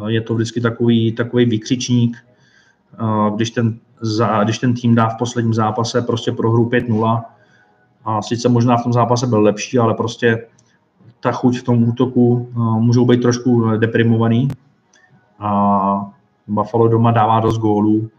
je 0.08 0.22
to 0.22 0.36
vždycky 0.36 0.62
takový, 0.62 1.12
takový 1.12 1.46
výkřičník, 1.46 2.18
když 3.36 3.52
ten, 3.52 3.80
za, 4.02 4.44
když 4.44 4.60
ten 4.60 4.74
tým 4.74 4.96
dá 4.96 5.10
v 5.10 5.18
posledním 5.18 5.54
zápase 5.54 6.02
prostě 6.02 6.32
pro 6.32 6.52
hru 6.52 6.70
5-0. 6.70 7.24
A 8.06 8.22
sice 8.22 8.50
možná 8.50 8.78
v 8.78 8.84
tom 8.84 8.94
zápase 8.94 9.28
byl 9.28 9.42
lepší, 9.42 9.80
ale 9.80 9.94
prostě 9.94 10.48
ta 11.22 11.32
chuť 11.32 11.60
v 11.60 11.64
tom 11.64 11.90
útoku 11.90 12.50
můžou 12.80 13.06
být 13.06 13.22
trošku 13.22 13.78
deprimovaný. 13.78 14.50
A 15.40 16.12
Buffalo 16.48 16.88
doma 16.88 17.12
dává 17.12 17.40
dost 17.40 17.58
gólů. 17.58 18.10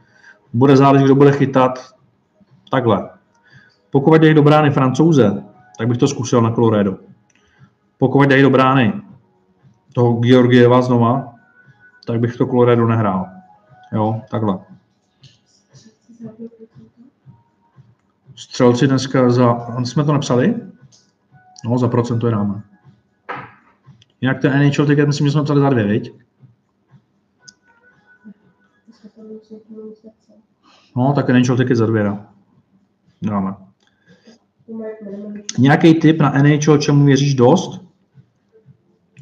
Bude 0.53 0.77
záležet, 0.77 1.05
kdo 1.05 1.15
bude 1.15 1.33
chytat. 1.33 1.95
Takhle. 2.71 3.11
Pokud 3.91 4.21
dají 4.21 4.35
do 4.35 4.43
brány 4.43 4.71
francouze, 4.71 5.43
tak 5.79 5.89
bych 5.89 5.99
to 5.99 6.09
zkusil 6.09 6.43
na 6.43 6.51
Colorado. 6.51 6.97
Pokud 7.99 8.29
dají 8.29 8.43
do 8.43 8.51
brány 8.51 8.93
toho 9.95 10.21
Georgieva 10.21 10.83
znova, 10.83 11.35
tak 12.07 12.21
bych 12.21 12.37
to 12.37 12.47
Colorado 12.47 12.87
nehrál. 12.87 13.27
Jo, 13.93 14.21
takhle. 14.31 14.59
Střelci 18.35 18.87
dneska 18.87 19.31
za... 19.31 19.67
Jsme 19.85 20.05
to 20.05 20.13
napsali? 20.13 20.55
No, 21.65 21.79
za 21.79 21.89
procento 21.89 22.27
je 22.27 22.33
dáme. 22.33 22.63
Jinak 24.23 24.41
ten 24.41 24.53
NHL 24.53 24.87
ticket, 24.87 25.07
myslím, 25.07 25.27
že 25.27 25.31
jsme 25.31 25.43
psali 25.43 25.61
za 25.61 25.71
dvě, 25.71 25.85
viď? 25.85 26.13
No, 30.97 31.13
tak 31.13 31.29
NHL 31.29 31.57
ticket 31.57 31.77
za 31.77 31.87
dvě 31.87 32.17
dáme. 33.23 33.55
Nějaký 35.59 35.95
tip 35.95 36.21
na 36.21 36.33
NHL, 36.33 36.79
čemu 36.79 37.05
věříš 37.05 37.35
dost? 37.35 37.81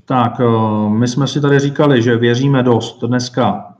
Tak, 0.04 0.40
eh, 0.40 0.88
my 0.88 1.08
jsme 1.08 1.26
si 1.26 1.40
tady 1.40 1.58
říkali, 1.58 2.02
že 2.02 2.16
věříme 2.16 2.62
dost 2.62 3.04
dneska 3.04 3.74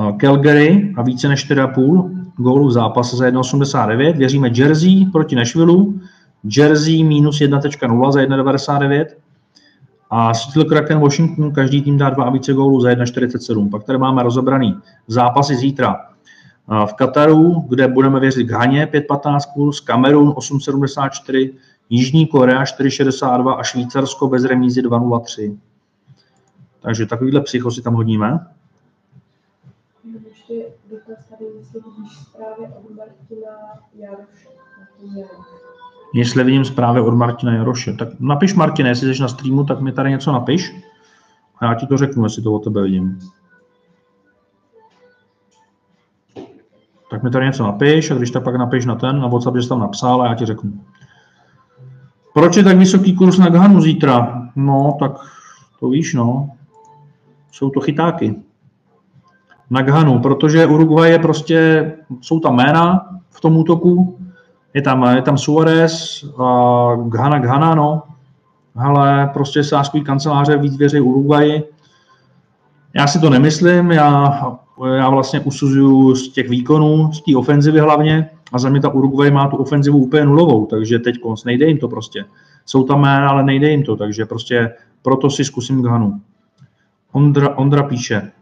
eh, 0.00 0.12
Calgary 0.20 0.94
a 0.96 1.02
více 1.02 1.28
než 1.28 1.50
4,5 1.50 2.26
gólů 2.36 2.68
v 2.68 2.72
zápase 2.72 3.16
za 3.16 3.24
1,89. 3.24 4.16
Věříme 4.16 4.50
Jersey 4.54 5.06
proti 5.12 5.36
Nashville, 5.36 5.84
Jersey 6.44 7.04
minus 7.04 7.40
1.0 7.40 8.12
za 8.12 8.20
1,99. 8.20 9.06
A 10.14 10.34
Seattle 10.34 10.64
Kraken 10.64 11.00
Washington, 11.00 11.52
každý 11.52 11.82
tým 11.82 11.98
dá 11.98 12.10
dva 12.10 12.24
a 12.24 12.30
více 12.30 12.52
gólů 12.52 12.80
za 12.80 12.88
1,47. 12.88 13.70
Pak 13.70 13.84
tady 13.84 13.98
máme 13.98 14.22
rozebraný 14.22 14.80
zápasy 15.06 15.56
zítra 15.56 16.06
v 16.86 16.94
Kataru, 16.94 17.60
kde 17.68 17.88
budeme 17.88 18.20
věřit 18.20 18.44
Ghaně 18.44 18.86
5.15 18.86 19.40
kurz, 19.54 19.80
Kamerun 19.80 20.28
8.74, 20.28 21.54
Jižní 21.90 22.26
Korea 22.26 22.64
4.62 22.64 23.58
a 23.58 23.62
Švýcarsko 23.62 24.28
bez 24.28 24.44
remízy 24.44 24.82
2.03. 24.82 25.58
Takže 26.80 27.06
takovýhle 27.06 27.40
psycho 27.40 27.70
si 27.70 27.82
tam 27.82 27.94
hodíme. 27.94 28.46
Ještě 30.28 30.54
dotaz 30.90 31.24
tady, 31.30 31.44
jestli 31.58 31.80
vidíš 31.80 32.18
zprávy 32.18 32.72
od 32.76 32.96
Martina 32.96 33.50
Jaroše. 33.94 34.48
Jestli 36.14 36.44
vidím 36.44 36.64
zprávy 36.64 37.00
od 37.00 37.14
Martina 37.14 37.54
Jaroše, 37.54 37.92
tak 37.92 38.08
napiš 38.20 38.54
Martine, 38.54 38.88
jestli 38.88 39.14
jsi 39.14 39.22
na 39.22 39.28
streamu, 39.28 39.64
tak 39.64 39.80
mi 39.80 39.92
tady 39.92 40.10
něco 40.10 40.32
napiš 40.32 40.72
a 41.58 41.64
já 41.64 41.74
ti 41.74 41.86
to 41.86 41.96
řeknu, 41.96 42.24
jestli 42.24 42.42
to 42.42 42.52
od 42.52 42.64
tebe 42.64 42.82
vidím. 42.82 43.18
tak 47.12 47.22
mi 47.22 47.30
tady 47.30 47.46
něco 47.46 47.62
napiš 47.62 48.10
a 48.10 48.14
když 48.14 48.30
tak 48.30 48.44
pak 48.44 48.56
napiš 48.56 48.86
na 48.86 48.94
ten, 48.94 49.20
na 49.20 49.28
WhatsApp, 49.28 49.56
že 49.56 49.62
jsi 49.62 49.68
tam 49.68 49.80
napsal 49.80 50.22
a 50.22 50.26
já 50.26 50.34
ti 50.34 50.46
řeknu. 50.46 50.72
Proč 52.34 52.56
je 52.56 52.64
tak 52.64 52.76
vysoký 52.76 53.16
kurz 53.16 53.38
na 53.38 53.48
Ghanu 53.48 53.80
zítra? 53.80 54.48
No, 54.56 54.96
tak 55.00 55.12
to 55.80 55.88
víš, 55.88 56.14
no. 56.14 56.50
Jsou 57.50 57.70
to 57.70 57.80
chytáky. 57.80 58.34
Na 59.70 59.82
Ghanu, 59.82 60.18
protože 60.18 60.66
Uruguay 60.66 61.10
je 61.10 61.18
prostě, 61.18 61.92
jsou 62.20 62.40
tam 62.40 62.56
jména 62.56 63.08
v 63.30 63.40
tom 63.40 63.56
útoku, 63.56 64.18
je 64.74 64.82
tam, 64.82 65.02
je 65.16 65.22
tam 65.22 65.38
Suarez, 65.38 66.24
a 66.38 66.96
Ghana, 67.08 67.38
Ghana, 67.38 67.74
no. 67.74 68.02
Ale 68.76 69.30
prostě 69.32 69.64
sáskový 69.64 70.04
kanceláře 70.04 70.56
víc 70.56 70.76
věří 70.76 71.00
Uruguay. 71.00 71.62
Já 72.94 73.06
si 73.06 73.20
to 73.20 73.30
nemyslím, 73.30 73.90
já 73.90 74.40
já 74.96 75.10
vlastně 75.10 75.40
usuzuju 75.40 76.14
z 76.14 76.28
těch 76.28 76.48
výkonů, 76.48 77.12
z 77.12 77.20
té 77.20 77.36
ofenzivy 77.36 77.80
hlavně 77.80 78.30
a 78.52 78.58
za 78.58 78.68
mě 78.68 78.80
ta 78.80 78.88
Uruguay 78.88 79.30
má 79.30 79.48
tu 79.48 79.56
ofenzivu 79.56 79.98
úplně 79.98 80.24
nulovou, 80.24 80.66
takže 80.66 80.98
teď 80.98 81.20
konc, 81.20 81.44
nejde 81.44 81.66
jim 81.66 81.78
to 81.78 81.88
prostě. 81.88 82.24
Jsou 82.66 82.84
tam 82.84 83.00
jména, 83.00 83.28
ale 83.28 83.42
nejde 83.42 83.70
jim 83.70 83.82
to, 83.82 83.96
takže 83.96 84.26
prostě 84.26 84.72
proto 85.02 85.30
si 85.30 85.44
zkusím 85.44 85.82
Ghanu. 85.82 86.20
Ondra, 87.12 87.56
Ondra 87.56 87.82
píše, 87.82 88.32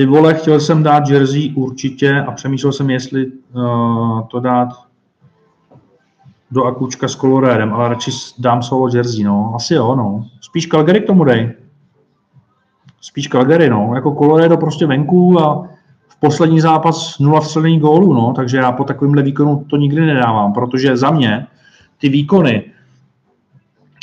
ty 0.00 0.06
vole, 0.06 0.34
chtěl 0.34 0.60
jsem 0.60 0.82
dát 0.82 1.08
jersey 1.08 1.52
určitě 1.54 2.20
a 2.20 2.32
přemýšlel 2.32 2.72
jsem, 2.72 2.90
jestli 2.90 3.26
uh, 3.26 4.20
to 4.28 4.40
dát 4.40 4.68
do 6.50 6.64
akučka 6.64 7.08
s 7.08 7.16
Coloradem, 7.16 7.72
ale 7.72 7.88
radši 7.88 8.10
dám 8.38 8.62
solo 8.62 8.88
jersey, 8.94 9.24
no. 9.24 9.52
Asi 9.56 9.74
jo, 9.74 9.94
no. 9.94 10.24
Spíš 10.40 10.66
Calgary 10.66 11.00
k 11.00 11.06
tomu 11.06 11.24
dej 11.24 11.54
spíš 13.00 13.28
Calgary, 13.28 13.70
no. 13.70 13.92
Jako 13.94 14.14
Colorado 14.14 14.56
prostě 14.56 14.86
venku 14.86 15.40
a 15.40 15.68
v 16.08 16.20
poslední 16.20 16.60
zápas 16.60 17.18
nula 17.18 17.40
vstřelený 17.40 17.78
gólu, 17.78 18.12
no. 18.12 18.32
Takže 18.36 18.56
já 18.56 18.72
po 18.72 18.84
takovémhle 18.84 19.22
výkonu 19.22 19.64
to 19.70 19.76
nikdy 19.76 20.00
nedávám, 20.00 20.52
protože 20.52 20.96
za 20.96 21.10
mě 21.10 21.46
ty 21.98 22.08
výkony 22.08 22.64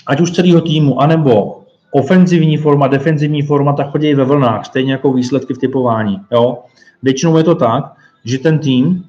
ať 0.07 0.21
už 0.21 0.31
celého 0.31 0.61
týmu, 0.61 1.01
anebo 1.01 1.56
ofenzivní 1.91 2.57
forma, 2.57 2.87
defenzivní 2.87 3.41
forma, 3.41 3.73
tak 3.73 3.91
chodí 3.91 4.13
ve 4.13 4.25
vlnách, 4.25 4.65
stejně 4.65 4.91
jako 4.91 5.13
výsledky 5.13 5.53
v 5.53 5.57
typování. 5.57 6.21
Jo? 6.31 6.57
Většinou 7.03 7.37
je 7.37 7.43
to 7.43 7.55
tak, 7.55 7.93
že 8.25 8.39
ten 8.39 8.59
tým 8.59 9.03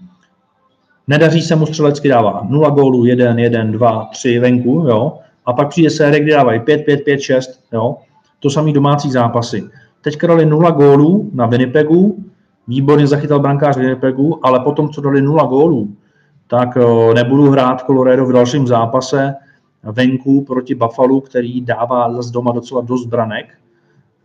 nedaří 1.09 1.42
se 1.42 1.56
mu 1.56 1.66
střelecky 1.66 2.09
dává 2.09 2.46
0 2.48 2.70
gólů, 2.70 3.05
1, 3.05 3.38
1, 3.38 3.64
2, 3.64 4.09
3 4.12 4.38
venku, 4.38 4.86
jo? 4.88 5.18
a 5.46 5.52
pak 5.52 5.68
přijde 5.68 5.90
série, 5.90 6.20
kdy 6.20 6.32
dávají 6.32 6.60
5, 6.60 6.84
5, 6.84 7.05
5, 7.05 7.20
6, 7.20 7.60
jo? 7.72 7.96
to 8.40 8.50
samý 8.50 8.72
domácí 8.72 9.10
zápasy. 9.10 9.64
Teďka 10.02 10.26
dali 10.26 10.46
0 10.46 10.70
gólů 10.70 11.30
na 11.34 11.46
Winnipegu, 11.46 12.24
výborně 12.68 13.06
zachytal 13.06 13.40
brankář 13.40 13.76
Winnipegu, 13.76 14.46
ale 14.46 14.60
potom, 14.60 14.88
co 14.88 15.00
dali 15.00 15.22
0 15.22 15.44
gólů, 15.44 15.88
tak 16.46 16.76
eh, 16.76 17.14
nebudu 17.14 17.50
hrát 17.50 17.86
Colorado 17.86 18.26
v 18.26 18.32
dalším 18.32 18.66
zápase 18.66 19.34
venku 19.82 20.44
proti 20.44 20.74
Buffalo, 20.74 21.20
který 21.20 21.60
dává 21.60 22.12
zase 22.12 22.32
doma 22.32 22.52
docela 22.52 22.80
dost 22.80 23.06
branek 23.06 23.59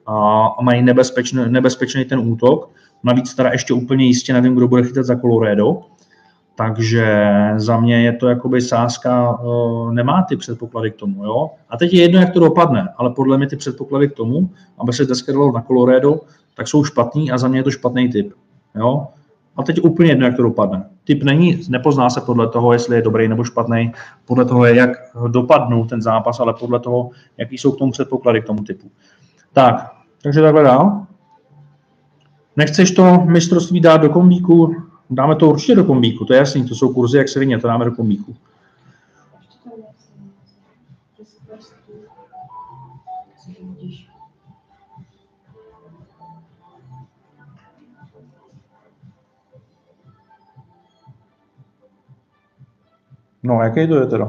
a 0.06 0.48
mají 0.62 0.82
nebezpečný, 0.82 1.44
nebezpečný 1.48 2.06
ten 2.06 2.20
útok. 2.20 2.70
Navíc 3.04 3.34
teda 3.34 3.52
ještě 3.52 3.74
úplně 3.74 4.06
jistě 4.06 4.34
nevím, 4.34 4.56
kdo 4.56 4.68
bude 4.68 4.84
chytat 4.84 5.06
za 5.06 5.16
Colorado, 5.16 5.82
takže 6.56 7.28
za 7.56 7.80
mě 7.80 8.04
je 8.04 8.14
to 8.14 8.28
jakoby 8.28 8.62
sázka, 8.62 9.40
eh, 9.42 9.94
nemá 9.94 10.26
ty 10.30 10.38
předpoklady 10.38 10.92
k 10.92 10.96
tomu. 10.96 11.26
Jo? 11.26 11.50
A 11.70 11.78
teď 11.78 11.94
je 11.94 12.02
jedno, 12.02 12.20
jak 12.20 12.34
to 12.34 12.40
dopadne, 12.40 12.90
ale 12.98 13.10
podle 13.10 13.38
mě 13.38 13.48
ty 13.48 13.56
předpoklady 13.56 14.10
k 14.10 14.14
tomu, 14.14 14.50
aby 14.80 14.94
se 14.94 15.06
dneska 15.06 15.32
dalo 15.32 15.52
na 15.52 15.62
Colorado, 15.62 16.20
tak 16.56 16.68
jsou 16.68 16.84
špatný 16.84 17.32
a 17.32 17.38
za 17.38 17.48
mě 17.48 17.60
je 17.60 17.64
to 17.64 17.72
špatný 17.72 18.10
typ. 18.10 18.34
Jo? 18.76 19.08
A 19.56 19.64
teď 19.64 19.82
úplně 19.82 20.12
jedno, 20.12 20.26
jak 20.26 20.36
to 20.36 20.44
dopadne. 20.44 20.86
Typ 21.04 21.24
není, 21.24 21.62
nepozná 21.70 22.10
se 22.10 22.22
podle 22.22 22.50
toho, 22.50 22.74
jestli 22.74 22.96
je 22.96 23.02
dobrý 23.02 23.28
nebo 23.28 23.44
špatný, 23.44 23.92
podle 24.26 24.46
toho 24.46 24.66
jak 24.66 24.90
dopadnou 25.28 25.86
ten 25.86 26.02
zápas, 26.02 26.40
ale 26.40 26.54
podle 26.54 26.80
toho, 26.80 27.10
jaký 27.38 27.58
jsou 27.58 27.72
k 27.72 27.78
tomu 27.78 27.92
předpoklady 27.92 28.42
k 28.42 28.46
tomu 28.46 28.64
typu. 28.64 28.92
Tak, 29.54 29.92
takže 30.24 30.42
takhle 30.42 30.64
dál. 30.64 31.06
Nechceš 32.56 32.92
to 32.92 33.22
mistrovství 33.26 33.80
dát 33.80 33.98
do 33.98 34.10
kombíku? 34.10 34.76
Dáme 35.10 35.36
to 35.36 35.50
určitě 35.50 35.76
do 35.76 35.84
kombíku, 35.84 36.26
to 36.26 36.34
je 36.34 36.40
jasný, 36.40 36.68
to 36.68 36.76
jsou 36.76 36.94
kurzy 36.94 37.18
jak 37.18 37.30
se 37.30 37.40
vyně, 37.40 37.60
to 37.60 37.68
dáme 37.68 37.86
do 37.86 37.92
kombíku. 37.92 38.36
No, 53.44 53.62
jaký 53.62 53.88
to 53.88 53.96
je 53.96 54.06
teda? 54.08 54.26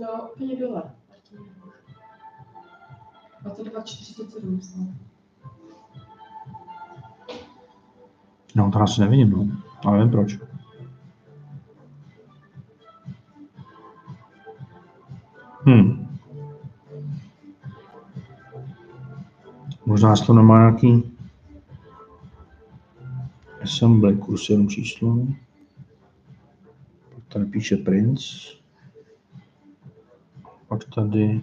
No, 0.00 0.28
úplně 0.32 0.56
dole. 0.56 0.82
22,47 3.44 4.94
No, 8.54 8.70
to 8.70 8.78
asi 8.78 9.00
nevidím, 9.00 9.30
no. 9.30 9.48
Ale 9.84 9.98
nevím 9.98 10.12
proč. 10.12 10.38
Hm. 15.66 16.18
Možná 19.86 20.14
to 20.16 20.32
nemá 20.32 20.58
nějaký 20.58 21.16
assembly, 23.62 24.16
kurz 24.16 24.50
jenom 24.50 24.68
číslo. 24.68 25.16
Pak 25.16 25.41
tady 27.32 27.44
píše 27.44 27.76
Prince. 27.76 28.26
Pak 30.68 30.84
tady 30.94 31.42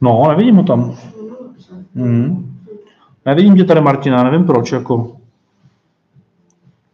No, 0.00 0.28
nevidím 0.28 0.56
ho 0.56 0.62
tam. 0.62 0.96
Hmm. 1.94 2.60
Nevidím 3.26 3.56
tě 3.56 3.64
tady, 3.64 3.80
Martina, 3.80 4.22
nevím 4.22 4.44
proč, 4.44 4.72
jako. 4.72 5.16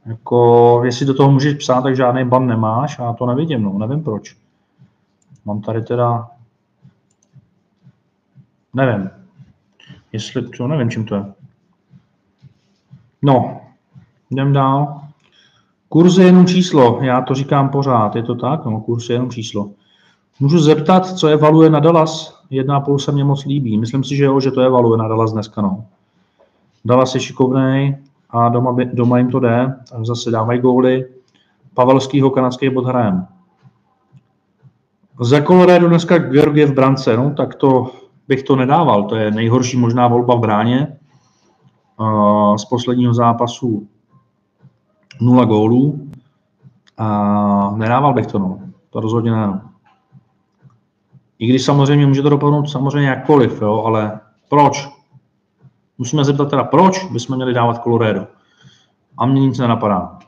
Jako, 0.06 0.80
jestli 0.84 1.06
do 1.06 1.14
toho 1.14 1.32
můžeš 1.32 1.54
psát, 1.54 1.82
tak 1.82 1.96
žádný 1.96 2.24
ban 2.24 2.46
nemáš, 2.46 2.98
a 2.98 3.04
já 3.04 3.12
to 3.12 3.26
nevidím, 3.26 3.62
no, 3.62 3.78
nevím 3.78 4.04
proč. 4.04 4.36
Mám 5.44 5.60
tady 5.60 5.82
teda, 5.82 6.30
nevím, 8.74 9.10
jestli, 10.12 10.48
to 10.48 10.66
nevím, 10.66 10.90
čím 10.90 11.04
to 11.04 11.14
je. 11.14 11.35
No, 13.22 13.60
jdem 14.30 14.52
dál. 14.52 15.00
Kurz 15.88 16.18
je 16.18 16.26
jenom 16.26 16.46
číslo, 16.46 16.98
já 17.02 17.20
to 17.20 17.34
říkám 17.34 17.68
pořád, 17.68 18.16
je 18.16 18.22
to 18.22 18.34
tak? 18.34 18.64
No, 18.64 18.80
kurz 18.80 19.08
je 19.08 19.14
jenom 19.14 19.30
číslo. 19.30 19.70
Můžu 20.40 20.58
zeptat, 20.58 21.06
co 21.06 21.26
evaluje 21.26 21.70
na 21.70 21.80
Dallas? 21.80 22.42
1,5 22.50 22.98
se 22.98 23.12
mně 23.12 23.24
moc 23.24 23.44
líbí. 23.44 23.78
Myslím 23.78 24.04
si, 24.04 24.16
že 24.16 24.24
jo, 24.24 24.40
že 24.40 24.50
to 24.50 24.60
evaluje 24.60 24.98
na 24.98 25.08
Dallas 25.08 25.32
dneska. 25.32 25.62
No. 25.62 25.84
Dallas 26.84 27.14
je 27.14 27.20
šikovný 27.20 27.96
a 28.30 28.48
doma, 28.48 28.72
by, 28.72 28.84
doma 28.84 29.18
jim 29.18 29.30
to 29.30 29.40
jde. 29.40 29.74
Zase 30.02 30.30
dávají 30.30 30.60
góly. 30.60 31.04
Pavelskýho 31.74 32.30
kanadský 32.30 32.70
bod 32.70 32.86
hrajem. 32.86 33.26
Za 35.20 35.42
Colorado 35.42 35.88
dneska 35.88 36.18
Georgie 36.18 36.66
v 36.66 36.74
brance, 36.74 37.16
no, 37.16 37.30
tak 37.30 37.54
to 37.54 37.92
bych 38.28 38.42
to 38.42 38.56
nedával. 38.56 39.04
To 39.04 39.16
je 39.16 39.30
nejhorší 39.30 39.76
možná 39.76 40.08
volba 40.08 40.34
v 40.34 40.40
bráně. 40.40 40.96
Z 42.56 42.64
posledního 42.64 43.14
zápasu 43.14 43.88
0 45.20 45.44
gólů. 45.44 46.08
A 46.98 47.74
nedával 47.76 48.14
bych 48.14 48.26
to, 48.26 48.38
no. 48.38 48.58
To 48.90 49.00
rozhodně 49.00 49.30
ne. 49.30 49.46
No. 49.46 49.60
I 51.38 51.46
když 51.46 51.64
samozřejmě 51.64 52.06
může 52.06 52.22
to 52.22 52.28
dopadnout 52.28 52.70
samozřejmě 52.70 53.08
jakkoliv, 53.08 53.62
jo, 53.62 53.82
ale 53.86 54.20
proč? 54.48 54.88
Musíme 55.98 56.24
zeptat 56.24 56.50
teda, 56.50 56.64
proč 56.64 57.04
bychom 57.04 57.36
měli 57.36 57.54
dávat 57.54 57.82
Colorado. 57.82 58.26
A 59.18 59.26
mně 59.26 59.40
nic 59.40 59.58
nenapadá. 59.58 60.18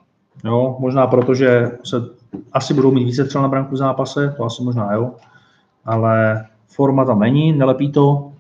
Jo, 0.45 0.77
možná 0.81 1.07
proto, 1.07 1.35
že 1.35 1.79
se 1.85 1.97
asi 2.53 2.75
budou 2.75 2.91
mít 2.91 3.05
více 3.05 3.25
střel 3.25 3.43
na 3.43 3.49
branku 3.49 3.75
v 3.75 3.79
zápase, 3.79 4.35
to 4.37 4.45
asi 4.45 4.63
možná 4.63 4.93
jo, 4.93 5.11
ale 5.85 6.47
forma 6.67 7.05
tam 7.05 7.19
není, 7.21 7.53
nelepí 7.53 7.93
to, 7.93 8.33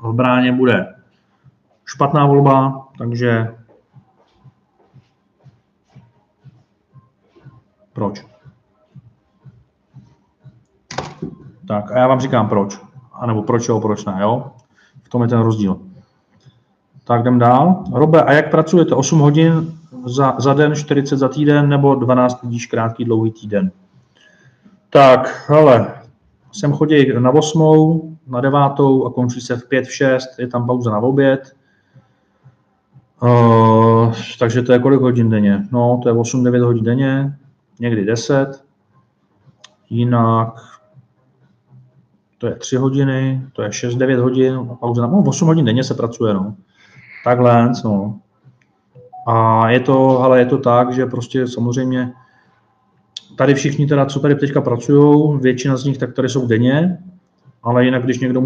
v 0.00 0.12
bráně 0.12 0.52
bude 0.52 0.94
špatná 1.88 2.26
volba, 2.26 2.86
takže 2.98 3.54
proč? 7.92 8.26
Tak 11.68 11.92
a 11.92 11.98
já 11.98 12.06
vám 12.06 12.20
říkám 12.20 12.48
proč. 12.48 12.80
A 13.12 13.26
nebo 13.26 13.42
proč 13.42 13.68
jo, 13.68 13.80
proč 13.80 14.04
ne, 14.04 14.18
jo? 14.20 14.52
V 15.02 15.08
tom 15.08 15.22
je 15.22 15.28
ten 15.28 15.40
rozdíl. 15.40 15.80
Tak 17.04 17.20
jdem 17.20 17.38
dál. 17.38 17.84
Robe, 17.92 18.22
a 18.22 18.32
jak 18.32 18.50
pracujete? 18.50 18.94
8 18.94 19.18
hodin 19.18 19.78
za, 20.06 20.34
za 20.38 20.54
den, 20.54 20.74
40 20.74 21.16
za 21.16 21.28
týden 21.28 21.68
nebo 21.68 21.94
12 21.94 22.42
lidí 22.42 22.66
krátký 22.66 23.04
dlouhý 23.04 23.30
týden? 23.30 23.70
Tak, 24.90 25.44
hele, 25.48 25.94
sem 26.52 26.72
chodí 26.72 27.12
na 27.18 27.30
8, 27.30 28.18
na 28.26 28.40
9 28.40 28.58
a 29.06 29.10
končí 29.14 29.40
se 29.40 29.56
v 29.56 29.68
5, 29.68 29.84
v 29.84 29.94
6, 29.94 30.38
je 30.38 30.46
tam 30.46 30.66
pauza 30.66 30.90
na 30.90 30.98
oběd. 30.98 31.57
Uh, 33.22 34.14
takže 34.38 34.62
to 34.62 34.72
je 34.72 34.78
kolik 34.78 35.00
hodin 35.00 35.30
denně? 35.30 35.62
No, 35.72 36.00
to 36.02 36.08
je 36.08 36.14
8-9 36.14 36.64
hodin 36.64 36.84
denně, 36.84 37.38
někdy 37.80 38.04
10. 38.04 38.64
Jinak 39.90 40.54
to 42.38 42.46
je 42.46 42.54
3 42.54 42.76
hodiny, 42.76 43.42
to 43.52 43.62
je 43.62 43.68
6-9 43.68 44.20
hodin, 44.20 44.68
pauza 44.80 45.02
na 45.02 45.08
no, 45.08 45.22
8 45.26 45.48
hodin 45.48 45.64
denně 45.64 45.84
se 45.84 45.94
pracuje, 45.94 46.34
no. 46.34 46.54
Takhle, 47.24 47.72
no. 47.84 48.20
A 49.26 49.70
je 49.70 49.80
to, 49.80 50.20
ale 50.22 50.38
je 50.38 50.46
to 50.46 50.58
tak, 50.58 50.92
že 50.92 51.06
prostě 51.06 51.46
samozřejmě 51.46 52.12
tady 53.36 53.54
všichni 53.54 53.86
teda, 53.86 54.06
co 54.06 54.20
tady 54.20 54.34
teďka 54.34 54.60
pracují, 54.60 55.38
většina 55.40 55.76
z 55.76 55.84
nich 55.84 55.98
tak 55.98 56.14
tady 56.14 56.28
jsou 56.28 56.46
denně, 56.46 56.98
ale 57.62 57.84
jinak, 57.84 58.04
když 58.04 58.18
někdo, 58.18 58.42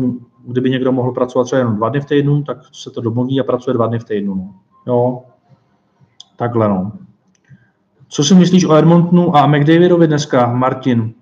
kdyby 0.46 0.70
někdo 0.70 0.92
mohl 0.92 1.12
pracovat 1.12 1.44
třeba 1.44 1.58
jenom 1.58 1.76
dva 1.76 1.88
dny 1.88 2.00
v 2.00 2.04
týdnu, 2.04 2.42
tak 2.42 2.58
se 2.72 2.90
to 2.90 3.00
domluví 3.00 3.40
a 3.40 3.44
pracuje 3.44 3.74
dva 3.74 3.86
dny 3.86 3.98
v 3.98 4.04
týdnu. 4.04 4.34
No. 4.34 4.54
Jo, 4.86 5.22
takhle 6.36 6.68
no. 6.68 6.92
Co 8.08 8.24
si 8.24 8.34
myslíš 8.34 8.64
o 8.64 8.74
Edmontonu 8.74 9.36
a 9.36 9.46
McDavidovi 9.46 10.06
dneska, 10.06 10.52
Martin? 10.52 11.14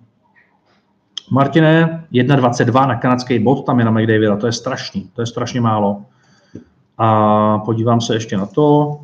Martine, 1.31 2.07
1,22 2.13 2.89
na 2.89 2.97
kanadský 2.97 3.39
bod, 3.39 3.67
tam 3.67 3.79
je 3.79 3.85
na 3.85 3.91
McDavida, 3.91 4.37
to 4.37 4.47
je 4.47 4.53
strašný, 4.53 5.11
to 5.15 5.23
je 5.23 5.27
strašně 5.27 5.61
málo. 5.61 6.03
A 6.99 7.59
podívám 7.59 8.01
se 8.01 8.15
ještě 8.15 8.37
na 8.37 8.47
to. 8.47 8.97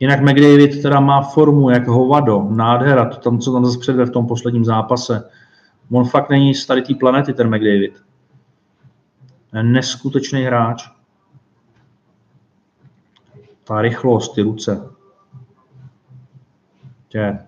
Jinak 0.00 0.20
McDavid 0.20 0.82
teda 0.82 1.00
má 1.00 1.22
formu 1.22 1.70
jak 1.70 1.88
hovado, 1.88 2.46
nádhera, 2.50 3.04
to 3.04 3.16
tam, 3.16 3.38
co 3.38 3.52
tam 3.52 3.64
zase 3.64 3.78
předve 3.78 4.04
v 4.04 4.10
tom 4.10 4.26
posledním 4.26 4.64
zápase. 4.64 5.30
On 5.90 6.04
fakt 6.04 6.30
není 6.30 6.54
z 6.54 6.66
tady 6.66 6.82
té 6.82 6.94
planety, 6.94 7.34
ten 7.34 7.46
McDavid. 7.46 8.04
Neskutečný 9.62 10.42
hráč. 10.42 10.88
Ta 13.64 13.80
rychlost, 13.80 14.34
ty 14.34 14.42
ruce. 14.42 14.90
Je. 17.14 17.46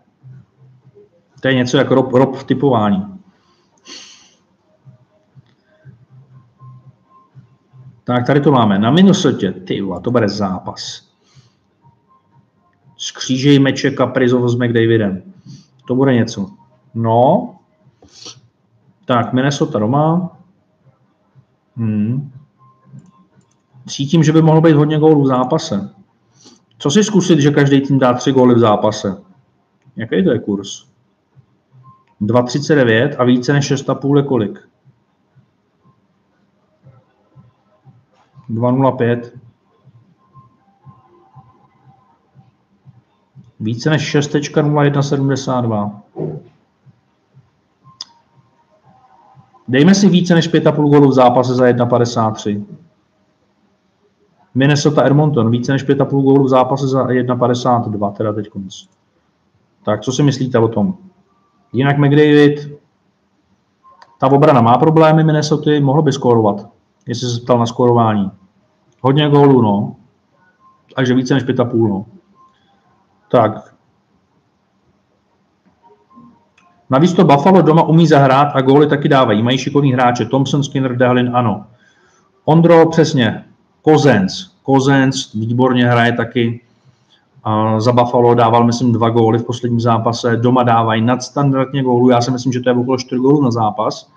To 1.41 1.49
je 1.49 1.55
něco 1.55 1.77
jako 1.77 1.95
rob, 1.95 2.13
rob 2.13 2.37
v 2.37 2.45
typování. 2.45 3.19
Tak 8.05 8.27
tady 8.27 8.41
to 8.41 8.53
máme. 8.53 8.79
Na 8.79 8.91
Minnesotě, 8.91 9.53
ty 9.53 9.83
to 10.03 10.11
bude 10.11 10.29
zápas. 10.29 11.09
Skřížej 12.97 13.59
meče 13.59 13.91
Kaprizov 13.91 14.51
s 14.51 14.55
McDavidem. 14.55 15.23
To 15.89 15.95
bude 15.95 16.15
něco. 16.15 16.51
No. 16.95 17.58
Tak, 19.09 19.33
Minnesota 19.33 19.79
doma. 19.79 20.37
Hmm. 21.77 22.33
Cítím, 23.87 24.25
že 24.25 24.33
by 24.33 24.43
mohlo 24.43 24.61
být 24.61 24.73
hodně 24.73 24.99
gólů 24.99 25.23
v 25.23 25.27
zápase. 25.27 25.95
Co 26.79 26.91
si 26.91 27.05
zkusit, 27.05 27.41
že 27.41 27.51
každý 27.51 27.81
tým 27.81 27.99
dá 27.99 28.13
tři 28.13 28.33
góly 28.33 28.55
v 28.55 28.59
zápase? 28.59 29.23
Jaký 29.97 30.25
to 30.25 30.31
je 30.31 30.39
kurz? 30.39 30.87
2,39 32.21 33.17
a 33.19 33.25
více 33.25 33.53
než 33.53 33.73
6,5 33.73 34.17
je 34.17 34.23
kolik? 34.23 34.69
2,05. 38.51 39.31
Více 43.61 43.91
než 43.91 44.17
6.0172. 44.17 46.01
Dejme 49.69 49.95
si 49.95 50.09
více 50.09 50.35
než 50.35 50.55
5,5 50.55 50.89
gólů 50.89 51.09
v 51.09 51.13
zápase 51.13 51.55
za 51.55 51.65
1,53. 51.65 52.65
Minnesota 54.55 55.07
Edmonton, 55.07 55.51
více 55.51 55.73
než 55.73 55.89
5,5 55.89 56.23
gólů 56.23 56.45
v 56.45 56.49
zápase 56.49 56.89
za 56.89 57.07
1,52, 57.07 58.13
teda 58.13 58.33
teď 58.33 58.49
konc. 58.49 58.75
Tak 59.85 60.01
co 60.01 60.13
si 60.13 60.23
myslíte 60.23 60.59
o 60.59 60.69
tom? 60.69 60.95
Jinak 61.73 61.99
McDavid, 61.99 62.79
ta 64.19 64.27
obrana 64.27 64.61
má 64.61 64.79
problémy 64.79 65.25
Minnesota, 65.25 65.71
mohl 65.81 66.03
by 66.03 66.13
skórovat, 66.13 66.69
jestli 67.07 67.29
se 67.29 67.41
ptal 67.41 67.59
na 67.59 67.67
skórování. 67.67 68.31
Hodně 69.01 69.29
gólů, 69.29 69.63
no. 69.63 69.97
Takže 70.97 71.15
více 71.15 71.35
než 71.35 71.45
5,5, 71.45 71.89
no. 71.89 72.07
Tak. 73.31 73.78
Navíc 76.91 77.13
to 77.13 77.25
Buffalo 77.25 77.63
doma 77.63 77.83
umí 77.83 78.07
zahrát 78.07 78.49
a 78.55 78.61
góly 78.61 78.87
taky 78.87 79.09
dávají. 79.09 79.43
Mají 79.43 79.59
šikovní 79.59 79.93
hráče. 79.93 80.25
Thompson, 80.25 80.63
Skinner, 80.63 80.97
Dehlin, 80.97 81.31
ano. 81.35 81.65
Ondro, 82.45 82.89
přesně. 82.89 83.45
Kozenc. 83.83 84.33
Kozenc 84.63 85.35
výborně 85.35 85.87
hraje 85.87 86.13
taky. 86.13 86.61
A 87.45 87.81
za 87.81 87.93
Buffalo 87.93 88.35
dával, 88.35 88.65
myslím, 88.65 88.93
dva 88.93 89.11
góly 89.11 89.39
v 89.39 89.45
posledním 89.45 89.81
zápase. 89.81 90.37
Doma 90.37 90.63
dávají 90.63 91.03
nadstandardně 91.03 91.83
gólů. 91.83 92.11
Já 92.11 92.21
si 92.21 92.31
myslím, 92.31 92.53
že 92.53 92.61
to 92.61 92.71
je 92.71 92.75
okolo 92.75 92.99
4 92.99 93.21
gólů 93.21 93.43
na 93.43 93.51
zápas. 93.51 94.11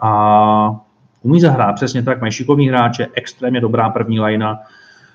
A 0.00 0.80
umí 1.22 1.40
zahrát, 1.40 1.74
přesně 1.74 2.02
tak. 2.02 2.20
Mají 2.20 2.32
šikovní 2.32 2.68
hráče, 2.68 3.08
extrémně 3.14 3.60
dobrá 3.60 3.90
první 3.90 4.20
lajna. 4.20 4.58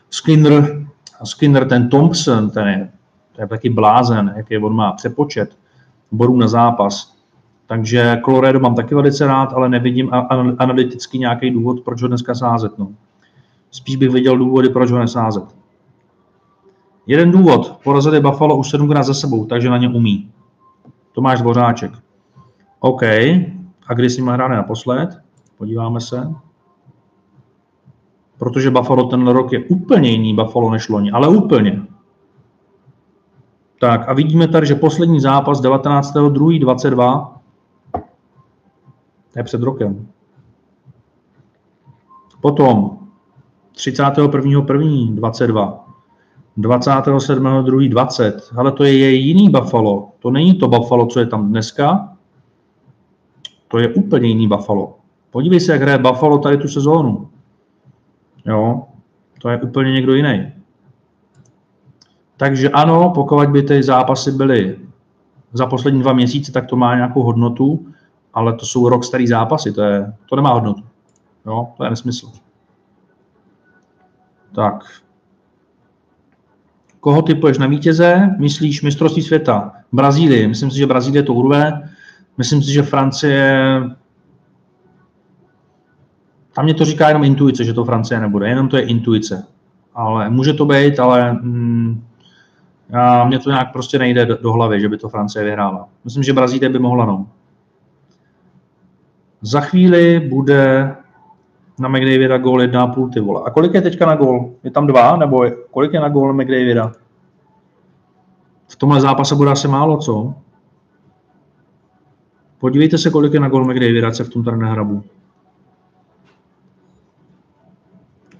Skinner, 0.10 0.86
Skinner, 1.24 1.68
ten 1.68 1.90
Thompson, 1.90 2.49
ten 2.49 2.68
je, 2.68 2.90
to 3.36 3.41
je 3.41 3.48
taky 3.48 3.70
blázen, 3.70 4.34
jaký 4.38 4.57
on 4.57 4.76
má 4.76 4.91
přepočet 4.91 5.57
bodů 6.11 6.38
na 6.38 6.48
zápas. 6.48 7.15
Takže 7.68 8.22
Colorado 8.26 8.60
mám 8.60 8.76
taky 8.76 8.95
velice 8.95 9.27
rád, 9.27 9.53
ale 9.53 9.69
nevidím 9.69 10.11
analyticky 10.57 11.19
nějaký 11.19 11.52
důvod, 11.52 11.81
proč 11.81 12.02
ho 12.02 12.07
dneska 12.07 12.36
sázet. 12.36 12.77
No. 12.77 12.91
Spíš 13.72 13.95
bych 13.95 14.10
viděl 14.10 14.38
důvody, 14.38 14.69
proč 14.69 14.91
ho 14.91 14.99
nesázet. 14.99 15.56
Jeden 17.07 17.31
důvod, 17.31 17.80
porazili 17.84 18.19
Buffalo 18.19 18.57
už 18.57 18.69
sedmkrát 18.69 19.06
za 19.06 19.14
sebou, 19.14 19.45
takže 19.45 19.69
na 19.69 19.77
ně 19.77 19.90
umí. 19.90 20.31
Tomáš 21.11 21.41
Dvořáček. 21.41 21.91
OK, 22.80 23.03
a 23.88 23.94
kdy 23.95 24.10
s 24.10 24.18
ním 24.18 24.27
hráme 24.27 24.56
naposled? 24.56 25.18
Podíváme 25.57 26.02
se. 26.02 26.34
Protože 28.38 28.72
Buffalo 28.72 29.03
ten 29.03 29.27
rok 29.27 29.53
je 29.53 29.64
úplně 29.64 30.10
jiný 30.10 30.36
Buffalo 30.36 30.72
než 30.72 30.90
loni, 30.90 31.11
ale 31.11 31.27
úplně. 31.27 31.81
Tak 33.80 34.10
a 34.10 34.14
vidíme 34.14 34.48
tady, 34.48 34.68
že 34.68 34.76
poslední 34.76 35.20
zápas 35.20 35.62
19.2.22 35.62 37.40
to 39.34 39.40
je 39.40 39.44
před 39.44 39.62
rokem. 39.62 40.08
Potom 42.42 42.98
31.1.22, 43.76 45.80
27.2.20, 46.58 48.40
ale 48.58 48.72
to 48.72 48.84
je 48.84 49.12
jiný 49.12 49.50
Buffalo. 49.50 50.12
To 50.20 50.32
není 50.32 50.54
to 50.54 50.68
Buffalo, 50.68 51.06
co 51.06 51.20
je 51.20 51.26
tam 51.26 51.50
dneska. 51.50 52.18
To 53.68 53.80
je 53.80 53.94
úplně 53.94 54.28
jiný 54.28 54.48
Buffalo. 54.48 54.98
Podívej 55.32 55.60
se, 55.60 55.72
jak 55.72 55.82
hraje 55.82 55.98
Buffalo 55.98 56.38
tady 56.38 56.58
tu 56.58 56.68
sezónu. 56.68 57.30
Jo, 58.46 58.84
to 59.42 59.50
je 59.50 59.62
úplně 59.62 59.92
někdo 59.92 60.14
jiný. 60.14 60.59
Takže 62.40 62.70
ano, 62.70 63.11
pokud 63.16 63.49
by 63.49 63.64
ty 63.64 63.84
zápasy 63.84 64.32
byly 64.32 64.78
za 65.53 65.66
poslední 65.66 66.02
dva 66.02 66.14
měsíce, 66.14 66.52
tak 66.52 66.66
to 66.66 66.76
má 66.76 66.95
nějakou 66.95 67.24
hodnotu, 67.24 67.88
ale 68.34 68.53
to 68.53 68.66
jsou 68.66 68.90
rok 68.90 69.03
starý 69.03 69.28
zápasy, 69.28 69.74
to, 69.74 69.82
je, 69.82 70.14
to 70.30 70.36
nemá 70.36 70.53
hodnotu. 70.53 70.84
Jo, 71.45 71.68
to 71.78 71.84
je 71.84 71.90
nesmysl. 71.90 72.32
Tak. 74.56 74.84
Koho 76.99 77.22
typuješ 77.22 77.57
na 77.57 77.68
vítěze? 77.68 78.36
Myslíš 78.38 78.82
mistrovství 78.82 79.22
světa? 79.22 79.74
Brazílii. 79.91 80.48
Myslím 80.48 80.72
si, 80.72 80.78
že 80.78 80.88
Brazílie 80.88 81.24
to 81.24 81.34
urve. 81.34 81.90
Myslím 82.38 82.64
si, 82.64 82.74
že 82.74 82.84
Francie... 82.84 83.82
Tam 86.53 86.66
mě 86.66 86.74
to 86.74 86.86
říká 86.86 87.07
jenom 87.07 87.24
intuice, 87.24 87.64
že 87.64 87.74
to 87.74 87.86
Francie 87.86 88.20
nebude. 88.20 88.49
Jenom 88.49 88.70
to 88.70 88.78
je 88.78 88.84
intuice. 88.84 89.45
Ale 89.94 90.30
může 90.30 90.53
to 90.53 90.66
být, 90.66 90.99
ale 90.99 91.34
mm, 91.34 92.09
já, 92.90 93.26
mně 93.26 93.40
to 93.40 93.49
nějak 93.49 93.72
prostě 93.72 93.99
nejde 93.99 94.26
do, 94.26 94.38
do 94.38 94.52
hlavy, 94.52 94.82
že 94.82 94.90
by 94.90 94.98
to 94.98 95.10
Francie 95.10 95.45
vyhrála. 95.45 95.88
Myslím, 96.03 96.24
že 96.24 96.34
Brazílie 96.34 96.70
by 96.70 96.80
mohla, 96.80 97.06
no. 97.06 97.28
Za 99.41 99.61
chvíli 99.61 100.20
bude 100.20 100.95
na 101.80 101.90
McDavida 101.90 102.38
gól 102.38 102.61
1,5 102.61 103.10
ty 103.14 103.20
vole. 103.20 103.41
A 103.45 103.49
kolik 103.49 103.74
je 103.74 103.82
teďka 103.82 104.06
na 104.06 104.16
gól? 104.16 104.52
Je 104.64 104.72
tam 104.72 104.88
dva? 104.88 105.18
Nebo 105.18 105.44
je, 105.44 105.56
kolik 105.72 105.94
je 105.94 105.99
na 105.99 106.10
gól 106.10 106.34
McDavida? 106.34 106.91
V 108.68 108.76
tomhle 108.76 109.02
zápase 109.02 109.36
bude 109.36 109.52
asi 109.52 109.68
málo, 109.68 109.98
co? 109.98 110.34
Podívejte 112.60 112.98
se, 112.98 113.10
kolik 113.10 113.34
je 113.34 113.40
na 113.40 113.49
gól 113.49 113.66
McDavida, 113.66 114.11
se 114.11 114.24
v 114.24 114.30
tom 114.30 114.44
tady. 114.44 114.61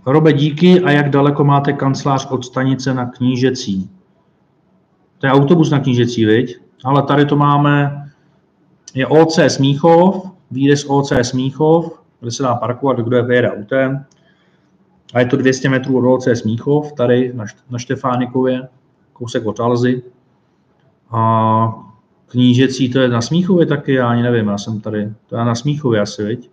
Robe, 0.06 0.34
díky 0.34 0.82
a 0.82 0.92
jak 0.92 1.10
daleko 1.10 1.44
máte 1.44 1.74
kancelář 1.74 2.32
od 2.32 2.46
stanice 2.46 2.94
na 2.94 3.06
Knížecí? 3.06 3.99
To 5.20 5.28
je 5.28 5.32
autobus 5.32 5.70
na 5.70 5.80
Knížecí, 5.80 6.26
viď? 6.26 6.58
Ale 6.84 7.04
tady 7.04 7.26
to 7.26 7.36
máme, 7.36 8.06
je 8.94 9.08
OC 9.08 9.40
Smíchov, 9.48 10.32
výjezd 10.52 10.90
OC 10.90 11.12
Smíchov, 11.22 12.00
kde 12.20 12.32
se 12.32 12.44
dá 12.44 12.56
parkovat, 12.56 12.98
kdo 12.98 13.18
je 13.18 13.24
vyjede 13.24 13.52
autem. 13.52 14.06
A 15.14 15.20
je 15.20 15.26
to 15.26 15.38
200 15.38 15.70
metrů 15.70 15.98
od 15.98 16.16
OC 16.16 16.28
Smíchov, 16.34 16.94
tady 16.94 17.34
na, 17.34 17.46
na 17.70 17.80
Štefánikově, 17.80 18.68
kousek 19.14 19.46
od 19.46 19.60
Alzy. 19.60 20.04
A 21.12 21.74
knížecí, 22.28 22.90
to 22.90 23.00
je 23.00 23.10
na 23.10 23.22
Smíchově 23.22 23.66
taky, 23.66 23.94
já 23.94 24.10
ani 24.10 24.24
nevím, 24.24 24.48
já 24.48 24.58
jsem 24.58 24.82
tady, 24.82 25.14
to 25.28 25.38
je 25.38 25.46
na 25.46 25.56
Smíchově 25.56 26.02
asi, 26.02 26.24
viď? 26.24 26.50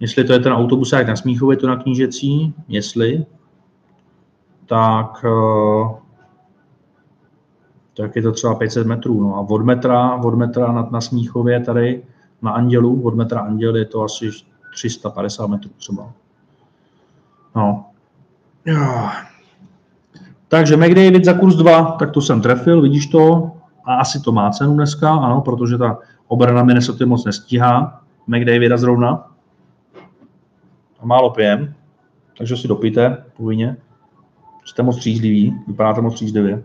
Jestli 0.00 0.24
to 0.24 0.32
je 0.32 0.38
ten 0.38 0.52
autobus 0.52 0.92
jak 0.92 1.08
na 1.08 1.16
Smíchově, 1.16 1.56
to 1.56 1.66
na 1.66 1.76
knížecí, 1.76 2.54
jestli, 2.68 3.26
tak, 4.66 5.24
eh, 5.24 6.09
tak 8.00 8.16
je 8.16 8.22
to 8.22 8.32
třeba 8.32 8.54
500 8.54 8.86
metrů. 8.86 9.20
No 9.20 9.36
a 9.36 9.40
od 9.40 9.64
metra, 9.64 10.14
od 10.14 10.34
metra 10.34 10.72
na, 10.72 10.88
na 10.90 11.00
Smíchově 11.00 11.60
tady 11.60 12.02
na 12.42 12.50
Andělu, 12.50 13.02
od 13.02 13.14
metra 13.14 13.40
Anděl 13.40 13.76
je 13.76 13.84
to 13.84 14.02
asi 14.02 14.30
350 14.72 15.46
metrů 15.46 15.70
třeba. 15.76 16.12
No. 17.56 17.84
Takže 20.48 20.76
McDavid 20.76 21.24
za 21.24 21.32
kurz 21.32 21.56
2, 21.56 21.82
tak 21.98 22.10
to 22.10 22.20
jsem 22.20 22.40
trefil, 22.40 22.82
vidíš 22.82 23.06
to? 23.06 23.52
A 23.84 23.94
asi 23.94 24.20
to 24.20 24.32
má 24.32 24.50
cenu 24.50 24.74
dneska, 24.74 25.14
ano, 25.14 25.40
protože 25.40 25.78
ta 25.78 25.98
obrana 26.28 26.62
Minnesota 26.62 27.06
moc 27.06 27.24
nestíhá. 27.24 28.02
McDavida 28.26 28.76
zrovna. 28.76 29.30
A 31.00 31.06
málo 31.06 31.30
pijem, 31.30 31.74
takže 32.38 32.56
si 32.56 32.68
dopijte 32.68 33.24
povinně. 33.36 33.76
Jste 34.64 34.82
moc 34.82 34.96
střízliví, 34.96 35.54
vypadáte 35.66 36.00
moc 36.00 36.12
střízlivě. 36.12 36.62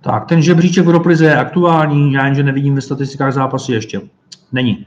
Tak, 0.00 0.26
ten 0.26 0.42
žebříček 0.42 0.84
v 0.84 0.88
Europrize 0.88 1.24
je 1.24 1.36
aktuální, 1.36 2.12
já 2.12 2.24
jenže 2.24 2.42
nevidím 2.42 2.74
ve 2.74 2.80
statistikách 2.80 3.32
zápasy 3.32 3.72
ještě. 3.72 4.00
Není. 4.52 4.86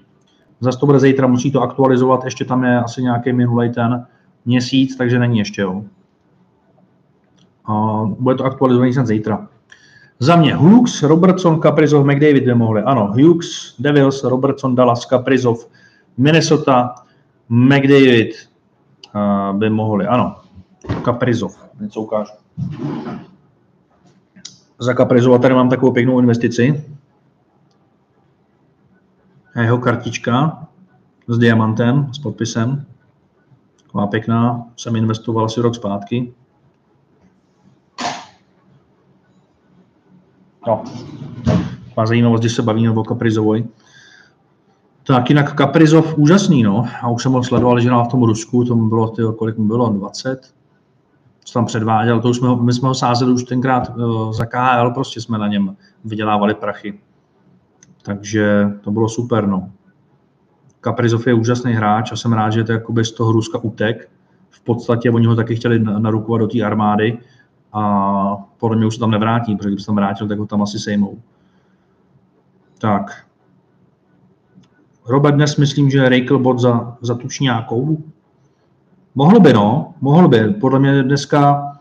Zase 0.60 0.80
to 0.80 0.86
bude 0.86 0.99
zítra, 0.99 1.28
musí 1.28 1.52
to 1.52 1.61
aktualizovat, 1.61 2.26
ještě 2.26 2.45
tam 2.45 2.64
je 2.64 2.80
asi 2.80 3.02
nějaký 3.02 3.34
minulý 3.34 3.72
ten 3.72 4.06
měsíc, 4.45 4.95
takže 4.95 5.19
není 5.19 5.40
ještě, 5.40 5.61
jo. 5.61 5.84
A 7.65 8.03
bude 8.19 8.36
to 8.36 8.45
aktualizovaný 8.45 8.94
snad 8.94 9.07
zítra. 9.07 9.48
Za 10.19 10.36
mě 10.36 10.56
Hughes, 10.56 11.03
Robertson, 11.03 11.60
Kaprizov, 11.60 12.06
McDavid 12.06 12.44
by 12.44 12.53
mohli. 12.53 12.82
Ano, 12.82 13.07
Hughes, 13.07 13.76
Devils, 13.80 14.24
Robertson, 14.24 14.76
Dallas, 14.76 15.06
Kaprizov, 15.06 15.68
Minnesota, 16.18 16.95
McDavid 17.49 18.34
uh, 19.15 19.57
by 19.57 19.69
mohli. 19.69 20.07
Ano, 20.07 20.36
Kaprizov, 21.02 21.66
něco 21.80 22.02
ukážu. 22.02 22.34
Za 24.80 24.94
Kaprizova 24.94 25.38
tady 25.38 25.54
mám 25.54 25.70
takovou 25.70 25.91
pěknou 25.91 26.20
investici. 26.20 26.84
A 29.56 29.62
jeho 29.62 29.78
kartička 29.78 30.68
s 31.28 31.38
diamantem, 31.38 32.14
s 32.14 32.20
podpisem. 32.20 32.86
Taková 33.84 34.08
pěkná, 34.08 34.66
jsem 34.78 34.95
investoval 34.95 35.45
asi 35.45 35.62
rok 35.62 35.76
zpátky. 35.76 36.34
No, 40.68 40.84
má 41.98 42.06
zajímavost, 42.06 42.40
když 42.40 42.54
se 42.54 42.62
bavíme 42.62 42.91
o 42.91 43.04
Kaprizovoj. 43.04 43.68
Tak 45.04 45.30
jinak 45.30 45.54
Kaprizov 45.54 46.18
úžasný, 46.18 46.64
no. 46.64 46.88
A 47.02 47.10
už 47.10 47.24
jsem 47.24 47.32
ho 47.32 47.44
sledoval, 47.44 47.80
že 47.80 47.90
v 47.90 48.08
tom 48.12 48.24
Rusku, 48.24 48.66
tomu 48.66 48.90
bylo, 48.90 49.08
tyjo, 49.08 49.34
kolik 49.34 49.58
mu 49.58 49.68
bylo, 49.68 49.90
20. 49.90 50.57
Co 51.48 51.53
tam 51.53 51.65
předváděl, 51.65 52.22
to 52.22 52.30
už 52.30 52.38
jsme 52.38 52.48
ho, 52.48 52.56
my 52.56 52.74
jsme 52.74 52.88
ho 52.88 52.94
sázeli 52.94 53.32
už 53.32 53.44
tenkrát 53.44 53.90
uh, 53.90 54.34
za 54.34 54.45
KHL, 54.45 54.91
prostě 54.91 55.22
jsme 55.22 55.38
na 55.38 55.48
něm 55.48 55.76
vydělávali 56.06 56.53
prachy. 56.53 56.99
Takže 58.03 58.69
to 58.82 58.91
bylo 58.91 59.10
super, 59.10 59.48
no. 59.48 59.72
Kaprizov 60.82 61.28
je 61.28 61.34
úžasný 61.34 61.74
hráč 61.74 62.11
a 62.11 62.15
jsem 62.15 62.34
rád, 62.34 62.49
že 62.49 62.64
to 62.64 62.72
jako 62.72 62.94
bez 62.94 63.11
toho 63.11 63.32
Ruska 63.32 63.57
utek. 63.57 64.10
V 64.49 64.61
podstatě 64.61 65.11
oni 65.11 65.28
ho 65.28 65.36
taky 65.36 65.56
chtěli 65.56 65.80
narukovat 65.80 66.41
do 66.41 66.48
té 66.48 66.61
armády, 66.61 67.19
a 67.74 68.36
podle 68.57 68.78
mě 68.78 68.86
už 68.86 68.94
se 68.94 68.99
tam 68.99 69.11
nevrátí, 69.11 69.56
protože 69.56 69.69
kdyby 69.69 69.82
se 69.82 69.86
tam 69.86 69.95
vrátil, 69.95 70.28
tak 70.28 70.40
ho 70.40 70.45
tam 70.45 70.61
asi 70.61 70.80
sejmou. 70.80 71.22
Tak. 72.78 73.26
Robert 75.06 75.36
dnes 75.36 75.57
myslím, 75.57 75.90
že 75.90 76.10
Reichel 76.10 76.40
bod 76.40 76.60
za, 76.60 76.98
za 77.02 77.15
tučňákou. 77.15 78.03
Mohl 79.18 79.39
by, 79.39 79.53
no, 79.53 79.94
mohl 80.02 80.27
by. 80.27 80.49
Podle 80.49 80.80
mě 80.80 81.03
dneska 81.03 81.72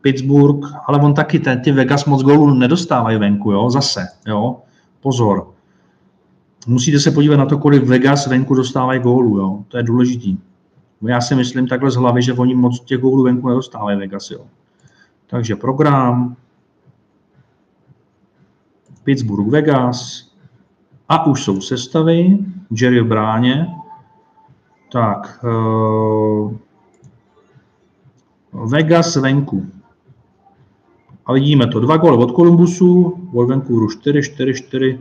Pittsburgh, 0.00 0.72
ale 0.86 0.98
on 0.98 1.14
taky, 1.14 1.38
ten, 1.38 1.60
ty 1.60 1.72
Vegas 1.72 2.04
moc 2.04 2.22
gólů 2.22 2.54
nedostávají 2.54 3.18
venku, 3.18 3.52
jo, 3.52 3.70
zase, 3.70 4.08
jo. 4.26 4.56
Pozor. 5.00 5.50
Musíte 6.66 7.00
se 7.00 7.10
podívat 7.10 7.36
na 7.36 7.46
to, 7.46 7.58
kolik 7.58 7.84
Vegas 7.84 8.26
venku 8.26 8.54
dostávají 8.54 9.00
gólů, 9.00 9.38
jo. 9.38 9.64
To 9.68 9.76
je 9.76 9.82
důležitý. 9.82 10.38
Já 11.02 11.20
si 11.20 11.34
myslím 11.34 11.66
takhle 11.66 11.90
z 11.90 11.96
hlavy, 11.96 12.22
že 12.22 12.32
oni 12.32 12.54
moc 12.54 12.80
těch 12.80 13.00
gólů 13.00 13.22
venku 13.22 13.48
nedostávají 13.48 13.98
Vegas, 13.98 14.30
jo. 14.30 14.40
Takže 15.26 15.56
program, 15.56 16.36
Pittsburgh, 19.04 19.48
Vegas 19.48 20.30
a 21.08 21.26
už 21.26 21.44
jsou 21.44 21.60
sestavy, 21.60 22.38
Jerry 22.70 23.00
v 23.00 23.06
bráně, 23.06 23.66
tak 24.92 25.44
uh, 25.44 26.52
Vegas 28.52 29.16
venku. 29.16 29.66
A 31.26 31.32
vidíme 31.32 31.66
to, 31.66 31.80
dva 31.80 31.96
góly 31.96 32.16
od 32.16 32.36
Columbusu, 32.36 33.18
od 33.34 33.48
Vancouveru 33.48 33.88
4, 33.88 34.22
4, 34.22 34.54
4, 34.54 34.98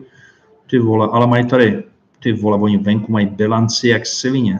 ty 0.69 0.79
vole, 0.79 1.07
ale 1.11 1.27
mají 1.27 1.45
tady, 1.45 1.83
ty 2.19 2.33
vole, 2.33 2.57
oni 2.57 2.77
venku 2.77 3.11
mají 3.11 3.25
bilanci 3.25 3.87
jak 3.87 4.05
svině. 4.05 4.59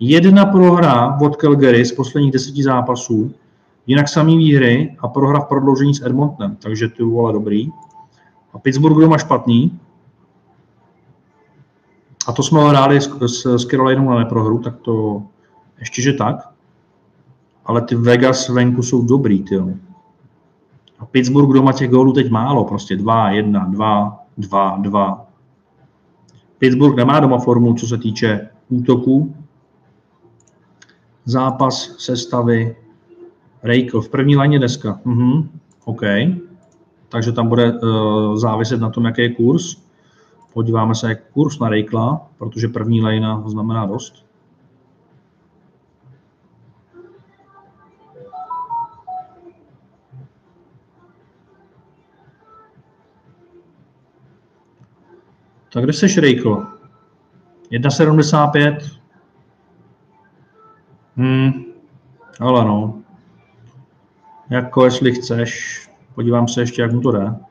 Jedna 0.00 0.46
prohra 0.46 1.18
od 1.20 1.36
Calgary 1.36 1.84
z 1.84 1.92
posledních 1.92 2.32
deseti 2.32 2.62
zápasů, 2.62 3.34
Jinak 3.86 4.08
samý 4.08 4.38
výhry 4.38 4.96
a 4.98 5.08
prohra 5.08 5.40
v 5.40 5.48
prodloužení 5.48 5.94
s 5.94 6.06
Edmontonem, 6.06 6.56
takže 6.56 6.88
ty 6.88 7.02
vole 7.02 7.32
dobrý. 7.32 7.70
A 8.52 8.58
Pittsburgh 8.58 9.00
doma 9.00 9.18
špatný. 9.18 9.80
A 12.26 12.32
to 12.32 12.42
jsme 12.42 12.68
hráli 12.68 13.00
s, 13.00 13.10
s, 13.26 13.46
s 13.46 13.68
na 13.72 14.18
neprohru, 14.18 14.58
tak 14.58 14.76
to 14.76 15.22
ještě, 15.78 16.02
že 16.02 16.12
tak. 16.12 16.36
Ale 17.64 17.82
ty 17.82 17.94
Vegas 17.94 18.48
venku 18.48 18.82
jsou 18.82 19.02
dobrý, 19.02 19.42
ty. 19.42 19.60
A 20.98 21.06
Pittsburgh 21.06 21.54
doma 21.54 21.72
těch 21.72 21.90
gólů 21.90 22.12
teď 22.12 22.30
málo, 22.30 22.64
prostě 22.64 22.96
2, 22.96 23.30
1, 23.30 23.64
2, 23.64 24.18
2, 24.38 24.76
2. 24.76 25.26
Pittsburgh 26.58 26.96
nemá 26.96 27.20
doma 27.20 27.38
formu, 27.38 27.74
co 27.74 27.86
se 27.86 27.98
týče 27.98 28.48
útoku. 28.68 29.34
Zápas, 31.24 31.96
sestavy, 31.98 32.76
Rejko 33.62 34.00
v 34.00 34.08
první 34.08 34.36
léně 34.36 34.58
dneska. 34.58 35.00
Mhm. 35.04 35.48
OK. 35.84 36.02
Takže 37.08 37.32
tam 37.32 37.48
bude 37.48 37.72
uh, 37.72 38.36
záviset 38.36 38.80
na 38.80 38.90
tom, 38.90 39.04
jaký 39.04 39.22
je 39.22 39.34
kurz. 39.34 39.76
Podíváme 40.56 40.94
se, 40.94 41.08
jak 41.08 41.30
kurz 41.30 41.58
na 41.58 41.68
Rejkla, 41.68 42.28
protože 42.38 42.68
první 42.68 43.02
lejna 43.02 43.42
znamená 43.46 43.86
dost. 43.86 44.26
Tak 55.72 55.84
kde 55.84 55.92
seš, 55.92 56.18
Rejko? 56.18 56.66
1,75. 57.70 59.00
Hmm, 61.16 61.52
ale 62.40 62.64
no, 62.64 63.02
jako 64.50 64.84
jestli 64.84 65.12
chceš, 65.12 65.80
podívám 66.14 66.48
se 66.48 66.60
ještě, 66.60 66.82
jak 66.82 66.92
mu 66.92 67.00
to 67.00 67.12
jde. 67.12 67.45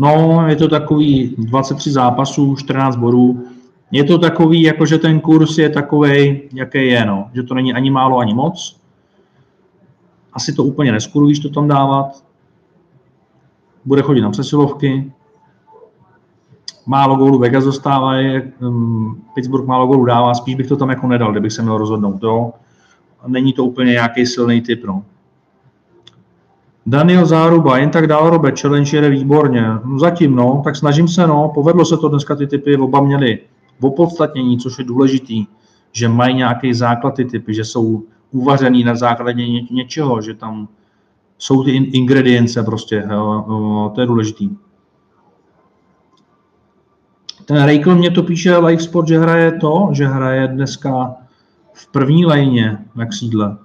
No, 0.00 0.44
je 0.48 0.56
to 0.56 0.68
takový 0.68 1.34
23 1.38 1.90
zápasů, 1.90 2.56
14 2.56 2.96
bodů. 2.96 3.44
Je 3.90 4.04
to 4.04 4.18
takový, 4.18 4.62
jako 4.62 4.86
že 4.86 4.98
ten 4.98 5.20
kurz 5.20 5.58
je 5.58 5.68
takový, 5.68 6.40
jaký 6.52 6.86
je, 6.86 7.04
no. 7.04 7.30
Že 7.34 7.42
to 7.42 7.54
není 7.54 7.74
ani 7.74 7.90
málo, 7.90 8.18
ani 8.18 8.34
moc. 8.34 8.80
Asi 10.32 10.52
to 10.52 10.64
úplně 10.64 10.92
neskurujíš 10.92 11.38
to 11.38 11.48
tam 11.48 11.68
dávat. 11.68 12.24
Bude 13.84 14.02
chodit 14.02 14.20
na 14.20 14.30
přesilovky 14.30 15.12
málo 16.90 17.16
gólů 17.16 17.38
Vegas 17.38 17.64
dostávají, 17.64 18.42
um, 18.60 19.22
Pittsburgh 19.34 19.66
málo 19.66 19.86
gólů 19.86 20.04
dává, 20.04 20.34
spíš 20.34 20.54
bych 20.54 20.66
to 20.66 20.76
tam 20.76 20.90
jako 20.90 21.06
nedal, 21.06 21.30
kdybych 21.32 21.52
se 21.52 21.62
měl 21.62 21.78
rozhodnout. 21.78 22.22
Jo. 22.22 22.52
Není 23.26 23.52
to 23.52 23.64
úplně 23.64 23.92
nějaký 23.92 24.26
silný 24.26 24.60
typ. 24.60 24.84
No. 24.84 25.04
Daniel 26.86 27.26
Záruba, 27.26 27.78
jen 27.78 27.90
tak 27.90 28.06
dál, 28.06 28.30
Robe, 28.30 28.52
challenge 28.60 28.96
jede 28.96 29.10
výborně. 29.10 29.62
No, 29.84 29.98
zatím, 29.98 30.36
no, 30.36 30.60
tak 30.64 30.76
snažím 30.76 31.08
se, 31.08 31.26
no, 31.26 31.50
povedlo 31.54 31.84
se 31.84 31.96
to 31.96 32.08
dneska, 32.08 32.36
ty 32.36 32.46
typy 32.46 32.76
oba 32.76 33.00
měli 33.00 33.38
v 33.80 33.86
opodstatnění, 33.86 34.58
což 34.58 34.78
je 34.78 34.84
důležitý, 34.84 35.46
že 35.92 36.08
mají 36.08 36.34
nějaký 36.34 36.74
základ 36.74 37.14
ty 37.14 37.24
typy, 37.24 37.54
že 37.54 37.64
jsou 37.64 38.02
uvařený 38.30 38.84
na 38.84 38.94
základě 38.94 39.46
ně, 39.46 39.62
něčeho, 39.70 40.22
že 40.22 40.34
tam 40.34 40.68
jsou 41.38 41.64
ty 41.64 41.70
ingredience 41.70 42.62
prostě, 42.62 43.08
jo, 43.10 43.92
to 43.94 44.00
je 44.00 44.06
důležitý. 44.06 44.50
Ten 47.44 47.64
Rejkl 47.64 47.94
mě 47.94 48.10
to 48.10 48.22
píše 48.22 48.56
Live 48.56 48.82
Sport, 48.82 49.08
že 49.08 49.18
hraje 49.18 49.52
to, 49.52 49.88
že 49.92 50.06
hraje 50.06 50.48
dneska 50.48 51.14
v 51.72 51.86
první 51.92 52.26
lejně 52.26 52.78
na 52.94 53.06
křídle. 53.06 53.56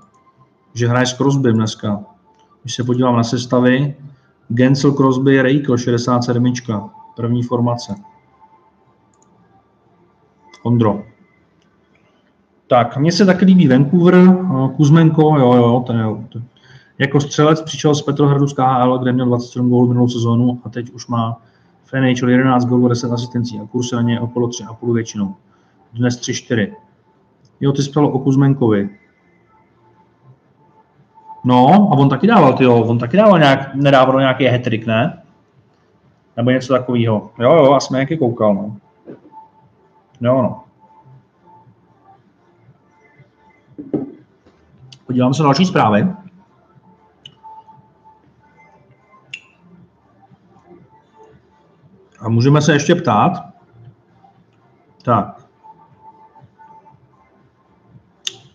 Že 0.74 0.88
hraje 0.88 1.06
s 1.06 1.14
Crosby 1.14 1.54
dneska. 1.54 2.04
Když 2.66 2.76
se 2.76 2.84
podívám 2.84 3.16
na 3.16 3.24
sestavy, 3.24 3.96
Gensel, 4.48 4.92
Crosby, 4.92 5.42
Rejkl, 5.42 5.78
67. 5.78 6.54
První 7.16 7.44
formace. 7.44 7.96
Ondro. 10.64 11.04
Tak, 12.68 12.98
mně 12.98 13.12
se 13.12 13.26
taky 13.26 13.46
líbí 13.46 13.68
Vancouver, 13.68 14.38
Kuzmenko, 14.76 15.36
jo, 15.40 15.54
jo, 15.54 15.84
ten 15.88 16.00
je, 16.00 16.28
ten, 16.34 16.46
jako 16.98 17.22
střelec 17.22 17.62
přišel 17.62 17.96
z 17.96 18.02
Petrohradu 18.02 18.48
z 18.48 18.54
KHL, 18.54 18.98
kde 18.98 19.12
měl 19.12 19.26
27 19.26 19.70
gólů 19.70 19.88
minulou 19.88 20.08
sezónu 20.08 20.62
a 20.64 20.70
teď 20.70 20.92
už 20.92 21.08
má 21.08 21.42
v 21.84 21.94
NHL 21.94 22.30
11 22.30 22.66
gólů, 22.66 22.88
10 22.88 23.12
asistencí 23.12 23.60
a 23.60 23.68
kurz 23.68 23.92
ně 24.02 24.20
okolo 24.20 24.48
3,5 24.48 24.94
většinou. 24.94 25.36
Dnes 25.94 26.22
3-4. 26.22 26.72
Jo, 27.62 27.72
ty 27.72 27.84
spěl 27.84 28.06
o 28.06 28.20
Kuzmenkovi. 28.20 28.90
No, 31.46 31.90
a 31.92 31.98
on 31.98 32.10
taky 32.10 32.28
dával, 32.28 32.54
tyjo, 32.54 32.84
on 32.84 33.00
taky 33.00 33.18
dával 33.18 33.40
nějak, 33.40 33.76
nedával 33.76 34.20
nějaký 34.20 34.46
hetrik, 34.46 34.86
ne? 34.86 35.24
Nebo 36.38 36.50
něco 36.50 36.74
takového. 36.74 37.32
Jo, 37.40 37.56
jo, 37.56 37.74
a 37.74 37.80
jsme 37.80 38.00
jaký 38.00 38.18
koukal, 38.18 38.54
no. 38.56 38.78
Jo, 40.22 40.42
no. 40.42 40.64
Podívám 45.06 45.34
se 45.34 45.44
na 45.44 45.48
další 45.48 45.66
zprávy. 45.66 46.08
A 52.20 52.30
můžeme 52.30 52.62
se 52.62 52.74
ještě 52.74 52.96
ptát. 52.96 53.32
Tak. 55.04 55.46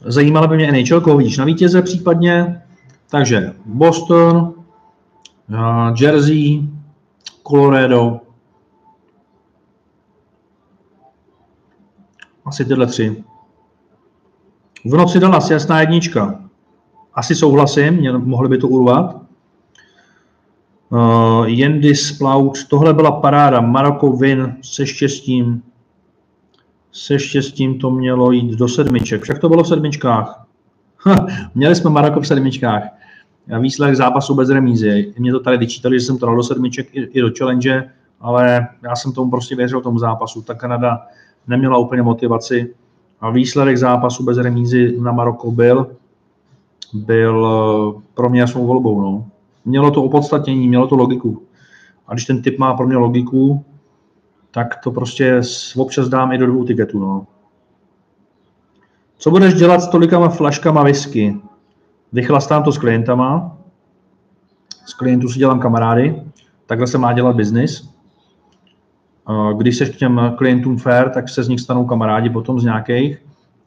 Zajímalo 0.01 0.49
by 0.49 0.57
mě 0.57 0.73
NHL, 0.73 1.01
koho 1.01 1.17
vidíš 1.17 1.39
na 1.39 1.45
vítěze 1.45 1.83
případně. 1.83 2.60
Takže 3.11 3.53
Boston, 3.67 4.37
uh, 4.37 5.95
Jersey, 6.01 6.63
Colorado. 7.49 8.21
Asi 12.45 12.65
tyhle 12.65 12.87
tři. 12.87 13.25
V 14.85 14.97
noci 14.97 15.21
Dallas, 15.21 15.51
jasná 15.51 15.81
jednička. 15.81 16.45
Asi 17.15 17.35
souhlasím, 17.35 18.19
mohli 18.25 18.49
by 18.49 18.59
to 18.59 18.69
urvat. 18.69 19.17
Uh, 20.89 21.45
Jendy 21.47 21.95
Splout, 21.95 22.69
tohle 22.69 22.95
byla 22.95 23.13
paráda. 23.13 23.61
Maroko 23.61 24.13
Win 24.13 24.57
se 24.63 24.87
štěstím. 24.87 25.63
Se 26.93 27.19
štěstím 27.19 27.79
to 27.79 27.91
mělo 27.91 28.33
jít 28.33 28.59
do 28.59 28.69
sedmiček. 28.69 29.23
Však 29.23 29.39
to 29.39 29.49
bylo 29.49 29.63
v 29.63 29.69
sedmičkách. 29.69 30.47
Měli 31.55 31.75
jsme 31.75 31.91
Maroko 31.91 32.21
v 32.21 32.27
sedmičkách. 32.27 33.00
Výsledek 33.59 33.97
zápasu 33.97 34.35
bez 34.35 34.49
remízy. 34.49 35.15
Mě 35.19 35.33
to 35.33 35.41
tady 35.41 35.57
vyčítali, 35.59 36.01
že 36.01 36.07
jsem 36.07 36.19
to 36.19 36.27
dal 36.27 36.37
do 36.37 36.43
sedmiček 36.43 36.89
i, 36.93 37.01
i 37.01 37.21
do 37.21 37.31
challenge, 37.39 37.91
ale 38.21 38.69
já 38.83 38.97
jsem 38.97 39.13
tomu 39.13 39.31
prostě 39.31 39.57
věřil 39.57 39.81
tomu 39.81 39.99
zápasu. 39.99 40.43
Ta 40.43 40.55
Kanada 40.55 41.07
neměla 41.47 41.79
úplně 41.79 42.03
motivaci. 42.03 42.75
A 43.21 43.31
výsledek 43.31 43.79
zápasu 43.79 44.25
bez 44.25 44.39
remízy 44.39 45.01
na 45.01 45.13
Maroko 45.13 45.51
byl, 45.51 45.91
byl 46.93 47.47
eh, 47.47 48.03
pro 48.15 48.31
mě 48.31 48.47
svou 48.47 48.67
volbou. 48.67 49.01
No. 49.01 49.27
Mělo 49.65 49.91
to 49.91 50.03
opodstatnění, 50.03 50.69
mělo 50.69 50.87
to 50.87 50.97
logiku. 50.97 51.43
A 52.07 52.13
když 52.13 52.25
ten 52.25 52.43
typ 52.43 52.59
má 52.59 52.75
pro 52.75 52.87
mě 52.87 52.97
logiku, 52.97 53.65
tak 54.51 54.77
to 54.85 54.91
prostě 54.91 55.41
občas 55.77 56.09
dám 56.09 56.33
i 56.33 56.39
do 56.39 56.47
dvou 56.47 56.65
tiketů. 56.65 56.99
No. 56.99 57.27
Co 59.19 59.31
budeš 59.31 59.55
dělat 59.55 59.81
s 59.81 59.89
tolikama 59.89 60.29
flaškama 60.29 60.83
whisky? 60.83 61.41
Vychlastám 62.13 62.63
to 62.63 62.73
s 62.73 62.79
klientama, 62.79 63.57
z 64.87 64.95
klientů 64.95 65.29
si 65.29 65.39
dělám 65.39 65.61
kamarády, 65.61 66.23
takhle 66.67 66.87
se 66.87 66.99
má 66.99 67.13
dělat 67.13 67.37
biznis. 67.37 67.91
Když 69.57 69.77
se 69.77 69.87
k 69.87 69.97
těm 69.97 70.35
klientům 70.37 70.79
fair, 70.79 71.11
tak 71.11 71.29
se 71.29 71.43
z 71.43 71.49
nich 71.49 71.61
stanou 71.61 71.85
kamarádi 71.85 72.31
potom 72.31 72.61
z 72.61 72.65
nějakých 72.65 73.19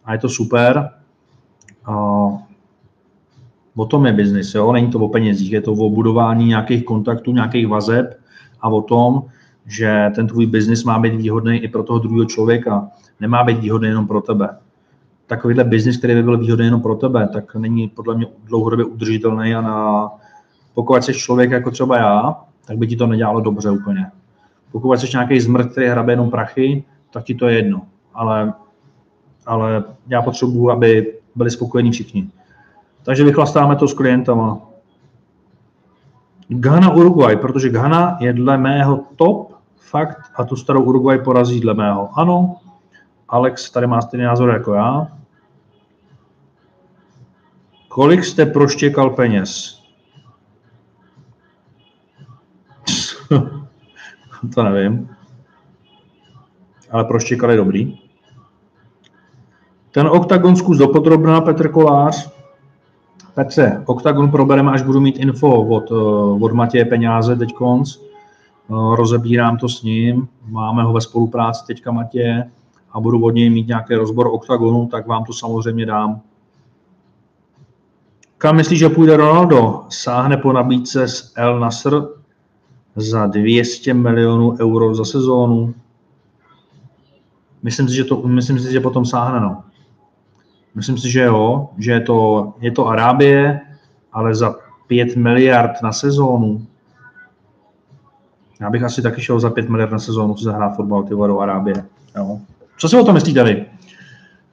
a 0.06 0.14
je 0.14 0.20
to 0.20 0.30
super. 0.30 0.90
O 3.76 3.86
tom 3.86 4.06
je 4.06 4.14
biznis, 4.14 4.54
jo? 4.56 4.72
není 4.72 4.92
to 4.92 5.00
o 5.00 5.10
penězích, 5.10 5.52
je 5.52 5.62
to 5.62 5.72
o 5.72 5.90
budování 5.90 6.46
nějakých 6.46 6.86
kontaktů, 6.86 7.32
nějakých 7.32 7.68
vazeb 7.68 8.20
a 8.62 8.70
o 8.70 8.82
tom, 8.82 9.24
že 9.66 10.12
ten 10.16 10.28
tvůj 10.28 10.46
biznis 10.46 10.84
má 10.84 11.00
být 11.00 11.16
výhodný 11.16 11.58
i 11.58 11.68
pro 11.68 11.84
toho 11.84 12.00
druhého 12.00 12.26
člověka, 12.26 12.88
nemá 13.20 13.44
být 13.44 13.60
výhodný 13.60 13.88
jenom 13.88 14.08
pro 14.08 14.22
tebe. 14.22 14.50
Takovýhle 15.28 15.64
biznis, 15.64 15.98
který 15.98 16.14
by 16.14 16.24
byl 16.24 16.38
výhodný 16.38 16.66
jenom 16.66 16.82
pro 16.82 16.96
tebe, 16.96 17.28
tak 17.34 17.56
není 17.56 17.88
podle 17.88 18.16
mě 18.16 18.28
dlouhodobě 18.44 18.86
udržitelný 18.86 19.56
a 19.56 19.62
na, 19.62 20.10
pokud 20.74 21.04
jsi 21.04 21.14
člověk 21.14 21.52
jako 21.52 21.72
třeba 21.72 21.98
já, 21.98 22.36
tak 22.66 22.78
by 22.78 22.88
ti 22.88 22.96
to 22.96 23.08
nedělalo 23.08 23.42
dobře 23.42 23.70
úplně. 23.70 24.12
Pokud 24.72 24.94
jsi 24.94 25.08
nějaký 25.14 25.40
zmrt, 25.40 25.72
který 25.72 25.88
hrabe 25.88 26.14
jenom 26.14 26.32
prachy, 26.32 26.84
tak 27.12 27.24
ti 27.24 27.36
to 27.36 27.48
je 27.48 27.56
jedno. 27.56 27.82
Ale, 28.14 28.54
ale 29.46 29.84
já 30.08 30.22
potřebuji, 30.22 30.72
aby 30.72 31.14
byli 31.36 31.52
spokojení 31.52 31.92
všichni. 31.92 32.30
Takže 33.04 33.24
vychlastáme 33.24 33.76
to 33.76 33.88
s 33.88 33.94
klientama. 33.94 34.62
Ghana 36.48 36.94
Uruguay, 36.94 37.36
protože 37.36 37.70
Ghana 37.70 38.18
je 38.20 38.34
dle 38.34 38.58
mého 38.58 39.00
top 39.16 39.54
fakt 39.78 40.32
a 40.36 40.44
tu 40.44 40.56
starou 40.56 40.84
Uruguay 40.84 41.20
porazí 41.20 41.60
dle 41.60 41.74
mého. 41.74 42.10
Ano, 42.14 42.56
Alex 43.30 43.72
tady 43.72 43.88
má 43.88 44.02
stejný 44.02 44.26
názor 44.26 44.50
jako 44.50 44.74
já. 44.74 45.08
Kolik 47.88 48.26
jste 48.26 48.46
proštěkal 48.46 49.10
peněz? 49.10 49.80
to 54.56 54.64
nevím. 54.64 55.10
Ale 56.92 57.04
proštěkal 57.04 57.52
je 57.52 57.58
dobrý. 57.58 58.00
Ten 59.92 60.08
oktagon 60.08 60.56
zkus 60.56 60.78
dopodrobná, 60.78 61.42
Petr 61.42 61.72
Kolář. 61.72 62.32
Petře, 63.34 63.84
oktagon 63.86 64.32
probereme, 64.32 64.72
až 64.72 64.82
budu 64.82 65.00
mít 65.00 65.18
info 65.18 65.66
od, 65.66 65.92
od 66.42 66.52
Matěje 66.52 66.86
Peňáze 66.86 67.36
teď 67.36 67.54
konc. 67.54 67.98
Rozebírám 68.96 69.58
to 69.58 69.70
s 69.70 69.84
ním, 69.84 70.28
máme 70.46 70.84
ho 70.84 70.94
ve 70.94 71.02
spolupráci 71.02 71.66
teďka 71.68 71.92
Matěje 71.92 72.52
a 72.94 73.00
budu 73.00 73.24
od 73.24 73.32
něj 73.32 73.50
mít 73.50 73.68
nějaký 73.68 73.96
rozbor 73.96 74.28
oktagonu, 74.28 74.88
tak 74.88 75.08
vám 75.08 75.24
to 75.24 75.34
samozřejmě 75.34 75.86
dám. 75.86 76.22
Kam 78.38 78.56
myslíš, 78.56 78.80
že 78.80 78.90
půjde 78.90 79.18
Ronaldo? 79.18 79.86
Sáhne 79.90 80.38
po 80.38 80.54
nabídce 80.54 81.08
z 81.08 81.34
El 81.36 81.60
Nasr 81.60 82.08
za 82.96 83.26
200 83.26 83.94
milionů 83.94 84.58
euro 84.60 84.96
za 84.96 85.06
sezónu. 85.06 85.74
Myslím 87.64 87.90
si, 87.90 87.96
že, 87.96 88.04
to, 88.04 88.28
myslím 88.28 88.60
si, 88.60 88.72
že 88.72 88.80
potom 88.80 89.06
sáhne. 89.06 89.40
No. 89.40 89.64
Myslím 90.76 90.98
si, 90.98 91.12
že 91.12 91.22
jo, 91.22 91.70
že 91.78 91.92
je 91.92 92.02
to, 92.02 92.54
je 92.60 92.72
to 92.72 92.88
Arábie, 92.88 93.62
ale 94.14 94.36
za 94.36 94.56
5 94.88 95.16
miliard 95.16 95.82
na 95.84 95.92
sezónu. 95.92 96.66
Já 98.62 98.70
bych 98.70 98.84
asi 98.84 99.02
taky 99.02 99.22
šel 99.22 99.40
za 99.40 99.50
5 99.50 99.70
miliard 99.70 99.92
na 99.92 100.00
sezónu 100.00 100.38
si 100.38 100.44
zahrát 100.44 100.76
fotbal 100.76 101.04
ty 101.04 101.10
do 101.10 101.40
Arábie. 101.40 101.86
Jo. 102.16 102.40
Co 102.78 102.90
si 102.90 102.98
o 102.98 103.04
tom 103.04 103.14
myslíte 103.14 103.44
vy? 103.44 103.66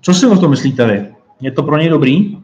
Co 0.00 0.14
si 0.14 0.26
o 0.26 0.38
tom 0.38 0.50
myslíte 0.50 0.86
vy? 0.86 1.14
Je 1.40 1.50
to 1.50 1.62
pro 1.62 1.76
něj 1.76 1.88
dobrý? 1.88 2.38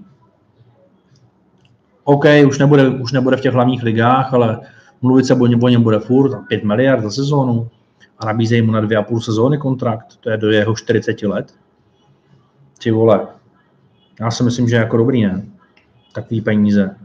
OK, 2.05 2.25
už 2.49 2.59
nebude, 2.59 2.89
už 2.89 3.13
nebude 3.13 3.37
v 3.37 3.41
těch 3.41 3.55
hlavních 3.55 3.83
ligách, 3.83 4.35
ale 4.35 4.61
mluvit 5.03 5.27
se 5.27 5.35
o 5.35 5.69
něm, 5.69 5.83
bude 5.83 5.99
furt, 5.99 6.47
5 6.49 6.65
miliard 6.65 7.03
za 7.03 7.11
sezónu 7.11 7.69
a 8.19 8.27
nabízejí 8.27 8.63
mu 8.63 8.73
na 8.73 8.81
dvě 8.81 8.97
a 8.99 9.03
půl 9.03 9.21
sezóny 9.21 9.59
kontrakt, 9.59 10.17
to 10.21 10.31
je 10.31 10.37
do 10.37 10.51
jeho 10.51 10.77
40 10.77 11.23
let. 11.23 11.55
Ty 12.83 12.91
vole, 12.91 13.27
já 14.21 14.31
si 14.31 14.43
myslím, 14.43 14.69
že 14.69 14.77
jako 14.77 14.97
dobrý, 14.97 15.27
ne? 15.27 15.43
Takový 16.13 16.41
peníze. 16.41 16.97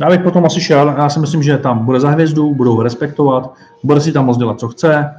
Já 0.00 0.10
bych 0.10 0.20
potom 0.20 0.44
asi 0.44 0.60
šel, 0.60 0.88
já 0.88 1.08
si 1.08 1.20
myslím, 1.20 1.42
že 1.42 1.58
tam 1.58 1.84
bude 1.84 2.00
za 2.00 2.10
hvězdu, 2.10 2.54
budou 2.54 2.76
ho 2.76 2.82
respektovat, 2.82 3.54
bude 3.84 4.00
si 4.00 4.12
tam 4.12 4.26
moc 4.26 4.38
dělat, 4.38 4.60
co 4.60 4.68
chce, 4.68 5.14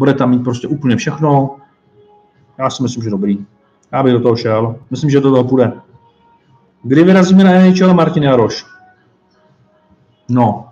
bude 0.00 0.14
tam 0.14 0.30
mít 0.30 0.44
prostě 0.44 0.68
úplně 0.68 0.96
všechno. 0.96 1.56
Já 2.58 2.70
si 2.70 2.82
myslím, 2.82 3.02
že 3.02 3.10
dobrý. 3.10 3.46
Já 3.92 4.02
bych 4.02 4.12
do 4.12 4.20
toho 4.20 4.36
šel. 4.36 4.76
Myslím, 4.90 5.10
že 5.10 5.20
do 5.20 5.30
toho 5.30 5.44
půjde. 5.44 5.72
Kdy 6.82 7.04
vyrazíme 7.04 7.44
na 7.44 7.52
NHL 7.52 7.94
Martin 7.94 8.22
Jaroš? 8.22 8.66
No, 10.28 10.68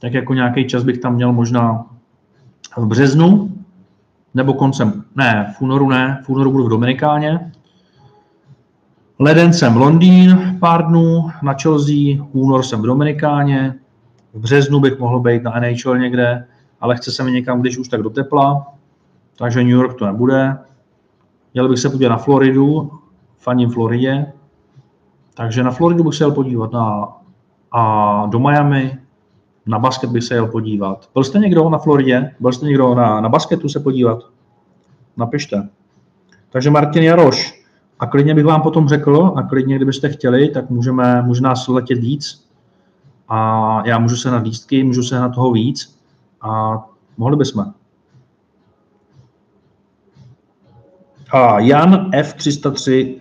tak 0.00 0.14
jako 0.14 0.34
nějaký 0.34 0.66
čas 0.66 0.84
bych 0.84 0.98
tam 0.98 1.14
měl 1.14 1.32
možná 1.32 1.86
v 2.76 2.86
březnu, 2.86 3.52
nebo 4.34 4.54
koncem, 4.54 5.04
ne, 5.16 5.54
v 5.58 5.62
únoru 5.62 5.88
ne, 5.88 6.22
v 6.24 6.28
únoru 6.28 6.52
budu 6.52 6.64
v 6.64 6.68
Dominikáně. 6.68 7.52
Leden 9.18 9.52
jsem 9.52 9.76
Londýn, 9.76 10.56
pár 10.60 10.86
dnů 10.86 11.30
na 11.42 11.54
Chelsea, 11.62 12.24
únor 12.32 12.62
jsem 12.62 12.80
v 12.80 12.86
Dominikáně, 12.86 13.74
v 14.32 14.40
březnu 14.40 14.80
bych 14.80 14.98
mohl 14.98 15.20
být 15.20 15.42
na 15.42 15.60
NHL 15.60 15.98
někde, 15.98 16.46
ale 16.80 16.96
chce 16.96 17.12
se 17.12 17.24
mi 17.24 17.32
někam, 17.32 17.60
když 17.60 17.78
už 17.78 17.88
tak 17.88 18.02
do 18.02 18.10
tepla, 18.10 18.66
takže 19.36 19.58
New 19.58 19.72
York 19.72 19.98
to 19.98 20.06
nebude. 20.06 20.58
Měl 21.54 21.68
bych 21.68 21.78
se 21.78 21.90
podívat 21.90 22.10
na 22.10 22.16
Floridu, 22.16 22.90
faním 23.38 23.70
Floridě, 23.70 24.32
takže 25.34 25.62
na 25.62 25.70
Floridu 25.70 26.04
bych 26.04 26.14
se 26.14 26.24
jel 26.24 26.32
podívat 26.32 26.72
na, 26.72 27.08
a 27.72 28.26
do 28.26 28.38
Miami, 28.38 28.98
na 29.66 29.78
basket 29.78 30.10
bych 30.10 30.24
se 30.24 30.34
jel 30.34 30.46
podívat. 30.46 31.08
Byl 31.14 31.24
jste 31.24 31.38
někdo 31.38 31.68
na 31.68 31.78
Floridě? 31.78 32.34
Byl 32.40 32.52
jste 32.52 32.66
někdo 32.66 32.94
na, 32.94 33.20
na 33.20 33.28
basketu 33.28 33.68
se 33.68 33.80
podívat? 33.80 34.18
Napište. 35.16 35.68
Takže 36.50 36.70
Martin 36.70 37.02
Jaroš. 37.02 37.64
A 37.98 38.06
klidně 38.06 38.34
bych 38.34 38.44
vám 38.44 38.62
potom 38.62 38.88
řekl, 38.88 39.32
a 39.36 39.42
klidně, 39.42 39.76
kdybyste 39.76 40.08
chtěli, 40.08 40.48
tak 40.48 40.70
můžeme, 40.70 41.22
může 41.22 41.40
nás 41.40 41.68
letět 41.68 41.98
víc. 41.98 42.48
A 43.28 43.82
já 43.86 43.98
můžu 43.98 44.16
se 44.16 44.30
na 44.30 44.38
lístky, 44.38 44.84
můžu 44.84 45.02
se 45.02 45.20
na 45.20 45.28
toho 45.28 45.52
víc. 45.52 45.99
A 46.40 46.78
mohli 47.16 47.36
bychom. 47.36 47.72
A 51.32 51.60
Jan 51.60 52.10
F303 52.10 53.20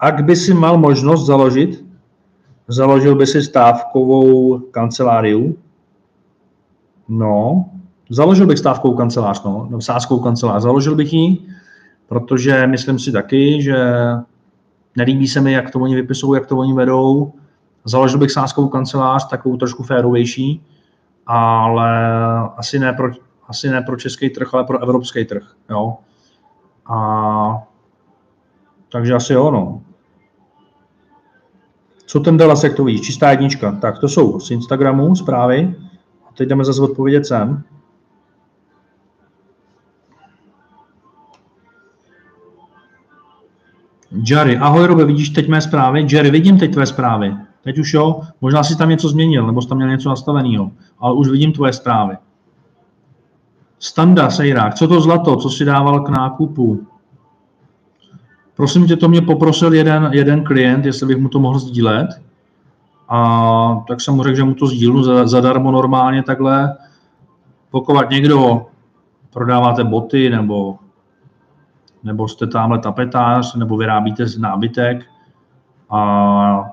ak 0.00 0.24
by 0.24 0.36
si 0.36 0.54
mal 0.56 0.80
možnost 0.80 1.26
založit, 1.26 1.84
založil 2.68 3.14
by 3.14 3.26
si 3.26 3.42
stávkovou 3.42 4.58
kanceláriu? 4.58 5.56
No, 7.08 7.64
založil 8.10 8.46
bych 8.46 8.58
stávkovou 8.58 8.96
kancelář, 8.96 9.44
no, 9.44 9.68
no 9.70 9.80
sáskovou 9.80 10.20
kancelář. 10.20 10.62
Založil 10.62 10.94
bych 10.96 11.12
ji, 11.12 11.38
protože 12.08 12.66
myslím 12.66 12.98
si 12.98 13.12
taky, 13.12 13.62
že 13.62 13.76
nelíbí 14.96 15.28
se 15.28 15.40
mi, 15.40 15.52
jak 15.52 15.70
to 15.70 15.80
oni 15.80 15.94
vypisují, 15.94 16.40
jak 16.40 16.46
to 16.46 16.56
oni 16.56 16.72
vedou. 16.72 17.32
Založil 17.84 18.18
bych 18.18 18.30
sáskovou 18.30 18.68
kancelář, 18.68 19.28
takovou 19.28 19.56
trošku 19.56 19.82
férovější, 19.82 20.64
ale 21.32 21.90
asi 22.56 22.78
ne, 22.78 22.92
pro, 22.92 23.08
asi 23.48 23.68
ne 23.68 23.82
pro 23.82 23.96
český 23.96 24.30
trh, 24.30 24.54
ale 24.54 24.64
pro 24.64 24.82
evropský 24.82 25.24
trh. 25.24 25.42
Jo? 25.70 25.96
A 26.86 27.62
takže 28.92 29.14
asi 29.14 29.32
jo, 29.32 29.50
no. 29.50 29.82
Co 32.06 32.20
ten 32.20 32.36
Dallas, 32.36 32.64
jak 32.64 32.74
to 32.74 32.84
víš? 32.84 33.00
Čistá 33.00 33.30
jednička. 33.30 33.72
Tak 33.72 33.98
to 33.98 34.08
jsou 34.08 34.40
z 34.40 34.50
Instagramu 34.50 35.16
zprávy. 35.16 35.74
A 36.28 36.32
teď 36.34 36.48
jdeme 36.48 36.64
zase 36.64 36.82
odpovědět 36.82 37.26
sem. 37.26 37.62
Jerry, 44.26 44.58
ahoj 44.58 44.86
Robe, 44.86 45.04
vidíš 45.04 45.30
teď 45.30 45.48
mé 45.48 45.60
zprávy? 45.60 46.06
Jerry, 46.10 46.30
vidím 46.30 46.58
teď 46.58 46.72
tvé 46.72 46.86
zprávy. 46.86 47.36
Teď 47.62 47.78
už 47.78 47.94
jo, 47.94 48.20
možná 48.40 48.62
si 48.62 48.76
tam 48.76 48.88
něco 48.88 49.08
změnil, 49.08 49.46
nebo 49.46 49.62
jsi 49.62 49.68
tam 49.68 49.78
měl 49.78 49.90
něco 49.90 50.08
nastaveného, 50.08 50.70
ale 50.98 51.14
už 51.14 51.28
vidím 51.28 51.52
tvoje 51.52 51.72
zprávy. 51.72 52.16
Standa 53.78 54.30
Sejrák, 54.30 54.74
co 54.74 54.88
to 54.88 55.00
zlato, 55.00 55.36
co 55.36 55.50
si 55.50 55.64
dával 55.64 56.00
k 56.00 56.08
nákupu? 56.08 56.86
Prosím 58.56 58.86
tě, 58.86 58.96
to 58.96 59.08
mě 59.08 59.22
poprosil 59.22 59.74
jeden, 59.74 60.10
jeden 60.12 60.44
klient, 60.44 60.84
jestli 60.84 61.06
bych 61.06 61.16
mu 61.16 61.28
to 61.28 61.40
mohl 61.40 61.58
sdílet. 61.58 62.10
A 63.08 63.84
tak 63.88 64.00
jsem 64.00 64.14
mu 64.14 64.22
řekl, 64.22 64.36
že 64.36 64.44
mu 64.44 64.54
to 64.54 64.66
sdílnu 64.66 65.26
zadarmo 65.28 65.70
normálně 65.70 66.22
takhle. 66.22 66.76
Pokud 67.70 68.10
někdo 68.10 68.66
prodáváte 69.32 69.84
boty 69.84 70.30
nebo, 70.30 70.78
nebo 72.04 72.28
jste 72.28 72.46
tamhle 72.46 72.78
tapetář 72.78 73.54
nebo 73.54 73.76
vyrábíte 73.76 74.24
nábytek 74.38 75.04
a 75.90 76.69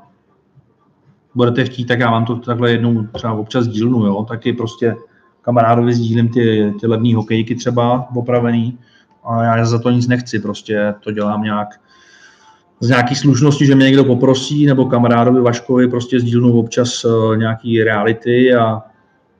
budete 1.37 1.65
chtít, 1.65 1.85
tak 1.85 1.99
já 1.99 2.11
vám 2.11 2.25
to 2.25 2.35
takhle 2.35 2.71
jednou 2.71 3.03
třeba 3.03 3.33
občas 3.33 3.67
dílnu, 3.67 4.05
jo, 4.05 4.25
taky 4.29 4.53
prostě 4.53 4.95
kamarádovi 5.41 5.93
sdílím 5.93 6.29
ty, 6.29 6.73
ty 6.79 6.87
levné 6.87 7.15
hokejky 7.15 7.55
třeba 7.55 8.07
opravený 8.15 8.77
a 9.23 9.43
já 9.43 9.65
za 9.65 9.79
to 9.79 9.89
nic 9.89 10.07
nechci, 10.07 10.39
prostě 10.39 10.93
to 10.99 11.11
dělám 11.11 11.43
nějak 11.43 11.67
z 12.79 12.89
nějaký 12.89 13.15
slušnosti, 13.15 13.65
že 13.65 13.75
mě 13.75 13.85
někdo 13.85 14.03
poprosí, 14.03 14.65
nebo 14.65 14.85
kamarádovi 14.85 15.41
Vaškovi 15.41 15.87
prostě 15.87 16.19
sdílnu 16.19 16.59
občas 16.59 17.05
uh, 17.05 17.37
nějaký 17.37 17.83
reality 17.83 18.55
a 18.55 18.81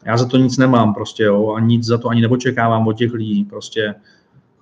já 0.05 0.17
za 0.17 0.25
to 0.25 0.37
nic 0.37 0.57
nemám 0.57 0.93
prostě, 0.93 1.23
jo, 1.23 1.53
a 1.53 1.59
nic 1.59 1.83
za 1.83 1.97
to 1.97 2.09
ani 2.09 2.21
neočekávám 2.21 2.87
od 2.87 2.93
těch 2.93 3.13
lidí, 3.13 3.43
prostě, 3.43 3.95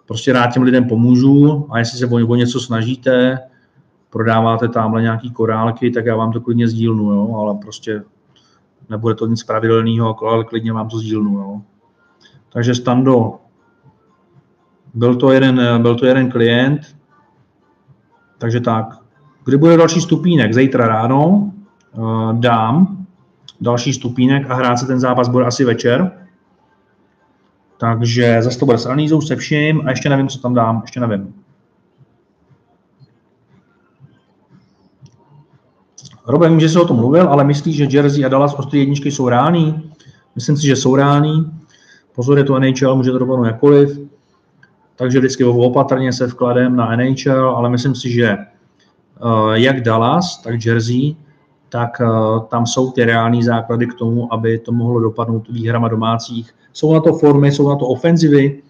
prostě 0.08 0.34
rád 0.34 0.54
těm 0.54 0.64
lidem 0.64 0.88
pomůžu 0.88 1.68
a 1.70 1.80
jestli 1.80 2.00
se 2.00 2.06
o 2.06 2.36
něco 2.36 2.60
snažíte, 2.60 3.40
prodáváte 4.16 4.68
tamhle 4.68 5.02
nějaký 5.02 5.32
korálky, 5.32 5.92
tak 5.92 6.06
já 6.06 6.16
vám 6.16 6.32
to 6.32 6.42
klidně 6.42 6.68
sdílnu, 6.68 7.12
jo, 7.12 7.36
ale 7.36 7.56
prostě 7.56 8.04
nebude 8.90 9.16
to 9.16 9.28
nic 9.28 9.44
pravidelného, 9.44 10.28
ale 10.28 10.44
klidně 10.44 10.74
vám 10.74 10.90
to 10.90 10.98
sdílnu, 10.98 11.38
jo. 11.38 11.62
Takže 12.54 12.76
Stando, 12.76 13.40
byl 14.94 15.16
to 15.16 15.32
jeden, 15.32 15.82
byl 15.82 15.96
to 15.96 16.06
jeden 16.06 16.32
klient, 16.32 16.96
takže 18.38 18.60
tak. 18.60 19.00
Kdy 19.46 19.58
bude 19.58 19.78
další 19.78 20.02
stupínek? 20.02 20.54
Zítra 20.54 20.88
ráno 20.88 21.52
uh, 21.94 22.40
dám 22.40 23.06
další 23.62 23.94
stupínek 23.94 24.50
a 24.50 24.54
hrát 24.54 24.78
se 24.78 24.88
ten 24.88 25.00
zápas 25.00 25.30
bude 25.30 25.46
asi 25.46 25.66
večer. 25.66 26.12
Takže 27.78 28.38
zase 28.42 28.60
to 28.60 28.66
bude 28.66 28.78
s 28.78 28.86
analýzou, 28.86 29.22
se 29.22 29.36
vším 29.36 29.82
a 29.88 29.90
ještě 29.90 30.10
nevím, 30.10 30.28
co 30.28 30.40
tam 30.40 30.54
dám, 30.54 30.82
ještě 30.82 31.00
nevím. 31.00 31.45
Robert, 36.28 36.50
vím, 36.50 36.60
že 36.60 36.70
jsi 36.70 36.80
o 36.80 36.88
tom 36.88 36.98
mluvil, 36.98 37.30
ale 37.30 37.44
myslíš, 37.44 37.76
že 37.76 37.88
Jersey 37.90 38.26
a 38.26 38.30
Dallas 38.30 38.54
ostrý 38.54 38.80
jedničky 38.80 39.12
jsou 39.12 39.30
reální? 39.30 39.92
Myslím 40.36 40.58
si, 40.58 40.68
že 40.68 40.76
jsou 40.76 40.96
reální. 40.96 41.52
Pozor, 42.16 42.38
je 42.38 42.44
to 42.44 42.60
NHL, 42.60 42.96
může 42.96 43.12
to 43.12 43.20
dopadnout 43.20 43.46
jakkoliv. 43.46 44.00
Takže 44.96 45.20
vždycky 45.20 45.44
opatrně 45.44 46.14
se 46.14 46.28
vkladem 46.28 46.76
na 46.76 46.96
NHL, 46.96 47.50
ale 47.50 47.70
myslím 47.70 47.96
si, 47.96 48.12
že 48.12 48.28
eh, 48.28 48.48
jak 49.54 49.82
Dallas, 49.82 50.42
tak 50.42 50.66
Jersey, 50.66 51.16
tak 51.70 52.02
eh, 52.02 52.06
tam 52.50 52.66
jsou 52.66 52.92
ty 52.92 53.06
reální 53.06 53.44
základy 53.44 53.88
k 53.88 53.94
tomu, 53.94 54.34
aby 54.34 54.60
to 54.60 54.72
mohlo 54.72 55.00
dopadnout 55.00 55.48
výhrama 55.50 55.88
domácích. 55.88 56.56
Jsou 56.74 56.94
na 56.94 57.00
to 57.00 57.14
formy, 57.14 57.52
jsou 57.52 57.70
na 57.70 57.76
to 57.76 57.88
ofenzivy, 57.88 58.62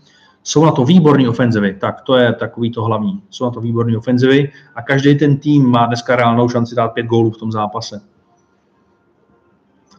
jsou 0.47 0.65
na 0.65 0.71
to 0.71 0.85
výborné 0.85 1.29
ofenzivy, 1.29 1.77
tak 1.81 2.01
to 2.01 2.15
je 2.15 2.33
takový 2.33 2.71
to 2.71 2.83
hlavní. 2.83 3.23
Jsou 3.29 3.45
na 3.45 3.51
to 3.51 3.61
výborné 3.61 3.97
ofenzivy 3.97 4.51
a 4.75 4.81
každý 4.81 5.17
ten 5.17 5.37
tým 5.37 5.65
má 5.65 5.85
dneska 5.85 6.15
reálnou 6.15 6.49
šanci 6.49 6.75
dát 6.75 6.87
pět 6.87 7.05
gólů 7.05 7.31
v 7.31 7.37
tom 7.37 7.51
zápase. 7.51 8.01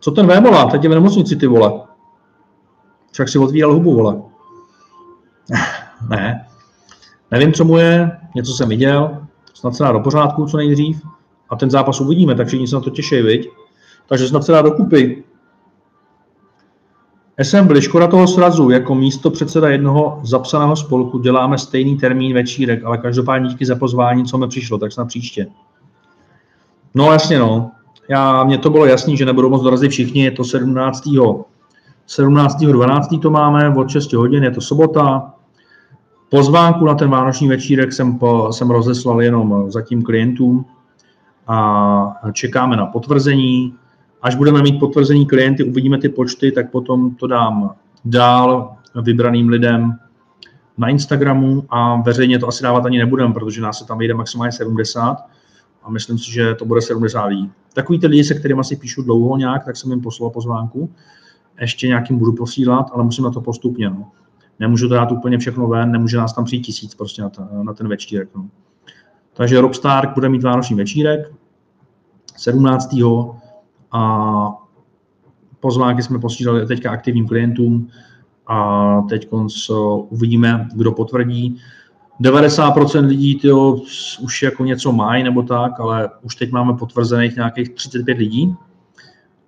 Co 0.01 0.11
ten 0.11 0.27
Vémola? 0.27 0.71
Teď 0.71 0.83
je 0.83 0.91
v 0.91 0.95
nemocnici, 0.95 1.37
ty 1.37 1.47
vole. 1.47 1.73
Však 3.13 3.29
si 3.29 3.39
otvíral 3.39 3.73
hubu, 3.75 3.95
vole. 3.95 4.23
ne. 6.11 6.47
Nevím, 7.31 7.53
co 7.53 7.65
mu 7.65 7.77
je, 7.77 8.11
něco 8.35 8.53
jsem 8.53 8.69
viděl, 8.69 9.27
snad 9.55 9.75
se 9.75 9.83
dá 9.83 9.93
do 9.93 10.01
pořádku 10.01 10.47
co 10.47 10.57
nejdřív 10.57 11.03
a 11.51 11.57
ten 11.57 11.71
zápas 11.71 12.01
uvidíme, 12.01 12.35
tak 12.35 12.47
všichni 12.47 12.67
se 12.67 12.75
na 12.75 12.81
to 12.81 12.91
těší, 12.91 13.23
viď? 13.23 13.49
Takže 14.09 14.29
snad 14.29 14.45
se 14.45 14.53
dá 14.53 14.63
dokupy. 14.63 15.25
Assembly, 17.39 17.83
škoda 17.83 18.07
toho 18.07 18.27
srazu, 18.27 18.71
jako 18.71 18.95
místo 18.95 19.31
předseda 19.31 19.69
jednoho 19.69 20.21
zapsaného 20.23 20.77
spolku 20.77 21.19
děláme 21.19 21.59
stejný 21.59 21.97
termín 21.97 22.35
večírek, 22.35 22.85
ale 22.85 22.99
každopádně 22.99 23.49
díky 23.49 23.67
za 23.67 23.77
pozvání, 23.77 24.25
co 24.25 24.39
mi 24.39 24.49
přišlo, 24.49 24.79
tak 24.79 24.93
snad 24.93 25.05
příště. 25.05 25.47
No 26.95 27.13
jasně 27.13 27.39
no, 27.39 27.71
já, 28.09 28.45
mně 28.45 28.59
to 28.59 28.71
bylo 28.71 28.87
jasný, 28.87 29.17
že 29.17 29.27
nebudou 29.27 29.51
moc 29.51 29.63
dorazit 29.63 29.91
všichni, 29.91 30.25
je 30.25 30.31
to 30.31 30.45
17. 30.45 31.09
17. 32.07 32.57
12. 32.57 33.09
to 33.23 33.31
máme, 33.31 33.75
od 33.77 33.91
6 33.91 34.13
hodin, 34.13 34.45
je 34.45 34.51
to 34.51 34.61
sobota. 34.61 35.33
Pozvánku 36.29 36.85
na 36.85 36.95
ten 36.95 37.11
vánoční 37.11 37.49
večírek 37.49 37.93
jsem, 37.93 38.19
po, 38.19 38.53
jsem 38.53 38.71
rozeslal 38.71 39.23
jenom 39.23 39.71
zatím 39.71 40.03
klientům 40.03 40.65
a 41.47 42.13
čekáme 42.33 42.77
na 42.77 42.87
potvrzení. 42.87 43.75
Až 44.23 44.35
budeme 44.35 44.63
mít 44.63 44.79
potvrzení 44.79 45.27
klienty, 45.27 45.65
uvidíme 45.65 45.99
ty 45.99 46.09
počty, 46.09 46.53
tak 46.53 46.71
potom 46.71 47.15
to 47.15 47.27
dám 47.27 47.75
dál 48.05 48.77
vybraným 49.03 49.49
lidem 49.49 49.99
na 50.79 50.89
Instagramu 50.89 51.65
a 51.69 52.03
veřejně 52.03 52.39
to 52.39 52.49
asi 52.49 52.63
dávat 52.63 52.87
ani 52.87 52.99
nebudeme, 52.99 53.35
protože 53.35 53.61
nás 53.61 53.79
se 53.79 53.87
tam 53.87 53.99
vyjde 53.99 54.15
maximálně 54.15 54.53
70 54.53 55.17
a 55.83 55.91
myslím 55.91 56.19
si, 56.19 56.33
že 56.33 56.55
to 56.55 56.65
bude 56.65 56.83
70 56.83 57.25
lidí. 57.25 57.51
Takový 57.75 57.99
ty 57.99 58.07
lidi, 58.07 58.25
se 58.25 58.35
kterými 58.35 58.61
asi 58.61 58.77
píšu 58.77 59.03
dlouho 59.03 59.37
nějak, 59.37 59.65
tak 59.65 59.77
jsem 59.77 59.91
jim 59.91 60.01
poslal 60.01 60.31
pozvánku. 60.31 60.91
Ještě 61.61 61.89
nějakým 61.89 62.19
budu 62.19 62.33
posílat, 62.33 62.91
ale 62.93 63.05
musím 63.05 63.25
na 63.25 63.31
to 63.31 63.41
postupně. 63.41 63.91
No. 63.91 64.11
Nemůžu 64.61 64.89
to 64.89 64.95
dát 64.95 65.13
úplně 65.13 65.39
všechno 65.39 65.69
ven, 65.69 65.93
nemůže 65.93 66.17
nás 66.17 66.33
tam 66.33 66.45
přijít 66.45 66.63
tisíc 66.63 66.95
prostě 66.95 67.23
na, 67.23 67.29
ta, 67.29 67.49
na 67.63 67.75
ten 67.75 67.89
večírek. 67.89 68.29
No. 68.37 68.49
Takže 69.33 69.61
Rob 69.61 69.75
Stark 69.75 70.15
bude 70.15 70.29
mít 70.29 70.43
vánoční 70.43 70.77
večírek 70.77 71.33
17 72.37 72.93
a 73.93 74.49
pozvánky 75.61 76.03
jsme 76.03 76.19
posílali 76.19 76.67
teďka 76.67 76.91
aktivním 76.91 77.29
klientům 77.29 77.89
a 78.47 79.03
teď 79.09 79.29
uvidíme, 80.09 80.69
kdo 80.75 80.93
potvrdí. 80.93 81.61
90% 82.21 83.07
lidí 83.07 83.39
tyjo, 83.39 83.77
už 84.21 84.43
jako 84.43 84.65
něco 84.65 84.93
mají 84.93 85.23
nebo 85.23 85.43
tak, 85.43 85.81
ale 85.81 86.11
už 86.23 86.37
teď 86.37 86.53
máme 86.53 86.75
potvrzených 86.75 87.37
nějakých 87.37 87.75
35 87.75 88.19
lidí 88.19 88.57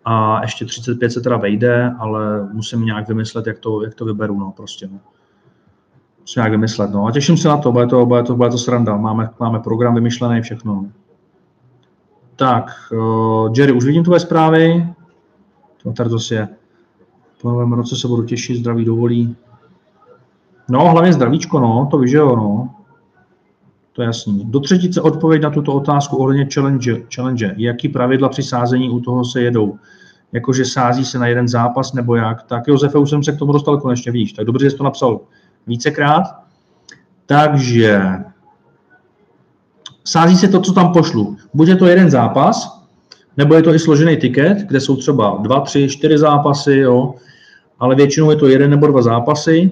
a 0.05 0.43
ještě 0.43 0.65
35 0.65 1.11
se 1.11 1.21
teda 1.21 1.37
vejde, 1.37 1.95
ale 1.99 2.49
musím 2.53 2.85
nějak 2.85 3.09
vymyslet, 3.09 3.47
jak 3.47 3.59
to, 3.59 3.83
jak 3.83 3.95
to 3.95 4.05
vyberu, 4.05 4.39
no 4.39 4.53
prostě. 4.57 4.87
No. 4.87 4.99
Musím 6.21 6.41
nějak 6.41 6.51
vymyslet, 6.51 6.91
no. 6.91 7.07
A 7.07 7.13
těším 7.13 7.37
se 7.37 7.49
na 7.49 7.57
to, 7.57 7.73
bude 7.73 7.87
to, 7.87 8.07
bude 8.07 8.23
to, 8.23 8.37
bude 8.37 8.51
to 8.51 8.59
sranda. 8.59 8.97
Máme, 8.97 9.31
máme 9.41 9.61
program 9.61 9.95
vymyšlený, 9.95 10.43
všechno. 10.43 10.75
No. 10.75 10.89
Tak, 12.39 12.71
uh, 12.93 13.53
Jerry, 13.57 13.73
už 13.73 13.85
vidím 13.85 14.05
tvoje 14.05 14.21
zprávy. 14.21 14.87
To 15.83 16.09
zase 16.09 16.35
je. 16.35 16.49
Po 17.43 17.51
novém 17.51 17.73
roce 17.73 17.97
se 17.97 18.09
budu 18.09 18.25
těšit, 18.25 18.57
zdraví 18.57 18.85
dovolí. 18.85 19.37
No, 20.69 20.91
hlavně 20.91 21.13
zdravíčko, 21.13 21.61
no, 21.61 21.89
to 21.91 21.99
víš, 21.99 22.13
jo, 22.13 22.37
no. 22.37 22.75
To 23.93 24.03
je 24.03 24.07
jasný. 24.07 24.45
Do 24.45 24.61
třetice 24.61 25.01
odpověď 25.01 25.43
na 25.43 25.51
tuto 25.51 25.73
otázku 25.73 26.17
ohledně 26.17 26.49
challenge. 26.55 27.03
challenge. 27.15 27.55
Jaký 27.57 27.89
pravidla 27.89 28.29
při 28.29 28.43
sázení 28.43 28.91
u 28.91 29.01
toho 29.01 29.25
se 29.25 29.41
jedou? 29.41 29.79
Jakože 30.33 30.65
sází 30.65 31.05
se 31.05 31.19
na 31.19 31.27
jeden 31.27 31.49
zápas 31.49 31.93
nebo 31.93 32.15
jak? 32.15 32.43
Tak 32.43 32.69
Josefe, 32.69 32.99
už 32.99 33.11
jsem 33.11 33.25
se 33.25 33.33
k 33.33 33.39
tomu 33.39 33.53
dostal 33.53 33.81
konečně, 33.81 34.13
víš. 34.13 34.33
Tak 34.33 34.47
dobře, 34.47 34.65
že 34.65 34.71
jsi 34.71 34.77
to 34.77 34.85
napsal 34.85 35.21
vícekrát. 35.67 36.25
Takže 37.27 38.03
sází 40.09 40.37
se 40.37 40.49
to, 40.49 40.61
co 40.61 40.73
tam 40.73 40.93
pošlu. 40.93 41.37
Buď 41.55 41.69
je 41.69 41.77
to 41.77 41.87
jeden 41.87 42.11
zápas, 42.11 42.83
nebo 43.37 43.55
je 43.55 43.63
to 43.63 43.75
i 43.75 43.79
složený 43.79 44.17
tiket, 44.17 44.59
kde 44.59 44.81
jsou 44.81 44.97
třeba 44.97 45.39
dva, 45.43 45.61
tři, 45.61 45.89
čtyři 45.89 46.19
zápasy, 46.19 46.77
jo, 46.77 47.15
ale 47.79 47.95
většinou 47.95 48.31
je 48.31 48.37
to 48.37 48.49
jeden 48.49 48.71
nebo 48.71 48.87
dva 48.87 49.03
zápasy 49.03 49.71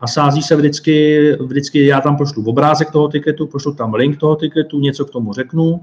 a 0.00 0.06
sází 0.06 0.42
se 0.42 0.56
vždycky, 0.56 1.36
vždycky 1.40 1.86
já 1.86 2.00
tam 2.00 2.16
pošlu 2.16 2.44
obrázek 2.44 2.90
toho 2.90 3.08
tiketu, 3.08 3.46
pošlu 3.46 3.74
tam 3.74 3.94
link 3.94 4.16
toho 4.16 4.36
tiketu, 4.36 4.80
něco 4.80 5.04
k 5.04 5.10
tomu 5.10 5.32
řeknu. 5.32 5.80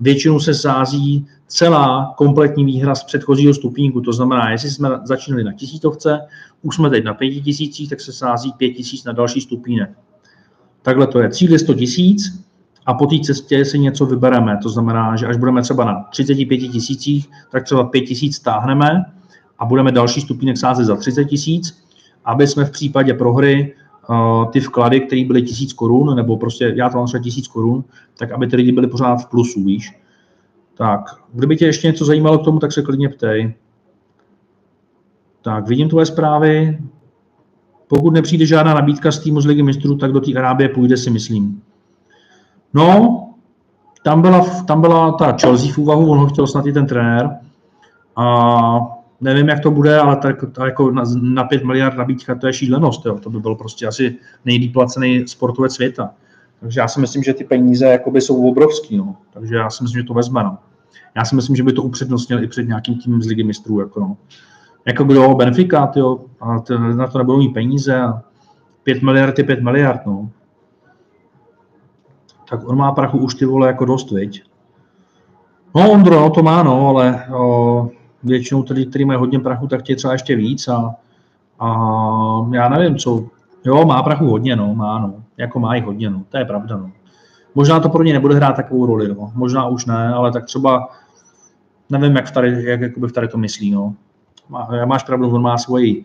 Většinou 0.00 0.40
se 0.40 0.54
sází 0.54 1.26
celá 1.46 2.14
kompletní 2.16 2.64
výhra 2.64 2.94
z 2.94 3.04
předchozího 3.04 3.54
stupínku, 3.54 4.00
to 4.00 4.12
znamená, 4.12 4.50
jestli 4.50 4.70
jsme 4.70 4.88
začínali 5.04 5.44
na 5.44 5.52
tisícovce, 5.52 6.20
už 6.62 6.76
jsme 6.76 6.90
teď 6.90 7.04
na 7.04 7.14
pěti 7.14 7.40
tisících, 7.40 7.90
tak 7.90 8.00
se 8.00 8.12
sází 8.12 8.52
pět 8.52 8.70
tisíc 8.70 9.04
na 9.04 9.12
další 9.12 9.40
stupínek. 9.40 9.90
Takhle 10.82 11.06
to 11.06 11.18
je. 11.18 11.30
Cíl 11.30 11.52
je 11.52 11.58
100 11.58 11.74
tisíc 11.74 12.49
a 12.86 12.94
po 12.94 13.06
té 13.06 13.18
cestě 13.18 13.64
si 13.64 13.78
něco 13.78 14.06
vybereme. 14.06 14.58
To 14.62 14.68
znamená, 14.68 15.16
že 15.16 15.26
až 15.26 15.36
budeme 15.36 15.62
třeba 15.62 15.84
na 15.84 16.04
35 16.10 16.56
tisících, 16.56 17.30
tak 17.50 17.64
třeba 17.64 17.84
5 17.84 18.00
tisíc 18.00 18.36
stáhneme 18.36 19.04
a 19.58 19.64
budeme 19.64 19.92
další 19.92 20.20
stupínek 20.20 20.58
sázet 20.58 20.84
za 20.84 20.96
30 20.96 21.24
tisíc, 21.24 21.84
aby 22.24 22.46
jsme 22.46 22.64
v 22.64 22.70
případě 22.70 23.14
prohry 23.14 23.74
uh, 24.08 24.50
ty 24.50 24.60
vklady, 24.60 25.00
které 25.00 25.24
byly 25.24 25.42
tisíc 25.42 25.72
korun, 25.72 26.16
nebo 26.16 26.36
prostě 26.36 26.72
já 26.76 26.88
to 26.88 26.96
mám 26.96 27.06
třeba 27.06 27.22
tisíc 27.22 27.48
korun, 27.48 27.84
tak 28.18 28.32
aby 28.32 28.46
ty 28.46 28.56
lidi 28.56 28.72
byli 28.72 28.86
pořád 28.86 29.16
v 29.16 29.26
plusu, 29.26 29.64
víš. 29.64 30.00
Tak, 30.74 31.00
kdyby 31.32 31.56
tě 31.56 31.66
ještě 31.66 31.86
něco 31.86 32.04
zajímalo 32.04 32.38
k 32.38 32.44
tomu, 32.44 32.58
tak 32.58 32.72
se 32.72 32.82
klidně 32.82 33.08
ptej. 33.08 33.54
Tak, 35.42 35.68
vidím 35.68 35.88
tvoje 35.88 36.06
zprávy. 36.06 36.78
Pokud 37.88 38.10
nepřijde 38.10 38.46
žádná 38.46 38.74
nabídka 38.74 39.12
z 39.12 39.18
týmu 39.18 39.40
z 39.40 39.46
Ligy 39.46 39.62
mistrů, 39.62 39.96
tak 39.96 40.12
do 40.12 40.20
té 40.20 40.34
Arábie 40.34 40.68
půjde, 40.68 40.96
si 40.96 41.10
myslím. 41.10 41.62
No, 42.74 43.16
tam 44.04 44.22
byla, 44.22 44.62
tam 44.64 44.80
byla 44.80 45.12
ta 45.12 45.36
Chelsea 45.40 45.72
v 45.72 45.78
úvahu, 45.78 46.10
on 46.10 46.18
ho 46.18 46.26
chtěl 46.26 46.46
snad 46.46 46.66
i 46.66 46.72
ten 46.72 46.86
trenér. 46.86 47.30
A 48.16 49.00
nevím, 49.20 49.48
jak 49.48 49.60
to 49.60 49.70
bude, 49.70 49.98
ale 49.98 50.16
tak, 50.16 50.44
tak 50.52 50.64
jako 50.64 50.90
na, 50.90 51.02
na 51.20 51.44
5 51.44 51.64
miliard 51.64 51.96
nabídka, 51.96 52.34
to 52.34 52.46
je 52.46 52.52
šílenost. 52.52 53.06
Jo. 53.06 53.18
To 53.18 53.30
by 53.30 53.40
byl 53.40 53.54
prostě 53.54 53.86
asi 53.86 54.16
nejlíp 54.44 54.72
placený 54.72 55.28
sportovec 55.28 55.74
světa. 55.74 56.10
Takže 56.60 56.80
já 56.80 56.88
si 56.88 57.00
myslím, 57.00 57.22
že 57.22 57.34
ty 57.34 57.44
peníze 57.44 57.86
jakoby 57.86 58.20
jsou 58.20 58.48
obrovský. 58.48 58.96
No. 58.96 59.16
Takže 59.32 59.56
já 59.56 59.70
si 59.70 59.82
myslím, 59.82 60.02
že 60.02 60.06
to 60.06 60.14
vezme. 60.14 60.44
No. 60.44 60.58
Já 61.14 61.24
si 61.24 61.36
myslím, 61.36 61.56
že 61.56 61.62
by 61.62 61.72
to 61.72 61.82
upřednostnil 61.82 62.44
i 62.44 62.46
před 62.46 62.68
nějakým 62.68 62.98
týmem 62.98 63.22
z 63.22 63.26
Ligy 63.26 63.44
mistrů. 63.44 63.80
Jako, 63.80 64.00
no. 64.00 64.16
jako 64.86 65.04
by 65.04 65.14
Benfica, 65.36 65.92
a 66.40 66.54
na 66.94 67.06
to 67.06 67.18
nebudou 67.18 67.38
mít 67.38 67.54
peníze. 67.54 68.00
A 68.00 68.22
5 68.82 69.02
miliard 69.02 69.38
je 69.38 69.44
5 69.44 69.62
miliard. 69.62 70.00
No. 70.06 70.30
Tak 72.50 72.68
on 72.68 72.76
má 72.76 72.92
prachu 72.92 73.18
už 73.18 73.34
ty 73.34 73.44
vole 73.44 73.66
jako 73.66 73.84
dost, 73.84 74.10
viď? 74.10 74.42
No, 75.74 75.90
Ondro, 75.90 76.20
no 76.20 76.30
to 76.30 76.42
má, 76.42 76.62
no, 76.62 76.88
ale 76.88 77.26
o, 77.36 77.88
většinou 78.22 78.62
tady, 78.62 78.86
který 78.86 79.04
mají 79.04 79.18
hodně 79.18 79.38
prachu, 79.38 79.66
tak 79.66 79.82
tě 79.82 79.96
třeba 79.96 80.12
ještě 80.12 80.36
víc 80.36 80.68
a, 80.68 80.94
a 81.58 81.68
já 82.52 82.68
nevím, 82.68 82.98
co, 82.98 83.24
jo, 83.64 83.84
má 83.84 84.02
prachu 84.02 84.26
hodně, 84.26 84.56
no, 84.56 84.74
má, 84.74 84.98
no, 84.98 85.14
jako 85.36 85.60
má 85.60 85.74
jich 85.74 85.84
hodně, 85.84 86.10
no, 86.10 86.22
to 86.28 86.38
je 86.38 86.44
pravda, 86.44 86.76
no. 86.76 86.90
Možná 87.54 87.80
to 87.80 87.88
pro 87.88 88.02
ně 88.02 88.12
nebude 88.12 88.34
hrát 88.34 88.56
takovou 88.56 88.86
roli, 88.86 89.08
no, 89.08 89.32
možná 89.34 89.66
už 89.66 89.86
ne, 89.86 90.08
ale 90.08 90.32
tak 90.32 90.44
třeba, 90.44 90.88
nevím, 91.90 92.16
jak, 92.16 92.30
tady, 92.30 92.64
jak 92.64 92.80
jakoby 92.80 93.08
v 93.08 93.12
tady 93.12 93.28
to 93.28 93.38
myslí, 93.38 93.70
no. 93.70 93.94
Má, 94.48 94.68
máš 94.84 95.04
pravdu, 95.04 95.30
on 95.30 95.42
má 95.42 95.58
svůj, 95.58 96.04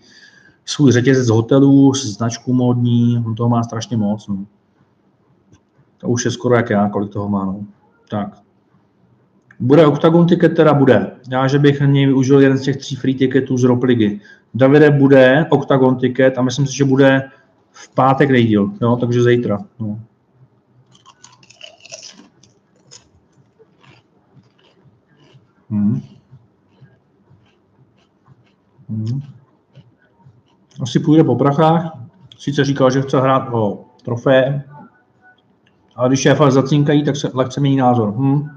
svůj 0.66 0.92
řetězec 0.92 1.30
hotelů, 1.30 1.94
značku 1.94 2.54
módní, 2.54 3.24
on 3.28 3.36
toho 3.36 3.50
má 3.50 3.64
strašně 3.64 3.98
moc, 3.98 4.28
no. 4.28 4.46
To 6.06 6.10
už 6.10 6.26
je 6.26 6.32
skoro 6.32 6.56
jak 6.56 6.70
já, 6.70 6.90
kolik 6.90 7.12
toho 7.12 7.30
má, 7.30 7.46
no. 7.46 7.60
Tak. 8.10 8.38
Bude 9.60 9.86
Octagon 9.86 10.28
ticket, 10.28 10.56
teda 10.56 10.74
bude. 10.74 11.12
Já, 11.32 11.48
že 11.48 11.60
bych 11.60 11.82
něj 11.86 12.06
využil 12.06 12.42
jeden 12.42 12.58
z 12.58 12.62
těch 12.62 12.78
tří 12.78 12.96
free 12.96 13.16
ticketů 13.16 13.58
z 13.58 13.64
Rob 13.64 13.84
Ligy. 13.84 14.20
Davide 14.54 14.92
bude 14.92 15.46
Octagon 15.50 15.96
ticket 15.96 16.38
a 16.38 16.42
myslím 16.42 16.68
si, 16.68 16.76
že 16.76 16.86
bude 16.86 17.30
v 17.72 17.94
pátek 17.96 18.30
nejdíl, 18.30 18.72
jo, 18.82 18.96
takže 18.96 19.24
zítra. 19.24 19.58
No. 19.80 20.00
Hmm. 25.70 26.02
Hmm. 28.90 29.22
Asi 30.82 31.00
půjde 31.00 31.24
po 31.24 31.36
prachách. 31.36 31.98
Sice 32.38 32.64
říkal, 32.64 32.92
že 32.92 33.02
chce 33.02 33.22
hrát 33.22 33.50
o 33.54 33.86
trofé, 34.04 34.64
ale 35.96 36.10
když 36.10 36.20
šéfa 36.20 36.52
zacínkají, 36.52 37.04
tak 37.04 37.16
se 37.16 37.32
lehce 37.34 37.62
mění 37.62 37.76
názor. 37.76 38.14
Hmm. 38.14 38.50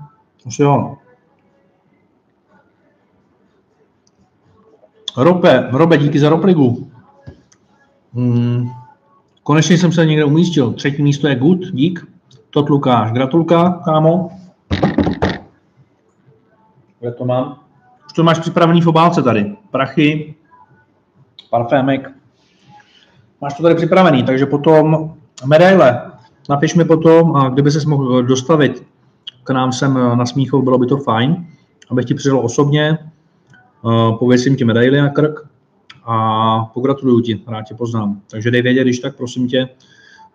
Asi 0.47 0.63
jo. 0.63 0.97
Rope, 5.17 5.69
Robe, 5.73 5.99
díky 5.99 6.19
za 6.19 6.29
Ropligu. 6.29 6.91
Hmm. 8.15 8.69
Konečně 9.43 9.79
jsem 9.79 9.93
se 9.93 10.07
někde 10.07 10.25
umístil. 10.25 10.73
Třetí 10.73 11.03
místo 11.03 11.29
je 11.29 11.35
good, 11.35 11.59
dík. 11.59 12.07
Tot 12.51 12.69
Lukáš, 12.69 13.13
gratulka, 13.13 13.81
kámo. 13.85 14.29
Kde 17.01 17.13
to 17.13 17.25
mám? 17.25 17.59
Už 18.07 18.13
to 18.13 18.23
máš 18.23 18.39
připravený 18.39 18.81
v 18.81 18.89
obálce 18.89 19.23
tady. 19.23 19.57
Prachy, 19.71 20.35
parfémek. 21.51 22.11
Máš 23.41 23.55
to 23.55 23.63
tady 23.63 23.75
připravený, 23.75 24.23
takže 24.23 24.47
potom 24.47 25.15
medaile. 25.47 26.18
Napiš 26.49 26.75
mi 26.75 26.85
potom, 26.85 27.37
a 27.37 27.49
kdyby 27.49 27.71
se 27.71 27.89
mohl 27.89 28.23
dostavit 28.23 28.87
k 29.45 29.51
nám 29.51 29.73
sem 29.73 29.95
na 29.95 30.27
Smíchov, 30.27 30.65
bylo 30.65 30.79
by 30.79 30.87
to 30.87 30.97
fajn, 30.97 31.47
abych 31.91 32.05
ti 32.05 32.15
přidal 32.15 32.41
osobně, 32.41 32.99
pověsím 34.19 34.57
ti 34.57 34.65
medaily 34.65 35.01
na 35.01 35.09
krk 35.09 35.49
a 36.05 36.65
pogratuluju 36.75 37.21
ti, 37.21 37.43
rád 37.47 37.63
tě 37.63 37.75
poznám. 37.75 38.21
Takže 38.31 38.51
dej 38.51 38.63
vědět, 38.63 38.85
když 38.85 38.99
tak 38.99 39.17
prosím 39.17 39.49
tě, 39.49 39.69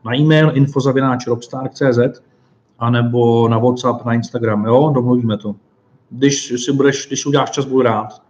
na 0.05 0.15
e-mail 0.15 0.51
infozavináč.robstar.cz 0.55 2.21
anebo 2.79 3.49
na 3.49 3.57
WhatsApp, 3.57 4.05
na 4.05 4.13
Instagram, 4.13 4.65
jo, 4.65 4.91
domluvíme 4.95 5.37
to. 5.37 5.55
Když 6.09 6.53
si 6.65 6.71
budeš, 6.71 7.07
když 7.07 7.25
uděláš 7.25 7.51
čas, 7.51 7.65
budu 7.65 7.81
rád. 7.81 8.21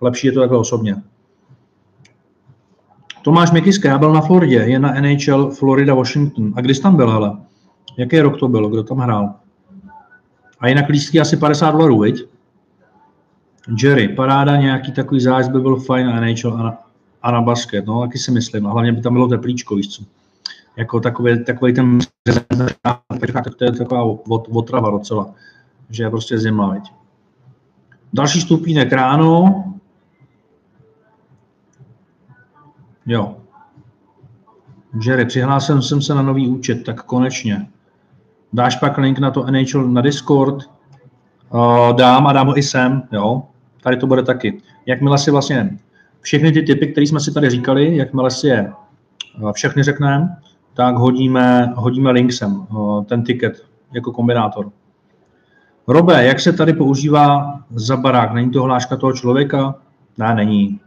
Lepší 0.00 0.26
je 0.26 0.32
to 0.32 0.40
takhle 0.40 0.58
osobně. 0.58 1.02
Tomáš 3.22 3.50
Mikiska, 3.50 3.88
já 3.88 3.98
byl 3.98 4.12
na 4.12 4.20
Floridě, 4.20 4.56
je 4.56 4.78
na 4.78 4.94
NHL 5.00 5.50
Florida 5.50 5.94
Washington. 5.94 6.52
A 6.56 6.60
kdy 6.60 6.74
jsi 6.74 6.82
tam 6.82 6.96
byl, 6.96 7.10
hele? 7.10 7.36
Jaký 7.96 8.20
rok 8.20 8.38
to 8.38 8.48
bylo, 8.48 8.68
kdo 8.68 8.82
tam 8.82 8.98
hrál? 8.98 9.34
A 10.60 10.68
jinak 10.68 10.88
lístky 10.88 11.20
asi 11.20 11.36
50 11.36 11.70
dolarů, 11.70 12.00
viď? 12.00 12.24
Jerry, 13.82 14.08
paráda, 14.08 14.56
nějaký 14.56 14.92
takový 14.92 15.20
zájezd 15.20 15.50
by 15.50 15.60
byl 15.60 15.76
fajn 15.76 16.06
na 16.06 16.20
NHL 16.20 16.54
a 16.54 16.62
na, 16.62 16.78
a 17.22 17.30
na 17.30 17.42
basket, 17.42 17.86
no, 17.86 18.00
taky 18.00 18.18
si 18.18 18.30
myslím. 18.30 18.66
A 18.66 18.70
hlavně 18.70 18.92
by 18.92 19.00
tam 19.00 19.12
bylo 19.12 19.28
teplíčko, 19.28 19.74
víš 19.74 19.88
co? 19.88 20.04
Jako 20.76 21.00
takový, 21.00 21.44
takový 21.44 21.74
ten 21.74 21.98
to 23.58 23.64
je 23.64 23.72
taková 23.72 24.02
otrava 24.30 24.90
docela, 24.90 25.34
že 25.90 26.02
je 26.02 26.10
prostě 26.10 26.38
zima, 26.38 26.74
viď? 26.74 26.82
Další 28.12 28.40
stupínek 28.40 28.92
ráno, 28.92 29.64
Jo. 33.08 33.36
Jerry, 35.02 35.24
přihlásil 35.24 35.82
jsem 35.82 36.02
se 36.02 36.14
na 36.14 36.22
nový 36.22 36.48
účet, 36.48 36.84
tak 36.84 37.02
konečně. 37.02 37.68
Dáš 38.52 38.76
pak 38.76 38.98
link 38.98 39.18
na 39.18 39.30
to 39.30 39.46
NHL 39.50 39.88
na 39.88 40.00
Discord? 40.00 40.64
Uh, 41.50 41.96
dám 41.96 42.26
a 42.26 42.32
dám 42.32 42.46
ho 42.46 42.58
i 42.58 42.62
sem, 42.62 43.02
jo. 43.12 43.42
Tady 43.82 43.96
to 43.96 44.06
bude 44.06 44.22
taky. 44.22 44.62
Jakmile 44.86 45.18
si 45.18 45.30
vlastně 45.30 45.78
všechny 46.20 46.52
ty 46.52 46.62
typy, 46.62 46.86
které 46.86 47.06
jsme 47.06 47.20
si 47.20 47.32
tady 47.32 47.50
říkali, 47.50 47.96
jakmile 47.96 48.30
si 48.30 48.46
je 48.46 48.72
uh, 49.40 49.52
všechny 49.52 49.82
řekneme, 49.82 50.36
tak 50.74 50.96
hodíme, 50.96 51.72
hodíme 51.76 52.10
link 52.10 52.32
sem, 52.32 52.66
uh, 52.70 53.04
ten 53.04 53.22
ticket 53.22 53.66
jako 53.92 54.12
kombinátor. 54.12 54.70
Robe, 55.86 56.24
jak 56.24 56.40
se 56.40 56.52
tady 56.52 56.72
používá 56.72 57.60
za 57.70 57.96
barák? 57.96 58.32
Není 58.32 58.50
to 58.50 58.62
hláška 58.62 58.96
toho 58.96 59.12
člověka? 59.12 59.74
Ne, 60.18 60.34
není. 60.34 60.80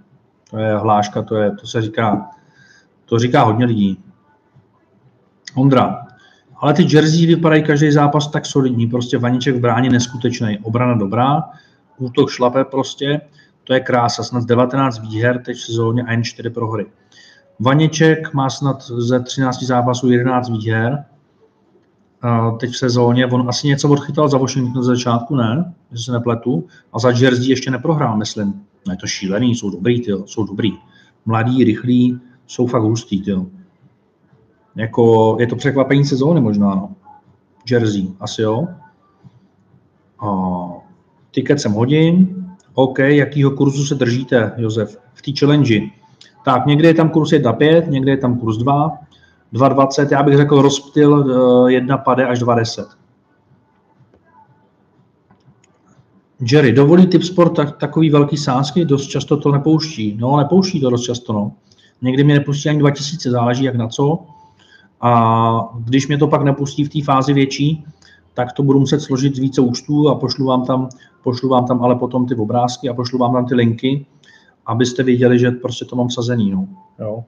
To 0.52 0.58
je 0.58 0.78
hláška, 0.78 1.22
to, 1.22 1.36
je, 1.36 1.52
to 1.52 1.68
se 1.68 1.82
říká, 1.82 2.30
to 3.06 3.20
říká 3.20 3.44
hodně 3.44 3.66
lidí. 3.66 4.04
Ondra, 5.56 6.08
ale 6.58 6.74
ty 6.74 6.88
jersey 6.96 7.26
vypadají 7.26 7.64
každý 7.64 7.92
zápas 7.92 8.28
tak 8.28 8.46
solidní, 8.46 8.88
prostě 8.88 9.18
vaniček 9.18 9.56
v 9.56 9.60
bráně 9.60 9.90
neskutečný, 9.90 10.60
obrana 10.64 10.94
dobrá, 10.94 11.44
útok 11.98 12.30
šlape 12.30 12.64
prostě, 12.66 13.22
to 13.64 13.74
je 13.74 13.80
krása, 13.80 14.24
snad 14.24 14.44
19 14.44 15.00
výher 15.00 15.42
teď 15.44 15.58
v 15.58 15.62
sezóně 15.62 16.04
a 16.04 16.12
jen 16.12 16.24
4 16.24 16.50
prohry. 16.50 16.86
Vaněček 17.60 18.34
má 18.34 18.50
snad 18.50 18.82
ze 18.82 19.20
13 19.20 19.64
zápasů 19.64 20.12
11 20.12 20.50
výher, 20.50 21.06
teď 22.60 22.72
v 22.72 22.78
sezóně, 22.78 23.26
on 23.26 23.50
asi 23.50 23.68
něco 23.68 23.90
odchytal 23.90 24.30
za 24.30 24.38
Washington 24.38 24.84
z 24.84 24.86
začátku, 24.86 25.36
ne, 25.36 25.74
jestli 25.92 26.06
se 26.06 26.12
nepletu, 26.12 26.68
a 26.94 27.00
za 27.00 27.10
Jersey 27.10 27.50
ještě 27.50 27.72
neprohrál, 27.72 28.18
myslím. 28.18 28.54
No 28.88 28.94
je 28.94 28.98
to 28.98 29.08
šílený, 29.08 29.56
jsou 29.56 29.70
dobrý, 29.70 30.02
tyjo, 30.02 30.28
jsou 30.28 30.44
dobrý. 30.44 30.72
Mladý, 31.26 31.64
rychlí, 31.64 32.20
jsou 32.48 32.68
fakt 32.68 32.84
hustý, 32.84 33.24
tyjo. 33.24 33.46
Jako, 34.76 35.38
je 35.40 35.48
to 35.48 35.56
překvapení 35.56 36.06
sezóny 36.06 36.42
možná, 36.42 36.76
no. 36.76 36.96
Jersey, 37.70 38.08
asi 38.20 38.42
jo. 38.42 38.68
A, 40.20 40.68
ticket 41.32 41.62
sem 41.62 41.72
hodím. 41.72 42.38
OK, 42.74 43.00
jakýho 43.00 43.52
kurzu 43.52 43.86
se 43.86 43.96
držíte, 43.96 44.54
Josef? 44.58 45.00
V 45.14 45.22
té 45.22 45.32
challenge. 45.40 45.80
Tak, 46.46 46.66
někde 46.66 46.88
je 46.88 46.94
tam 46.94 47.10
kurz 47.10 47.32
1,5, 47.32 47.90
někde 47.90 48.12
je 48.12 48.18
tam 48.18 48.40
kurz 48.40 48.58
2, 48.58 48.92
2,20, 49.54 50.08
já 50.12 50.24
bych 50.24 50.38
řekl 50.38 50.62
rozptyl 50.62 51.26
1 51.68 51.98
pade 51.98 52.28
až 52.28 52.40
2,10. 52.40 52.86
Jerry, 56.52 56.74
dovolí 56.74 57.08
Tipsport 57.08 57.56
tak, 57.56 57.78
takový 57.78 58.10
velký 58.10 58.38
sázky? 58.38 58.86
Dost 58.86 59.08
často 59.08 59.38
to 59.38 59.52
nepouští. 59.52 60.18
No, 60.20 60.38
nepouští 60.38 60.82
to 60.82 60.90
dost 60.90 61.04
často, 61.04 61.34
no. 61.34 61.52
Někdy 62.02 62.24
mě 62.24 62.34
nepustí 62.34 62.70
ani 62.70 62.80
2000, 62.80 63.32
záleží 63.32 63.64
jak 63.64 63.76
na 63.76 63.88
co. 63.88 64.20
A 65.02 65.74
když 65.80 66.08
mě 66.08 66.18
to 66.18 66.28
pak 66.28 66.44
nepustí 66.44 66.84
v 66.84 66.90
té 66.90 67.04
fázi 67.04 67.34
větší, 67.34 67.86
tak 68.34 68.54
to 68.54 68.64
budu 68.64 68.80
muset 68.80 69.00
složit 69.00 69.36
z 69.36 69.40
více 69.40 69.62
účtů 69.62 70.10
a 70.10 70.16
pošlu 70.16 70.46
vám 70.46 70.66
tam, 70.66 70.90
pošlu 71.24 71.50
vám 71.50 71.66
tam 71.66 71.84
ale 71.84 71.96
potom 71.96 72.26
ty 72.26 72.36
obrázky 72.36 72.90
a 72.90 72.94
pošlu 72.94 73.20
vám 73.20 73.34
tam 73.34 73.46
ty 73.46 73.56
linky, 73.56 74.06
abyste 74.66 75.04
viděli, 75.04 75.40
že 75.40 75.52
prostě 75.52 75.86
to 75.86 75.96
mám 75.96 76.10
sazený. 76.10 76.52
No. 76.52 76.68
Jo. 77.00 77.24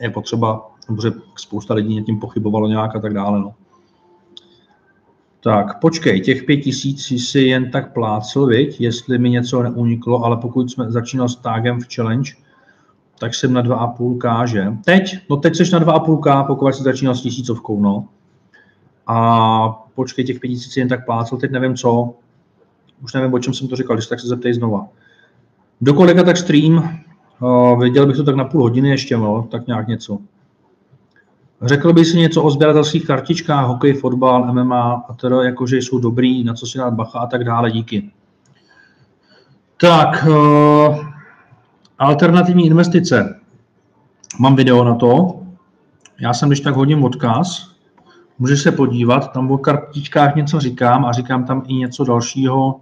Je 0.00 0.10
potřeba, 0.10 0.70
protože 0.86 1.12
spousta 1.36 1.74
lidí 1.74 2.02
tím 2.02 2.20
pochybovalo 2.20 2.68
nějak 2.68 2.96
a 2.96 3.00
tak 3.00 3.14
dále. 3.14 3.40
No. 3.40 3.54
Tak, 5.40 5.80
počkej, 5.80 6.20
těch 6.20 6.42
pět 6.42 6.56
tisíc 6.56 7.06
si 7.30 7.40
jen 7.40 7.70
tak 7.70 7.92
plácel, 7.92 8.46
viď? 8.46 8.80
jestli 8.80 9.18
mi 9.18 9.30
něco 9.30 9.62
neuniklo, 9.62 10.24
ale 10.24 10.36
pokud 10.36 10.70
jsme 10.70 10.90
začínal 10.90 11.28
s 11.28 11.36
tagem 11.36 11.80
v 11.80 11.94
challenge, 11.94 12.32
tak 13.18 13.34
jsem 13.34 13.52
na 13.52 13.62
2,5K, 13.62 14.46
že? 14.46 14.72
Teď? 14.84 15.16
No 15.30 15.36
teď 15.36 15.56
jsi 15.56 15.72
na 15.72 15.80
2,5K, 15.80 16.46
pokud 16.46 16.74
jsi 16.74 16.82
začínal 16.82 17.14
s 17.14 17.22
tisícovkou, 17.22 17.80
no. 17.80 18.08
A 19.06 19.68
počkej, 19.94 20.24
těch 20.24 20.40
5000 20.40 20.72
si 20.72 20.80
jen 20.80 20.88
tak 20.88 21.04
plácel, 21.04 21.38
teď 21.38 21.50
nevím 21.50 21.76
co. 21.76 22.14
Už 23.02 23.14
nevím, 23.14 23.34
o 23.34 23.38
čem 23.38 23.54
jsem 23.54 23.68
to 23.68 23.76
říkal, 23.76 23.96
když 23.96 24.06
tak 24.06 24.20
se 24.20 24.26
zeptej 24.28 24.54
znova. 24.54 24.88
Do 25.80 25.94
kolika 25.94 26.22
tak 26.22 26.36
stream? 26.36 27.00
Uh, 27.40 27.82
viděl 27.82 28.06
bych 28.06 28.16
to 28.16 28.24
tak 28.24 28.36
na 28.36 28.44
půl 28.44 28.62
hodiny 28.62 28.88
ještě, 28.88 29.16
no, 29.16 29.48
tak 29.50 29.66
nějak 29.66 29.88
něco. 29.88 30.18
Řekl 31.64 31.92
bych 31.92 32.06
si 32.06 32.18
něco 32.18 32.42
o 32.42 32.50
sběratelských 32.50 33.06
kartičkách, 33.06 33.66
hokej, 33.66 33.92
fotbal, 33.92 34.52
MMA, 34.52 35.04
a 35.08 35.14
teda 35.14 35.42
jakože 35.42 35.76
jsou 35.76 35.98
dobrý, 35.98 36.44
na 36.44 36.54
co 36.54 36.66
si 36.66 36.78
dát 36.78 36.94
bacha 36.94 37.18
a 37.18 37.26
tak 37.26 37.44
dále, 37.44 37.70
díky. 37.70 38.10
Tak, 39.80 40.26
uh, 40.28 41.06
alternativní 41.98 42.66
investice. 42.66 43.40
Mám 44.38 44.56
video 44.56 44.84
na 44.84 44.94
to. 44.94 45.40
Já 46.20 46.34
jsem 46.34 46.48
když 46.48 46.60
tak 46.60 46.76
hodím 46.76 47.04
odkaz. 47.04 47.74
Můžeš 48.38 48.62
se 48.62 48.72
podívat, 48.72 49.32
tam 49.32 49.50
o 49.50 49.58
kartičkách 49.58 50.34
něco 50.34 50.60
říkám 50.60 51.04
a 51.04 51.12
říkám 51.12 51.44
tam 51.44 51.62
i 51.66 51.74
něco 51.74 52.04
dalšího. 52.04 52.80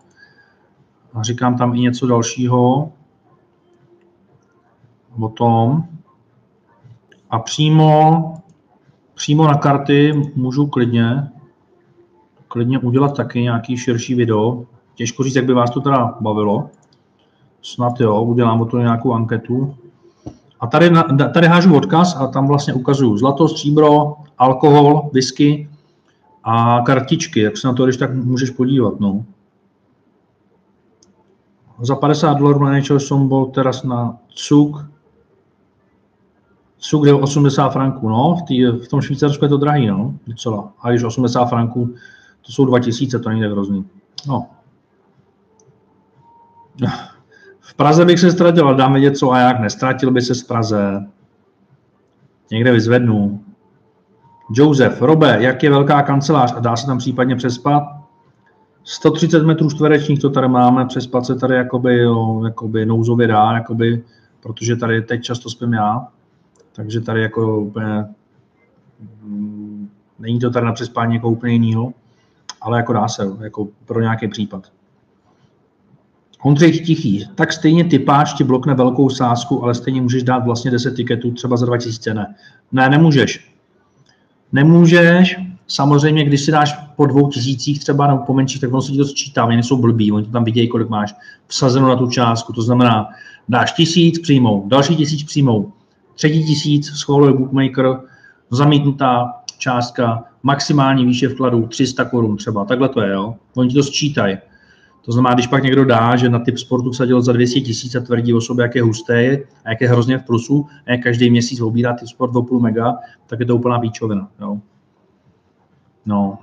A 1.14 1.22
říkám 1.22 1.58
tam 1.58 1.74
i 1.74 1.80
něco 1.80 2.06
dalšího 2.06 2.92
o 5.20 5.28
tom. 5.28 5.84
A 7.30 7.38
přímo, 7.38 8.41
přímo 9.22 9.46
na 9.46 9.54
karty 9.54 10.30
můžu 10.36 10.66
klidně, 10.66 11.28
klidně 12.48 12.78
udělat 12.78 13.16
taky 13.16 13.42
nějaký 13.42 13.76
širší 13.76 14.14
video. 14.14 14.64
Těžko 14.94 15.22
říct, 15.22 15.34
jak 15.34 15.44
by 15.44 15.54
vás 15.54 15.70
to 15.70 15.80
teda 15.80 16.14
bavilo. 16.20 16.70
Snad 17.62 18.00
jo, 18.00 18.22
udělám 18.22 18.60
o 18.60 18.64
to 18.64 18.78
nějakou 18.78 19.12
anketu. 19.12 19.74
A 20.60 20.66
tady, 20.66 20.90
tady 21.34 21.46
hážu 21.46 21.76
odkaz 21.76 22.16
a 22.16 22.26
tam 22.26 22.46
vlastně 22.46 22.74
ukazuju 22.74 23.16
zlato, 23.16 23.48
stříbro, 23.48 24.14
alkohol, 24.38 25.10
whisky 25.12 25.70
a 26.44 26.80
kartičky. 26.86 27.40
Jak 27.40 27.56
se 27.56 27.66
na 27.68 27.74
to, 27.74 27.84
když 27.84 27.96
tak 27.96 28.14
můžeš 28.14 28.50
podívat. 28.50 29.00
No. 29.00 29.24
Za 31.80 31.96
50 31.96 32.34
dolarů 32.34 32.64
na 32.64 32.70
NHL 32.70 33.00
jsem 33.00 33.28
byl 33.28 33.46
teraz 33.46 33.82
na 33.82 34.16
cuk. 34.34 34.92
Cuk 36.82 37.06
je 37.06 37.14
80 37.14 37.68
franků, 37.68 38.08
no. 38.08 38.36
V, 38.36 38.42
tý, 38.42 38.66
v 38.66 38.88
tom 38.88 39.00
Švýcarsku 39.00 39.44
je 39.44 39.48
to 39.48 39.56
drahý, 39.56 39.86
no. 39.86 40.14
Docela. 40.26 40.72
A 40.80 40.90
když 40.90 41.02
80 41.02 41.44
franků, 41.44 41.94
to 42.46 42.52
jsou 42.52 42.64
2000, 42.64 43.18
to 43.18 43.28
není 43.28 43.40
tak 43.40 43.50
hrozný. 43.50 43.84
No. 44.28 44.46
V 47.60 47.74
Praze 47.74 48.04
bych 48.04 48.20
se 48.20 48.32
ztratil, 48.32 48.66
ale 48.66 48.76
dáme 48.76 49.00
něco 49.00 49.32
a 49.32 49.38
jak 49.38 49.60
nestratil 49.60 50.10
by 50.10 50.22
se 50.22 50.34
z 50.34 50.42
Praze. 50.42 51.06
Někde 52.50 52.72
vyzvednu. 52.72 53.44
Josef, 54.50 55.02
Robe, 55.02 55.36
jak 55.40 55.62
je 55.62 55.70
velká 55.70 56.02
kancelář 56.02 56.54
a 56.56 56.60
dá 56.60 56.76
se 56.76 56.86
tam 56.86 56.98
případně 56.98 57.36
přespat? 57.36 57.82
130 58.84 59.42
metrů 59.42 59.70
čtverečních 59.70 60.20
to 60.20 60.30
tady 60.30 60.48
máme, 60.48 60.86
přespat 60.86 61.26
se 61.26 61.34
tady 61.34 61.54
jakoby, 61.54 61.98
jo, 61.98 62.44
jakoby 62.44 62.86
nouzově 62.86 63.26
dá, 63.26 63.52
jakoby, 63.52 64.04
protože 64.42 64.76
tady 64.76 65.02
teď 65.02 65.22
často 65.22 65.50
spím 65.50 65.72
já, 65.72 66.08
takže 66.72 67.00
tady 67.00 67.22
jako 67.22 67.60
úplně, 67.60 68.04
mm, 69.22 69.88
není 70.18 70.38
to 70.38 70.50
tady 70.50 70.66
na 70.66 70.72
přespání 70.72 71.14
jako 71.14 71.28
úplně 71.28 71.52
jinýho, 71.52 71.92
ale 72.60 72.76
jako 72.76 72.92
dá 72.92 73.08
se, 73.08 73.30
jako 73.40 73.68
pro 73.84 74.00
nějaký 74.00 74.28
případ. 74.28 74.72
Ondřej 76.42 76.72
Tichý, 76.72 77.28
tak 77.34 77.52
stejně 77.52 77.84
typáč 77.84 78.32
ti 78.32 78.44
blokne 78.44 78.74
velkou 78.74 79.10
sázku, 79.10 79.64
ale 79.64 79.74
stejně 79.74 80.02
můžeš 80.02 80.22
dát 80.22 80.44
vlastně 80.44 80.70
10 80.70 80.94
tiketů 80.94 81.30
třeba 81.30 81.56
za 81.56 81.66
2000, 81.66 82.14
ne. 82.14 82.34
Ne, 82.72 82.88
nemůžeš. 82.88 83.52
Nemůžeš, 84.52 85.36
samozřejmě, 85.66 86.24
když 86.24 86.40
si 86.40 86.52
dáš 86.52 86.74
po 86.96 87.06
dvou 87.06 87.28
tisících 87.28 87.80
třeba 87.80 88.06
nebo 88.06 88.18
po 88.18 88.34
menších, 88.34 88.60
tak 88.60 88.72
ono 88.72 88.82
se 88.82 88.92
ti 88.92 88.98
to 88.98 89.04
sčítá, 89.04 89.44
oni 89.44 89.56
nejsou 89.56 89.76
blbí, 89.76 90.12
oni 90.12 90.26
to 90.26 90.32
tam 90.32 90.44
vidějí, 90.44 90.68
kolik 90.68 90.88
máš 90.88 91.14
vsazeno 91.46 91.88
na 91.88 91.96
tu 91.96 92.06
částku, 92.06 92.52
to 92.52 92.62
znamená, 92.62 93.08
dáš 93.48 93.72
tisíc, 93.72 94.18
přijmou, 94.18 94.68
další 94.68 94.96
tisíc 94.96 95.22
přijmou, 95.22 95.72
třetí 96.14 96.44
tisíc, 96.44 96.86
schvaluje 96.86 97.32
bookmaker, 97.32 97.96
zamítnutá 98.50 99.32
částka, 99.58 100.24
maximální 100.42 101.06
výše 101.06 101.28
vkladu 101.28 101.66
300 101.66 102.04
korun 102.04 102.36
třeba, 102.36 102.64
takhle 102.64 102.88
to 102.88 103.00
je, 103.00 103.12
jo. 103.12 103.34
Oni 103.56 103.68
ti 103.68 103.74
to 103.74 103.82
sčítají. 103.82 104.38
To 105.04 105.12
znamená, 105.12 105.34
když 105.34 105.46
pak 105.46 105.62
někdo 105.62 105.84
dá, 105.84 106.16
že 106.16 106.28
na 106.28 106.38
typ 106.38 106.58
sportu 106.58 106.90
vsadil 106.90 107.22
za 107.22 107.32
200 107.32 107.60
tisíc 107.60 107.94
a 107.94 108.00
tvrdí 108.00 108.34
o 108.34 108.40
sobě, 108.40 108.62
jak 108.62 108.74
je 108.74 108.82
husté 108.82 109.38
a 109.64 109.70
jak 109.70 109.80
je 109.80 109.88
hrozně 109.88 110.18
v 110.18 110.24
plusu 110.24 110.66
a 110.86 110.90
jak 110.90 111.02
každý 111.02 111.30
měsíc 111.30 111.60
obírá 111.60 111.92
typ 111.92 112.08
sport 112.08 112.36
o 112.36 112.42
půl 112.42 112.60
mega, 112.60 112.96
tak 113.26 113.40
je 113.40 113.46
to 113.46 113.56
úplná 113.56 113.78
píčovina. 113.78 114.28
Jo. 114.40 114.58
No. 116.06 116.38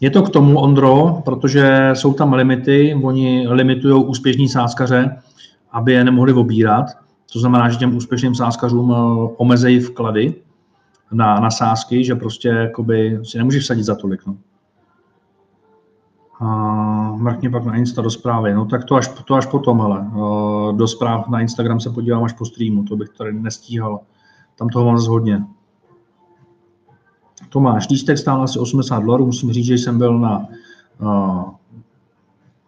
Je 0.00 0.10
to 0.10 0.22
k 0.22 0.30
tomu, 0.30 0.58
Ondro, 0.58 1.22
protože 1.24 1.90
jsou 1.92 2.12
tam 2.12 2.32
limity, 2.32 2.94
oni 3.02 3.48
limitují 3.48 4.04
úspěšní 4.04 4.48
sázkaře, 4.48 5.16
aby 5.72 5.92
je 5.92 6.04
nemohli 6.04 6.32
obírat. 6.32 6.86
To 7.32 7.38
znamená, 7.38 7.68
že 7.68 7.78
těm 7.78 7.96
úspěšným 7.96 8.34
sázkařům 8.34 8.92
eh, 8.92 9.28
omezejí 9.36 9.80
vklady 9.80 10.34
na, 11.12 11.40
na 11.40 11.50
sázky, 11.50 12.04
že 12.04 12.14
prostě 12.14 12.48
jakoby, 12.48 13.20
si 13.22 13.38
nemůže 13.38 13.60
vsadit 13.60 13.84
za 13.84 13.94
tolik. 13.94 14.26
No 14.26 14.36
a 16.42 17.12
mrkni 17.16 17.50
pak 17.50 17.64
na 17.64 17.76
Insta 17.76 18.02
do 18.02 18.10
zprávy. 18.10 18.54
No 18.54 18.66
tak 18.66 18.84
to 18.84 18.94
až, 18.94 19.08
to 19.24 19.34
až 19.34 19.46
potom, 19.46 19.80
ale 19.80 20.10
do 20.76 20.88
zpráv 20.88 21.28
na 21.28 21.40
Instagram 21.40 21.80
se 21.80 21.90
podívám 21.90 22.24
až 22.24 22.32
po 22.32 22.44
streamu, 22.44 22.84
to 22.84 22.96
bych 22.96 23.08
tady 23.08 23.32
nestíhal. 23.32 24.00
Tam 24.58 24.68
toho 24.68 24.84
mám 24.84 24.98
zase 24.98 25.10
hodně. 25.10 25.44
Tomáš, 27.48 27.88
lístek 27.90 28.18
stál 28.18 28.42
asi 28.42 28.58
80 28.58 29.00
dolarů, 29.00 29.26
musím 29.26 29.52
říct, 29.52 29.66
že 29.66 29.74
jsem 29.74 29.98
byl 29.98 30.18
na, 30.18 30.46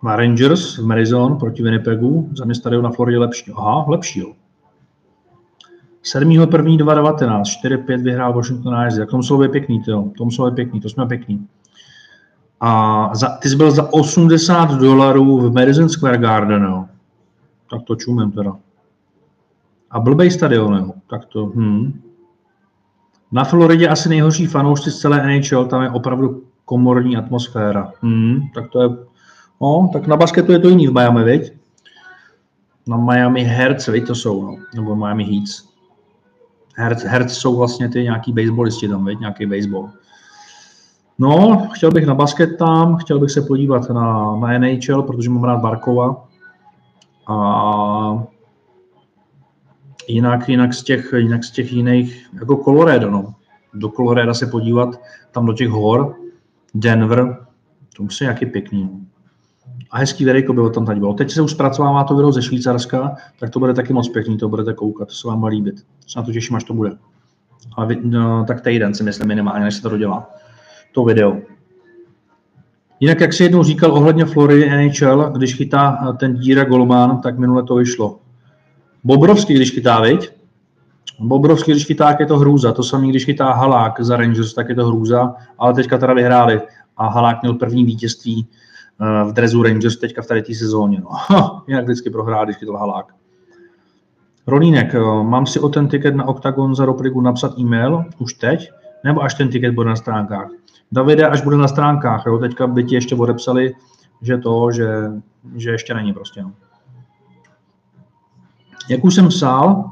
na 0.03 0.17
Rangers 0.17 0.79
v 0.79 0.87
Marizon 0.87 1.37
proti 1.37 1.63
Winnipegu, 1.63 2.31
za 2.37 2.45
mě 2.45 2.55
stadion 2.55 2.85
na 2.85 2.91
Floridě 2.91 3.19
lepší. 3.19 3.53
Aha, 3.57 3.85
lepší, 3.89 4.21
jo. 4.21 4.33
7. 6.05 6.31
1. 6.31 6.77
2019, 6.77 7.49
4-5 7.65 8.03
vyhrál 8.03 8.33
Washington 8.33 8.73
Islanders, 8.73 8.97
tak 8.97 9.29
to 9.29 9.39
být 9.39 9.51
pěkný, 9.51 9.83
to, 9.83 10.11
to 10.19 10.25
muselo 10.25 10.51
pěkný, 10.51 10.81
to 10.81 10.89
jsme 10.89 11.07
pěkný. 11.07 11.47
A 12.61 13.11
za, 13.15 13.29
ty 13.29 13.49
jsi 13.49 13.57
byl 13.57 13.71
za 13.71 13.93
80 13.93 14.71
dolarů 14.71 15.39
v 15.39 15.53
Madison 15.53 15.89
Square 15.89 16.19
Garden, 16.19 16.63
jo. 16.63 16.85
Tak 17.71 17.83
to 17.83 17.97
čumem 17.97 18.31
teda. 18.31 18.57
A 19.91 20.01
blbej 20.01 20.31
stadion, 20.31 20.77
jo. 20.77 20.93
Tak 21.11 21.25
to, 21.25 21.47
hm. 21.47 22.01
Na 23.33 23.45
Floridě 23.45 23.89
asi 23.89 24.09
nejhorší 24.09 24.47
fanoušci 24.47 24.91
z 24.91 24.99
celé 24.99 25.27
NHL, 25.27 25.65
tam 25.65 25.83
je 25.83 25.91
opravdu 25.91 26.43
komorní 26.65 27.17
atmosféra. 27.17 27.93
Hm, 28.03 28.41
tak 28.55 28.71
to 28.71 28.83
je, 28.83 28.89
no, 29.61 29.91
tak 29.93 30.07
na 30.07 30.17
basketu 30.17 30.53
je 30.53 30.59
to 30.59 30.69
jiný 30.69 30.87
v 30.87 30.93
Miami, 30.93 31.25
viď? 31.25 31.53
Na 32.89 32.97
Miami 32.97 33.45
Hertz, 33.45 33.89
viď, 33.89 34.07
to 34.07 34.15
jsou, 34.15 34.43
no, 34.43 34.57
nebo 34.75 34.97
Miami 34.97 35.25
Heats. 35.25 35.74
Hertz, 36.75 37.05
Hertz 37.05 37.33
jsou 37.33 37.57
vlastně 37.57 37.89
ty 37.89 38.03
nějaký 38.03 38.33
baseballisti 38.33 38.89
tam, 38.89 39.05
viď, 39.05 39.21
nějaký 39.21 39.47
baseball. 39.47 39.91
No, 41.19 41.67
chtěl 41.73 41.91
bych 41.91 42.07
na 42.07 42.15
basket 42.15 42.57
tam, 42.59 42.97
chtěl 42.97 43.19
bych 43.19 43.31
se 43.31 43.43
podívat 43.43 43.91
na, 43.91 44.37
na 44.37 44.59
NHL, 44.59 45.03
protože 45.03 45.31
mám 45.31 45.45
rád 45.45 45.61
Barkova. 45.61 46.29
A 47.27 48.25
jinak, 50.09 50.49
jinak, 50.49 50.75
z 50.75 50.83
těch, 50.83 51.13
jinak 51.17 51.45
z 51.45 51.51
těch 51.51 51.73
jiných, 51.73 52.27
jako 52.41 52.57
Colorado, 52.57 53.11
no. 53.11 53.35
Do 53.75 53.89
Colorado 53.89 54.35
se 54.35 54.47
podívat, 54.47 55.01
tam 55.31 55.47
do 55.47 55.53
těch 55.53 55.69
hor, 55.69 56.17
Denver, 56.75 57.47
to 57.97 58.03
musí 58.03 58.25
nějaký 58.25 58.47
pěkný. 58.47 59.07
A 59.95 59.99
hezký 59.99 60.25
videjko 60.25 60.53
bylo 60.53 60.71
tam 60.71 60.87
tady 60.87 61.01
bylo. 61.01 61.15
Teď 61.15 61.31
se 61.31 61.43
už 61.43 61.51
zpracovává 61.51 62.05
to 62.05 62.17
video 62.17 62.33
ze 62.33 62.43
Švýcarska, 62.43 63.17
tak 63.41 63.51
to 63.51 63.59
bude 63.59 63.75
taky 63.75 63.93
moc 63.93 64.09
pěkný, 64.09 64.39
to 64.39 64.49
budete 64.49 64.73
koukat, 64.73 65.09
to 65.09 65.15
se 65.15 65.29
vám 65.29 65.41
bude 65.41 65.51
líbit. 65.51 65.75
Se 66.07 66.19
na 66.19 66.23
to 66.23 66.33
těším, 66.33 66.57
až 66.57 66.65
to 66.65 66.75
bude. 66.75 66.91
A 67.77 67.85
vy, 67.85 67.99
no, 68.03 68.45
tak 68.45 68.61
týden 68.61 68.95
si 68.95 69.03
myslím 69.03 69.29
minimálně, 69.29 69.65
než 69.65 69.75
se 69.75 69.83
to 69.83 69.89
dodělá. 69.89 70.31
To 70.93 71.05
video. 71.05 71.37
Jinak, 73.01 73.21
jak 73.21 73.33
si 73.33 73.43
jednou 73.43 73.63
říkal 73.63 73.93
ohledně 73.93 74.25
Floridy 74.25 74.71
NHL, 74.71 75.31
když 75.31 75.55
chytá 75.55 76.17
ten 76.19 76.35
díra 76.35 76.65
Golman, 76.65 77.21
tak 77.21 77.39
minule 77.39 77.63
to 77.63 77.75
vyšlo. 77.75 78.19
Bobrovský, 79.05 79.55
když 79.55 79.71
chytá, 79.71 80.01
viď? 80.01 80.31
Bobrovský, 81.19 81.73
když 81.73 81.87
chytá, 81.87 82.07
tak 82.07 82.21
je 82.21 82.27
to 82.27 82.39
hrůza. 82.39 82.73
To 82.73 82.83
samý, 82.83 83.11
když 83.11 83.25
chytá 83.25 83.53
Halák 83.53 84.01
za 84.01 84.17
Rangers, 84.17 84.55
tak 84.55 84.69
je 84.69 84.75
to 84.75 84.87
hrůza. 84.87 85.35
Ale 85.59 85.75
teďka 85.75 85.99
teda 85.99 86.15
vyhráli 86.15 86.61
a 86.97 87.09
Halák 87.09 87.43
měl 87.43 87.55
první 87.55 87.85
vítězství 87.85 88.47
eh, 88.51 88.65
v 89.01 89.33
drezu 89.33 89.63
Rangers 89.63 89.97
teďka 89.97 90.23
v 90.23 90.27
tady 90.27 90.43
té 90.43 90.55
sezóně. 90.55 91.01
No. 91.01 91.63
Jinak 91.67 91.85
vždycky 91.85 92.11
prohrál, 92.11 92.45
když 92.45 92.57
chytal 92.57 92.77
Halák. 92.77 93.15
Ronínek, 94.47 94.95
eh, 94.95 95.01
mám 95.23 95.47
si 95.47 95.61
o 95.61 95.69
ten 95.69 95.89
tiket 95.89 96.15
na 96.15 96.29
Octagon 96.29 96.75
za 96.75 96.85
Roprigu 96.85 97.21
napsat 97.21 97.59
e-mail 97.59 98.05
už 98.19 98.35
teď, 98.35 98.71
nebo 99.05 99.23
až 99.23 99.35
ten 99.35 99.49
tiket 99.49 99.75
bude 99.75 99.89
na 99.89 99.97
stránkách? 99.97 100.49
Davide, 100.93 101.29
až 101.29 101.43
bude 101.43 101.57
na 101.57 101.69
stránkách, 101.69 102.23
jo, 102.27 102.39
teďka 102.39 102.67
by 102.67 102.85
ti 102.85 102.95
ještě 102.95 103.15
odepsali, 103.15 103.75
že 104.23 104.39
to, 104.39 104.71
že, 104.71 104.89
že 105.57 105.71
ještě 105.71 105.95
není 105.95 106.13
prostě. 106.13 106.43
No. 106.43 106.53
Jak 108.89 109.05
už 109.05 109.15
jsem 109.15 109.29
psal, 109.29 109.91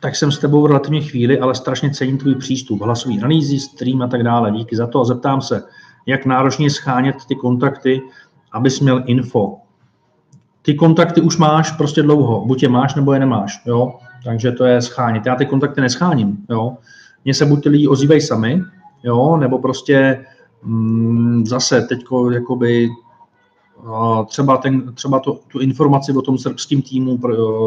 tak 0.00 0.16
jsem 0.16 0.32
s 0.32 0.38
tebou 0.38 0.62
v 0.62 0.66
relativně 0.66 1.00
chvíli, 1.00 1.40
ale 1.40 1.54
strašně 1.54 1.90
cením 1.90 2.18
tvůj 2.18 2.34
přístup, 2.34 2.82
hlasový 2.82 3.18
analýzy, 3.18 3.60
stream 3.60 4.02
a 4.02 4.06
tak 4.06 4.22
dále. 4.22 4.50
Díky 4.50 4.76
za 4.76 4.86
to 4.86 5.00
a 5.00 5.04
zeptám 5.04 5.42
se, 5.42 5.62
jak 6.06 6.26
náročně 6.26 6.70
schánět 6.70 7.16
ty 7.28 7.34
kontakty, 7.34 8.02
abys 8.52 8.80
měl 8.80 9.02
info. 9.06 9.56
Ty 10.62 10.74
kontakty 10.74 11.20
už 11.20 11.36
máš 11.36 11.72
prostě 11.72 12.02
dlouho, 12.02 12.46
buď 12.46 12.62
je 12.62 12.68
máš, 12.68 12.94
nebo 12.94 13.12
je 13.12 13.20
nemáš, 13.20 13.62
jo? 13.66 13.94
takže 14.24 14.52
to 14.52 14.64
je 14.64 14.82
schánět. 14.82 15.26
Já 15.26 15.36
ty 15.36 15.46
kontakty 15.46 15.80
nescháním, 15.80 16.46
jo? 16.50 16.76
Mně 17.24 17.34
se 17.34 17.46
buď 17.46 17.62
ty 17.62 17.68
lidi 17.68 17.88
ozývají 17.88 18.20
sami, 18.20 18.62
jo? 19.02 19.36
nebo 19.36 19.58
prostě 19.58 20.26
mm, 20.62 21.46
zase 21.46 21.82
teďko 21.82 22.30
jakoby 22.30 22.88
třeba, 24.26 24.56
ten, 24.56 24.94
třeba 24.94 25.20
to, 25.20 25.38
tu 25.48 25.58
informaci 25.58 26.12
o 26.12 26.22
tom 26.22 26.38
srbském 26.38 26.82
týmu, 26.82 27.18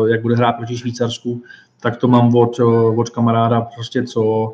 jak 0.07 0.21
bude 0.21 0.35
hrát 0.35 0.51
proti 0.51 0.77
Švýcarsku, 0.77 1.41
tak 1.81 1.97
to 1.97 2.07
mám 2.07 2.35
od, 2.35 2.59
od 2.95 3.09
kamaráda, 3.09 3.61
prostě 3.61 4.03
co, 4.03 4.53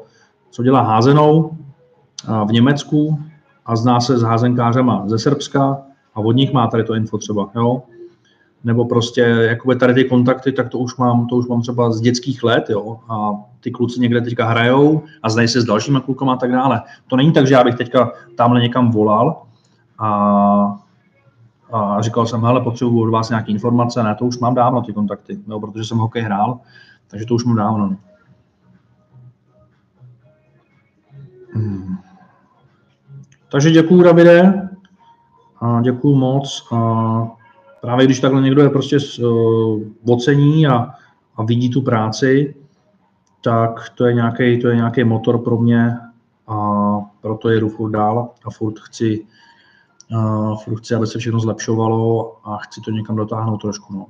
co 0.49 0.64
dělá 0.64 0.81
házenou 0.81 1.57
v 2.45 2.51
Německu 2.51 3.19
a 3.65 3.76
zná 3.76 3.99
se 3.99 4.18
s 4.18 4.22
házenkářema 4.22 5.03
ze 5.07 5.19
Srbska 5.19 5.81
a 6.15 6.19
od 6.19 6.31
nich 6.31 6.53
má 6.53 6.68
tady 6.68 6.84
to 6.84 6.95
info 6.95 7.18
třeba, 7.18 7.49
jo. 7.56 7.84
Nebo 8.64 8.86
prostě 8.86 9.22
jakoby 9.22 9.76
tady 9.76 9.94
ty 9.94 10.06
kontakty, 10.06 10.52
tak 10.52 10.69
to 10.69 10.77
už 10.77 10.98
mám, 10.98 11.27
to 11.27 11.36
už 11.36 11.48
mám 11.48 11.61
třeba 11.61 11.91
z 11.91 12.02
dětských 12.02 12.44
let, 12.44 12.69
jo. 12.69 12.99
A 13.10 13.31
ty 13.60 13.72
kluci 13.72 13.99
někde 13.99 14.22
teďka 14.22 14.45
hrajou 14.45 15.03
a 15.23 15.30
znají 15.30 15.48
se 15.48 15.61
s 15.61 15.65
dalšíma 15.65 15.99
klukama 15.99 16.34
a 16.34 16.38
tak 16.38 16.52
dále. 16.52 16.81
To 17.07 17.15
není 17.15 17.31
tak, 17.31 17.48
že 17.48 17.53
já 17.53 17.64
bych 17.64 17.76
teďka 17.76 18.11
tamhle 18.36 18.61
někam 18.61 18.91
volal 18.91 19.41
a 19.99 20.80
a 21.72 22.02
říkal 22.02 22.26
jsem, 22.26 22.41
hele, 22.41 22.61
potřebuji 22.61 23.02
od 23.02 23.10
vás 23.10 23.30
nějaké 23.30 23.52
informace, 23.52 24.03
ne, 24.03 24.15
to 24.15 24.26
už 24.26 24.38
mám 24.38 24.56
dávno 24.56 24.81
ty 24.81 24.94
kontakty, 24.94 25.40
no, 25.48 25.60
protože 25.60 25.84
jsem 25.84 25.98
hokej 25.98 26.22
hrál, 26.22 26.60
takže 27.07 27.26
to 27.26 27.36
už 27.36 27.45
mám 27.45 27.56
dávno. 27.56 27.95
Hmm. 31.53 31.98
Takže 33.52 33.72
děkuju, 33.72 34.03
Davide, 34.03 34.68
a 35.61 35.81
děkuju 35.81 36.15
moc. 36.15 36.68
A 36.72 37.27
právě 37.81 38.06
když 38.06 38.19
takhle 38.19 38.41
někdo 38.41 38.61
je 38.61 38.69
prostě 38.69 38.98
uh, 39.22 39.81
ocení 40.07 40.68
a, 40.68 40.90
a 41.36 41.44
vidí 41.44 41.69
tu 41.69 41.81
práci, 41.81 42.56
tak 43.44 43.90
to 43.95 44.06
je 44.06 44.14
nějaký 44.14 44.60
to 44.60 44.68
je 44.68 44.76
nějaký 44.76 45.03
motor 45.03 45.38
pro 45.38 45.57
mě 45.57 45.98
a 46.48 46.57
proto 47.22 47.49
jedu 47.49 47.69
furt 47.69 47.91
dál 47.91 48.30
a 48.45 48.49
furt 48.49 48.80
chci 48.80 49.26
Uh, 50.11 50.57
furt 50.57 50.77
chci, 50.77 50.95
aby 50.95 51.07
se 51.07 51.19
všechno 51.19 51.40
zlepšovalo 51.40 52.38
a 52.44 52.57
chci 52.57 52.81
to 52.81 52.91
někam 52.91 53.15
dotáhnout 53.15 53.57
trošku. 53.57 53.94
No. 53.94 54.06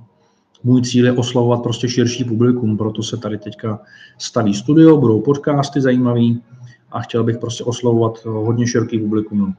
Můj 0.64 0.82
cíl 0.82 1.06
je 1.06 1.12
oslovovat 1.12 1.64
prostě 1.64 1.90
širší 1.90 2.24
publikum, 2.24 2.78
proto 2.78 3.04
se 3.04 3.18
tady 3.18 3.38
teďka 3.38 3.80
staví 4.18 4.54
studio, 4.54 4.98
budou 4.98 5.22
podcasty 5.22 5.82
zajímavý 5.82 6.44
a 6.92 7.00
chtěl 7.00 7.24
bych 7.24 7.38
prostě 7.38 7.64
oslovovat 7.64 8.26
hodně 8.26 8.68
široký 8.68 9.00
publikum. 9.00 9.40
No. 9.40 9.54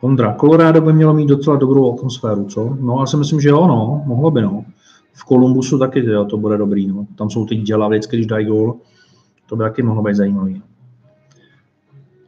Ondra, 0.00 0.34
Colorado 0.34 0.80
by 0.80 0.92
mělo 0.92 1.14
mít 1.14 1.28
docela 1.28 1.56
dobrou 1.56 1.94
atmosféru, 1.94 2.44
co? 2.44 2.76
No, 2.80 3.00
já 3.00 3.06
si 3.06 3.16
myslím, 3.16 3.40
že 3.40 3.48
jo, 3.48 3.66
no, 3.66 4.02
mohlo 4.06 4.30
by, 4.30 4.42
no. 4.42 4.64
V 5.12 5.24
Kolumbusu 5.24 5.78
taky 5.78 6.06
jo, 6.06 6.24
to 6.24 6.36
bude 6.36 6.56
dobrý, 6.56 6.86
no. 6.86 7.06
Tam 7.18 7.30
jsou 7.30 7.46
ty 7.46 7.56
děla 7.56 7.88
vždycky, 7.88 8.16
když 8.16 8.26
dají 8.26 8.46
gól, 8.46 8.76
to 9.46 9.56
by 9.56 9.62
taky 9.62 9.82
mohlo 9.82 10.02
být 10.02 10.16
zajímavý. 10.16 10.62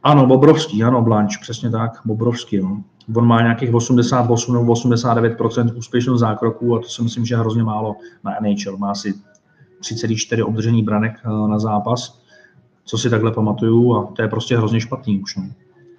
Ano, 0.03 0.27
Bobrovský, 0.27 0.83
ano, 0.83 1.01
Blanč, 1.01 1.37
přesně 1.37 1.69
tak, 1.69 2.01
Bobrovský. 2.05 2.57
No. 2.57 2.83
On 3.15 3.27
má 3.27 3.41
nějakých 3.41 3.73
88 3.73 4.53
nebo 4.53 4.71
89 4.71 5.37
úspěšnost 5.75 6.19
zákroků 6.19 6.75
a 6.75 6.79
to 6.79 6.87
si 6.87 7.03
myslím, 7.03 7.25
že 7.25 7.35
je 7.35 7.39
hrozně 7.39 7.63
málo 7.63 7.95
na 8.23 8.31
NHL. 8.41 8.77
Má 8.77 8.91
asi 8.91 9.13
3,4 9.81 10.47
obdržení 10.47 10.83
branek 10.83 11.13
eh, 11.25 11.47
na 11.47 11.59
zápas, 11.59 12.21
co 12.85 12.97
si 12.97 13.09
takhle 13.09 13.31
pamatuju 13.31 13.95
a 13.95 14.05
to 14.15 14.21
je 14.21 14.27
prostě 14.27 14.57
hrozně 14.57 14.81
špatný 14.81 15.21
už. 15.21 15.35
No. 15.35 15.43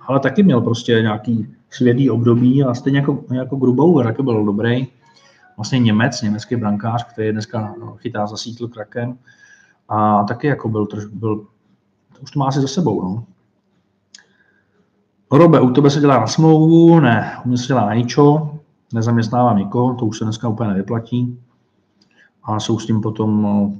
Ale 0.06 0.20
taky 0.20 0.42
měl 0.42 0.60
prostě 0.60 0.92
nějaký 0.92 1.54
svědý 1.70 2.10
období 2.10 2.64
a 2.64 2.74
stejně 2.74 2.98
jako, 2.98 3.24
jako 3.32 3.56
Grubauer, 3.56 4.06
taky 4.06 4.22
byl 4.22 4.44
dobrý. 4.44 4.86
Vlastně 5.56 5.78
Němec, 5.78 6.22
německý 6.22 6.56
brankář, 6.56 7.04
který 7.04 7.32
dneska 7.32 7.74
no, 7.80 7.96
chytá 7.96 8.26
za 8.26 8.36
sítl 8.36 8.68
krakem 8.68 9.18
a 9.88 10.24
taky 10.24 10.46
jako 10.46 10.68
byl, 10.68 10.88
byl 11.12 11.46
už 12.22 12.30
to 12.30 12.38
má 12.38 12.46
asi 12.46 12.60
za 12.60 12.68
sebou, 12.68 13.02
no. 13.02 13.24
Robe, 15.30 15.60
u 15.60 15.70
tebe 15.70 15.90
se 15.90 16.00
dělá 16.00 16.20
na 16.20 16.26
smlouvu? 16.26 17.00
Ne, 17.00 17.36
u 17.44 17.48
mě 17.48 17.58
se 17.58 17.66
dělá 17.66 17.86
na 17.86 17.94
ničo, 17.94 18.58
nezaměstnávám 18.94 19.58
nikoho, 19.58 19.94
to 19.94 20.06
už 20.06 20.18
se 20.18 20.24
dneska 20.24 20.48
úplně 20.48 20.70
nevyplatí. 20.70 21.38
A 22.44 22.60
jsou 22.60 22.78
s 22.78 22.86
tím 22.86 23.00
potom 23.00 23.42
no, 23.42 23.72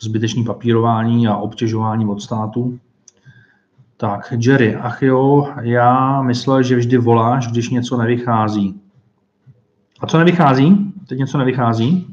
zbytečný 0.00 0.44
papírování 0.44 1.28
a 1.28 1.36
obtěžování 1.36 2.06
od 2.06 2.22
státu. 2.22 2.78
Tak, 3.98 4.32
Jerry, 4.38 4.76
ach 4.76 5.02
jo, 5.02 5.54
já 5.60 6.22
myslel, 6.22 6.62
že 6.62 6.76
vždy 6.76 6.98
voláš, 6.98 7.48
když 7.48 7.70
něco 7.70 7.96
nevychází. 7.96 8.80
A 10.00 10.06
co 10.06 10.18
nevychází? 10.18 10.92
Teď 11.08 11.18
něco 11.18 11.38
nevychází? 11.38 12.06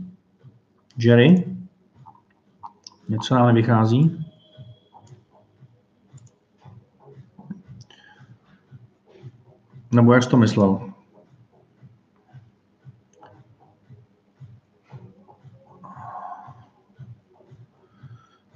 Jerry? 0.97 1.45
Něco 3.09 3.35
nám 3.35 3.47
nevychází? 3.47 4.25
Nebo 9.91 10.13
jak 10.13 10.23
jsi 10.23 10.29
to 10.29 10.37
myslel? 10.37 10.92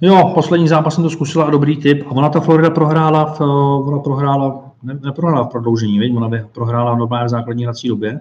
Jo, 0.00 0.32
poslední 0.34 0.68
zápas 0.68 0.94
jsem 0.94 1.04
to 1.04 1.10
zkusila 1.10 1.44
a 1.44 1.50
dobrý 1.50 1.76
tip. 1.76 2.06
A 2.06 2.10
ona 2.10 2.28
ta 2.28 2.40
Florida 2.40 2.70
prohrála, 2.70 3.24
v, 3.24 3.40
ona 3.40 3.98
prohrála, 3.98 4.70
ne, 4.82 4.98
neprohrála 5.02 5.44
v 5.44 5.50
prodloužení, 5.50 5.98
viď? 5.98 6.16
ona 6.16 6.28
by 6.28 6.44
prohrála 6.52 6.94
v 6.94 7.28
základní 7.28 7.64
hrací 7.64 7.88
době. 7.88 8.20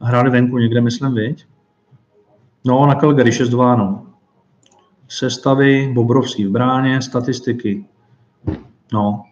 A 0.00 0.06
hráli 0.06 0.30
venku 0.30 0.58
někde, 0.58 0.80
myslím, 0.80 1.14
viď? 1.14 1.46
No, 2.64 2.86
na 2.86 2.94
Calgary 2.94 3.30
6-2, 3.30 3.78
no. 3.78 4.06
Sestavy, 5.08 5.92
Bobrovský 5.94 6.46
v 6.46 6.50
bráně, 6.50 7.02
statistiky. 7.02 7.84
No. 8.92 9.24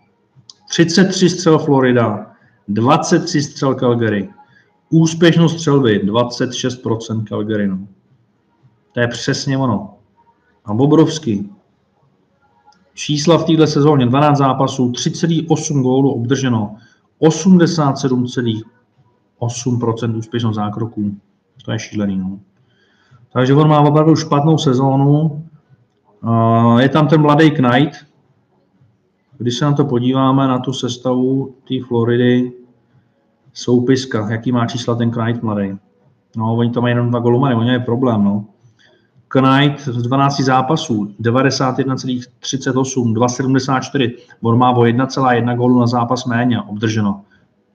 33 0.68 1.28
střel 1.28 1.58
Florida, 1.58 2.26
23 2.68 3.42
střel 3.42 3.74
Calgary. 3.74 4.28
Úspěšnost 4.90 5.52
střelby 5.52 6.00
26% 6.04 7.24
Calgary. 7.24 7.68
No. 7.68 7.78
To 8.92 9.00
je 9.00 9.08
přesně 9.08 9.58
ono. 9.58 9.94
A 10.64 10.74
Bobrovský. 10.74 11.50
Čísla 12.94 13.38
v 13.38 13.44
této 13.44 13.66
sezóně 13.66 14.06
12 14.06 14.38
zápasů, 14.38 14.90
3,8 14.90 15.82
gólů 15.82 16.12
obdrženo, 16.12 16.76
87,8% 17.20 20.16
úspěšnost 20.16 20.56
zákroků. 20.56 21.16
To 21.64 21.72
je 21.72 21.78
šílený. 21.78 22.18
No. 22.18 22.38
Takže 23.32 23.54
on 23.54 23.68
má 23.68 23.80
opravdu 23.80 24.16
špatnou 24.16 24.58
sezónu. 24.58 25.44
Je 26.78 26.88
tam 26.88 27.08
ten 27.08 27.20
mladý 27.20 27.50
Knight, 27.50 27.96
když 29.38 29.56
se 29.56 29.64
na 29.64 29.72
to 29.72 29.84
podíváme, 29.84 30.48
na 30.48 30.58
tu 30.58 30.72
sestavu 30.72 31.54
té 31.68 31.74
Floridy, 31.88 32.52
soupiska, 33.52 34.30
jaký 34.30 34.52
má 34.52 34.66
čísla 34.66 34.94
ten 34.94 35.10
Knight 35.10 35.42
mladý. 35.42 35.78
No, 36.36 36.56
oni 36.56 36.70
to 36.70 36.82
mají 36.82 36.92
jenom 36.92 37.10
dva 37.10 37.18
golumany, 37.18 37.54
oni 37.54 37.70
je 37.70 37.78
problém, 37.78 38.24
no. 38.24 38.44
Knight 39.32 39.80
z 39.80 40.02
12 40.02 40.40
zápasů, 40.40 41.14
91,38, 41.20 43.14
2,74. 43.14 44.14
On 44.42 44.58
má 44.58 44.70
o 44.70 44.80
1,1 44.80 45.56
gólu 45.56 45.80
na 45.80 45.86
zápas 45.86 46.24
méně 46.24 46.62
obdrženo. 46.62 47.20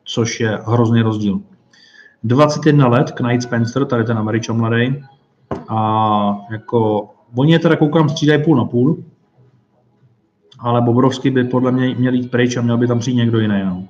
což 0.08 0.40
je 0.40 0.60
hrozný 0.66 1.02
rozdíl. 1.02 1.40
21 2.24 2.88
let, 2.88 3.12
Knight 3.12 3.44
Spencer, 3.44 3.86
tady 3.86 4.04
ten 4.04 4.18
američan 4.18 4.58
mladý, 4.58 5.04
a 5.70 6.38
jako, 6.52 7.10
oni 7.36 7.52
je 7.54 7.60
teda 7.60 7.76
koukám 7.76 8.10
střídají 8.10 8.44
půl 8.44 8.58
na 8.58 8.66
půl, 8.66 9.04
ale 10.60 10.82
Bobrovský 10.82 11.30
by 11.30 11.44
podle 11.44 11.72
mě 11.72 11.96
měl 11.96 12.14
jít 12.14 12.32
pryč 12.32 12.58
a 12.58 12.62
měl 12.62 12.78
by 12.78 12.88
tam 12.88 13.00
přijít 13.00 13.16
někdo 13.16 13.40
jiný. 13.40 13.62
No. 13.66 13.84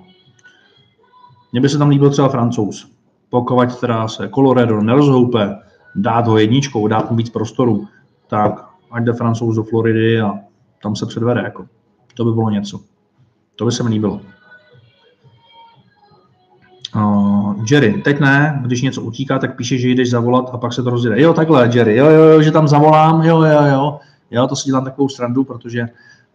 Mně 1.51 1.61
by 1.61 1.69
se 1.69 1.77
tam 1.77 1.89
líbil 1.89 2.09
třeba 2.09 2.29
francouz. 2.29 2.91
Pokud 3.29 3.79
teda 3.79 4.07
se 4.07 4.29
Colorado 4.29 4.81
nerozhoupe, 4.81 5.55
dát 5.95 6.27
ho 6.27 6.37
jedničkou, 6.37 6.87
dát 6.87 7.11
mu 7.11 7.17
víc 7.17 7.29
prostoru, 7.29 7.87
tak 8.27 8.65
ať 8.91 9.03
jde 9.03 9.13
francouz 9.13 9.55
do 9.55 9.63
Floridy 9.63 10.21
a 10.21 10.33
tam 10.83 10.95
se 10.95 11.05
předvede. 11.05 11.41
Jako. 11.41 11.65
To 12.13 12.25
by 12.25 12.31
bylo 12.31 12.49
něco. 12.49 12.79
To 13.55 13.65
by 13.65 13.71
se 13.71 13.83
mi 13.83 13.89
líbilo. 13.89 14.21
Uh, 16.95 17.65
Jerry, 17.71 18.01
teď 18.03 18.19
ne, 18.19 18.61
když 18.65 18.81
něco 18.81 19.01
utíká, 19.01 19.39
tak 19.39 19.55
píše, 19.55 19.77
že 19.77 19.89
jdeš 19.89 20.09
zavolat 20.09 20.49
a 20.53 20.57
pak 20.57 20.73
se 20.73 20.83
to 20.83 20.89
rozjede. 20.89 21.21
Jo, 21.21 21.33
takhle, 21.33 21.69
Jerry, 21.73 21.95
jo, 21.95 22.09
jo, 22.09 22.23
jo, 22.23 22.41
že 22.41 22.51
tam 22.51 22.67
zavolám, 22.67 23.21
jo, 23.21 23.41
jo, 23.41 23.65
jo. 23.65 23.99
Jo, 24.31 24.47
to 24.47 24.55
si 24.55 24.65
dělám 24.65 24.83
takovou 24.83 25.09
srandu, 25.09 25.43
protože, 25.43 25.85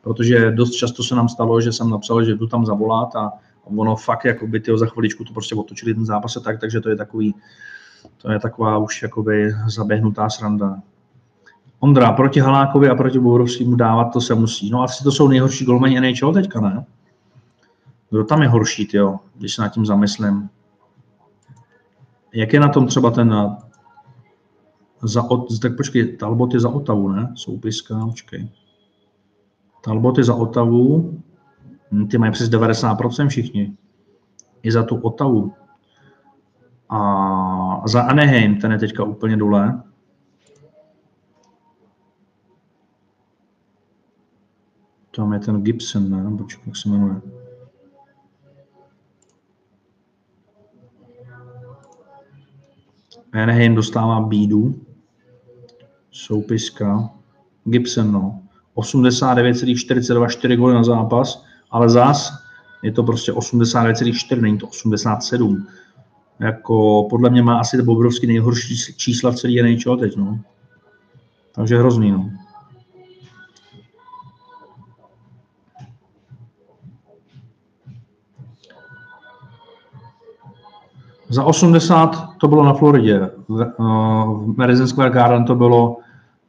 protože 0.03 0.51
dost 0.51 0.71
často 0.71 1.03
se 1.03 1.15
nám 1.15 1.29
stalo, 1.29 1.61
že 1.61 1.73
jsem 1.73 1.91
napsal, 1.91 2.25
že 2.25 2.35
jdu 2.35 2.47
tam 2.47 2.67
zavolat 2.67 3.17
a 3.17 3.33
ono 3.65 3.97
fakt, 3.97 4.25
jako 4.25 4.47
by 4.47 4.61
tyho 4.61 4.79
za 4.79 4.87
chviličku 4.87 5.25
to 5.25 5.33
prostě 5.33 5.55
otočili 5.55 5.95
ten 5.95 6.07
zápas 6.07 6.37
a 6.37 6.41
tak, 6.41 6.61
takže 6.61 6.81
to 6.81 6.89
je 6.89 6.97
takový, 6.97 7.35
to 8.17 8.33
je 8.33 8.39
taková 8.39 8.79
už 8.79 9.03
jakoby 9.03 9.55
zaběhnutá 9.67 10.31
sranda. 10.31 10.77
Ondra, 11.81 12.13
proti 12.13 12.41
Halákovi 12.41 12.89
a 12.89 12.95
proti 12.95 13.19
Bourovskému 13.19 13.77
dávat 13.77 14.05
to 14.05 14.21
se 14.21 14.35
musí. 14.35 14.71
No 14.71 14.83
asi 14.83 15.05
to 15.05 15.13
jsou 15.13 15.29
nejhorší 15.29 15.65
golmani 15.65 16.01
NHL 16.01 16.33
teďka, 16.33 16.61
ne? 16.61 16.85
Kdo 18.11 18.25
tam 18.25 18.43
je 18.43 18.49
horší, 18.49 18.89
jo, 18.93 19.19
když 19.35 19.55
se 19.55 19.63
nad 19.63 19.69
tím 19.69 19.87
zamyslím? 19.87 20.49
Jak 22.35 22.53
je 22.53 22.61
na 22.61 22.69
tom 22.69 22.87
třeba 22.87 23.11
ten 23.11 23.57
za, 25.03 25.23
tak 25.63 25.77
počkej, 25.77 26.17
Talbot 26.17 26.55
je 26.55 26.61
za 26.61 26.69
Otavu, 26.69 27.09
ne? 27.09 27.33
Soupiska, 27.35 28.07
počkej. 28.07 28.49
Talbot 29.85 30.19
je 30.19 30.25
za 30.25 30.35
Otavu, 30.35 31.15
hm, 31.93 32.09
ty 32.09 32.19
mají 32.19 32.33
přes 32.33 32.49
90% 32.49 33.29
všichni. 33.29 33.77
I 34.63 34.73
za 34.73 34.83
tu 34.83 34.97
Otavu. 34.97 35.53
A 36.89 36.99
za 37.89 38.03
Anaheim, 38.03 38.57
ten 38.57 38.73
je 38.73 38.79
teďka 38.79 39.05
úplně 39.05 39.37
dole. 39.37 39.83
Tam 45.17 45.33
je 45.33 45.39
ten 45.39 45.63
Gibson, 45.63 46.11
ne? 46.11 46.37
Počkej, 46.37 46.63
jak 46.67 46.77
se 46.77 46.89
jmenuje. 46.89 47.21
Anaheim 53.33 53.75
dostává 53.75 54.21
bídu. 54.21 54.75
Soupiska. 56.11 57.11
Gibson, 57.65 58.13
no. 58.13 58.43
89,42 58.77 60.29
4 60.29 60.57
góly 60.57 60.75
na 60.75 60.85
zápas, 60.85 61.45
ale 61.71 61.89
zás 61.89 62.43
je 62.83 62.93
to 62.93 63.03
prostě 63.03 63.33
89,4, 63.33 64.41
není 64.41 64.59
to 64.59 64.67
87. 64.67 65.67
Jako 66.43 67.07
podle 67.11 67.31
mě 67.31 67.43
má 67.43 67.59
asi 67.59 67.83
Bobrovský 67.83 68.27
nejhorší 68.27 68.77
čísla 68.97 69.31
v 69.31 69.35
celé 69.35 69.55
NHL 69.63 69.97
teď, 69.97 70.17
no. 70.17 70.41
Takže 71.53 71.79
hrozný, 71.79 72.11
no. 72.11 72.31
Za 81.29 81.45
80 81.45 82.29
to 82.39 82.49
bylo 82.49 82.65
na 82.65 82.75
Floridě, 82.75 83.31
v, 83.49 83.75
uh, 83.79 84.55
v 84.55 84.59
Madison 84.59 84.87
Square 84.87 85.11
Garden 85.11 85.45
to 85.45 85.55
bylo 85.55 85.97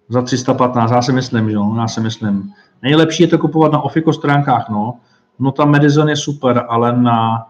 za 0.10 0.22
315, 0.22 0.92
já 0.92 1.02
si 1.02 1.12
myslím, 1.12 1.50
že 1.50 1.56
jo, 1.56 1.76
já 1.78 1.88
si 1.88 2.02
myslím. 2.02 2.54
Nejlepší 2.82 3.24
je 3.24 3.28
to 3.28 3.38
kupovat 3.38 3.72
na 3.72 3.82
Ofiko 3.82 4.14
stránkách, 4.14 4.70
no. 4.70 5.00
No 5.40 5.52
tam 5.52 5.72
Madison 5.72 6.10
je 6.10 6.16
super, 6.16 6.66
ale 6.70 6.98
na 6.98 7.48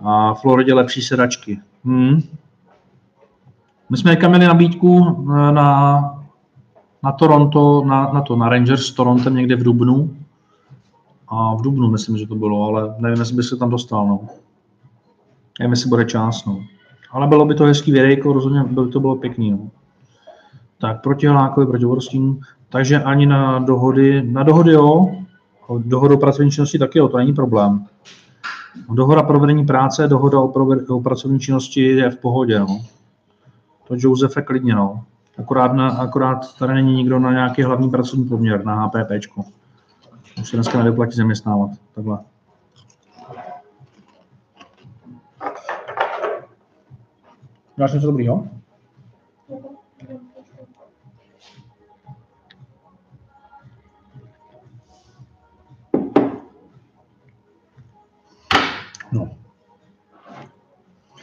uh, 0.00 0.34
Floridě 0.34 0.74
lepší 0.74 1.02
sedačky. 1.02 1.60
Hmm. 1.84 2.22
My 3.90 3.96
jsme 3.96 4.16
měli 4.28 4.46
nabídku 4.46 5.24
na, 5.50 6.00
na 7.02 7.12
Toronto, 7.12 7.84
na, 7.84 8.10
na 8.12 8.20
to, 8.20 8.36
na 8.36 8.48
Rangers 8.48 8.86
s 8.86 8.92
Torontem 8.92 9.34
někde 9.34 9.56
v 9.56 9.62
Dubnu. 9.62 10.16
A 11.28 11.54
v 11.54 11.62
Dubnu 11.62 11.90
myslím, 11.90 12.18
že 12.18 12.26
to 12.26 12.34
bylo, 12.34 12.64
ale 12.64 12.94
nevím, 12.98 13.20
jestli 13.20 13.36
by 13.36 13.42
se 13.42 13.56
tam 13.56 13.70
dostal, 13.70 14.06
no. 14.06 14.20
Nevím, 15.60 15.72
jestli 15.72 15.88
bude 15.88 16.04
čas, 16.04 16.44
no. 16.44 16.60
Ale 17.10 17.26
bylo 17.26 17.44
by 17.44 17.54
to 17.54 17.64
hezký 17.64 17.92
videjko, 17.92 18.32
rozhodně 18.32 18.64
by 18.64 18.90
to 18.90 19.00
bylo 19.00 19.16
pěkný, 19.16 19.50
no. 19.50 19.70
Tak 20.78 21.02
proti 21.02 21.26
Hlákovi, 21.26 21.66
proti 21.66 21.84
Vorstínu. 21.84 22.40
Takže 22.68 23.02
ani 23.02 23.26
na 23.26 23.58
dohody, 23.58 24.22
na 24.22 24.42
dohody 24.42 24.72
jo, 24.72 25.16
dohodu 25.78 26.18
pracovní 26.18 26.50
činnosti 26.50 26.78
taky 26.78 26.98
jo, 26.98 27.08
to 27.08 27.16
není 27.16 27.32
problém. 27.32 27.86
Dohoda 28.90 29.22
pro 29.22 29.40
vedení 29.40 29.66
práce, 29.66 30.08
dohoda 30.08 30.40
o, 30.40 30.48
proved, 30.48 30.90
o 30.90 31.00
pracovní 31.00 31.40
činnosti 31.40 31.82
je 31.82 32.10
v 32.10 32.16
pohodě, 32.16 32.58
no. 32.58 32.80
To 33.88 33.94
Josefe 33.98 34.42
klidně, 34.42 34.74
no. 34.74 35.04
Akorát, 35.38 35.72
na, 35.72 35.88
akorát 35.88 36.58
tady 36.58 36.74
není 36.74 36.94
nikdo 36.94 37.18
na 37.18 37.32
nějaký 37.32 37.62
hlavní 37.62 37.90
pracovní 37.90 38.24
poměr, 38.24 38.64
na 38.64 38.84
HPPčko. 38.86 39.44
Už 40.40 40.48
se 40.48 40.56
dneska 40.56 40.78
nevyplatí 40.78 41.16
zaměstnávat, 41.16 41.70
takhle. 41.94 42.18
Máš 47.76 47.92
něco 47.92 48.06
dobrýho? 48.06 48.48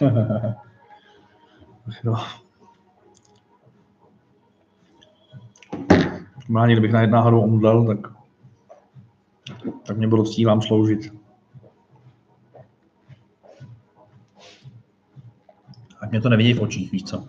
jo. 2.04 2.16
Normálně, 6.50 6.74
kdybych 6.74 6.92
na 6.92 7.06
náhodou 7.06 7.42
omdlel, 7.42 7.88
tak, 7.88 8.14
tak 9.86 9.98
mě 9.98 10.08
ctí 10.26 10.46
vám 10.46 10.62
sloužit. 10.62 11.22
mě 16.12 16.22
to 16.22 16.30
nevidí 16.30 16.54
v 16.54 16.62
očích, 16.62 16.92
víš 16.92 17.04
co? 17.04 17.28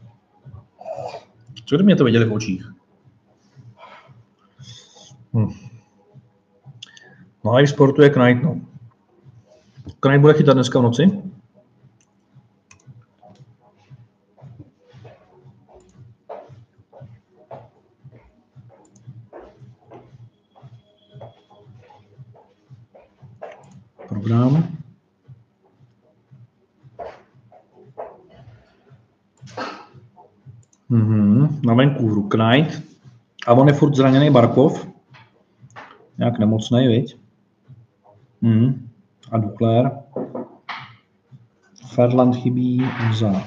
Co 1.65 1.77
kdyby 1.77 1.85
mě 1.85 1.97
to 1.97 2.05
viděli 2.05 2.25
v 2.25 2.33
očích? 2.33 2.73
Hm. 5.35 5.49
No 7.45 7.53
a 7.53 7.61
i 7.61 7.67
v 7.67 7.71
sportu 7.71 8.03
je 8.03 8.11
Knight, 8.11 8.43
no. 8.43 8.61
Knight 10.01 10.21
bude 10.21 10.35
chytat 10.35 10.55
dneska 10.55 10.79
v 10.79 10.83
noci? 10.83 11.32
Program. 24.23 24.79
Mm-hmm, 30.91 31.67
na 31.67 31.75
Vancouveru 31.75 32.23
Knight. 32.31 32.83
A 33.47 33.53
on 33.53 33.69
je 33.69 33.75
furt 33.75 33.95
zraněný 33.95 34.31
Barkov. 34.31 34.87
Nějak 36.19 36.39
nemocný, 36.39 36.89
viď? 36.89 37.17
Mm. 38.41 38.89
A 39.31 39.39
Dukler. 39.39 39.91
Ferland 41.95 42.37
chybí 42.37 42.87
za. 43.19 43.43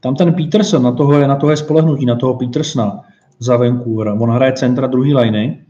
Tam 0.00 0.14
ten 0.16 0.34
Peterson, 0.34 0.82
na 0.82 0.92
toho 0.92 1.20
je, 1.20 1.28
na 1.28 1.36
toho 1.36 1.50
je 1.50 1.56
spolehnutí, 1.56 2.06
na 2.06 2.16
toho 2.16 2.34
Petersona 2.34 3.00
za 3.38 3.56
Vancouver. 3.56 4.08
On 4.08 4.30
hraje 4.30 4.52
centra 4.52 4.86
druhý 4.86 5.14
liney. 5.14 5.63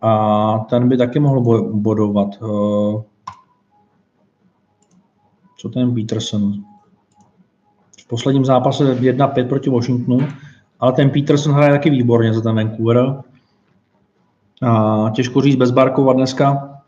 A 0.00 0.58
ten 0.58 0.88
by 0.88 0.96
taky 0.96 1.20
mohl 1.20 1.40
bodovat. 1.72 2.28
Eh, 2.34 3.02
co 5.56 5.68
ten 5.68 5.94
Peterson? 5.94 6.52
posledním 8.08 8.44
zápase 8.44 8.94
1-5 8.94 9.48
proti 9.48 9.70
Washingtonu, 9.70 10.28
ale 10.80 10.92
ten 10.92 11.10
Peterson 11.10 11.52
hraje 11.52 11.70
taky 11.70 11.90
výborně 11.90 12.34
za 12.34 12.40
ten 12.40 12.56
Vancouver. 12.56 13.22
A 14.62 15.10
těžko 15.14 15.40
říct 15.40 15.56
bez 15.56 15.70
Barkova 15.70 16.12
dneska. 16.12 16.80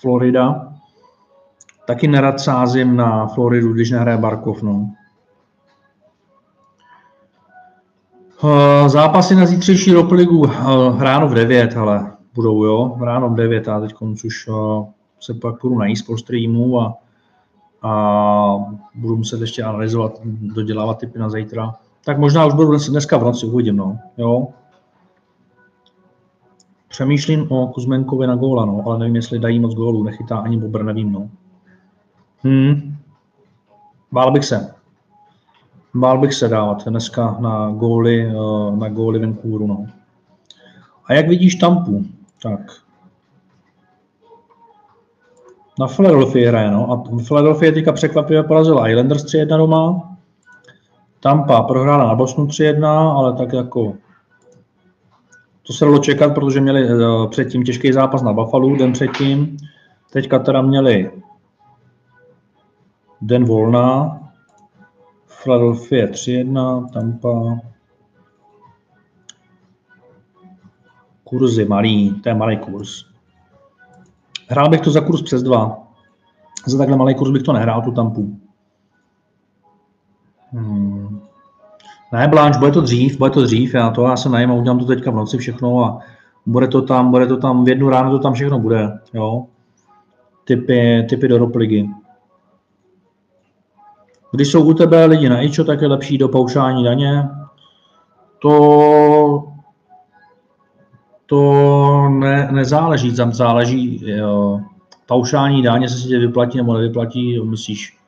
Florida. 0.00 0.72
Taky 1.86 2.08
nerad 2.08 2.40
sázím 2.40 2.96
na 2.96 3.26
Floridu, 3.26 3.72
když 3.72 3.90
nehraje 3.90 4.18
Barkov. 4.18 4.62
No. 4.62 4.90
Zápasy 8.86 9.34
na 9.34 9.46
zítřejší 9.46 9.92
Ropligu 9.92 10.46
ráno 10.98 11.28
v 11.28 11.34
9, 11.34 11.76
ale 11.76 12.13
budou, 12.34 12.64
jo, 12.64 12.96
ráno 13.00 13.30
v 13.30 13.34
9 13.34 13.68
a 13.68 13.80
teď 13.80 13.94
už 14.24 14.48
se 15.20 15.34
pak 15.34 15.60
půjdu 15.60 15.78
najíst 15.78 16.06
po 16.06 16.16
streamu 16.16 16.80
a, 16.80 16.98
a 17.82 18.56
budu 18.94 19.16
muset 19.16 19.40
ještě 19.40 19.62
analyzovat, 19.62 20.20
dodělávat 20.24 20.98
typy 20.98 21.18
na 21.18 21.30
zítra. 21.30 21.74
Tak 22.04 22.18
možná 22.18 22.46
už 22.46 22.54
budu 22.54 22.78
dneska 22.90 23.16
v 23.16 23.24
noci, 23.24 23.46
uvidím, 23.46 23.76
no. 23.76 23.98
Jo. 24.16 24.48
Přemýšlím 26.88 27.52
o 27.52 27.66
Kuzmenkovi 27.66 28.26
na 28.26 28.36
góla, 28.36 28.64
no, 28.64 28.82
ale 28.86 28.98
nevím, 28.98 29.16
jestli 29.16 29.38
dají 29.38 29.60
moc 29.60 29.74
gólů, 29.74 30.04
nechytá 30.04 30.38
ani 30.38 30.56
Bobr, 30.56 30.84
nevím, 30.84 31.12
no. 31.12 31.30
Hmm. 32.38 32.96
Bál 34.12 34.32
bych 34.32 34.44
se. 34.44 34.74
Bál 35.94 36.18
bych 36.18 36.34
se 36.34 36.48
dávat 36.48 36.88
dneska 36.88 37.36
na 37.40 37.70
góly, 37.70 38.26
eh, 38.26 38.76
na 38.76 38.88
góly 38.88 39.18
Vancouveru, 39.18 39.66
no. 39.66 39.86
A 41.06 41.14
jak 41.14 41.28
vidíš 41.28 41.54
Tampu? 41.54 42.04
Tak. 42.44 42.60
Na 45.80 45.86
Philadelphia 45.86 46.48
hraje, 46.48 46.70
no. 46.70 46.92
A 46.92 47.02
Philadelphia 47.26 47.72
teďka 47.72 47.92
překvapivě 47.92 48.42
porazila 48.42 48.88
Islanders 48.88 49.24
3-1 49.24 49.58
doma. 49.58 50.16
Tampa 51.20 51.62
prohrála 51.62 52.06
na 52.06 52.14
Bosnu 52.14 52.46
3-1, 52.46 52.86
ale 53.16 53.32
tak 53.32 53.52
jako 53.52 53.94
to 55.66 55.72
se 55.72 55.84
dalo 55.84 55.98
čekat, 55.98 56.34
protože 56.34 56.60
měli 56.60 56.94
uh, 56.94 57.30
předtím 57.30 57.64
těžký 57.64 57.92
zápas 57.92 58.22
na 58.22 58.32
Buffalo, 58.32 58.76
den 58.76 58.92
předtím. 58.92 59.56
Teďka 60.12 60.38
teda 60.38 60.62
měli 60.62 61.10
den 63.20 63.44
volná, 63.44 64.20
Philadelphia 65.42 66.06
3-1, 66.06 66.90
Tampa, 66.92 67.58
kurzy 71.38 71.64
malý, 71.64 72.20
to 72.22 72.28
je 72.28 72.34
malý 72.34 72.56
kurz. 72.56 73.04
Hrál 74.48 74.68
bych 74.68 74.80
to 74.80 74.90
za 74.90 75.00
kurz 75.00 75.22
přes 75.22 75.42
dva. 75.42 75.78
Za 76.66 76.78
takhle 76.78 76.96
malý 76.96 77.14
kurz 77.14 77.30
bych 77.30 77.42
to 77.42 77.52
nehrál, 77.52 77.82
tu 77.82 77.92
Tampu. 77.92 78.38
Hmm. 80.52 81.20
Ne, 82.12 82.28
Blanche, 82.28 82.58
bude 82.58 82.70
to 82.70 82.80
dřív, 82.80 83.18
bude 83.18 83.30
to 83.30 83.42
dřív, 83.42 83.74
já 83.74 83.90
to 83.90 84.04
já 84.04 84.16
se 84.16 84.28
najím 84.28 84.50
a 84.50 84.54
udělám 84.54 84.78
to 84.78 84.84
teďka 84.84 85.10
v 85.10 85.14
noci 85.14 85.38
všechno 85.38 85.84
a 85.84 85.98
bude 86.46 86.68
to 86.68 86.82
tam, 86.82 87.10
bude 87.10 87.26
to 87.26 87.36
tam, 87.36 87.64
v 87.64 87.68
jednu 87.68 87.88
ráno 87.88 88.10
to 88.10 88.18
tam 88.18 88.32
všechno 88.34 88.58
bude, 88.58 88.98
jo. 89.14 89.46
Typy, 90.44 91.06
typy 91.08 91.28
do 91.28 91.38
ropligy. 91.38 91.90
Když 94.32 94.48
jsou 94.48 94.64
u 94.64 94.74
tebe 94.74 95.04
lidi 95.04 95.28
na 95.28 95.42
IČO, 95.42 95.64
tak 95.64 95.82
je 95.82 95.88
lepší 95.88 96.18
do 96.18 96.28
paušální 96.28 96.84
daně. 96.84 97.28
To, 98.38 99.53
to 101.26 102.08
ne, 102.08 102.48
nezáleží, 102.52 103.16
tam 103.16 103.32
záleží 103.32 104.10
jo, 104.10 104.60
paušální 105.06 105.62
daně, 105.62 105.88
se 105.88 105.98
si 105.98 106.08
tě 106.08 106.18
vyplatí 106.18 106.58
nebo 106.58 106.74
nevyplatí, 106.74 107.40
myslíš, 107.40 107.98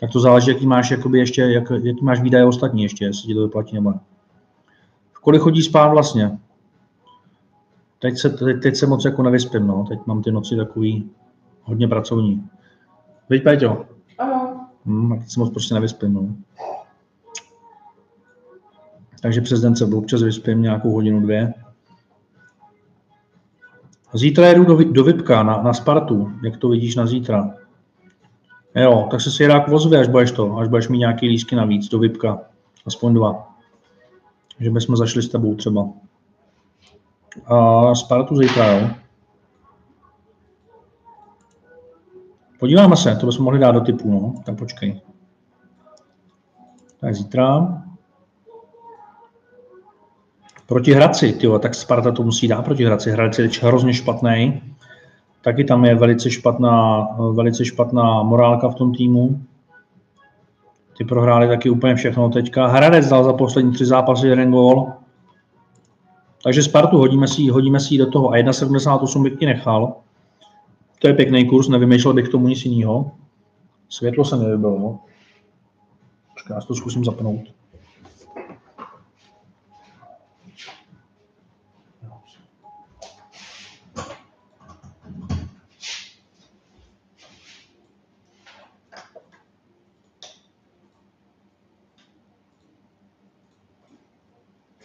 tak 0.00 0.10
to 0.10 0.20
záleží, 0.20 0.50
jaký 0.50 0.66
máš, 0.66 0.90
jakoby 0.90 1.18
ještě, 1.18 1.42
jak, 1.42 1.70
jaký 1.70 2.04
máš 2.04 2.20
výdaje 2.20 2.44
ostatní 2.44 2.82
ještě, 2.82 3.04
jestli 3.04 3.26
ti 3.26 3.34
to 3.34 3.42
vyplatí 3.42 3.74
nebo 3.74 3.90
ne. 3.90 4.00
V 5.12 5.20
kolik 5.20 5.42
chodí 5.42 5.62
spát 5.62 5.88
vlastně? 5.88 6.38
Teď 7.98 8.18
se, 8.18 8.30
teď, 8.30 8.62
teď 8.62 8.76
se 8.76 8.86
moc 8.86 9.04
jako 9.04 9.22
nevyspím, 9.22 9.66
no. 9.66 9.84
Teď 9.88 9.98
mám 10.06 10.22
ty 10.22 10.32
noci 10.32 10.56
takový 10.56 11.10
hodně 11.62 11.88
pracovní. 11.88 12.48
Veď, 13.28 13.42
Péťo? 13.42 13.86
Ano. 14.18 14.66
Hmm, 14.86 15.18
teď 15.18 15.30
se 15.30 15.40
moc 15.40 15.50
prostě 15.50 15.74
nevyspím, 15.74 16.14
no. 16.14 16.28
Takže 19.22 19.40
přes 19.40 19.60
den 19.60 19.76
se 19.76 19.84
občas 19.84 20.22
vyspím 20.22 20.62
nějakou 20.62 20.92
hodinu, 20.92 21.20
dvě. 21.20 21.54
Zítra 24.14 24.46
jedu 24.46 24.64
do, 24.64 24.84
do 24.84 25.04
Vipka 25.04 25.42
na, 25.42 25.62
na 25.62 25.72
Spartu. 25.74 26.32
Jak 26.44 26.56
to 26.56 26.68
vidíš 26.68 26.96
na 26.96 27.06
zítra? 27.06 27.54
Jo, 28.74 29.08
tak 29.10 29.20
se 29.20 29.30
si 29.30 29.46
rád 29.46 29.68
ozve, 29.68 29.98
až 29.98 30.08
budeš 30.08 30.32
to, 30.32 30.56
až 30.56 30.68
budeš 30.68 30.88
mít 30.88 30.98
nějaký 30.98 31.28
lísky 31.28 31.56
navíc 31.56 31.88
do 31.88 31.98
VIPka. 31.98 32.40
Aspoň 32.86 33.14
dva. 33.14 33.56
Že 34.60 34.70
bychom 34.70 34.96
zašli 34.96 35.22
s 35.22 35.28
tebou 35.28 35.54
třeba. 35.54 35.88
A 37.46 37.94
Spartu 37.94 38.36
zítra, 38.36 38.66
jo. 38.66 38.90
Podíváme 42.58 42.96
se, 42.96 43.16
to 43.16 43.26
bychom 43.26 43.44
mohli 43.44 43.58
dát 43.58 43.72
do 43.72 43.80
typu, 43.80 44.10
no. 44.10 44.42
Tak 44.44 44.58
počkej. 44.58 45.00
Tak 47.00 47.14
zítra. 47.14 47.82
Proti 50.66 50.92
Hradci, 50.92 51.32
tyjo, 51.32 51.58
tak 51.58 51.74
Sparta 51.74 52.12
to 52.12 52.22
musí 52.22 52.48
dát 52.48 52.64
proti 52.64 52.84
Hradci. 52.84 53.10
Hradec 53.10 53.38
je 53.38 53.50
hrozně 53.62 53.94
špatný. 53.94 54.62
Taky 55.42 55.64
tam 55.64 55.84
je 55.84 55.94
velice 55.94 56.30
špatná, 56.30 57.08
velice 57.32 57.64
špatná 57.64 58.22
morálka 58.22 58.68
v 58.68 58.74
tom 58.74 58.94
týmu. 58.94 59.42
Ty 60.98 61.04
prohráli 61.04 61.48
taky 61.48 61.70
úplně 61.70 61.94
všechno 61.94 62.28
teďka. 62.28 62.66
Hradec 62.66 63.08
dal 63.08 63.24
za 63.24 63.32
poslední 63.32 63.72
tři 63.72 63.86
zápasy 63.86 64.26
jeden 64.26 64.50
gól. 64.50 64.92
Takže 66.44 66.62
Spartu 66.62 66.98
hodíme 66.98 67.28
si, 67.28 67.48
hodíme 67.48 67.80
si 67.80 67.98
do 67.98 68.10
toho. 68.10 68.30
A 68.30 68.36
1,78 68.36 69.22
bych 69.22 69.38
ti 69.38 69.46
nechal. 69.46 69.94
To 70.98 71.08
je 71.08 71.14
pěkný 71.14 71.48
kurz, 71.48 71.68
nevymýšlel 71.68 72.14
bych 72.14 72.28
k 72.28 72.30
tomu 72.30 72.48
nic 72.48 72.64
jiného. 72.64 73.10
Světlo 73.88 74.24
se 74.24 74.36
nevybilo. 74.36 74.98
Počkej, 76.32 76.54
já 76.54 76.60
to 76.60 76.74
zkusím 76.74 77.04
zapnout. 77.04 77.40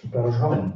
Super 0.07 0.21
rozhavený. 0.21 0.73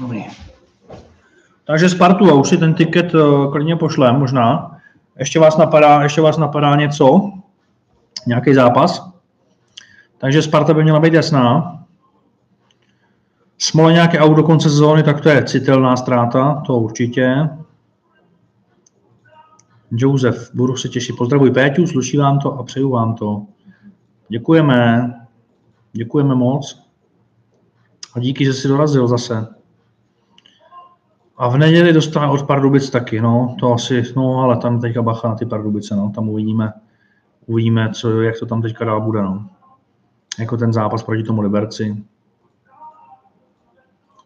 Dobrý. 0.00 0.24
Takže 1.64 1.88
Spartu, 1.88 2.30
a 2.30 2.34
už 2.34 2.48
si 2.48 2.56
ten 2.58 2.74
tiket 2.74 3.14
eh, 3.14 3.18
klidně 3.52 3.76
pošlem 3.76 4.16
možná. 4.16 4.78
Ještě 5.18 5.38
vás 5.40 5.56
napadá, 5.56 6.02
ještě 6.02 6.20
vás 6.20 6.38
napadá 6.38 6.76
něco? 6.76 7.32
Nějaký 8.26 8.54
zápas? 8.54 9.10
Takže 10.18 10.42
Sparta 10.42 10.74
by 10.74 10.82
měla 10.82 11.00
být 11.00 11.14
jasná. 11.14 11.78
Smole 13.58 13.92
nějaké 13.92 14.18
auto 14.18 14.34
do 14.34 14.42
konce 14.42 14.70
sezóny, 14.70 15.02
tak 15.02 15.20
to 15.20 15.28
je 15.28 15.44
citelná 15.44 15.96
ztráta, 15.96 16.62
to 16.66 16.78
určitě. 16.78 17.48
Josef, 19.90 20.50
budu 20.54 20.76
se 20.76 20.88
těšit. 20.88 21.16
Pozdravuji 21.16 21.52
Péťu, 21.52 21.86
sluší 21.86 22.16
vám 22.16 22.38
to 22.38 22.52
a 22.52 22.62
přeju 22.62 22.90
vám 22.90 23.14
to. 23.14 23.46
Děkujeme. 24.28 25.14
Děkujeme 25.92 26.34
moc. 26.34 26.88
A 28.14 28.20
díky, 28.20 28.44
že 28.44 28.54
jsi 28.54 28.68
dorazil 28.68 29.08
zase. 29.08 29.46
A 31.36 31.48
v 31.48 31.58
neděli 31.58 31.92
dostane 31.92 32.30
od 32.30 32.42
Pardubic 32.42 32.90
taky, 32.90 33.20
no, 33.20 33.56
to 33.60 33.72
asi, 33.72 34.02
no, 34.16 34.38
ale 34.38 34.56
tam 34.56 34.80
teďka 34.80 35.02
bacha 35.02 35.28
na 35.28 35.34
ty 35.34 35.46
Pardubice, 35.46 35.96
no, 35.96 36.12
tam 36.14 36.28
uvidíme, 36.28 36.72
uvidíme, 37.46 37.90
co, 37.92 38.22
jak 38.22 38.38
to 38.38 38.46
tam 38.46 38.62
teďka 38.62 38.84
dál 38.84 39.00
bude, 39.00 39.22
no. 39.22 39.48
Jako 40.38 40.56
ten 40.56 40.72
zápas 40.72 41.02
proti 41.02 41.22
tomu 41.22 41.40
Liberci. 41.40 42.04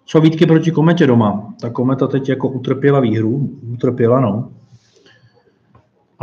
Co 0.04 0.20
výtky 0.20 0.46
proti 0.46 0.70
Kometě 0.70 1.06
doma? 1.06 1.54
Ta 1.60 1.70
Kometa 1.70 2.06
teď 2.06 2.28
jako 2.28 2.48
utrpěla 2.48 3.00
výhru, 3.00 3.50
utrpěla, 3.72 4.20
no. 4.20 4.50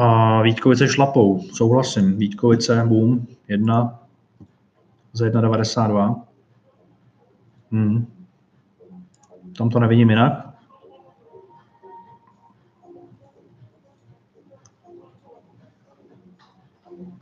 A 0.02 0.42
Vítkovice 0.42 0.88
šlapou, 0.88 1.42
souhlasím. 1.54 2.18
Vítkovice, 2.18 2.84
boom, 2.88 3.28
jedna 3.48 4.00
za 5.14 5.26
1,92. 5.26 6.22
Hmm. 7.72 8.08
Tam 9.58 9.70
to 9.70 9.80
nevidím 9.80 10.10
jinak. 10.10 10.50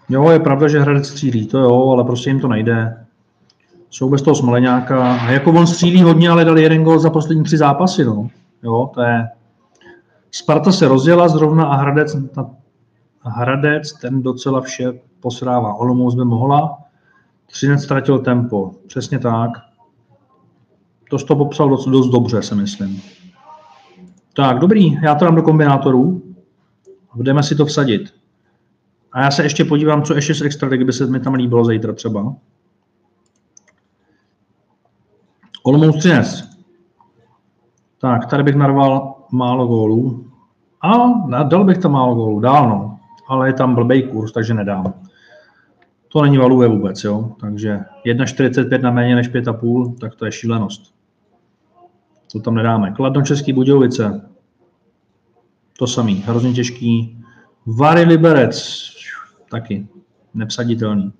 Jo, 0.10 0.30
je 0.30 0.40
pravda, 0.40 0.68
že 0.68 0.80
Hradec 0.80 1.08
střílí, 1.08 1.48
to 1.48 1.60
jo, 1.60 1.90
ale 1.90 2.04
prostě 2.04 2.30
jim 2.30 2.40
to 2.40 2.48
nejde. 2.48 3.06
Jsou 3.90 4.10
bez 4.10 4.22
toho 4.22 4.36
Smoleňáka. 4.36 5.14
A 5.14 5.32
jako 5.32 5.50
on 5.50 5.68
střílí 5.68 6.02
hodně, 6.02 6.30
ale 6.30 6.46
dal 6.46 6.58
jeden 6.58 6.84
gol 6.84 7.00
za 7.00 7.10
poslední 7.10 7.44
tři 7.44 7.58
zápasy, 7.58 8.06
no. 8.06 8.30
Jo, 8.64 8.92
to 8.94 9.02
je... 9.02 9.30
Sparta 10.32 10.72
se 10.72 10.88
rozjela 10.88 11.28
zrovna 11.28 11.66
a 11.66 11.76
Hradec, 11.76 12.16
ta, 12.36 12.50
Hradec 13.28 13.94
ten 13.94 14.22
docela 14.22 14.62
vše 14.62 15.00
posrává. 15.20 15.74
Olomouc 15.74 16.16
by 16.16 16.26
mohla, 16.26 16.78
Třinec 17.46 17.84
ztratil 17.84 18.20
tempo. 18.20 18.72
Přesně 18.88 19.20
tak. 19.20 19.52
To 21.10 21.18
to 21.18 21.36
popsal 21.36 21.70
dost, 21.70 21.86
dost 21.88 22.10
dobře, 22.10 22.42
si 22.42 22.56
myslím. 22.56 23.02
Tak, 24.36 24.60
dobrý, 24.60 25.00
já 25.04 25.16
to 25.16 25.26
dám 25.26 25.36
do 25.36 25.42
kombinátorů. 25.42 26.22
Budeme 27.16 27.44
si 27.44 27.56
to 27.56 27.66
vsadit. 27.66 28.14
A 29.12 29.22
já 29.22 29.32
se 29.32 29.44
ještě 29.44 29.66
podívám, 29.66 30.04
co 30.04 30.14
ještě 30.14 30.36
z 30.36 30.42
extra, 30.42 30.70
by 30.70 30.94
se 30.94 31.06
mi 31.06 31.20
tam 31.20 31.34
líbilo 31.34 31.66
zítra 31.66 31.94
třeba. 31.94 32.36
Olomouc 35.64 35.98
Třinec. 35.98 36.44
Tak, 38.02 38.26
tady 38.26 38.44
bych 38.44 38.56
narval 38.56 39.16
málo 39.32 39.68
gólů. 39.68 40.26
A 40.82 41.44
dal 41.44 41.64
bych 41.64 41.78
tam 41.78 41.92
málo 41.92 42.16
gólů, 42.16 42.40
dál 42.40 42.70
no. 42.70 42.87
Ale 43.28 43.50
je 43.50 43.54
tam 43.54 43.76
blbej 43.76 44.04
kurz, 44.04 44.32
takže 44.32 44.54
nedám. 44.54 44.94
To 46.08 46.22
není 46.22 46.38
value 46.38 46.68
vůbec, 46.68 47.04
jo. 47.04 47.36
Takže 47.40 47.80
1,45 48.06 48.82
na 48.82 48.92
méně 48.92 49.16
než 49.16 49.30
5,5, 49.30 49.98
tak 49.98 50.16
to 50.16 50.26
je 50.26 50.32
šílenost. 50.32 50.94
To 52.32 52.40
tam 52.40 52.56
nedáme. 52.56 52.92
Kladno 52.92 53.22
Český 53.22 53.54
Budějovice. 53.54 54.30
To 55.80 55.88
samý, 55.88 56.16
hrozně 56.16 56.54
těžký. 56.54 57.24
Vary 57.66 58.04
Liberec, 58.04 58.90
taky 59.52 59.88
nepsaditelný. 60.34 61.14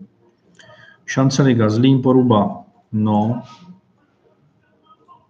Šance 1.06 1.44
Liga, 1.44 1.70
Zlín 1.70 2.02
Poruba, 2.02 2.64
no. 2.92 3.44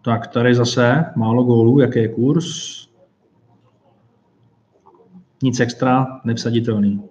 Tak 0.02 0.28
tady 0.28 0.56
zase 0.56 1.06
málo 1.16 1.44
gólů, 1.44 1.80
jaký 1.80 2.00
je 2.00 2.08
kurz? 2.08 2.87
Nic 5.44 5.60
extra, 5.60 6.08
nevsaditelný. 6.24 7.04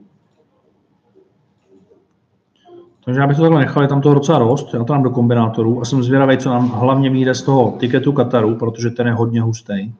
Takže 3.05 3.21
já 3.21 3.27
bych 3.27 3.37
to 3.37 3.43
takhle 3.43 3.61
nechal, 3.61 3.83
je 3.83 3.89
tam 3.89 4.01
toho 4.01 4.15
docela 4.15 4.39
dost, 4.39 4.75
já 4.75 4.85
to 4.85 4.93
dám 4.93 5.03
do 5.03 5.11
kombinátorů 5.11 5.81
a 5.81 5.85
jsem 5.85 6.03
zvědavý, 6.03 6.39
co 6.39 6.51
nám 6.51 6.69
hlavně 6.69 7.11
vyjde 7.11 7.35
z 7.35 7.43
toho 7.43 7.71
tiketu 7.71 8.13
Kataru, 8.13 8.55
protože 8.55 8.91
ten 8.91 9.07
je 9.07 9.13
hodně 9.13 9.43
hustý. 9.43 9.95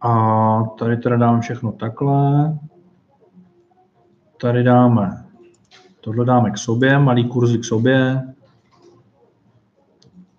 A 0.00 0.62
tady 0.78 0.96
teda 0.96 1.16
dáme 1.16 1.40
všechno 1.40 1.72
takhle. 1.72 2.58
Tady 4.40 4.62
dáme, 4.62 5.24
tohle 6.00 6.24
dáme 6.24 6.50
k 6.50 6.58
sobě, 6.58 6.98
malý 6.98 7.28
kurzy 7.28 7.58
k 7.58 7.64
sobě. 7.64 8.22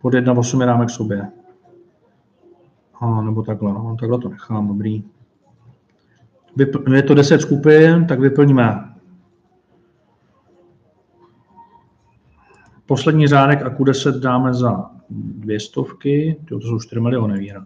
Pod 0.01 0.13
1,8 0.13 0.61
je 0.61 0.67
dáme 0.67 0.85
k 0.85 0.89
sobě. 0.89 1.31
A 2.99 3.21
nebo 3.21 3.43
takhle, 3.43 3.73
no, 3.73 3.97
takhle 3.99 4.19
to 4.19 4.29
nechám, 4.29 4.67
dobrý. 4.67 5.03
Je 6.93 7.03
to 7.03 7.13
10 7.13 7.41
skupin, 7.41 8.07
tak 8.07 8.19
vyplníme 8.19 8.91
poslední 12.91 13.27
řádek 13.27 13.61
a 13.61 13.69
Q10 13.69 14.19
dáme 14.19 14.53
za 14.53 14.91
dvě 15.09 15.59
stovky, 15.59 16.41
to 16.47 16.61
jsou 16.61 16.79
4 16.79 17.01
miliony 17.01 17.39
výhra. 17.39 17.65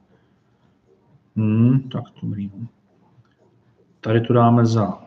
Hmm, 1.36 1.80
tak 1.80 2.04
to 2.04 2.20
dobrý. 2.28 2.52
Tady 4.02 4.22
to 4.22 4.34
dáme 4.34 4.66
za 4.66 5.00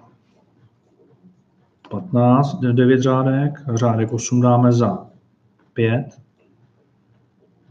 15, 1.91 2.61
9 2.61 3.03
řádek, 3.03 3.53
řádek 3.75 4.13
8 4.13 4.41
dáme 4.41 4.73
za 4.73 5.07
5 5.73 6.21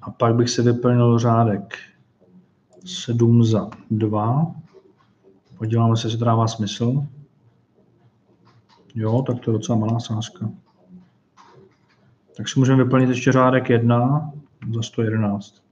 a 0.01 0.11
pak 0.11 0.35
bych 0.35 0.49
si 0.49 0.61
vyplnil 0.61 1.19
řádek 1.19 1.75
7 2.85 3.43
za 3.43 3.69
2. 3.91 4.55
Podíváme 5.57 5.97
se, 5.97 6.07
jestli 6.07 6.19
to 6.19 6.25
dává 6.25 6.47
smysl. 6.47 7.05
Jo, 8.95 9.21
tak 9.27 9.39
to 9.39 9.51
je 9.51 9.57
docela 9.57 9.77
malá 9.77 9.99
sázka. 9.99 10.49
Tak 12.37 12.49
si 12.49 12.59
můžeme 12.59 12.83
vyplnit 12.83 13.09
ještě 13.09 13.31
řádek 13.31 13.69
1 13.69 14.31
za 14.75 14.81
111. 14.81 15.63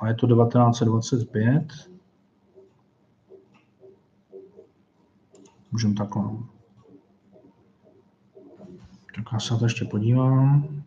A 0.00 0.08
je 0.08 0.14
to 0.14 0.26
1925. 0.26 1.72
Můžeme 5.72 5.94
takhle. 5.94 6.24
Tak 9.16 9.24
já 9.32 9.40
se 9.40 9.54
na 9.54 9.58
to 9.58 9.64
ještě 9.64 9.84
podívám. 9.84 10.81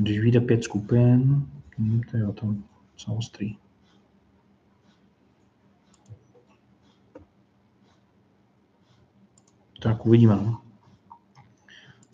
Když 0.00 0.20
vyjde 0.20 0.40
pět 0.40 0.64
skupin, 0.64 1.46
hm, 1.78 2.00
to 2.10 2.16
je 2.16 2.26
to 2.32 2.54
ostrý. 3.16 3.56
Tak 9.82 10.06
uvidíme. 10.06 10.36
No. 10.36 10.60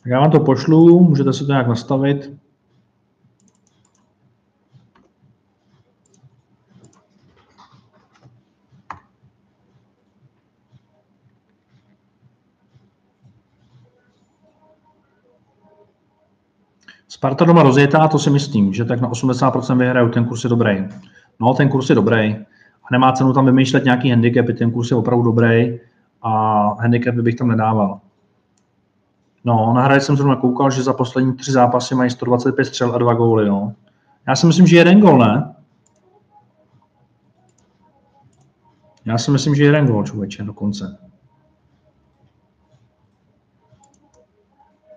Tak 0.02 0.06
já 0.06 0.20
vám 0.20 0.30
to 0.30 0.40
pošlu, 0.40 1.00
můžete 1.00 1.32
se 1.32 1.44
to 1.44 1.52
nějak 1.52 1.68
nastavit. 1.68 2.35
Sparta 17.26 17.44
doma 17.44 17.62
rozjetá, 17.62 18.08
to 18.08 18.18
si 18.18 18.30
myslím, 18.30 18.72
že 18.72 18.84
tak 18.84 19.00
na 19.00 19.10
80% 19.10 19.78
vyhrajou, 19.78 20.08
ten 20.08 20.24
kurz 20.24 20.44
je 20.44 20.50
dobrý. 20.50 20.88
No, 21.40 21.54
ten 21.54 21.68
kurz 21.68 21.88
je 21.88 21.94
dobrý. 21.94 22.36
A 22.84 22.86
nemá 22.92 23.12
cenu 23.12 23.32
tam 23.32 23.46
vymýšlet 23.46 23.84
nějaký 23.84 24.10
handicapy, 24.10 24.54
ten 24.54 24.70
kurz 24.70 24.90
je 24.90 24.96
opravdu 24.96 25.24
dobrý 25.24 25.80
a 26.22 26.30
handicapy 26.80 27.22
bych 27.22 27.34
tam 27.34 27.48
nedával. 27.48 28.00
No, 29.44 29.72
na 29.74 29.82
hraje 29.82 30.00
jsem 30.00 30.16
zrovna 30.16 30.36
koukal, 30.36 30.70
že 30.70 30.82
za 30.82 30.92
poslední 30.92 31.36
tři 31.36 31.52
zápasy 31.52 31.94
mají 31.94 32.10
125 32.10 32.64
střel 32.64 32.94
a 32.94 32.98
dva 32.98 33.14
góly, 33.14 33.48
no. 33.48 33.72
Já 34.28 34.36
si 34.36 34.46
myslím, 34.46 34.66
že 34.66 34.76
jeden 34.76 35.00
gól, 35.00 35.18
ne? 35.18 35.54
Já 39.04 39.18
si 39.18 39.30
myslím, 39.30 39.54
že 39.54 39.64
jeden 39.64 39.86
gól, 39.86 40.04
člověče, 40.04 40.42
dokonce. 40.42 40.98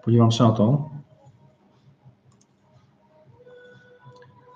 Podívám 0.03 0.31
se 0.31 0.43
na 0.43 0.51
to. 0.51 0.89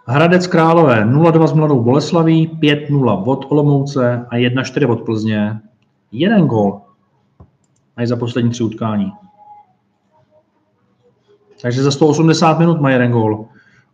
Hradec 0.06 0.48
Králové 0.48 1.06
0-2 1.06 1.48
s 1.48 1.54
Mladou 1.54 1.84
Boleslaví, 1.84 2.48
5-0 2.48 3.24
od 3.26 3.46
Olomouce 3.52 4.26
a 4.30 4.36
1-4 4.36 4.92
od 4.92 5.02
Plzně. 5.02 5.60
Jeden 6.12 6.48
gól 6.48 6.82
mají 7.98 8.08
za 8.08 8.16
poslední 8.16 8.52
tři 8.52 8.64
utkání. 8.64 9.12
Takže 11.62 11.84
za 11.84 11.92
180 11.92 12.60
minut 12.60 12.82
mají 12.82 12.96
jeden 12.96 13.12
gól. 13.12 13.46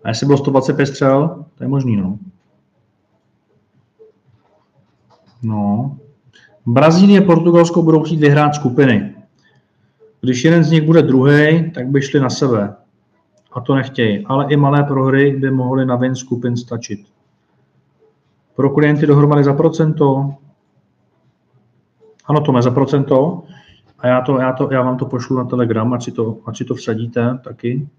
A 0.03 0.09
jestli 0.09 0.25
bylo 0.25 0.37
125 0.37 0.85
střel, 0.85 1.45
to 1.57 1.63
je 1.63 1.67
možný, 1.67 1.97
no. 1.97 2.17
No. 5.43 5.97
Brazílie, 6.65 7.21
Portugalsko 7.21 7.81
budou 7.81 8.03
chtít 8.03 8.19
vyhrát 8.19 8.55
skupiny. 8.55 9.15
Když 10.21 10.43
jeden 10.43 10.63
z 10.63 10.71
nich 10.71 10.81
bude 10.81 11.01
druhý, 11.01 11.71
tak 11.71 11.87
by 11.87 12.01
šli 12.01 12.19
na 12.19 12.29
sebe. 12.29 12.75
A 13.51 13.61
to 13.61 13.75
nechtějí. 13.75 14.25
Ale 14.25 14.45
i 14.49 14.57
malé 14.57 14.83
prohry 14.83 15.31
by 15.31 15.51
mohly 15.51 15.85
na 15.85 15.95
win 15.95 16.15
skupin 16.15 16.57
stačit. 16.57 16.99
Pro 18.55 18.69
klienty 18.69 19.07
dohromady 19.07 19.43
za 19.43 19.53
procento. 19.53 20.35
Ano, 22.25 22.41
to 22.41 22.61
za 22.61 22.71
procento. 22.71 23.43
A 23.99 24.07
já, 24.07 24.21
to, 24.21 24.39
já, 24.39 24.53
to, 24.53 24.69
já 24.71 24.81
vám 24.81 24.97
to 24.97 25.05
pošlu 25.05 25.37
na 25.37 25.43
Telegram, 25.43 25.93
ať 25.93 26.03
si 26.03 26.11
to, 26.11 26.37
ať 26.45 26.57
si 26.57 26.65
to 26.65 26.75
vsadíte 26.75 27.39
taky. 27.43 27.89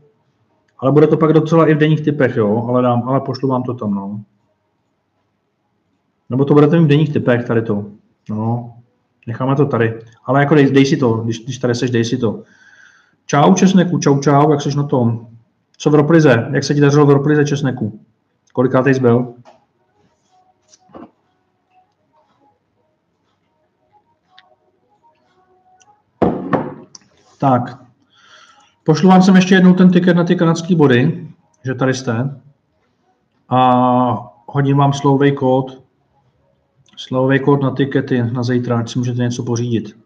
Ale 0.79 0.93
bude 0.93 1.07
to 1.07 1.17
pak 1.17 1.33
docela 1.33 1.67
i 1.67 1.75
v 1.75 1.79
denních 1.79 2.01
typech, 2.01 2.37
jo, 2.37 2.65
ale, 2.69 2.83
dám, 2.83 3.09
ale 3.09 3.20
pošlu 3.20 3.49
vám 3.49 3.62
to 3.62 3.75
tam, 3.75 3.95
no. 3.95 4.20
Nebo 6.31 6.45
to 6.45 6.55
budete 6.55 6.79
mít 6.79 6.85
v 6.85 6.89
denních 6.89 7.12
typech, 7.12 7.45
tady 7.45 7.62
to. 7.62 7.85
No, 8.31 8.75
necháme 9.27 9.57
to 9.57 9.67
tady. 9.67 10.01
Ale 10.25 10.41
jako 10.41 10.55
dej, 10.55 10.70
dej 10.70 10.87
si 10.87 10.97
to, 10.97 11.12
když, 11.12 11.45
když 11.45 11.59
tady 11.59 11.75
seš, 11.75 11.91
dej 11.91 12.05
si 12.05 12.19
to. 12.19 12.43
Čau 13.27 13.55
Česneku, 13.55 13.99
čau 13.99 14.20
čau, 14.20 14.51
jak 14.51 14.62
jsi 14.62 14.77
na 14.77 14.83
tom? 14.83 15.27
Co 15.83 15.91
v 15.91 15.94
Roplize? 15.94 16.49
Jak 16.52 16.65
se 16.65 16.75
ti 16.75 16.81
dařilo 16.81 17.07
v 17.07 17.10
Roplize 17.10 17.44
Česneku? 17.44 18.00
Kolikátej 18.52 18.94
jsi 18.94 19.00
byl? 19.00 19.34
Tak, 27.39 27.83
pošlu 28.84 29.09
vám 29.09 29.23
sem 29.23 29.36
ještě 29.36 29.55
jednou 29.55 29.75
ten 29.75 29.91
tiket 29.91 30.17
na 30.17 30.25
ty 30.25 30.36
kanadské 30.36 30.76
body, 30.76 31.28
že 31.65 31.75
tady 31.75 31.94
jste. 31.94 32.41
A 33.49 34.33
hodím 34.47 34.76
vám 34.76 34.92
slovej 34.92 35.33
kód. 35.33 35.83
Slovej 36.97 37.41
kód 37.41 37.62
na 37.62 37.70
tikety 37.70 38.23
na 38.23 38.42
zítra, 38.42 38.78
ať 38.78 38.91
si 38.91 38.99
můžete 38.99 39.23
něco 39.23 39.42
pořídit. 39.42 39.97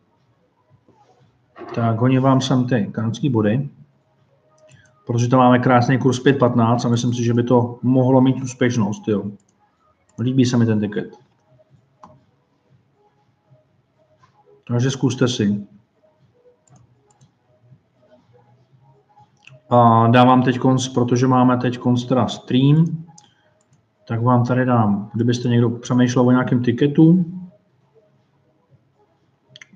Tak, 1.75 1.99
hodím 1.99 2.23
vám 2.23 2.41
sem 2.41 2.67
ty 2.67 2.89
kanadské 2.93 3.31
body, 3.31 3.69
protože 5.07 5.29
tam 5.29 5.39
máme 5.39 5.59
krásný 5.59 5.99
kurz 5.99 6.25
5.15 6.25 6.87
a 6.87 6.91
myslím 6.91 7.15
si, 7.15 7.25
že 7.25 7.35
by 7.35 7.43
to 7.43 7.79
mohlo 7.83 8.21
mít 8.21 8.43
úspěšnost. 8.43 9.09
Jo. 9.09 9.25
Líbí 10.19 10.45
se 10.45 10.57
mi 10.57 10.67
ten 10.67 10.81
tiket. 10.81 11.17
Takže 14.69 14.91
zkuste 14.91 15.29
si. 15.29 15.67
A 19.71 20.07
dávám 20.07 20.43
teď 20.43 20.59
konc, 20.59 20.89
protože 20.89 21.27
máme 21.27 21.57
teď 21.57 21.79
konc 21.79 22.07
stream, 22.27 23.05
tak 24.09 24.23
vám 24.23 24.45
tady 24.45 24.65
dám, 24.65 25.11
kdybyste 25.15 25.49
někdo 25.49 25.71
přemýšlel 25.71 26.29
o 26.29 26.31
nějakém 26.31 26.63
tiketu, 26.63 27.25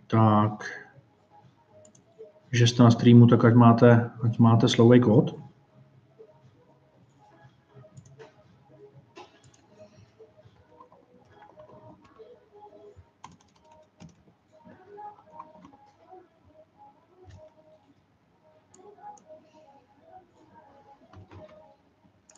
tak 0.07 0.65
že 2.58 2.66
jste 2.66 2.82
na 2.82 2.90
streamu, 2.90 3.26
tak 3.26 3.44
ať 3.44 3.54
máte, 3.54 4.10
ať 4.24 4.38
máte 4.38 4.68
slovej 4.68 5.00
kód. 5.00 5.34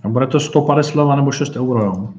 A 0.04 0.08
bude 0.08 0.26
to 0.26 0.40
150 0.40 1.16
nebo 1.16 1.32
6 1.32 1.56
euro, 1.56 1.84
jo? 1.84 2.12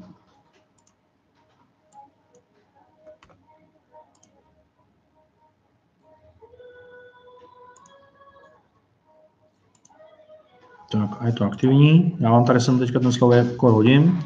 Tak 10.92 11.11
a 11.22 11.26
je 11.26 11.32
to 11.32 11.44
aktivní. 11.44 12.16
Já 12.20 12.30
vám 12.30 12.44
tady 12.44 12.60
jsem 12.60 12.78
teďka 12.78 13.00
ten 13.00 13.12
slovej 13.12 13.44
kód 13.56 13.72
hodím. 13.72 14.20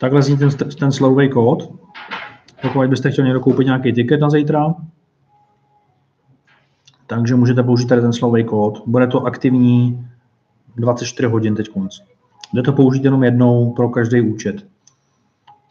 Takhle 0.00 0.22
zní 0.22 0.36
ten, 0.36 0.50
ten 0.78 0.92
slovej 0.92 1.28
kód. 1.28 1.72
Pokud 2.62 2.86
byste 2.86 3.10
chtěli 3.10 3.26
někdo 3.26 3.40
koupit 3.40 3.64
nějaký 3.64 3.92
tiket 3.92 4.20
na 4.20 4.30
zítra, 4.30 4.74
takže 7.06 7.34
můžete 7.34 7.62
použít 7.62 7.86
tady 7.86 8.00
ten 8.00 8.12
slovej 8.12 8.44
kód. 8.44 8.82
Bude 8.86 9.06
to 9.06 9.26
aktivní 9.26 10.06
24 10.76 11.28
hodin 11.28 11.54
teď 11.54 11.68
konc. 11.68 12.00
Jde 12.52 12.62
to 12.62 12.72
použít 12.72 13.04
jenom 13.04 13.24
jednou 13.24 13.72
pro 13.72 13.88
každý 13.88 14.20
účet. 14.20 14.66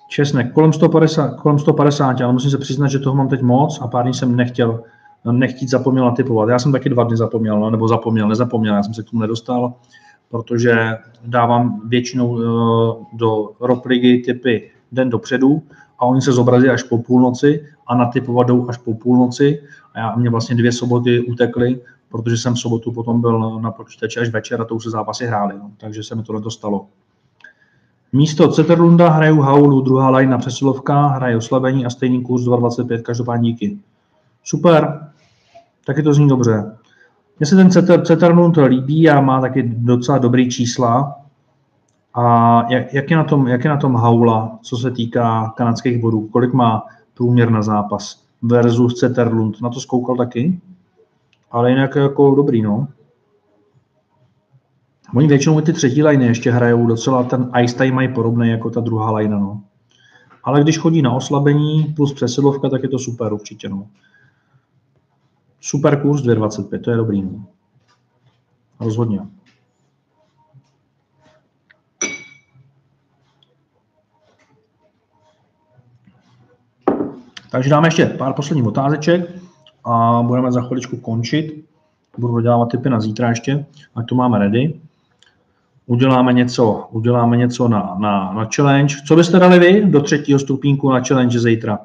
Česnek, 0.09 0.53
kolem 0.53 0.73
150, 0.73 1.35
kolem 1.35 1.59
150, 1.59 2.21
ale 2.21 2.33
musím 2.33 2.51
se 2.51 2.57
přiznat, 2.57 2.87
že 2.87 2.99
toho 2.99 3.15
mám 3.15 3.27
teď 3.27 3.41
moc 3.41 3.81
a 3.81 3.87
pár 3.87 4.05
dní 4.05 4.13
jsem 4.13 4.35
nechtěl, 4.35 4.83
nechtít 5.31 5.69
zapomněl 5.69 6.05
natypovat. 6.05 6.49
Já 6.49 6.59
jsem 6.59 6.71
taky 6.71 6.89
dva 6.89 7.03
dny 7.03 7.17
zapomněl, 7.17 7.59
no, 7.59 7.69
nebo 7.69 7.87
zapomněl, 7.87 8.27
nezapomněl, 8.27 8.75
já 8.75 8.83
jsem 8.83 8.93
se 8.93 9.03
k 9.03 9.09
tomu 9.09 9.21
nedostal, 9.21 9.73
protože 10.29 10.97
dávám 11.25 11.81
většinou 11.89 12.39
eh, 12.39 13.05
do 13.13 13.49
ropligy 13.59 14.23
typy 14.25 14.71
den 14.91 15.09
dopředu 15.09 15.63
a 15.99 16.05
oni 16.05 16.21
se 16.21 16.31
zobrazí 16.31 16.69
až 16.69 16.83
po 16.83 16.97
půlnoci 16.97 17.65
a 17.87 17.95
natypovat 17.95 18.47
jdou 18.47 18.69
až 18.69 18.77
po 18.77 18.93
půlnoci 18.93 19.63
a 19.93 19.99
já, 19.99 20.15
mě 20.15 20.29
vlastně 20.29 20.55
dvě 20.55 20.71
soboty 20.71 21.19
utekly, 21.19 21.81
protože 22.09 22.37
jsem 22.37 22.53
v 22.53 22.59
sobotu 22.59 22.91
potom 22.91 23.21
byl 23.21 23.59
na 23.59 23.71
počítači 23.71 24.19
až 24.19 24.29
večer 24.29 24.61
a 24.61 24.65
to 24.65 24.75
už 24.75 24.83
se 24.83 24.89
zápasy 24.89 25.25
hrály, 25.25 25.55
no, 25.57 25.71
takže 25.77 26.03
se 26.03 26.15
mi 26.15 26.23
to 26.23 26.39
dostalo. 26.39 26.87
Místo 28.13 28.51
Ceterlunda 28.51 29.09
hraju 29.09 29.41
Haulu, 29.41 29.81
druhá 29.81 30.09
line 30.09 30.37
přesilovka, 30.37 31.07
hraje 31.07 31.37
oslabení 31.37 31.85
a 31.85 31.89
stejný 31.89 32.23
kurz 32.23 32.43
2,25, 32.43 33.01
každopádně 33.01 33.51
díky. 33.51 33.79
Super, 34.43 35.09
taky 35.85 36.03
to 36.03 36.13
zní 36.13 36.27
dobře. 36.27 36.77
Mně 37.39 37.45
se 37.45 37.55
ten 37.55 37.71
Ceterlund 38.05 38.57
líbí 38.57 39.09
a 39.09 39.21
má 39.21 39.41
taky 39.41 39.63
docela 39.63 40.17
dobrý 40.17 40.49
čísla. 40.49 41.15
A 42.13 42.65
jak, 42.69 42.93
jak, 42.93 43.11
je 43.11 43.17
na 43.17 43.23
tom, 43.23 43.47
jak 43.47 43.63
je 43.63 43.69
na 43.69 43.77
tom 43.77 43.95
Haula, 43.95 44.59
co 44.61 44.77
se 44.77 44.91
týká 44.91 45.53
kanadských 45.57 46.01
bodů? 46.01 46.27
Kolik 46.27 46.53
má 46.53 46.83
průměr 47.13 47.49
na 47.49 47.61
zápas 47.61 48.23
versus 48.41 48.99
Ceterlund? 48.99 49.61
Na 49.61 49.69
to 49.69 49.79
zkoukal 49.79 50.15
taky? 50.15 50.61
ale 51.51 51.69
jinak 51.69 51.95
jako 51.95 52.35
dobrý, 52.35 52.61
no. 52.61 52.87
Oni 55.15 55.27
většinou 55.27 55.61
ty 55.61 55.73
třetí 55.73 56.03
liny 56.03 56.25
ještě 56.25 56.51
hrajou 56.51 56.87
docela, 56.87 57.23
ten 57.23 57.51
ice 57.63 57.75
time 57.75 57.95
mají 57.95 58.13
podobný 58.13 58.49
jako 58.49 58.69
ta 58.69 58.81
druhá 58.81 59.11
lajna, 59.11 59.39
no. 59.39 59.61
Ale 60.43 60.61
když 60.61 60.77
chodí 60.77 61.01
na 61.01 61.11
oslabení 61.11 61.93
plus 61.95 62.13
přesilovka, 62.13 62.69
tak 62.69 62.83
je 62.83 62.89
to 62.89 62.99
super 62.99 63.33
určitě, 63.33 63.69
no. 63.69 63.87
Super 65.67 66.01
kurz 66.01 66.21
2,25, 66.21 66.81
to 66.81 66.91
je 66.91 66.97
dobrý, 66.97 67.21
no. 67.21 67.45
Rozhodně. 68.79 69.19
Takže 77.51 77.69
dáme 77.69 77.87
ještě 77.87 78.05
pár 78.05 78.33
posledních 78.33 78.67
otázeček 78.67 79.31
a 79.83 80.21
budeme 80.21 80.51
za 80.51 80.61
chviličku 80.61 80.97
končit. 80.97 81.65
Budu 82.17 82.33
dodělávat 82.33 82.71
typy 82.71 82.89
na 82.89 82.99
zítra 82.99 83.29
ještě, 83.29 83.65
ať 83.95 84.05
to 84.05 84.15
máme 84.15 84.39
ready. 84.39 84.79
Uděláme 85.85 86.33
něco, 86.33 86.87
uděláme 86.91 87.37
něco 87.37 87.67
na, 87.67 87.95
na, 87.99 88.33
na 88.33 88.49
challenge. 88.55 88.95
Co 89.07 89.15
byste 89.15 89.39
dali 89.39 89.59
vy 89.59 89.85
do 89.85 90.01
třetího 90.01 90.39
stupínku 90.39 90.91
na 90.91 91.03
challenge 91.03 91.39
zítra? 91.39 91.79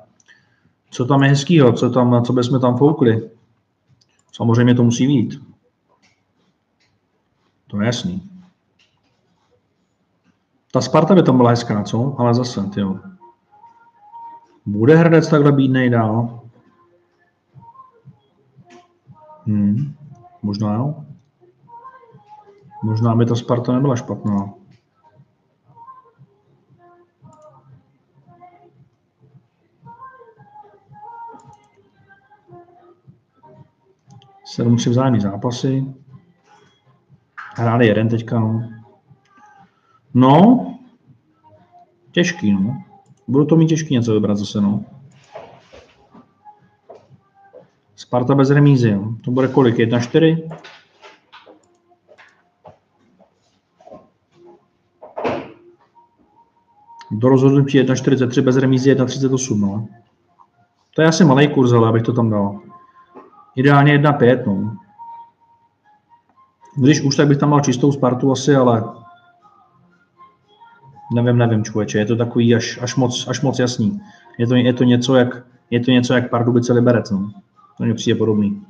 Co 0.90 1.04
tam 1.04 1.22
je 1.22 1.28
hezkýho? 1.28 1.72
Co, 1.72 1.90
tam, 1.90 2.24
co 2.24 2.32
bychom 2.32 2.60
tam 2.60 2.76
foukli? 2.76 3.30
Samozřejmě 4.32 4.74
to 4.74 4.84
musí 4.84 5.06
být. 5.06 5.42
To 7.66 7.80
je 7.80 7.86
jasný. 7.86 8.30
Ta 10.72 10.80
Sparta 10.80 11.14
by 11.14 11.22
tam 11.22 11.36
byla 11.36 11.50
hezká, 11.50 11.82
co? 11.82 12.14
Ale 12.18 12.34
zase, 12.34 12.70
jo. 12.76 12.98
Bude 14.66 14.96
Hradec 14.96 15.28
takhle 15.28 15.52
být 15.52 15.68
nejdál? 15.68 16.40
Hmm, 19.46 19.94
možná 20.42 20.74
jo. 20.74 21.04
Možná 22.82 23.14
by 23.14 23.26
ta 23.26 23.34
Sparta 23.34 23.72
nebyla 23.72 23.96
špatná. 23.96 24.61
Sedm 34.52 34.76
tři 34.76 34.90
vzájemný 34.90 35.20
zápasy. 35.20 35.84
Hráli 37.56 37.86
jeden 37.86 38.08
teďka, 38.08 38.40
no. 38.40 38.70
No, 40.14 40.66
těžký, 42.10 42.52
no. 42.52 42.82
Budou 43.28 43.44
to 43.44 43.56
mít 43.56 43.66
těžký 43.66 43.94
něco 43.94 44.12
vybrat 44.12 44.38
zase, 44.38 44.60
no. 44.60 44.84
Sparta 47.96 48.34
bez 48.34 48.50
remízy. 48.50 48.90
Jo. 48.90 49.14
To 49.24 49.30
bude 49.30 49.48
kolik? 49.48 49.76
1-4? 49.76 50.58
Do 57.10 57.28
rozhodnutí 57.28 57.80
1,43 57.80 58.42
bez 58.42 58.56
remízy 58.56 58.94
1,38. 58.94 59.60
No. 59.60 59.88
To 60.94 61.02
je 61.02 61.08
asi 61.08 61.24
malý 61.24 61.48
kurz, 61.48 61.72
ale 61.72 61.88
abych 61.88 62.02
to 62.02 62.12
tam 62.12 62.30
dal. 62.30 62.71
Ideálně 63.56 63.98
1,5. 63.98 64.46
No. 64.46 64.76
Když 66.76 67.00
už, 67.00 67.16
tak 67.16 67.28
bych 67.28 67.38
tam 67.38 67.50
dal 67.50 67.60
čistou 67.60 67.92
Spartu 67.92 68.32
asi, 68.32 68.56
ale 68.56 68.84
nevím, 71.14 71.38
nevím, 71.38 71.64
člověče, 71.64 71.98
je 71.98 72.06
to 72.06 72.16
takový 72.16 72.54
až, 72.54 72.78
až, 72.82 72.96
moc, 72.96 73.28
až 73.28 73.40
moc 73.40 73.58
jasný. 73.58 74.00
Je 74.38 74.46
to, 74.46 74.54
je 74.54 74.72
to 74.72 74.84
něco 74.84 75.16
jak, 75.16 75.42
je 75.70 75.80
to 75.80 75.90
něco 75.90 76.14
jak 76.14 76.30
Pardubice 76.30 76.72
Liberec. 76.72 77.10
No. 77.10 77.30
To 77.78 77.84
mi 77.84 77.94
přijde 77.94 78.18
podobný. 78.18 78.62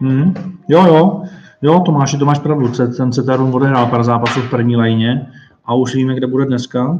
Hmm. 0.00 0.34
Jo, 0.68 0.86
jo, 0.86 1.22
jo, 1.62 1.80
Tomáši, 1.80 2.18
to 2.18 2.26
máš 2.26 2.38
pravdu. 2.38 2.68
Ten 2.96 3.12
Cetarun 3.12 3.54
odehrál 3.54 3.86
pár 3.86 4.04
zápasů 4.04 4.40
v 4.40 4.50
první 4.50 4.76
lajně 4.76 5.32
a 5.64 5.74
už 5.74 5.94
víme, 5.94 6.14
kde 6.14 6.26
bude 6.26 6.46
dneska. 6.46 6.98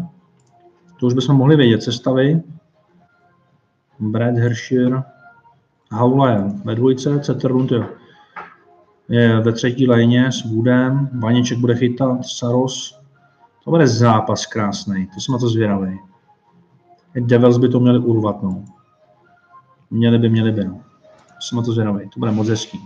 To 1.00 1.06
už 1.06 1.14
bychom 1.14 1.36
mohli 1.36 1.56
vědět. 1.56 1.82
Sestavy. 1.82 2.42
Brad 4.00 4.34
Hersher, 4.34 5.02
Haula 5.92 6.30
je 6.30 6.44
ve 6.64 6.74
dvojce, 6.74 7.20
Cetarund 7.20 7.72
jo. 7.72 7.84
je 9.08 9.40
ve 9.40 9.52
třetí 9.52 9.88
lajně 9.88 10.32
s 10.32 10.44
Woodem, 10.44 11.08
Vaněček 11.12 11.58
bude 11.58 11.76
chytat, 11.76 12.24
Saros. 12.24 13.00
To 13.64 13.70
bude 13.70 13.86
zápas 13.86 14.46
krásný, 14.46 15.06
to 15.14 15.20
jsem 15.20 15.32
na 15.32 15.38
to 15.38 15.48
zvědavý. 15.48 15.98
Devils 17.20 17.58
by 17.58 17.68
to 17.68 17.80
měli 17.80 17.98
urvat, 17.98 18.42
no. 18.42 18.64
Měli 19.90 20.18
by, 20.18 20.28
měli 20.28 20.52
by, 20.52 20.64
no. 20.64 20.80
Jsem 21.40 21.56
na 21.56 21.62
to 21.62 21.72
zvědavý, 21.72 22.08
to 22.08 22.20
bude 22.20 22.30
moc 22.30 22.48
hezký. 22.48 22.80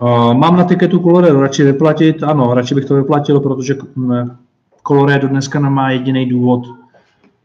Uh, 0.00 0.34
mám 0.34 0.56
na 0.56 0.64
tiketu 0.64 0.98
Colorado 0.98 1.40
radši 1.40 1.64
vyplatit, 1.64 2.22
ano, 2.22 2.54
radši 2.54 2.74
bych 2.74 2.84
to 2.84 2.94
vyplatil, 2.94 3.40
protože 3.40 3.74
Colorado 4.88 5.28
dneska 5.28 5.60
nemá 5.60 5.90
jediný 5.90 6.26
důvod 6.26 6.66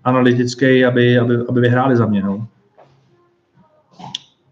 analytický, 0.03 0.85
aby, 0.85 1.19
aby, 1.19 1.37
aby 1.49 1.61
vyhráli 1.61 1.97
za 1.97 2.05
mě. 2.05 2.23
No. 2.23 2.47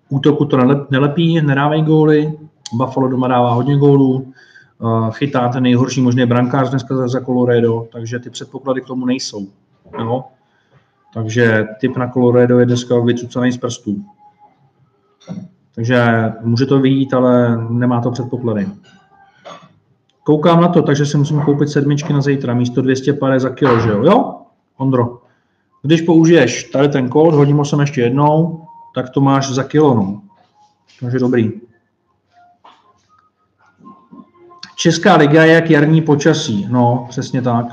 Útoku 0.10 0.46
to 0.46 0.58
nelepí, 0.90 1.42
nedávají 1.42 1.84
góly, 1.84 2.34
Buffalo 2.74 3.08
doma 3.08 3.28
dává 3.28 3.54
hodně 3.54 3.78
gólů, 3.78 4.34
uh, 4.80 5.12
chytá 5.12 5.50
ten 5.50 5.64
nejhorší 5.64 6.02
možný 6.02 6.26
brankář 6.26 6.70
dneska 6.70 6.96
za, 6.96 7.08
za 7.08 7.22
Colorado, 7.22 7.88
takže 7.92 8.20
ty 8.20 8.30
předpoklady 8.30 8.82
k 8.82 8.86
tomu 8.86 9.06
nejsou. 9.06 9.48
No. 9.98 10.26
Takže 11.14 11.68
typ 11.80 11.98
na 11.98 12.12
Colorado 12.12 12.60
je 12.60 12.66
dneska 12.66 13.00
vycucaný 13.00 13.52
z 13.52 13.58
prstů. 13.58 14.06
Takže 15.76 16.06
může 16.42 16.66
to 16.66 16.80
vyjít, 16.80 17.14
ale 17.14 17.58
nemá 17.70 18.02
to 18.02 18.12
předpoklady. 18.12 18.68
Koukám 20.30 20.62
na 20.62 20.68
to, 20.68 20.82
takže 20.82 21.06
si 21.06 21.18
musím 21.18 21.42
koupit 21.42 21.70
sedmičky 21.70 22.14
na 22.14 22.22
zítra, 22.22 22.54
místo 22.54 22.82
200 22.82 23.14
pare 23.14 23.40
za 23.40 23.50
kilo, 23.50 23.80
že 23.80 23.90
jo? 23.90 24.04
Jo, 24.04 24.42
Ondro. 24.78 25.22
Když 25.82 26.02
použiješ 26.02 26.64
tady 26.64 26.90
ten 26.90 27.10
kód, 27.10 27.34
hodím 27.34 27.58
ho 27.58 27.66
sem 27.66 27.80
ještě 27.80 28.02
jednou, 28.02 28.66
tak 28.96 29.10
to 29.10 29.22
máš 29.22 29.52
za 29.52 29.64
kilo. 29.64 29.94
No. 29.94 30.22
Takže 31.00 31.20
dobrý. 31.20 31.52
Česká 34.76 35.16
liga 35.16 35.44
je 35.44 35.54
jak 35.54 35.70
jarní 35.70 36.02
počasí. 36.02 36.68
No, 36.70 37.06
přesně 37.10 37.42
tak. 37.42 37.66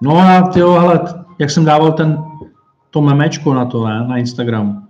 No 0.00 0.18
a 0.18 0.42
ty 0.42 0.60
jak 1.38 1.50
jsem 1.50 1.64
dával 1.64 1.92
ten, 1.92 2.24
to 2.90 3.00
memečko 3.00 3.54
na 3.54 3.64
to, 3.64 3.86
ne, 3.86 4.06
na 4.08 4.16
Instagram. 4.16 4.85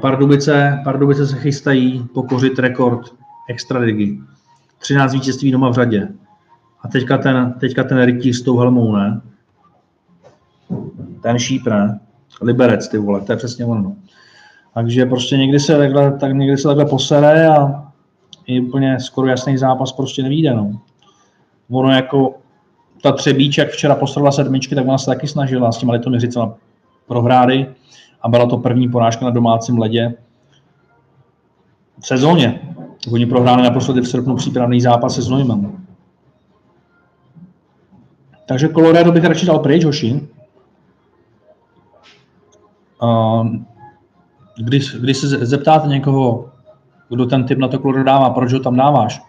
Pardubice, 0.00 0.80
Pardubice 0.84 1.26
se 1.26 1.36
chystají 1.36 2.08
pokořit 2.14 2.58
rekord 2.58 3.14
extraligy. 3.48 4.20
13 4.78 5.12
vítězství 5.12 5.50
doma 5.50 5.68
v 5.68 5.74
řadě. 5.74 6.08
A 6.82 6.88
teďka 6.88 7.18
ten, 7.18 7.54
teďka 7.60 7.84
ten 7.84 8.02
rytíř 8.02 8.36
s 8.36 8.42
tou 8.42 8.58
helmou, 8.58 8.96
ne? 8.96 9.20
Ten 11.22 11.38
šíp, 11.38 11.66
ne? 11.66 12.00
Liberec, 12.42 12.88
ty 12.88 12.98
vole, 12.98 13.20
to 13.20 13.32
je 13.32 13.36
přesně 13.36 13.64
ono. 13.64 13.96
Takže 14.74 15.06
prostě 15.06 15.36
někdy 15.36 15.60
se 15.60 15.76
takhle, 15.76 16.18
tak 16.18 16.32
někdy 16.32 16.56
se 16.56 16.68
takhle 16.68 16.84
posere 16.84 17.48
a 17.48 17.84
je 18.46 18.60
úplně 18.60 19.00
skoro 19.00 19.26
jasný 19.26 19.58
zápas 19.58 19.92
prostě 19.92 20.22
nevíde, 20.22 20.54
no. 20.54 20.80
Ono 21.70 21.90
jako 21.92 22.34
ta 23.02 23.12
Třebíč, 23.12 23.58
jak 23.58 23.68
včera 23.68 23.94
postrala 23.94 24.32
sedmičky, 24.32 24.74
tak 24.74 24.86
ona 24.86 24.98
se 24.98 25.06
taky 25.06 25.28
snažila 25.28 25.72
s 25.72 25.78
těma 25.78 25.92
Litoměřicema 25.92 26.54
prohrády 27.06 27.66
a 28.22 28.28
byla 28.28 28.46
to 28.46 28.58
první 28.58 28.88
porážka 28.88 29.24
na 29.24 29.30
domácím 29.30 29.78
ledě 29.78 30.14
v 32.00 32.06
sezóně. 32.06 32.60
Oni 33.12 33.26
prohráli 33.26 33.62
naposledy 33.62 34.00
v 34.00 34.08
srpnu 34.08 34.36
přípravný 34.36 34.80
zápas 34.80 35.14
se 35.14 35.22
Znojmem. 35.22 35.86
Takže 38.46 38.68
Colorado 38.68 39.12
bych 39.12 39.24
radši 39.24 39.46
dal 39.46 39.58
pryč, 39.58 39.84
hoši. 39.84 40.28
Když, 44.56 44.94
když 44.94 45.16
se 45.16 45.28
zeptáte 45.28 45.88
někoho, 45.88 46.50
kdo 47.08 47.26
ten 47.26 47.44
typ 47.44 47.58
na 47.58 47.68
to 47.68 47.78
Colorado 47.78 48.04
dává, 48.04 48.30
proč 48.30 48.52
ho 48.52 48.60
tam 48.60 48.76
dáváš, 48.76 49.22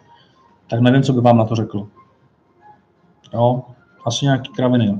tak 0.67 0.79
nevím, 0.79 1.03
co 1.03 1.13
by 1.13 1.21
vám 1.21 1.37
na 1.37 1.45
to 1.45 1.55
řekl. 1.55 1.87
Jo, 3.33 3.63
asi 4.05 4.25
nějaký 4.25 4.51
kraviny. 4.51 4.99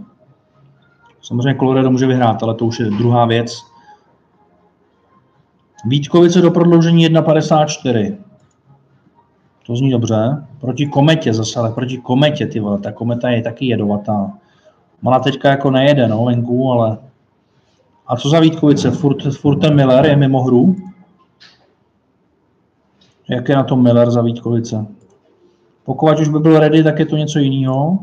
Samozřejmě 1.22 1.60
Colorado 1.60 1.92
může 1.92 2.08
vyhrát, 2.08 2.44
ale 2.44 2.56
to 2.56 2.66
už 2.66 2.80
je 2.80 2.86
druhá 2.86 3.26
věc. 3.26 3.71
Vítkovice 5.86 6.42
do 6.42 6.52
prodloužení 6.52 7.08
1,54. 7.08 8.18
To 9.68 9.76
zní 9.76 9.92
dobře. 9.92 10.46
Proti 10.62 10.86
kometě 10.86 11.34
zase, 11.34 11.60
ale 11.60 11.72
proti 11.72 11.98
kometě, 11.98 12.48
ty 12.48 12.60
vole, 12.60 12.80
ta 12.80 12.92
kometa 12.92 13.30
je 13.30 13.42
taky 13.42 13.66
jedovatá. 13.66 14.32
Ona 15.04 15.20
teďka 15.20 15.50
jako 15.50 15.72
nejede, 15.72 16.08
no, 16.08 16.26
venku, 16.26 16.72
ale... 16.72 16.98
A 18.08 18.16
co 18.16 18.30
za 18.30 18.40
Vítkovice? 18.40 18.92
Furt, 18.92 19.34
furt 19.34 19.60
ten 19.60 19.76
Miller 19.76 20.06
je 20.06 20.16
mimo 20.16 20.44
hru? 20.44 20.76
Jak 23.30 23.50
je 23.50 23.56
na 23.56 23.64
tom 23.64 23.84
Miller 23.84 24.12
za 24.12 24.22
Vítkovice? 24.22 24.86
Pokud 25.84 26.20
už 26.20 26.30
by 26.30 26.40
byl 26.40 26.60
ready, 26.60 26.84
tak 26.84 27.00
je 27.00 27.06
to 27.06 27.18
něco 27.18 27.40
jiného. 27.40 28.00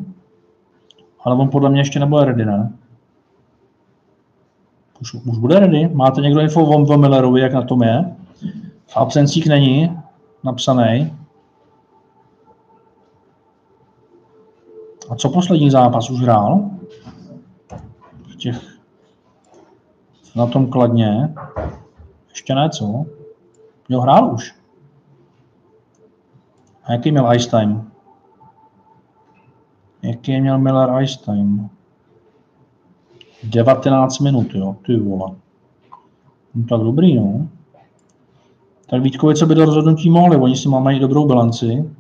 Ale 1.24 1.36
on 1.36 1.48
podle 1.48 1.70
mě 1.70 1.80
ještě 1.80 2.00
nebyl 2.00 2.24
ready, 2.24 2.44
ne? 2.44 2.72
Už, 5.00 5.14
už 5.14 5.38
bude 5.38 5.60
ready? 5.60 5.88
Máte 5.88 6.20
někdo 6.20 6.40
info 6.40 6.60
o 6.60 6.98
Millerovi, 6.98 7.40
jak 7.40 7.52
na 7.52 7.62
tom 7.62 7.82
je? 7.82 8.16
V 8.86 8.96
absencích 8.96 9.46
není 9.46 9.98
napsaný. 10.44 11.18
A 15.10 15.16
co 15.16 15.30
poslední 15.30 15.70
zápas 15.70 16.10
už 16.10 16.20
hrál? 16.20 16.70
V 18.32 18.36
těch, 18.36 18.78
na 20.36 20.46
tom 20.46 20.70
kladně. 20.70 21.34
Ještě 22.28 22.54
ne, 22.54 22.70
co? 22.70 23.04
Jo, 23.88 24.00
hrál 24.00 24.34
už. 24.34 24.54
A 26.84 26.92
jaký 26.92 27.12
měl 27.12 27.32
ice 27.34 27.50
time? 27.50 27.90
Jaký 30.02 30.40
měl 30.40 30.58
Miller 30.58 31.02
ice 31.02 31.18
time? 31.24 31.70
19 33.42 34.18
minut, 34.18 34.54
jo, 34.54 34.76
ty 34.86 34.96
vole. 34.96 35.30
No 36.54 36.64
tak 36.68 36.80
dobrý, 36.80 37.16
no. 37.16 37.48
Tak 38.90 39.02
Vítkovice 39.02 39.46
by 39.46 39.54
do 39.54 39.64
rozhodnutí 39.64 40.10
mohli, 40.10 40.36
oni 40.36 40.56
si 40.56 40.68
mají 40.68 41.00
dobrou 41.00 41.26
bilanci. 41.26 41.90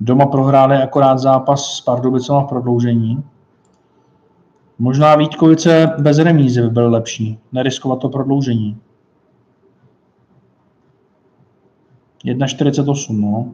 Doma 0.00 0.26
prohráli 0.26 0.76
akorát 0.76 1.18
zápas 1.18 1.64
s 1.64 1.80
Pardubicem 1.80 2.36
v 2.36 2.48
prodloužení. 2.48 3.24
Možná 4.78 5.16
Vítkovice 5.16 5.94
bez 5.98 6.18
remízy 6.18 6.62
by 6.62 6.70
byl 6.70 6.90
lepší, 6.90 7.38
neriskovat 7.52 7.98
to 7.98 8.08
prodloužení. 8.08 8.78
1,48, 12.24 13.20
no. 13.20 13.52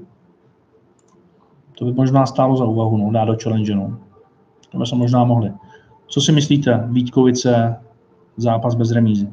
To 1.79 1.85
by 1.85 1.93
možná 1.93 2.27
stálo 2.27 2.57
za 2.57 2.65
úvahu, 2.65 2.97
no, 2.97 3.13
dát 3.13 3.25
do 3.25 3.37
challenge, 3.43 3.75
no. 3.75 3.99
To 4.71 4.79
by 4.79 4.87
se 4.87 4.97
možná 4.97 5.25
mohli. 5.25 5.53
Co 6.13 6.21
si 6.21 6.33
myslíte? 6.33 6.85
Vítkovice, 6.91 7.77
zápas 8.37 8.75
bez 8.75 8.91
remízy. 8.91 9.29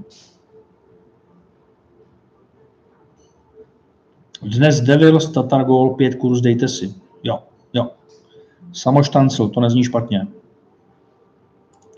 Dnes 4.42 4.82
Devils, 4.82 5.32
Tatar 5.32 5.66
Gol, 5.66 5.90
pět 5.90 6.16
kurz, 6.16 6.42
dejte 6.42 6.68
si. 6.68 6.96
Jo, 7.24 7.40
jo. 7.74 7.92
Samoštancel, 8.74 9.50
to 9.50 9.60
nezní 9.60 9.84
špatně. 9.84 10.28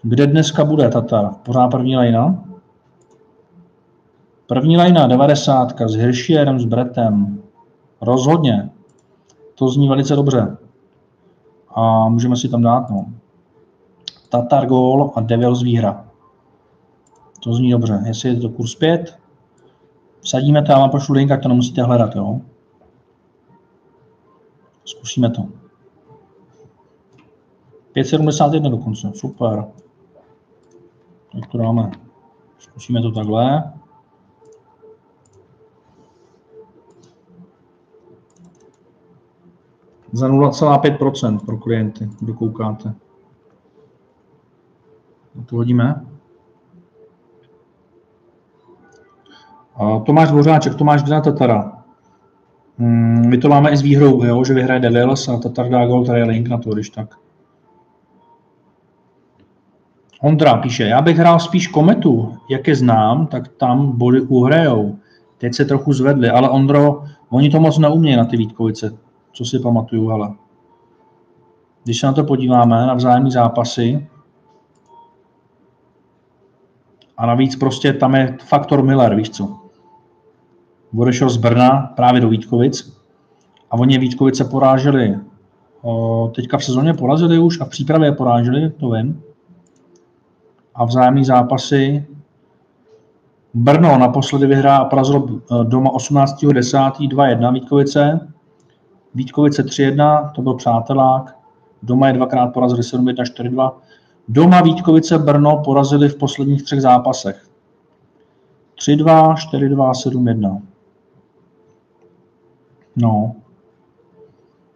Kde 0.03 0.27
dneska 0.27 0.65
bude 0.65 0.89
Tatar? 0.89 1.33
Pořád 1.45 1.67
první 1.67 1.95
lajna? 1.95 2.43
První 4.47 4.77
lajna, 4.77 5.07
90 5.07 5.81
s 5.81 5.93
Hirschierem, 5.93 6.59
s 6.59 6.65
Bretem. 6.65 7.43
Rozhodně. 8.01 8.69
To 9.55 9.69
zní 9.69 9.89
velice 9.89 10.15
dobře. 10.15 10.57
A 11.75 12.09
můžeme 12.09 12.35
si 12.35 12.49
tam 12.49 12.61
dát, 12.61 12.89
no. 12.89 13.05
Tatar 14.31 14.65
gól 14.65 15.11
a 15.15 15.21
Devils 15.21 15.61
výhra. 15.61 16.05
To 17.43 17.53
zní 17.53 17.71
dobře. 17.71 18.03
Jestli 18.05 18.29
je 18.29 18.35
to 18.35 18.49
kurz 18.49 18.75
5, 18.75 19.19
vsadíme 20.21 20.61
to, 20.61 20.71
já 20.71 20.79
vám 20.79 20.89
pošlu 20.89 21.15
link, 21.15 21.29
tak 21.29 21.41
to 21.41 21.49
nemusíte 21.49 21.83
hledat, 21.83 22.15
jo. 22.15 22.41
Zkusíme 24.85 25.29
to. 25.29 25.41
5,71 27.95 28.71
dokonce, 28.71 29.11
super. 29.15 29.65
Tak 31.31 31.51
to 31.51 31.57
dáme. 31.57 31.91
Zkusíme 32.59 33.01
to 33.01 33.11
takhle. 33.11 33.73
Za 40.11 40.27
0,5% 40.27 41.45
pro 41.45 41.57
klienty, 41.57 42.09
kdo 42.19 42.33
koukáte. 42.33 42.95
To 45.45 45.55
hodíme. 45.55 46.05
Tomáš 50.05 50.29
Dvořáček, 50.29 50.75
Tomáš 50.75 51.03
Dina 51.03 51.21
Tatara. 51.21 51.71
Hmm, 52.77 53.29
my 53.29 53.37
to 53.37 53.49
máme 53.49 53.71
i 53.71 53.77
s 53.77 53.81
výhrou, 53.81 54.23
jo, 54.23 54.43
že 54.43 54.53
vyhraje 54.53 54.79
Devils 54.79 55.27
a 55.27 55.37
Tatar 55.37 55.69
dá 55.69 55.85
gol, 55.85 56.05
tady 56.05 56.19
je 56.19 56.25
link 56.25 56.47
na 56.47 56.57
to, 56.57 56.73
když 56.73 56.89
tak. 56.89 57.15
Ondra 60.21 60.57
píše, 60.57 60.83
já 60.83 61.01
bych 61.01 61.17
hrál 61.17 61.39
spíš 61.39 61.67
Kometu, 61.67 62.37
jak 62.49 62.67
je 62.67 62.75
znám, 62.75 63.27
tak 63.27 63.47
tam 63.47 63.97
body 63.97 64.21
uhrajou. 64.21 64.97
Teď 65.37 65.53
se 65.53 65.65
trochu 65.65 65.93
zvedli, 65.93 66.29
ale 66.29 66.49
Ondro, 66.49 67.03
oni 67.29 67.49
to 67.49 67.59
moc 67.59 67.77
neumějí 67.77 68.17
na 68.17 68.25
ty 68.25 68.37
Vítkovice, 68.37 68.97
co 69.31 69.45
si 69.45 69.59
pamatuju, 69.59 70.11
ale 70.11 70.33
když 71.83 71.99
se 71.99 72.05
na 72.07 72.13
to 72.13 72.23
podíváme, 72.23 72.87
na 72.87 72.93
vzájemné 72.93 73.31
zápasy, 73.31 74.07
a 77.21 77.25
navíc 77.25 77.55
prostě 77.55 77.93
tam 77.93 78.15
je 78.15 78.37
faktor 78.43 78.83
Miller, 78.83 79.15
víš 79.15 79.29
co. 79.29 79.57
Odešel 80.97 81.29
z 81.29 81.37
Brna 81.37 81.93
právě 81.95 82.21
do 82.21 82.29
Vítkovic 82.29 82.97
a 83.71 83.77
oni 83.77 83.97
Vítkovice 83.97 84.45
poráželi. 84.45 85.19
Teďka 86.35 86.57
v 86.57 86.63
sezóně 86.63 86.93
porazili 86.93 87.39
už 87.39 87.61
a 87.61 87.65
v 87.65 87.69
přípravě 87.69 88.11
poráželi, 88.11 88.69
to 88.69 88.89
vím. 88.89 89.21
A 90.75 90.85
vzájemné 90.85 91.25
zápasy 91.25 92.05
Brno 93.53 93.97
naposledy 93.97 94.47
vyhrá 94.47 94.77
a 94.77 94.85
porazilo 94.85 95.27
e, 95.29 95.63
doma 95.63 95.91
18.10. 95.91 96.91
2-1 96.91 97.53
Vítkovice. 97.53 98.27
Vítkovice 99.15 99.63
3-1, 99.63 100.31
to 100.31 100.41
byl 100.41 100.53
přátelák. 100.53 101.37
Doma 101.83 102.07
je 102.07 102.13
dvakrát 102.13 102.47
porazili 102.47 102.81
7-1, 102.81 103.13
4-2. 103.13 103.71
Doma 104.31 104.61
Vítkovice 104.61 105.17
Brno 105.17 105.61
porazili 105.65 106.09
v 106.09 106.17
posledních 106.17 106.63
třech 106.63 106.81
zápasech. 106.81 107.49
3-2, 108.77 109.35
4-2, 109.35 109.91
7-1. 109.91 110.61
No. 112.95 113.35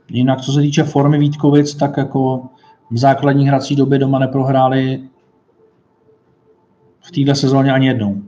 Jinak, 0.09 0.41
co 0.41 0.51
se 0.51 0.61
týče 0.61 0.83
formy 0.83 1.17
Vítkovic, 1.17 1.75
tak 1.75 1.97
jako 1.97 2.43
v 2.91 2.97
základní 2.97 3.47
hrací 3.47 3.75
době 3.75 3.99
doma 3.99 4.19
neprohráli 4.19 5.09
v 6.99 7.11
této 7.11 7.35
sezóně 7.35 7.71
ani 7.71 7.87
jednou. 7.87 8.21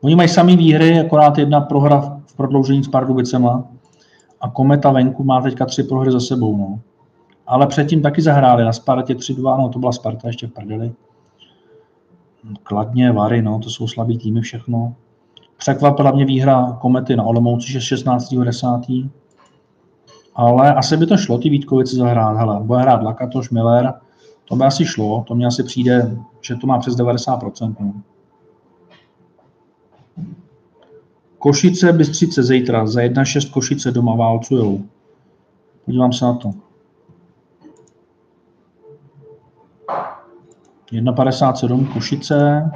Oni 0.00 0.16
mají 0.16 0.28
samý 0.28 0.56
výhry, 0.56 1.00
akorát 1.00 1.38
jedna 1.38 1.60
prohra 1.60 2.20
v 2.26 2.36
prodloužení 2.36 2.84
s 2.84 2.88
Pardubicema 2.88 3.64
a 4.40 4.50
Kometa 4.50 4.90
venku 4.90 5.24
má 5.24 5.42
teďka 5.42 5.66
tři 5.66 5.82
prohry 5.82 6.12
za 6.12 6.20
sebou. 6.20 6.56
No. 6.56 6.80
Ale 7.46 7.66
předtím 7.66 8.02
taky 8.02 8.22
zahráli 8.22 8.64
na 8.64 8.72
Spartě 8.72 9.14
3-2, 9.14 9.58
no 9.58 9.68
to 9.68 9.78
byla 9.78 9.92
Sparta 9.92 10.28
ještě 10.28 10.46
v 10.46 10.50
prdeli. 10.50 10.92
Kladně, 12.62 13.12
Vary, 13.12 13.42
no, 13.42 13.58
to 13.58 13.70
jsou 13.70 13.88
slabý 13.88 14.18
týmy 14.18 14.40
všechno. 14.40 14.94
Překvapila 15.56 16.10
mě 16.10 16.24
výhra 16.24 16.78
Komety 16.80 17.16
na 17.16 17.24
Olomouci 17.24 17.78
16.10. 17.78 19.10
Ale 20.34 20.74
asi 20.74 20.96
by 20.96 21.06
to 21.06 21.16
šlo 21.16 21.38
ty 21.38 21.48
Vítkovice 21.50 21.96
zahrát. 21.96 22.36
Hele, 22.36 22.60
bude 22.60 22.80
hrát 22.80 23.02
Lakatoš, 23.02 23.50
Miller, 23.50 23.92
to 24.44 24.56
by 24.56 24.64
asi 24.64 24.84
šlo, 24.84 25.24
to 25.28 25.34
mně 25.34 25.46
asi 25.46 25.62
přijde, 25.62 26.16
že 26.40 26.56
to 26.56 26.66
má 26.66 26.78
přes 26.78 26.96
90%. 26.96 27.74
No. 27.80 27.92
Košice, 31.38 31.92
Bystřice 31.92 32.42
zítra, 32.42 32.86
za 32.86 33.00
1,6 33.00 33.52
Košice 33.52 33.90
doma 33.90 34.14
válcujou. 34.14 34.82
Podívám 35.84 36.12
se 36.12 36.24
na 36.24 36.34
to. 36.34 36.52
1,57 40.92 41.92
Košice, 41.92 42.70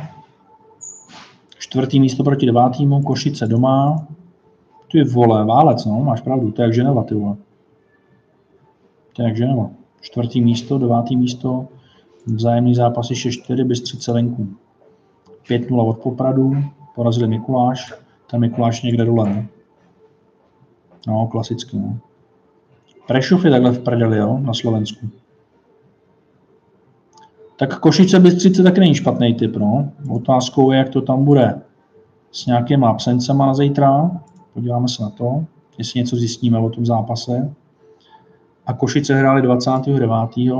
čtvrtý 1.58 2.00
místo 2.00 2.24
proti 2.24 2.46
devátýmu, 2.46 3.02
Košice 3.02 3.46
doma. 3.46 4.06
Ty 4.92 5.04
vole, 5.04 5.44
válec, 5.44 5.84
no, 5.84 6.00
máš 6.00 6.20
pravdu, 6.20 6.52
to 6.52 6.62
je 6.62 6.66
jak 6.66 6.74
Ženeva, 6.74 7.04
ty 7.04 7.14
vole. 7.14 7.36
To 9.12 9.22
je 9.22 9.28
jak 9.28 9.36
Ženeva. 9.36 9.70
Čtvrtý 10.00 10.40
místo, 10.40 10.78
devátý 10.78 11.16
místo, 11.16 11.68
vzájemný 12.26 12.74
zápasy 12.74 13.14
6-4, 13.14 13.64
Bystřice 13.64 14.12
venku. 14.12 14.48
5-0 15.48 15.88
od 15.88 15.98
Popradu, 15.98 16.52
porazili 16.94 17.28
Mikuláš, 17.28 17.94
ten 18.30 18.40
Mikuláš 18.40 18.82
někde 18.82 19.04
dole, 19.04 19.28
ne? 19.28 19.48
No, 21.06 21.26
klasicky, 21.26 21.76
no. 21.76 21.98
Prešov 23.06 23.44
je 23.44 23.50
takhle 23.50 23.70
v 23.70 23.78
prdeli, 23.78 24.18
jo, 24.18 24.38
na 24.38 24.54
Slovensku. 24.54 25.10
Tak 27.58 27.80
Košice 27.80 28.20
Bystřice 28.20 28.62
taky 28.62 28.80
není 28.80 28.94
špatný 28.94 29.34
typ, 29.34 29.56
no. 29.56 29.92
Otázkou 30.10 30.70
je, 30.70 30.78
jak 30.78 30.88
to 30.88 31.00
tam 31.00 31.24
bude 31.24 31.60
s 32.32 32.46
nějakýma 32.46 32.88
absencema 32.88 33.46
na 33.46 33.54
zítra. 33.54 34.10
Podíváme 34.54 34.88
se 34.88 35.02
na 35.02 35.10
to, 35.10 35.44
jestli 35.78 36.00
něco 36.00 36.16
zjistíme 36.16 36.58
o 36.58 36.70
tom 36.70 36.86
zápase. 36.86 37.54
A 38.66 38.72
Košice 38.72 39.14
hráli 39.14 39.42
29. 39.42 40.10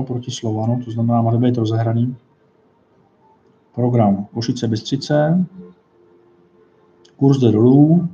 proti 0.07 0.31
Slovanu, 0.31 0.83
to 0.85 0.91
znamená, 0.91 1.23
má 1.23 1.37
být 1.37 1.57
rozehraný. 1.57 2.17
Program 3.75 4.27
Košice 4.35 4.69
Bystřice, 4.69 5.47
kurz 7.17 7.39
jde 7.39 7.53
dolů, 7.53 8.09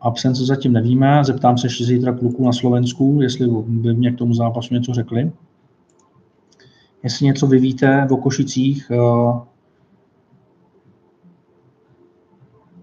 absence 0.00 0.44
zatím 0.44 0.72
nevíme, 0.72 1.24
zeptám 1.24 1.58
se 1.58 1.66
ještě 1.66 1.84
zítra 1.84 2.12
kluků 2.12 2.44
na 2.44 2.52
Slovensku, 2.52 3.18
jestli 3.22 3.48
by 3.66 3.94
mě 3.94 4.12
k 4.12 4.18
tomu 4.18 4.34
zápasu 4.34 4.74
něco 4.74 4.94
řekli. 4.94 5.32
Jestli 7.02 7.26
něco 7.26 7.46
vy 7.46 7.58
víte 7.58 8.06
o 8.10 8.16
Košicích, 8.16 8.90
eh, 8.90 9.52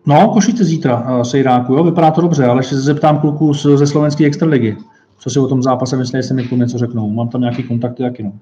No, 0.09 0.30
Košice 0.33 0.65
zítra, 0.65 1.07
eh, 1.07 1.25
Sejráku, 1.25 1.73
jo, 1.73 1.83
vypadá 1.83 2.11
to 2.11 2.22
dobře, 2.22 2.45
ale 2.45 2.59
ještě 2.59 2.75
se 2.75 2.81
zeptám 2.81 3.19
kluků 3.19 3.53
ze 3.53 3.88
slovenské 3.88 4.25
extraligy, 4.25 4.77
co 5.17 5.30
si 5.30 5.39
o 5.39 5.48
tom 5.48 5.64
zápase 5.64 5.98
myslí, 5.98 6.17
jestli 6.17 6.35
mi 6.35 6.57
něco 6.57 6.77
řeknou. 6.77 7.09
Mám 7.09 7.30
tam 7.30 7.41
nějaký 7.41 7.64
kontakty, 7.64 8.03
jaký 8.03 8.23
no. 8.23 8.33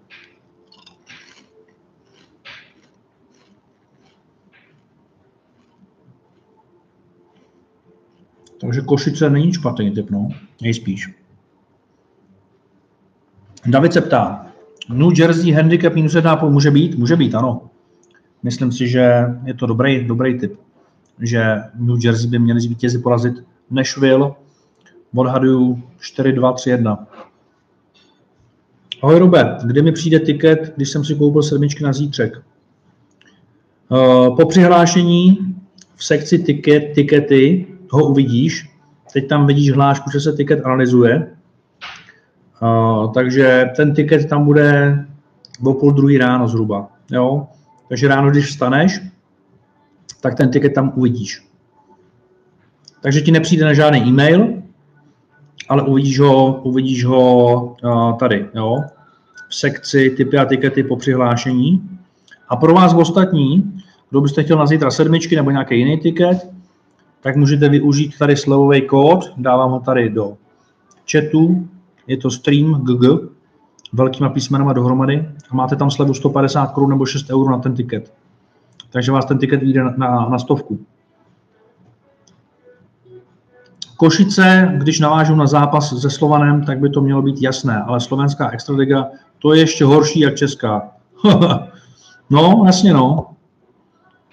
Takže 8.61 8.81
Košice 8.81 9.29
není 9.29 9.53
špatný 9.53 9.91
typ, 9.91 10.09
no, 10.09 10.29
nejspíš. 10.61 11.13
David 13.65 13.93
se 13.93 14.01
ptá, 14.01 14.46
New 14.89 15.19
Jersey 15.19 15.51
handicap 15.51 15.93
minus 15.93 16.15
1,5 16.15 16.49
může 16.49 16.71
být? 16.71 16.97
Může 16.97 17.15
být, 17.15 17.35
ano. 17.35 17.61
Myslím 18.43 18.71
si, 18.71 18.87
že 18.87 19.25
je 19.45 19.53
to 19.53 19.65
dobrý, 19.65 20.07
dobrý 20.07 20.39
typ, 20.39 20.59
že 21.21 21.55
New 21.75 22.05
Jersey 22.05 22.29
by 22.29 22.39
měli 22.39 22.61
zvítězi 22.61 22.99
porazit 22.99 23.33
Nashville. 23.71 24.31
Odhaduju 25.15 25.83
4-2-3-1. 26.01 26.97
Ahoj 29.01 29.19
Robert, 29.19 29.63
kdy 29.63 29.81
mi 29.81 29.91
přijde 29.91 30.19
tiket, 30.19 30.73
když 30.75 30.89
jsem 30.89 31.05
si 31.05 31.15
koupil 31.15 31.43
sedmičky 31.43 31.83
na 31.83 31.93
zítřek? 31.93 32.37
Eh, 32.37 34.29
po 34.35 34.45
přihlášení 34.45 35.55
v 35.95 36.05
sekci 36.05 36.39
tiket, 36.39 36.93
tikety 36.95 37.67
ho 37.89 38.07
uvidíš. 38.07 38.69
Teď 39.13 39.27
tam 39.27 39.47
vidíš 39.47 39.71
hlášku, 39.71 40.11
že 40.11 40.19
se 40.19 40.33
tiket 40.33 40.65
analyzuje. 40.65 41.36
Takže 43.13 43.69
ten 43.75 43.93
tiket 43.93 44.29
tam 44.29 44.45
bude 44.45 44.97
o 45.63 45.73
půl 45.73 45.91
druhý 45.91 46.17
ráno 46.17 46.47
zhruba. 46.47 46.87
Jo? 47.11 47.47
Takže 47.89 48.07
ráno, 48.07 48.31
když 48.31 48.45
vstaneš, 48.45 49.01
tak 50.21 50.35
ten 50.35 50.51
tiket 50.51 50.73
tam 50.73 50.93
uvidíš. 50.95 51.47
Takže 53.01 53.21
ti 53.21 53.31
nepřijde 53.31 53.65
na 53.65 53.73
žádný 53.73 53.99
e-mail, 53.99 54.53
ale 55.69 55.83
uvidíš 55.83 56.19
ho, 56.19 56.61
uvidíš 56.61 57.05
ho 57.05 57.63
uh, 57.83 58.17
tady, 58.17 58.49
jo? 58.55 58.75
v 59.49 59.55
sekci 59.55 60.09
typy 60.09 60.37
a 60.37 60.45
tikety 60.45 60.83
po 60.83 60.95
přihlášení. 60.95 61.89
A 62.49 62.55
pro 62.55 62.73
vás 62.73 62.93
ostatní, 62.93 63.73
kdo 64.09 64.21
byste 64.21 64.43
chtěl 64.43 64.57
na 64.57 64.65
zítra 64.65 64.91
sedmičky 64.91 65.35
nebo 65.35 65.51
nějaký 65.51 65.79
jiný 65.79 65.97
tiket, 65.97 66.49
tak 67.21 67.35
můžete 67.35 67.69
využít 67.69 68.17
tady 68.17 68.35
slevový 68.35 68.81
kód, 68.81 69.33
dávám 69.37 69.71
ho 69.71 69.79
tady 69.79 70.09
do 70.09 70.37
chatu, 71.11 71.67
je 72.07 72.17
to 72.17 72.31
stream 72.31 72.73
GG, 72.83 73.29
velkýma 73.93 74.29
písmenama 74.29 74.73
dohromady 74.73 75.29
a 75.49 75.55
máte 75.55 75.75
tam 75.75 75.91
slevu 75.91 76.13
150 76.13 76.71
korun 76.71 76.89
nebo 76.89 77.05
6 77.05 77.29
eur 77.29 77.49
na 77.49 77.57
ten 77.57 77.75
tiket. 77.75 78.13
Takže 78.89 79.11
vás 79.11 79.25
ten 79.25 79.37
tiket 79.37 79.61
vyjde 79.61 79.83
na, 79.83 79.93
na, 79.97 80.29
na 80.29 80.39
stovku. 80.39 80.79
Košice, 83.97 84.73
když 84.77 84.99
navážu 84.99 85.35
na 85.35 85.47
zápas 85.47 86.01
se 86.01 86.09
Slovanem, 86.09 86.65
tak 86.65 86.79
by 86.79 86.89
to 86.89 87.01
mělo 87.01 87.21
být 87.21 87.41
jasné, 87.41 87.83
ale 87.87 87.99
slovenská 87.99 88.49
extraliga, 88.49 89.07
to 89.39 89.53
je 89.53 89.59
ještě 89.59 89.85
horší 89.85 90.19
jak 90.19 90.35
česká. 90.35 90.89
no, 92.29 92.63
jasně 92.65 92.93
no. 92.93 93.25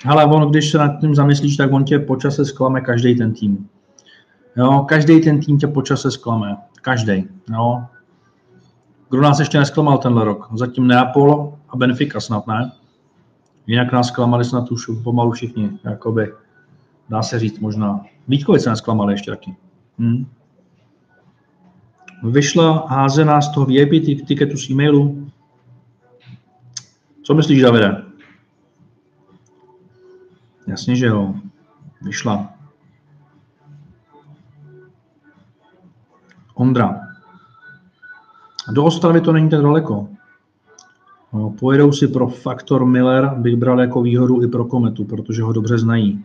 Ale 0.07 0.25
on, 0.25 0.51
když 0.51 0.71
se 0.71 0.79
nad 0.79 1.01
tím 1.01 1.15
zamyslíš, 1.15 1.57
tak 1.57 1.73
on 1.73 1.85
tě 1.85 1.99
počase 1.99 2.45
zklame 2.45 2.81
každý 2.81 3.15
ten 3.15 3.35
tým. 3.35 3.69
Jo, 4.57 4.85
každý 4.89 5.21
ten 5.21 5.41
tým 5.41 5.59
tě 5.59 5.67
počase 5.67 6.11
zklame. 6.11 6.57
Každý. 6.85 7.29
Jo. 7.53 7.85
Kdo 9.11 9.23
nás 9.23 9.39
ještě 9.39 9.59
nesklamal 9.59 9.99
tenhle 9.99 10.25
rok? 10.25 10.49
Zatím 10.55 10.87
Neapol 10.87 11.59
a 11.69 11.77
Benfica 11.77 12.21
snad, 12.21 12.47
ne? 12.47 12.73
Jinak 13.67 13.93
nás 13.93 14.09
zklamali 14.09 14.45
snad 14.45 14.73
už 14.73 14.91
pomalu 15.05 15.33
všichni, 15.33 15.79
jakoby. 15.85 16.33
Dá 17.09 17.23
se 17.23 17.39
říct 17.39 17.59
možná. 17.59 18.01
Vítkovice 18.29 18.69
nás 18.69 18.79
zklamali 18.79 19.15
ještě 19.15 19.31
taky. 19.31 19.57
Hm. 19.99 20.27
Vyšla 22.23 22.87
házená 22.89 23.41
z 23.41 23.49
toho 23.49 23.67
VIP 23.67 23.91
tiketu 24.27 24.57
z 24.57 24.71
e-mailu. 24.71 25.31
Co 27.23 27.35
myslíš, 27.35 27.63
Davide? 27.63 28.05
Jasně, 30.67 30.97
že 30.97 31.07
jo. 31.07 31.35
Vyšla. 32.03 32.54
Ondra. 36.55 37.01
Do 38.73 38.85
Ostravy 38.85 39.21
to 39.21 39.33
není 39.33 39.51
tak 39.51 39.63
daleko. 39.63 40.09
No, 41.33 41.51
pojedou 41.51 41.93
si 41.93 42.09
pro 42.09 42.29
faktor 42.29 42.87
Miller, 42.87 43.35
bych 43.37 43.57
bral 43.57 43.81
jako 43.81 44.03
výhodu 44.03 44.43
i 44.43 44.49
pro 44.49 44.65
Kometu, 44.65 45.05
protože 45.05 45.43
ho 45.43 45.53
dobře 45.53 45.79
znají. 45.79 46.25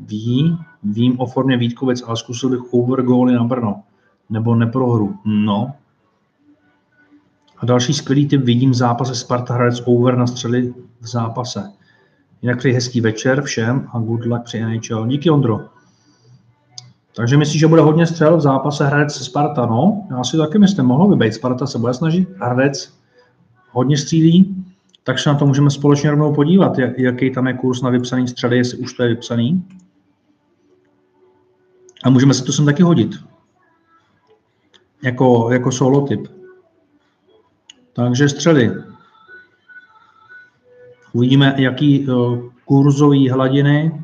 Ví, 0.00 0.58
vím 0.82 1.20
o 1.20 1.26
formě 1.26 1.56
Vítkovec, 1.56 2.02
ale 2.02 2.16
zkusil 2.16 2.48
bych 2.48 2.74
over 2.74 3.02
góly 3.02 3.34
na 3.34 3.44
Brno. 3.44 3.82
Nebo 4.30 4.54
neprohru. 4.54 5.14
No. 5.24 5.72
A 7.58 7.66
další 7.66 7.94
skvělý 7.94 8.28
typ 8.28 8.44
vidím 8.44 8.70
v 8.70 8.74
zápase 8.74 9.14
Sparta 9.14 9.54
Hradec 9.54 9.82
over 9.84 10.16
na 10.16 10.26
střely 10.26 10.74
v 11.00 11.06
zápase. 11.06 11.72
Jinak 12.42 12.58
přeji 12.58 12.74
hezký 12.74 13.00
večer 13.00 13.42
všem 13.42 13.88
a 13.92 13.98
good 13.98 14.24
luck 14.24 14.42
při 14.44 14.60
NHL. 14.60 15.06
Díky 15.06 15.30
Ondro. 15.30 15.60
Takže 17.20 17.36
myslíš, 17.36 17.60
že 17.60 17.66
bude 17.66 17.82
hodně 17.82 18.06
střel 18.06 18.36
v 18.36 18.40
zápase 18.40 18.86
Hradec 18.86 19.14
se 19.14 19.24
Sparta? 19.24 19.66
No, 19.66 20.06
já 20.10 20.24
si 20.24 20.36
taky 20.36 20.58
myslím, 20.58 20.86
mohlo 20.86 21.08
by 21.08 21.16
být. 21.16 21.34
Sparta 21.34 21.66
se 21.66 21.78
bude 21.78 21.94
snažit, 21.94 22.28
Hradec 22.36 22.94
hodně 23.70 23.96
střílí, 23.96 24.64
tak 25.04 25.18
se 25.18 25.30
na 25.30 25.38
to 25.38 25.46
můžeme 25.46 25.70
společně 25.70 26.10
rovnou 26.10 26.34
podívat, 26.34 26.78
jaký 26.96 27.30
tam 27.30 27.46
je 27.46 27.54
kurz 27.54 27.82
na 27.82 27.90
vypsaný 27.90 28.28
střely, 28.28 28.56
jestli 28.56 28.78
už 28.78 28.92
to 28.92 29.02
je 29.02 29.08
vypsaný. 29.08 29.64
A 32.04 32.10
můžeme 32.10 32.34
si 32.34 32.44
to 32.44 32.52
sem 32.52 32.64
taky 32.64 32.82
hodit. 32.82 33.10
Jako, 35.02 35.48
jako 35.52 35.72
solo 35.72 36.06
typ. 36.06 36.28
Takže 37.92 38.28
střely. 38.28 38.72
Uvidíme, 41.12 41.54
jaký 41.58 42.08
uh, 42.08 42.38
kurzový 42.64 43.30
hladiny, 43.30 44.02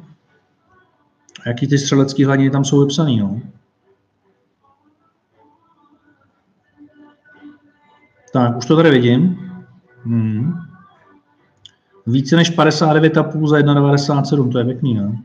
jaký 1.46 1.66
ty 1.66 1.78
střelecké 1.78 2.26
hladiny 2.26 2.50
tam 2.50 2.64
jsou 2.64 2.80
vypsané. 2.80 3.16
No. 3.16 3.40
Tak, 8.32 8.56
už 8.56 8.66
to 8.66 8.76
tady 8.76 8.90
vidím. 8.90 9.38
Hmm. 10.04 10.52
Více 12.06 12.36
než 12.36 12.58
59,5 12.58 13.48
za 13.48 13.56
1,97, 13.56 14.52
to 14.52 14.58
je 14.58 14.64
pěkný, 14.64 14.94
ne? 14.94 15.22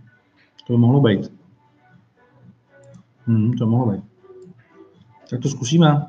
To 0.68 0.74
by 0.74 0.80
mohlo 0.80 1.02
být. 1.02 1.32
Hmm, 3.26 3.54
to 3.54 3.68
mohlo 3.68 3.92
být. 3.92 4.04
Tak 5.30 5.40
to 5.40 5.50
zkusíme. 5.50 6.06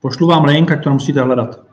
Pošlu 0.00 0.26
vám 0.26 0.44
link, 0.44 0.70
ať 0.70 0.84
to 0.84 0.90
nemusíte 0.90 1.22
hledat. 1.22 1.69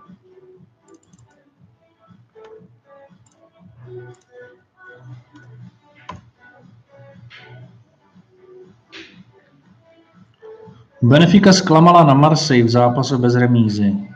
Benfica 11.01 11.53
zklamala 11.53 12.03
na 12.03 12.14
Marseille 12.14 12.64
v 12.64 12.69
zápase 12.69 13.17
bez 13.17 13.35
remízy. 13.35 14.09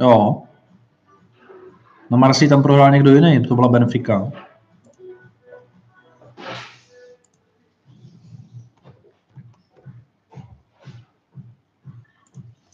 Jo. 0.00 0.42
Na 2.10 2.16
Marseille 2.16 2.48
tam 2.48 2.62
prohrál 2.62 2.90
někdo 2.90 3.14
jiný, 3.14 3.46
to 3.48 3.54
byla 3.54 3.68
Benfica. 3.68 4.32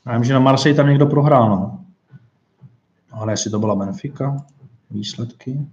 Já 0.06 0.12
vím, 0.12 0.24
že 0.24 0.32
na 0.34 0.40
Marseille 0.40 0.76
tam 0.76 0.88
někdo 0.88 1.06
prohrál, 1.06 1.50
no. 1.50 1.84
Ale 3.12 3.32
jestli 3.32 3.50
to 3.50 3.58
byla 3.58 3.74
Benfica, 3.74 4.44
výsledky. 4.90 5.66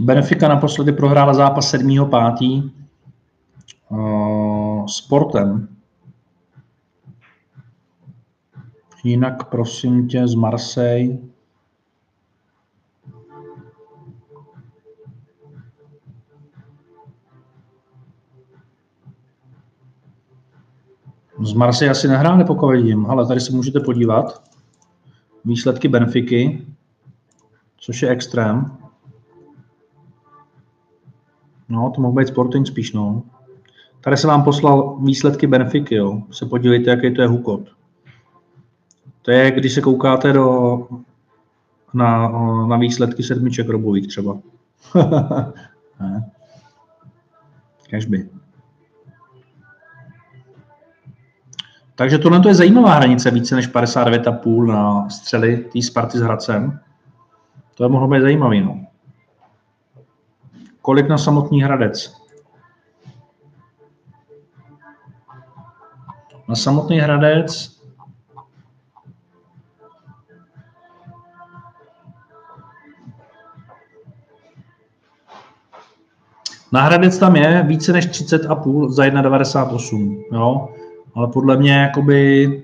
Benfica 0.00 0.48
naposledy 0.48 0.92
prohrála 0.92 1.34
zápas 1.34 1.74
7.5. 1.74 2.70
Uh, 3.88 4.86
sportem. 4.86 5.68
Jinak 9.04 9.44
prosím 9.44 10.08
tě 10.08 10.28
z 10.28 10.34
Marseille. 10.34 11.18
Z 21.42 21.52
Marseille 21.52 21.90
asi 21.90 22.08
nehráli, 22.08 22.44
pokud 22.44 22.70
vidím, 22.70 23.06
ale 23.06 23.26
tady 23.26 23.40
se 23.40 23.52
můžete 23.52 23.80
podívat. 23.80 24.42
Výsledky 25.44 25.88
Benfiky, 25.88 26.66
což 27.76 28.02
je 28.02 28.08
extrém. 28.08 28.75
No, 31.68 31.92
to 31.94 32.00
mohl 32.00 32.14
být 32.14 32.28
Sporting 32.28 32.66
spíš, 32.66 32.92
no. 32.92 33.22
Tady 34.00 34.16
se 34.16 34.26
vám 34.26 34.44
poslal 34.44 34.98
výsledky 35.00 35.46
Benfiky, 35.46 35.94
jo. 35.94 36.22
Se 36.30 36.46
podívejte, 36.46 36.90
jaký 36.90 37.14
to 37.14 37.22
je 37.22 37.28
hukot. 37.28 37.60
To 39.22 39.30
je, 39.30 39.50
když 39.50 39.72
se 39.72 39.80
koukáte 39.80 40.32
do, 40.32 40.78
na, 41.94 42.28
na 42.66 42.76
výsledky 42.76 43.22
sedmiček 43.22 43.68
robových 43.68 44.06
třeba. 44.06 44.38
Cashby. 47.90 48.28
Takže 51.94 52.18
tohle 52.18 52.42
je 52.48 52.54
zajímavá 52.54 52.94
hranice, 52.94 53.30
více 53.30 53.54
než 53.54 53.68
59,5 53.74 54.66
na 54.66 55.08
střely 55.08 55.56
té 55.56 55.82
Sparty 55.82 56.18
s 56.18 56.20
Hradcem. 56.20 56.80
To 57.74 57.84
je 57.84 57.88
mohlo 57.88 58.08
být 58.08 58.20
zajímavý. 58.20 58.60
No. 58.60 58.86
Kolik 60.86 61.08
na 61.08 61.18
samotný 61.18 61.62
Hradec? 61.62 62.14
Na 66.48 66.54
samotný 66.54 66.98
Hradec 66.98 67.76
Na 76.72 76.82
Hradec 76.82 77.18
tam 77.18 77.36
je 77.36 77.62
více 77.62 77.92
než 77.92 78.06
30,5 78.06 78.88
za 78.90 79.02
1,98. 79.04 80.24
Jo? 80.32 80.68
Ale 81.14 81.28
podle 81.28 81.56
mě 81.56 81.72
jakoby 81.72 82.62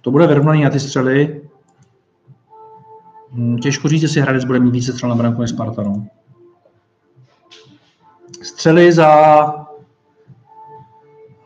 to 0.00 0.10
bude 0.10 0.26
vyrovnaný 0.26 0.64
na 0.64 0.70
ty 0.70 0.80
střely. 0.80 1.47
Hm, 3.32 3.58
těžko 3.58 3.88
říct, 3.88 4.02
jestli 4.02 4.20
Hradec 4.20 4.44
bude 4.44 4.60
mít 4.60 4.70
více 4.70 4.92
střel 4.92 5.08
na 5.08 5.14
branku 5.14 5.40
než 5.40 5.50
Sparta. 5.50 5.82
No. 5.82 6.06
Střely 8.42 8.92
za 8.92 9.44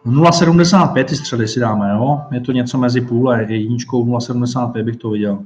0,75 0.06 1.04
ty 1.04 1.16
střely 1.16 1.48
si 1.48 1.60
dáme, 1.60 1.90
jo? 1.90 2.20
Je 2.30 2.40
to 2.40 2.52
něco 2.52 2.78
mezi 2.78 3.00
půl 3.00 3.30
a 3.30 3.40
jedničkou 3.40 4.04
0,75 4.04 4.84
bych 4.84 4.96
to 4.96 5.10
viděl. 5.10 5.38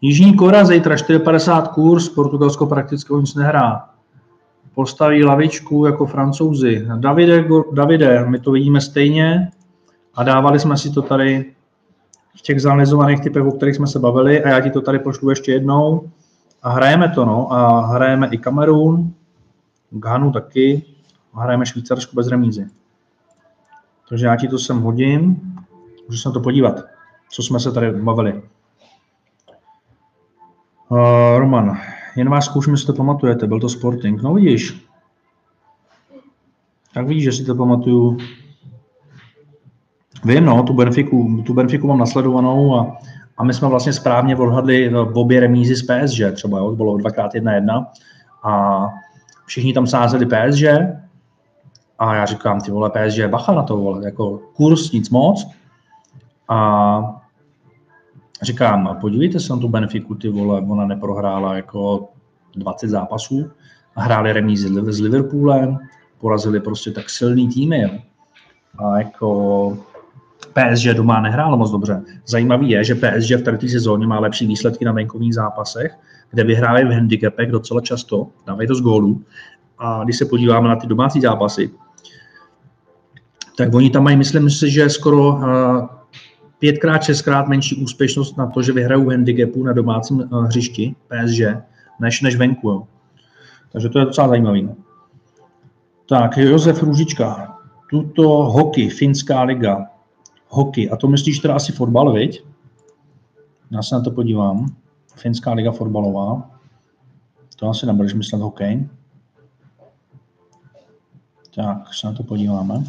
Jižní 0.00 0.34
Korea 0.34 0.64
zítra 0.64 0.94
4,50 0.94 1.68
kurz, 1.68 2.08
Portugalsko 2.08 2.66
prakticky 2.66 3.14
nic 3.14 3.34
nehrá. 3.34 3.88
Postaví 4.74 5.24
lavičku 5.24 5.86
jako 5.86 6.06
francouzi. 6.06 6.86
Davide, 6.96 7.44
Davide, 7.72 8.24
my 8.28 8.38
to 8.38 8.52
vidíme 8.52 8.80
stejně 8.80 9.50
a 10.14 10.22
dávali 10.22 10.60
jsme 10.60 10.76
si 10.76 10.90
to 10.90 11.02
tady 11.02 11.54
v 12.36 12.42
těch 12.42 12.62
zanalizovaných 12.62 13.20
typech, 13.20 13.44
o 13.44 13.52
kterých 13.52 13.76
jsme 13.76 13.86
se 13.86 13.98
bavili 13.98 14.44
a 14.44 14.48
já 14.48 14.60
ti 14.60 14.70
to 14.70 14.80
tady 14.80 14.98
pošlu 14.98 15.30
ještě 15.30 15.52
jednou. 15.52 16.10
A 16.62 16.70
hrajeme 16.70 17.08
to, 17.08 17.24
no. 17.24 17.52
A 17.52 17.86
hrajeme 17.86 18.28
i 18.28 18.38
Kamerun, 18.38 19.14
Ghanu 19.90 20.32
taky 20.32 20.82
a 21.34 21.42
hrajeme 21.42 21.66
Švýcarsko 21.66 22.16
bez 22.16 22.28
remízy. 22.28 22.66
Takže 24.08 24.26
já 24.26 24.36
ti 24.36 24.48
to 24.48 24.58
sem 24.58 24.80
hodím, 24.80 25.42
můžu 26.06 26.18
se 26.18 26.28
na 26.28 26.32
to 26.32 26.40
podívat, 26.40 26.80
co 27.30 27.42
jsme 27.42 27.60
se 27.60 27.72
tady 27.72 27.92
bavili. 27.92 28.42
Uh, 30.88 31.38
Roman, 31.38 31.78
jen 32.16 32.30
vás 32.30 32.44
zkouším, 32.44 32.72
jestli 32.72 32.86
to 32.86 32.92
pamatujete, 32.92 33.46
byl 33.46 33.60
to 33.60 33.68
Sporting. 33.68 34.22
No 34.22 34.34
vidíš, 34.34 34.86
tak 36.94 37.06
vidíš, 37.06 37.24
že 37.24 37.32
si 37.32 37.44
to 37.44 37.54
pamatuju. 37.54 38.18
Vím, 40.24 40.44
no, 40.44 40.62
tu 40.62 40.72
Benfiku, 40.72 41.42
tu 41.46 41.54
Benfiku 41.54 41.86
mám 41.86 41.98
nasledovanou 41.98 42.74
a, 42.74 42.96
a 43.36 43.44
my 43.44 43.54
jsme 43.54 43.68
vlastně 43.68 43.92
správně 43.92 44.36
odhadli 44.36 44.88
v 44.88 45.18
obě 45.18 45.40
remízy 45.40 45.76
z 45.76 45.82
PSG, 45.82 46.20
třeba, 46.34 46.58
jo, 46.58 46.76
bylo 46.76 46.96
dvakrát 46.96 47.34
jedna 47.34 47.52
jedna 47.52 47.86
a 48.42 48.84
všichni 49.46 49.72
tam 49.72 49.86
sázeli 49.86 50.26
PSG 50.26 50.64
a 51.98 52.14
já 52.14 52.26
říkám, 52.26 52.60
ty 52.60 52.70
vole, 52.70 52.90
PSG, 52.90 53.26
bacha 53.26 53.54
na 53.54 53.62
to, 53.62 53.76
vole, 53.76 54.04
jako 54.04 54.40
kurz, 54.56 54.92
nic 54.92 55.10
moc 55.10 55.46
a 56.48 57.20
říkám, 58.42 58.98
podívejte 59.00 59.40
se 59.40 59.52
na 59.52 59.58
tu 59.58 59.68
Benfiku, 59.68 60.14
ty 60.14 60.28
vole, 60.28 60.60
ona 60.60 60.86
neprohrála 60.86 61.56
jako 61.56 62.08
20 62.56 62.88
zápasů 62.88 63.50
a 63.96 64.02
hráli 64.02 64.32
remízy 64.32 64.68
s 64.92 65.00
Liverpoolem, 65.00 65.78
porazili 66.18 66.60
prostě 66.60 66.90
tak 66.90 67.10
silný 67.10 67.48
týmy. 67.48 67.80
Jo. 67.80 67.90
A 68.78 68.98
jako 68.98 69.78
PSG 70.46 70.86
doma 70.86 71.20
nehrálo 71.20 71.56
moc 71.56 71.70
dobře. 71.70 72.02
Zajímavý 72.26 72.70
je, 72.70 72.84
že 72.84 72.94
PSG 72.94 73.30
v 73.30 73.42
této 73.42 73.68
sezóně 73.68 74.06
má 74.06 74.20
lepší 74.20 74.46
výsledky 74.46 74.84
na 74.84 74.92
venkovních 74.92 75.34
zápasech, 75.34 75.94
kde 76.30 76.44
vyhrávají 76.44 76.84
v 76.84 76.92
handicapech 76.92 77.50
docela 77.50 77.80
často, 77.80 78.26
dávají 78.46 78.68
to 78.68 78.74
z 78.74 78.80
gólu. 78.80 79.22
A 79.78 80.04
když 80.04 80.18
se 80.18 80.24
podíváme 80.24 80.68
na 80.68 80.76
ty 80.76 80.86
domácí 80.86 81.20
zápasy, 81.20 81.70
tak 83.56 83.74
oni 83.74 83.90
tam 83.90 84.04
mají, 84.04 84.16
myslím 84.16 84.50
si, 84.50 84.70
že 84.70 84.90
skoro 84.90 85.38
eh, 85.38 85.88
pětkrát, 86.58 87.02
šestkrát 87.02 87.48
menší 87.48 87.76
úspěšnost 87.76 88.36
na 88.36 88.46
to, 88.46 88.62
že 88.62 88.72
vyhrajou 88.72 89.08
handicapu 89.08 89.64
na 89.64 89.72
domácím 89.72 90.22
eh, 90.22 90.46
hřišti 90.46 90.94
PSG, 91.08 91.40
než, 92.00 92.22
než 92.22 92.36
venku. 92.36 92.70
Jo. 92.70 92.82
Takže 93.72 93.88
to 93.88 93.98
je 93.98 94.04
docela 94.04 94.28
zajímavé. 94.28 94.62
No. 94.62 94.76
Tak, 96.08 96.36
Josef 96.36 96.82
Růžička. 96.82 97.56
Tuto 97.90 98.28
hokej, 98.28 98.90
finská 98.90 99.42
liga. 99.42 99.86
Hokej. 100.54 100.90
A 100.92 100.96
to 100.96 101.08
myslíš 101.08 101.38
teda 101.38 101.54
asi 101.54 101.72
fotbal, 101.72 102.12
viď? 102.12 102.44
Já 103.70 103.82
se 103.82 103.94
na 103.94 104.00
to 104.00 104.10
podívám. 104.10 104.76
Finská 105.16 105.52
liga 105.52 105.72
fotbalová. 105.72 106.50
To 107.56 107.68
asi 107.68 107.86
nebudeš 107.86 108.14
myslet 108.14 108.42
hokej. 108.42 108.88
Tak, 111.54 111.94
se 111.94 112.06
na 112.06 112.12
to 112.12 112.22
podíváme. 112.22 112.84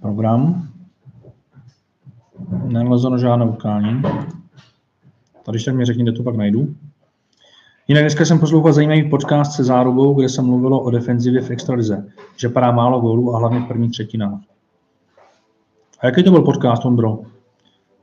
Program. 0.00 0.68
Nenalezeno 2.64 3.18
žádné 3.18 3.44
utkání. 3.44 4.02
Tady 5.42 5.64
tak 5.64 5.74
mi 5.74 5.84
řekni, 5.84 6.02
kde 6.02 6.12
to 6.12 6.22
pak 6.22 6.36
najdu. 6.36 6.74
Jinak 7.88 8.02
dneska 8.02 8.24
jsem 8.24 8.38
poslouchal 8.38 8.72
zajímavý 8.72 9.10
podcast 9.10 9.52
se 9.52 9.64
Zárubou, 9.64 10.14
kde 10.14 10.28
se 10.28 10.42
mluvilo 10.42 10.80
o 10.80 10.90
defenzivě 10.90 11.40
v 11.40 11.50
extralize, 11.50 12.06
že 12.36 12.48
padá 12.48 12.72
málo 12.72 13.00
gólů 13.00 13.34
a 13.34 13.38
hlavně 13.38 13.60
v 13.60 13.68
první 13.68 13.90
třetinách. 13.90 14.40
A 16.00 16.06
jaký 16.06 16.22
to 16.22 16.30
byl 16.30 16.42
podcast, 16.42 16.84
Ondro? 16.84 17.18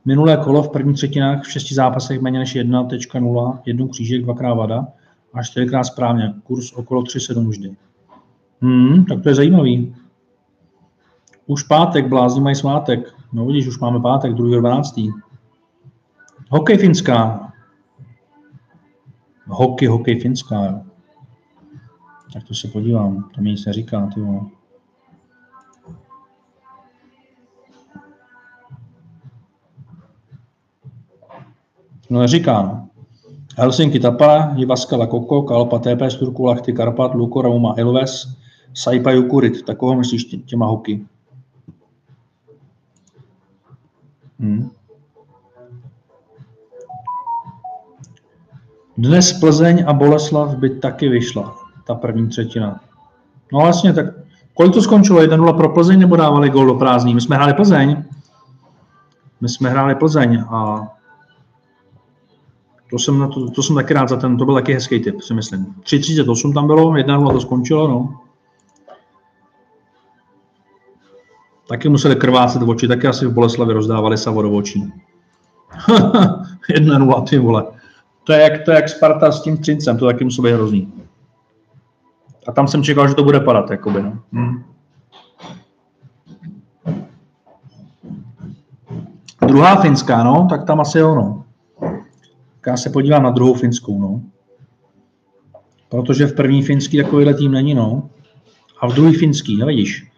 Minulé 0.04 0.36
kolo 0.36 0.62
v 0.62 0.70
prvních 0.70 0.96
třetinách 0.96 1.42
v 1.42 1.50
šesti 1.50 1.74
zápasech 1.74 2.20
méně 2.20 2.38
než 2.38 2.56
1.0, 2.56 3.58
jednou 3.66 3.88
křížek, 3.88 4.22
dvakrát 4.22 4.54
vada 4.54 4.86
a 5.34 5.42
čtyřikrát 5.42 5.84
správně. 5.84 6.34
Kurs 6.44 6.72
okolo 6.72 7.02
3,7 7.02 7.48
vždy. 7.48 7.76
Hmm, 8.60 9.04
tak 9.04 9.22
to 9.22 9.28
je 9.28 9.34
zajímavý. 9.34 9.94
Už 11.46 11.62
pátek, 11.62 12.08
blázni 12.08 12.40
mají 12.40 12.56
svátek. 12.56 13.14
No 13.32 13.46
vidíš, 13.46 13.66
už 13.66 13.78
máme 13.78 14.00
pátek, 14.00 14.32
2.12. 14.32 15.12
Hokej 16.50 16.78
finská. 16.78 17.52
Hokej, 19.46 19.88
hokej 19.88 20.20
finská, 20.20 20.64
jo. 20.64 20.80
Tak 22.32 22.44
to 22.44 22.54
se 22.54 22.68
podívám, 22.68 23.30
to 23.34 23.40
mi 23.40 23.50
nic 23.50 23.66
neříká, 23.66 24.10
ty 24.14 24.20
vole. 24.20 24.40
No 32.10 32.20
neříká, 32.20 32.62
no. 32.62 32.88
Helsinki 33.56 34.00
Tapara, 34.00 34.54
Jivaskala 34.56 35.06
Koko, 35.06 35.42
Kalpa 35.42 35.78
TP, 35.78 36.18
Turku, 36.18 36.44
Lachty 36.44 36.72
Karpat, 36.72 37.14
Luko, 37.14 37.42
Rauma, 37.42 37.74
Ilves, 37.78 38.36
Saipa 38.74 39.10
Jukurit. 39.10 39.62
Takového 39.62 39.98
myslíš 39.98 40.24
tě, 40.24 40.36
těma 40.36 40.66
hoky? 40.66 41.06
Hmm. 44.38 44.70
Dnes 48.98 49.32
Plzeň 49.32 49.84
a 49.86 49.92
Boleslav 49.92 50.54
by 50.56 50.70
taky 50.70 51.08
vyšla, 51.08 51.56
ta 51.86 51.94
první 51.94 52.28
třetina. 52.28 52.80
No 53.52 53.60
vlastně, 53.60 53.92
tak 53.92 54.06
kolik 54.54 54.72
to 54.72 54.82
skončilo? 54.82 55.20
1-0 55.20 55.56
pro 55.56 55.68
Plzeň 55.68 56.00
nebo 56.00 56.16
dávali 56.16 56.50
gól 56.50 56.66
do 56.66 56.74
prázdní? 56.74 57.14
My 57.14 57.20
jsme 57.20 57.36
hráli 57.36 57.54
Plzeň. 57.54 58.04
My 59.40 59.48
jsme 59.48 59.70
hráli 59.70 59.94
Plzeň 59.94 60.44
a 60.48 60.88
to 62.90 62.98
jsem, 62.98 63.18
na 63.18 63.28
to, 63.28 63.50
to 63.50 63.62
jsem 63.62 63.76
taky 63.76 63.94
rád 63.94 64.08
za 64.08 64.16
ten, 64.16 64.36
to 64.36 64.44
byl 64.44 64.54
taky 64.54 64.74
hezký 64.74 65.00
typ, 65.00 65.20
si 65.20 65.34
myslím. 65.34 65.74
3.38 65.82 66.54
tam 66.54 66.66
bylo, 66.66 66.96
1 66.96 67.30
to 67.32 67.40
skončilo, 67.40 67.88
no. 67.88 68.20
Taky 71.68 71.88
museli 71.88 72.16
krvácet 72.16 72.62
oči, 72.62 72.88
taky 72.88 73.06
asi 73.06 73.26
v 73.26 73.32
Boleslavě 73.32 73.74
rozdávali 73.74 74.18
savo 74.18 74.42
do 74.42 74.50
očí. 74.50 74.92
1-0, 76.70 77.28
ty 77.28 77.38
vole. 77.38 77.73
To 78.24 78.32
je, 78.32 78.40
jak, 78.40 78.64
to 78.64 78.70
je 78.70 78.74
jak 78.74 78.88
Sparta 78.88 79.32
s 79.32 79.42
tím 79.42 79.56
Třincem, 79.56 79.98
to 79.98 80.06
taky 80.06 80.24
musí 80.24 80.42
být 80.42 80.52
hrozný. 80.52 80.92
A 82.46 82.52
tam 82.52 82.68
jsem 82.68 82.82
čekal, 82.82 83.08
že 83.08 83.14
to 83.14 83.24
bude 83.24 83.40
padat, 83.40 83.70
jakoby, 83.70 84.02
no. 84.02 84.18
Hmm. 84.32 84.64
Druhá 89.46 89.76
finská, 89.76 90.24
no, 90.24 90.46
tak 90.50 90.64
tam 90.64 90.80
asi 90.80 90.98
jo, 90.98 91.14
no. 91.14 91.44
Tak 92.60 92.66
já 92.66 92.76
se 92.76 92.90
podívám 92.90 93.22
na 93.22 93.30
druhou 93.30 93.54
finskou, 93.54 94.00
no. 94.00 94.22
Protože 95.88 96.26
v 96.26 96.34
první 96.34 96.62
finský 96.62 97.02
takovýhle 97.02 97.34
tým 97.34 97.52
není, 97.52 97.74
no. 97.74 98.10
A 98.80 98.86
v 98.86 98.94
druhý 98.94 99.14
finský, 99.14 99.56
no 99.56 99.66
vidíš. 99.66 100.10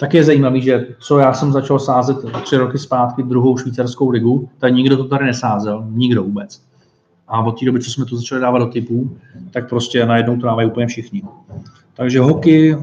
Tak 0.00 0.14
je 0.14 0.24
zajímavý, 0.24 0.62
že 0.62 0.86
co 0.98 1.18
já 1.18 1.32
jsem 1.34 1.52
začal 1.52 1.78
sázet 1.78 2.16
tři 2.42 2.56
roky 2.56 2.78
zpátky 2.78 3.22
druhou 3.22 3.58
švýcarskou 3.58 4.10
ligu, 4.10 4.48
tak 4.58 4.74
nikdo 4.74 4.96
to 4.96 5.04
tady 5.04 5.24
nesázel, 5.24 5.84
nikdo 5.88 6.24
vůbec. 6.24 6.65
A 7.28 7.42
od 7.42 7.58
té 7.60 7.66
doby, 7.66 7.80
co 7.80 7.90
jsme 7.90 8.04
to 8.04 8.16
začali 8.16 8.40
dávat 8.40 8.58
do 8.58 8.66
typů, 8.66 9.18
tak 9.50 9.68
prostě 9.68 10.06
najednou 10.06 10.36
to 10.36 10.46
dávají 10.46 10.70
úplně 10.70 10.86
všichni. 10.86 11.22
Takže 11.94 12.20
hokej, 12.20 12.76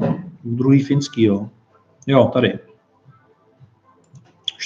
druhý 0.44 0.82
finský, 0.82 1.22
jo. 1.22 1.48
Jo, 2.06 2.30
tady. 2.32 2.58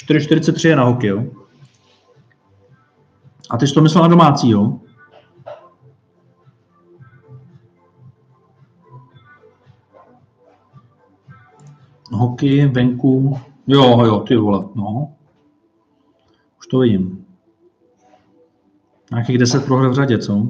4,43 0.07 0.69
je 0.69 0.75
na 0.75 0.83
hokej, 0.83 1.09
jo. 1.09 1.25
A 3.49 3.57
ty 3.57 3.67
jsi 3.67 3.73
to 3.73 3.81
myslel 3.81 4.03
na 4.03 4.07
domácí, 4.07 4.49
jo? 4.49 4.79
Hokej, 12.11 12.67
venku. 12.67 13.39
Jo, 13.67 14.05
jo, 14.05 14.19
ty 14.19 14.35
vole, 14.35 14.63
no. 14.75 15.13
Už 16.59 16.67
to 16.67 16.79
vidím. 16.79 17.18
Nějakých 19.11 19.37
10 19.37 19.65
prohr 19.65 19.89
v 19.89 19.93
řadě, 19.93 20.17
co? 20.17 20.47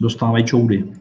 Dostávají 0.00 0.44
čoudy. 0.44 0.92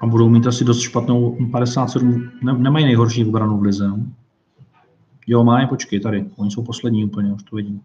A 0.00 0.06
budou 0.06 0.28
mít 0.28 0.46
asi 0.46 0.64
dost 0.64 0.80
špatnou 0.80 1.36
57, 1.50 2.30
ne, 2.42 2.52
nemají 2.52 2.84
nejhorší 2.84 3.24
obranu 3.24 3.58
v 3.58 3.62
lize. 3.62 3.88
No? 3.88 4.06
Jo, 5.26 5.44
mají, 5.44 5.66
počkej, 5.66 6.00
tady. 6.00 6.30
Oni 6.36 6.50
jsou 6.50 6.62
poslední 6.62 7.04
úplně, 7.04 7.32
už 7.32 7.42
to 7.42 7.56
vidím. 7.56 7.82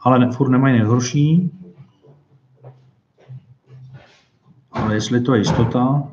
Ale 0.00 0.18
ne, 0.18 0.32
furt 0.32 0.48
nemají 0.48 0.78
nejhorší. 0.78 1.50
Ale 4.72 4.94
jestli 4.94 5.20
to 5.20 5.34
je 5.34 5.40
jistota, 5.40 6.08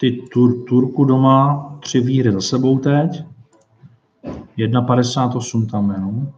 ty 0.00 0.12
tur, 0.32 0.64
Turku 0.68 1.04
doma 1.04 1.66
tři 1.80 2.00
výhry 2.00 2.32
za 2.32 2.40
sebou 2.40 2.78
teď. 2.78 3.29
1,58 4.66 5.70
tam 5.70 5.90
je, 5.90 6.00
no. 6.00 6.32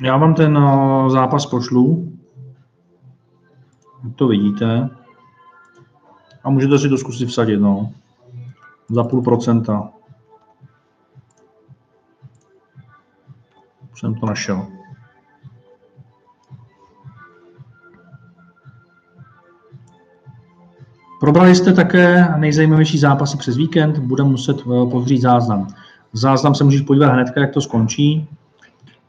Já 0.00 0.16
vám 0.16 0.34
ten 0.34 0.58
uh, 0.58 1.08
zápas 1.10 1.46
pošlu. 1.46 2.12
To 4.16 4.28
vidíte. 4.28 4.90
A 6.44 6.50
můžete 6.50 6.78
si 6.78 6.88
to 6.88 6.98
zkusit 6.98 7.26
vsadit, 7.26 7.56
no. 7.56 7.92
Za 8.88 9.04
půl 9.04 9.22
procenta. 9.22 9.92
Jsem 13.94 14.14
to 14.14 14.26
našel. 14.26 14.81
Probrali 21.22 21.54
jste 21.54 21.72
také 21.72 22.28
nejzajímavější 22.36 22.98
zápasy 22.98 23.36
přes 23.36 23.56
víkend, 23.56 23.98
budeme 23.98 24.30
muset 24.30 24.56
eh, 24.60 24.90
povřít 24.90 25.20
záznam. 25.20 25.66
Záznam 26.12 26.54
se 26.54 26.64
můžeš 26.64 26.80
podívat 26.80 27.06
hned, 27.06 27.28
jak 27.36 27.50
to 27.50 27.60
skončí. 27.60 28.28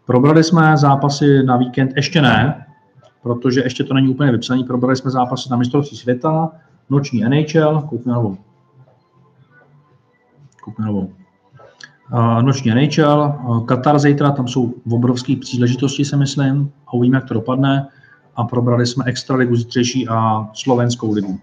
Probrali 0.05 0.43
jsme 0.43 0.77
zápasy 0.77 1.43
na 1.43 1.57
víkend, 1.57 1.91
ještě 1.95 2.21
ne, 2.21 2.65
protože 3.23 3.61
ještě 3.63 3.83
to 3.83 3.93
není 3.93 4.09
úplně 4.09 4.31
vypsané. 4.31 4.63
Probrali 4.63 4.95
jsme 4.95 5.11
zápasy 5.11 5.49
na 5.51 5.57
mistrovství 5.57 5.97
světa, 5.97 6.51
noční 6.89 7.21
NHL, 7.21 7.81
koupíme 7.81 8.15
novou. 8.15 8.37
Koupíme 10.63 10.87
novou. 10.87 11.11
Uh, 12.13 12.41
noční 12.41 12.71
NHL, 12.71 13.35
uh, 13.43 13.65
Katar 13.65 13.99
zítra, 13.99 14.31
tam 14.31 14.47
jsou 14.47 14.73
obrovské 14.91 15.35
příležitosti, 15.35 16.05
se 16.05 16.17
myslím, 16.17 16.71
a 16.87 16.93
uvidíme, 16.93 17.17
jak 17.17 17.25
to 17.25 17.33
dopadne. 17.33 17.87
A 18.35 18.43
probrali 18.43 18.85
jsme 18.85 19.05
Extraligu 19.05 19.55
zítřejší 19.55 20.07
a 20.07 20.49
Slovenskou 20.53 21.13
ligu. 21.13 21.39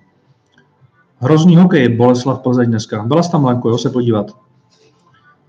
Hrozný 1.22 1.56
hokej, 1.56 1.88
Boleslav 1.88 2.40
Plzeň 2.42 2.68
dneska. 2.68 3.04
Byla 3.04 3.22
jsi 3.22 3.30
tam, 3.30 3.44
Lanko, 3.44 3.68
jo, 3.68 3.78
se 3.78 3.90
podívat. 3.90 4.26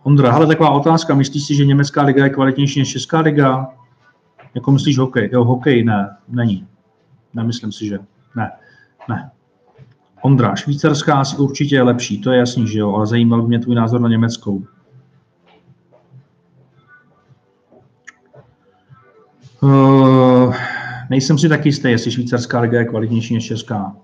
Ondra, 0.04 0.32
ale 0.32 0.48
taková 0.48 0.70
otázka, 0.70 1.16
myslíš 1.16 1.44
si, 1.44 1.56
že 1.56 1.66
německá 1.66 2.04
liga 2.04 2.24
je 2.24 2.30
kvalitnější 2.30 2.80
než 2.80 2.90
česká 2.92 3.20
liga? 3.20 3.68
Jako 4.56 4.72
myslíš 4.72 4.98
hokej? 4.98 5.30
Jo, 5.34 5.44
hokej 5.44 5.84
ne, 5.84 6.18
není. 6.30 6.68
Nemyslím 7.34 7.72
si, 7.72 7.88
že 7.88 8.00
ne, 8.36 8.52
ne. 9.10 9.32
Ondra, 10.22 10.56
švýcarská 10.56 11.16
asi 11.16 11.38
určitě 11.38 11.76
je 11.76 11.82
lepší, 11.82 12.22
to 12.22 12.32
je 12.32 12.40
jasný, 12.40 12.68
že 12.68 12.80
jo, 12.80 12.94
ale 12.94 13.08
zajímal 13.08 13.42
by 13.42 13.48
mě 13.48 13.60
tvůj 13.60 13.76
názor 13.76 14.02
na 14.02 14.10
německou. 14.10 14.64
Uh, 19.62 20.56
nejsem 21.10 21.38
si 21.38 21.50
taky 21.50 21.70
jistý, 21.70 21.90
jestli 21.90 22.12
švýcarská 22.12 22.60
liga 22.60 22.80
je 22.80 22.86
kvalitnější 22.86 23.34
než 23.34 23.46
česká. 23.46 23.96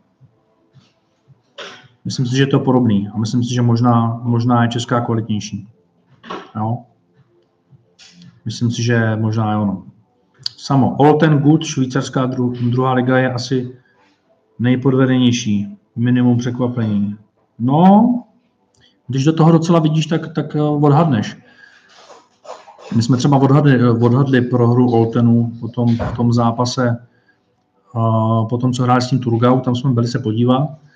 Myslím 2.07 2.25
si, 2.25 2.37
že 2.37 2.43
je 2.43 2.47
to 2.47 2.59
podobný 2.59 3.09
a 3.13 3.17
myslím 3.17 3.43
si, 3.43 3.53
že 3.53 3.61
možná, 3.61 4.19
možná 4.23 4.63
je 4.63 4.69
česká 4.69 5.01
kvalitnější. 5.01 5.67
Jo? 6.55 6.77
Myslím 8.45 8.71
si, 8.71 8.83
že 8.83 9.15
možná 9.15 9.51
je 9.51 9.57
ono. 9.57 9.83
Samo. 10.57 10.95
All 10.99 11.19
ten 11.19 11.39
good, 11.39 11.63
švýcarská 11.63 12.25
dru, 12.25 12.53
druhá 12.71 12.93
liga 12.93 13.17
je 13.17 13.33
asi 13.33 13.71
nejpodvedenější. 14.59 15.77
Minimum 15.95 16.37
překvapení. 16.37 17.15
No, 17.59 18.23
když 19.07 19.23
do 19.23 19.33
toho 19.33 19.51
docela 19.51 19.79
vidíš, 19.79 20.05
tak, 20.05 20.33
tak 20.33 20.55
eh, 20.55 20.61
odhadneš. 20.61 21.37
My 22.95 23.03
jsme 23.03 23.17
třeba 23.17 23.37
odhadli, 23.37 23.89
odhadli 23.89 24.41
pro 24.41 24.67
hru 24.67 24.91
Oltenu 24.91 25.51
po 25.59 25.67
tom, 25.67 25.97
po 25.97 26.15
tom 26.15 26.33
zápase 26.33 27.07
A 27.93 28.43
potom, 28.45 28.73
co 28.73 28.83
hráli 28.83 29.01
s 29.01 29.09
tím 29.09 29.19
Turgau, 29.19 29.59
tam 29.59 29.75
jsme 29.75 29.91
byli 29.91 30.07
se 30.07 30.19
podívat, 30.19 30.86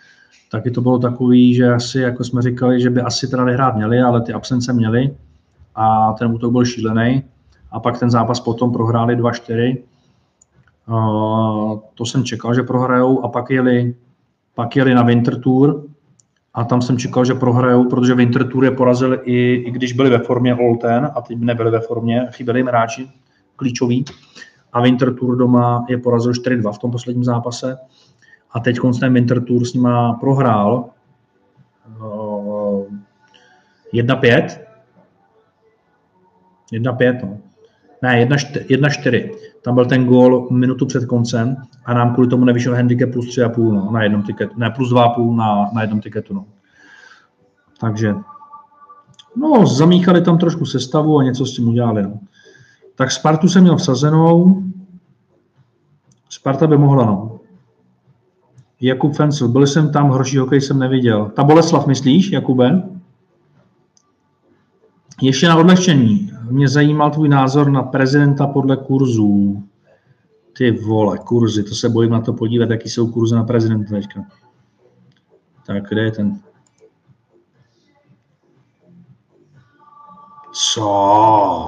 taky 0.52 0.72
to 0.72 0.82
bylo 0.82 1.00
takový, 1.00 1.54
že 1.54 1.74
asi, 1.74 2.00
jako 2.00 2.24
jsme 2.24 2.42
říkali, 2.42 2.82
že 2.82 2.90
by 2.90 3.02
asi 3.02 3.28
teda 3.28 3.44
vyhrát 3.44 3.76
měli, 3.76 4.02
ale 4.02 4.22
ty 4.22 4.34
absence 4.34 4.74
měli 4.74 5.16
a 5.76 6.14
ten 6.14 6.32
útok 6.32 6.52
byl 6.52 6.66
šílený. 6.66 7.24
A 7.72 7.80
pak 7.80 8.00
ten 8.00 8.12
zápas 8.12 8.40
potom 8.40 8.72
prohráli 8.72 9.16
2-4. 9.18 9.78
Uh, 10.90 11.80
to 11.96 12.06
jsem 12.06 12.24
čekal, 12.24 12.54
že 12.54 12.64
prohrajou 12.64 13.24
a 13.24 13.28
pak 13.28 13.50
jeli, 13.50 13.96
pak 14.56 14.76
jeli 14.76 14.94
na 14.94 15.04
Winter 15.04 15.42
Tour 15.42 15.84
a 16.54 16.64
tam 16.64 16.82
jsem 16.82 16.98
čekal, 16.98 17.26
že 17.26 17.34
prohrajou, 17.34 17.90
protože 17.90 18.16
Winter 18.16 18.48
Tour 18.48 18.64
je 18.66 18.72
porazili 18.72 19.20
i, 19.24 19.54
i 19.54 19.72
když 19.72 19.94
byli 19.94 20.10
ve 20.10 20.20
formě 20.20 20.56
Olten 20.56 21.12
a 21.16 21.22
teď 21.22 21.38
nebyli 21.40 21.72
ve 21.72 21.80
formě, 21.80 22.28
chyběli 22.32 22.60
jim 22.60 22.68
hráči 22.68 23.10
klíčoví 23.56 24.06
a 24.74 24.82
Winter 24.82 25.14
Tour 25.16 25.38
doma 25.38 25.86
je 25.90 25.98
porazil 25.98 26.32
4-2 26.32 26.74
v 26.74 26.80
tom 26.80 26.92
posledním 26.92 27.24
zápase 27.24 27.78
a 28.54 28.60
teď 28.60 28.78
ten 29.00 29.14
Winter 29.14 29.44
Tour 29.44 29.66
s 29.66 29.74
nima 29.74 30.14
prohrál 30.14 30.90
uh, 32.00 32.86
1-5 33.94 34.72
1-5, 36.74 37.20
no. 37.24 37.38
Ne, 38.02 38.26
1-4. 38.26 39.32
Tam 39.62 39.76
byl 39.76 39.86
ten 39.86 40.06
gól 40.06 40.48
minutu 40.52 40.86
před 40.86 41.06
koncem 41.06 41.56
a 41.86 41.94
nám 41.94 42.14
kvůli 42.14 42.30
tomu 42.30 42.46
nevyšel 42.46 42.76
handicap 42.76 43.12
plus 43.12 43.38
3,5 43.38 43.72
no, 43.74 43.92
na 43.92 44.04
jednom 44.04 44.24
tiketu. 44.24 44.54
Ne, 44.58 44.70
plus 44.70 44.94
2,5 44.94 45.36
na, 45.36 45.70
na 45.74 45.82
jednom 45.82 46.02
tiketu. 46.02 46.34
No. 46.34 46.46
Takže, 47.80 48.16
no, 49.36 49.68
zamíchali 49.68 50.22
tam 50.22 50.38
trošku 50.38 50.66
sestavu 50.66 51.18
a 51.18 51.24
něco 51.24 51.46
s 51.46 51.56
tím 51.56 51.68
udělali. 51.68 52.04
No. 52.04 52.20
Tak 52.96 53.12
Spartu 53.12 53.50
jsem 53.50 53.62
měl 53.62 53.76
vsazenou. 53.76 54.64
Sparta 56.30 56.68
by 56.68 56.78
mohla, 56.78 57.06
no. 57.06 57.31
Jakub 58.82 59.16
Fencel, 59.16 59.48
byl 59.48 59.68
jsem 59.68 59.92
tam, 59.92 60.10
horší 60.10 60.38
hokej 60.38 60.62
jsem 60.62 60.80
neviděl. 60.80 61.32
Ta 61.36 61.44
Boleslav, 61.44 61.88
myslíš, 61.88 62.32
Jakube? 62.32 62.84
Ještě 65.22 65.48
na 65.48 65.58
odlehčení. 65.58 66.32
Mě 66.50 66.68
zajímal 66.68 67.12
tvůj 67.12 67.30
názor 67.30 67.72
na 67.72 67.84
prezidenta 67.84 68.48
podle 68.48 68.78
kurzů. 68.78 69.64
Ty 70.58 70.72
vole, 70.72 71.18
kurzy, 71.18 71.64
to 71.64 71.76
se 71.76 71.90
bojím 71.90 72.12
na 72.12 72.22
to 72.22 72.34
podívat, 72.34 72.70
jaký 72.70 72.90
jsou 72.90 73.12
kurzy 73.12 73.36
na 73.36 73.44
prezidenta 73.44 73.96
teďka. 73.96 74.26
Tak, 75.66 75.90
kde 75.90 76.02
je 76.02 76.12
ten? 76.12 76.40
Co? 80.54 81.68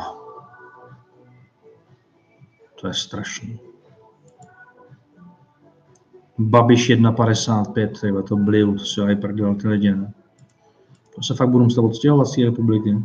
To 2.81 2.87
je 2.87 2.93
strašný. 2.93 3.59
Babiš 6.37 6.89
1,55, 6.89 8.23
to 8.23 8.35
byl, 8.35 8.73
to 8.73 8.85
si 8.85 9.01
aj 9.01 9.15
prdel 9.15 9.55
ty 9.55 9.67
lidi, 9.67 9.91
ne? 9.91 10.13
To 11.15 11.23
se 11.23 11.35
fakt 11.35 11.49
budu 11.49 11.63
muset 11.63 11.81
odstěhovat 11.81 12.27
z 12.27 12.35
té 12.35 12.41
republiky. 12.41 12.97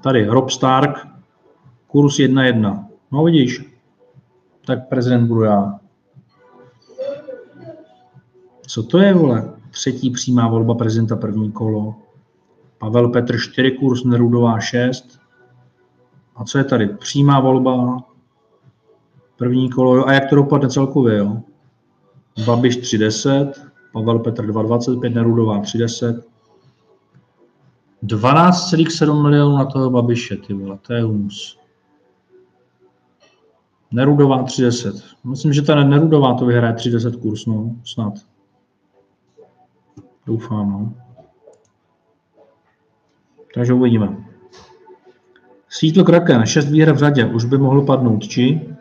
Tady 0.00 0.26
Rob 0.26 0.50
Stark, 0.50 1.08
kurz 1.86 2.18
1-1. 2.18 2.86
No 3.12 3.24
vidíš, 3.24 3.64
tak 4.66 4.88
prezident 4.88 5.26
budu 5.26 5.42
já. 5.42 5.80
Co 8.66 8.82
to 8.82 8.98
je, 8.98 9.14
vole? 9.14 9.52
Třetí 9.70 10.10
přímá 10.10 10.48
volba 10.48 10.74
prezidenta 10.74 11.16
první 11.16 11.52
kolo. 11.52 11.94
Pavel 12.78 13.08
Petr 13.08 13.38
4, 13.38 13.70
kurz 13.70 14.04
Nerudová 14.04 14.60
6. 14.60 15.20
A 16.36 16.44
co 16.44 16.58
je 16.58 16.64
tady? 16.64 16.86
Přímá 16.88 17.40
volba, 17.40 17.96
první 19.38 19.70
kolo. 19.70 20.08
A 20.08 20.12
jak 20.12 20.30
to 20.30 20.36
dopadne 20.36 20.68
celkově, 20.68 21.18
jo? 21.18 21.42
Babiš 22.46 22.76
310, 22.76 23.52
Pavel 23.92 24.18
Petr 24.18 24.46
225, 24.46 25.14
Nerudová 25.14 25.60
310, 25.60 26.26
12,7 28.02 29.22
milionů 29.22 29.56
na 29.56 29.64
toho 29.64 29.90
Babiše, 29.90 30.36
ty 30.36 30.54
vole, 30.54 30.78
to 30.86 30.92
je 30.92 31.02
humus. 31.02 31.58
Nerudová 33.90 34.42
30. 34.42 34.94
Myslím, 35.24 35.52
že 35.52 35.62
ta 35.62 35.84
Nerudová 35.84 36.34
to 36.34 36.46
vyhraje 36.46 36.74
30 36.74 37.16
kurz, 37.16 37.46
no, 37.46 37.76
snad. 37.84 38.14
Doufám, 40.26 40.70
no. 40.70 40.94
Takže 43.54 43.72
uvidíme. 43.72 44.16
Svítlo 45.68 46.04
Kraken, 46.04 46.46
6 46.46 46.70
výher 46.70 46.92
v 46.92 46.98
řadě, 46.98 47.26
už 47.26 47.44
by 47.44 47.58
mohl 47.58 47.82
padnout, 47.82 48.28
či? 48.28 48.74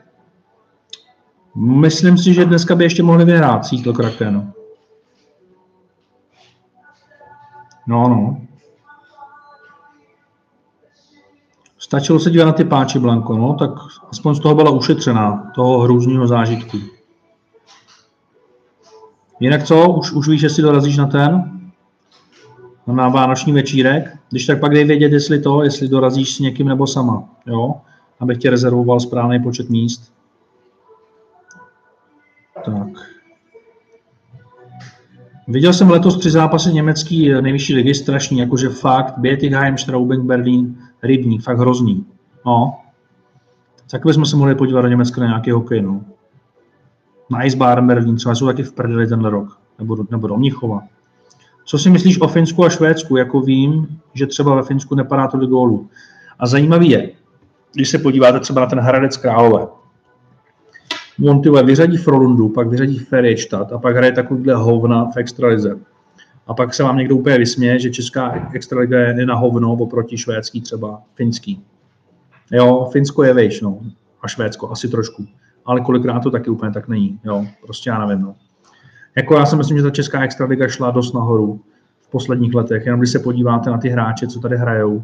Myslím 1.58 2.18
si, 2.18 2.34
že 2.34 2.46
dneska 2.46 2.76
by 2.76 2.84
ještě 2.84 3.04
mohli 3.04 3.26
vyhrát 3.26 3.66
Svítlo 3.66 3.94
Kraken. 3.94 4.54
No, 7.88 8.10
no. 8.10 8.42
Stačilo 11.80 12.20
se 12.20 12.32
dívat 12.32 12.46
na 12.46 12.52
ty 12.52 12.64
páči, 12.64 13.00
Blanko, 13.00 13.38
no, 13.38 13.54
tak 13.54 13.72
aspoň 14.12 14.36
z 14.36 14.40
toho 14.40 14.56
byla 14.56 14.72
ušetřená, 14.72 15.52
toho 15.56 15.80
hrůzního 15.80 16.28
zážitku. 16.28 16.78
Jinak 19.40 19.64
co, 19.64 19.90
už, 19.90 20.12
už 20.12 20.28
víš, 20.28 20.42
jestli 20.42 20.64
dorazíš 20.64 20.98
na 20.98 21.08
ten, 21.08 21.60
na 22.88 23.10
vánoční 23.10 23.54
večírek, 23.54 24.18
když 24.30 24.46
tak 24.46 24.60
pak 24.60 24.74
dej 24.74 24.84
vědět, 24.84 25.12
jestli 25.12 25.40
to, 25.40 25.64
jestli 25.64 25.88
dorazíš 25.88 26.36
s 26.36 26.40
někým 26.40 26.68
nebo 26.68 26.88
sama, 26.88 27.30
jo, 27.46 27.76
abych 28.20 28.38
tě 28.38 28.50
rezervoval 28.50 29.00
správný 29.00 29.44
počet 29.44 29.70
míst. 29.70 30.17
Tak. 32.68 32.88
Viděl 35.48 35.74
jsem 35.74 35.90
letos 35.90 36.18
při 36.18 36.32
zápase 36.32 36.72
německý 36.72 37.30
nejvyšší 37.42 37.74
ligy 37.74 37.94
strašný, 37.94 38.40
jakože 38.40 38.70
fakt, 38.70 39.18
Bietigheim, 39.18 39.78
Straubing, 39.78 40.26
Berlín, 40.26 40.78
Rybník, 41.04 41.44
fakt 41.44 41.58
hrozný. 41.58 42.06
No. 42.46 42.78
Tak 43.92 44.06
bychom 44.06 44.26
se 44.26 44.36
mohli 44.36 44.56
podívat 44.56 44.82
do 44.82 44.88
Německa 44.88 45.22
na 45.22 45.28
nějaký 45.28 45.52
hokej, 45.52 45.82
no. 45.82 46.02
Na 47.32 47.44
Eisbären 47.44 47.88
Berlín 47.88 48.16
třeba 48.16 48.36
jsou 48.36 48.46
taky 48.46 48.64
v 48.64 48.74
prdeli 48.74 49.08
tenhle 49.08 49.30
rok, 49.30 49.60
nebo, 49.80 49.98
nebo 50.12 50.28
do 50.28 50.38
Mnichova. 50.38 50.82
Co 51.66 51.78
si 51.78 51.90
myslíš 51.90 52.22
o 52.22 52.28
Finsku 52.28 52.66
a 52.66 52.70
Švédsku? 52.70 53.18
Jako 53.18 53.42
vím, 53.42 54.00
že 54.14 54.28
třeba 54.28 54.56
ve 54.56 54.64
Finsku 54.64 54.96
nepadá 54.96 55.28
tolik 55.28 55.50
gólů. 55.50 55.90
A 56.40 56.48
zajímavý 56.48 56.90
je, 56.90 57.12
když 57.74 57.90
se 57.90 57.98
podíváte 57.98 58.40
třeba 58.40 58.62
na 58.62 58.68
ten 58.68 58.80
Hradec 58.80 59.18
Králové, 59.18 59.68
on 61.26 61.42
tyhle 61.42 61.64
vyřadí 61.64 61.98
Frolundu, 61.98 62.50
pak 62.50 62.68
vyřadí 62.68 63.00
Ferjestad 63.00 63.74
a 63.74 63.78
pak 63.78 63.96
hraje 63.96 64.12
takovýhle 64.12 64.56
hovna 64.56 65.06
v 65.06 65.18
extralize. 65.18 65.78
A 66.48 66.54
pak 66.54 66.74
se 66.74 66.84
vám 66.84 66.98
někdo 66.98 67.16
úplně 67.16 67.38
vysměje, 67.38 67.80
že 67.80 67.90
česká 67.90 68.50
extraliga 68.54 69.00
je 69.00 69.26
na 69.26 69.36
hovno 69.36 69.74
oproti 69.74 70.18
švédský 70.18 70.62
třeba, 70.62 71.02
finský. 71.16 71.64
Jo, 72.52 72.90
Finsko 72.92 73.24
je 73.24 73.34
vejš, 73.34 73.62
no. 73.62 73.80
A 74.22 74.28
Švédsko 74.28 74.72
asi 74.72 74.90
trošku. 74.90 75.28
Ale 75.66 75.82
kolikrát 75.82 76.20
to 76.20 76.32
taky 76.32 76.50
úplně 76.50 76.72
tak 76.72 76.88
není, 76.88 77.20
jo. 77.24 77.46
Prostě 77.66 77.90
já 77.90 78.06
nevím, 78.06 78.24
no. 78.24 78.36
Jako 79.16 79.36
já 79.36 79.46
si 79.46 79.56
myslím, 79.56 79.78
že 79.78 79.84
ta 79.84 79.90
česká 79.90 80.22
extraliga 80.22 80.68
šla 80.68 80.92
dost 80.92 81.14
nahoru 81.14 81.62
v 82.02 82.10
posledních 82.10 82.54
letech. 82.54 82.86
Jenom 82.86 83.00
když 83.00 83.12
se 83.12 83.20
podíváte 83.20 83.70
na 83.70 83.78
ty 83.78 83.90
hráče, 83.90 84.28
co 84.28 84.40
tady 84.40 84.58
hrajou, 84.58 85.04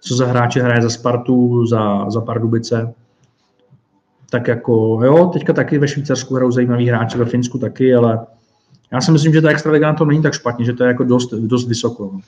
co 0.00 0.16
za 0.16 0.26
hráče 0.26 0.62
hraje 0.62 0.82
za 0.82 0.90
Spartu, 0.90 1.66
za, 1.66 2.10
za 2.10 2.20
Pardubice, 2.20 2.94
tak 4.34 4.48
jako, 4.48 5.00
jo, 5.04 5.26
teďka 5.26 5.52
taky 5.52 5.78
ve 5.78 5.88
Švýcarsku 5.88 6.34
hrajou 6.34 6.50
zajímavý 6.50 6.88
hráči, 6.88 7.18
ve 7.18 7.24
Finsku 7.24 7.58
taky, 7.58 7.94
ale 7.94 8.26
já 8.92 9.00
si 9.00 9.10
myslím, 9.10 9.32
že 9.32 9.42
ta 9.42 9.50
extraliga 9.50 9.86
na 9.86 9.94
tom 9.94 10.08
není 10.08 10.22
tak 10.22 10.34
špatně, 10.34 10.64
že 10.64 10.72
to 10.72 10.84
je 10.84 10.88
jako 10.88 11.04
dost, 11.04 11.34
dost 11.34 11.68
vysoko. 11.68 12.10
No. 12.12 12.20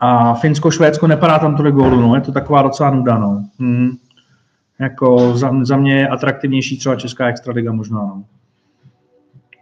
A 0.00 0.34
Finsko, 0.34 0.70
Švédsko 0.70 1.06
nepadá 1.06 1.38
tam 1.38 1.56
tolik 1.56 1.74
gólů, 1.74 2.00
no, 2.00 2.14
je 2.14 2.20
to 2.20 2.32
taková 2.32 2.62
docela 2.62 2.90
nuda, 2.90 3.18
no. 3.18 3.44
Hmm. 3.58 3.90
Jako 4.78 5.36
za, 5.36 5.52
za, 5.62 5.76
mě 5.76 5.94
je 5.94 6.08
atraktivnější 6.08 6.78
třeba 6.78 6.96
Česká 6.96 7.26
extraliga 7.26 7.72
možná, 7.72 8.00
no. 8.00 8.24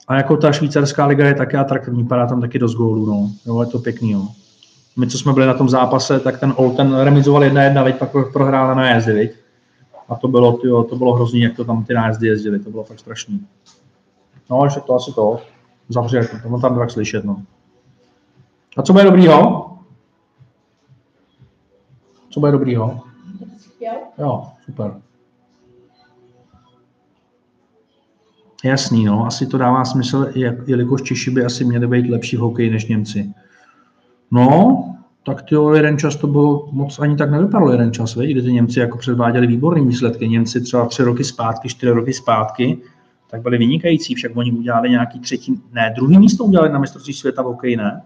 A 0.08 0.16
jako 0.16 0.36
ta 0.36 0.52
švýcarská 0.52 1.06
liga 1.06 1.26
je 1.26 1.34
taky 1.34 1.56
atraktivní, 1.56 2.06
padá 2.06 2.26
tam 2.26 2.40
taky 2.40 2.58
dost 2.58 2.74
gólů, 2.74 3.06
no. 3.06 3.30
Jo, 3.46 3.60
je 3.60 3.66
to 3.66 3.78
pěkný, 3.78 4.10
jo. 4.10 4.28
My, 4.96 5.06
co 5.06 5.18
jsme 5.18 5.32
byli 5.32 5.46
na 5.46 5.54
tom 5.54 5.68
zápase, 5.68 6.20
tak 6.20 6.40
ten 6.40 6.52
Olten 6.56 6.94
remizoval 6.94 7.44
jedna 7.44 7.62
jedna, 7.62 7.82
veď 7.82 7.98
pak 7.98 8.10
prohrál 8.32 8.68
na 8.68 8.74
nájezdy, 8.74 9.12
veď. 9.12 9.39
A 10.10 10.16
to 10.16 10.28
bylo, 10.28 10.52
tyjo, 10.52 10.84
to 10.84 10.96
bylo 10.96 11.14
hrozný, 11.14 11.40
jak 11.40 11.56
to 11.56 11.64
tam 11.64 11.84
ty 11.84 11.94
nájezdy 11.94 12.26
jezdili, 12.26 12.58
to 12.58 12.70
bylo 12.70 12.84
fakt 12.84 12.98
strašný. 12.98 13.46
No, 14.50 14.68
že 14.68 14.80
to 14.80 14.94
asi 14.94 15.12
to. 15.12 15.40
Zavře, 15.88 16.28
to 16.42 16.58
tam 16.60 16.78
tak 16.78 16.90
slyšet, 16.90 17.24
no. 17.24 17.42
A 18.76 18.82
co 18.82 18.92
bude 18.92 19.04
dobrýho? 19.04 19.66
Co 22.30 22.40
bude 22.40 22.52
dobrýho? 22.52 23.00
Jo, 24.18 24.46
super. 24.64 25.00
Jasný, 28.64 29.04
no, 29.04 29.26
asi 29.26 29.46
to 29.46 29.58
dává 29.58 29.84
smysl, 29.84 30.32
jelikož 30.66 31.02
Češi 31.02 31.30
by 31.30 31.44
asi 31.44 31.64
měli 31.64 31.86
být 31.86 32.10
lepší 32.10 32.36
v 32.36 32.40
hokeji 32.40 32.70
než 32.70 32.86
Němci. 32.86 33.34
No, 34.30 34.84
Tak 35.24 35.42
to 35.42 35.74
jeden 35.74 35.98
čas 35.98 36.16
to 36.16 36.26
bylo 36.26 36.68
moc 36.72 36.98
ani 36.98 37.16
tak 37.16 37.30
nevypadalo 37.30 37.72
jeden 37.72 37.92
čas, 37.92 38.16
vej, 38.16 38.32
kdy 38.32 38.42
ty 38.42 38.52
Němci 38.52 38.80
jako 38.80 38.98
předváděli 38.98 39.46
výborný 39.46 39.86
výsledky. 39.86 40.28
Němci 40.28 40.60
třeba 40.60 40.86
tři 40.86 41.02
roky 41.02 41.24
zpátky, 41.24 41.68
čtyři 41.68 41.92
roky 41.92 42.12
zpátky, 42.12 42.78
tak 43.30 43.42
byli 43.42 43.58
vynikající, 43.58 44.14
však 44.14 44.32
oni 44.34 44.52
udělali 44.52 44.90
nějaký 44.90 45.20
třetí, 45.20 45.60
ne, 45.72 45.92
druhý 45.96 46.18
místo 46.18 46.44
udělali 46.44 46.72
na 46.72 46.78
mistrovství 46.78 47.14
světa 47.14 47.42
v 47.42 47.44
hokeji, 47.44 47.76
ne? 47.76 48.02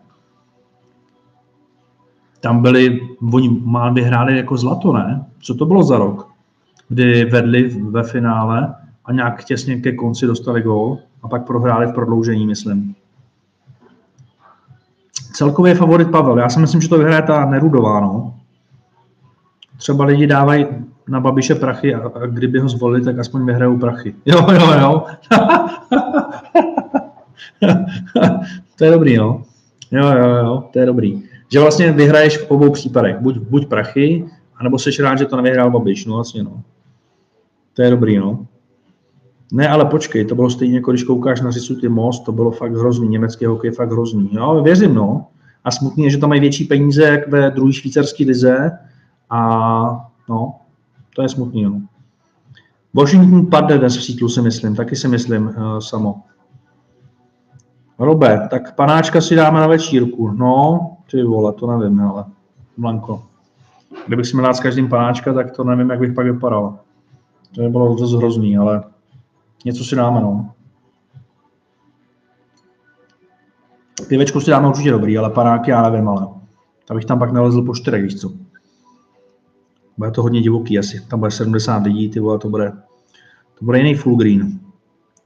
Tam 2.40 2.62
byli, 2.62 3.00
oni 3.32 3.60
má 3.64 3.90
vyhráli 3.90 4.36
jako 4.36 4.56
zlato, 4.56 4.92
ne? 4.92 5.26
Co 5.40 5.54
to 5.54 5.66
bylo 5.66 5.82
za 5.82 5.98
rok? 5.98 6.28
Kdy 6.88 7.24
vedli 7.24 7.68
ve 7.68 8.02
finále 8.02 8.74
a 9.04 9.12
nějak 9.12 9.44
těsně 9.44 9.80
ke 9.80 9.92
konci 9.92 10.26
dostali 10.26 10.62
gól 10.62 10.98
a 11.22 11.28
pak 11.28 11.46
prohráli 11.46 11.86
v 11.86 11.92
prodloužení, 11.92 12.46
myslím. 12.46 12.94
Celkově 15.32 15.74
favorit 15.74 16.10
Pavel. 16.10 16.38
Já 16.38 16.48
si 16.48 16.60
myslím, 16.60 16.80
že 16.80 16.88
to 16.88 16.98
vyhraje 16.98 17.22
ta 17.22 17.44
Nerudová. 17.44 18.00
No. 18.00 18.34
Třeba 19.76 20.04
lidi 20.04 20.26
dávají 20.26 20.66
na 21.08 21.20
Babiše 21.20 21.54
prachy 21.54 21.94
a, 21.94 22.08
a 22.14 22.26
kdyby 22.26 22.58
ho 22.58 22.68
zvolili, 22.68 23.04
tak 23.04 23.18
aspoň 23.18 23.46
vyhrajou 23.46 23.78
prachy. 23.78 24.14
Jo, 24.26 24.46
jo, 24.52 24.72
jo. 24.80 25.06
to 28.78 28.84
je 28.84 28.90
dobrý, 28.90 29.16
no. 29.16 29.42
Jo, 29.90 30.06
jo, 30.06 30.28
jo, 30.28 30.64
to 30.72 30.78
je 30.78 30.86
dobrý. 30.86 31.22
Že 31.52 31.60
vlastně 31.60 31.92
vyhraješ 31.92 32.38
v 32.38 32.50
obou 32.50 32.70
případech. 32.70 33.16
Buď, 33.20 33.38
buď 33.38 33.68
prachy, 33.68 34.28
anebo 34.56 34.78
seš 34.78 35.00
rád, 35.00 35.18
že 35.18 35.26
to 35.26 35.36
nevyhrál 35.36 35.70
Babiš. 35.70 36.06
No 36.06 36.14
vlastně, 36.14 36.42
no. 36.42 36.62
To 37.74 37.82
je 37.82 37.90
dobrý, 37.90 38.18
no. 38.18 38.46
Ne, 39.54 39.68
ale 39.68 39.84
počkej, 39.84 40.24
to 40.24 40.34
bylo 40.34 40.50
stejně, 40.50 40.74
jako 40.74 40.90
když 40.90 41.04
koukáš 41.04 41.40
na 41.40 41.50
Řisutý 41.50 41.88
most, 41.88 42.24
to 42.24 42.32
bylo 42.32 42.50
fakt 42.50 42.72
hrozný, 42.72 43.08
německý 43.08 43.44
hokej 43.44 43.70
fakt 43.70 43.90
hrozný. 43.90 44.28
Jo, 44.32 44.62
věřím, 44.62 44.94
no. 44.94 45.26
A 45.64 45.70
smutný 45.70 46.04
je, 46.04 46.10
že 46.10 46.18
tam 46.18 46.28
mají 46.28 46.40
větší 46.40 46.64
peníze, 46.64 47.02
jak 47.02 47.28
ve 47.28 47.50
druhé 47.50 47.72
švýcarské 47.72 48.24
lize. 48.24 48.78
A 49.30 50.10
no, 50.28 50.54
to 51.16 51.22
je 51.22 51.28
smutný, 51.28 51.62
no. 51.64 51.80
Washington 52.94 53.46
padne 53.46 53.78
dnes 53.78 53.96
v 53.96 54.04
sítlu, 54.04 54.28
si 54.28 54.42
myslím, 54.42 54.74
taky 54.74 54.96
si 54.96 55.08
myslím 55.08 55.46
uh, 55.46 55.78
samo. 55.78 56.22
Robe, 57.98 58.48
tak 58.50 58.74
panáčka 58.74 59.20
si 59.20 59.34
dáme 59.34 59.60
na 59.60 59.66
večírku. 59.66 60.30
No, 60.30 60.90
ty 61.10 61.22
vole, 61.22 61.52
to 61.52 61.66
nevím, 61.66 62.00
ale 62.00 62.24
Blanko. 62.76 63.22
Kdybych 64.06 64.26
si 64.26 64.36
měl 64.36 64.46
dát 64.46 64.54
s 64.54 64.60
každým 64.60 64.88
panáčka, 64.88 65.32
tak 65.32 65.50
to 65.50 65.64
nevím, 65.64 65.90
jak 65.90 65.98
bych 66.00 66.12
pak 66.12 66.26
vypadal. 66.26 66.78
To 67.54 67.60
by 67.60 67.68
bylo 67.68 67.94
dost 67.94 68.14
hrozný, 68.14 68.58
ale 68.58 68.93
Něco 69.64 69.84
si 69.84 69.96
dáme, 69.96 70.20
no. 70.20 70.50
Pivečko 74.08 74.40
si 74.40 74.50
dáme 74.50 74.68
určitě 74.68 74.90
dobrý, 74.90 75.18
ale 75.18 75.30
panáky 75.30 75.70
já 75.70 75.90
nevím, 75.90 76.08
ale 76.08 76.28
abych 76.90 77.04
tam 77.04 77.18
pak 77.18 77.32
nalezl 77.32 77.62
po 77.62 77.74
čtyřech, 77.74 78.02
víš 78.02 78.20
co. 78.20 78.32
Bude 79.98 80.10
to 80.10 80.22
hodně 80.22 80.40
divoký 80.40 80.78
asi, 80.78 81.00
tam 81.08 81.18
bude 81.18 81.30
70 81.30 81.82
lidí, 81.82 82.08
ty 82.08 82.20
vole, 82.20 82.38
to 82.38 82.48
bude, 82.48 82.72
to 83.58 83.64
bude 83.64 83.78
jiný 83.78 83.94
full 83.94 84.16
green. 84.16 84.60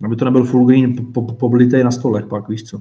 Aby 0.05 0.17
to 0.17 0.25
nebyl 0.25 0.44
full 0.44 0.67
green 0.67 1.12
poblitej 1.39 1.84
na 1.84 1.91
stolech 1.91 2.26
pak, 2.26 2.49
víš 2.49 2.62
co. 2.62 2.81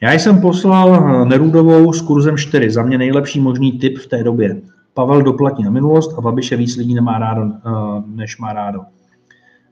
Já 0.00 0.12
jsem 0.12 0.40
poslal 0.40 1.24
Nerudovou 1.24 1.92
s 1.92 2.02
kurzem 2.02 2.36
4, 2.36 2.70
za 2.70 2.82
mě 2.82 2.98
nejlepší 2.98 3.40
možný 3.40 3.72
tip 3.72 3.98
v 3.98 4.06
té 4.06 4.24
době. 4.24 4.62
Pavel 4.94 5.22
doplatí 5.22 5.62
na 5.62 5.70
minulost 5.70 6.18
a 6.18 6.20
Babiše 6.20 6.56
víc 6.56 6.76
lidí 6.76 6.94
nemá 6.94 7.18
rádo, 7.18 7.42
eh, 7.42 8.02
než 8.06 8.38
má 8.38 8.52
rádo 8.52 8.80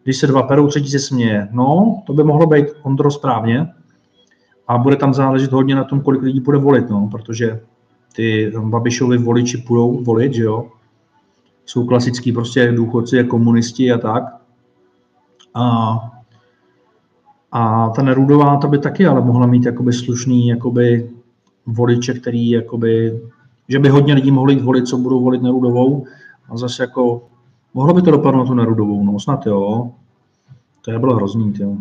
když 0.05 0.17
se 0.17 0.27
dva 0.27 0.43
perou, 0.43 0.67
třetí 0.67 0.91
se 0.91 0.99
směje. 0.99 1.49
No, 1.53 2.03
to 2.07 2.13
by 2.13 2.25
mohlo 2.25 2.47
být 2.47 2.67
Ondro 2.83 3.11
správně 3.11 3.69
a 4.69 4.79
bude 4.79 4.97
tam 4.97 5.15
záležet 5.15 5.53
hodně 5.53 5.75
na 5.75 5.85
tom, 5.85 6.01
kolik 6.01 6.23
lidí 6.23 6.41
bude 6.41 6.59
volit, 6.59 6.91
no, 6.91 7.09
protože 7.11 7.61
ty 8.17 8.53
Babišovi 8.61 9.19
voliči 9.19 9.59
půjdou 9.59 10.05
volit, 10.05 10.35
že 10.35 10.43
jo. 10.43 10.69
Jsou 11.67 11.87
klasický 11.87 12.33
prostě 12.33 12.73
důchodci, 12.73 13.25
komunisti 13.25 13.93
a 13.93 13.99
tak. 13.99 14.25
A, 15.55 15.99
a 17.53 17.91
ta 17.91 18.03
Nerudová, 18.03 18.57
ta 18.57 18.69
by 18.69 18.79
taky 18.79 19.07
ale 19.07 19.21
mohla 19.21 19.47
mít 19.47 19.67
jakoby 19.67 19.93
slušný 19.93 20.49
jakoby 20.49 21.11
voliče, 21.67 22.15
který 22.15 22.51
jakoby, 22.51 23.21
že 23.69 23.79
by 23.79 23.89
hodně 23.89 24.15
lidí 24.15 24.31
mohli 24.31 24.55
jít 24.55 24.63
volit, 24.63 24.87
co 24.87 24.99
budou 24.99 25.23
volit 25.25 25.43
Nerudovou 25.43 26.07
a 26.49 26.57
zase 26.57 26.83
jako 26.83 27.30
Mohlo 27.75 27.95
by 27.95 28.03
to 28.03 28.11
dopadnout 28.11 28.47
tu 28.47 28.55
Nerudovou, 28.55 29.05
no 29.05 29.21
snad 29.21 29.47
jo. 29.47 29.91
To 30.85 30.91
je 30.91 30.99
bylo 30.99 31.17
hrozný, 31.17 31.53
jo. 31.59 31.77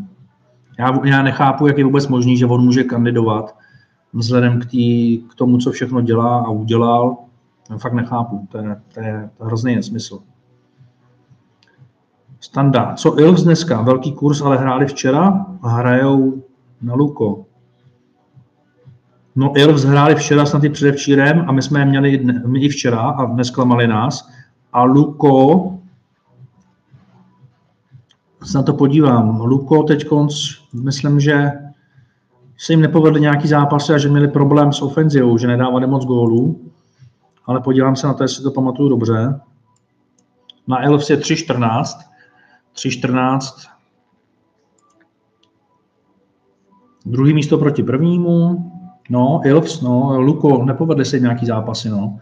Já, 0.80 1.06
já 1.06 1.24
nechápu, 1.24 1.68
jak 1.68 1.77
je 1.77 1.84
vůbec 1.84 2.08
možný, 2.08 2.38
že 2.38 2.45
on 2.45 2.66
může 2.66 2.84
kandidovat 2.84 3.56
vzhledem 4.14 4.59
k, 4.59 4.66
tý, 4.66 5.18
k 5.18 5.35
tomu, 5.35 5.58
co 5.58 5.72
všechno 5.72 6.01
dělá 6.01 6.40
a 6.40 6.50
udělal. 6.50 7.18
Já 7.69 7.77
fakt 7.77 7.93
nechápu, 7.93 8.48
to 8.51 8.58
je, 8.58 8.64
to 8.64 9.00
je, 9.00 9.30
to 9.38 9.43
je 9.43 9.48
hrozný 9.48 9.76
nesmysl. 9.76 10.19
Standa. 12.40 12.93
Co 12.93 13.19
Ilves 13.19 13.43
dneska? 13.43 13.82
Velký 13.82 14.11
kurz, 14.11 14.42
ale 14.42 14.58
hráli 14.58 14.85
včera 14.85 15.45
a 15.61 15.69
hrajou 15.69 16.43
na 16.82 16.93
Luko. 16.93 17.45
No 19.35 19.53
Ilves 19.56 19.84
hráli 19.84 20.16
včera, 20.16 20.45
snad 20.45 20.64
i 20.64 20.69
předevčírem 20.69 21.45
a 21.48 21.51
my 21.51 21.61
jsme 21.61 21.80
je 21.80 21.85
měli 21.85 22.26
my 22.45 22.59
i 22.59 22.69
včera 22.69 23.00
a 23.00 23.34
nesklamali 23.34 23.88
nás. 23.88 24.30
A 24.74 24.84
Luko 24.84 25.78
se 28.43 28.58
na 28.58 28.64
to 28.64 28.74
podívám. 28.74 29.42
Luko 29.42 29.84
teď 29.84 30.08
myslím, 30.74 31.19
že 31.19 31.51
se 32.58 32.74
jim 32.74 32.82
nepovedly 32.82 33.22
nějaký 33.22 33.48
zápasy 33.48 33.93
a 33.93 33.98
že 33.98 34.09
měli 34.09 34.27
problém 34.27 34.74
s 34.74 34.82
ofenzivou, 34.82 35.38
že 35.38 35.48
nedávali 35.48 35.88
moc 35.88 36.06
gólů, 36.06 36.72
ale 37.45 37.61
podívám 37.61 37.95
se 37.95 38.08
na 38.08 38.14
to, 38.14 38.24
jestli 38.24 38.43
to 38.43 38.51
pamatuju 38.51 38.90
dobře. 38.90 39.40
Na 40.68 40.84
Elfs 40.84 41.09
je 41.09 41.18
3-14. 41.18 41.84
3-14. 42.76 43.69
Druhý 47.06 47.34
místo 47.34 47.58
proti 47.58 47.84
prvnímu. 47.84 48.72
No, 49.09 49.42
Elfs, 49.45 49.82
no, 49.82 50.22
Luko, 50.22 50.64
nepovedly 50.66 51.06
se 51.06 51.19
nějaký 51.19 51.45
zápasy, 51.45 51.90
no. 51.90 52.18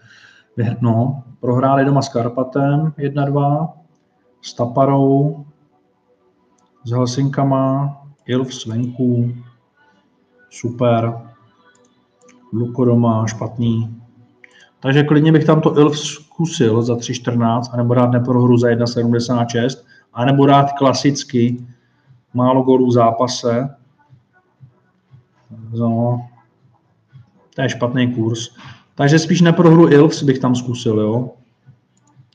No, 0.82 1.24
prohráli 1.40 1.86
doma 1.86 2.02
s 2.02 2.10
Karpatem 2.10 2.94
1-2, 2.98 3.70
s 4.42 4.54
Taparou 4.54 5.46
s 6.84 6.92
Helsinkama, 6.92 7.98
Ilf 8.26 8.66
venku, 8.66 9.34
super, 10.50 11.14
Luko 12.54 12.86
doma, 12.86 13.28
špatný. 13.28 14.02
Takže 14.80 15.04
klidně 15.04 15.32
bych 15.32 15.46
tam 15.46 15.62
to 15.62 15.78
Ilf 15.80 16.00
zkusil 16.00 16.82
za 16.82 16.96
3.14, 16.96 17.62
anebo 17.74 17.94
dát 17.94 18.12
neprohru 18.12 18.58
za 18.58 18.68
1.76, 18.68 19.84
anebo 20.14 20.46
dát 20.46 20.72
klasicky 20.72 21.66
málo 22.34 22.64
gólů 22.64 22.88
v 22.88 22.92
zápase. 22.92 23.70
No, 25.80 26.28
to 27.56 27.62
je 27.62 27.70
špatný 27.70 28.14
kurz. 28.14 28.50
Takže 28.96 29.20
spíš 29.20 29.42
neprohru 29.42 29.90
Ilfs 29.90 30.24
bych 30.24 30.40
tam 30.40 30.56
zkusil, 30.56 31.00
jo 31.00 31.30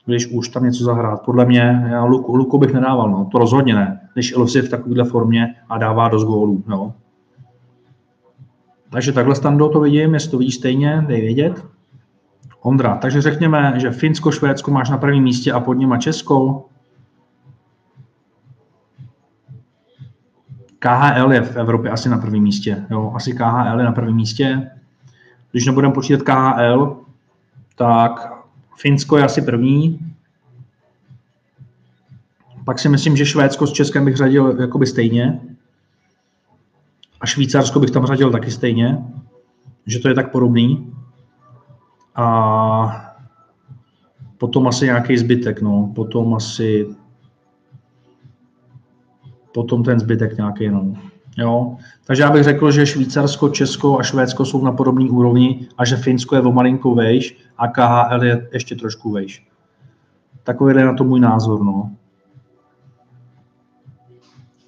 když 0.05 0.27
už 0.27 0.49
tam 0.49 0.65
něco 0.65 0.85
zahrát. 0.85 1.23
Podle 1.25 1.45
mě, 1.45 1.87
já 1.91 2.05
Luku, 2.05 2.37
Luku 2.37 2.59
bych 2.59 2.73
nedával, 2.73 3.11
no, 3.11 3.29
to 3.33 3.39
rozhodně 3.39 3.75
ne, 3.75 4.09
když 4.13 4.33
Elf 4.33 4.55
je 4.55 4.63
v 4.63 4.69
takovéhle 4.69 5.05
formě 5.05 5.55
a 5.69 5.79
dává 5.79 6.09
dost 6.09 6.25
gólů. 6.25 6.65
No. 6.67 6.95
Takže 8.91 9.13
takhle 9.13 9.35
stando 9.35 9.69
to 9.69 9.81
vidím, 9.81 10.15
jestli 10.15 10.31
to 10.31 10.39
vidíš 10.39 10.55
stejně, 10.55 11.05
dej 11.09 11.21
vědět. 11.21 11.67
Ondra, 12.61 12.97
takže 12.97 13.21
řekněme, 13.21 13.75
že 13.77 13.91
Finsko, 13.91 14.31
Švédsko 14.31 14.71
máš 14.71 14.91
na 14.91 14.99
prvním 14.99 15.25
místě 15.25 15.53
a 15.53 15.61
pod 15.61 15.75
nima 15.75 15.99
Česko. 15.99 16.65
KHL 20.79 21.33
je 21.33 21.43
v 21.43 21.57
Evropě 21.57 21.91
asi 21.91 22.09
na 22.09 22.19
prvním 22.19 22.43
místě. 22.43 22.87
Jo, 22.91 23.13
asi 23.15 23.33
KHL 23.33 23.79
je 23.79 23.85
na 23.85 23.93
prvním 23.93 24.17
místě. 24.17 24.71
Když 25.51 25.67
nebudeme 25.67 25.95
počítat 25.95 26.23
KHL, 26.23 26.97
tak 27.77 28.42
Finsko 28.83 29.17
je 29.17 29.25
asi 29.25 29.43
první. 29.43 30.15
Pak 32.65 32.79
si 32.79 32.89
myslím, 32.89 33.17
že 33.17 33.27
Švédsko 33.27 33.67
s 33.67 33.73
Českem 33.73 34.05
bych 34.05 34.17
řadil 34.17 34.61
jakoby 34.61 34.87
stejně. 34.87 35.41
A 37.21 37.27
Švýcarsko 37.27 37.81
bych 37.81 37.91
tam 37.91 38.07
řadil 38.07 38.31
taky 38.31 38.51
stejně. 38.51 38.99
Že 39.87 39.99
to 39.99 40.09
je 40.09 40.15
tak 40.15 40.33
podobný. 40.33 40.95
A 42.15 43.15
potom 44.39 44.69
asi 44.69 44.85
nějaký 44.85 45.19
zbytek, 45.19 45.63
no. 45.63 45.93
Potom 45.95 46.35
asi 46.35 46.87
potom 49.55 49.83
ten 49.83 50.01
zbytek 50.01 50.37
nějaký, 50.37 50.69
no. 50.69 50.95
Jo? 51.39 51.77
Takže 52.05 52.23
já 52.23 52.31
bych 52.31 52.45
řekl, 52.45 52.71
že 52.71 52.87
Švýcarsko, 52.87 53.49
Česko 53.49 53.99
a 53.99 54.03
Švédsko 54.03 54.45
jsou 54.45 54.65
na 54.65 54.73
podobné 54.73 55.11
úrovni 55.11 55.69
a 55.79 55.85
že 55.85 55.97
Finsko 55.97 56.35
je 56.35 56.43
o 56.43 56.53
malinkou 56.53 56.95
vejš 56.95 57.37
a 57.59 57.69
KHL 57.69 58.25
je 58.25 58.49
ještě 58.53 58.77
trošku 58.77 59.13
vejš. 59.13 59.47
Takový 60.43 60.77
je 60.77 60.85
na 60.85 60.95
to 60.95 61.05
můj 61.05 61.21
názor. 61.21 61.65
No, 61.65 61.91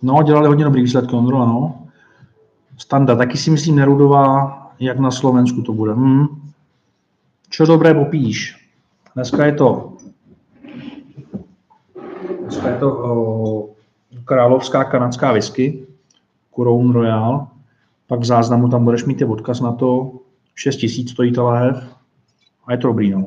no 0.03 0.23
dělali 0.23 0.49
hodně 0.49 0.65
dobrý 0.65 0.83
výsledky, 0.83 1.17
Ondro, 1.17 1.39
no. 1.39 1.87
Standa, 2.79 3.17
taky 3.17 3.39
si 3.39 3.51
myslím 3.51 3.77
Nerudová, 3.77 4.61
jak 4.81 4.99
na 4.99 5.11
Slovensku 5.11 5.63
to 5.63 5.73
bude. 5.73 5.93
Hmm. 5.93 6.27
Čo 7.51 7.67
dobré 7.67 7.95
popíš? 7.95 8.57
Dneska 9.15 9.47
je 9.47 9.53
to 9.53 9.95
dneska 12.45 12.69
je 12.69 12.77
to 12.79 12.89
o, 12.93 13.15
královská 14.25 14.85
kanadská 14.85 15.33
whisky, 15.33 15.87
Crown 16.55 16.93
Royal. 16.93 17.47
Pak 18.07 18.21
v 18.21 18.25
záznamu 18.25 18.69
tam 18.69 18.85
budeš 18.85 19.05
mít 19.05 19.21
i 19.21 19.25
odkaz 19.25 19.61
na 19.61 19.73
to. 19.73 20.13
6 20.55 20.77
tisíc 20.77 21.11
stojí 21.11 21.33
ta 21.33 21.43
lahev. 21.43 21.97
A 22.67 22.73
je 22.73 22.79
to 22.79 22.89
dobrý, 22.89 23.11
no. 23.11 23.27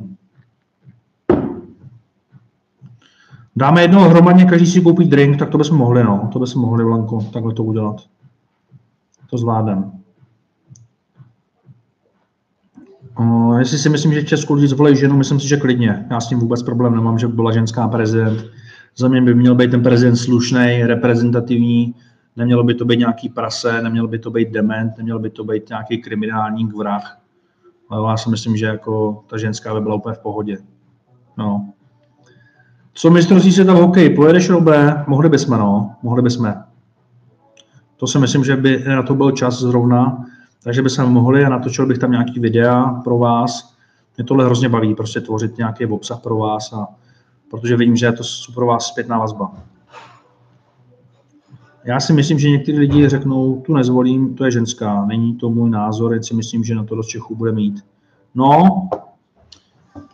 Dáme 3.56 3.82
jednoho 3.82 4.10
hromadně, 4.10 4.46
každý 4.46 4.68
si 4.68 4.82
koupí 4.82 5.06
drink, 5.06 5.40
tak 5.40 5.50
to 5.50 5.58
bychom 5.58 5.78
mohli, 5.78 6.04
no. 6.04 6.30
To 6.34 6.40
bychom 6.40 6.62
mohli, 6.62 6.84
Blanko, 6.84 7.22
takhle 7.34 7.54
to 7.54 7.64
udělat. 7.64 8.02
To 9.30 9.38
zvládnem. 9.38 9.92
Uh, 13.20 13.60
jestli 13.60 13.78
si 13.78 13.90
myslím, 13.90 14.14
že 14.14 14.22
v 14.22 14.26
Česku 14.26 14.54
lidi 14.54 14.68
zvolí 14.68 14.96
ženu, 14.96 15.18
myslím 15.18 15.40
si, 15.40 15.48
že 15.48 15.58
klidně. 15.58 16.06
Já 16.10 16.20
s 16.20 16.28
tím 16.28 16.40
vůbec 16.40 16.64
problém 16.64 16.96
nemám, 16.96 17.20
že 17.20 17.28
by 17.28 17.34
byla 17.34 17.52
ženská 17.52 17.88
prezident. 17.88 18.46
Za 18.96 19.08
mě 19.08 19.22
by 19.22 19.36
měl 19.36 19.56
být 19.56 19.72
ten 19.72 19.84
prezident 19.84 20.16
slušný, 20.16 20.84
reprezentativní, 20.84 21.96
nemělo 22.38 22.64
by 22.64 22.74
to 22.74 22.86
být 22.86 23.00
nějaký 23.00 23.30
prase, 23.30 23.82
nemělo 23.82 24.08
by 24.08 24.20
to 24.20 24.32
být 24.32 24.52
dement, 24.52 24.98
nemělo 24.98 25.20
by 25.20 25.30
to 25.30 25.44
být 25.44 25.70
nějaký 25.70 25.98
kriminální 25.98 26.66
vrah. 26.66 27.20
Ale 27.90 28.12
já 28.12 28.18
si 28.18 28.30
myslím, 28.30 28.58
že 28.58 28.66
jako 28.66 29.24
ta 29.28 29.38
ženská 29.38 29.74
by 29.74 29.82
byla 29.82 29.96
úplně 29.96 30.16
v 30.16 30.20
pohodě. 30.20 30.58
No. 31.38 31.70
Co 32.94 33.10
mistrovství 33.10 33.52
světa 33.52 33.74
v 33.74 33.78
hokeji? 33.78 34.16
Pojedeš, 34.16 34.50
Robe? 34.50 35.04
Mohli 35.08 35.30
bychom, 35.30 35.58
no. 35.58 35.96
Mohli 36.04 36.22
bychom. 36.22 36.54
To 37.98 38.08
si 38.08 38.20
myslím, 38.20 38.44
že 38.44 38.56
by 38.56 38.84
na 38.88 39.04
to 39.04 39.16
byl 39.16 39.32
čas 39.32 39.60
zrovna, 39.60 40.26
takže 40.64 40.82
bychom 40.82 41.10
mohli 41.10 41.46
a 41.46 41.50
natočil 41.50 41.86
bych 41.86 41.98
tam 41.98 42.12
nějaký 42.12 42.40
videa 42.40 42.84
pro 43.04 43.18
vás. 43.18 43.76
Mě 44.18 44.26
tohle 44.26 44.46
hrozně 44.46 44.70
baví, 44.70 44.96
prostě 44.96 45.22
tvořit 45.22 45.58
nějaký 45.58 45.86
obsah 45.86 46.20
pro 46.20 46.38
vás, 46.38 46.74
a, 46.74 46.88
protože 47.52 47.78
vidím, 47.78 47.96
že 47.96 48.06
je 48.06 48.12
to 48.12 48.24
pro 48.54 48.66
vás 48.66 48.86
zpětná 48.86 49.20
vazba. 49.20 49.52
Já 51.88 52.00
si 52.00 52.14
myslím, 52.14 52.40
že 52.40 52.50
někteří 52.50 52.80
lidi 52.80 53.10
řeknou, 53.10 53.62
tu 53.66 53.74
nezvolím, 53.74 54.36
to 54.36 54.46
je 54.46 54.52
ženská, 54.52 55.06
není 55.06 55.36
to 55.36 55.50
můj 55.50 55.70
názor, 55.70 56.14
jen 56.14 56.24
si 56.24 56.34
myslím, 56.34 56.64
že 56.64 56.76
na 56.76 56.84
to 56.84 56.96
dost 56.96 57.08
Čechů 57.08 57.36
bude 57.36 57.52
mít. 57.52 57.86
No, 58.36 58.90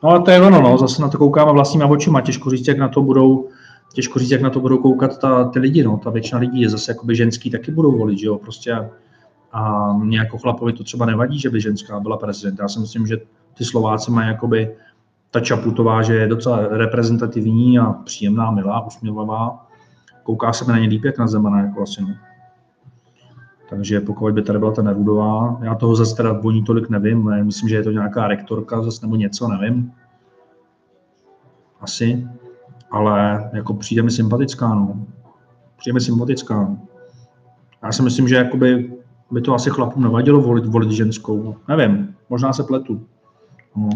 no 0.04 0.10
ale 0.10 0.22
to 0.22 0.32
je 0.32 0.42
ono, 0.42 0.62
no, 0.62 0.78
zase 0.78 1.02
na 1.02 1.10
to 1.10 1.18
koukáme 1.18 1.52
vlastníma 1.52 1.86
očima, 1.86 2.22
těžko 2.22 2.50
říct, 2.50 2.68
jak 2.68 2.78
na 2.78 2.88
to 2.88 3.02
budou, 3.02 3.48
těžko 3.94 4.20
říct, 4.20 4.32
jak 4.32 4.42
na 4.42 4.50
to 4.50 4.60
budou 4.60 4.78
koukat 4.78 5.18
ta, 5.18 5.44
ty 5.44 5.60
lidi, 5.60 5.84
no, 5.84 5.98
ta 5.98 6.10
většina 6.10 6.40
lidí 6.40 6.62
je 6.62 6.70
zase 6.70 6.92
jakoby 6.92 7.16
ženský, 7.16 7.50
taky 7.50 7.72
budou 7.72 7.98
volit, 7.98 8.20
že 8.20 8.28
jo, 8.28 8.38
prostě 8.38 8.90
a 9.52 9.94
mě 9.94 10.18
jako 10.18 10.38
chlapovi 10.38 10.74
to 10.74 10.84
třeba 10.84 11.06
nevadí, 11.06 11.40
že 11.40 11.50
by 11.50 11.62
ženská 11.62 12.00
byla 12.00 12.18
prezident. 12.18 12.60
Já 12.60 12.68
si 12.68 12.80
myslím, 12.80 13.08
že 13.08 13.18
ty 13.54 13.66
Slováci 13.66 14.12
mají 14.12 14.28
jakoby 14.28 14.76
ta 15.32 15.40
Čaputová, 15.40 16.02
že 16.02 16.16
je 16.16 16.28
docela 16.28 16.68
reprezentativní 16.68 17.80
a 17.80 17.94
příjemná, 17.94 18.52
milá, 18.52 18.86
usměvavá. 18.86 19.68
Kouká 20.24 20.54
se 20.54 20.72
na 20.72 20.80
ně 20.80 20.88
líp, 20.88 21.04
jak 21.04 21.18
na 21.18 21.28
Zemana, 21.28 21.60
jako 21.60 21.82
asi, 21.82 22.02
no. 22.02 22.16
Takže 23.70 24.00
pokud 24.00 24.34
by 24.34 24.42
tady 24.42 24.60
byla 24.60 24.72
ta 24.72 24.82
Nerudová, 24.82 25.60
já 25.62 25.76
toho 25.76 25.96
zase 25.96 26.16
teda 26.16 26.40
o 26.44 26.52
ní 26.52 26.64
tolik 26.64 26.90
nevím, 26.90 27.26
ne? 27.26 27.44
myslím, 27.44 27.70
že 27.70 27.76
je 27.76 27.84
to 27.84 27.92
nějaká 27.92 28.28
rektorka 28.28 28.82
zase 28.82 29.06
nebo 29.06 29.16
něco, 29.16 29.48
nevím. 29.48 29.94
Asi. 31.82 32.28
Ale 32.92 33.50
jako 33.54 33.74
přijde 33.74 34.04
mi 34.04 34.12
sympatická, 34.12 34.76
no. 34.76 35.06
Přijde 35.78 35.94
mi 35.94 36.02
sympatická. 36.02 36.62
No. 36.62 36.78
Já 37.84 37.92
si 37.92 38.04
myslím, 38.04 38.28
že 38.28 38.36
jakoby 38.36 38.94
by 39.32 39.42
to 39.42 39.54
asi 39.54 39.70
chlapům 39.70 40.04
nevadilo 40.04 40.42
volit, 40.42 40.66
volit 40.66 40.92
ženskou. 40.92 41.56
Nevím, 41.68 42.16
možná 42.30 42.54
se 42.54 42.64
pletu. 42.64 43.06
No. 43.76 43.90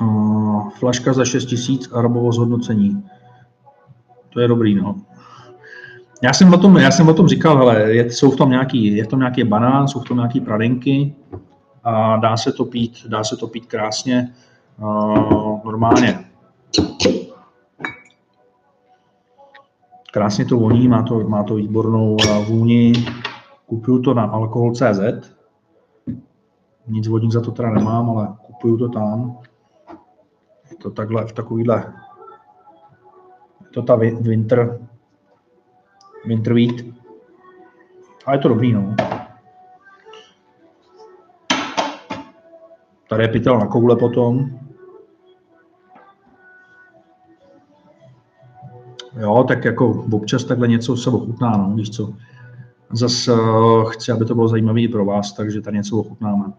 Uh, 0.00 0.70
flaška 0.70 1.12
za 1.12 1.24
6 1.24 1.44
tisíc 1.44 1.92
a 1.92 2.02
robovo 2.02 2.32
zhodnocení. 2.32 3.04
To 4.32 4.40
je 4.40 4.48
dobrý, 4.48 4.74
no. 4.74 4.96
Já 6.22 6.32
jsem 6.32 6.54
o 6.54 6.58
tom, 6.58 6.76
já 6.76 6.90
jsem 6.90 7.08
o 7.08 7.14
tom 7.14 7.28
říkal, 7.28 7.56
hele, 7.56 7.92
je, 7.92 8.10
jsou 8.10 8.30
v 8.30 8.36
tom 8.36 8.50
nějaký, 8.50 8.96
je 8.96 9.04
v 9.04 9.06
tom 9.06 9.18
nějaký 9.18 9.44
banán, 9.44 9.88
jsou 9.88 10.00
v 10.00 10.04
tom 10.04 10.16
nějaký 10.16 10.40
pralinky 10.40 11.14
a 11.84 12.16
dá 12.16 12.36
se 12.36 12.52
to 12.52 12.64
pít, 12.64 13.06
dá 13.08 13.24
se 13.24 13.36
to 13.36 13.46
pít 13.46 13.66
krásně, 13.66 14.32
uh, 14.78 15.64
normálně. 15.64 16.24
Krásně 20.12 20.44
to 20.44 20.56
voní, 20.56 20.88
má 20.88 21.02
to, 21.02 21.20
má 21.20 21.42
to 21.42 21.54
výbornou 21.54 22.16
vůni. 22.46 22.92
Kupuju 23.66 24.02
to 24.02 24.14
na 24.14 24.22
alkohol.cz. 24.22 25.32
Nic 26.86 27.08
vodník 27.08 27.32
za 27.32 27.40
to 27.40 27.50
teda 27.50 27.70
nemám, 27.70 28.10
ale 28.10 28.28
kupuju 28.46 28.78
to 28.78 28.88
tam. 28.88 29.38
Je 30.70 30.76
to 30.76 30.90
takhle, 30.90 31.26
v 31.26 31.32
takovýhle. 31.32 31.92
To 33.72 33.82
ta 33.82 33.96
winter, 33.96 34.80
winter 36.24 36.54
wheat. 36.54 36.76
A 38.26 38.32
je 38.32 38.38
to 38.38 38.48
dobrý, 38.48 38.72
no. 38.72 38.94
Tady 43.08 43.24
je 43.24 43.28
pytel 43.28 43.58
na 43.58 43.66
koule 43.66 43.96
potom. 43.96 44.50
Jo, 49.20 49.44
tak 49.48 49.64
jako 49.64 50.04
občas 50.12 50.44
takhle 50.44 50.68
něco 50.68 50.96
se 50.96 51.10
ochutná, 51.10 51.56
no, 51.56 51.74
víš 51.74 51.90
co. 51.90 52.14
Zase 52.92 53.32
uh, 53.32 53.90
chci, 53.90 54.12
aby 54.12 54.24
to 54.24 54.34
bylo 54.34 54.48
zajímavé 54.48 54.88
pro 54.92 55.04
vás, 55.04 55.32
takže 55.32 55.60
tady 55.60 55.76
něco 55.76 55.98
ochutnáme. 55.98 56.52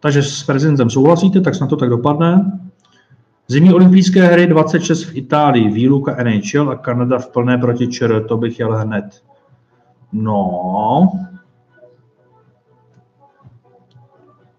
Takže 0.00 0.22
s 0.22 0.42
prezidentem 0.42 0.90
souhlasíte, 0.90 1.40
tak 1.40 1.54
snad 1.54 1.70
to 1.70 1.76
tak 1.76 1.88
dopadne. 1.88 2.60
Zimní 3.50 3.74
olympijské 3.74 4.26
hry 4.26 4.46
26 4.46 5.04
v 5.04 5.16
Itálii, 5.16 5.70
výluka 5.70 6.16
NHL 6.24 6.70
a 6.70 6.76
Kanada 6.76 7.18
v 7.18 7.28
plné 7.28 7.58
proti 7.58 7.88
ČR, 7.88 8.24
to 8.28 8.36
bych 8.36 8.58
jel 8.58 8.76
hned. 8.76 9.22
No. 10.12 11.12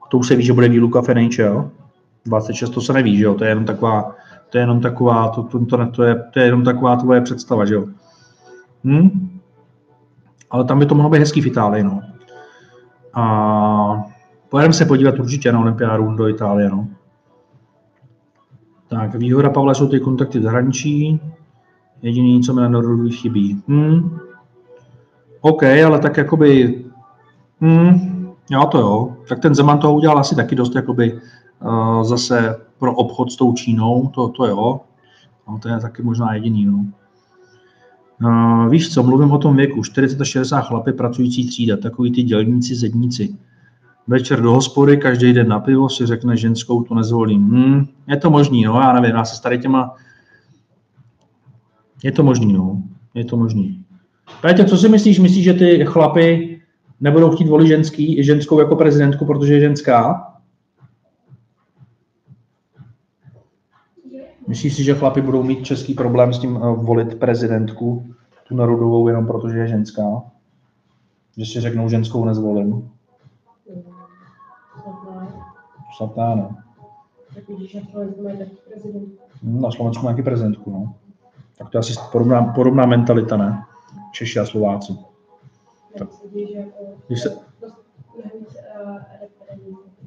To 0.10 0.18
už 0.18 0.28
se 0.28 0.36
ví, 0.36 0.46
že 0.46 0.54
bude 0.54 0.70
výluka 0.70 1.02
v 1.02 1.08
NHL. 1.08 1.72
26 2.26 2.70
to 2.70 2.82
se 2.82 2.94
neví, 2.94 3.18
že 3.18 3.24
jo, 3.24 3.34
to 3.34 3.44
je 3.44 3.50
jenom 3.50 3.66
taková 3.66 4.16
to 4.50 4.58
je 4.58 4.62
jenom 4.62 4.82
taková, 4.82 5.30
to, 5.30 5.44
to, 5.44 5.66
to, 5.66 5.86
to, 5.86 6.04
je, 6.04 6.24
to 6.34 6.40
je 6.40 6.46
jenom 6.46 6.64
taková 6.64 6.96
tvoje 6.96 7.22
představa, 7.22 7.66
že 7.66 7.74
jo. 7.74 7.86
Hm? 8.84 9.40
Ale 10.50 10.64
tam 10.64 10.80
by 10.80 10.86
to 10.86 10.96
mohlo 10.96 11.10
být 11.10 11.20
hezký 11.20 11.42
v 11.42 11.48
Itálii, 11.48 11.84
no. 11.84 12.02
A 13.14 14.04
pojedeme 14.50 14.74
se 14.74 14.86
podívat 14.86 15.20
určitě 15.20 15.52
na 15.52 15.60
olympiádu 15.60 16.16
do 16.16 16.28
Itálie, 16.28 16.70
no. 16.70 16.88
Tak, 18.92 19.16
výhoda 19.16 19.50
Pavla 19.50 19.74
jsou 19.74 19.88
ty 19.88 20.00
kontakty 20.00 20.40
v 20.40 20.44
zahraničí. 20.44 21.20
Jediný, 22.02 22.44
co 22.44 22.54
mi 22.54 22.62
na 22.62 22.70
Nordu 22.70 23.10
chybí. 23.10 23.62
Hm. 23.68 24.18
OK, 25.42 25.64
ale 25.64 26.00
tak 26.00 26.18
jakoby... 26.18 26.84
Hm, 27.62 28.28
jo, 28.50 28.66
to 28.72 28.80
jo. 28.80 29.18
Tak 29.28 29.40
ten 29.40 29.56
Zeman 29.56 29.80
toho 29.80 29.94
udělal 29.94 30.20
asi 30.20 30.36
taky 30.36 30.56
dost 30.56 30.76
jakoby 30.76 31.20
uh, 31.62 32.04
zase 32.04 32.58
pro 32.80 32.96
obchod 32.96 33.32
s 33.32 33.36
tou 33.36 33.54
Čínou, 33.54 34.08
to, 34.08 34.28
to 34.28 34.46
jo, 34.46 34.82
no, 35.48 35.60
to 35.60 35.70
je 35.70 35.80
taky 35.80 36.04
možná 36.04 36.34
jediný. 36.34 36.66
No. 36.66 36.86
Uh, 38.24 38.70
víš 38.70 38.94
co, 38.94 39.04
mluvím 39.04 39.32
o 39.32 39.38
tom 39.38 39.56
věku, 39.56 39.84
40 39.84 40.26
60 40.26 40.62
chlapy 40.62 40.94
pracující 40.94 41.48
třída, 41.48 41.78
takový 41.78 42.12
ty 42.12 42.24
dělníci, 42.24 42.76
zedníci. 42.76 43.36
Večer 44.08 44.42
do 44.42 44.52
hospody, 44.52 44.98
každý 44.98 45.34
den 45.34 45.48
na 45.48 45.60
pivo 45.60 45.90
si 45.90 46.06
řekne 46.06 46.38
ženskou, 46.38 46.84
to 46.84 46.96
nezvolím. 46.96 47.50
Hmm, 47.50 47.86
je 48.08 48.18
to 48.18 48.30
možný, 48.30 48.64
no, 48.64 48.74
já 48.74 48.94
nevím, 48.94 49.16
já 49.16 49.26
se 49.26 49.42
tady 49.42 49.60
těma... 49.60 49.96
Je 52.04 52.12
to 52.12 52.24
možný, 52.24 52.54
no, 52.54 52.84
je 53.14 53.26
to 53.26 53.38
možný. 53.38 53.86
Pétě, 54.42 54.66
co 54.66 54.78
si 54.78 54.90
myslíš? 54.90 55.20
Myslíš, 55.20 55.44
že 55.44 55.54
ty 55.54 55.86
chlapy 55.86 56.62
nebudou 57.00 57.32
chtít 57.32 57.48
volit 57.48 57.68
ženský, 57.68 58.24
ženskou 58.24 58.60
jako 58.60 58.76
prezidentku, 58.76 59.26
protože 59.26 59.54
je 59.54 59.60
ženská? 59.60 60.28
Myslíš 64.48 64.76
si, 64.76 64.84
že 64.84 64.96
chlapi 64.96 65.22
budou 65.22 65.44
mít 65.44 65.66
český 65.66 65.94
problém 65.94 66.34
s 66.34 66.40
tím 66.40 66.56
uh, 66.56 66.86
volit 66.86 67.16
prezidentku, 67.16 68.14
tu 68.48 68.56
narodovou, 68.56 69.08
jenom 69.08 69.28
protože 69.28 69.58
je 69.58 69.68
ženská? 69.68 70.22
Že 71.38 71.46
si 71.46 71.62
řeknou, 71.62 71.90
ženskou 71.90 72.26
nezvolím? 72.26 72.90
Ne, 76.18 76.36
no. 76.36 76.58
Tak 77.36 77.48
vidíš, 77.48 77.74
na 77.74 77.82
Slovensku 77.92 78.24
mají 78.24 78.38
taky 78.38 78.56
prezidentku. 78.70 79.18
Na 79.44 79.72
Slovensku 79.72 80.06
má 80.06 80.12
taky 80.12 80.24
prezidentku, 80.24 80.72
no. 80.72 80.94
Tak 81.58 81.70
to 81.70 81.78
je 81.78 81.80
asi 81.80 81.94
podobná, 82.12 82.44
podobná 82.44 82.86
mentalita, 82.86 83.38
ne? 83.38 83.64
Češi 84.12 84.40
a 84.40 84.46
Slováci. 84.46 84.94
Tak 85.98 86.08
jako... 86.36 86.72
Když 87.08 87.22
se, 87.22 87.38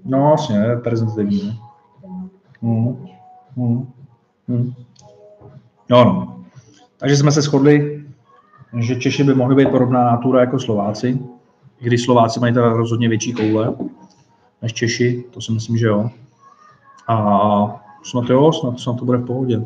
no, 0.04 0.18
vlastně, 0.18 0.66
reprezentativní. 0.66 1.42
ne? 1.42 1.58
Mhm. 2.62 3.06
Mhm. 3.56 4.74
No, 5.90 6.04
no. 6.04 6.44
Takže 6.96 7.16
jsme 7.16 7.32
se 7.32 7.42
shodli, 7.42 8.04
že 8.78 8.96
Češi 8.96 9.24
by 9.24 9.34
mohli 9.34 9.54
být 9.54 9.70
podobná 9.70 10.04
natura 10.04 10.40
jako 10.40 10.58
Slováci, 10.58 11.18
i 11.80 11.84
když 11.86 12.02
Slováci 12.02 12.40
mají 12.40 12.54
teda 12.54 12.68
rozhodně 12.68 13.08
větší 13.08 13.32
koule. 13.32 13.74
Než 14.64 14.72
Češi, 14.72 15.24
to 15.30 15.40
si 15.40 15.52
myslím, 15.52 15.78
že 15.78 15.86
jo. 15.86 16.10
A 17.08 17.16
snad 18.02 18.30
jo, 18.30 18.52
snad, 18.52 18.80
snad 18.80 18.96
to 18.96 19.04
bude 19.04 19.18
v 19.18 19.26
pohodě. 19.26 19.64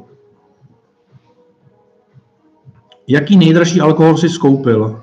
Jaký 3.06 3.36
nejdražší 3.36 3.80
alkohol 3.80 4.16
si 4.16 4.28
skoupil? 4.28 5.02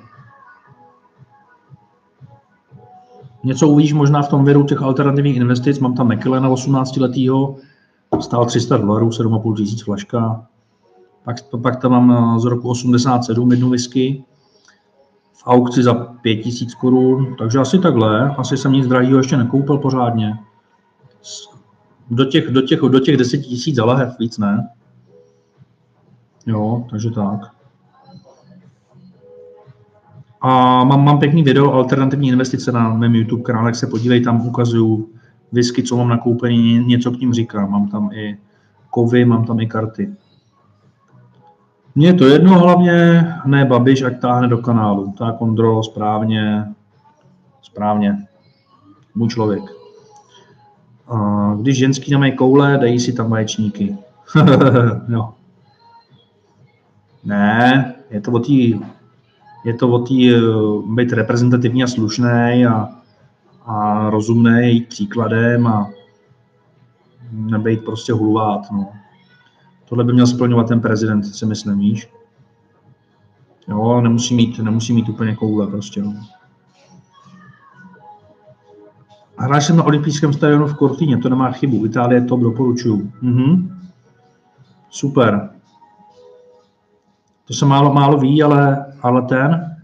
Něco 3.44 3.68
uvidíš 3.68 3.92
možná 3.92 4.22
v 4.22 4.28
tom 4.28 4.44
věru 4.44 4.64
těch 4.64 4.82
alternativních 4.82 5.36
investic. 5.36 5.78
Mám 5.78 5.94
tam 5.94 6.08
na 6.38 6.48
18 6.48 6.96
letýho, 6.96 7.56
stál 8.20 8.46
300 8.46 8.76
dolarů, 8.76 9.08
7,5 9.08 9.56
tisíc 9.56 9.82
flaška. 9.82 10.46
Pak, 11.24 11.36
pak 11.62 11.80
tam 11.80 12.06
mám 12.06 12.40
z 12.40 12.44
roku 12.44 12.68
87 12.68 13.50
jednu 13.50 13.70
whisky 13.70 14.24
v 15.36 15.42
aukci 15.46 15.82
za 15.82 15.94
5000 15.94 16.74
korun, 16.74 17.36
takže 17.38 17.58
asi 17.58 17.78
takhle. 17.78 18.34
Asi 18.38 18.56
jsem 18.56 18.72
nic 18.72 18.86
drahého 18.86 19.18
ještě 19.18 19.36
nekoupil 19.36 19.78
pořádně. 19.78 20.38
Do 22.10 22.24
těch, 22.24 22.50
do 22.50 22.62
těch, 22.62 22.80
do 22.80 23.00
těch 23.00 23.16
10 23.16 23.38
tisíc 23.38 23.76
za 23.76 23.84
lahev, 23.84 24.18
víc 24.18 24.38
ne. 24.38 24.68
Jo, 26.46 26.86
takže 26.90 27.10
tak. 27.10 27.40
A 30.40 30.84
mám, 30.84 31.04
mám 31.04 31.18
pěkný 31.18 31.42
video 31.42 31.72
alternativní 31.72 32.28
investice 32.28 32.72
na 32.72 32.94
mém 32.94 33.14
YouTube 33.14 33.42
kanále, 33.42 33.74
se 33.74 33.86
podívej, 33.86 34.20
tam 34.20 34.46
ukazuju 34.46 35.08
whisky, 35.52 35.82
co 35.82 35.96
mám 35.96 36.08
nakoupený, 36.08 36.78
něco 36.78 37.10
k 37.10 37.20
ním 37.20 37.32
říkám. 37.32 37.70
Mám 37.70 37.88
tam 37.88 38.10
i 38.12 38.38
kovy, 38.90 39.24
mám 39.24 39.44
tam 39.44 39.60
i 39.60 39.66
karty. 39.66 40.14
Mně 41.98 42.14
to 42.14 42.26
jedno 42.26 42.58
hlavně, 42.58 43.28
ne 43.44 43.64
Babiš, 43.64 44.02
ať 44.02 44.20
táhne 44.20 44.48
do 44.48 44.58
kanálu. 44.58 45.14
Tak 45.18 45.40
Ondro, 45.40 45.82
správně, 45.82 46.64
správně. 47.62 48.26
Můj 49.14 49.28
člověk. 49.28 49.62
A 51.08 51.16
když 51.60 51.78
ženský 51.78 52.10
nemají 52.10 52.36
koule, 52.36 52.78
dají 52.78 53.00
si 53.00 53.12
tam 53.12 53.30
vaječníky. 53.30 53.96
jo. 55.08 55.32
Ne, 57.24 57.94
je 58.10 58.20
to 58.20 58.32
o 58.32 58.38
té 58.38 58.52
je 59.64 59.74
to 59.74 59.88
o 59.88 59.98
té 59.98 60.14
eh, 60.14 60.40
být 60.94 61.12
reprezentativní 61.12 61.84
a 61.84 61.86
slušný 61.86 62.66
a, 62.68 62.88
a 63.66 64.10
rozumný, 64.10 64.86
příkladem 64.88 65.66
a 65.66 65.90
nebejt 67.32 67.84
prostě 67.84 68.12
hulvát. 68.12 68.70
No. 68.72 68.92
Tohle 69.88 70.04
by 70.04 70.12
měl 70.12 70.26
splňovat 70.26 70.68
ten 70.68 70.80
prezident, 70.80 71.22
si 71.22 71.46
myslím, 71.46 71.78
víš. 71.78 72.10
Jo, 73.68 74.00
nemusí 74.00 74.34
mít, 74.34 74.58
nemusí 74.58 74.92
mít 74.92 75.08
úplně 75.08 75.36
koule 75.36 75.66
prostě. 75.66 76.02
No. 76.02 76.14
Hrál 79.38 79.60
jsem 79.60 79.76
na 79.76 79.84
olympijském 79.84 80.32
stadionu 80.32 80.66
v 80.66 80.74
Cortíně, 80.74 81.18
to 81.18 81.28
nemá 81.28 81.52
chybu. 81.52 81.86
Itálie 81.86 82.20
top 82.20 82.40
doporučuju. 82.40 83.12
Mhm. 83.22 83.78
Super. 84.90 85.50
To 87.44 87.54
se 87.54 87.66
málo, 87.66 87.94
málo 87.94 88.18
ví, 88.18 88.42
ale, 88.42 88.86
ale 89.02 89.22
ten, 89.22 89.76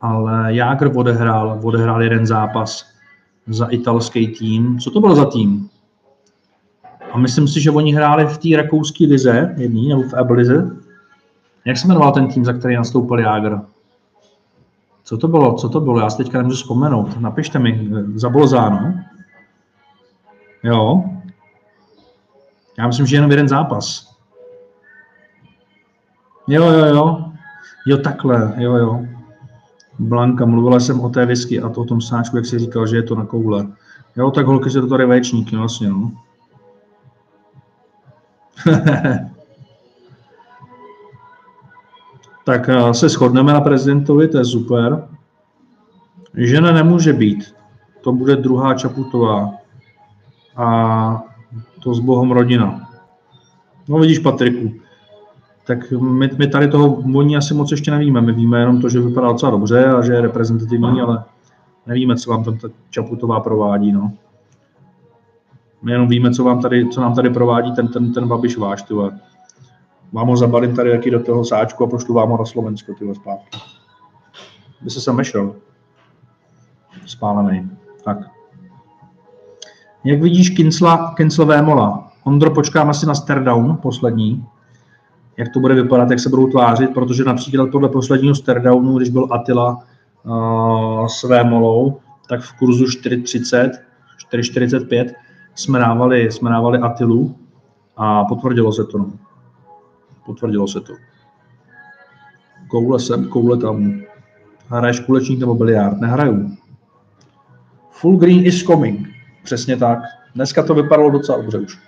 ale 0.00 0.54
Jágr 0.54 0.90
odehrál, 0.96 1.60
odehrál 1.62 2.02
jeden 2.02 2.26
zápas 2.26 2.86
za 3.46 3.66
italský 3.66 4.26
tým. 4.26 4.78
Co 4.78 4.90
to 4.90 5.00
bylo 5.00 5.14
za 5.14 5.24
tým? 5.24 5.70
A 7.12 7.18
myslím 7.18 7.48
si, 7.48 7.60
že 7.60 7.70
oni 7.70 7.94
hráli 7.94 8.26
v 8.26 8.38
té 8.38 8.56
rakouské 8.56 9.06
lize, 9.06 9.54
jedný, 9.56 9.88
nebo 9.88 10.02
v 10.02 10.14
Eblize. 10.14 10.76
Jak 11.64 11.76
se 11.76 11.86
jmenoval 11.86 12.12
ten 12.12 12.28
tým, 12.28 12.44
za 12.44 12.52
který 12.52 12.76
nastoupil 12.76 13.18
Jágr? 13.18 13.58
Co 15.04 15.18
to 15.18 15.28
bylo? 15.28 15.54
Co 15.54 15.68
to 15.68 15.80
bylo? 15.80 16.00
Já 16.00 16.10
si 16.10 16.16
teďka 16.16 16.38
nemůžu 16.38 16.56
vzpomenout. 16.56 17.20
Napište 17.20 17.58
mi, 17.58 17.90
za 18.14 18.28
Bolzáno. 18.28 18.94
Jo. 20.62 21.04
Já 22.78 22.86
myslím, 22.86 23.06
že 23.06 23.16
jenom 23.16 23.30
jeden 23.30 23.48
zápas. 23.48 24.14
Jo, 26.48 26.64
jo, 26.64 26.84
jo. 26.84 27.24
Jo, 27.86 27.96
takhle, 27.96 28.54
jo, 28.56 28.76
jo. 28.76 29.00
Blanka, 29.98 30.46
mluvila 30.46 30.80
jsem 30.80 31.00
o 31.00 31.08
té 31.08 31.26
whisky 31.26 31.60
a 31.60 31.68
to 31.68 31.80
o 31.80 31.84
tom 31.84 32.00
sáčku, 32.00 32.36
jak 32.36 32.46
jsi 32.46 32.58
říkal, 32.58 32.86
že 32.86 32.96
je 32.96 33.02
to 33.02 33.14
na 33.14 33.24
koule. 33.24 33.66
Jo, 34.16 34.30
tak 34.30 34.46
holky, 34.46 34.70
že 34.70 34.80
to 34.80 34.86
tady 34.86 35.06
véčníky, 35.06 35.56
vlastně, 35.56 35.88
no. 35.88 36.12
tak 42.44 42.68
eh, 42.68 42.94
se 42.94 43.08
shodneme 43.08 43.52
na 43.52 43.60
prezidentovi, 43.60 44.28
to 44.28 44.38
je 44.38 44.44
super. 44.44 45.08
Žena 46.34 46.72
nemůže 46.72 47.12
být. 47.12 47.54
To 48.00 48.12
bude 48.12 48.36
druhá 48.36 48.74
Čaputová. 48.74 49.50
A 50.56 51.22
to 51.82 51.94
s 51.94 52.00
Bohem 52.00 52.30
rodina. 52.30 52.88
No 53.88 53.98
vidíš, 53.98 54.18
Patriku, 54.18 54.72
tak 55.66 55.90
my, 55.90 56.30
my 56.38 56.46
tady 56.46 56.68
toho 56.68 57.02
oni 57.14 57.36
asi 57.36 57.54
moc 57.54 57.70
ještě 57.70 57.90
nevíme. 57.90 58.20
My 58.20 58.32
víme 58.32 58.58
jenom 58.58 58.80
to, 58.80 58.88
že 58.88 59.00
vypadá 59.00 59.28
docela 59.32 59.50
dobře 59.50 59.86
a 59.86 60.02
že 60.02 60.12
je 60.12 60.20
reprezentativní, 60.20 61.00
ale 61.00 61.24
nevíme, 61.86 62.16
co 62.16 62.30
vám 62.30 62.44
tam 62.44 62.58
ta 62.58 62.68
Čaputová 62.90 63.40
provádí. 63.40 63.92
No. 63.92 64.12
My 65.82 65.92
jenom 65.92 66.08
víme, 66.08 66.30
co, 66.30 66.44
vám 66.44 66.62
tady, 66.62 66.88
co 66.88 67.00
nám 67.00 67.14
tady 67.14 67.30
provádí 67.30 67.72
ten, 67.72 67.88
ten, 67.88 68.12
ten 68.12 68.28
Babiš 68.28 68.56
váš, 68.56 68.82
tyhle. 68.82 69.20
Vám 70.12 70.28
ho 70.28 70.36
zabalím 70.36 70.76
tady 70.76 70.90
jaký 70.90 71.10
do 71.10 71.20
toho 71.20 71.44
sáčku 71.44 71.84
a 71.84 71.86
pošlu 71.86 72.14
vám 72.14 72.30
ho 72.30 72.38
na 72.38 72.44
Slovensko, 72.44 72.94
tyhle 72.98 73.14
zpátky. 73.14 73.58
By 74.80 74.90
se 74.90 75.00
sem 75.00 75.16
vešel. 75.16 75.54
Spálený. 77.06 77.70
Tak. 78.04 78.18
Jak 80.04 80.22
vidíš 80.22 80.50
Kincla, 80.50 81.14
Kinclové 81.16 81.62
mola? 81.62 82.12
Ondro, 82.24 82.50
počkám 82.50 82.90
asi 82.90 83.06
na 83.06 83.14
Stardown, 83.14 83.76
poslední 83.76 84.46
jak 85.40 85.48
to 85.48 85.60
bude 85.60 85.74
vypadat, 85.74 86.10
jak 86.10 86.20
se 86.20 86.28
budou 86.28 86.46
tvářit, 86.46 86.94
protože 86.94 87.24
například 87.24 87.70
podle 87.70 87.88
posledního 87.88 88.34
Stardownu, 88.34 88.96
když 88.96 89.10
byl 89.10 89.28
Attila 89.30 89.78
uh, 90.24 91.06
své 91.06 91.44
molou, 91.44 91.96
tak 92.28 92.40
v 92.40 92.52
kurzu 92.52 92.84
4.30, 92.84 93.70
4.45 94.32 95.12
jsme 95.60 95.78
dávali, 95.78 96.32
jsme 96.32 96.50
dávali 96.50 96.78
Attilu 96.78 97.36
a 97.96 98.24
potvrdilo 98.24 98.72
se 98.72 98.84
to. 98.84 98.98
No. 98.98 99.12
Potvrdilo 100.26 100.68
se 100.68 100.80
to. 100.80 100.92
Koule 102.68 103.00
sem, 103.00 103.28
koule 103.28 103.56
tam. 103.56 104.00
Hraješ 104.68 105.00
kulečník 105.00 105.40
nebo 105.40 105.54
biliard? 105.54 106.00
Nehraju. 106.00 106.56
Full 107.90 108.16
green 108.16 108.46
is 108.46 108.62
coming. 108.62 109.08
Přesně 109.44 109.76
tak. 109.76 109.98
Dneska 110.34 110.62
to 110.62 110.74
vypadalo 110.74 111.10
docela 111.10 111.38
dobře 111.38 111.58
už. 111.58 111.78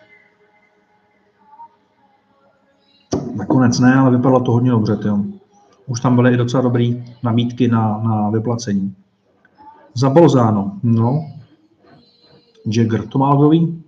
Nakonec 3.36 3.80
ne, 3.80 3.94
ale 3.94 4.10
vypadalo 4.10 4.40
to 4.40 4.52
hodně 4.52 4.70
dobře. 4.70 4.96
Tyjo. 4.96 5.18
Už 5.86 6.00
tam 6.00 6.16
byly 6.16 6.34
i 6.34 6.36
docela 6.36 6.62
dobré 6.62 6.90
nabídky 7.22 7.68
na, 7.68 7.98
na 7.98 8.30
vyplacení. 8.30 8.94
Za 9.94 10.10
Bolzáno, 10.10 10.78
no. 10.82 11.32
Jagger, 12.66 13.06
to 13.08 13.18
má 13.18 13.34
lvový. 13.34 13.84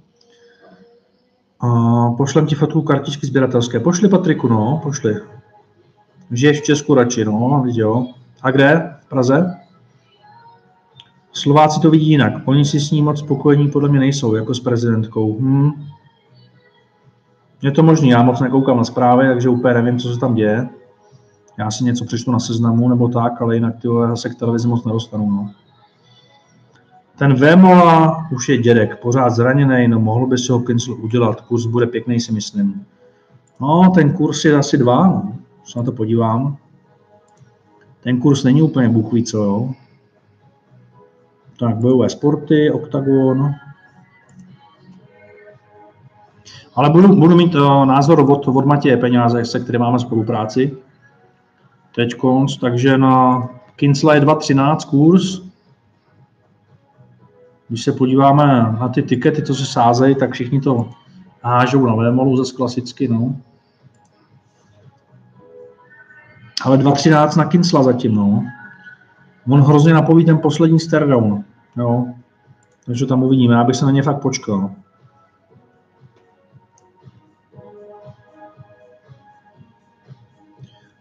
A 1.60 2.10
pošlem 2.10 2.46
ti 2.46 2.54
fotku 2.54 2.82
kartičky 2.82 3.26
sběratelské. 3.26 3.80
Pošli 3.80 4.08
Patriku, 4.08 4.48
no, 4.48 4.80
pošli. 4.82 5.14
Žiješ 6.30 6.60
v 6.60 6.64
Česku 6.64 6.94
radši, 6.94 7.24
no, 7.24 7.64
jo. 7.66 8.06
A 8.42 8.50
kde? 8.50 8.96
V 9.00 9.08
Praze? 9.08 9.54
Slováci 11.32 11.80
to 11.80 11.90
vidí 11.90 12.10
jinak. 12.10 12.32
Oni 12.44 12.64
si 12.64 12.80
s 12.80 12.90
ní 12.90 13.02
moc 13.02 13.18
spokojení 13.18 13.70
podle 13.70 13.88
mě 13.88 13.98
nejsou, 13.98 14.34
jako 14.34 14.54
s 14.54 14.60
prezidentkou. 14.60 15.36
Hm. 15.40 15.70
Je 17.62 17.70
to 17.70 17.82
možné, 17.82 18.08
já 18.08 18.22
moc 18.22 18.40
nekoukám 18.40 18.76
na 18.76 18.84
zprávy, 18.84 19.26
takže 19.26 19.48
úplně 19.48 19.74
nevím, 19.74 19.98
co 19.98 20.14
se 20.14 20.20
tam 20.20 20.34
děje. 20.34 20.68
Já 21.58 21.70
si 21.70 21.84
něco 21.84 22.04
přečtu 22.04 22.32
na 22.32 22.38
seznamu 22.38 22.88
nebo 22.88 23.08
tak, 23.08 23.42
ale 23.42 23.54
jinak 23.54 23.74
ty 23.82 23.88
se 24.14 24.28
k 24.28 24.34
televizi 24.34 24.68
moc 24.68 24.84
nedostanu. 24.84 25.30
No. 25.30 25.50
Ten 27.18 27.34
Vémola 27.34 28.26
už 28.32 28.48
je 28.48 28.58
dědek, 28.58 29.00
pořád 29.00 29.30
zraněný, 29.30 29.88
no 29.88 30.00
mohl 30.00 30.26
by 30.26 30.38
si 30.38 30.52
ho 30.52 30.60
Kincel 30.60 30.94
udělat, 30.94 31.40
kurz 31.40 31.66
bude 31.66 31.86
pěkný, 31.86 32.20
si 32.20 32.32
myslím. 32.32 32.86
No, 33.60 33.92
ten 33.94 34.12
kurz 34.12 34.44
je 34.44 34.56
asi 34.56 34.78
dva, 34.78 35.06
no. 35.06 35.32
se 35.64 35.78
na 35.78 35.84
to 35.84 35.92
podívám. 35.92 36.56
Ten 38.00 38.20
kurz 38.20 38.44
není 38.44 38.62
úplně 38.62 38.88
buchví, 38.88 39.24
co 39.24 39.38
jo. 39.38 39.70
Tak, 41.58 41.76
bojové 41.76 42.10
sporty, 42.10 42.70
OKTAGON, 42.70 43.54
ale 46.74 46.90
budu, 46.90 47.16
budu 47.16 47.36
mít 47.36 47.54
uh, 47.54 47.86
názor 47.86 48.20
od, 48.20 48.48
od 48.48 48.66
Matěje 48.66 48.96
Peňáze, 48.96 49.44
se 49.44 49.60
kterým 49.60 49.80
máme 49.80 49.98
spolupráci. 49.98 50.76
Teď 51.94 52.14
konc, 52.14 52.56
takže 52.56 52.98
na 52.98 53.48
Kinsla 53.76 54.14
je 54.14 54.20
2.13 54.20 54.90
kurz. 54.90 55.42
Když 57.68 57.84
se 57.84 57.92
podíváme 57.92 58.46
na 58.80 58.88
ty 58.88 59.02
tikety, 59.02 59.42
co 59.42 59.54
se 59.54 59.66
sázejí, 59.66 60.14
tak 60.14 60.32
všichni 60.32 60.60
to 60.60 60.90
hážou 61.42 61.86
na 61.86 61.94
Vémolu 61.94 62.36
zase 62.36 62.56
klasicky, 62.56 63.08
no. 63.08 63.36
Ale 66.64 66.76
2.13 66.76 67.38
na 67.38 67.44
Kinsla 67.44 67.82
zatím, 67.82 68.14
no. 68.14 68.44
On 69.48 69.60
hrozně 69.60 69.94
napoví 69.94 70.24
ten 70.24 70.38
poslední 70.38 70.80
stairdown, 70.80 71.44
jo. 71.76 72.06
Takže 72.86 73.06
tam 73.06 73.22
uvidíme, 73.22 73.54
já 73.54 73.64
bych 73.64 73.76
se 73.76 73.84
na 73.84 73.90
ně 73.90 74.02
fakt 74.02 74.20
počkal. 74.20 74.70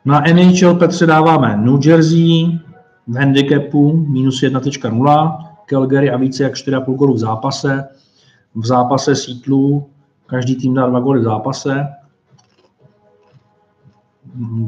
Na 0.06 0.22
NHL 0.22 0.76
Petře 0.76 1.06
dáváme 1.06 1.58
New 1.58 1.88
Jersey 1.88 2.60
v 3.08 3.16
handicapu 3.16 4.06
minus 4.08 4.44
1.0, 4.44 5.53
Calgary 5.74 6.12
a 6.12 6.18
více 6.18 6.44
jak 6.44 6.54
4,5 6.54 6.96
gólu 6.96 7.14
v 7.14 7.18
zápase. 7.18 7.88
V 8.56 8.66
zápase 8.66 9.16
Seattleu 9.16 9.84
každý 10.26 10.56
tým 10.56 10.74
dá 10.74 10.88
dva 10.88 11.00
góly 11.00 11.20
v 11.20 11.24
zápase. 11.24 11.88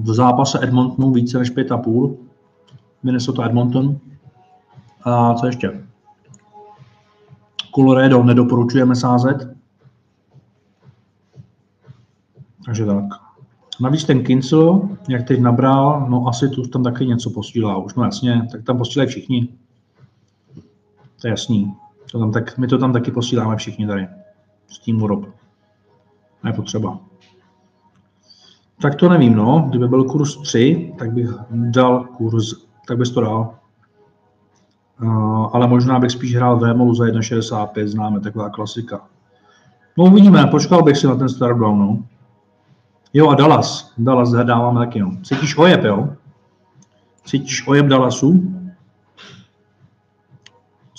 V 0.01 0.14
zápase 0.14 0.59
Edmontonu 0.64 1.11
více 1.11 1.40
než 1.40 1.56
5,5. 1.56 2.16
Minnesota 3.03 3.45
Edmonton. 3.45 3.98
A 5.03 5.34
co 5.34 5.45
ještě? 5.45 5.84
Colorado 7.75 8.24
nedoporučujeme 8.24 8.95
sázet. 8.95 9.56
Takže 12.66 12.85
tak. 12.85 13.03
Navíc 13.82 14.03
ten 14.03 14.24
Kincel, 14.24 14.90
jak 15.09 15.27
teď 15.27 15.42
nabral, 15.42 16.06
no 16.09 16.27
asi 16.27 16.50
tu 16.50 16.61
tam 16.61 16.84
taky 16.84 17.06
něco 17.06 17.30
posílá 17.30 17.77
už, 17.77 17.95
no 17.95 18.03
jasně, 18.03 18.48
tak 18.51 18.64
tam 18.64 18.77
posílají 18.77 19.09
všichni. 19.09 19.50
To 21.25 21.29
je 21.29 21.31
jasný. 21.31 21.73
To 22.11 22.19
tam 22.19 22.31
tak, 22.31 22.57
my 22.57 22.67
to 22.67 22.77
tam 22.77 22.93
taky 22.93 23.11
posíláme 23.11 23.55
všichni 23.55 23.87
tady. 23.87 24.07
S 24.67 24.79
tím 24.79 25.03
Europe. 25.03 25.27
Ne 26.43 26.53
potřeba. 26.53 26.99
Tak 28.81 28.95
to 28.95 29.09
nevím, 29.09 29.35
no. 29.35 29.65
Kdyby 29.69 29.87
byl 29.87 30.03
kurz 30.03 30.37
3, 30.37 30.93
tak 30.99 31.13
bych 31.13 31.29
dal 31.51 32.03
kurz, 32.03 32.53
tak 32.87 32.97
bys 32.97 33.11
to 33.11 33.21
dal. 33.21 33.55
Uh, 35.01 35.49
ale 35.53 35.67
možná 35.67 35.99
bych 35.99 36.11
spíš 36.11 36.35
hrál 36.35 36.59
Vémolu 36.59 36.95
za 36.95 37.05
1,65, 37.05 37.87
známe, 37.87 38.19
taková 38.19 38.49
klasika. 38.49 39.01
No 39.97 40.03
uvidíme, 40.03 40.47
počkal 40.47 40.83
bych 40.83 40.97
si 40.97 41.07
na 41.07 41.15
ten 41.15 41.29
start 41.29 41.57
no. 41.57 42.03
Jo 43.13 43.29
a 43.29 43.35
Dallas, 43.35 43.93
Dallas 43.97 44.31
dáváme 44.31 44.79
taky, 44.79 44.99
no. 44.99 45.11
Cítíš 45.23 45.57
ojeb, 45.57 45.83
jo? 45.83 46.09
Cítíš 47.25 47.67
ojeb 47.67 47.85
Dallasu? 47.85 48.55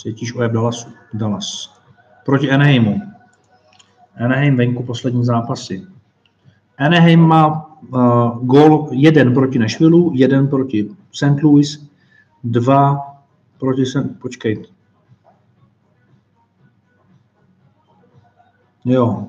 Cítíš 0.06 0.34
ojeb 0.34 0.52
Dallasu, 0.52 0.88
Dallas. 1.14 1.74
Proti 2.24 2.50
Anaheimu. 2.50 3.02
Anaheim 4.16 4.56
venku 4.56 4.82
poslední 4.82 5.24
zápasy. 5.24 5.86
Anaheim 6.78 7.20
má 7.20 7.66
uh, 7.66 8.46
gol 8.46 8.88
jeden 8.90 9.34
proti 9.34 9.58
Nashville, 9.58 10.10
jeden 10.12 10.48
proti 10.48 10.90
St. 11.12 11.42
Louis, 11.42 11.90
dva 12.44 12.98
proti 13.58 13.86
St. 13.86 14.20
Počkej. 14.22 14.64
Jo. 18.84 19.26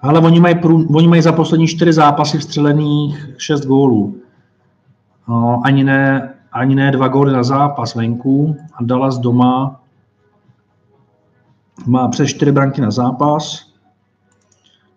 Ale 0.00 0.20
oni 0.20 0.40
mají, 0.40 0.54
prů, 0.54 0.86
oni 0.88 1.08
mají 1.08 1.22
za 1.22 1.32
poslední 1.32 1.68
čtyři 1.68 1.92
zápasy 1.92 2.38
vstřelených 2.38 3.28
šest 3.38 3.64
gólů. 3.66 4.20
No, 5.28 5.60
ani, 5.64 5.84
ne, 5.84 6.35
ani 6.56 6.74
ne 6.74 6.90
dva 6.90 7.08
góly 7.08 7.32
na 7.32 7.42
zápas 7.42 7.94
venku 7.94 8.56
a 8.74 8.84
Dallas 8.84 9.18
doma 9.18 9.80
má 11.86 12.08
přes 12.08 12.28
4 12.28 12.52
branky 12.52 12.80
na 12.80 12.90
zápas. 12.90 13.72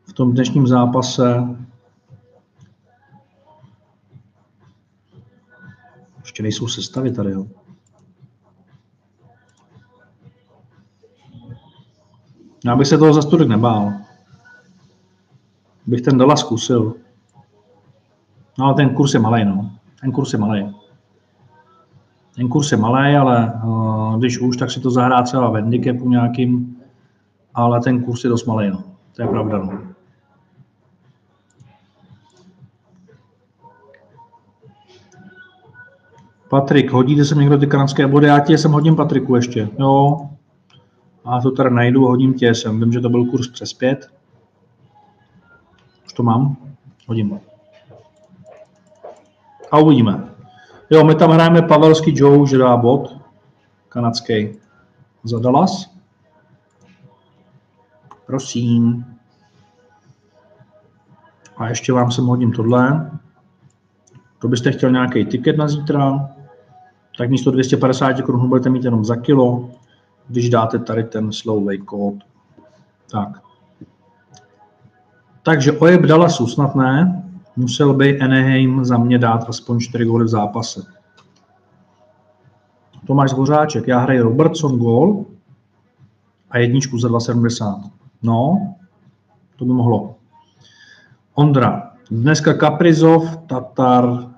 V 0.09 0.13
tom 0.13 0.33
dnešním 0.33 0.67
zápase 0.67 1.43
ještě 6.19 6.43
nejsou 6.43 6.67
sestavy 6.67 7.11
tady, 7.11 7.31
jo. 7.31 7.45
Já 12.65 12.75
bych 12.75 12.88
se 12.88 12.97
toho 12.97 13.13
za 13.13 13.21
studek 13.21 13.47
nebál. 13.47 13.93
Bych 15.88 16.01
ten 16.01 16.17
dala 16.17 16.35
zkusil. 16.35 16.95
No 18.59 18.73
ten 18.73 18.89
kurz 18.89 19.13
je 19.13 19.19
malý, 19.19 19.45
no. 19.45 19.71
Ten 20.01 20.11
kurz 20.11 20.33
je 20.33 20.39
malý. 20.39 20.75
Ten 22.39 22.49
kurz 22.49 22.71
je 22.71 22.77
malý, 22.77 23.15
ale 23.15 23.53
uh, 23.63 24.19
když 24.19 24.39
už, 24.39 24.57
tak 24.57 24.71
si 24.71 24.79
to 24.79 24.91
zahrá 24.91 25.23
celá 25.23 25.49
v 25.49 25.53
handicapu 25.53 26.09
nějakým, 26.09 26.77
ale 27.53 27.81
ten 27.81 28.03
kurz 28.03 28.23
je 28.23 28.29
dost 28.29 28.45
malý, 28.45 28.69
no. 28.69 28.83
To 29.15 29.21
je 29.21 29.27
pravda, 29.27 29.57
no. 29.57 29.81
Patrik, 36.49 36.91
hodíte 36.91 37.25
se 37.25 37.35
někdo 37.35 37.57
ty 37.57 37.67
kanadské 37.67 38.07
body? 38.07 38.27
Já 38.27 38.39
tě 38.39 38.57
jsem 38.57 38.71
hodím 38.71 38.95
Patriku 38.95 39.35
ještě, 39.35 39.69
jo. 39.79 40.29
A 41.25 41.41
to 41.41 41.51
tady 41.51 41.69
najdu, 41.69 42.05
hodím 42.05 42.33
tě 42.33 42.55
sem. 42.55 42.79
Vím, 42.79 42.91
že 42.91 42.99
to 42.99 43.09
byl 43.09 43.25
kurz 43.25 43.47
přes 43.47 43.73
pět. 43.73 44.11
Už 46.05 46.13
to 46.13 46.23
mám? 46.23 46.57
Hodím. 47.07 47.39
A 49.71 49.77
uvidíme. 49.77 50.38
Jo, 50.89 51.03
my 51.03 51.15
tam 51.15 51.31
hrajeme 51.31 51.61
Pavelský 51.61 52.13
Joe, 52.15 52.47
že 52.47 52.57
dá 52.57 52.77
bod. 52.77 53.17
Kanadský. 53.89 54.49
Za 55.23 55.39
Dallas. 55.39 55.89
Prosím. 58.25 59.05
A 61.57 61.69
ještě 61.69 61.93
vám 61.93 62.11
sem 62.11 62.25
hodím 62.25 62.51
tohle. 62.51 63.11
To 64.39 64.47
byste 64.47 64.71
chtěl 64.71 64.91
nějaký 64.91 65.25
tiket 65.25 65.57
na 65.57 65.67
zítra, 65.67 66.29
tak 67.17 67.29
místo 67.29 67.51
250 67.51 68.21
korun 68.21 68.49
budete 68.49 68.69
mít 68.69 68.83
jenom 68.83 69.05
za 69.05 69.15
kilo, 69.15 69.69
když 70.27 70.49
dáte 70.49 70.79
tady 70.79 71.03
ten 71.03 71.31
slovej 71.31 71.77
kód. 71.77 72.15
Tak. 73.11 73.41
Takže 75.43 75.71
ojeb 75.71 76.01
Dallasu 76.01 76.47
snad 76.47 76.75
ne, 76.75 77.23
musel 77.59 77.93
by 77.93 78.19
Anaheim 78.19 78.85
za 78.85 78.97
mě 78.97 79.17
dát 79.17 79.49
aspoň 79.49 79.79
4 79.79 80.05
góly 80.05 80.25
v 80.25 80.27
zápase. 80.27 80.83
Tomáš 83.07 83.29
Zvořáček, 83.29 83.88
já 83.88 83.99
hraji 83.99 84.19
Robertson 84.19 84.77
gól 84.77 85.25
a 86.49 86.57
jedničku 86.57 86.99
za 86.99 87.07
2,70. 87.07 87.91
No, 88.23 88.67
to 89.55 89.65
by 89.65 89.73
mohlo. 89.73 90.15
Ondra, 91.33 91.91
dneska 92.11 92.53
Kaprizov, 92.53 93.38
Tatar, 93.47 94.29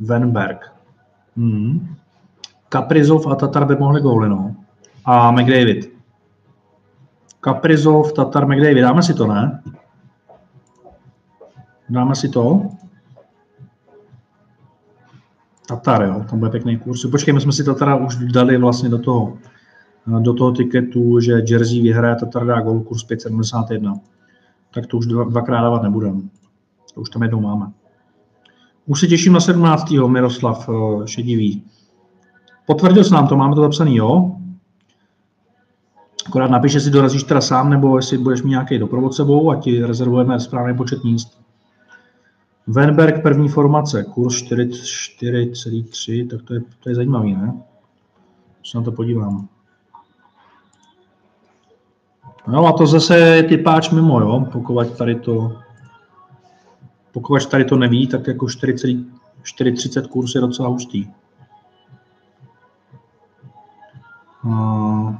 Venberg. 0.00 0.72
Hmm. 1.36 1.96
Kaprizov 2.68 3.26
a 3.26 3.34
Tatar 3.34 3.64
by 3.66 3.76
mohli 3.76 4.00
góly, 4.00 4.28
no. 4.28 4.54
A 5.04 5.30
McDavid. 5.30 5.90
Kaprizov, 7.40 8.12
Tatar, 8.12 8.46
McDavid. 8.46 8.82
Dáme 8.82 9.02
si 9.02 9.14
to, 9.14 9.26
ne? 9.26 9.62
Dáme 11.90 12.14
si 12.14 12.28
to. 12.28 12.62
Tatar, 15.68 16.02
jo, 16.02 16.24
tam 16.30 16.38
bude 16.38 16.50
pěkný 16.50 16.78
kurz. 16.78 17.06
Počkej, 17.06 17.34
my 17.34 17.40
jsme 17.40 17.52
si 17.52 17.64
Tatara 17.64 17.96
už 17.96 18.16
dali 18.16 18.56
vlastně 18.56 18.88
do 18.88 18.98
toho, 18.98 19.38
do 20.20 20.34
toho 20.34 20.52
tiketu, 20.52 21.20
že 21.20 21.42
Jersey 21.48 21.82
vyhraje, 21.82 22.16
Tatar 22.16 22.46
dá 22.46 22.60
gol, 22.60 22.80
kurz 22.80 23.06
5,71. 23.06 24.00
Tak 24.74 24.86
to 24.86 24.96
už 24.96 25.06
dvakrát 25.06 25.60
dávat 25.60 25.82
nebudeme. 25.82 26.20
To 26.94 27.00
už 27.00 27.10
tam 27.10 27.22
jednou 27.22 27.40
máme. 27.40 27.66
Už 28.86 29.00
se 29.00 29.06
těším 29.06 29.32
na 29.32 29.40
17. 29.40 29.90
Miroslav 30.06 30.68
eh, 30.68 31.06
Šedivý. 31.06 31.64
Potvrdil 32.66 33.04
jsi 33.04 33.14
nám 33.14 33.28
to, 33.28 33.36
máme 33.36 33.54
to 33.54 33.60
zapsaný, 33.60 33.96
jo? 33.96 34.36
Akorát 36.26 36.50
napiš, 36.50 36.72
jestli 36.72 36.90
dorazíš 36.90 37.22
teda 37.22 37.40
sám, 37.40 37.70
nebo 37.70 37.96
jestli 37.96 38.18
budeš 38.18 38.42
mít 38.42 38.50
nějaký 38.50 38.78
doprovod 38.78 39.14
sebou 39.14 39.50
a 39.50 39.56
ti 39.56 39.84
rezervujeme 39.84 40.40
správný 40.40 40.76
počet 40.76 41.04
míst. 41.04 41.40
Wenberg 42.66 43.22
první 43.22 43.48
formace, 43.48 44.04
kurz 44.04 44.42
4,3, 44.42 46.28
tak 46.28 46.42
to 46.42 46.54
je, 46.54 46.60
to 46.80 46.88
je 46.88 46.94
zajímavý, 46.94 47.34
ne? 47.34 47.62
Se 48.64 48.78
na 48.78 48.84
to 48.84 48.92
podívám. 48.92 49.48
No 52.46 52.66
a 52.66 52.72
to 52.72 52.86
zase 52.86 53.18
je 53.18 53.42
typáč 53.42 53.90
mimo, 53.90 54.20
jo? 54.20 54.46
Pokud 54.52 54.96
tady 54.96 55.14
to, 55.14 55.56
pokud 57.12 57.46
tady 57.46 57.64
to 57.64 57.76
neví, 57.76 58.06
tak 58.06 58.26
jako 58.26 58.46
4,30 58.46 60.08
kurz 60.08 60.34
je 60.34 60.40
docela 60.40 60.68
hustý. 60.68 61.10
Uh, 64.44 65.14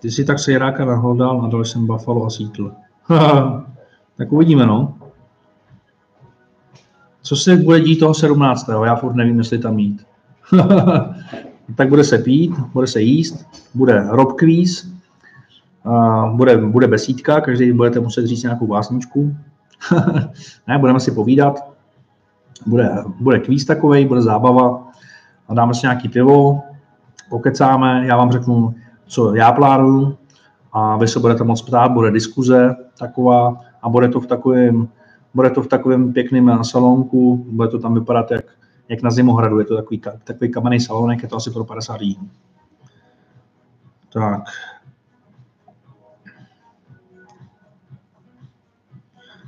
ty 0.00 0.10
si 0.10 0.24
tak 0.24 0.38
Sejráka 0.38 0.84
nahodal 0.84 1.44
a 1.44 1.48
dal 1.48 1.64
jsem 1.64 1.86
Buffalo 1.86 2.26
a 2.26 2.30
Seattle. 2.30 2.70
tak 4.20 4.32
uvidíme, 4.32 4.66
no. 4.66 4.94
Co 7.22 7.36
se 7.36 7.56
bude 7.56 7.80
dít 7.80 7.98
toho 7.98 8.14
17. 8.14 8.68
Já 8.84 8.96
furt 8.96 9.14
nevím, 9.14 9.38
jestli 9.38 9.58
tam 9.58 9.74
mít. 9.74 10.06
tak 11.76 11.88
bude 11.88 12.04
se 12.04 12.18
pít, 12.18 12.58
bude 12.72 12.86
se 12.86 13.00
jíst, 13.00 13.46
bude 13.74 14.06
rob 14.08 14.32
quiz, 14.32 14.92
bude, 16.32 16.56
bude 16.56 16.86
besídka, 16.86 17.40
každý 17.40 17.72
budete 17.72 18.00
muset 18.00 18.26
říct 18.26 18.42
nějakou 18.42 18.66
básničku. 18.66 19.36
ne, 20.68 20.78
budeme 20.78 21.00
si 21.00 21.10
povídat. 21.10 21.72
Bude, 22.66 23.04
bude 23.20 23.38
kvíz 23.38 23.64
takový, 23.64 24.04
bude 24.04 24.22
zábava 24.22 24.88
a 25.48 25.54
dáme 25.54 25.74
si 25.74 25.80
nějaký 25.82 26.08
pivo, 26.08 26.62
pokecáme, 27.30 28.06
já 28.06 28.16
vám 28.16 28.32
řeknu, 28.32 28.74
co 29.06 29.34
já 29.34 29.52
plánuju 29.52 30.18
a 30.72 30.96
vy 30.96 31.08
se 31.08 31.20
budete 31.20 31.44
moc 31.44 31.62
ptát, 31.62 31.92
bude 31.92 32.10
diskuze 32.10 32.76
taková 32.98 33.69
a 33.82 33.88
bude 33.88 34.08
to 34.08 34.20
v 34.20 34.26
takovém, 34.26 34.88
bude 35.34 35.50
to 35.50 35.62
v 35.62 35.66
takovém 35.66 36.12
pěkném 36.12 36.64
salonku, 36.64 37.46
bude 37.50 37.68
to 37.68 37.78
tam 37.78 37.94
vypadat 37.94 38.30
jak, 38.30 38.44
jak 38.88 39.02
na 39.02 39.10
Zimohradu, 39.10 39.58
je 39.58 39.64
to 39.64 39.76
takový, 39.76 40.00
takový 40.24 40.50
kamenný 40.50 40.80
salonek, 40.80 41.22
je 41.22 41.28
to 41.28 41.36
asi 41.36 41.50
pro 41.50 41.64
50 41.64 42.00
lidí. 42.00 42.30
Tak. 44.12 44.42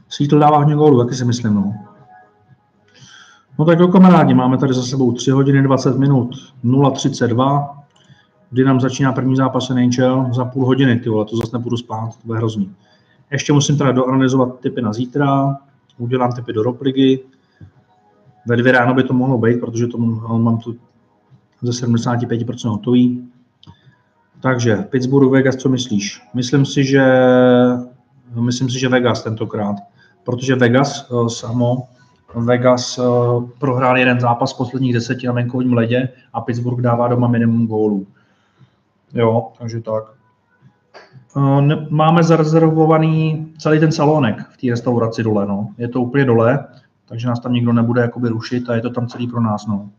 Svítl 0.09 0.39
dává 0.39 0.59
hodně 0.59 0.75
gólů, 0.75 1.05
taky 1.05 1.15
si 1.15 1.25
myslím. 1.25 1.55
No. 1.55 1.75
no 3.59 3.65
tak 3.65 3.79
jo, 3.79 3.89
kamarádi, 3.89 4.35
máme 4.35 4.59
tady 4.59 4.75
za 4.75 4.83
sebou 4.83 5.13
3 5.13 5.31
hodiny 5.31 5.63
20 5.63 5.99
minut, 5.99 6.31
0,32, 6.65 7.77
kdy 8.51 8.65
nám 8.65 8.81
začíná 8.81 9.13
první 9.13 9.37
zápas 9.37 9.69
NHL 9.69 10.29
za 10.35 10.45
půl 10.45 10.67
hodiny, 10.67 11.01
ty 11.01 11.09
vole, 11.09 11.25
to 11.25 11.37
zase 11.37 11.57
nepůjdu 11.57 11.77
spát, 11.77 12.17
to 12.17 12.27
bude 12.27 12.39
hrozný. 12.39 12.75
Ještě 13.33 13.53
musím 13.53 13.79
teda 13.79 13.93
doanalizovat 13.93 14.61
typy 14.61 14.83
na 14.83 14.93
zítra, 14.93 15.57
udělám 15.99 16.33
typy 16.33 16.53
do 16.53 16.63
Ropligy. 16.63 17.21
Ve 18.47 18.57
dvě 18.57 18.73
ráno 18.73 18.95
by 18.95 19.03
to 19.03 19.15
mohlo 19.15 19.39
být, 19.39 19.61
protože 19.61 19.87
to 19.87 19.99
mám 19.99 20.59
tu 20.59 20.77
ze 21.63 21.87
75% 21.87 22.71
hotový. 22.71 23.29
Takže 24.41 24.77
Pittsburgh, 24.77 25.33
Vegas, 25.33 25.57
co 25.57 25.69
myslíš? 25.69 26.23
Myslím 26.35 26.67
si, 26.67 26.85
že, 26.85 27.05
myslím 28.41 28.71
si, 28.71 28.79
že 28.79 28.89
Vegas 28.89 29.23
tentokrát, 29.23 29.77
protože 30.25 30.55
Vegas 30.55 31.11
uh, 31.11 31.29
samo, 31.29 31.89
Vegas 32.35 32.99
uh, 32.99 33.51
prohrál 33.59 33.99
jeden 33.99 34.21
zápas 34.21 34.53
posledních 34.53 34.95
deseti 34.95 35.27
na 35.27 35.33
venkovním 35.33 35.73
ledě 35.73 36.09
a 36.33 36.41
Pittsburgh 36.41 36.83
dává 36.83 37.09
doma 37.09 37.29
minimum 37.29 37.67
gólů. 37.67 38.07
Jo, 39.15 39.53
takže 39.59 39.81
tak. 39.81 40.22
Uh, 41.37 41.63
máme 41.91 42.23
zarezervovaný 42.23 43.47
celý 43.59 43.81
ten 43.81 43.93
salonek 43.93 44.37
v 44.51 44.57
té 44.57 44.67
restauraci 44.71 45.23
dole, 45.23 45.47
no. 45.47 45.69
Je 45.79 45.89
to 45.89 46.01
úplně 46.01 46.25
dole, 46.25 46.67
takže 47.07 47.29
nás 47.29 47.41
tam 47.41 47.53
nikdo 47.53 47.73
nebude 47.73 48.01
jakoby 48.01 48.29
rušit 48.29 48.71
a 48.71 48.75
je 48.75 48.81
to 48.81 48.91
tam 48.91 49.07
celý 49.07 49.27
pro 49.27 49.41
nás, 49.41 49.67
no. 49.67 49.91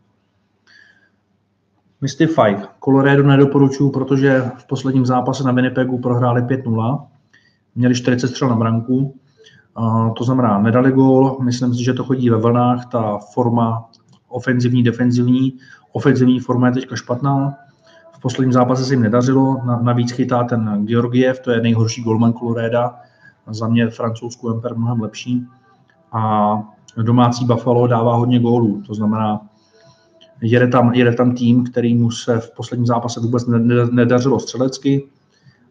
Mystify. 2.00 2.56
Colorado 2.84 3.22
nedoporučuju, 3.22 3.90
protože 3.90 4.42
v 4.58 4.66
posledním 4.66 5.06
zápase 5.06 5.44
na 5.44 5.52
Winnipegu 5.52 5.98
prohráli 5.98 6.42
5-0. 6.42 7.06
Měli 7.74 7.94
40 7.94 8.28
střel 8.28 8.48
na 8.48 8.56
branku. 8.56 9.14
Uh, 9.78 10.14
to 10.14 10.24
znamená, 10.24 10.58
nedali 10.58 10.92
gól. 10.92 11.38
Myslím 11.42 11.74
si, 11.74 11.84
že 11.84 11.92
to 11.92 12.04
chodí 12.04 12.30
ve 12.30 12.36
vlnách. 12.36 12.86
Ta 12.86 13.18
forma 13.18 13.90
ofenzivní, 14.28 14.82
defenzivní. 14.82 15.58
Ofenzivní 15.92 16.40
forma 16.40 16.66
je 16.66 16.72
teďka 16.72 16.96
špatná. 16.96 17.54
Posledním 18.24 18.52
zápase 18.52 18.84
se 18.84 18.92
jim 18.92 19.02
nedařilo. 19.02 19.60
Navíc 19.82 20.12
chytá 20.12 20.44
ten 20.44 20.86
Georgiev, 20.86 21.40
to 21.40 21.50
je 21.50 21.60
nejhorší 21.60 22.02
golman 22.02 22.32
Colorado. 22.32 22.90
Za 23.50 23.68
mě 23.68 23.88
francouzskou 23.88 24.50
Emper 24.50 24.76
mnohem 24.76 25.00
lepší. 25.00 25.46
A 26.12 26.62
domácí 27.02 27.44
Buffalo 27.44 27.86
dává 27.86 28.16
hodně 28.16 28.40
gólů. 28.40 28.82
To 28.86 28.94
znamená, 28.94 29.40
Jede 30.40 30.68
tam, 30.68 30.94
jede 30.94 31.14
tam 31.14 31.34
tým, 31.34 31.64
který 31.64 31.94
mu 31.94 32.10
se 32.10 32.40
v 32.40 32.50
posledním 32.50 32.86
zápase 32.86 33.20
vůbec 33.20 33.46
nedařilo 33.92 34.40
střelecky, 34.40 35.08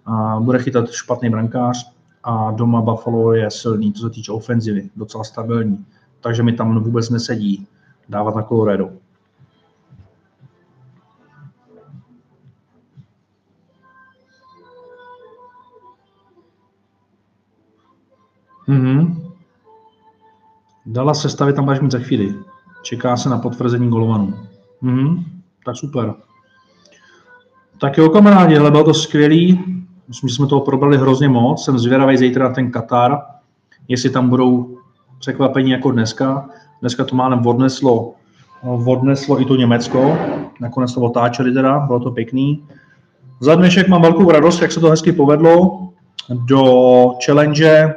a 0.05 0.39
bude 0.39 0.59
chytat 0.59 0.91
špatný 0.91 1.29
brankář 1.29 1.91
a 2.23 2.51
doma 2.51 2.81
Buffalo 2.81 3.33
je 3.33 3.51
silný, 3.51 3.93
co 3.93 4.01
se 4.01 4.09
týče 4.09 4.31
ofenzivy, 4.31 4.89
docela 4.95 5.23
stabilní. 5.23 5.85
Takže 6.21 6.43
mi 6.43 6.53
tam 6.53 6.83
vůbec 6.83 7.09
nesedí 7.09 7.67
dávat 8.09 8.35
na 8.35 8.43
Colorado. 8.43 8.89
Mhm. 18.67 19.23
Dala 20.85 21.13
sestavit 21.13 21.55
tam 21.55 21.69
až 21.69 21.79
mít 21.79 21.91
za 21.91 21.99
chvíli. 21.99 22.35
Čeká 22.81 23.17
se 23.17 23.29
na 23.29 23.37
potvrzení 23.37 23.89
golovanů. 23.89 24.33
Hmm, 24.81 25.23
tak 25.65 25.75
super. 25.75 26.13
Tak 27.81 27.97
jo, 27.97 28.09
kamarádi, 28.09 28.57
ale 28.57 28.71
bylo 28.71 28.83
to 28.83 28.93
skvělý. 28.93 29.59
Myslím, 30.07 30.29
že 30.29 30.35
jsme 30.35 30.47
toho 30.47 30.61
probrali 30.61 30.97
hrozně 30.97 31.29
moc. 31.29 31.65
Jsem 31.65 31.79
zvědavý 31.79 32.17
zítra 32.17 32.47
na 32.47 32.55
ten 32.55 32.71
Katar, 32.71 33.21
jestli 33.87 34.09
tam 34.09 34.29
budou 34.29 34.77
překvapení 35.19 35.71
jako 35.71 35.91
dneska. 35.91 36.49
Dneska 36.81 37.03
to 37.03 37.15
máme 37.15 37.41
odneslo, 37.45 38.13
odneslo 38.85 39.41
i 39.41 39.45
to 39.45 39.55
Německo. 39.55 40.17
Nakonec 40.59 40.93
to 40.93 41.01
otáčeli 41.01 41.53
teda, 41.53 41.79
bylo 41.79 41.99
to 41.99 42.11
pěkný. 42.11 42.63
Za 43.39 43.55
dnešek 43.55 43.87
mám 43.87 44.01
velkou 44.01 44.31
radost, 44.31 44.61
jak 44.61 44.71
se 44.71 44.79
to 44.79 44.89
hezky 44.89 45.11
povedlo. 45.11 45.79
Do 46.29 46.63
challenge 47.25 47.93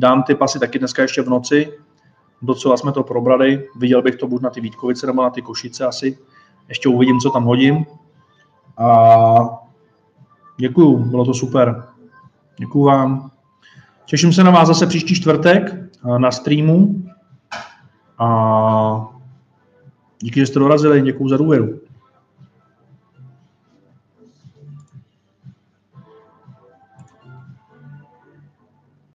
dám 0.00 0.22
ty 0.22 0.34
pasy 0.34 0.58
taky 0.58 0.78
dneska 0.78 1.02
ještě 1.02 1.22
v 1.22 1.28
noci 1.28 1.72
docela 2.42 2.76
jsme 2.76 2.92
to 2.92 3.02
probrali. 3.02 3.68
Viděl 3.76 4.02
bych 4.02 4.16
to 4.16 4.26
buď 4.26 4.42
na 4.42 4.50
ty 4.50 4.60
Vítkovice 4.60 5.06
nebo 5.06 5.22
na 5.22 5.30
ty 5.30 5.42
Košice 5.42 5.84
asi. 5.84 6.18
Ještě 6.68 6.88
uvidím, 6.88 7.20
co 7.20 7.30
tam 7.30 7.44
hodím. 7.44 7.86
A 8.78 9.36
děkuju, 10.56 10.98
bylo 10.98 11.24
to 11.24 11.34
super. 11.34 11.84
Děkuju 12.56 12.84
vám. 12.84 13.30
Těším 14.04 14.32
se 14.32 14.44
na 14.44 14.50
vás 14.50 14.68
zase 14.68 14.86
příští 14.86 15.14
čtvrtek 15.14 15.74
na 16.18 16.30
streamu. 16.30 17.02
A 18.18 19.08
díky, 20.18 20.40
že 20.40 20.46
jste 20.46 20.58
dorazili. 20.58 21.02
Děkuju 21.02 21.28
za 21.28 21.36
důvěru. 21.36 21.80